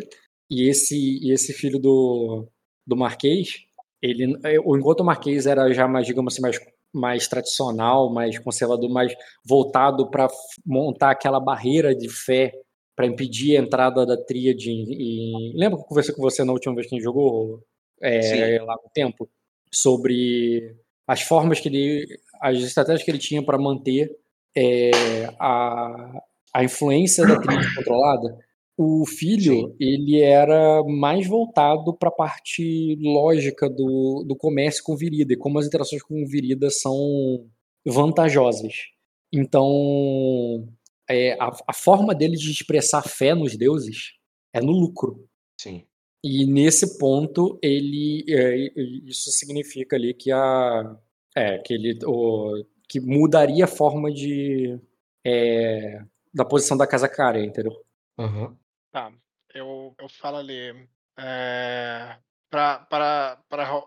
e 0.48 0.70
esse, 0.70 0.96
e 0.96 1.32
esse 1.34 1.52
filho 1.52 1.80
do, 1.80 2.48
do 2.86 2.96
Marquês, 2.96 3.66
ele, 4.00 4.38
é, 4.44 4.58
enquanto 4.58 5.00
o 5.00 5.04
Marquês 5.04 5.48
era 5.48 5.74
já 5.74 5.88
mais, 5.88 6.06
digamos 6.06 6.34
assim, 6.34 6.44
mais, 6.44 6.60
mais 6.94 7.28
tradicional, 7.28 8.14
mais 8.14 8.38
conservador, 8.38 8.88
mais 8.88 9.14
voltado 9.44 10.12
para 10.12 10.28
montar 10.64 11.10
aquela 11.12 11.40
barreira 11.40 11.96
de 11.96 12.08
fé 12.08 12.52
para 12.96 13.08
impedir 13.08 13.58
a 13.58 13.62
entrada 13.62 14.06
da 14.06 14.18
tríade. 14.18 14.70
E, 14.70 15.54
lembra 15.56 15.78
que 15.78 15.84
eu 15.84 15.88
conversei 15.88 16.14
com 16.14 16.22
você 16.22 16.44
na 16.44 16.54
última 16.54 16.76
vez 16.76 16.88
que 16.88 16.96
a 16.96 16.98
gente 16.98 17.04
jogou 17.04 17.64
é, 18.02 18.62
lá 18.62 18.76
no 18.76 18.90
tempo? 18.94 19.30
Sobre 19.74 20.76
as 21.08 21.22
formas 21.22 21.60
que 21.60 21.70
ele. 21.70 22.06
as 22.42 22.58
estratégias 22.60 23.04
que 23.04 23.12
ele 23.12 23.18
tinha 23.18 23.44
para 23.44 23.58
manter 23.58 24.10
é, 24.56 24.92
a, 25.40 26.22
a 26.54 26.64
influência 26.64 27.26
da 27.26 27.40
tríade 27.40 27.68
controlada, 27.76 28.38
O 28.78 29.06
filho, 29.06 29.76
ele 29.80 30.20
era 30.22 30.84
mais 30.84 31.28
voltado 31.28 31.94
para 31.98 32.10
a 32.10 32.14
parte 32.14 32.98
lógica 33.02 33.70
do, 33.70 34.26
do 34.28 34.36
comércio 34.36 34.84
com 34.84 34.98
Virida, 34.98 35.34
e 35.34 35.38
como 35.38 35.60
as 35.60 35.68
interações 35.68 36.04
com 36.04 36.26
Virida 36.26 36.70
são 36.70 37.46
vantajosas. 37.86 38.74
Então, 39.34 40.68
é, 41.14 41.34
a, 41.40 41.52
a 41.68 41.74
forma 41.74 42.14
dele 42.14 42.36
de 42.36 42.52
expressar 42.52 43.04
fé 43.04 43.34
nos 43.34 43.56
deuses 43.58 44.14
é 44.54 44.62
no 44.62 44.72
lucro. 44.72 45.28
Sim. 45.60 45.86
E 46.24 46.46
nesse 46.46 47.00
ponto, 47.00 47.60
ele 47.62 48.24
é, 48.30 48.56
isso 49.06 49.32
significa 49.32 49.96
ali 49.96 50.14
que 50.14 50.32
a 50.32 50.98
é 51.36 51.58
que 51.60 51.74
ele 51.74 51.98
o, 52.06 52.64
que 52.88 53.00
mudaria 53.00 53.66
a 53.66 53.68
forma 53.68 54.12
de 54.12 54.80
é, 55.26 56.04
da 56.34 56.46
posição 56.46 56.78
da 56.78 56.86
casa 56.86 57.10
cara, 57.10 57.44
entendeu? 57.44 57.74
Aham. 58.20 58.58
Tá, 58.92 59.12
eu, 59.54 59.96
eu 60.00 60.10
falo 60.10 60.38
ali. 60.38 60.88
É, 61.18 62.18
para 62.50 63.40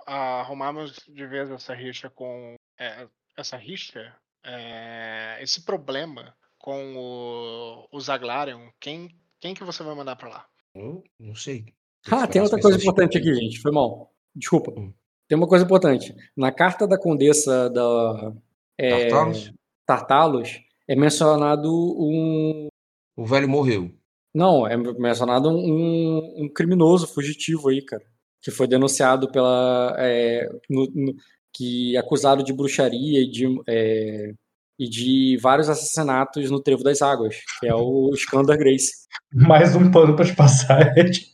arrumarmos 0.06 0.96
de 1.06 1.26
vez 1.26 1.50
essa 1.50 1.74
rixa 1.74 2.08
com. 2.10 2.56
é, 2.78 3.06
essa 3.36 3.56
rixa, 3.56 4.16
é, 4.44 5.38
esse 5.40 5.64
problema 5.64 6.34
com 6.64 6.94
o, 6.96 7.86
o 7.92 8.00
Zaglarion, 8.00 8.70
quem, 8.80 9.10
quem 9.38 9.52
que 9.52 9.62
você 9.62 9.82
vai 9.82 9.94
mandar 9.94 10.16
pra 10.16 10.30
lá? 10.30 10.46
Eu 10.74 11.04
não 11.20 11.34
sei. 11.34 11.66
Ah, 12.10 12.26
tem 12.26 12.40
outra 12.40 12.58
coisa 12.58 12.78
importante 12.78 13.18
aqui, 13.18 13.34
gente. 13.34 13.60
Foi 13.60 13.70
mal. 13.70 14.10
Desculpa. 14.34 14.72
Hum. 14.74 14.90
Tem 15.28 15.36
uma 15.36 15.46
coisa 15.46 15.62
importante. 15.66 16.14
Na 16.34 16.50
carta 16.50 16.86
da 16.88 16.98
condessa 16.98 17.68
da 17.68 18.32
é, 18.78 19.08
Tartalos? 19.10 19.52
Tartalos 19.84 20.60
é 20.88 20.96
mencionado 20.96 21.70
um. 21.70 22.68
O 23.14 23.26
velho 23.26 23.46
morreu. 23.48 23.94
Não, 24.34 24.66
é 24.66 24.74
mencionado 24.74 25.50
um, 25.50 26.44
um 26.44 26.48
criminoso 26.48 27.06
fugitivo 27.06 27.68
aí, 27.68 27.84
cara. 27.84 28.04
Que 28.40 28.50
foi 28.50 28.66
denunciado 28.66 29.30
pela. 29.30 29.94
é, 29.98 30.48
no- 30.70 30.90
no- 30.94 31.14
que 31.52 31.94
é 31.94 32.00
acusado 32.00 32.42
de 32.42 32.54
bruxaria 32.54 33.20
e 33.20 33.30
de, 33.30 33.44
é, 33.68 34.32
e 34.78 34.88
de 34.88 35.38
vários 35.40 35.68
assassinatos 35.68 36.50
no 36.50 36.60
Trevo 36.60 36.82
das 36.82 37.00
Águas, 37.02 37.36
que 37.60 37.66
é 37.66 37.74
o 37.74 38.10
Skander 38.14 38.58
Grace. 38.58 38.92
Mais 39.32 39.74
um 39.76 39.90
pano 39.90 40.14
pra 40.16 40.24
te 40.24 40.34
passar, 40.34 40.92
Ed. 40.98 41.26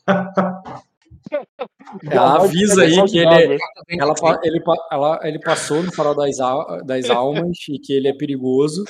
Ela 2.11 2.37
avisa 2.45 2.83
aí 2.83 3.05
que 3.07 3.19
ele, 3.19 3.59
Bem, 3.87 3.99
ela, 4.01 4.15
ele, 4.43 4.61
ela- 4.93 5.21
ele 5.25 5.41
passou 5.41 5.83
no 5.83 5.93
farol 5.93 6.15
das, 6.15 6.39
al- 6.41 6.85
das 6.85 7.09
almas 7.11 7.57
e 7.69 7.79
que 7.79 7.93
ele 7.93 8.09
é 8.09 8.13
perigoso, 8.17 8.85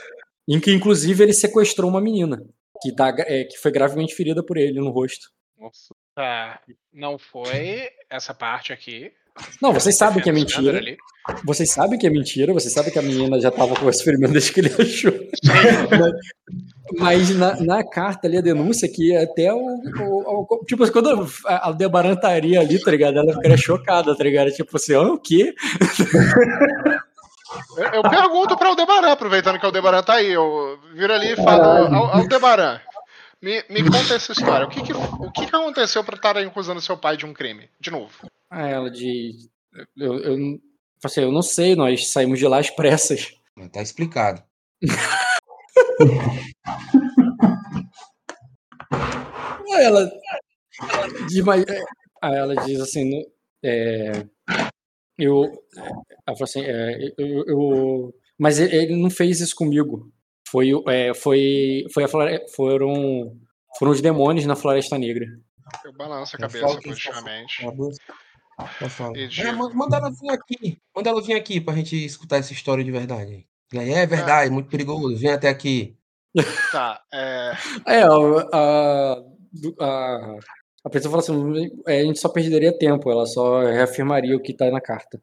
em 0.48 0.60
que 0.60 0.72
inclusive 0.72 1.22
ele 1.22 1.32
sequestrou 1.32 1.88
uma 1.90 2.00
menina 2.00 2.42
que, 2.82 2.92
tá, 2.92 3.14
é, 3.20 3.44
que 3.44 3.56
foi 3.58 3.70
gravemente 3.70 4.14
ferida 4.14 4.44
por 4.44 4.56
ele 4.56 4.80
no 4.80 4.90
rosto. 4.90 5.28
Nossa. 5.58 5.94
Tá, 6.14 6.60
não 6.92 7.18
foi 7.18 7.88
essa 8.10 8.34
parte 8.34 8.72
aqui. 8.72 9.12
Não, 9.62 9.72
vocês 9.72 9.96
sabem 9.96 10.22
que 10.22 10.28
é 10.28 10.32
mentira. 10.32 10.80
Vocês 11.44 11.70
sabem 11.72 11.98
que 11.98 12.06
é 12.06 12.10
mentira, 12.10 12.52
vocês 12.52 12.72
sabem 12.72 12.92
que 12.92 12.98
a 12.98 13.02
menina 13.02 13.40
já 13.40 13.50
tava 13.50 13.74
com 13.76 13.88
esse 13.88 14.02
ferimento 14.02 14.32
desde 14.32 14.52
que 14.52 14.60
ele 14.60 14.68
achou. 14.78 15.12
Mas, 15.90 16.12
mas 16.98 17.30
na, 17.36 17.60
na 17.60 17.84
carta 17.88 18.26
ali, 18.26 18.36
a 18.38 18.40
denúncia, 18.40 18.88
que 18.92 19.14
até 19.16 19.52
o. 19.52 19.58
o- 19.60 20.46
o- 20.50 20.64
tipo, 20.66 20.90
quando 20.90 21.28
a 21.46 21.66
Aldebaran 21.68 22.14
estaria 22.14 22.58
ali, 22.60 22.80
tá 22.82 22.90
ligado? 22.90 23.18
Ela 23.18 23.32
ficaria 23.32 23.56
chocada, 23.56 24.16
tá 24.16 24.24
ligado? 24.24 24.50
Tipo 24.50 24.76
assim, 24.76 24.94
ó, 24.94 25.04
o 25.14 25.18
quê? 25.18 25.54
Eu, 27.76 27.84
eu 27.94 28.02
pergunto 28.02 28.56
para 28.56 28.66
o 28.66 28.70
Aldebaran, 28.70 29.12
aproveitando 29.12 29.58
que 29.58 29.64
o 29.64 29.68
Aldebaran 29.68 30.02
tá 30.02 30.14
aí. 30.14 30.32
Eu 30.32 30.78
viro 30.94 31.12
ali 31.12 31.32
e 31.32 31.36
falo: 31.36 31.62
"Al- 31.94 32.12
Aldebaran, 32.18 32.80
me, 33.40 33.62
me 33.68 33.82
conta 33.84 34.14
essa 34.14 34.32
história. 34.32 34.66
O 34.66 34.70
que, 34.70 34.82
que, 34.82 34.92
o 34.92 35.30
que, 35.32 35.46
que 35.46 35.56
aconteceu 35.56 36.02
para 36.04 36.16
estarem 36.16 36.46
acusando 36.46 36.80
seu 36.80 36.96
pai 36.96 37.16
de 37.16 37.26
um 37.26 37.32
crime? 37.32 37.68
De 37.80 37.90
novo. 37.90 38.10
Ah, 38.50 38.68
ela 38.68 38.90
de. 38.90 39.32
Eu, 39.96 40.18
eu, 40.18 40.36
não- 40.38 40.60
assim, 41.04 41.20
eu 41.22 41.32
não 41.32 41.42
sei, 41.42 41.74
nós 41.76 42.08
saímos 42.08 42.38
de 42.38 42.46
lá 42.46 42.58
às 42.58 42.68
pressas. 42.70 43.32
Tá 43.72 43.80
explicado. 43.82 44.42
Aí 49.72 49.84
ela. 49.84 50.10
ela 52.34 52.54
diz, 52.64 52.78
é, 52.78 52.82
assim. 52.82 53.22
é, 53.62 54.12
eu. 55.18 55.42
Ela 56.26 56.36
assim. 56.40 56.62
é, 56.62 57.12
eu, 57.16 57.44
eu- 57.46 58.14
mas 58.38 58.58
ele, 58.58 58.96
não 58.96 59.10
fez 59.10 59.40
isso 59.40 59.54
comigo. 59.54 60.10
Foi, 60.48 60.70
é, 60.88 61.14
foi, 61.14 61.84
foi 61.92 62.04
a 62.04 62.08
flore- 62.08 62.44
foram, 62.54 63.36
foram 63.78 63.92
os 63.92 64.00
demônios 64.00 64.46
na 64.46 64.56
Floresta 64.56 64.98
Negra. 64.98 65.26
Eu 65.84 65.92
balanço 65.92 66.34
a 66.34 66.38
Eu 66.38 66.40
cabeça 66.48 66.78
que- 66.80 66.88
positivamente. 66.88 67.62
É, 69.38 69.52
manda 69.52 69.96
ela 69.96 70.10
vir 70.10 70.30
aqui. 70.30 70.78
Manda 70.94 71.10
ela 71.10 71.22
vir 71.22 71.34
aqui 71.34 71.60
pra 71.60 71.74
gente 71.74 71.96
escutar 72.04 72.38
essa 72.38 72.52
história 72.52 72.82
de 72.84 72.90
verdade. 72.90 73.46
Aí, 73.72 73.92
é 73.92 74.06
verdade, 74.06 74.50
muito 74.50 74.68
perigoso. 74.68 75.16
Vem 75.16 75.30
até 75.32 75.48
aqui. 75.48 75.96
Tá, 76.72 77.00
é, 77.12 77.52
É, 77.86 78.02
a, 78.02 78.08
a, 78.52 79.16
a, 79.80 80.38
a 80.84 80.90
pessoa 80.90 81.10
fala 81.10 81.22
assim: 81.22 81.70
é, 81.86 82.00
a 82.00 82.04
gente 82.04 82.18
só 82.20 82.28
perderia 82.28 82.76
tempo, 82.76 83.10
ela 83.10 83.26
só 83.26 83.60
reafirmaria 83.62 84.36
o 84.36 84.40
que 84.42 84.54
tá 84.54 84.70
na 84.70 84.80
carta. 84.80 85.18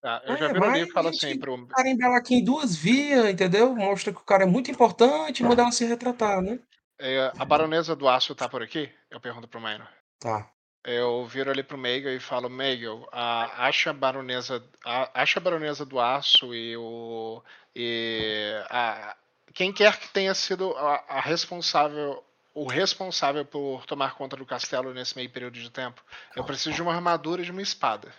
tá, 0.00 0.22
eu 0.26 0.36
já 0.36 0.48
É, 0.50 0.52
viro 0.52 0.64
ali 0.64 0.78
e 0.80 0.82
mas 0.84 0.92
falo 0.92 1.08
a 1.08 1.12
gente- 1.12 1.26
assim 1.26 1.38
pro. 1.38 1.54
O 1.54 1.66
cara 1.68 1.88
embala 1.88 2.16
aqui 2.18 2.34
em 2.36 2.44
duas 2.44 2.76
vias, 2.76 3.26
entendeu? 3.30 3.74
Mostra 3.74 4.12
que 4.12 4.20
o 4.20 4.24
cara 4.24 4.42
é 4.44 4.46
muito 4.46 4.70
importante, 4.70 5.42
manda 5.42 5.62
ela 5.62 5.72
se 5.72 5.84
retratar, 5.84 6.40
né? 6.42 6.58
é, 7.00 7.32
a 7.36 7.44
baronesa 7.44 7.96
do 7.96 8.08
aço 8.08 8.34
tá 8.34 8.48
por 8.48 8.62
aqui? 8.62 8.88
Eu 9.10 9.20
pergunto 9.20 9.48
pro 9.48 9.60
Minor. 9.60 9.88
Tá. 10.20 10.51
Eu 10.84 11.24
viro 11.26 11.50
ali 11.50 11.62
pro 11.62 11.78
Meigel 11.78 12.14
e 12.14 12.18
falo, 12.18 12.50
Meigel, 12.50 13.06
a, 13.12 13.66
acha 13.68 13.90
a 13.90 13.92
baronesa, 13.92 14.62
a, 14.84 15.22
acha 15.22 15.38
a 15.38 15.42
baronesa 15.42 15.86
do 15.86 16.00
aço 16.00 16.52
e 16.52 16.76
o 16.76 17.40
e 17.74 18.52
a, 18.68 19.16
quem 19.54 19.72
quer 19.72 19.98
que 19.98 20.12
tenha 20.12 20.34
sido 20.34 20.76
a, 20.76 21.04
a 21.08 21.20
responsável, 21.20 22.22
o 22.52 22.66
responsável 22.66 23.44
por 23.44 23.86
tomar 23.86 24.14
conta 24.14 24.36
do 24.36 24.44
castelo 24.44 24.92
nesse 24.92 25.16
meio 25.16 25.30
período 25.30 25.54
de 25.54 25.70
tempo. 25.70 26.02
Eu 26.34 26.44
preciso 26.44 26.74
de 26.74 26.82
uma 26.82 26.94
armadura 26.94 27.42
e 27.42 27.44
de 27.44 27.52
uma 27.52 27.62
espada. 27.62 28.12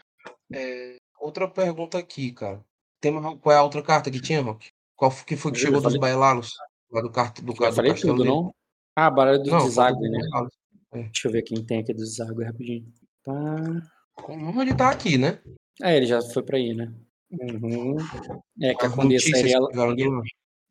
É, 0.51 0.95
outra 1.19 1.47
pergunta 1.49 1.97
aqui, 1.97 2.31
cara. 2.31 2.63
Tem 3.01 3.11
mais- 3.11 3.39
qual 3.41 3.53
é 3.53 3.59
a 3.59 3.63
outra 3.63 3.83
carta 3.83 4.09
que 4.09 4.21
tinha, 4.21 4.41
Rock? 4.41 4.71
Qual 4.95 5.11
que 5.11 5.35
foi 5.35 5.51
que 5.51 5.57
Eu 5.57 5.61
chegou 5.61 5.81
dos 5.81 5.97
bailalos? 5.97 6.53
Lá 6.89 7.01
do, 7.01 7.11
cart... 7.11 7.41
do, 7.41 7.53
do 7.53 7.55
falei 7.55 7.91
castelo 7.91 8.15
tudo, 8.15 8.25
não? 8.25 8.55
Ah, 8.95 9.09
baralho 9.09 9.43
do 9.43 9.49
Não, 9.49 9.69
do 9.69 9.75
né? 9.75 10.19
Bailalos. 10.19 10.53
Deixa 10.93 11.27
eu 11.27 11.31
ver 11.31 11.41
quem 11.41 11.63
tem 11.63 11.79
aqui 11.79 11.93
do 11.93 11.99
deságue 11.99 12.43
rapidinho. 12.43 12.85
Tá. 13.23 13.33
Onde 14.29 14.75
tá 14.75 14.89
aqui, 14.89 15.17
né? 15.17 15.39
É, 15.81 15.97
ele 15.97 16.05
já 16.05 16.21
foi 16.21 16.43
pra 16.43 16.57
aí, 16.57 16.73
né? 16.73 16.93
Uhum. 17.31 17.95
É 18.61 18.75
que 18.75 18.85
a 18.85 18.89
As 18.89 18.95
Condessa 18.95 19.29
notícias 19.29 19.53
Arela. 19.55 20.21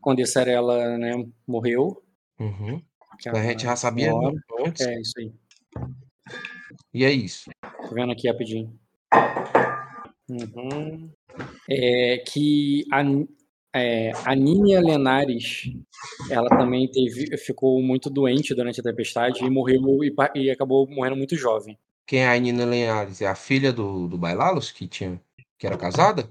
Condessa 0.01 0.41
Arela, 0.41 0.99
né, 0.99 1.13
morreu. 1.47 2.03
Uhum. 2.39 2.81
A 3.27 3.43
gente 3.43 3.65
já 3.65 3.77
sabia 3.77 4.13
antes. 4.65 4.87
É, 4.87 5.01
isso 5.01 5.19
aí. 5.19 5.33
E 6.95 7.05
é 7.05 7.11
isso. 7.11 7.51
Tô 7.89 7.95
vendo 7.95 8.13
aqui 8.13 8.29
rapidinho. 8.29 8.79
Uhum. 10.29 11.13
É 11.69 12.19
que 12.19 12.85
a, 12.93 13.03
é, 13.75 14.13
a 14.25 14.35
Nínia 14.35 14.81
Lenares, 14.81 15.73
ela 16.31 16.49
também 16.49 16.91
teve, 16.91 17.37
ficou 17.39 17.83
muito 17.83 18.11
doente 18.11 18.55
durante 18.55 18.81
a 18.81 18.85
tempestade 18.85 19.45
e 19.45 19.51
morreu 19.51 20.05
e, 20.05 20.15
e 20.35 20.51
acabou 20.51 20.87
morrendo 20.89 21.17
muito 21.17 21.37
jovem. 21.37 21.79
Quem 22.07 22.21
é 22.21 22.29
a 22.29 22.39
Nina 22.39 22.65
Lenhares? 22.65 23.23
É 23.23 23.27
a 23.27 23.35
filha 23.35 23.73
do, 23.73 24.09
do 24.09 24.19
Bailalos 24.19 24.71
que 24.71 24.87
tinha 24.87 25.21
que 25.59 25.67
era 25.67 25.79
casada? 25.79 26.29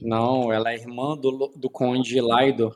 Não, 0.00 0.50
ela 0.50 0.72
é 0.72 0.76
irmã 0.76 1.14
do, 1.14 1.52
do 1.54 1.68
Conde 1.68 2.18
Laidor, 2.22 2.74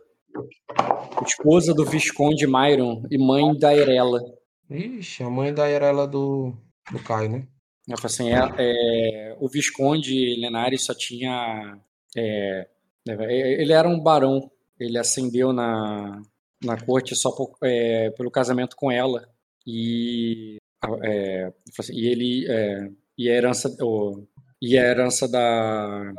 esposa 1.26 1.72
do 1.72 1.86
Visconde 1.86 2.46
Myron 2.46 3.02
e 3.10 3.16
mãe 3.16 3.58
da 3.58 3.74
Erela. 3.74 4.20
Ixi, 4.68 5.22
a 5.22 5.30
mãe 5.30 5.54
da 5.54 5.68
Erela 5.68 6.06
do, 6.06 6.52
do 6.92 7.02
Caio, 7.02 7.30
né? 7.30 7.48
Ela 7.88 7.98
assim, 8.04 8.30
é, 8.30 8.38
é, 8.58 9.36
o 9.40 9.48
Visconde 9.48 10.36
Lenares 10.38 10.84
só 10.84 10.94
tinha. 10.94 11.78
é, 12.14 12.68
ele 13.06 13.72
era 13.72 13.88
um 13.88 13.98
barão. 14.00 14.50
Ele 14.78 14.98
ascendeu 14.98 15.52
na, 15.52 16.22
na 16.64 16.80
corte 16.80 17.14
só 17.14 17.30
por- 17.32 17.56
é, 17.62 18.10
pelo 18.10 18.30
casamento 18.30 18.74
com 18.76 18.90
ela. 18.90 19.28
E, 19.66 20.56
é, 21.02 21.52
assim, 21.78 21.92
e 21.94 22.06
ele. 22.08 22.46
é, 22.50 22.88
e 23.18 23.28
a 23.30 23.34
herança. 23.34 23.68
o- 23.82 24.26
e 24.62 24.78
a 24.78 24.82
herança 24.82 25.28
da. 25.28 26.12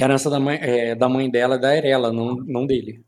A 0.00 0.04
herança 0.04 0.28
da 0.28 0.40
mãe, 0.40 0.58
é, 0.60 0.94
da 0.94 1.08
mãe 1.08 1.30
dela 1.30 1.54
é 1.54 1.58
da 1.58 1.76
Erela, 1.76 2.12
não, 2.12 2.34
não 2.36 2.66
dele. 2.66 3.04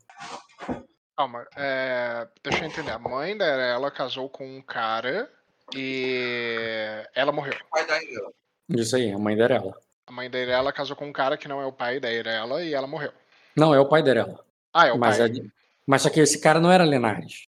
Calma, 1.17 1.45
é, 1.57 2.27
deixa 2.43 2.63
eu 2.63 2.67
entender. 2.69 2.91
A 2.91 2.99
mãe 2.99 3.35
da 3.35 3.45
ela 3.45 3.91
casou 3.91 4.29
com 4.29 4.45
um 4.47 4.61
cara 4.61 5.29
e 5.75 7.03
ela 7.13 7.31
morreu. 7.31 7.53
Erela. 7.75 8.31
Isso 8.69 8.95
aí, 8.95 9.11
a 9.11 9.17
mãe 9.17 9.35
da 9.35 9.43
Erela. 9.45 9.73
A 10.07 10.11
mãe 10.11 10.29
da 10.29 10.39
Irela 10.39 10.71
casou 10.71 10.95
com 10.95 11.05
um 11.05 11.11
cara 11.11 11.35
que 11.37 11.49
não 11.49 11.61
é 11.61 11.65
o 11.65 11.71
pai 11.71 11.99
da 11.99 12.09
Irela 12.11 12.63
e 12.63 12.73
ela 12.73 12.87
morreu. 12.87 13.11
Não, 13.55 13.73
é 13.75 13.79
o 13.79 13.85
pai 13.89 14.01
da 14.01 14.11
Erela. 14.11 14.39
Ah, 14.73 14.87
é 14.87 14.93
o 14.93 14.97
Mas, 14.97 15.17
pai. 15.17 15.27
é- 15.27 15.41
mas 15.85 16.01
só 16.01 16.09
que 16.09 16.21
esse 16.21 16.39
cara 16.39 16.61
não 16.61 16.71
era 16.71 16.85
Lenares. 16.85 17.45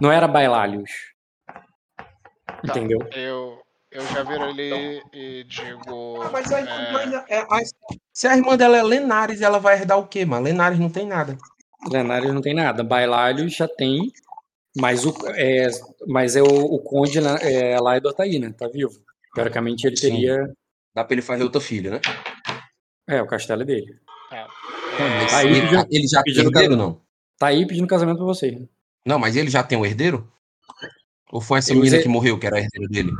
Não 0.00 0.12
era 0.12 0.28
Bailálios. 0.28 0.90
Tá, 1.46 2.62
Entendeu? 2.64 3.00
Eu, 3.12 3.60
eu 3.90 4.06
já 4.06 4.22
viro 4.22 4.44
ali 4.44 5.02
e 5.12 5.44
digo. 5.44 6.22
Ah, 6.22 6.30
mas, 6.32 6.52
a, 6.52 6.60
é, 6.60 6.92
mas 6.92 7.14
a- 7.14 7.24
é- 7.28 7.40
a- 7.40 7.60
se 8.12 8.28
a 8.28 8.36
irmã 8.36 8.56
dela 8.56 8.76
é 8.76 8.82
Lenares, 8.82 9.40
ela 9.42 9.58
vai 9.58 9.76
herdar 9.76 9.98
o 9.98 10.06
quê, 10.06 10.24
mano? 10.24 10.44
Lenares 10.44 10.78
não 10.78 10.88
tem 10.90 11.04
nada. 11.04 11.36
Lenários 11.90 12.32
não 12.32 12.40
tem 12.40 12.54
nada. 12.54 12.84
Bailalho 12.84 13.48
já 13.48 13.66
tem, 13.66 14.12
mas, 14.76 15.04
o, 15.04 15.12
é, 15.34 15.68
mas 16.06 16.36
é 16.36 16.42
o, 16.42 16.46
o 16.46 16.78
conde 16.78 17.18
é, 17.18 17.80
lá 17.80 17.96
é 17.96 18.00
do 18.00 18.08
Otaí, 18.08 18.38
né? 18.38 18.54
Tá 18.56 18.68
vivo. 18.68 19.00
Teoricamente 19.34 19.86
ele 19.86 19.96
Sim. 19.96 20.54
Dá 20.94 21.04
pra 21.04 21.14
ele 21.14 21.22
fazer 21.22 21.42
outra 21.44 21.60
filha, 21.60 21.90
né? 21.92 22.00
É, 23.06 23.22
o 23.22 23.26
castelo 23.26 23.62
é 23.62 23.64
dele. 23.64 23.98
tá. 24.30 24.46
É, 24.98 25.34
aí 25.34 25.46
ele, 25.46 25.66
já- 25.68 25.86
ele 25.90 26.08
já 26.08 26.22
tem 26.22 26.34
herdeiro, 26.44 26.76
não? 26.76 27.00
Tá 27.38 27.46
aí 27.48 27.66
pedindo 27.66 27.86
casamento 27.86 28.16
pra 28.18 28.26
você. 28.26 28.68
Não, 29.06 29.18
mas 29.18 29.36
ele 29.36 29.48
já 29.50 29.62
tem 29.62 29.78
um 29.78 29.86
herdeiro? 29.86 30.30
Ou 31.30 31.40
foi 31.40 31.58
essa 31.58 31.74
menina 31.74 31.98
que 32.02 32.08
morreu, 32.08 32.38
que 32.38 32.46
era 32.46 32.58
herdeiro 32.58 32.88
dele? 32.90 33.12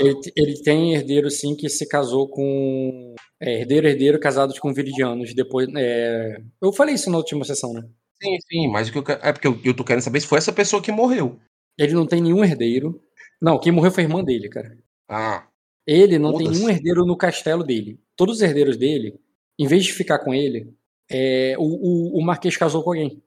Ele, 0.00 0.18
ele 0.34 0.62
tem 0.62 0.94
herdeiro, 0.94 1.30
sim, 1.30 1.54
que 1.54 1.68
se 1.68 1.86
casou 1.86 2.28
com. 2.28 3.14
É, 3.38 3.60
herdeiro, 3.60 3.86
herdeiro, 3.86 4.18
casados 4.18 4.58
com 4.58 4.72
viridianos. 4.72 5.34
Depois. 5.34 5.68
é, 5.76 6.38
Eu 6.60 6.72
falei 6.72 6.94
isso 6.94 7.10
na 7.10 7.18
última 7.18 7.44
sessão, 7.44 7.72
né? 7.72 7.82
Sim, 8.22 8.36
sim, 8.50 8.68
mas 8.68 8.88
o 8.88 8.92
que 8.92 8.98
eu 8.98 9.02
quero... 9.02 9.20
é 9.24 9.32
porque 9.32 9.46
eu, 9.46 9.60
eu 9.64 9.74
tô 9.74 9.84
querendo 9.84 10.02
saber 10.02 10.20
se 10.20 10.26
foi 10.26 10.38
essa 10.38 10.52
pessoa 10.52 10.82
que 10.82 10.90
morreu. 10.92 11.38
Ele 11.78 11.92
não 11.92 12.06
tem 12.06 12.20
nenhum 12.22 12.44
herdeiro. 12.44 13.00
Não, 13.40 13.58
quem 13.58 13.72
morreu 13.72 13.90
foi 13.90 14.04
a 14.04 14.06
irmã 14.06 14.24
dele, 14.24 14.48
cara. 14.48 14.76
Ah, 15.08 15.46
Ele 15.86 16.18
não 16.18 16.36
tem 16.36 16.48
nenhum 16.48 16.68
herdeiro 16.70 17.04
no 17.04 17.16
castelo 17.16 17.64
dele. 17.64 17.98
Todos 18.16 18.36
os 18.36 18.42
herdeiros 18.42 18.76
dele, 18.76 19.18
em 19.58 19.66
vez 19.66 19.84
de 19.84 19.92
ficar 19.92 20.18
com 20.20 20.32
ele, 20.32 20.72
é, 21.10 21.54
o, 21.58 21.62
o, 21.62 22.18
o 22.18 22.22
Marquês 22.24 22.56
casou 22.56 22.82
com 22.82 22.90
alguém. 22.90 23.22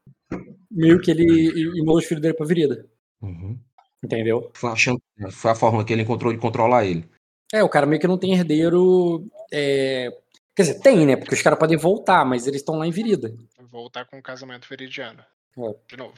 Meio 0.71 1.01
que 1.01 1.11
ele 1.11 1.77
imolou 1.79 1.97
os 1.99 2.05
filhos 2.05 2.21
dele 2.21 2.33
pra 2.33 2.45
virida. 2.45 2.85
uhum. 3.21 3.57
Entendeu? 4.03 4.51
foi, 4.53 4.69
a 4.69 4.75
chan- 4.75 4.97
foi 5.31 5.51
a 5.51 5.55
forma 5.55 5.83
que 5.83 5.91
ele 5.91 6.03
encontrou 6.03 6.31
de 6.31 6.37
controlar 6.39 6.85
ele. 6.85 7.09
É, 7.51 7.63
o 7.63 7.69
cara 7.69 7.85
meio 7.87 7.99
que 7.99 8.07
não 8.07 8.17
tem 8.19 8.33
herdeiro. 8.33 9.25
é, 9.51 10.15
Quer 10.55 10.61
dizer, 10.63 10.79
tem, 10.81 11.05
né? 11.05 11.15
Porque 11.15 11.33
os 11.33 11.41
caras 11.41 11.57
podem 11.59 11.77
voltar, 11.77 12.23
mas 12.25 12.45
eles 12.47 12.61
estão 12.61 12.77
lá 12.77 12.85
em 12.87 12.91
virida. 12.91 13.33
Voltar 13.71 14.05
com 14.05 14.17
o 14.17 14.21
casamento 14.21 14.67
veridiano. 14.69 15.19
É. 15.57 15.75
De 15.87 15.97
novo. 15.97 16.13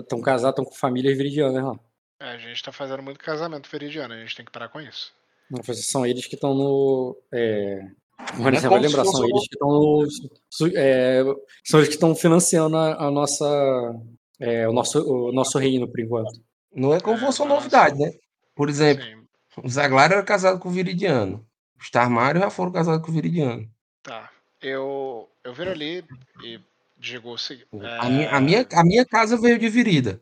Estão 0.00 0.20
casados, 0.20 0.50
estão 0.52 0.64
com 0.64 0.74
famílias 0.74 1.16
viridianas 1.16 1.62
lá. 1.62 1.78
É, 2.20 2.30
a 2.30 2.38
gente 2.38 2.62
tá 2.62 2.72
fazendo 2.72 3.02
muito 3.02 3.18
casamento 3.20 3.68
veridiano, 3.70 4.14
a 4.14 4.18
gente 4.18 4.34
tem 4.34 4.44
que 4.44 4.50
parar 4.52 4.68
com 4.70 4.80
isso. 4.80 5.12
Não, 5.50 5.62
São 5.74 6.04
eles 6.06 6.26
que 6.26 6.34
estão 6.34 6.54
no. 6.54 7.16
É... 7.32 7.80
Não 8.38 8.48
é 8.48 8.60
vai 8.60 8.80
lembrar, 8.80 9.04
são 9.04 9.24
eles 9.24 9.48
que 9.48 9.54
estão 9.54 9.68
no. 9.68 10.06
é, 10.74 11.22
São 11.64 11.80
eles 11.80 11.88
que 11.88 11.94
estão 11.94 12.14
financiando 12.14 12.76
a, 12.76 13.06
a 13.06 13.10
nossa. 13.10 13.44
é, 14.40 14.66
o, 14.68 14.72
nosso, 14.72 15.00
o 15.06 15.32
nosso 15.32 15.58
reino, 15.58 15.86
por 15.88 16.00
enquanto. 16.00 16.40
Não 16.74 16.94
é 16.94 17.00
como 17.00 17.16
É, 17.16 17.20
fosse 17.20 17.40
uma 17.40 17.48
mas- 17.54 17.58
novidade, 17.58 17.98
né? 17.98 18.12
Por 18.54 18.68
exemplo, 18.68 19.04
Sim, 19.04 19.26
o 19.62 19.68
Zaglar 19.68 20.10
era 20.12 20.22
casado 20.22 20.58
com 20.58 20.68
o 20.68 20.72
Viridiano. 20.72 21.46
Os 21.78 21.90
Tarmários 21.90 22.42
já 22.42 22.50
foram 22.50 22.72
casados 22.72 23.04
com 23.04 23.10
o 23.10 23.14
Viridiano. 23.14 23.68
tá. 24.02 24.30
Eu, 24.62 25.28
eu 25.44 25.52
viro 25.52 25.70
ali 25.70 26.02
e 26.42 26.58
digo 26.98 27.30
o 27.30 27.38
seguinte. 27.38 27.68
A, 28.00 28.08
minha, 28.08 28.30
a, 28.30 28.40
minha, 28.40 28.66
a 28.72 28.82
minha 28.82 29.04
casa 29.04 29.36
veio 29.36 29.58
de 29.58 29.68
Virida. 29.68 30.20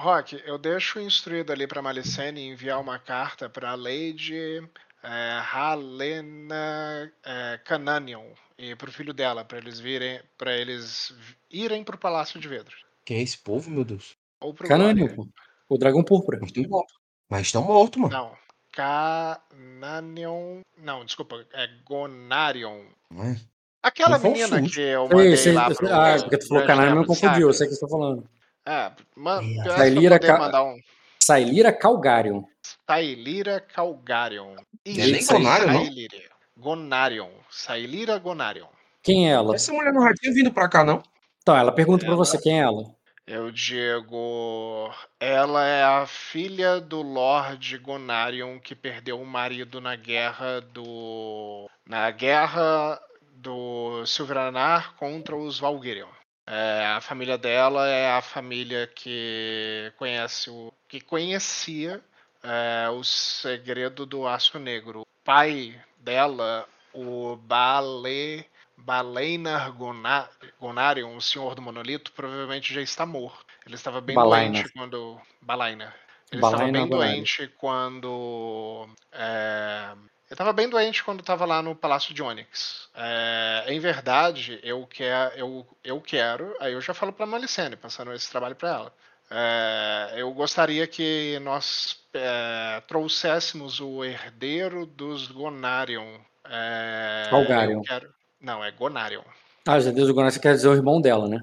Rock, 0.00 0.42
eu 0.46 0.56
deixo 0.56 0.98
instruído 0.98 1.52
ali 1.52 1.66
pra 1.66 1.82
Malicene 1.82 2.40
enviar 2.40 2.80
uma 2.80 2.98
carta 2.98 3.50
pra 3.50 3.74
Lady 3.74 4.66
é, 5.02 5.40
Halena 5.52 7.12
é, 7.22 7.58
Cananion 7.64 8.24
e 8.56 8.74
pro 8.76 8.90
filho 8.90 9.12
dela, 9.12 9.44
pra 9.44 9.58
eles 9.58 9.78
virem, 9.78 10.18
para 10.38 10.56
eles 10.56 11.14
irem 11.50 11.84
pro 11.84 11.98
Palácio 11.98 12.40
de 12.40 12.48
Vidro. 12.48 12.74
Quem 13.04 13.18
é 13.18 13.22
esse 13.22 13.36
povo, 13.36 13.70
meu 13.70 13.84
Deus? 13.84 14.16
Ou 14.40 14.54
pro 14.54 14.66
Glória. 14.66 15.14
pô. 15.14 15.28
O 15.68 15.76
dragão 15.76 16.02
púrpura. 16.02 16.38
Mas 16.40 16.50
estão 16.50 16.68
mortos. 16.68 16.96
Mas 17.28 17.40
estão 17.42 17.62
mortos, 17.62 18.00
mano. 18.00 18.12
Não. 18.12 18.32
Cananion. 18.72 20.62
Não, 20.78 21.04
desculpa. 21.04 21.46
É 21.52 21.68
Gonarion. 21.84 22.84
Não 23.10 23.24
é? 23.24 23.40
Aquela 23.82 24.18
menina 24.18 24.62
que 24.62 24.80
eu 24.80 25.08
mandei 25.08 25.36
sei, 25.36 25.52
lá 25.52 25.66
sei. 25.66 25.76
pro. 25.76 25.94
ah, 25.94 26.16
porque 26.20 26.38
tu 26.38 26.48
falou 26.48 26.66
canal, 26.66 26.86
não 26.86 26.92
Gemo, 26.96 27.06
confundiu, 27.06 27.48
eu 27.48 27.52
sei 27.52 27.66
o 27.66 27.70
que 27.70 27.76
você 27.76 27.80
tá 27.80 27.88
falando. 27.88 28.28
É, 28.70 28.92
man, 29.16 29.42
É. 29.42 29.62
pra 29.64 29.76
Sailira 29.78 30.18
Ca- 30.20 30.38
mandar 30.38 30.62
um. 30.64 30.76
Sailira 31.18 31.72
Calgarion. 31.72 32.42
Tailira 32.86 33.60
Calgarion. 33.60 34.54
Não 34.54 35.02
é 35.02 35.06
nem 35.06 35.26
Gonarion, 35.26 35.66
não? 35.72 35.84
Sailira. 35.84 36.18
Gonarion. 36.56 37.30
Sailira 37.50 38.18
Gonarion. 38.18 38.68
Quem 39.02 39.28
é 39.28 39.32
ela? 39.32 39.54
Essa 39.54 39.72
mulher 39.72 39.92
não 39.92 40.02
já 40.02 40.14
tinha 40.14 40.32
vindo 40.32 40.52
pra 40.52 40.68
cá, 40.68 40.84
não? 40.84 41.02
Então, 41.42 41.56
ela 41.56 41.72
pergunta 41.72 42.04
pra 42.04 42.14
Ela- 42.14 42.24
você 42.24 42.38
quem 42.40 42.60
é 42.60 42.62
ela. 42.62 42.84
Eu 43.26 43.50
digo. 43.50 44.90
Ela 45.18 45.64
é 45.66 45.82
a 45.84 46.06
filha 46.06 46.80
do 46.80 47.00
Lord 47.02 47.78
Gonarion 47.78 48.58
que 48.58 48.74
perdeu 48.74 49.20
o 49.20 49.26
marido 49.26 49.80
na 49.80 49.94
guerra 49.96 50.60
do. 50.60 51.68
Na 51.86 52.10
guerra 52.10 53.00
do 53.32 54.04
Silveranar 54.06 54.94
contra 54.96 55.36
os 55.36 55.58
Valgyrion. 55.58 56.08
É, 56.52 56.86
a 56.96 57.00
família 57.00 57.38
dela 57.38 57.86
é 57.86 58.10
a 58.10 58.20
família 58.20 58.88
que 58.88 59.92
conhece 59.96 60.50
o. 60.50 60.72
que 60.88 61.00
conhecia 61.00 62.00
é, 62.42 62.88
o 62.90 63.04
segredo 63.04 64.04
do 64.04 64.26
aço 64.26 64.58
negro. 64.58 65.02
O 65.02 65.06
pai 65.24 65.80
dela, 65.98 66.66
o 66.92 67.36
Bale. 67.36 68.44
Baleinar 68.82 69.72
Gona- 69.72 70.26
Gonarion, 70.58 71.14
o 71.14 71.20
senhor 71.20 71.54
do 71.54 71.60
monolito, 71.60 72.12
provavelmente 72.12 72.72
já 72.72 72.80
está 72.80 73.04
morto. 73.04 73.44
Ele 73.66 73.74
estava 73.74 74.00
bem 74.00 74.14
doente 74.16 74.72
quando. 74.72 75.20
Balaina. 75.42 75.94
Ele 76.32 76.42
estava 76.42 76.64
bem 76.64 76.88
Gonarion. 76.88 76.88
doente 76.88 77.46
quando. 77.58 78.88
é, 79.12 79.92
Ele 80.30 80.34
estava 80.34 80.52
bem 80.52 80.68
doente 80.68 81.02
quando 81.02 81.20
estava 81.20 81.44
lá 81.44 81.60
no 81.60 81.74
Palácio 81.74 82.14
de 82.14 82.22
Onyx. 82.22 82.88
É, 82.94 83.64
em 83.66 83.80
verdade, 83.80 84.60
eu, 84.62 84.86
quer, 84.86 85.32
eu, 85.36 85.66
eu 85.82 86.00
quero. 86.00 86.54
Aí 86.60 86.72
eu 86.72 86.80
já 86.80 86.94
falo 86.94 87.12
para 87.12 87.26
Malicene, 87.26 87.74
passando 87.74 88.12
esse 88.12 88.30
trabalho 88.30 88.54
para 88.54 88.68
ela. 88.68 88.94
É, 89.28 90.12
eu 90.18 90.32
gostaria 90.32 90.86
que 90.86 91.36
nós 91.40 91.98
é, 92.14 92.80
trouxéssemos 92.86 93.80
o 93.80 94.04
herdeiro 94.04 94.86
dos 94.86 95.26
Gonarion. 95.26 96.18
É, 96.48 97.26
Calgarion. 97.28 97.78
eu 97.78 97.82
quero- 97.82 98.14
Não, 98.40 98.64
é 98.64 98.70
Gonarion. 98.70 99.24
Ah, 99.66 99.80
já 99.80 99.90
Deus 99.90 100.06
do 100.06 100.14
Gonarion, 100.14 100.30
você 100.32 100.40
quer 100.40 100.54
dizer 100.54 100.68
o 100.68 100.74
irmão 100.74 101.00
dela, 101.00 101.26
né? 101.26 101.42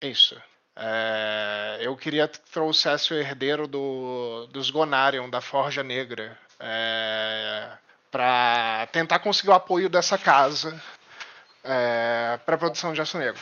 Isso. 0.00 0.40
É, 0.74 1.78
eu 1.82 1.94
queria 1.96 2.26
que 2.28 2.40
trouxesse 2.50 3.12
o 3.12 3.16
herdeiro 3.18 3.66
do, 3.68 4.46
dos 4.50 4.70
Gonarion, 4.70 5.28
da 5.28 5.42
Forja 5.42 5.82
Negra, 5.82 6.36
é, 6.58 7.68
para 8.16 8.86
tentar 8.92 9.18
conseguir 9.18 9.50
o 9.50 9.52
apoio 9.52 9.90
dessa 9.90 10.16
casa 10.16 10.82
é, 11.62 12.40
para 12.46 12.54
a 12.54 12.58
produção 12.58 12.94
de 12.94 13.00
aço 13.02 13.18
negro. 13.18 13.38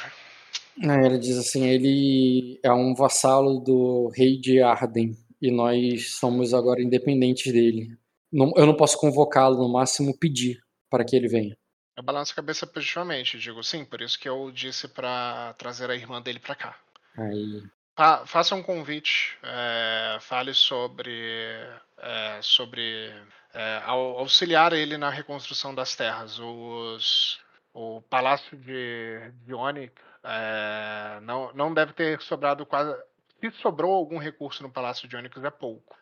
É, 0.82 1.06
Ele 1.06 1.16
diz 1.16 1.38
assim, 1.38 1.64
ele 1.64 2.58
é 2.60 2.72
um 2.72 2.92
vassalo 2.92 3.60
do 3.60 4.08
rei 4.08 4.36
de 4.36 4.60
Arden 4.60 5.16
e 5.40 5.52
nós 5.52 6.16
somos 6.16 6.52
agora 6.52 6.82
independentes 6.82 7.52
dele. 7.52 7.96
Não- 8.32 8.52
eu 8.56 8.66
não 8.66 8.76
posso 8.76 8.98
convocá-lo, 8.98 9.56
no 9.56 9.72
máximo 9.72 10.18
pedir 10.18 10.60
para 10.90 11.04
que 11.04 11.14
ele 11.14 11.28
venha. 11.28 11.56
Eu 11.96 12.02
balanço 12.02 12.32
a 12.32 12.36
cabeça 12.36 12.66
positivamente, 12.66 13.38
digo 13.38 13.62
sim, 13.62 13.84
por 13.84 14.00
isso 14.02 14.18
que 14.18 14.28
eu 14.28 14.50
disse 14.50 14.88
para 14.88 15.54
trazer 15.56 15.88
a 15.88 15.94
irmã 15.94 16.20
dele 16.20 16.40
para 16.40 16.56
cá. 16.56 16.76
Aí, 17.16 17.62
Fa- 17.96 18.26
faça 18.26 18.56
um 18.56 18.62
convite, 18.64 19.38
é, 19.44 20.18
fale 20.20 20.52
sobre, 20.52 21.12
é, 21.98 22.40
sobre 22.42 23.12
é, 23.54 23.82
au- 23.84 24.18
auxiliar 24.18 24.72
ele 24.72 24.98
na 24.98 25.08
reconstrução 25.10 25.74
das 25.74 25.94
terras. 25.96 26.38
Os, 26.38 27.40
o 27.72 28.02
Palácio 28.02 28.56
de, 28.58 29.32
Onyx 29.54 29.92
é, 30.24 31.20
não, 31.22 31.52
não 31.54 31.72
deve 31.72 31.92
ter 31.92 32.20
sobrado 32.20 32.66
quase. 32.66 32.94
Se 33.40 33.50
sobrou 33.62 33.92
algum 33.92 34.18
recurso 34.18 34.62
no 34.62 34.70
Palácio 34.70 35.06
de 35.08 35.16
Onyx 35.16 35.36
é 35.42 35.50
pouco 35.50 35.96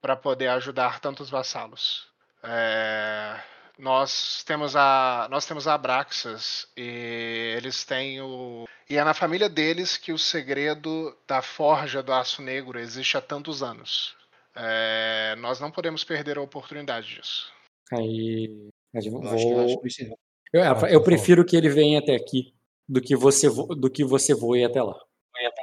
para 0.00 0.16
poder 0.16 0.48
ajudar 0.48 1.00
tantos 1.00 1.30
vassalos. 1.30 2.06
É, 2.42 3.36
nós 3.78 4.42
temos 4.44 4.74
a 4.74 5.26
nós 5.30 5.46
temos 5.46 5.66
a 5.68 5.74
Abraxas 5.74 6.66
e 6.76 7.54
eles 7.56 7.84
têm 7.84 8.20
o 8.20 8.66
e 8.88 8.96
é 8.96 9.04
na 9.04 9.12
família 9.14 9.48
deles 9.48 9.96
que 9.96 10.12
o 10.12 10.18
segredo 10.18 11.16
da 11.26 11.42
forja 11.42 12.02
do 12.02 12.12
aço 12.12 12.40
negro 12.40 12.78
existe 12.78 13.16
há 13.16 13.20
tantos 13.20 13.62
anos. 13.62 14.16
É, 14.56 15.34
nós 15.36 15.60
não 15.60 15.70
podemos 15.70 16.02
perder 16.04 16.38
a 16.38 16.42
oportunidade 16.42 17.14
disso. 17.14 17.52
aí 17.92 18.68
eu 18.94 19.02
Eu 19.22 19.30
acho 19.30 19.46
que 19.46 19.52
eu 19.52 19.60
acho 19.60 19.74
vou. 19.74 20.18
Eu, 20.52 20.62
eu 20.88 21.00
por 21.00 21.04
prefiro 21.04 21.44
que 21.44 21.56
ele 21.56 21.68
venha 21.68 21.98
até 21.98 22.14
aqui 22.14 22.54
do 22.88 23.00
que 23.00 23.14
você 23.14 23.48
vo- 23.48 23.74
do 23.74 23.90
que 23.90 24.02
você 24.04 24.34
voe 24.34 24.64
até 24.64 24.82
lá. 24.82 24.96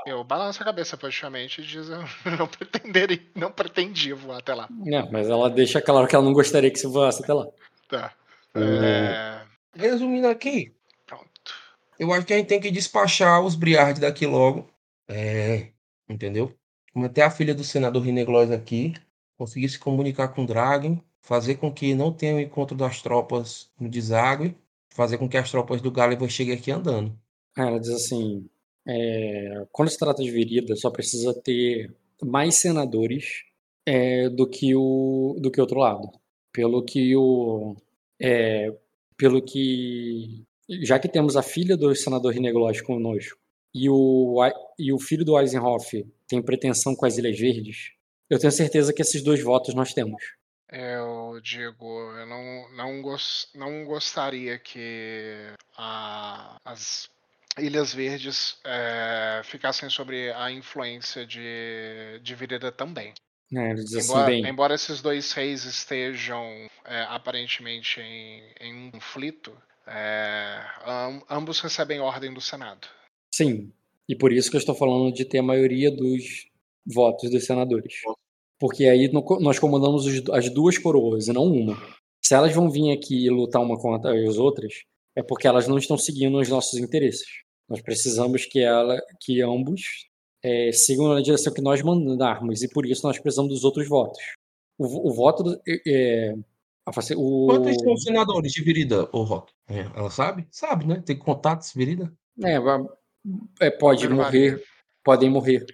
Eu 0.05 0.23
balanço 0.23 0.61
a 0.61 0.65
cabeça 0.65 0.95
positivamente 0.95 1.61
e 1.61 1.65
diz 1.65 1.89
eu 1.89 2.37
não 2.37 2.47
pretenderia, 2.47 3.19
não 3.35 3.51
pretendia 3.51 4.15
voar 4.15 4.37
até 4.37 4.53
lá. 4.53 4.69
É, 4.85 5.09
mas 5.09 5.29
ela 5.29 5.49
deixa 5.49 5.81
claro 5.81 6.07
que 6.07 6.15
ela 6.15 6.23
não 6.23 6.33
gostaria 6.33 6.69
que 6.69 6.77
você 6.77 6.87
voasse 6.87 7.23
até 7.23 7.33
lá. 7.33 7.47
Tá. 7.89 8.13
É, 8.55 9.41
Resumindo 9.75 10.27
aqui, 10.27 10.71
pronto. 11.07 11.25
eu 11.97 12.13
acho 12.13 12.27
que 12.27 12.33
a 12.33 12.37
gente 12.37 12.47
tem 12.47 12.59
que 12.61 12.69
despachar 12.69 13.41
os 13.43 13.55
Briards 13.55 13.99
daqui 13.99 14.27
logo. 14.27 14.69
É, 15.07 15.71
entendeu? 16.07 16.53
Manter 16.93 17.21
a 17.21 17.31
filha 17.31 17.55
do 17.55 17.63
senador 17.63 18.03
Rineglois 18.03 18.51
aqui, 18.51 18.93
conseguir 19.37 19.69
se 19.69 19.79
comunicar 19.79 20.29
com 20.29 20.43
o 20.43 20.47
Dragon, 20.47 20.99
fazer 21.21 21.55
com 21.55 21.71
que 21.71 21.95
não 21.95 22.11
tenha 22.13 22.35
o 22.35 22.39
encontro 22.39 22.75
das 22.75 23.01
tropas 23.01 23.71
no 23.79 23.89
deságue, 23.89 24.55
fazer 24.89 25.17
com 25.17 25.27
que 25.27 25.37
as 25.37 25.49
tropas 25.49 25.81
do 25.81 25.91
Gulliver 25.91 26.29
cheguem 26.29 26.55
aqui 26.55 26.71
andando. 26.71 27.17
Ela 27.57 27.79
diz 27.79 27.89
assim: 27.89 28.47
é, 28.87 29.65
quando 29.71 29.89
se 29.89 29.97
trata 29.97 30.21
de 30.23 30.31
Virida, 30.31 30.75
só 30.75 30.89
precisa 30.91 31.33
ter 31.33 31.93
mais 32.21 32.55
senadores 32.55 33.43
é, 33.85 34.29
do 34.29 34.47
que 34.47 34.75
o 34.75 35.37
do 35.41 35.51
que 35.51 35.61
outro 35.61 35.79
lado. 35.79 36.09
Pelo 36.51 36.83
que 36.83 37.15
o 37.15 37.75
é, 38.21 38.71
pelo 39.17 39.41
que 39.41 40.45
já 40.81 40.99
que 40.99 41.09
temos 41.09 41.35
a 41.35 41.41
filha 41.43 41.75
do 41.75 41.95
senador 41.95 42.33
Rineglois 42.33 42.81
conosco 42.81 43.42
e 43.73 43.89
o 43.89 44.39
e 44.77 44.93
o 44.93 44.99
filho 44.99 45.25
do 45.25 45.39
Eisenhoff 45.39 46.05
tem 46.27 46.41
pretensão 46.41 46.95
com 46.95 47.05
as 47.05 47.17
Ilhas 47.17 47.39
Verdes, 47.39 47.91
eu 48.29 48.39
tenho 48.39 48.51
certeza 48.51 48.93
que 48.93 49.01
esses 49.01 49.23
dois 49.23 49.41
votos 49.43 49.73
nós 49.73 49.93
temos. 49.93 50.21
Eu 50.71 51.39
digo, 51.43 51.85
eu 52.17 52.25
não, 52.25 52.71
não, 52.75 53.01
gos, 53.01 53.47
não 53.53 53.85
gostaria 53.85 54.57
que 54.57 55.53
a, 55.77 56.55
as 56.65 57.07
Ilhas 57.59 57.93
Verdes 57.93 58.57
é, 58.65 59.41
ficassem 59.43 59.87
sobre 59.89 60.31
a 60.33 60.49
influência 60.51 61.27
de, 61.27 62.19
de 62.23 62.33
Virida 62.33 62.71
também. 62.71 63.13
É, 63.55 63.73
embora, 63.73 64.31
assim, 64.31 64.47
embora 64.47 64.73
esses 64.73 64.99
dois 64.99 65.31
reis 65.33 65.63
estejam 65.63 66.67
é, 66.85 67.01
aparentemente 67.03 67.99
em, 68.01 68.41
em 68.59 68.73
um 68.87 68.89
conflito, 68.91 69.55
é, 69.85 70.59
am- 70.83 71.21
ambos 71.29 71.59
recebem 71.59 71.99
ordem 71.99 72.33
do 72.33 72.41
Senado. 72.41 72.87
Sim. 73.33 73.71
E 74.07 74.15
por 74.15 74.31
isso 74.33 74.49
que 74.49 74.57
eu 74.57 74.59
estou 74.59 74.75
falando 74.75 75.13
de 75.13 75.23
ter 75.25 75.37
a 75.39 75.43
maioria 75.43 75.89
dos 75.89 76.45
votos 76.85 77.29
dos 77.31 77.45
senadores. 77.45 77.93
Porque 78.59 78.85
aí 78.85 79.09
nós 79.39 79.59
comandamos 79.59 80.05
os- 80.05 80.29
as 80.29 80.49
duas 80.49 80.77
coroas 80.77 81.27
e 81.27 81.33
não 81.33 81.45
uma. 81.45 81.77
Se 82.23 82.33
elas 82.35 82.53
vão 82.53 82.69
vir 82.69 82.91
aqui 82.91 83.25
e 83.25 83.29
lutar 83.29 83.61
uma 83.61 83.77
contra 83.79 84.11
as 84.27 84.37
outras, 84.37 84.73
é 85.15 85.23
porque 85.23 85.47
elas 85.47 85.67
não 85.67 85.77
estão 85.77 85.97
seguindo 85.97 86.37
os 86.37 86.49
nossos 86.49 86.79
interesses. 86.79 87.27
Nós 87.69 87.81
precisamos 87.81 88.45
que 88.45 88.59
ela, 88.59 88.97
que 89.21 89.41
ambos 89.41 89.81
é, 90.43 90.71
sigam 90.73 91.07
na 91.13 91.21
direção 91.21 91.53
que 91.53 91.61
nós 91.61 91.81
mandarmos 91.81 92.61
e 92.61 92.67
por 92.67 92.85
isso 92.85 93.07
nós 93.07 93.17
precisamos 93.19 93.51
dos 93.53 93.63
outros 93.63 93.87
votos. 93.87 94.19
O, 94.77 95.09
o 95.09 95.13
voto 95.13 95.43
do- 95.43 95.61
é, 95.87 96.35
a 96.85 96.91
face- 96.91 97.15
o, 97.15 97.47
Quantos 97.47 97.75
são 97.81 97.93
os 97.93 98.03
senadores 98.03 98.51
de 98.51 98.61
Virida, 98.63 99.07
ô 99.13 99.23
Rock? 99.23 99.53
É, 99.69 99.79
ela 99.95 100.09
sabe? 100.09 100.45
Sabe, 100.51 100.85
né? 100.85 101.01
Tem 101.05 101.17
contatos, 101.17 101.71
Virida? 101.73 102.13
é, 102.43 102.59
é, 103.59 103.69
pode 103.69 104.07
morrer, 104.07 104.61
podem 105.03 105.29
morrer. 105.29 105.65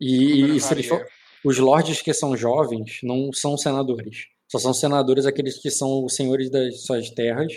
E, 0.00 0.56
e 0.56 0.60
se 0.60 0.72
eles 0.74 0.86
for, 0.86 1.06
os 1.44 1.58
lordes 1.58 2.02
que 2.02 2.12
são 2.12 2.36
jovens 2.36 3.00
não 3.02 3.32
são 3.32 3.56
senadores. 3.56 4.26
Só 4.48 4.58
são 4.58 4.72
senadores 4.72 5.26
aqueles 5.26 5.58
que 5.58 5.70
são 5.70 6.04
os 6.04 6.14
senhores 6.14 6.50
das 6.50 6.84
suas 6.84 7.10
terras 7.10 7.52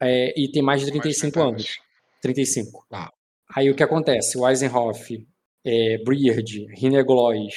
é, 0.00 0.38
e 0.38 0.50
tem 0.50 0.62
mais 0.62 0.80
de 0.84 0.90
Mais 0.90 1.02
35 1.02 1.32
30 1.32 1.48
anos. 1.48 1.78
35. 2.20 2.86
Tá. 2.88 3.12
Aí 3.54 3.70
o 3.70 3.74
que 3.74 3.82
acontece? 3.82 4.38
O 4.38 4.48
Eisenhoff, 4.48 5.26
é, 5.64 5.96
Rineglois, 6.76 7.54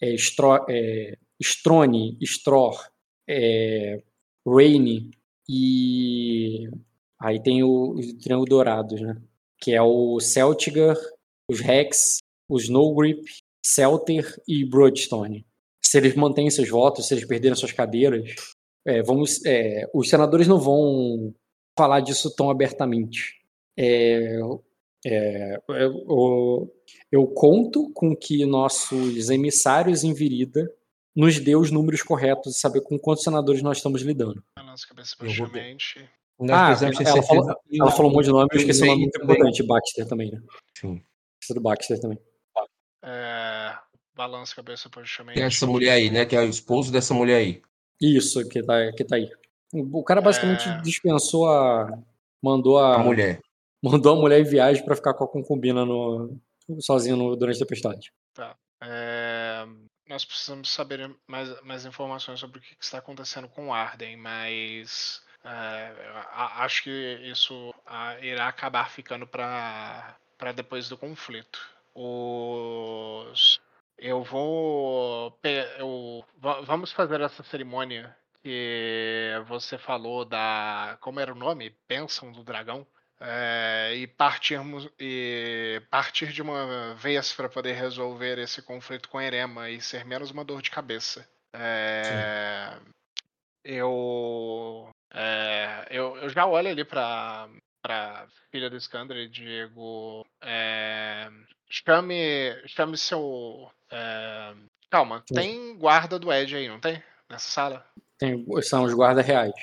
é, 0.00 0.14
Stro, 0.14 0.64
é, 0.68 1.16
Strone, 1.40 2.16
Stror, 2.20 2.88
é, 3.28 4.02
Rainey 4.46 5.10
e 5.48 6.68
aí 7.20 7.42
tem 7.42 7.62
o, 7.62 7.94
o 7.94 8.18
Triângulo 8.18 8.48
Dourados, 8.48 9.00
né? 9.00 9.20
Que 9.60 9.74
é 9.74 9.82
o 9.82 10.18
Celtigar, 10.20 10.96
os 11.48 11.60
Rex, 11.60 12.18
o 12.48 12.58
Snowgrip, 12.58 13.22
Celter 13.64 14.40
e 14.46 14.64
Broadstone. 14.64 15.46
Se 15.84 15.98
eles 15.98 16.14
mantêm 16.14 16.50
seus 16.50 16.68
votos, 16.68 17.06
se 17.06 17.14
eles 17.14 17.26
perderem 17.26 17.56
suas 17.56 17.72
cadeiras, 17.72 18.34
é, 18.86 19.02
vamos, 19.02 19.44
é, 19.44 19.88
os 19.92 20.08
senadores 20.08 20.46
não 20.46 20.58
vão 20.58 21.34
falar 21.76 22.00
disso 22.00 22.34
tão 22.34 22.50
abertamente. 22.50 23.34
É, 23.78 24.38
é, 25.06 25.56
eu, 25.68 26.72
eu 27.10 27.26
conto 27.28 27.90
com 27.92 28.14
que 28.14 28.44
nossos 28.44 29.30
emissários 29.30 30.04
em 30.04 30.12
Virida 30.12 30.70
nos 31.14 31.38
dê 31.40 31.56
os 31.56 31.70
números 31.70 32.02
corretos 32.02 32.56
e 32.56 32.60
saber 32.60 32.82
com 32.82 32.98
quantos 32.98 33.24
senadores 33.24 33.62
nós 33.62 33.78
estamos 33.78 34.02
lidando. 34.02 34.42
A 34.56 34.62
cabeça 34.86 35.16
Eu 35.20 35.30
vou. 36.04 36.19
Nós 36.40 36.50
Ah, 36.50 36.66
precisamos 36.66 36.96
ela 37.00 37.04
certeza 37.12 37.26
falou- 37.26 37.60
Ela 37.72 37.90
falou 37.92 38.10
um 38.10 38.14
monte 38.14 38.24
de 38.24 38.30
nome, 38.32 38.48
eu 38.52 38.58
esqueci 38.58 38.82
o 38.82 38.86
nome 38.86 38.96
May 38.96 39.00
muito 39.02 39.18
também. 39.20 39.36
importante, 39.36 39.62
Baxter 39.62 40.08
também, 40.08 40.30
né? 40.30 40.40
Sim. 40.78 41.04
Esqueci 41.40 41.54
do 41.54 41.60
Baxter 41.60 42.00
também. 42.00 42.18
É, 43.02 43.76
balança 44.14 44.52
a 44.52 44.56
cabeça 44.56 44.88
positivamente. 44.90 45.36
Que 45.36 45.42
é 45.42 45.46
essa 45.46 45.66
mulher 45.66 45.92
aí, 45.92 46.10
né? 46.10 46.24
Que 46.26 46.36
é 46.36 46.40
o 46.40 46.48
esposo 46.48 46.90
dessa 46.92 47.14
mulher 47.14 47.36
aí. 47.36 47.62
Isso, 48.00 48.46
que 48.48 48.62
tá, 48.62 48.74
que 48.92 49.04
tá 49.04 49.16
aí. 49.16 49.30
O 49.72 50.02
cara 50.02 50.20
basicamente 50.20 50.68
É. 50.68 50.80
dispensou 50.80 51.48
a. 51.48 51.88
Mandou 52.42 52.78
a, 52.78 52.96
A 52.96 52.98
mulher. 52.98 53.40
mandou 53.82 54.16
a 54.16 54.20
mulher 54.20 54.40
em 54.40 54.44
viagem 54.44 54.82
pra 54.84 54.96
ficar 54.96 55.12
com 55.14 55.24
a 55.24 55.28
concubina 55.28 55.84
no, 55.84 56.38
sozinha 56.80 57.14
no, 57.14 57.36
durante 57.36 57.56
a 57.56 57.66
tempestade. 57.66 58.10
É, 58.82 59.66
nós 60.08 60.24
precisamos 60.24 60.70
saber 60.72 61.14
mais, 61.28 61.60
mais 61.62 61.84
informações 61.84 62.40
sobre 62.40 62.58
o 62.58 62.62
que 62.62 62.74
está 62.80 62.96
acontecendo 62.98 63.46
com 63.48 63.74
Arden, 63.74 64.16
mas 64.16 65.20
acho 65.44 66.82
que 66.82 67.20
isso 67.24 67.74
irá 68.20 68.48
acabar 68.48 68.90
ficando 68.90 69.26
para 69.26 70.16
depois 70.54 70.88
do 70.88 70.96
conflito. 70.96 71.60
Os, 71.94 73.60
eu 73.98 74.22
vou. 74.22 75.38
Eu, 75.78 76.24
va- 76.38 76.60
vamos 76.60 76.92
fazer 76.92 77.20
essa 77.20 77.42
cerimônia 77.42 78.16
que 78.42 79.32
você 79.46 79.76
falou 79.76 80.24
da. 80.24 80.96
Como 81.00 81.20
era 81.20 81.32
o 81.32 81.36
nome? 81.36 81.76
Bênção 81.88 82.32
do 82.32 82.42
dragão. 82.42 82.86
É, 83.22 83.92
e 83.96 84.06
partirmos 84.06 84.88
e 84.98 85.82
partir 85.90 86.32
de 86.32 86.40
uma 86.40 86.94
vez 86.94 87.34
para 87.34 87.50
poder 87.50 87.72
resolver 87.74 88.38
esse 88.38 88.62
conflito 88.62 89.10
com 89.10 89.20
Erema 89.20 89.68
e 89.68 89.78
ser 89.78 90.06
menos 90.06 90.30
uma 90.30 90.42
dor 90.42 90.62
de 90.62 90.70
cabeça. 90.70 91.28
É, 91.52 92.78
eu, 93.62 94.89
é, 95.12 95.86
eu 95.90 96.16
eu 96.18 96.28
já 96.28 96.46
olho 96.46 96.68
ali 96.68 96.84
para 96.84 97.48
para 97.82 98.26
filha 98.50 98.68
do 98.68 98.76
Skander 98.76 99.16
e 99.16 99.28
digo 99.28 100.26
é, 100.42 101.28
chame 101.68 102.54
chame 102.66 102.96
seu 102.96 103.70
é, 103.90 104.54
calma 104.90 105.24
tem 105.32 105.76
guarda 105.78 106.18
do 106.18 106.32
Ed 106.32 106.54
aí 106.54 106.68
não 106.68 106.80
tem 106.80 107.02
nessa 107.28 107.50
sala 107.50 107.86
Tem, 108.18 108.44
são 108.62 108.84
os 108.84 108.92
guardas 108.92 109.24
reais. 109.26 109.54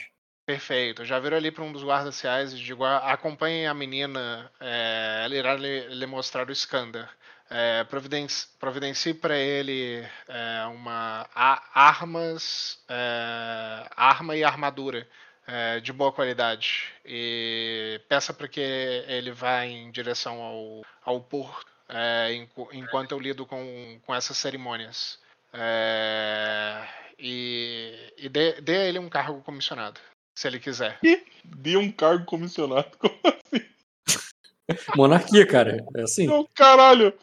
Perfeito. 0.47 1.03
Já 1.03 1.19
viram 1.19 1.35
ali 1.35 1.51
para 1.51 1.63
um 1.63 1.73
dos 1.73 1.83
guardas 1.83 2.21
reais 2.21 2.53
e 2.53 2.55
digo: 2.57 2.85
"A- 2.85 3.11
acompanhem 3.11 3.67
a 3.67 3.73
menina, 3.73 4.49
é, 4.61 5.23
ela 5.25 5.35
irá 5.35 5.53
lhe, 5.55 5.87
lhe 5.89 6.05
mostrar 6.05 6.47
o 6.47 6.53
Skander. 6.53 7.07
É, 7.49 7.83
providenci, 7.83 8.47
providencie 8.57 9.13
para 9.13 9.37
ele 9.37 10.05
é, 10.27 10.65
uma 10.67 11.27
a- 11.35 11.63
armas, 11.73 12.79
é, 12.89 13.87
arma 13.95 14.35
e 14.37 14.43
armadura 14.43 15.05
é, 15.47 15.79
de 15.79 15.93
boa 15.93 16.11
qualidade 16.11 16.85
e 17.05 17.99
peça 18.09 18.33
para 18.33 18.47
que 18.47 18.59
ele 18.59 19.31
vá 19.31 19.65
em 19.65 19.89
direção 19.91 20.41
ao, 20.41 20.81
ao 21.03 21.21
porto 21.21 21.65
é, 21.89 22.33
enqu- 22.33 22.69
enquanto 22.73 23.13
eu 23.13 23.19
lido 23.19 23.45
com, 23.45 23.99
com 24.05 24.13
essas 24.13 24.37
cerimônias. 24.37 25.19
É, 25.53 26.85
e 27.17 28.13
e 28.17 28.29
dê, 28.29 28.59
dê 28.61 28.75
a 28.77 28.85
ele 28.85 28.99
um 28.99 29.09
cargo 29.09 29.41
comissionado, 29.41 29.99
se 30.37 30.47
ele 30.47 30.59
quiser. 30.59 30.99
Dê 31.43 31.77
um 31.77 31.91
cargo 31.91 32.25
comissionado. 32.25 32.91
Monarquia, 34.95 35.47
cara. 35.47 35.77
É 35.95 36.01
assim. 36.01 36.27
Não, 36.27 36.45
caralho! 36.53 37.13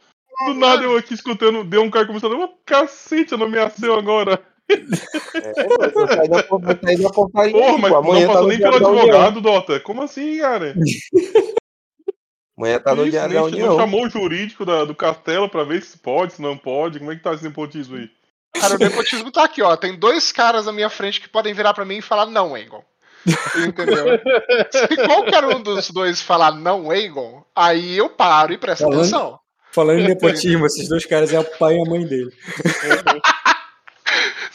Do 0.47 0.55
nada 0.55 0.83
eu 0.83 0.97
aqui 0.97 1.15
escutando, 1.15 1.63
deu 1.63 1.83
um 1.83 1.91
cargo 1.91 2.09
comissionado. 2.09 2.41
Uma 2.41 2.53
cacete, 2.65 3.33
eu 3.33 3.39
nomeação 3.39 3.95
agora. 3.97 4.43
Da- 4.69 6.43
vai 6.59 6.79
sair 6.83 6.99
da 7.03 7.11
portaria. 7.11 7.53
Porra, 7.53 7.79
mas 7.79 7.91
não 7.93 8.01
tá 8.03 8.27
passou 8.27 8.43
no 8.43 8.49
nem 8.49 8.59
pelo 8.59 8.77
advogado, 8.77 9.41
Dota. 9.41 9.81
Como 9.81 10.03
assim, 10.03 10.39
cara? 10.39 10.75
Amanhã 12.57 12.79
tá 12.79 12.95
no 12.95 13.11
Diário 13.11 13.33
nem- 13.35 13.43
da 13.43 13.49
Não 13.49 13.49
União. 13.49 13.77
chamou 13.77 14.07
o 14.07 14.09
jurídico 14.11 14.65
da- 14.65 14.85
do 14.85 14.95
castelo 14.95 15.49
pra 15.49 15.65
ver 15.65 15.83
se 15.83 15.99
pode, 15.99 16.35
se 16.35 16.43
não 16.43 16.57
pode. 16.57 16.99
Como 17.01 17.11
é 17.13 17.17
que 17.17 17.23
tá 17.23 17.35
esse 17.35 17.43
nepotismo 17.45 17.97
aí? 17.97 18.09
Cara, 18.55 18.77
o 18.77 18.79
nepotismo 18.79 19.33
tá 19.33 19.43
aqui, 19.45 19.61
ó. 19.61 19.77
Tem 19.77 19.99
dois 19.99 20.31
caras 20.31 20.67
na 20.67 20.73
minha 20.73 20.89
frente 20.89 21.21
que 21.21 21.29
podem 21.29 21.53
virar 21.53 21.75
pra 21.75 21.85
mim 21.85 21.97
e 21.97 22.03
falar 22.03 22.27
não, 22.27 22.57
Egon. 22.57 22.83
Entendeu? 23.67 24.05
Se 24.71 24.97
qualquer 25.07 25.45
um 25.47 25.61
dos 25.61 25.91
dois 25.91 26.21
falar 26.23 26.53
não, 26.53 26.93
Egon, 26.93 27.43
aí 27.57 27.97
eu 27.99 28.09
paro 28.09 28.53
e 28.53 28.59
presto 28.59 28.83
Falando- 28.85 29.01
atenção. 29.01 29.39
Falando 29.73 29.99
em 30.01 30.07
nepotismo, 30.09 30.67
esses 30.67 30.89
dois 30.89 31.05
caras 31.05 31.33
é 31.33 31.41
o 31.41 31.45
pai 31.59 31.75
e 31.77 31.81
a 31.83 31.85
mãe 31.91 32.07
dele. 32.07 32.31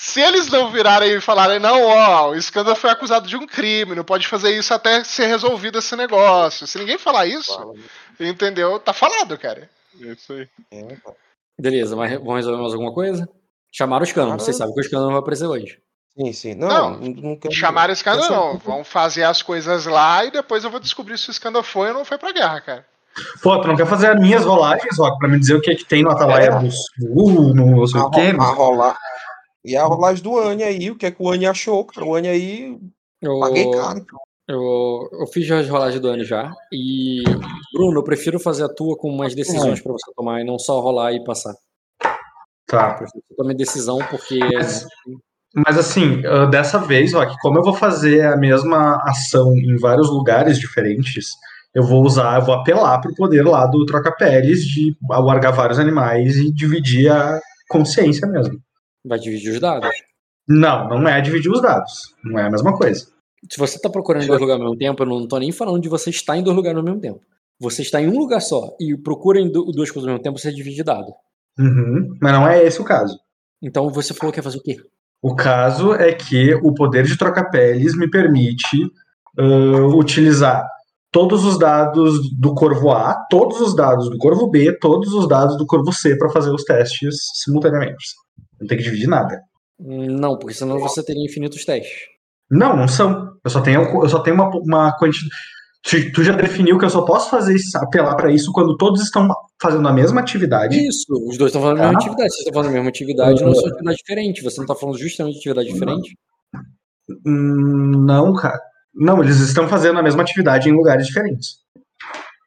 Se 0.09 0.21
eles 0.21 0.47
não 0.49 0.71
virarem 0.71 1.11
e 1.13 1.21
falarem, 1.21 1.59
não, 1.59 1.83
ó, 1.85 2.29
o 2.31 2.35
Skander 2.35 2.75
foi 2.75 2.89
acusado 2.89 3.27
de 3.27 3.37
um 3.37 3.45
crime, 3.45 3.93
não 3.95 4.03
pode 4.03 4.27
fazer 4.27 4.57
isso 4.57 4.73
até 4.73 5.03
ser 5.03 5.27
resolvido 5.27 5.77
esse 5.77 5.95
negócio. 5.95 6.65
Se 6.65 6.79
ninguém 6.79 6.97
falar 6.97 7.25
isso, 7.27 7.53
Fala. 7.53 7.73
entendeu? 8.19 8.79
Tá 8.79 8.91
falado, 8.91 9.37
cara. 9.37 9.69
É 10.01 10.05
isso 10.11 10.33
aí. 10.33 10.47
É, 10.71 10.95
pô. 11.03 11.15
Beleza, 11.61 11.95
mas 11.95 12.11
vamos 12.13 12.35
resolver 12.37 12.61
mais 12.61 12.73
alguma 12.73 12.93
coisa? 12.93 13.29
Chamaram 13.71 14.01
o 14.01 14.07
escândalo, 14.07 14.39
vocês 14.39 14.57
sabem 14.57 14.73
que 14.73 14.79
o 14.79 14.81
escândalo 14.81 15.05
não 15.07 15.13
vai 15.13 15.21
aparecer 15.21 15.45
hoje. 15.45 15.77
Sim, 16.17 16.33
sim. 16.33 16.55
Não, 16.55 16.67
Não, 16.91 16.99
não, 16.99 17.35
quero- 17.37 17.53
Chamaram 17.53 17.93
esse 17.93 17.99
escândalo, 18.01 18.29
não. 18.33 18.57
Vão 18.57 18.83
fazer 18.83 19.23
as 19.23 19.41
coisas 19.43 19.85
lá 19.85 20.25
e 20.25 20.31
depois 20.31 20.63
eu 20.63 20.71
vou 20.71 20.79
descobrir 20.79 21.17
se 21.19 21.29
o 21.29 21.31
escândalo 21.31 21.63
foi 21.63 21.89
ou 21.89 21.93
não 21.93 22.03
foi 22.05 22.17
pra 22.17 22.31
guerra, 22.31 22.59
cara. 22.61 22.85
Pô, 23.43 23.59
tu 23.61 23.67
não 23.67 23.75
quer 23.75 23.85
fazer 23.85 24.07
as 24.11 24.19
minhas 24.19 24.43
rolagens, 24.45 24.97
Rock, 24.97 25.19
pra 25.19 25.27
me 25.27 25.39
dizer 25.39 25.53
o 25.55 25.61
que, 25.61 25.75
que 25.75 25.85
tem 25.85 26.01
no 26.03 26.11
Atalaia 26.11 26.47
É. 26.47 26.59
do 26.59 26.71
Sul, 26.71 27.53
no 27.53 27.65
não 27.77 27.85
sei 27.87 27.99
o 28.01 28.09
quê? 28.09 28.31
ro- 28.31 28.41
a 28.41 28.45
rolar. 28.53 28.97
E 29.65 29.75
a 29.75 29.83
rolagem 29.85 30.23
do 30.23 30.37
Anny 30.39 30.63
aí, 30.63 30.89
o 30.91 30.95
que 30.95 31.05
é 31.05 31.11
que 31.11 31.21
o 31.21 31.29
Anny 31.29 31.45
achou, 31.45 31.83
cara? 31.85 32.05
O 32.07 32.15
Anny 32.15 32.27
aí, 32.29 32.77
Eu, 33.21 33.39
paguei 33.39 33.69
caro. 33.71 34.05
eu, 34.47 35.09
eu 35.11 35.27
fiz 35.27 35.49
as 35.51 35.67
rolagens 35.67 36.01
do 36.01 36.07
ano 36.07 36.23
já. 36.23 36.51
E, 36.71 37.23
Bruno, 37.73 37.99
eu 37.99 38.03
prefiro 38.03 38.39
fazer 38.39 38.63
a 38.63 38.69
tua 38.73 38.95
com 38.97 39.09
umas 39.09 39.35
decisões 39.35 39.81
pra 39.81 39.91
você 39.91 40.11
tomar 40.15 40.41
e 40.41 40.45
não 40.45 40.57
só 40.57 40.79
rolar 40.79 41.11
e 41.13 41.23
passar. 41.23 41.51
Eu 41.51 42.09
Tá. 42.67 42.93
prefiro 42.93 43.21
que 43.21 43.27
você 43.29 43.35
tome 43.35 43.53
decisão 43.55 43.97
porque. 44.09 44.39
Mas 45.55 45.77
assim, 45.79 46.23
ah, 46.25 46.45
dessa 46.45 46.77
vez, 46.77 47.13
Rock, 47.13 47.35
como 47.41 47.57
eu 47.57 47.63
vou 47.63 47.73
fazer 47.73 48.23
a 48.25 48.37
mesma 48.37 49.01
ação 49.03 49.55
em 49.57 49.75
vários 49.77 50.07
lugares 50.09 50.59
diferentes, 50.59 51.29
eu 51.73 51.83
vou 51.83 52.03
usar, 52.05 52.39
eu 52.39 52.45
vou 52.45 52.53
apelar 52.53 53.01
pro 53.01 53.15
poder 53.15 53.41
lá 53.43 53.65
do 53.65 53.83
troca-peles 53.85 54.63
de 54.63 54.95
largar 55.09 55.49
vários 55.51 55.79
animais 55.79 56.37
e 56.37 56.53
dividir 56.53 57.11
a 57.11 57.39
consciência 57.67 58.27
mesmo. 58.27 58.59
Vai 59.09 59.19
dividir 59.19 59.51
os 59.51 59.59
dados. 59.59 59.89
Não, 60.47 60.87
não 60.87 61.07
é 61.07 61.19
dividir 61.19 61.51
os 61.51 61.61
dados. 61.61 62.15
Não 62.23 62.39
é 62.39 62.43
a 62.45 62.49
mesma 62.51 62.77
coisa. 62.77 63.07
Se 63.51 63.57
você 63.57 63.79
tá 63.79 63.89
procurando 63.89 64.23
em 64.23 64.27
dois 64.27 64.39
lugares 64.39 64.61
ao 64.61 64.67
mesmo 64.69 64.77
tempo, 64.79 65.01
eu 65.03 65.07
não 65.07 65.27
tô 65.27 65.37
nem 65.39 65.51
falando 65.51 65.81
de 65.81 65.89
você 65.89 66.09
estar 66.11 66.37
em 66.37 66.43
dois 66.43 66.55
lugares 66.55 66.77
ao 66.77 66.83
mesmo 66.83 66.99
tempo. 67.01 67.19
Você 67.59 67.81
está 67.81 68.01
em 68.01 68.07
um 68.07 68.17
lugar 68.17 68.39
só 68.41 68.75
e 68.79 68.95
procura 68.97 69.39
em 69.39 69.51
du- 69.51 69.71
duas 69.71 69.89
coisas 69.91 70.07
ao 70.07 70.13
mesmo 70.13 70.23
tempo, 70.23 70.37
você 70.39 70.51
divide 70.51 70.83
dado. 70.83 71.11
Uhum, 71.57 72.15
Mas 72.21 72.31
não 72.33 72.47
é 72.47 72.63
esse 72.63 72.79
o 72.81 72.85
caso. 72.85 73.17
Então 73.61 73.89
você 73.89 74.13
falou 74.13 74.31
que 74.31 74.39
ia 74.39 74.43
fazer 74.43 74.59
o 74.59 74.63
quê? 74.63 74.77
O 75.21 75.35
caso 75.35 75.93
é 75.93 76.13
que 76.13 76.53
o 76.55 76.73
poder 76.73 77.03
de 77.03 77.17
troca-peles 77.17 77.97
me 77.97 78.09
permite 78.09 78.77
ah, 79.37 79.87
utilizar 79.95 80.65
todos 81.11 81.43
os 81.43 81.57
dados 81.59 82.31
do 82.37 82.53
Corvo 82.53 82.91
A, 82.91 83.15
todos 83.29 83.59
os 83.59 83.75
dados 83.75 84.09
do 84.09 84.17
Corvo 84.17 84.47
B, 84.49 84.77
todos 84.79 85.11
os 85.13 85.27
dados 85.27 85.57
do 85.57 85.65
Corvo 85.65 85.91
C 85.91 86.17
para 86.17 86.29
fazer 86.29 86.51
os 86.51 86.63
testes 86.63 87.15
simultaneamente. 87.43 88.05
Não 88.59 88.67
tem 88.67 88.77
que 88.77 88.83
dividir 88.83 89.07
nada. 89.07 89.41
Não, 89.79 90.37
porque 90.37 90.53
senão 90.53 90.79
você 90.79 91.03
teria 91.03 91.23
infinitos 91.25 91.63
testes. 91.65 91.99
Não, 92.51 92.75
não 92.75 92.87
são. 92.87 93.37
Eu 93.43 93.49
só 93.49 93.61
tenho, 93.61 93.81
eu 93.81 94.09
só 94.09 94.19
tenho 94.19 94.35
uma, 94.35 94.49
uma 94.49 94.97
quantidade. 94.97 95.29
Tu, 95.81 96.11
tu 96.11 96.23
já 96.23 96.33
definiu 96.33 96.77
que 96.77 96.83
eu 96.83 96.89
só 96.89 97.03
posso 97.05 97.29
fazer 97.29 97.55
isso- 97.55 97.77
apelar 97.77 98.13
para 98.15 98.29
isso 98.31 98.51
quando 98.51 98.75
todos 98.75 99.01
estão 99.01 99.29
fazendo 99.61 99.87
a 99.87 99.93
mesma 99.93 100.19
atividade. 100.19 100.77
Isso, 100.85 101.05
os 101.27 101.37
dois 101.37 101.49
estão 101.51 101.61
falando 101.61 101.77
a 101.79 101.81
mesma 101.83 101.93
Tá. 101.93 101.99
atividade. 101.99 102.29
Vocês 102.33 102.39
estão 102.39 102.53
falando 102.53 102.69
a 102.69 102.73
mesma 102.73 102.89
atividade, 102.89 103.43
não 103.43 103.55
são 103.55 103.67
atividades 103.69 103.97
diferentes. 103.97 104.43
Você 104.43 104.57
não 104.57 104.65
está 104.65 104.75
falando 104.75 104.97
justamente 104.97 105.33
de 105.35 105.39
atividade 105.39 105.71
diferente? 105.71 106.17
Hum, 107.25 108.03
não, 108.05 108.33
cara. 108.35 108.59
Não, 108.93 109.23
eles 109.23 109.39
estão 109.39 109.67
fazendo 109.67 109.99
a 109.99 110.03
mesma 110.03 110.21
atividade 110.21 110.67
em 110.69 110.73
lugares 110.73 111.07
diferentes. 111.07 111.59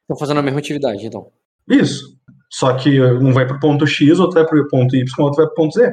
Estão 0.01 0.17
fazendo 0.17 0.39
a 0.39 0.43
mesma 0.43 0.59
atividade, 0.59 1.05
então. 1.05 1.27
Isso. 1.67 2.05
Só 2.53 2.75
que 2.77 3.01
um 3.01 3.33
vai 3.33 3.47
pro 3.47 3.59
ponto 3.59 3.85
X, 3.87 4.19
outro 4.19 4.35
vai 4.39 4.45
pro 4.47 4.67
ponto 4.67 4.95
Y, 4.95 5.05
outro 5.25 5.37
vai 5.37 5.45
pro 5.47 5.55
ponto 5.55 5.73
Z. 5.73 5.91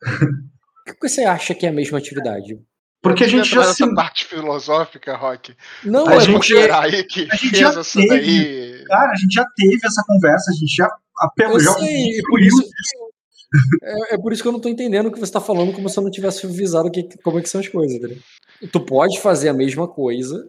Por 0.86 0.94
que 0.96 1.08
você 1.08 1.22
acha 1.24 1.54
que 1.54 1.66
é 1.66 1.68
a 1.68 1.72
mesma 1.72 1.98
atividade? 1.98 2.58
Porque 3.02 3.24
a 3.24 3.28
gente 3.28 3.48
já 3.50 3.60
nessa 3.60 3.74
se. 3.74 3.94
parte 3.94 4.24
filosófica, 4.24 5.16
Rock. 5.16 5.54
Não, 5.84 6.06
A 6.08 6.14
é 6.14 6.20
gente- 6.20 6.54
aí 6.54 7.04
que 7.04 7.28
a 7.30 7.34
gente 7.36 7.50
fez 7.50 7.58
já 7.60 7.68
essa 7.80 8.00
teve. 8.00 8.08
daí. 8.08 8.84
Cara, 8.86 9.10
a 9.12 9.16
gente 9.16 9.34
já 9.34 9.44
teve 9.56 9.80
essa 9.84 10.02
conversa, 10.06 10.50
a 10.50 10.54
gente 10.54 10.74
já 10.74 10.88
apelou, 11.18 11.54
Eu 11.56 11.60
já 11.60 11.72
sei, 11.74 12.18
e 12.18 12.22
por 12.22 12.40
isso. 12.40 12.62
É, 13.82 14.14
é 14.14 14.18
por 14.18 14.32
isso 14.32 14.40
que 14.40 14.48
eu 14.48 14.52
não 14.52 14.60
tô 14.60 14.68
entendendo 14.68 15.06
o 15.06 15.12
que 15.12 15.20
você 15.20 15.32
tá 15.32 15.40
falando, 15.40 15.72
como 15.72 15.88
se 15.88 15.98
eu 15.98 16.02
não 16.02 16.10
tivesse 16.10 16.46
avisado 16.46 16.90
que, 16.90 17.06
como 17.22 17.38
é 17.38 17.42
que 17.42 17.48
são 17.48 17.60
as 17.60 17.68
coisas, 17.68 17.96
entendeu? 17.96 18.18
Tu 18.72 18.80
pode 18.80 19.20
fazer 19.20 19.48
a 19.50 19.54
mesma 19.54 19.86
coisa 19.86 20.48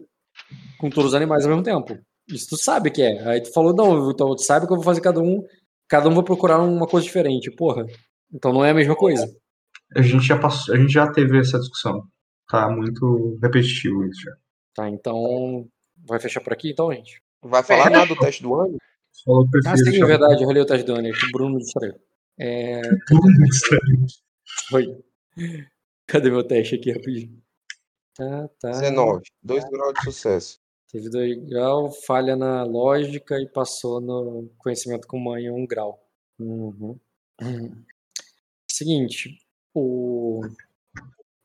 com 0.78 0.88
todos 0.88 1.10
os 1.10 1.14
animais 1.14 1.44
ao 1.44 1.50
mesmo 1.50 1.62
tempo. 1.62 1.98
Isso 2.28 2.48
tu 2.50 2.56
sabe 2.56 2.90
que 2.90 3.02
é. 3.02 3.26
Aí 3.28 3.42
tu 3.42 3.52
falou, 3.52 3.74
não, 3.74 4.10
então 4.10 4.34
tu 4.34 4.42
sabe 4.42 4.66
que 4.66 4.72
eu 4.72 4.76
vou 4.76 4.84
fazer 4.84 5.00
cada 5.00 5.20
um. 5.20 5.42
Cada 5.88 6.08
um 6.08 6.14
vai 6.14 6.24
procurar 6.24 6.60
uma 6.60 6.86
coisa 6.86 7.06
diferente. 7.06 7.50
Porra. 7.50 7.86
Então 8.32 8.52
não 8.52 8.64
é 8.64 8.70
a 8.70 8.74
mesma 8.74 8.96
coisa. 8.96 9.30
A 9.96 10.02
gente 10.02 10.26
já 10.26 10.38
passou, 10.38 10.74
a 10.74 10.78
gente 10.78 10.92
já 10.92 11.10
teve 11.10 11.38
essa 11.38 11.58
discussão. 11.58 12.02
Tá 12.48 12.68
muito 12.68 13.38
repetitivo 13.42 14.04
isso 14.06 14.22
já. 14.22 14.32
Tá, 14.74 14.88
então. 14.88 15.68
Vai 16.06 16.20
fechar 16.20 16.40
por 16.40 16.52
aqui 16.52 16.70
então, 16.70 16.92
gente? 16.92 17.22
Vai 17.42 17.62
falar 17.62 17.90
nada 17.90 18.06
do 18.06 18.16
teste 18.16 18.42
do 18.42 18.60
Anny? 18.60 18.76
Falou 19.24 19.46
Ah, 19.66 19.76
sim, 19.76 20.02
é 20.02 20.06
verdade, 20.06 20.42
eu 20.42 20.46
rolei 20.46 20.62
o 20.62 20.66
teste 20.66 20.84
do 20.84 20.94
que 20.94 21.26
o 21.26 21.32
Bruno 21.32 21.58
distraiu. 21.58 21.94
É. 22.38 22.82
Foi. 24.68 24.98
Cadê 26.06 26.30
meu 26.30 26.44
teste 26.44 26.74
aqui 26.74 26.92
rapidinho? 26.92 27.40
Tá, 28.14 28.48
tá. 28.60 28.70
19. 28.70 29.22
2 29.42 29.64
graus 29.70 29.94
de 29.94 30.04
sucesso. 30.04 30.58
Teve 30.94 31.10
dois 31.10 31.36
graus, 31.48 32.04
falha 32.04 32.36
na 32.36 32.62
lógica 32.62 33.36
e 33.40 33.48
passou 33.48 34.00
no 34.00 34.48
conhecimento 34.56 35.08
com 35.08 35.18
mãe 35.18 35.50
um 35.50 35.66
grau. 35.66 36.00
Uhum. 36.38 36.96
Seguinte, 38.70 39.36
o... 39.74 40.40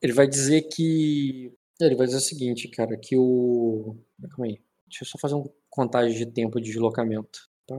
ele 0.00 0.12
vai 0.12 0.28
dizer 0.28 0.68
que. 0.68 1.52
Ele 1.80 1.96
vai 1.96 2.06
dizer 2.06 2.18
o 2.18 2.20
seguinte, 2.20 2.68
cara, 2.68 2.96
que 2.96 3.16
o. 3.16 3.96
Calma 4.30 4.46
aí. 4.46 4.62
Deixa 4.86 5.02
eu 5.02 5.08
só 5.08 5.18
fazer 5.18 5.34
uma 5.34 5.50
contagem 5.68 6.16
de 6.16 6.26
tempo 6.26 6.60
de 6.60 6.70
deslocamento. 6.70 7.48
Tá. 7.66 7.74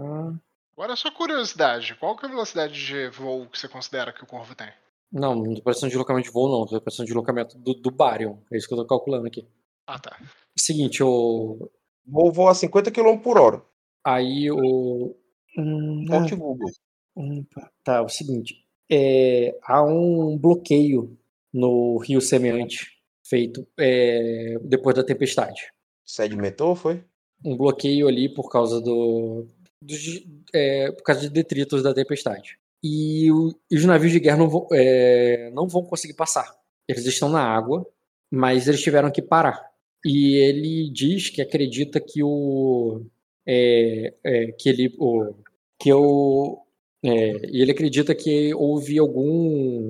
Agora 0.73 0.97
só 0.97 1.09
curiosidade, 1.09 1.95
qual 1.95 2.17
que 2.17 2.25
é 2.25 2.27
a 2.27 2.31
velocidade 2.31 2.85
de 2.85 3.07
voo 3.11 3.47
que 3.47 3.57
você 3.57 3.69
considera 3.69 4.11
que 4.11 4.23
o 4.23 4.27
corvo 4.27 4.53
tem? 4.55 4.73
Não, 5.09 5.35
não 5.35 5.55
tô 5.55 5.61
precisando 5.61 5.89
de 5.89 5.93
deslocamento 5.93 6.27
de 6.27 6.33
voo, 6.33 6.49
não. 6.49 6.65
Tô 6.65 6.81
precisando 6.81 7.05
de 7.05 7.13
deslocamento 7.13 7.57
do, 7.57 7.73
do 7.75 7.91
Baryon. 7.91 8.39
É 8.51 8.57
isso 8.57 8.67
que 8.67 8.73
eu 8.73 8.79
tô 8.79 8.85
calculando 8.85 9.25
aqui. 9.25 9.47
Ah, 9.87 9.97
tá. 9.97 10.19
Seguinte, 10.57 11.01
o. 11.03 11.69
Vou 12.05 12.31
voar 12.31 12.53
50 12.53 12.91
km 12.91 13.17
por 13.19 13.37
hora. 13.37 13.61
Aí 14.05 14.49
o. 14.51 15.15
Hum, 15.57 16.05
ah, 16.09 16.11
Ponte 16.19 16.35
Google. 16.35 16.69
Hum, 17.15 17.45
Tá, 17.83 17.97
é 17.97 18.01
o 18.01 18.09
seguinte. 18.09 18.55
é, 18.89 19.57
há 19.63 19.83
um 19.83 20.37
bloqueio 20.37 21.17
no 21.53 21.97
rio 21.97 22.21
semeante 22.21 22.87
feito 23.25 23.67
é, 23.79 24.57
depois 24.63 24.95
da 24.95 25.03
tempestade. 25.03 25.71
Sedimentou, 26.05 26.75
foi? 26.75 27.03
Um 27.43 27.55
bloqueio 27.57 28.07
ali 28.07 28.27
por 28.33 28.49
causa 28.49 28.79
do. 28.81 29.45
dos- 29.81 30.23
é, 30.53 30.91
por 30.91 31.03
causa 31.03 31.21
de 31.21 31.29
detritos 31.29 31.81
da 31.83 31.93
tempestade. 31.93 32.57
E, 32.83 33.31
o- 33.31 33.53
e 33.69 33.75
os 33.77 33.85
navios 33.85 34.11
de 34.11 34.19
guerra 34.19 34.37
não 34.37 34.49
vão, 34.49 34.67
é, 34.73 35.49
não 35.53 35.67
vão 35.67 35.83
conseguir 35.83 36.13
passar. 36.15 36.51
Eles 36.87 37.05
estão 37.05 37.29
na 37.29 37.41
água, 37.43 37.85
mas 38.29 38.67
eles 38.67 38.81
tiveram 38.81 39.11
que 39.11 39.21
parar. 39.21 39.70
E 40.05 40.35
ele 40.35 40.89
diz 40.91 41.29
que 41.29 41.41
acredita 41.41 41.99
que 41.99 42.23
o. 42.23 43.05
é, 43.45 44.13
é, 44.23 44.51
que 44.53 44.69
ele. 44.69 44.95
O, 44.99 45.35
que 45.79 45.91
o, 45.93 46.63
é, 47.03 47.09
ele 47.43 47.71
acredita 47.71 48.13
que 48.13 48.53
houve 48.53 48.99
algum 48.99 49.89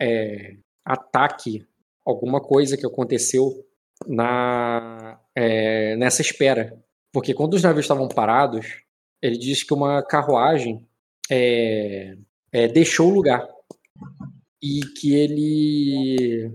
é, 0.00 0.56
ataque, 0.84 1.66
alguma 2.04 2.40
coisa 2.40 2.76
que 2.76 2.86
aconteceu 2.86 3.64
na, 4.06 5.20
é, 5.34 5.96
nessa 5.96 6.22
espera. 6.22 6.82
Porque 7.12 7.34
quando 7.34 7.54
os 7.54 7.62
navios 7.62 7.84
estavam 7.84 8.08
parados, 8.08 8.82
ele 9.22 9.38
diz 9.38 9.62
que 9.62 9.74
uma 9.74 10.02
carruagem 10.02 10.86
é, 11.30 12.16
deixou 12.72 13.08
o 13.10 13.14
lugar. 13.14 13.46
E 14.62 14.80
que 14.98 15.14
ele. 15.14 16.50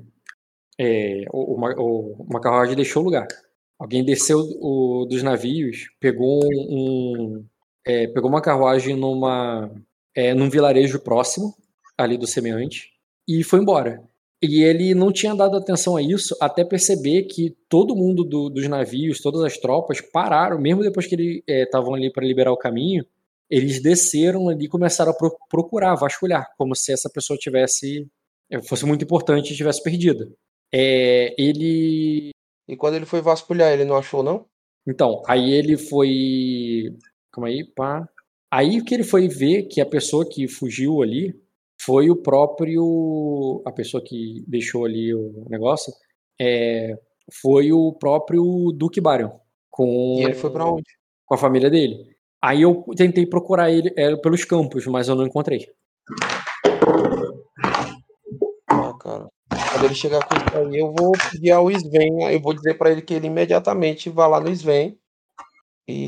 É, 0.83 1.25
o- 1.31 1.55
o- 1.77 2.25
uma 2.27 2.41
carruagem 2.41 2.75
deixou 2.75 3.03
o 3.03 3.05
lugar. 3.05 3.27
Alguém 3.79 4.03
desceu 4.03 4.39
o- 4.59 5.05
dos 5.07 5.21
navios, 5.23 5.89
pegou 5.99 6.39
um, 6.45 7.45
é, 7.85 8.07
pegou 8.07 8.29
uma 8.29 8.41
carruagem 8.41 8.95
numa, 8.95 9.69
é, 10.15 10.33
num 10.33 10.49
vilarejo 10.49 10.99
próximo, 10.99 11.53
ali 11.97 12.17
do 12.17 12.25
semeante, 12.27 12.89
e 13.27 13.43
foi 13.43 13.59
embora. 13.59 14.01
E 14.41 14.63
ele 14.63 14.95
não 14.95 15.11
tinha 15.11 15.35
dado 15.35 15.55
atenção 15.55 15.95
a 15.97 16.01
isso 16.01 16.35
até 16.41 16.63
perceber 16.65 17.23
que 17.23 17.55
todo 17.69 17.95
mundo 17.95 18.23
do- 18.23 18.49
dos 18.49 18.67
navios, 18.67 19.21
todas 19.21 19.43
as 19.43 19.57
tropas, 19.57 20.01
pararam, 20.01 20.59
mesmo 20.59 20.81
depois 20.81 21.05
que 21.05 21.13
eles 21.15 21.43
estavam 21.47 21.93
ali 21.93 22.11
para 22.11 22.25
liberar 22.25 22.51
o 22.51 22.57
caminho, 22.57 23.05
eles 23.49 23.81
desceram 23.81 24.49
ali 24.49 24.65
e 24.65 24.69
começaram 24.69 25.11
a 25.11 25.15
pro- 25.15 25.37
procurar, 25.49 25.93
vasculhar, 25.95 26.47
como 26.57 26.75
se 26.75 26.91
essa 26.91 27.09
pessoa 27.09 27.37
tivesse 27.37 28.07
eh, 28.49 28.61
fosse 28.63 28.85
muito 28.85 29.03
importante 29.03 29.53
e 29.53 29.55
tivesse 29.55 29.83
perdida. 29.83 30.27
É, 30.73 31.35
ele 31.37 32.31
E 32.67 32.75
quando 32.77 32.95
ele 32.95 33.05
foi 33.05 33.21
vasculhar, 33.21 33.71
ele 33.71 33.85
não 33.85 33.97
achou, 33.97 34.23
não? 34.23 34.45
então, 34.87 35.21
aí 35.27 35.51
ele 35.51 35.77
foi. 35.77 36.95
Calma 37.31 37.49
aí, 37.49 37.63
pá. 37.63 38.07
Aí 38.51 38.83
que 38.83 38.93
ele 38.93 39.03
foi 39.03 39.27
ver 39.27 39.63
que 39.63 39.79
a 39.79 39.85
pessoa 39.85 40.27
que 40.27 40.47
fugiu 40.47 41.01
ali 41.01 41.33
foi 41.81 42.09
o 42.09 42.15
próprio. 42.15 43.61
A 43.65 43.71
pessoa 43.71 44.03
que 44.03 44.43
deixou 44.47 44.85
ali 44.85 45.13
o 45.13 45.45
negócio 45.49 45.93
é, 46.39 46.97
foi 47.41 47.71
o 47.71 47.93
próprio 47.93 48.71
Duque 48.75 48.99
Baryon. 48.99 49.31
Com, 49.69 50.17
E 50.19 50.23
ele 50.23 50.33
foi 50.33 50.49
pra 50.51 50.65
onde? 50.65 50.83
com 51.25 51.35
a 51.35 51.37
família 51.37 51.69
dele. 51.69 52.11
Aí 52.41 52.63
eu 52.63 52.83
tentei 52.97 53.25
procurar 53.25 53.71
ele 53.71 53.93
é, 53.95 54.15
pelos 54.17 54.43
campos, 54.43 54.85
mas 54.87 55.07
eu 55.07 55.15
não 55.15 55.25
encontrei. 55.25 55.69
Ah, 58.67 58.93
cara. 58.99 59.29
Quando 59.71 59.85
ele 59.85 59.95
chegar 59.95 60.25
com 60.25 60.35
isso 60.35 60.57
aí, 60.57 60.79
eu 60.79 60.93
vou 60.93 61.11
pedir 61.31 61.51
ao 61.51 61.69
Sven, 61.71 62.31
eu 62.31 62.39
vou 62.39 62.53
dizer 62.53 62.77
pra 62.77 62.91
ele 62.91 63.01
que 63.01 63.13
ele 63.13 63.27
imediatamente 63.27 64.09
vá 64.09 64.27
lá 64.27 64.39
no 64.39 64.49
Sven 64.49 64.97
e 65.87 66.05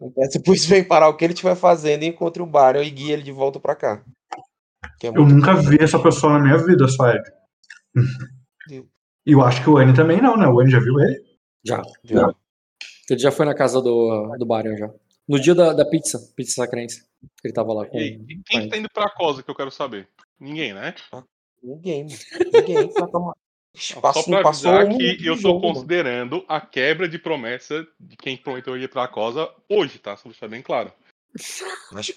eu 0.00 0.10
peço 0.10 0.42
pro 0.42 0.54
Sven 0.54 0.84
parar 0.84 1.08
o 1.08 1.16
que 1.16 1.24
ele 1.24 1.32
estiver 1.32 1.54
fazendo 1.54 2.02
e 2.02 2.06
encontre 2.06 2.42
o 2.42 2.46
Barão 2.46 2.82
e 2.82 2.90
guie 2.90 3.12
ele 3.12 3.22
de 3.22 3.32
volta 3.32 3.60
pra 3.60 3.76
cá. 3.76 4.04
É 5.02 5.08
Eu 5.08 5.26
nunca 5.26 5.54
vi 5.54 5.78
essa 5.80 5.98
pessoa 5.98 6.34
na 6.34 6.40
minha 6.40 6.58
vida, 6.58 6.88
só 6.88 7.08
Ed. 7.10 7.22
E 9.24 9.32
eu 9.32 9.42
acho 9.42 9.62
que 9.62 9.70
o 9.70 9.76
Annie 9.76 9.94
também 9.94 10.20
não, 10.20 10.36
né? 10.36 10.46
O 10.46 10.60
Annie 10.60 10.72
já 10.72 10.80
viu 10.80 10.98
ele? 10.98 11.22
Já. 11.64 11.82
Viu? 12.02 12.34
Ele 13.08 13.20
já 13.20 13.30
foi 13.30 13.46
na 13.46 13.54
casa 13.54 13.80
do, 13.80 14.36
do 14.38 14.46
Baryon 14.46 14.76
já. 14.76 14.90
No 15.28 15.40
dia 15.40 15.54
da, 15.54 15.72
da 15.72 15.84
pizza, 15.84 16.18
pizza 16.34 16.54
sacrense. 16.54 17.04
Ele 17.44 17.52
tava 17.52 17.72
lá 17.72 17.86
com. 17.86 17.96
E 17.98 18.42
quem 18.44 18.62
que 18.62 18.68
tá 18.68 18.76
indo 18.76 18.88
pra 18.92 19.10
Cosa 19.10 19.42
que 19.42 19.50
eu 19.50 19.54
quero 19.54 19.70
saber? 19.70 20.08
Ninguém, 20.40 20.72
né? 20.72 20.94
Ninguém. 21.62 22.06
Ninguém. 22.52 22.90
Só, 22.92 23.06
toma- 23.06 23.36
Só 23.76 24.00
Passou, 24.00 24.24
pra 24.24 24.48
avisar 24.48 24.84
um 24.86 24.98
que 24.98 25.24
eu 25.26 25.36
mano. 25.36 25.60
considerando 25.60 26.44
a 26.48 26.60
quebra 26.60 27.08
de 27.08 27.18
promessa 27.18 27.86
de 27.98 28.16
quem 28.16 28.36
prometeu 28.36 28.76
ir 28.76 28.88
pra 28.90 29.08
Cosa 29.08 29.48
hoje, 29.68 29.98
tá? 29.98 30.16
Só 30.16 30.28
deixar 30.28 30.48
bem 30.48 30.60
claro. 30.62 30.92
Mas, 31.90 32.12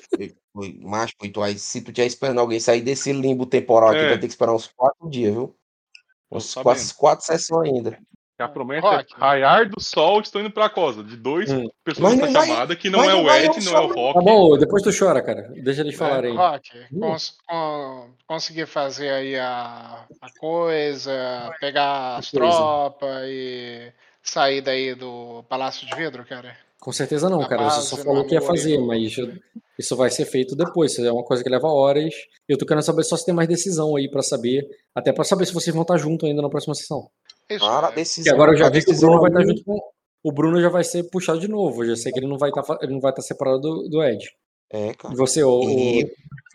mas 0.81 1.11
tu 1.31 1.41
aí, 1.41 1.57
se 1.57 1.81
tu 1.81 1.93
tiver 1.93 2.07
esperando 2.07 2.39
alguém 2.39 2.59
sair 2.59 2.81
desse 2.81 3.13
limbo 3.13 3.45
temporal 3.45 3.89
aqui, 3.91 3.99
É. 3.99 4.09
vai 4.09 4.19
ter 4.19 4.27
que 4.27 4.33
esperar 4.33 4.53
uns 4.53 4.67
quatro 4.67 5.09
dias, 5.09 5.33
viu? 5.33 5.55
Uns 6.29 6.53
quatro, 6.53 6.95
quatro 6.97 7.25
sessões 7.25 7.69
ainda. 7.73 7.97
Que 8.37 8.43
a 8.43 8.49
promessa 8.49 8.85
Rock. 8.85 9.13
é 9.15 9.17
raiar 9.17 9.69
do 9.69 9.79
sol, 9.81 10.19
estou 10.19 10.41
indo 10.41 10.51
pra 10.51 10.69
Cosa. 10.69 11.01
De 11.01 11.15
dois 11.15 11.49
Hum. 11.49 11.69
pessoas 11.85 12.15
nessa 12.15 12.33
vai- 12.33 12.47
chamada, 12.47 12.75
que 12.75 12.89
não 12.89 13.01
é 13.03 13.15
o 13.15 13.29
Ed, 13.33 13.47
não 13.63 13.77
é 13.77 13.79
o 13.79 13.87
só- 13.87 13.87
Tá 13.87 13.93
Rock. 14.19 14.25
bom, 14.25 14.57
depois 14.57 14.83
tu 14.83 14.89
chora, 14.97 15.21
cara. 15.21 15.49
Deixa 15.63 15.79
eles 15.81 15.95
falarem 15.95 16.31
aí. 16.31 16.37
Rock, 16.37 16.69
Hum. 16.91 16.99
cons- 16.99 17.37
conseguir 18.27 18.65
fazer 18.65 19.09
aí 19.09 19.37
a, 19.37 20.05
a 20.21 20.39
coisa, 20.39 21.49
pegar 21.61 22.17
as 22.17 22.29
tropas 22.29 23.23
e 23.25 23.91
sair 24.21 24.59
daí 24.61 24.95
do 24.95 25.43
Palácio 25.47 25.87
de 25.87 25.95
Vidro, 25.95 26.25
cara? 26.25 26.55
Com 26.81 26.91
certeza 26.91 27.29
não, 27.29 27.41
A 27.41 27.47
cara. 27.47 27.69
Você 27.69 27.81
só 27.81 27.97
falou 27.97 28.25
que 28.25 28.35
ia 28.35 28.41
fazer, 28.41 28.77
mas 28.79 29.15
isso 29.79 29.95
vai 29.95 30.09
ser 30.09 30.25
feito 30.25 30.55
depois. 30.57 30.91
Isso 30.91 31.05
é 31.05 31.11
uma 31.11 31.23
coisa 31.23 31.41
que 31.43 31.49
leva 31.49 31.67
horas. 31.67 32.13
Eu 32.49 32.57
tô 32.57 32.65
querendo 32.65 32.83
saber 32.83 33.03
só 33.03 33.15
se 33.15 33.25
tem 33.25 33.33
mais 33.33 33.47
decisão 33.47 33.95
aí 33.95 34.09
pra 34.11 34.21
saber. 34.21 34.67
Até 34.93 35.11
pra 35.13 35.23
saber 35.23 35.45
se 35.45 35.53
vocês 35.53 35.73
vão 35.73 35.81
estar 35.83 35.97
junto 35.97 36.25
ainda 36.25 36.41
na 36.41 36.49
próxima 36.49 36.75
sessão. 36.75 37.09
Isso, 37.49 37.65
Para 37.65 37.87
a 37.87 37.89
é. 37.89 37.93
E 37.93 37.95
decisão. 37.95 38.33
agora 38.33 38.51
eu 38.53 38.57
já 38.57 38.69
vi 38.69 38.83
que 38.83 38.91
o 38.91 38.97
Bruno 38.99 39.19
vai 39.21 39.29
estar 39.29 39.39
aí- 39.41 39.47
junto 39.47 39.63
com. 39.63 39.79
O 40.23 40.31
Bruno 40.31 40.59
já 40.61 40.69
vai 40.69 40.83
ser 40.83 41.03
puxado 41.03 41.39
de 41.39 41.47
novo. 41.47 41.83
Eu 41.83 41.89
já 41.89 41.95
sei 41.97 42.11
que 42.11 42.19
ele 42.19 42.27
não 42.27 42.37
vai 42.37 42.49
estar 42.49 42.63
ele 42.81 42.93
não 42.93 42.99
vai 42.99 43.11
estar 43.11 43.21
separado 43.21 43.59
do, 43.61 43.87
do 43.89 44.03
Ed. 44.03 44.25
É, 44.71 44.93
cara. 44.95 45.13
E 45.13 45.17
você, 45.17 45.43
o, 45.43 45.61
E, 45.69 46.01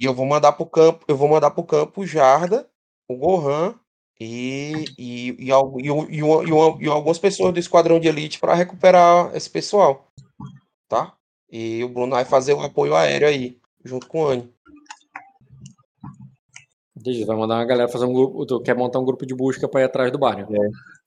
e 0.00 0.04
eu 0.04 0.12
vou 0.12 0.26
mandar 0.26 0.52
pro 0.52 0.66
campo, 0.66 1.04
eu 1.06 1.16
vou 1.16 1.28
mandar 1.28 1.52
pro 1.52 1.62
campo 1.62 2.00
o 2.00 2.06
Jarda, 2.06 2.68
o 3.08 3.16
Gohan 3.16 3.74
e, 4.20 4.84
e, 4.98 5.28
e, 5.38 5.44
e, 5.44 5.48
e, 5.48 5.52
uma- 5.52 6.10
e 6.10 6.22
uma- 6.52 6.78
e 6.82 6.88
algumas 6.88 7.18
pessoas 7.20 7.52
do 7.54 7.60
esquadrão 7.60 8.00
de 8.00 8.08
elite 8.08 8.40
para 8.40 8.54
recuperar 8.54 9.30
esse 9.36 9.48
pessoal. 9.48 10.08
Tá? 10.88 11.14
E 11.50 11.84
o 11.84 11.88
Bruno 11.88 12.10
vai 12.12 12.24
fazer 12.24 12.52
o 12.54 12.60
apoio 12.60 12.96
aéreo 12.96 13.28
aí, 13.28 13.56
junto 13.84 14.08
com 14.08 14.22
o 14.22 14.26
Anne. 14.26 14.52
Entendi, 17.00 17.24
vai 17.24 17.36
mandar 17.36 17.54
uma 17.56 17.64
galera 17.64 17.88
fazer 17.88 18.04
um 18.04 18.12
grupo. 18.12 18.44
Tu 18.44 18.60
quer 18.60 18.76
montar 18.76 18.98
um 18.98 19.04
grupo 19.04 19.24
de 19.24 19.34
busca 19.34 19.66
pra 19.66 19.80
ir 19.80 19.84
atrás 19.84 20.12
do 20.12 20.18
Baryon. 20.18 20.46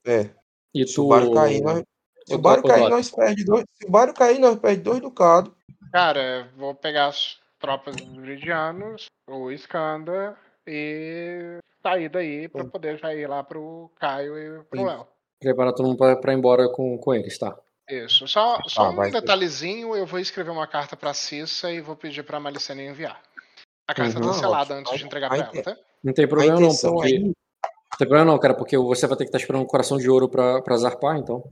É. 0.05 0.29
E 0.73 0.87
Se 0.87 0.95
tu. 0.95 1.05
o 1.05 1.07
Barco 1.09 1.33
cair, 1.33 1.61
nós. 1.61 1.83
Se 2.25 2.35
o 2.35 2.41
cair, 2.41 2.89
nós 2.89 3.11
perde 3.11 3.45
dois. 3.45 3.63
Se 3.79 3.87
o 3.87 3.91
Barco 3.91 4.13
cair, 4.15 4.39
nós 4.39 4.57
perde 4.57 4.81
dois 4.81 4.99
ducados. 4.99 5.51
Cara, 5.91 6.49
vou 6.57 6.73
pegar 6.73 7.07
as 7.07 7.37
tropas 7.59 7.95
dos 7.95 8.07
Viridianos, 8.17 9.05
o 9.29 9.51
Skanda 9.51 10.35
e 10.65 11.57
sair 11.83 12.09
daí 12.09 12.47
pra 12.47 12.65
poder 12.65 12.97
já 12.97 13.13
ir 13.13 13.27
lá 13.27 13.43
pro 13.43 13.91
Caio 13.99 14.37
e 14.37 14.63
pro 14.63 14.79
Sim. 14.79 14.85
Léo. 14.85 15.07
Preparar 15.39 15.73
todo 15.73 15.85
mundo 15.85 15.97
pra, 15.97 16.15
pra 16.15 16.33
ir 16.33 16.37
embora 16.37 16.67
com, 16.69 16.97
com 16.97 17.13
eles, 17.13 17.37
tá? 17.37 17.55
Isso. 17.89 18.27
Só, 18.27 18.57
só 18.67 18.85
Ah, 18.85 18.89
um 18.89 19.11
detalhezinho, 19.11 19.93
eu 19.95 20.05
vou 20.05 20.19
escrever 20.19 20.49
uma 20.51 20.65
carta 20.65 20.95
pra 20.95 21.13
Cissa 21.13 21.69
e 21.71 21.81
vou 21.81 21.95
pedir 21.95 22.23
pra 22.23 22.39
Malicena 22.39 22.81
enviar. 22.81 23.21
A 23.87 23.93
carta 23.93 24.19
Uhum. 24.19 24.27
tá 24.27 24.33
selada 24.33 24.73
ótimo. 24.75 24.79
antes 24.89 24.99
de 24.99 25.05
entregar 25.05 25.29
pra 25.29 25.37
ela, 25.37 25.61
tá? 25.63 25.77
Não 26.03 26.13
tem 26.13 26.27
problema 26.27 26.59
não, 26.59 26.75
porque. 26.75 27.07
aí. 27.07 27.19
Não 27.19 27.33
tem 27.97 28.07
problema 28.07 28.25
não, 28.31 28.39
cara, 28.39 28.53
porque 28.53 28.77
você 28.77 29.05
vai 29.07 29.17
ter 29.17 29.25
que 29.25 29.29
estar 29.29 29.37
esperando 29.39 29.61
um 29.63 29.67
coração 29.67 29.97
de 29.97 30.09
ouro 30.09 30.27
pra, 30.29 30.61
pra 30.61 30.77
zarpar, 30.77 31.17
então. 31.17 31.43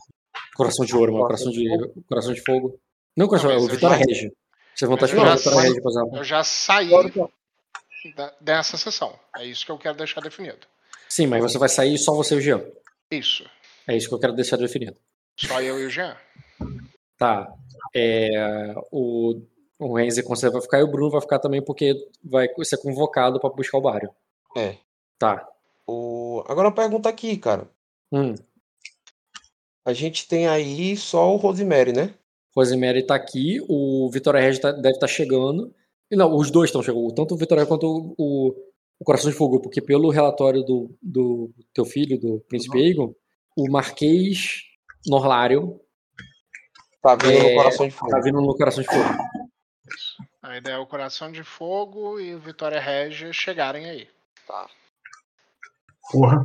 Coração 0.56 0.85
de 0.85 0.95
ouro, 0.95 1.14
mas 1.14 1.22
coração 1.24 1.51
de, 1.51 1.69
coração 2.08 2.34
de 2.34 2.42
fogo. 2.43 2.80
Não, 3.16 3.27
coração, 3.27 3.50
Não, 3.50 3.58
é 3.58 3.60
o 3.61 3.68
Vitória 3.68 3.98
já- 3.98 4.06
Regia. 4.06 4.32
Vocês 4.74 4.88
vão 4.88 4.95
estar 4.95 5.06
eu 5.06 5.10
esperando 5.10 5.30
já 5.30 5.35
Vitória 5.38 5.61
Regia 5.68 5.82
pra 5.82 5.92
zarpar. 5.92 6.19
Eu 6.19 6.24
já 6.24 6.43
saí 6.43 6.88
Agora, 6.88 7.30
da- 8.16 8.34
dessa 8.42 8.77
sessão. 8.77 9.14
É 9.38 9.45
isso 9.45 9.66
que 9.66 9.72
eu 9.72 9.77
quero 9.77 9.98
deixar 9.98 10.22
definido. 10.22 10.60
Sim, 11.10 11.27
mas 11.27 11.42
você 11.42 11.58
vai 11.58 11.69
sair 11.69 11.98
só 11.98 12.14
você 12.16 12.35
e 12.35 12.38
o 12.38 12.42
Jean. 12.42 12.64
Isso. 13.11 13.45
É 13.88 13.95
isso 13.95 14.08
que 14.08 14.16
eu 14.16 14.19
quero 14.19 14.34
deixar 14.34 14.58
definido. 14.58 14.95
Só 15.38 15.61
eu 15.61 15.80
e 15.80 15.85
o 15.85 15.90
Jean. 15.90 16.16
Tá. 17.18 17.48
É, 17.93 18.74
o, 18.92 19.42
o 19.82 19.95
Renzi 19.95 20.22
com 20.24 20.35
você 20.35 20.50
vai 20.50 20.61
ficar 20.61 20.80
e 20.80 20.84
o 20.84 20.88
Bruno 20.92 21.10
vai 21.10 21.22
ficar 21.22 21.40
também 21.40 21.61
porque 21.61 21.93
vai 22.24 22.48
ser 22.64 22.77
convocado 22.77 23.40
pra 23.40 23.50
buscar 23.50 23.77
o 23.77 23.82
Barrio. 23.82 24.10
É. 24.56 24.76
Tá. 25.18 25.48
O... 25.88 26.43
Agora 26.48 26.68
uma 26.68 26.76
pergunta 26.76 27.10
aqui, 27.10 27.35
cara. 27.38 27.68
Hum. 28.11 28.35
A 29.84 29.93
gente 29.93 30.27
tem 30.27 30.48
aí 30.48 30.95
só 30.95 31.34
o 31.34 31.38
Rosemary, 31.38 31.92
né? 31.92 32.14
Rosemary 32.56 33.03
tá 33.06 33.16
aqui, 33.16 33.60
o 33.68 34.10
Vitória 34.11 34.40
Regia 34.40 34.61
tá- 34.61 34.72
deve 34.72 34.95
estar 34.95 35.08
chegando. 35.08 35.74
E 36.11 36.16
não, 36.16 36.35
os 36.35 36.51
dois 36.51 36.69
estão 36.69 36.84
chegando, 36.84 37.11
tanto 37.14 37.34
o 37.34 37.38
Vitória 37.38 37.66
quanto 37.66 37.88
o, 37.88 38.14
o, 38.18 38.50
o 39.00 39.03
Coração 39.06 39.32
de 39.32 39.35
Fogo, 39.38 39.60
porque 39.61 39.82
pelo 39.82 40.10
relatório 40.10 40.61
do, 40.64 40.95
do 41.01 41.50
teu 41.74 41.85
filho, 41.85 42.19
do 42.19 42.42
Príncipe 42.48 42.77
Aegon, 42.77 43.16
o 43.58 43.72
Marquês 43.72 44.61
Norlário 45.08 45.80
Tá 47.01 47.16
vindo 47.16 47.32
É, 47.32 47.50
no 47.50 47.56
coração 47.56 47.88
de 47.88 47.92
fogo. 47.93 48.11
tá 48.11 48.19
vindo 48.19 48.40
no 48.42 48.56
Coração 48.56 48.84
de 48.84 48.90
Fogo. 48.90 49.10
A 50.41 50.57
ideia 50.57 50.75
é 50.75 50.79
o 50.79 50.87
Coração 50.87 51.31
de 51.31 51.43
Fogo 51.43 52.19
e 52.19 52.33
o 52.33 52.39
Vitória 52.39 52.79
Regia 52.79 53.31
chegarem 53.31 53.85
aí. 53.85 54.07
Porra. 56.11 56.39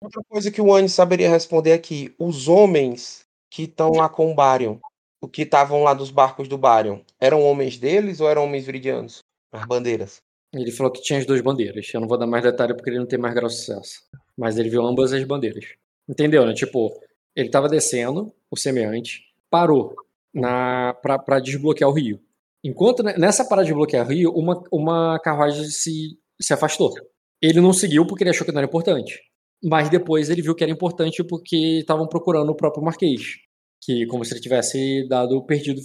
Outra 0.00 0.22
coisa 0.28 0.50
que 0.50 0.60
o 0.60 0.74
Anne 0.74 0.88
saberia 0.88 1.30
responder 1.30 1.72
aqui: 1.72 2.14
os 2.18 2.48
homens 2.48 3.24
que 3.48 3.62
estão 3.62 3.92
lá 3.92 4.08
com 4.08 4.30
o 4.30 4.34
Barion, 4.34 4.78
o 5.20 5.28
que 5.28 5.42
estavam 5.42 5.82
lá 5.82 5.94
dos 5.94 6.10
barcos 6.10 6.48
do 6.48 6.58
Barion, 6.58 7.00
eram 7.20 7.42
homens 7.42 7.78
deles 7.78 8.20
ou 8.20 8.28
eram 8.28 8.44
homens 8.44 8.66
viridianos? 8.66 9.20
As 9.52 9.64
bandeiras. 9.64 10.20
Ele 10.52 10.72
falou 10.72 10.92
que 10.92 11.02
tinha 11.02 11.18
as 11.18 11.26
duas 11.26 11.40
bandeiras. 11.40 11.88
Eu 11.92 12.00
não 12.00 12.08
vou 12.08 12.18
dar 12.18 12.26
mais 12.26 12.42
detalhe 12.42 12.74
porque 12.74 12.90
ele 12.90 12.98
não 12.98 13.06
tem 13.06 13.18
mais 13.18 13.34
grau 13.34 13.48
de 13.48 13.56
sucesso. 13.56 14.02
Mas 14.36 14.58
ele 14.58 14.68
viu 14.68 14.84
ambas 14.84 15.12
as 15.12 15.22
bandeiras. 15.24 15.64
Entendeu, 16.08 16.44
né? 16.44 16.52
Tipo, 16.52 17.00
ele 17.34 17.48
tava 17.48 17.68
descendo, 17.68 18.32
o 18.50 18.56
semeante, 18.56 19.22
parou 19.50 19.94
na 20.32 20.94
pra, 20.94 21.18
pra 21.18 21.40
desbloquear 21.40 21.90
o 21.90 21.92
rio. 21.92 22.20
Enquanto 22.66 23.02
ne- 23.02 23.16
nessa 23.16 23.44
parada 23.44 23.64
de 23.64 23.70
desbloquear 23.70 24.04
o 24.04 24.08
rio, 24.10 24.32
uma, 24.32 24.60
uma 24.72 25.20
carruagem 25.20 25.64
se, 25.66 26.18
se 26.40 26.52
afastou. 26.52 26.92
Ele 27.40 27.60
não 27.60 27.72
seguiu 27.72 28.04
porque 28.06 28.24
ele 28.24 28.30
achou 28.30 28.44
que 28.44 28.50
não 28.52 28.58
era 28.58 28.66
importante. 28.66 29.20
Mas 29.62 29.88
depois 29.88 30.28
ele 30.28 30.42
viu 30.42 30.54
que 30.54 30.64
era 30.64 30.72
importante 30.72 31.22
porque 31.22 31.78
estavam 31.80 32.08
procurando 32.08 32.50
o 32.50 32.56
próprio 32.56 32.82
Marquês. 32.82 33.36
Que 33.80 34.04
como 34.06 34.24
se 34.24 34.34
ele 34.34 34.40
tivesse 34.40 35.06
dado 35.08 35.44
perdido, 35.46 35.80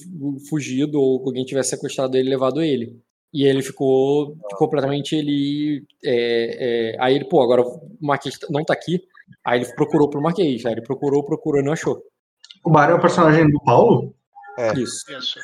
fugido, 0.49 0.99
ou 0.99 1.23
alguém 1.23 1.45
tivesse 1.45 1.71
sequestrado 1.71 2.17
ele 2.17 2.29
e 2.29 2.31
levado 2.31 2.63
ele. 2.63 2.99
E 3.33 3.45
ele 3.45 3.61
ficou 3.61 4.35
completamente 4.57 5.15
ele. 5.15 5.85
é, 6.03 6.93
é, 6.93 6.97
aí 6.99 7.15
ele, 7.15 7.25
pô, 7.25 7.41
agora 7.41 7.61
o 7.61 7.97
Marquês 8.01 8.37
não 8.49 8.63
tá 8.63 8.73
aqui. 8.73 8.99
Aí 9.45 9.61
ele 9.61 9.73
procurou 9.75 10.09
pro 10.09 10.21
Marquês. 10.21 10.65
Aí 10.65 10.73
ele 10.73 10.81
procurou, 10.81 11.23
procurou 11.23 11.61
e 11.61 11.63
não 11.63 11.73
achou. 11.73 12.01
O 12.65 12.71
Barry 12.71 12.93
é 12.93 12.95
o 12.95 13.01
personagem 13.01 13.49
do 13.49 13.59
Paulo? 13.63 14.13
É. 14.57 14.73
Isso. 14.73 15.03
Isso. 15.11 15.39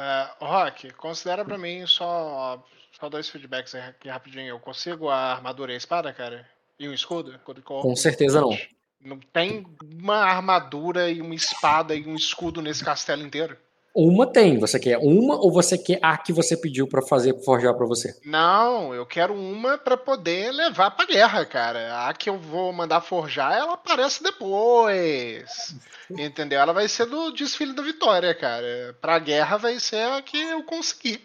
É, 0.00 0.30
Rock, 0.40 0.90
considera 0.94 1.44
pra 1.44 1.58
mim 1.58 1.86
só, 1.86 2.64
só 2.98 3.10
dois 3.10 3.28
feedbacks 3.28 3.74
aqui 3.74 4.08
rapidinho. 4.08 4.48
Eu 4.48 4.58
consigo 4.58 5.10
a 5.10 5.32
armadura 5.34 5.72
e 5.72 5.74
a 5.74 5.78
espada, 5.78 6.10
cara? 6.10 6.48
E 6.78 6.88
um 6.88 6.94
escudo? 6.94 7.34
Escudo? 7.34 7.60
Com 7.60 7.94
certeza 7.94 8.40
não. 8.40 8.58
Não 8.98 9.18
tem 9.18 9.66
uma 9.82 10.16
armadura 10.16 11.10
e 11.10 11.20
uma 11.20 11.34
espada 11.34 11.94
e 11.94 12.06
um 12.06 12.14
escudo 12.14 12.62
nesse 12.62 12.82
castelo 12.82 13.22
inteiro? 13.22 13.58
Uma 13.94 14.26
tem. 14.26 14.58
Você 14.58 14.78
quer 14.78 14.98
uma 14.98 15.34
ou 15.36 15.52
você 15.52 15.76
quer 15.76 15.98
a 16.02 16.16
que 16.16 16.32
você 16.32 16.56
pediu 16.56 16.86
pra 16.86 17.02
fazer 17.02 17.34
forjar 17.44 17.74
pra 17.74 17.86
você? 17.86 18.14
Não, 18.24 18.94
eu 18.94 19.04
quero 19.04 19.34
uma 19.34 19.76
pra 19.76 19.96
poder 19.96 20.52
levar 20.52 20.92
pra 20.92 21.06
guerra, 21.06 21.44
cara. 21.44 22.08
A 22.08 22.14
que 22.14 22.30
eu 22.30 22.38
vou 22.38 22.72
mandar 22.72 23.00
forjar, 23.00 23.52
ela 23.52 23.74
aparece 23.74 24.22
depois. 24.22 25.74
Entendeu? 26.10 26.60
Ela 26.60 26.72
vai 26.72 26.88
ser 26.88 27.06
do 27.06 27.32
desfile 27.32 27.74
da 27.74 27.82
vitória, 27.82 28.34
cara. 28.34 28.96
Pra 29.00 29.18
guerra 29.18 29.56
vai 29.56 29.78
ser 29.80 30.02
a 30.02 30.22
que 30.22 30.40
eu 30.40 30.62
consegui. 30.62 31.20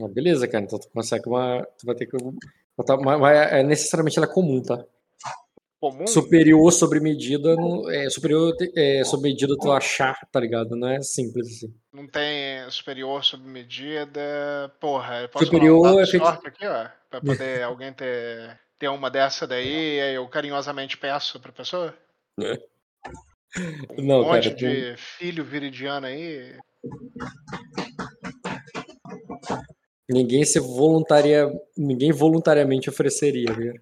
Ah, 0.00 0.08
beleza, 0.08 0.46
cara. 0.46 0.64
Então 0.64 0.78
tu 0.78 0.88
consegue 0.90 1.28
uma. 1.28 1.66
Tu 1.78 1.86
vai 1.86 1.94
ter 1.94 2.06
que. 2.06 2.16
botar 2.76 2.96
mas 2.96 3.36
é 3.52 3.62
necessariamente 3.62 4.18
ela 4.18 4.26
é 4.26 4.32
comum, 4.32 4.62
tá? 4.62 4.84
Comum. 5.80 6.06
Superior 6.06 6.72
sobre 6.72 7.00
medida, 7.00 7.54
não, 7.56 7.88
é, 7.90 8.08
superior 8.10 8.54
é, 8.76 9.04
sobre 9.04 9.30
medida 9.30 9.54
tu 9.60 9.70
achar, 9.72 10.18
tá 10.32 10.40
ligado? 10.40 10.76
Não 10.76 10.88
é 10.88 11.00
simples 11.02 11.46
assim. 11.48 11.74
Não 11.92 12.06
tem 12.06 12.68
superior 12.70 13.24
sob 13.24 13.48
medida. 13.48 14.72
Porra, 14.80 15.22
eu 15.22 15.28
posso 15.28 15.44
Superior 15.46 15.86
um 15.94 16.00
é 16.00 16.06
feito- 16.06 16.26
aqui, 16.26 16.66
ó. 16.66 16.88
Pra 17.10 17.20
poder 17.20 17.62
alguém 17.64 17.92
ter, 17.92 18.58
ter 18.78 18.88
uma 18.88 19.10
dessa 19.10 19.46
daí, 19.46 20.00
aí 20.00 20.14
eu 20.14 20.28
carinhosamente 20.28 20.96
peço 20.98 21.40
pra 21.40 21.52
pessoa. 21.52 21.94
Um 23.98 24.02
Não, 24.04 24.24
monte 24.24 24.50
cara, 24.50 24.54
de 24.56 24.94
filho 24.96 25.42
viridiano 25.44 26.06
aí. 26.06 26.54
Ninguém 30.08 30.44
se 30.44 30.58
voluntaria, 30.58 31.50
ninguém 31.76 32.12
voluntariamente 32.12 32.88
ofereceria, 32.88 33.52
viu? 33.52 33.74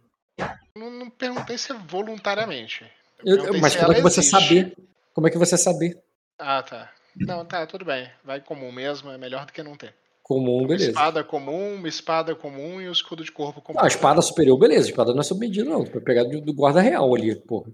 Não, 0.76 0.90
não 0.90 1.10
perguntei 1.10 1.56
se 1.58 1.72
é 1.72 1.74
voluntariamente. 1.74 2.84
Eu 3.24 3.36
Eu- 3.46 3.60
mas 3.60 3.72
se 3.72 3.78
como 3.78 3.92
é 3.92 3.94
que 3.96 4.02
você 4.02 4.20
existe. 4.20 4.40
saber? 4.48 4.76
Como 5.14 5.26
é 5.26 5.30
que 5.30 5.38
você 5.38 5.56
saber? 5.56 5.98
Ah, 6.38 6.62
tá. 6.62 6.90
Não, 7.16 7.44
tá, 7.46 7.66
tudo 7.66 7.84
bem. 7.84 8.10
Vai 8.22 8.40
comum 8.40 8.70
mesmo, 8.70 9.10
é 9.10 9.16
melhor 9.16 9.46
do 9.46 9.52
que 9.52 9.62
não 9.62 9.74
ter. 9.76 9.94
Comum, 10.22 10.58
Uma 10.58 10.68
beleza. 10.68 10.90
espada 10.90 11.22
comum, 11.24 11.76
uma 11.76 11.88
espada 11.88 12.34
comum 12.34 12.80
e 12.80 12.88
o 12.88 12.92
escudo 12.92 13.24
de 13.24 13.30
corpo 13.32 13.62
comum. 13.62 13.78
Ah, 13.80 13.86
espada 13.86 14.20
superior, 14.20 14.58
beleza. 14.58 14.86
A 14.86 14.90
espada 14.90 15.12
não 15.12 15.20
é 15.20 15.22
sob 15.22 15.40
medida, 15.40 15.68
não. 15.70 15.84
Tu 15.84 15.92
vai 15.92 16.00
pegar 16.02 16.24
do, 16.24 16.40
do 16.40 16.52
guarda 16.52 16.80
real 16.80 17.14
ali, 17.14 17.34
porra. 17.36 17.70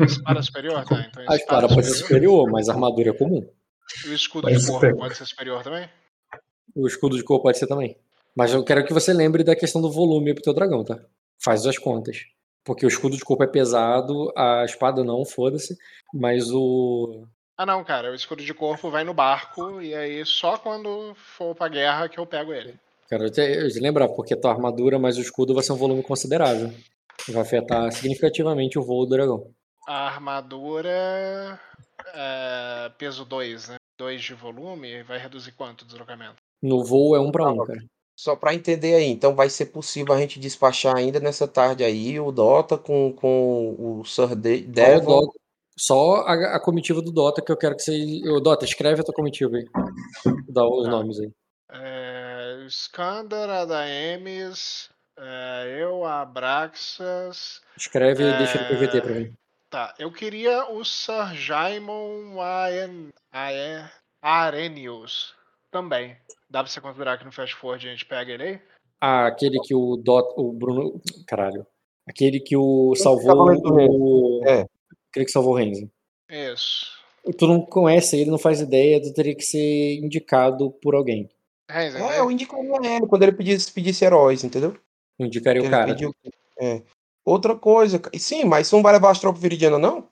A 0.00 0.04
espada 0.04 0.40
superior, 0.42 0.84
tá? 0.84 1.06
Então 1.10 1.24
A 1.28 1.36
espada 1.36 1.68
pode 1.68 1.86
ser 1.86 1.94
superior, 1.94 2.48
mas 2.50 2.68
a 2.68 2.72
armadura 2.72 3.10
é 3.10 3.12
comum. 3.12 3.46
E 4.06 4.08
o 4.08 4.14
escudo 4.14 4.42
Pode 4.48 4.58
de 4.58 4.66
corpo 4.66 4.96
pode 4.96 5.16
ser 5.16 5.26
superior 5.26 5.62
também? 5.62 5.88
O 6.74 6.86
escudo 6.86 7.16
de 7.16 7.24
cor 7.24 7.40
pode 7.42 7.58
ser 7.58 7.66
também. 7.66 7.96
Mas 8.36 8.54
eu 8.54 8.62
quero 8.64 8.84
que 8.84 8.92
você 8.94 9.12
lembre 9.12 9.42
da 9.42 9.56
questão 9.56 9.82
do 9.82 9.90
volume 9.90 10.32
pro 10.32 10.42
teu 10.42 10.54
dragão, 10.54 10.84
tá? 10.84 10.98
Faz 11.42 11.66
as 11.66 11.78
contas. 11.78 12.18
Porque 12.64 12.84
o 12.84 12.88
escudo 12.88 13.16
de 13.16 13.24
corpo 13.24 13.42
é 13.44 13.46
pesado, 13.46 14.32
a 14.36 14.64
espada 14.64 15.02
não, 15.02 15.24
foda-se. 15.24 15.76
Mas 16.12 16.50
o. 16.50 17.26
Ah, 17.56 17.64
não, 17.64 17.82
cara. 17.82 18.10
O 18.10 18.14
escudo 18.14 18.44
de 18.44 18.52
corpo 18.52 18.90
vai 18.90 19.04
no 19.04 19.14
barco 19.14 19.80
e 19.80 19.94
aí 19.94 20.24
só 20.24 20.58
quando 20.58 21.14
for 21.14 21.54
pra 21.54 21.68
guerra 21.68 22.08
que 22.08 22.18
eu 22.18 22.26
pego 22.26 22.52
ele. 22.52 22.78
Quero 23.08 23.30
te, 23.30 23.68
te 23.70 23.80
lembrar, 23.80 24.08
porque 24.08 24.36
tua 24.36 24.52
armadura 24.52 24.98
mais 24.98 25.16
o 25.16 25.22
escudo 25.22 25.54
vai 25.54 25.62
ser 25.62 25.72
um 25.72 25.76
volume 25.76 26.02
considerável. 26.02 26.72
Vai 27.28 27.42
afetar 27.42 27.90
significativamente 27.90 28.78
o 28.78 28.82
voo 28.82 29.06
do 29.06 29.16
dragão. 29.16 29.50
A 29.86 30.06
armadura. 30.06 31.58
É, 32.14 32.90
peso 32.98 33.24
2, 33.24 33.70
né? 33.70 33.76
2 33.98 34.22
de 34.22 34.34
volume, 34.34 35.02
vai 35.02 35.18
reduzir 35.18 35.52
quanto 35.52 35.82
o 35.82 35.84
deslocamento? 35.86 36.36
No 36.62 36.84
voo 36.84 37.16
é 37.16 37.20
um 37.20 37.32
pra 37.32 37.50
um, 37.50 37.64
cara. 37.64 37.80
Só 38.18 38.34
pra 38.34 38.52
entender 38.52 38.96
aí, 38.96 39.04
então 39.06 39.36
vai 39.36 39.48
ser 39.48 39.66
possível 39.66 40.12
a 40.12 40.18
gente 40.18 40.40
despachar 40.40 40.96
ainda 40.96 41.20
nessa 41.20 41.46
tarde 41.46 41.84
aí 41.84 42.18
o 42.18 42.32
Dota 42.32 42.76
com, 42.76 43.12
com 43.12 43.76
o 44.00 44.04
Sir 44.04 44.34
De- 44.34 44.64
Só, 44.64 44.68
o 44.68 44.72
Devon. 44.72 45.20
Dota- 45.20 45.38
só 45.78 46.14
a, 46.26 46.56
a 46.56 46.60
comitiva 46.60 47.00
do 47.00 47.12
Dota 47.12 47.40
que 47.40 47.52
eu 47.52 47.56
quero 47.56 47.76
que 47.76 47.82
você. 47.82 47.96
Ô, 48.28 48.40
Dota, 48.40 48.64
escreve 48.64 49.00
a 49.02 49.04
tua 49.04 49.14
comitiva 49.14 49.56
aí. 49.56 49.64
Dá 50.48 50.66
os 50.66 50.84
Tá. 50.86 50.90
nomes 50.90 51.20
aí. 51.20 51.30
É, 51.70 52.64
Skander, 52.66 53.48
Adaemis, 53.48 54.90
é, 55.16 55.76
eu, 55.80 56.04
Abraxas. 56.04 57.60
Escreve 57.76 58.24
e 58.24 58.26
É, 58.26 58.38
deixa 58.38 58.60
no 58.60 58.68
PVT 58.68 59.00
pra 59.00 59.14
mim. 59.14 59.32
Tá, 59.70 59.94
eu 59.96 60.10
queria 60.10 60.68
o 60.72 60.84
Sir 60.84 61.34
Jaimon 61.34 62.40
Aen, 62.40 63.10
Ae- 63.30 63.88
Arenius 64.20 65.34
também. 65.70 66.16
Dá 66.50 66.62
pra 66.62 66.72
você 66.72 66.80
considerar 66.80 67.18
que 67.18 67.24
no 67.24 67.32
Fast 67.32 67.54
Forward 67.56 67.86
a 67.86 67.90
gente 67.90 68.06
pega 68.06 68.32
ele 68.32 68.42
aí? 68.42 68.60
Ah, 69.00 69.26
aquele 69.26 69.60
que 69.60 69.74
o 69.74 69.96
Dot, 69.96 70.32
o 70.36 70.52
Bruno, 70.52 71.00
caralho. 71.26 71.66
Aquele 72.08 72.40
que 72.40 72.56
o 72.56 72.92
Esse 72.94 73.02
salvou 73.02 73.44
o 73.46 74.42
É. 74.46 74.66
aquele 75.10 75.26
que 75.26 75.30
salvou 75.30 75.52
o 75.52 75.56
Renzi. 75.56 75.90
Isso. 76.30 76.86
Tu 77.36 77.46
não 77.46 77.60
conhece 77.60 78.18
ele, 78.18 78.30
não 78.30 78.38
faz 78.38 78.60
ideia, 78.60 79.00
tu 79.02 79.12
teria 79.12 79.34
que 79.34 79.42
ser 79.44 79.96
indicado 79.98 80.70
por 80.82 80.94
alguém. 80.94 81.28
Renzen, 81.70 82.00
É, 82.02 82.08
né? 82.08 82.18
eu 82.18 82.30
indicaria 82.30 82.96
ele 82.96 83.06
quando 83.06 83.22
ele 83.24 83.32
pedisse, 83.32 83.70
pedisse 83.70 84.04
heróis, 84.04 84.42
entendeu? 84.42 84.74
Eu 85.18 85.26
indicaria 85.26 85.62
o 85.62 85.68
cara. 85.70 85.86
pediu. 85.92 86.14
É. 86.58 86.82
Outra 87.24 87.54
coisa, 87.54 88.00
sim, 88.18 88.44
mas 88.44 88.72
não 88.72 88.82
vai 88.82 88.94
levar 88.94 89.10
as 89.10 89.20
tropas 89.20 89.42
viridianas, 89.42 89.78
não? 89.80 90.08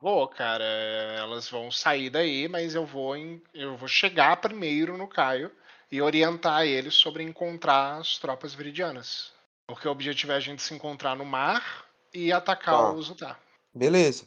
Vou, 0.00 0.26
cara. 0.28 0.64
Elas 0.64 1.48
vão 1.48 1.70
sair 1.70 2.08
daí, 2.10 2.48
mas 2.48 2.74
eu 2.74 2.86
vou, 2.86 3.16
em- 3.16 3.42
eu 3.52 3.76
vou 3.76 3.88
chegar 3.88 4.40
primeiro 4.40 4.96
no 4.96 5.06
Caio 5.06 5.50
e 5.92 6.00
orientar 6.00 6.64
ele 6.64 6.90
sobre 6.90 7.22
encontrar 7.22 7.98
as 7.98 8.18
tropas 8.18 8.54
viridianas. 8.54 9.32
Porque 9.66 9.86
o 9.86 9.90
objetivo 9.90 10.32
é 10.32 10.36
a 10.36 10.40
gente 10.40 10.62
se 10.62 10.72
encontrar 10.74 11.14
no 11.14 11.24
mar 11.24 11.84
e 12.14 12.32
atacar 12.32 12.74
Tá. 12.74 12.92
o 12.92 13.02
Zutar. 13.02 13.38
Beleza. 13.74 14.24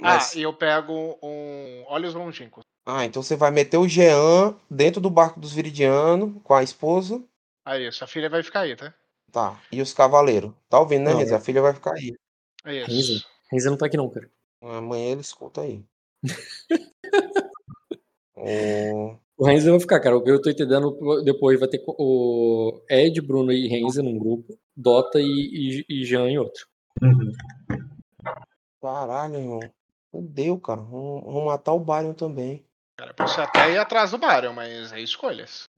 Mas- 0.00 0.34
Ah, 0.34 0.38
e 0.38 0.42
eu 0.42 0.52
pego 0.52 1.18
um 1.22 1.84
Olhos 1.86 2.14
Longínquos. 2.14 2.62
Ah, 2.86 3.04
então 3.04 3.22
você 3.22 3.36
vai 3.36 3.50
meter 3.50 3.76
o 3.76 3.88
Jean 3.88 4.56
dentro 4.70 5.00
do 5.00 5.10
barco 5.10 5.38
dos 5.38 5.52
viridianos 5.52 6.40
com 6.42 6.54
a 6.54 6.62
esposa. 6.62 7.22
Aí, 7.64 7.86
isso. 7.86 8.02
A 8.02 8.06
filha 8.06 8.28
vai 8.28 8.42
ficar 8.42 8.60
aí, 8.60 8.74
tá? 8.74 8.92
Tá. 9.30 9.60
E 9.70 9.80
os 9.80 9.92
cavaleiros. 9.92 10.52
Tá 10.68 10.78
ouvindo, 10.80 11.04
né, 11.04 11.14
Renzi? 11.14 11.34
A 11.34 11.40
filha 11.40 11.62
vai 11.62 11.72
ficar 11.74 11.92
aí. 11.94 12.14
É 12.64 12.82
isso. 12.90 13.24
Renzi 13.52 13.68
não 13.68 13.76
tá 13.76 13.86
aqui 13.86 13.96
não, 13.96 14.08
cara. 14.10 14.28
Amanhã 14.62 15.12
ele 15.12 15.20
escuta 15.20 15.62
aí. 15.62 15.84
o... 18.36 19.16
O 19.36 19.46
Renzi 19.46 19.70
vai 19.70 19.80
ficar, 19.80 20.00
cara. 20.00 20.16
O 20.18 20.22
que 20.22 20.30
eu 20.30 20.40
tô 20.40 20.50
entendendo, 20.50 21.22
depois 21.24 21.58
vai 21.58 21.66
ter 21.66 21.82
o 21.86 22.82
Ed, 22.90 23.22
Bruno 23.22 23.50
e 23.52 23.68
Renzi 23.68 24.02
num 24.02 24.18
grupo, 24.18 24.58
Dota 24.76 25.18
e, 25.18 25.24
e, 25.24 25.84
e 25.88 26.04
Jean 26.04 26.28
em 26.28 26.38
outro. 26.38 26.66
Uhum. 27.02 27.32
Caralho, 28.82 29.36
irmão. 29.36 29.60
Fudeu, 30.10 30.58
cara. 30.58 30.82
Vamos 30.82 31.24
vamos 31.24 31.44
matar 31.46 31.72
o 31.72 31.80
Byron 31.80 32.12
também. 32.12 32.66
Cara, 32.98 33.14
posso 33.14 33.40
até 33.40 33.72
ir 33.72 33.78
atrás 33.78 34.10
do 34.10 34.18
Baryon, 34.18 34.52
mas 34.52 34.92
é 34.92 35.00
escolhas. 35.00 35.68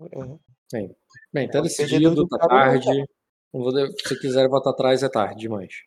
É. 0.74 0.88
Bem, 1.32 1.48
tá 1.48 1.58
É 1.58 1.60
o 1.60 1.64
decidido, 1.64 2.26
tá 2.26 2.38
tarde. 2.48 3.04
Não 3.52 3.62
vou 3.62 3.72
de- 3.72 3.92
Se 4.08 4.18
quiser 4.18 4.48
voltar 4.48 4.70
atrás, 4.70 5.04
é 5.04 5.08
tarde 5.08 5.38
demais. 5.42 5.84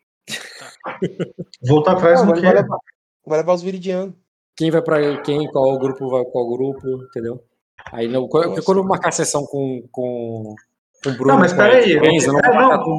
Voltar 1.62 1.92
atrás 1.92 2.24
Não, 2.24 2.32
quê? 2.34 2.40
vai, 2.40 2.54
levar, 2.54 2.78
vai 3.26 3.38
levar 3.38 3.54
os 3.54 3.62
viridianos. 3.62 4.14
Quem 4.56 4.70
vai 4.70 4.82
pra 4.82 5.20
quem, 5.22 5.46
qual 5.50 5.78
grupo 5.78 6.08
vai 6.08 6.24
qual 6.24 6.48
grupo, 6.48 6.86
entendeu? 7.04 7.42
Aí 7.92 8.08
não, 8.08 8.26
quando 8.26 8.48
Nossa. 8.48 8.62
quando 8.62 8.78
eu 8.78 8.84
marcar 8.84 9.10
a 9.10 9.12
sessão 9.12 9.44
com, 9.44 9.82
com, 9.92 10.54
com 11.04 11.10
o 11.10 11.12
Bruno. 11.12 11.32
Não, 11.32 11.38
mas 11.38 11.52
peraí. 11.52 11.92
eu 11.92 12.32
não 12.32 12.40
É, 12.40 12.54
não. 12.54 12.82
com. 12.82 12.98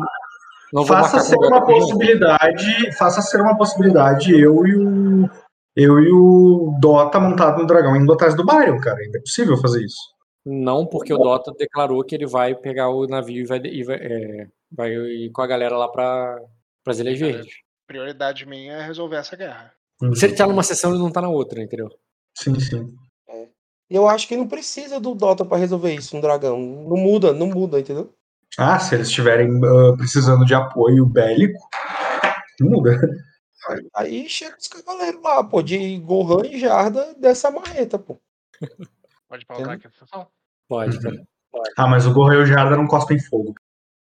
Não 0.73 0.85
Faça 0.85 1.21
ser 1.21 1.37
uma 1.37 1.65
possibilidade, 1.65 2.91
faça 2.97 3.21
ser 3.21 3.39
uma 3.39 3.57
possibilidade 3.57 4.37
eu 4.37 4.65
e 4.67 4.75
o 4.75 5.29
eu 5.77 5.99
e 5.99 6.11
o 6.11 6.75
Dota 6.81 7.19
montado 7.19 7.59
no 7.61 7.67
dragão 7.67 7.95
indo 7.95 8.11
atrás 8.11 8.35
do 8.35 8.45
Byron, 8.45 8.79
cara. 8.79 8.97
Ainda 8.99 9.17
é 9.17 9.21
possível 9.21 9.55
fazer 9.57 9.85
isso. 9.85 9.99
Não, 10.45 10.85
porque 10.85 11.13
o 11.13 11.17
Dota 11.17 11.53
declarou 11.57 12.03
que 12.03 12.15
ele 12.15 12.25
vai 12.25 12.55
pegar 12.55 12.89
o 12.89 13.05
navio 13.05 13.43
e 13.43 13.45
vai, 13.45 13.59
e 13.59 13.83
vai, 13.83 13.95
é, 13.97 14.47
vai 14.71 14.91
ir 14.91 15.31
com 15.31 15.41
a 15.41 15.47
galera 15.47 15.77
lá 15.77 15.87
para 15.87 16.37
as 16.91 16.99
Ilhas 16.99 17.19
Verdes. 17.19 17.53
Prioridade 17.85 18.45
minha 18.45 18.73
é 18.73 18.85
resolver 18.85 19.17
essa 19.17 19.35
guerra. 19.35 19.73
Se 20.13 20.25
ele 20.25 20.35
tá 20.35 20.45
numa 20.45 20.63
sessão, 20.63 20.91
ele 20.91 20.99
não 20.99 21.11
tá 21.11 21.21
na 21.21 21.29
outra, 21.29 21.61
entendeu? 21.61 21.89
Sim, 22.35 22.59
sim. 22.59 22.95
E 23.89 23.95
eu 23.95 24.07
acho 24.07 24.27
que 24.27 24.35
não 24.35 24.47
precisa 24.47 24.99
do 24.99 25.15
Dota 25.15 25.45
pra 25.45 25.57
resolver 25.57 25.93
isso 25.93 26.15
no 26.15 26.21
dragão. 26.21 26.59
Não 26.59 26.97
muda, 26.97 27.33
não 27.33 27.47
muda, 27.47 27.79
entendeu? 27.79 28.13
Ah, 28.57 28.77
se 28.79 28.95
eles 28.95 29.07
estiverem 29.07 29.49
ah, 29.63 29.95
precisando 29.97 30.45
de 30.45 30.53
apoio 30.53 31.05
bélico, 31.05 31.59
muda. 32.61 32.99
Aí 33.95 34.27
chega 34.29 34.57
os 34.57 34.67
cavaleiros 34.67 35.21
lá, 35.21 35.43
pô, 35.43 35.61
de 35.61 35.97
Gohan 35.99 36.45
e 36.45 36.59
Jarda 36.59 37.13
dessa 37.15 37.49
marreta, 37.49 37.97
pô. 37.97 38.19
Pode 39.27 39.45
pausar 39.45 39.71
aqui 39.71 39.87
a 39.87 39.91
sessão? 39.91 40.27
Pode, 40.67 41.01
cara. 41.01 41.27
Ah, 41.77 41.87
mas 41.87 42.05
o 42.05 42.13
Gorra 42.13 42.35
e 42.35 42.37
o 42.37 42.45
Jarda 42.45 42.75
não 42.75 42.87
cospem 42.87 43.19
fogo. 43.19 43.55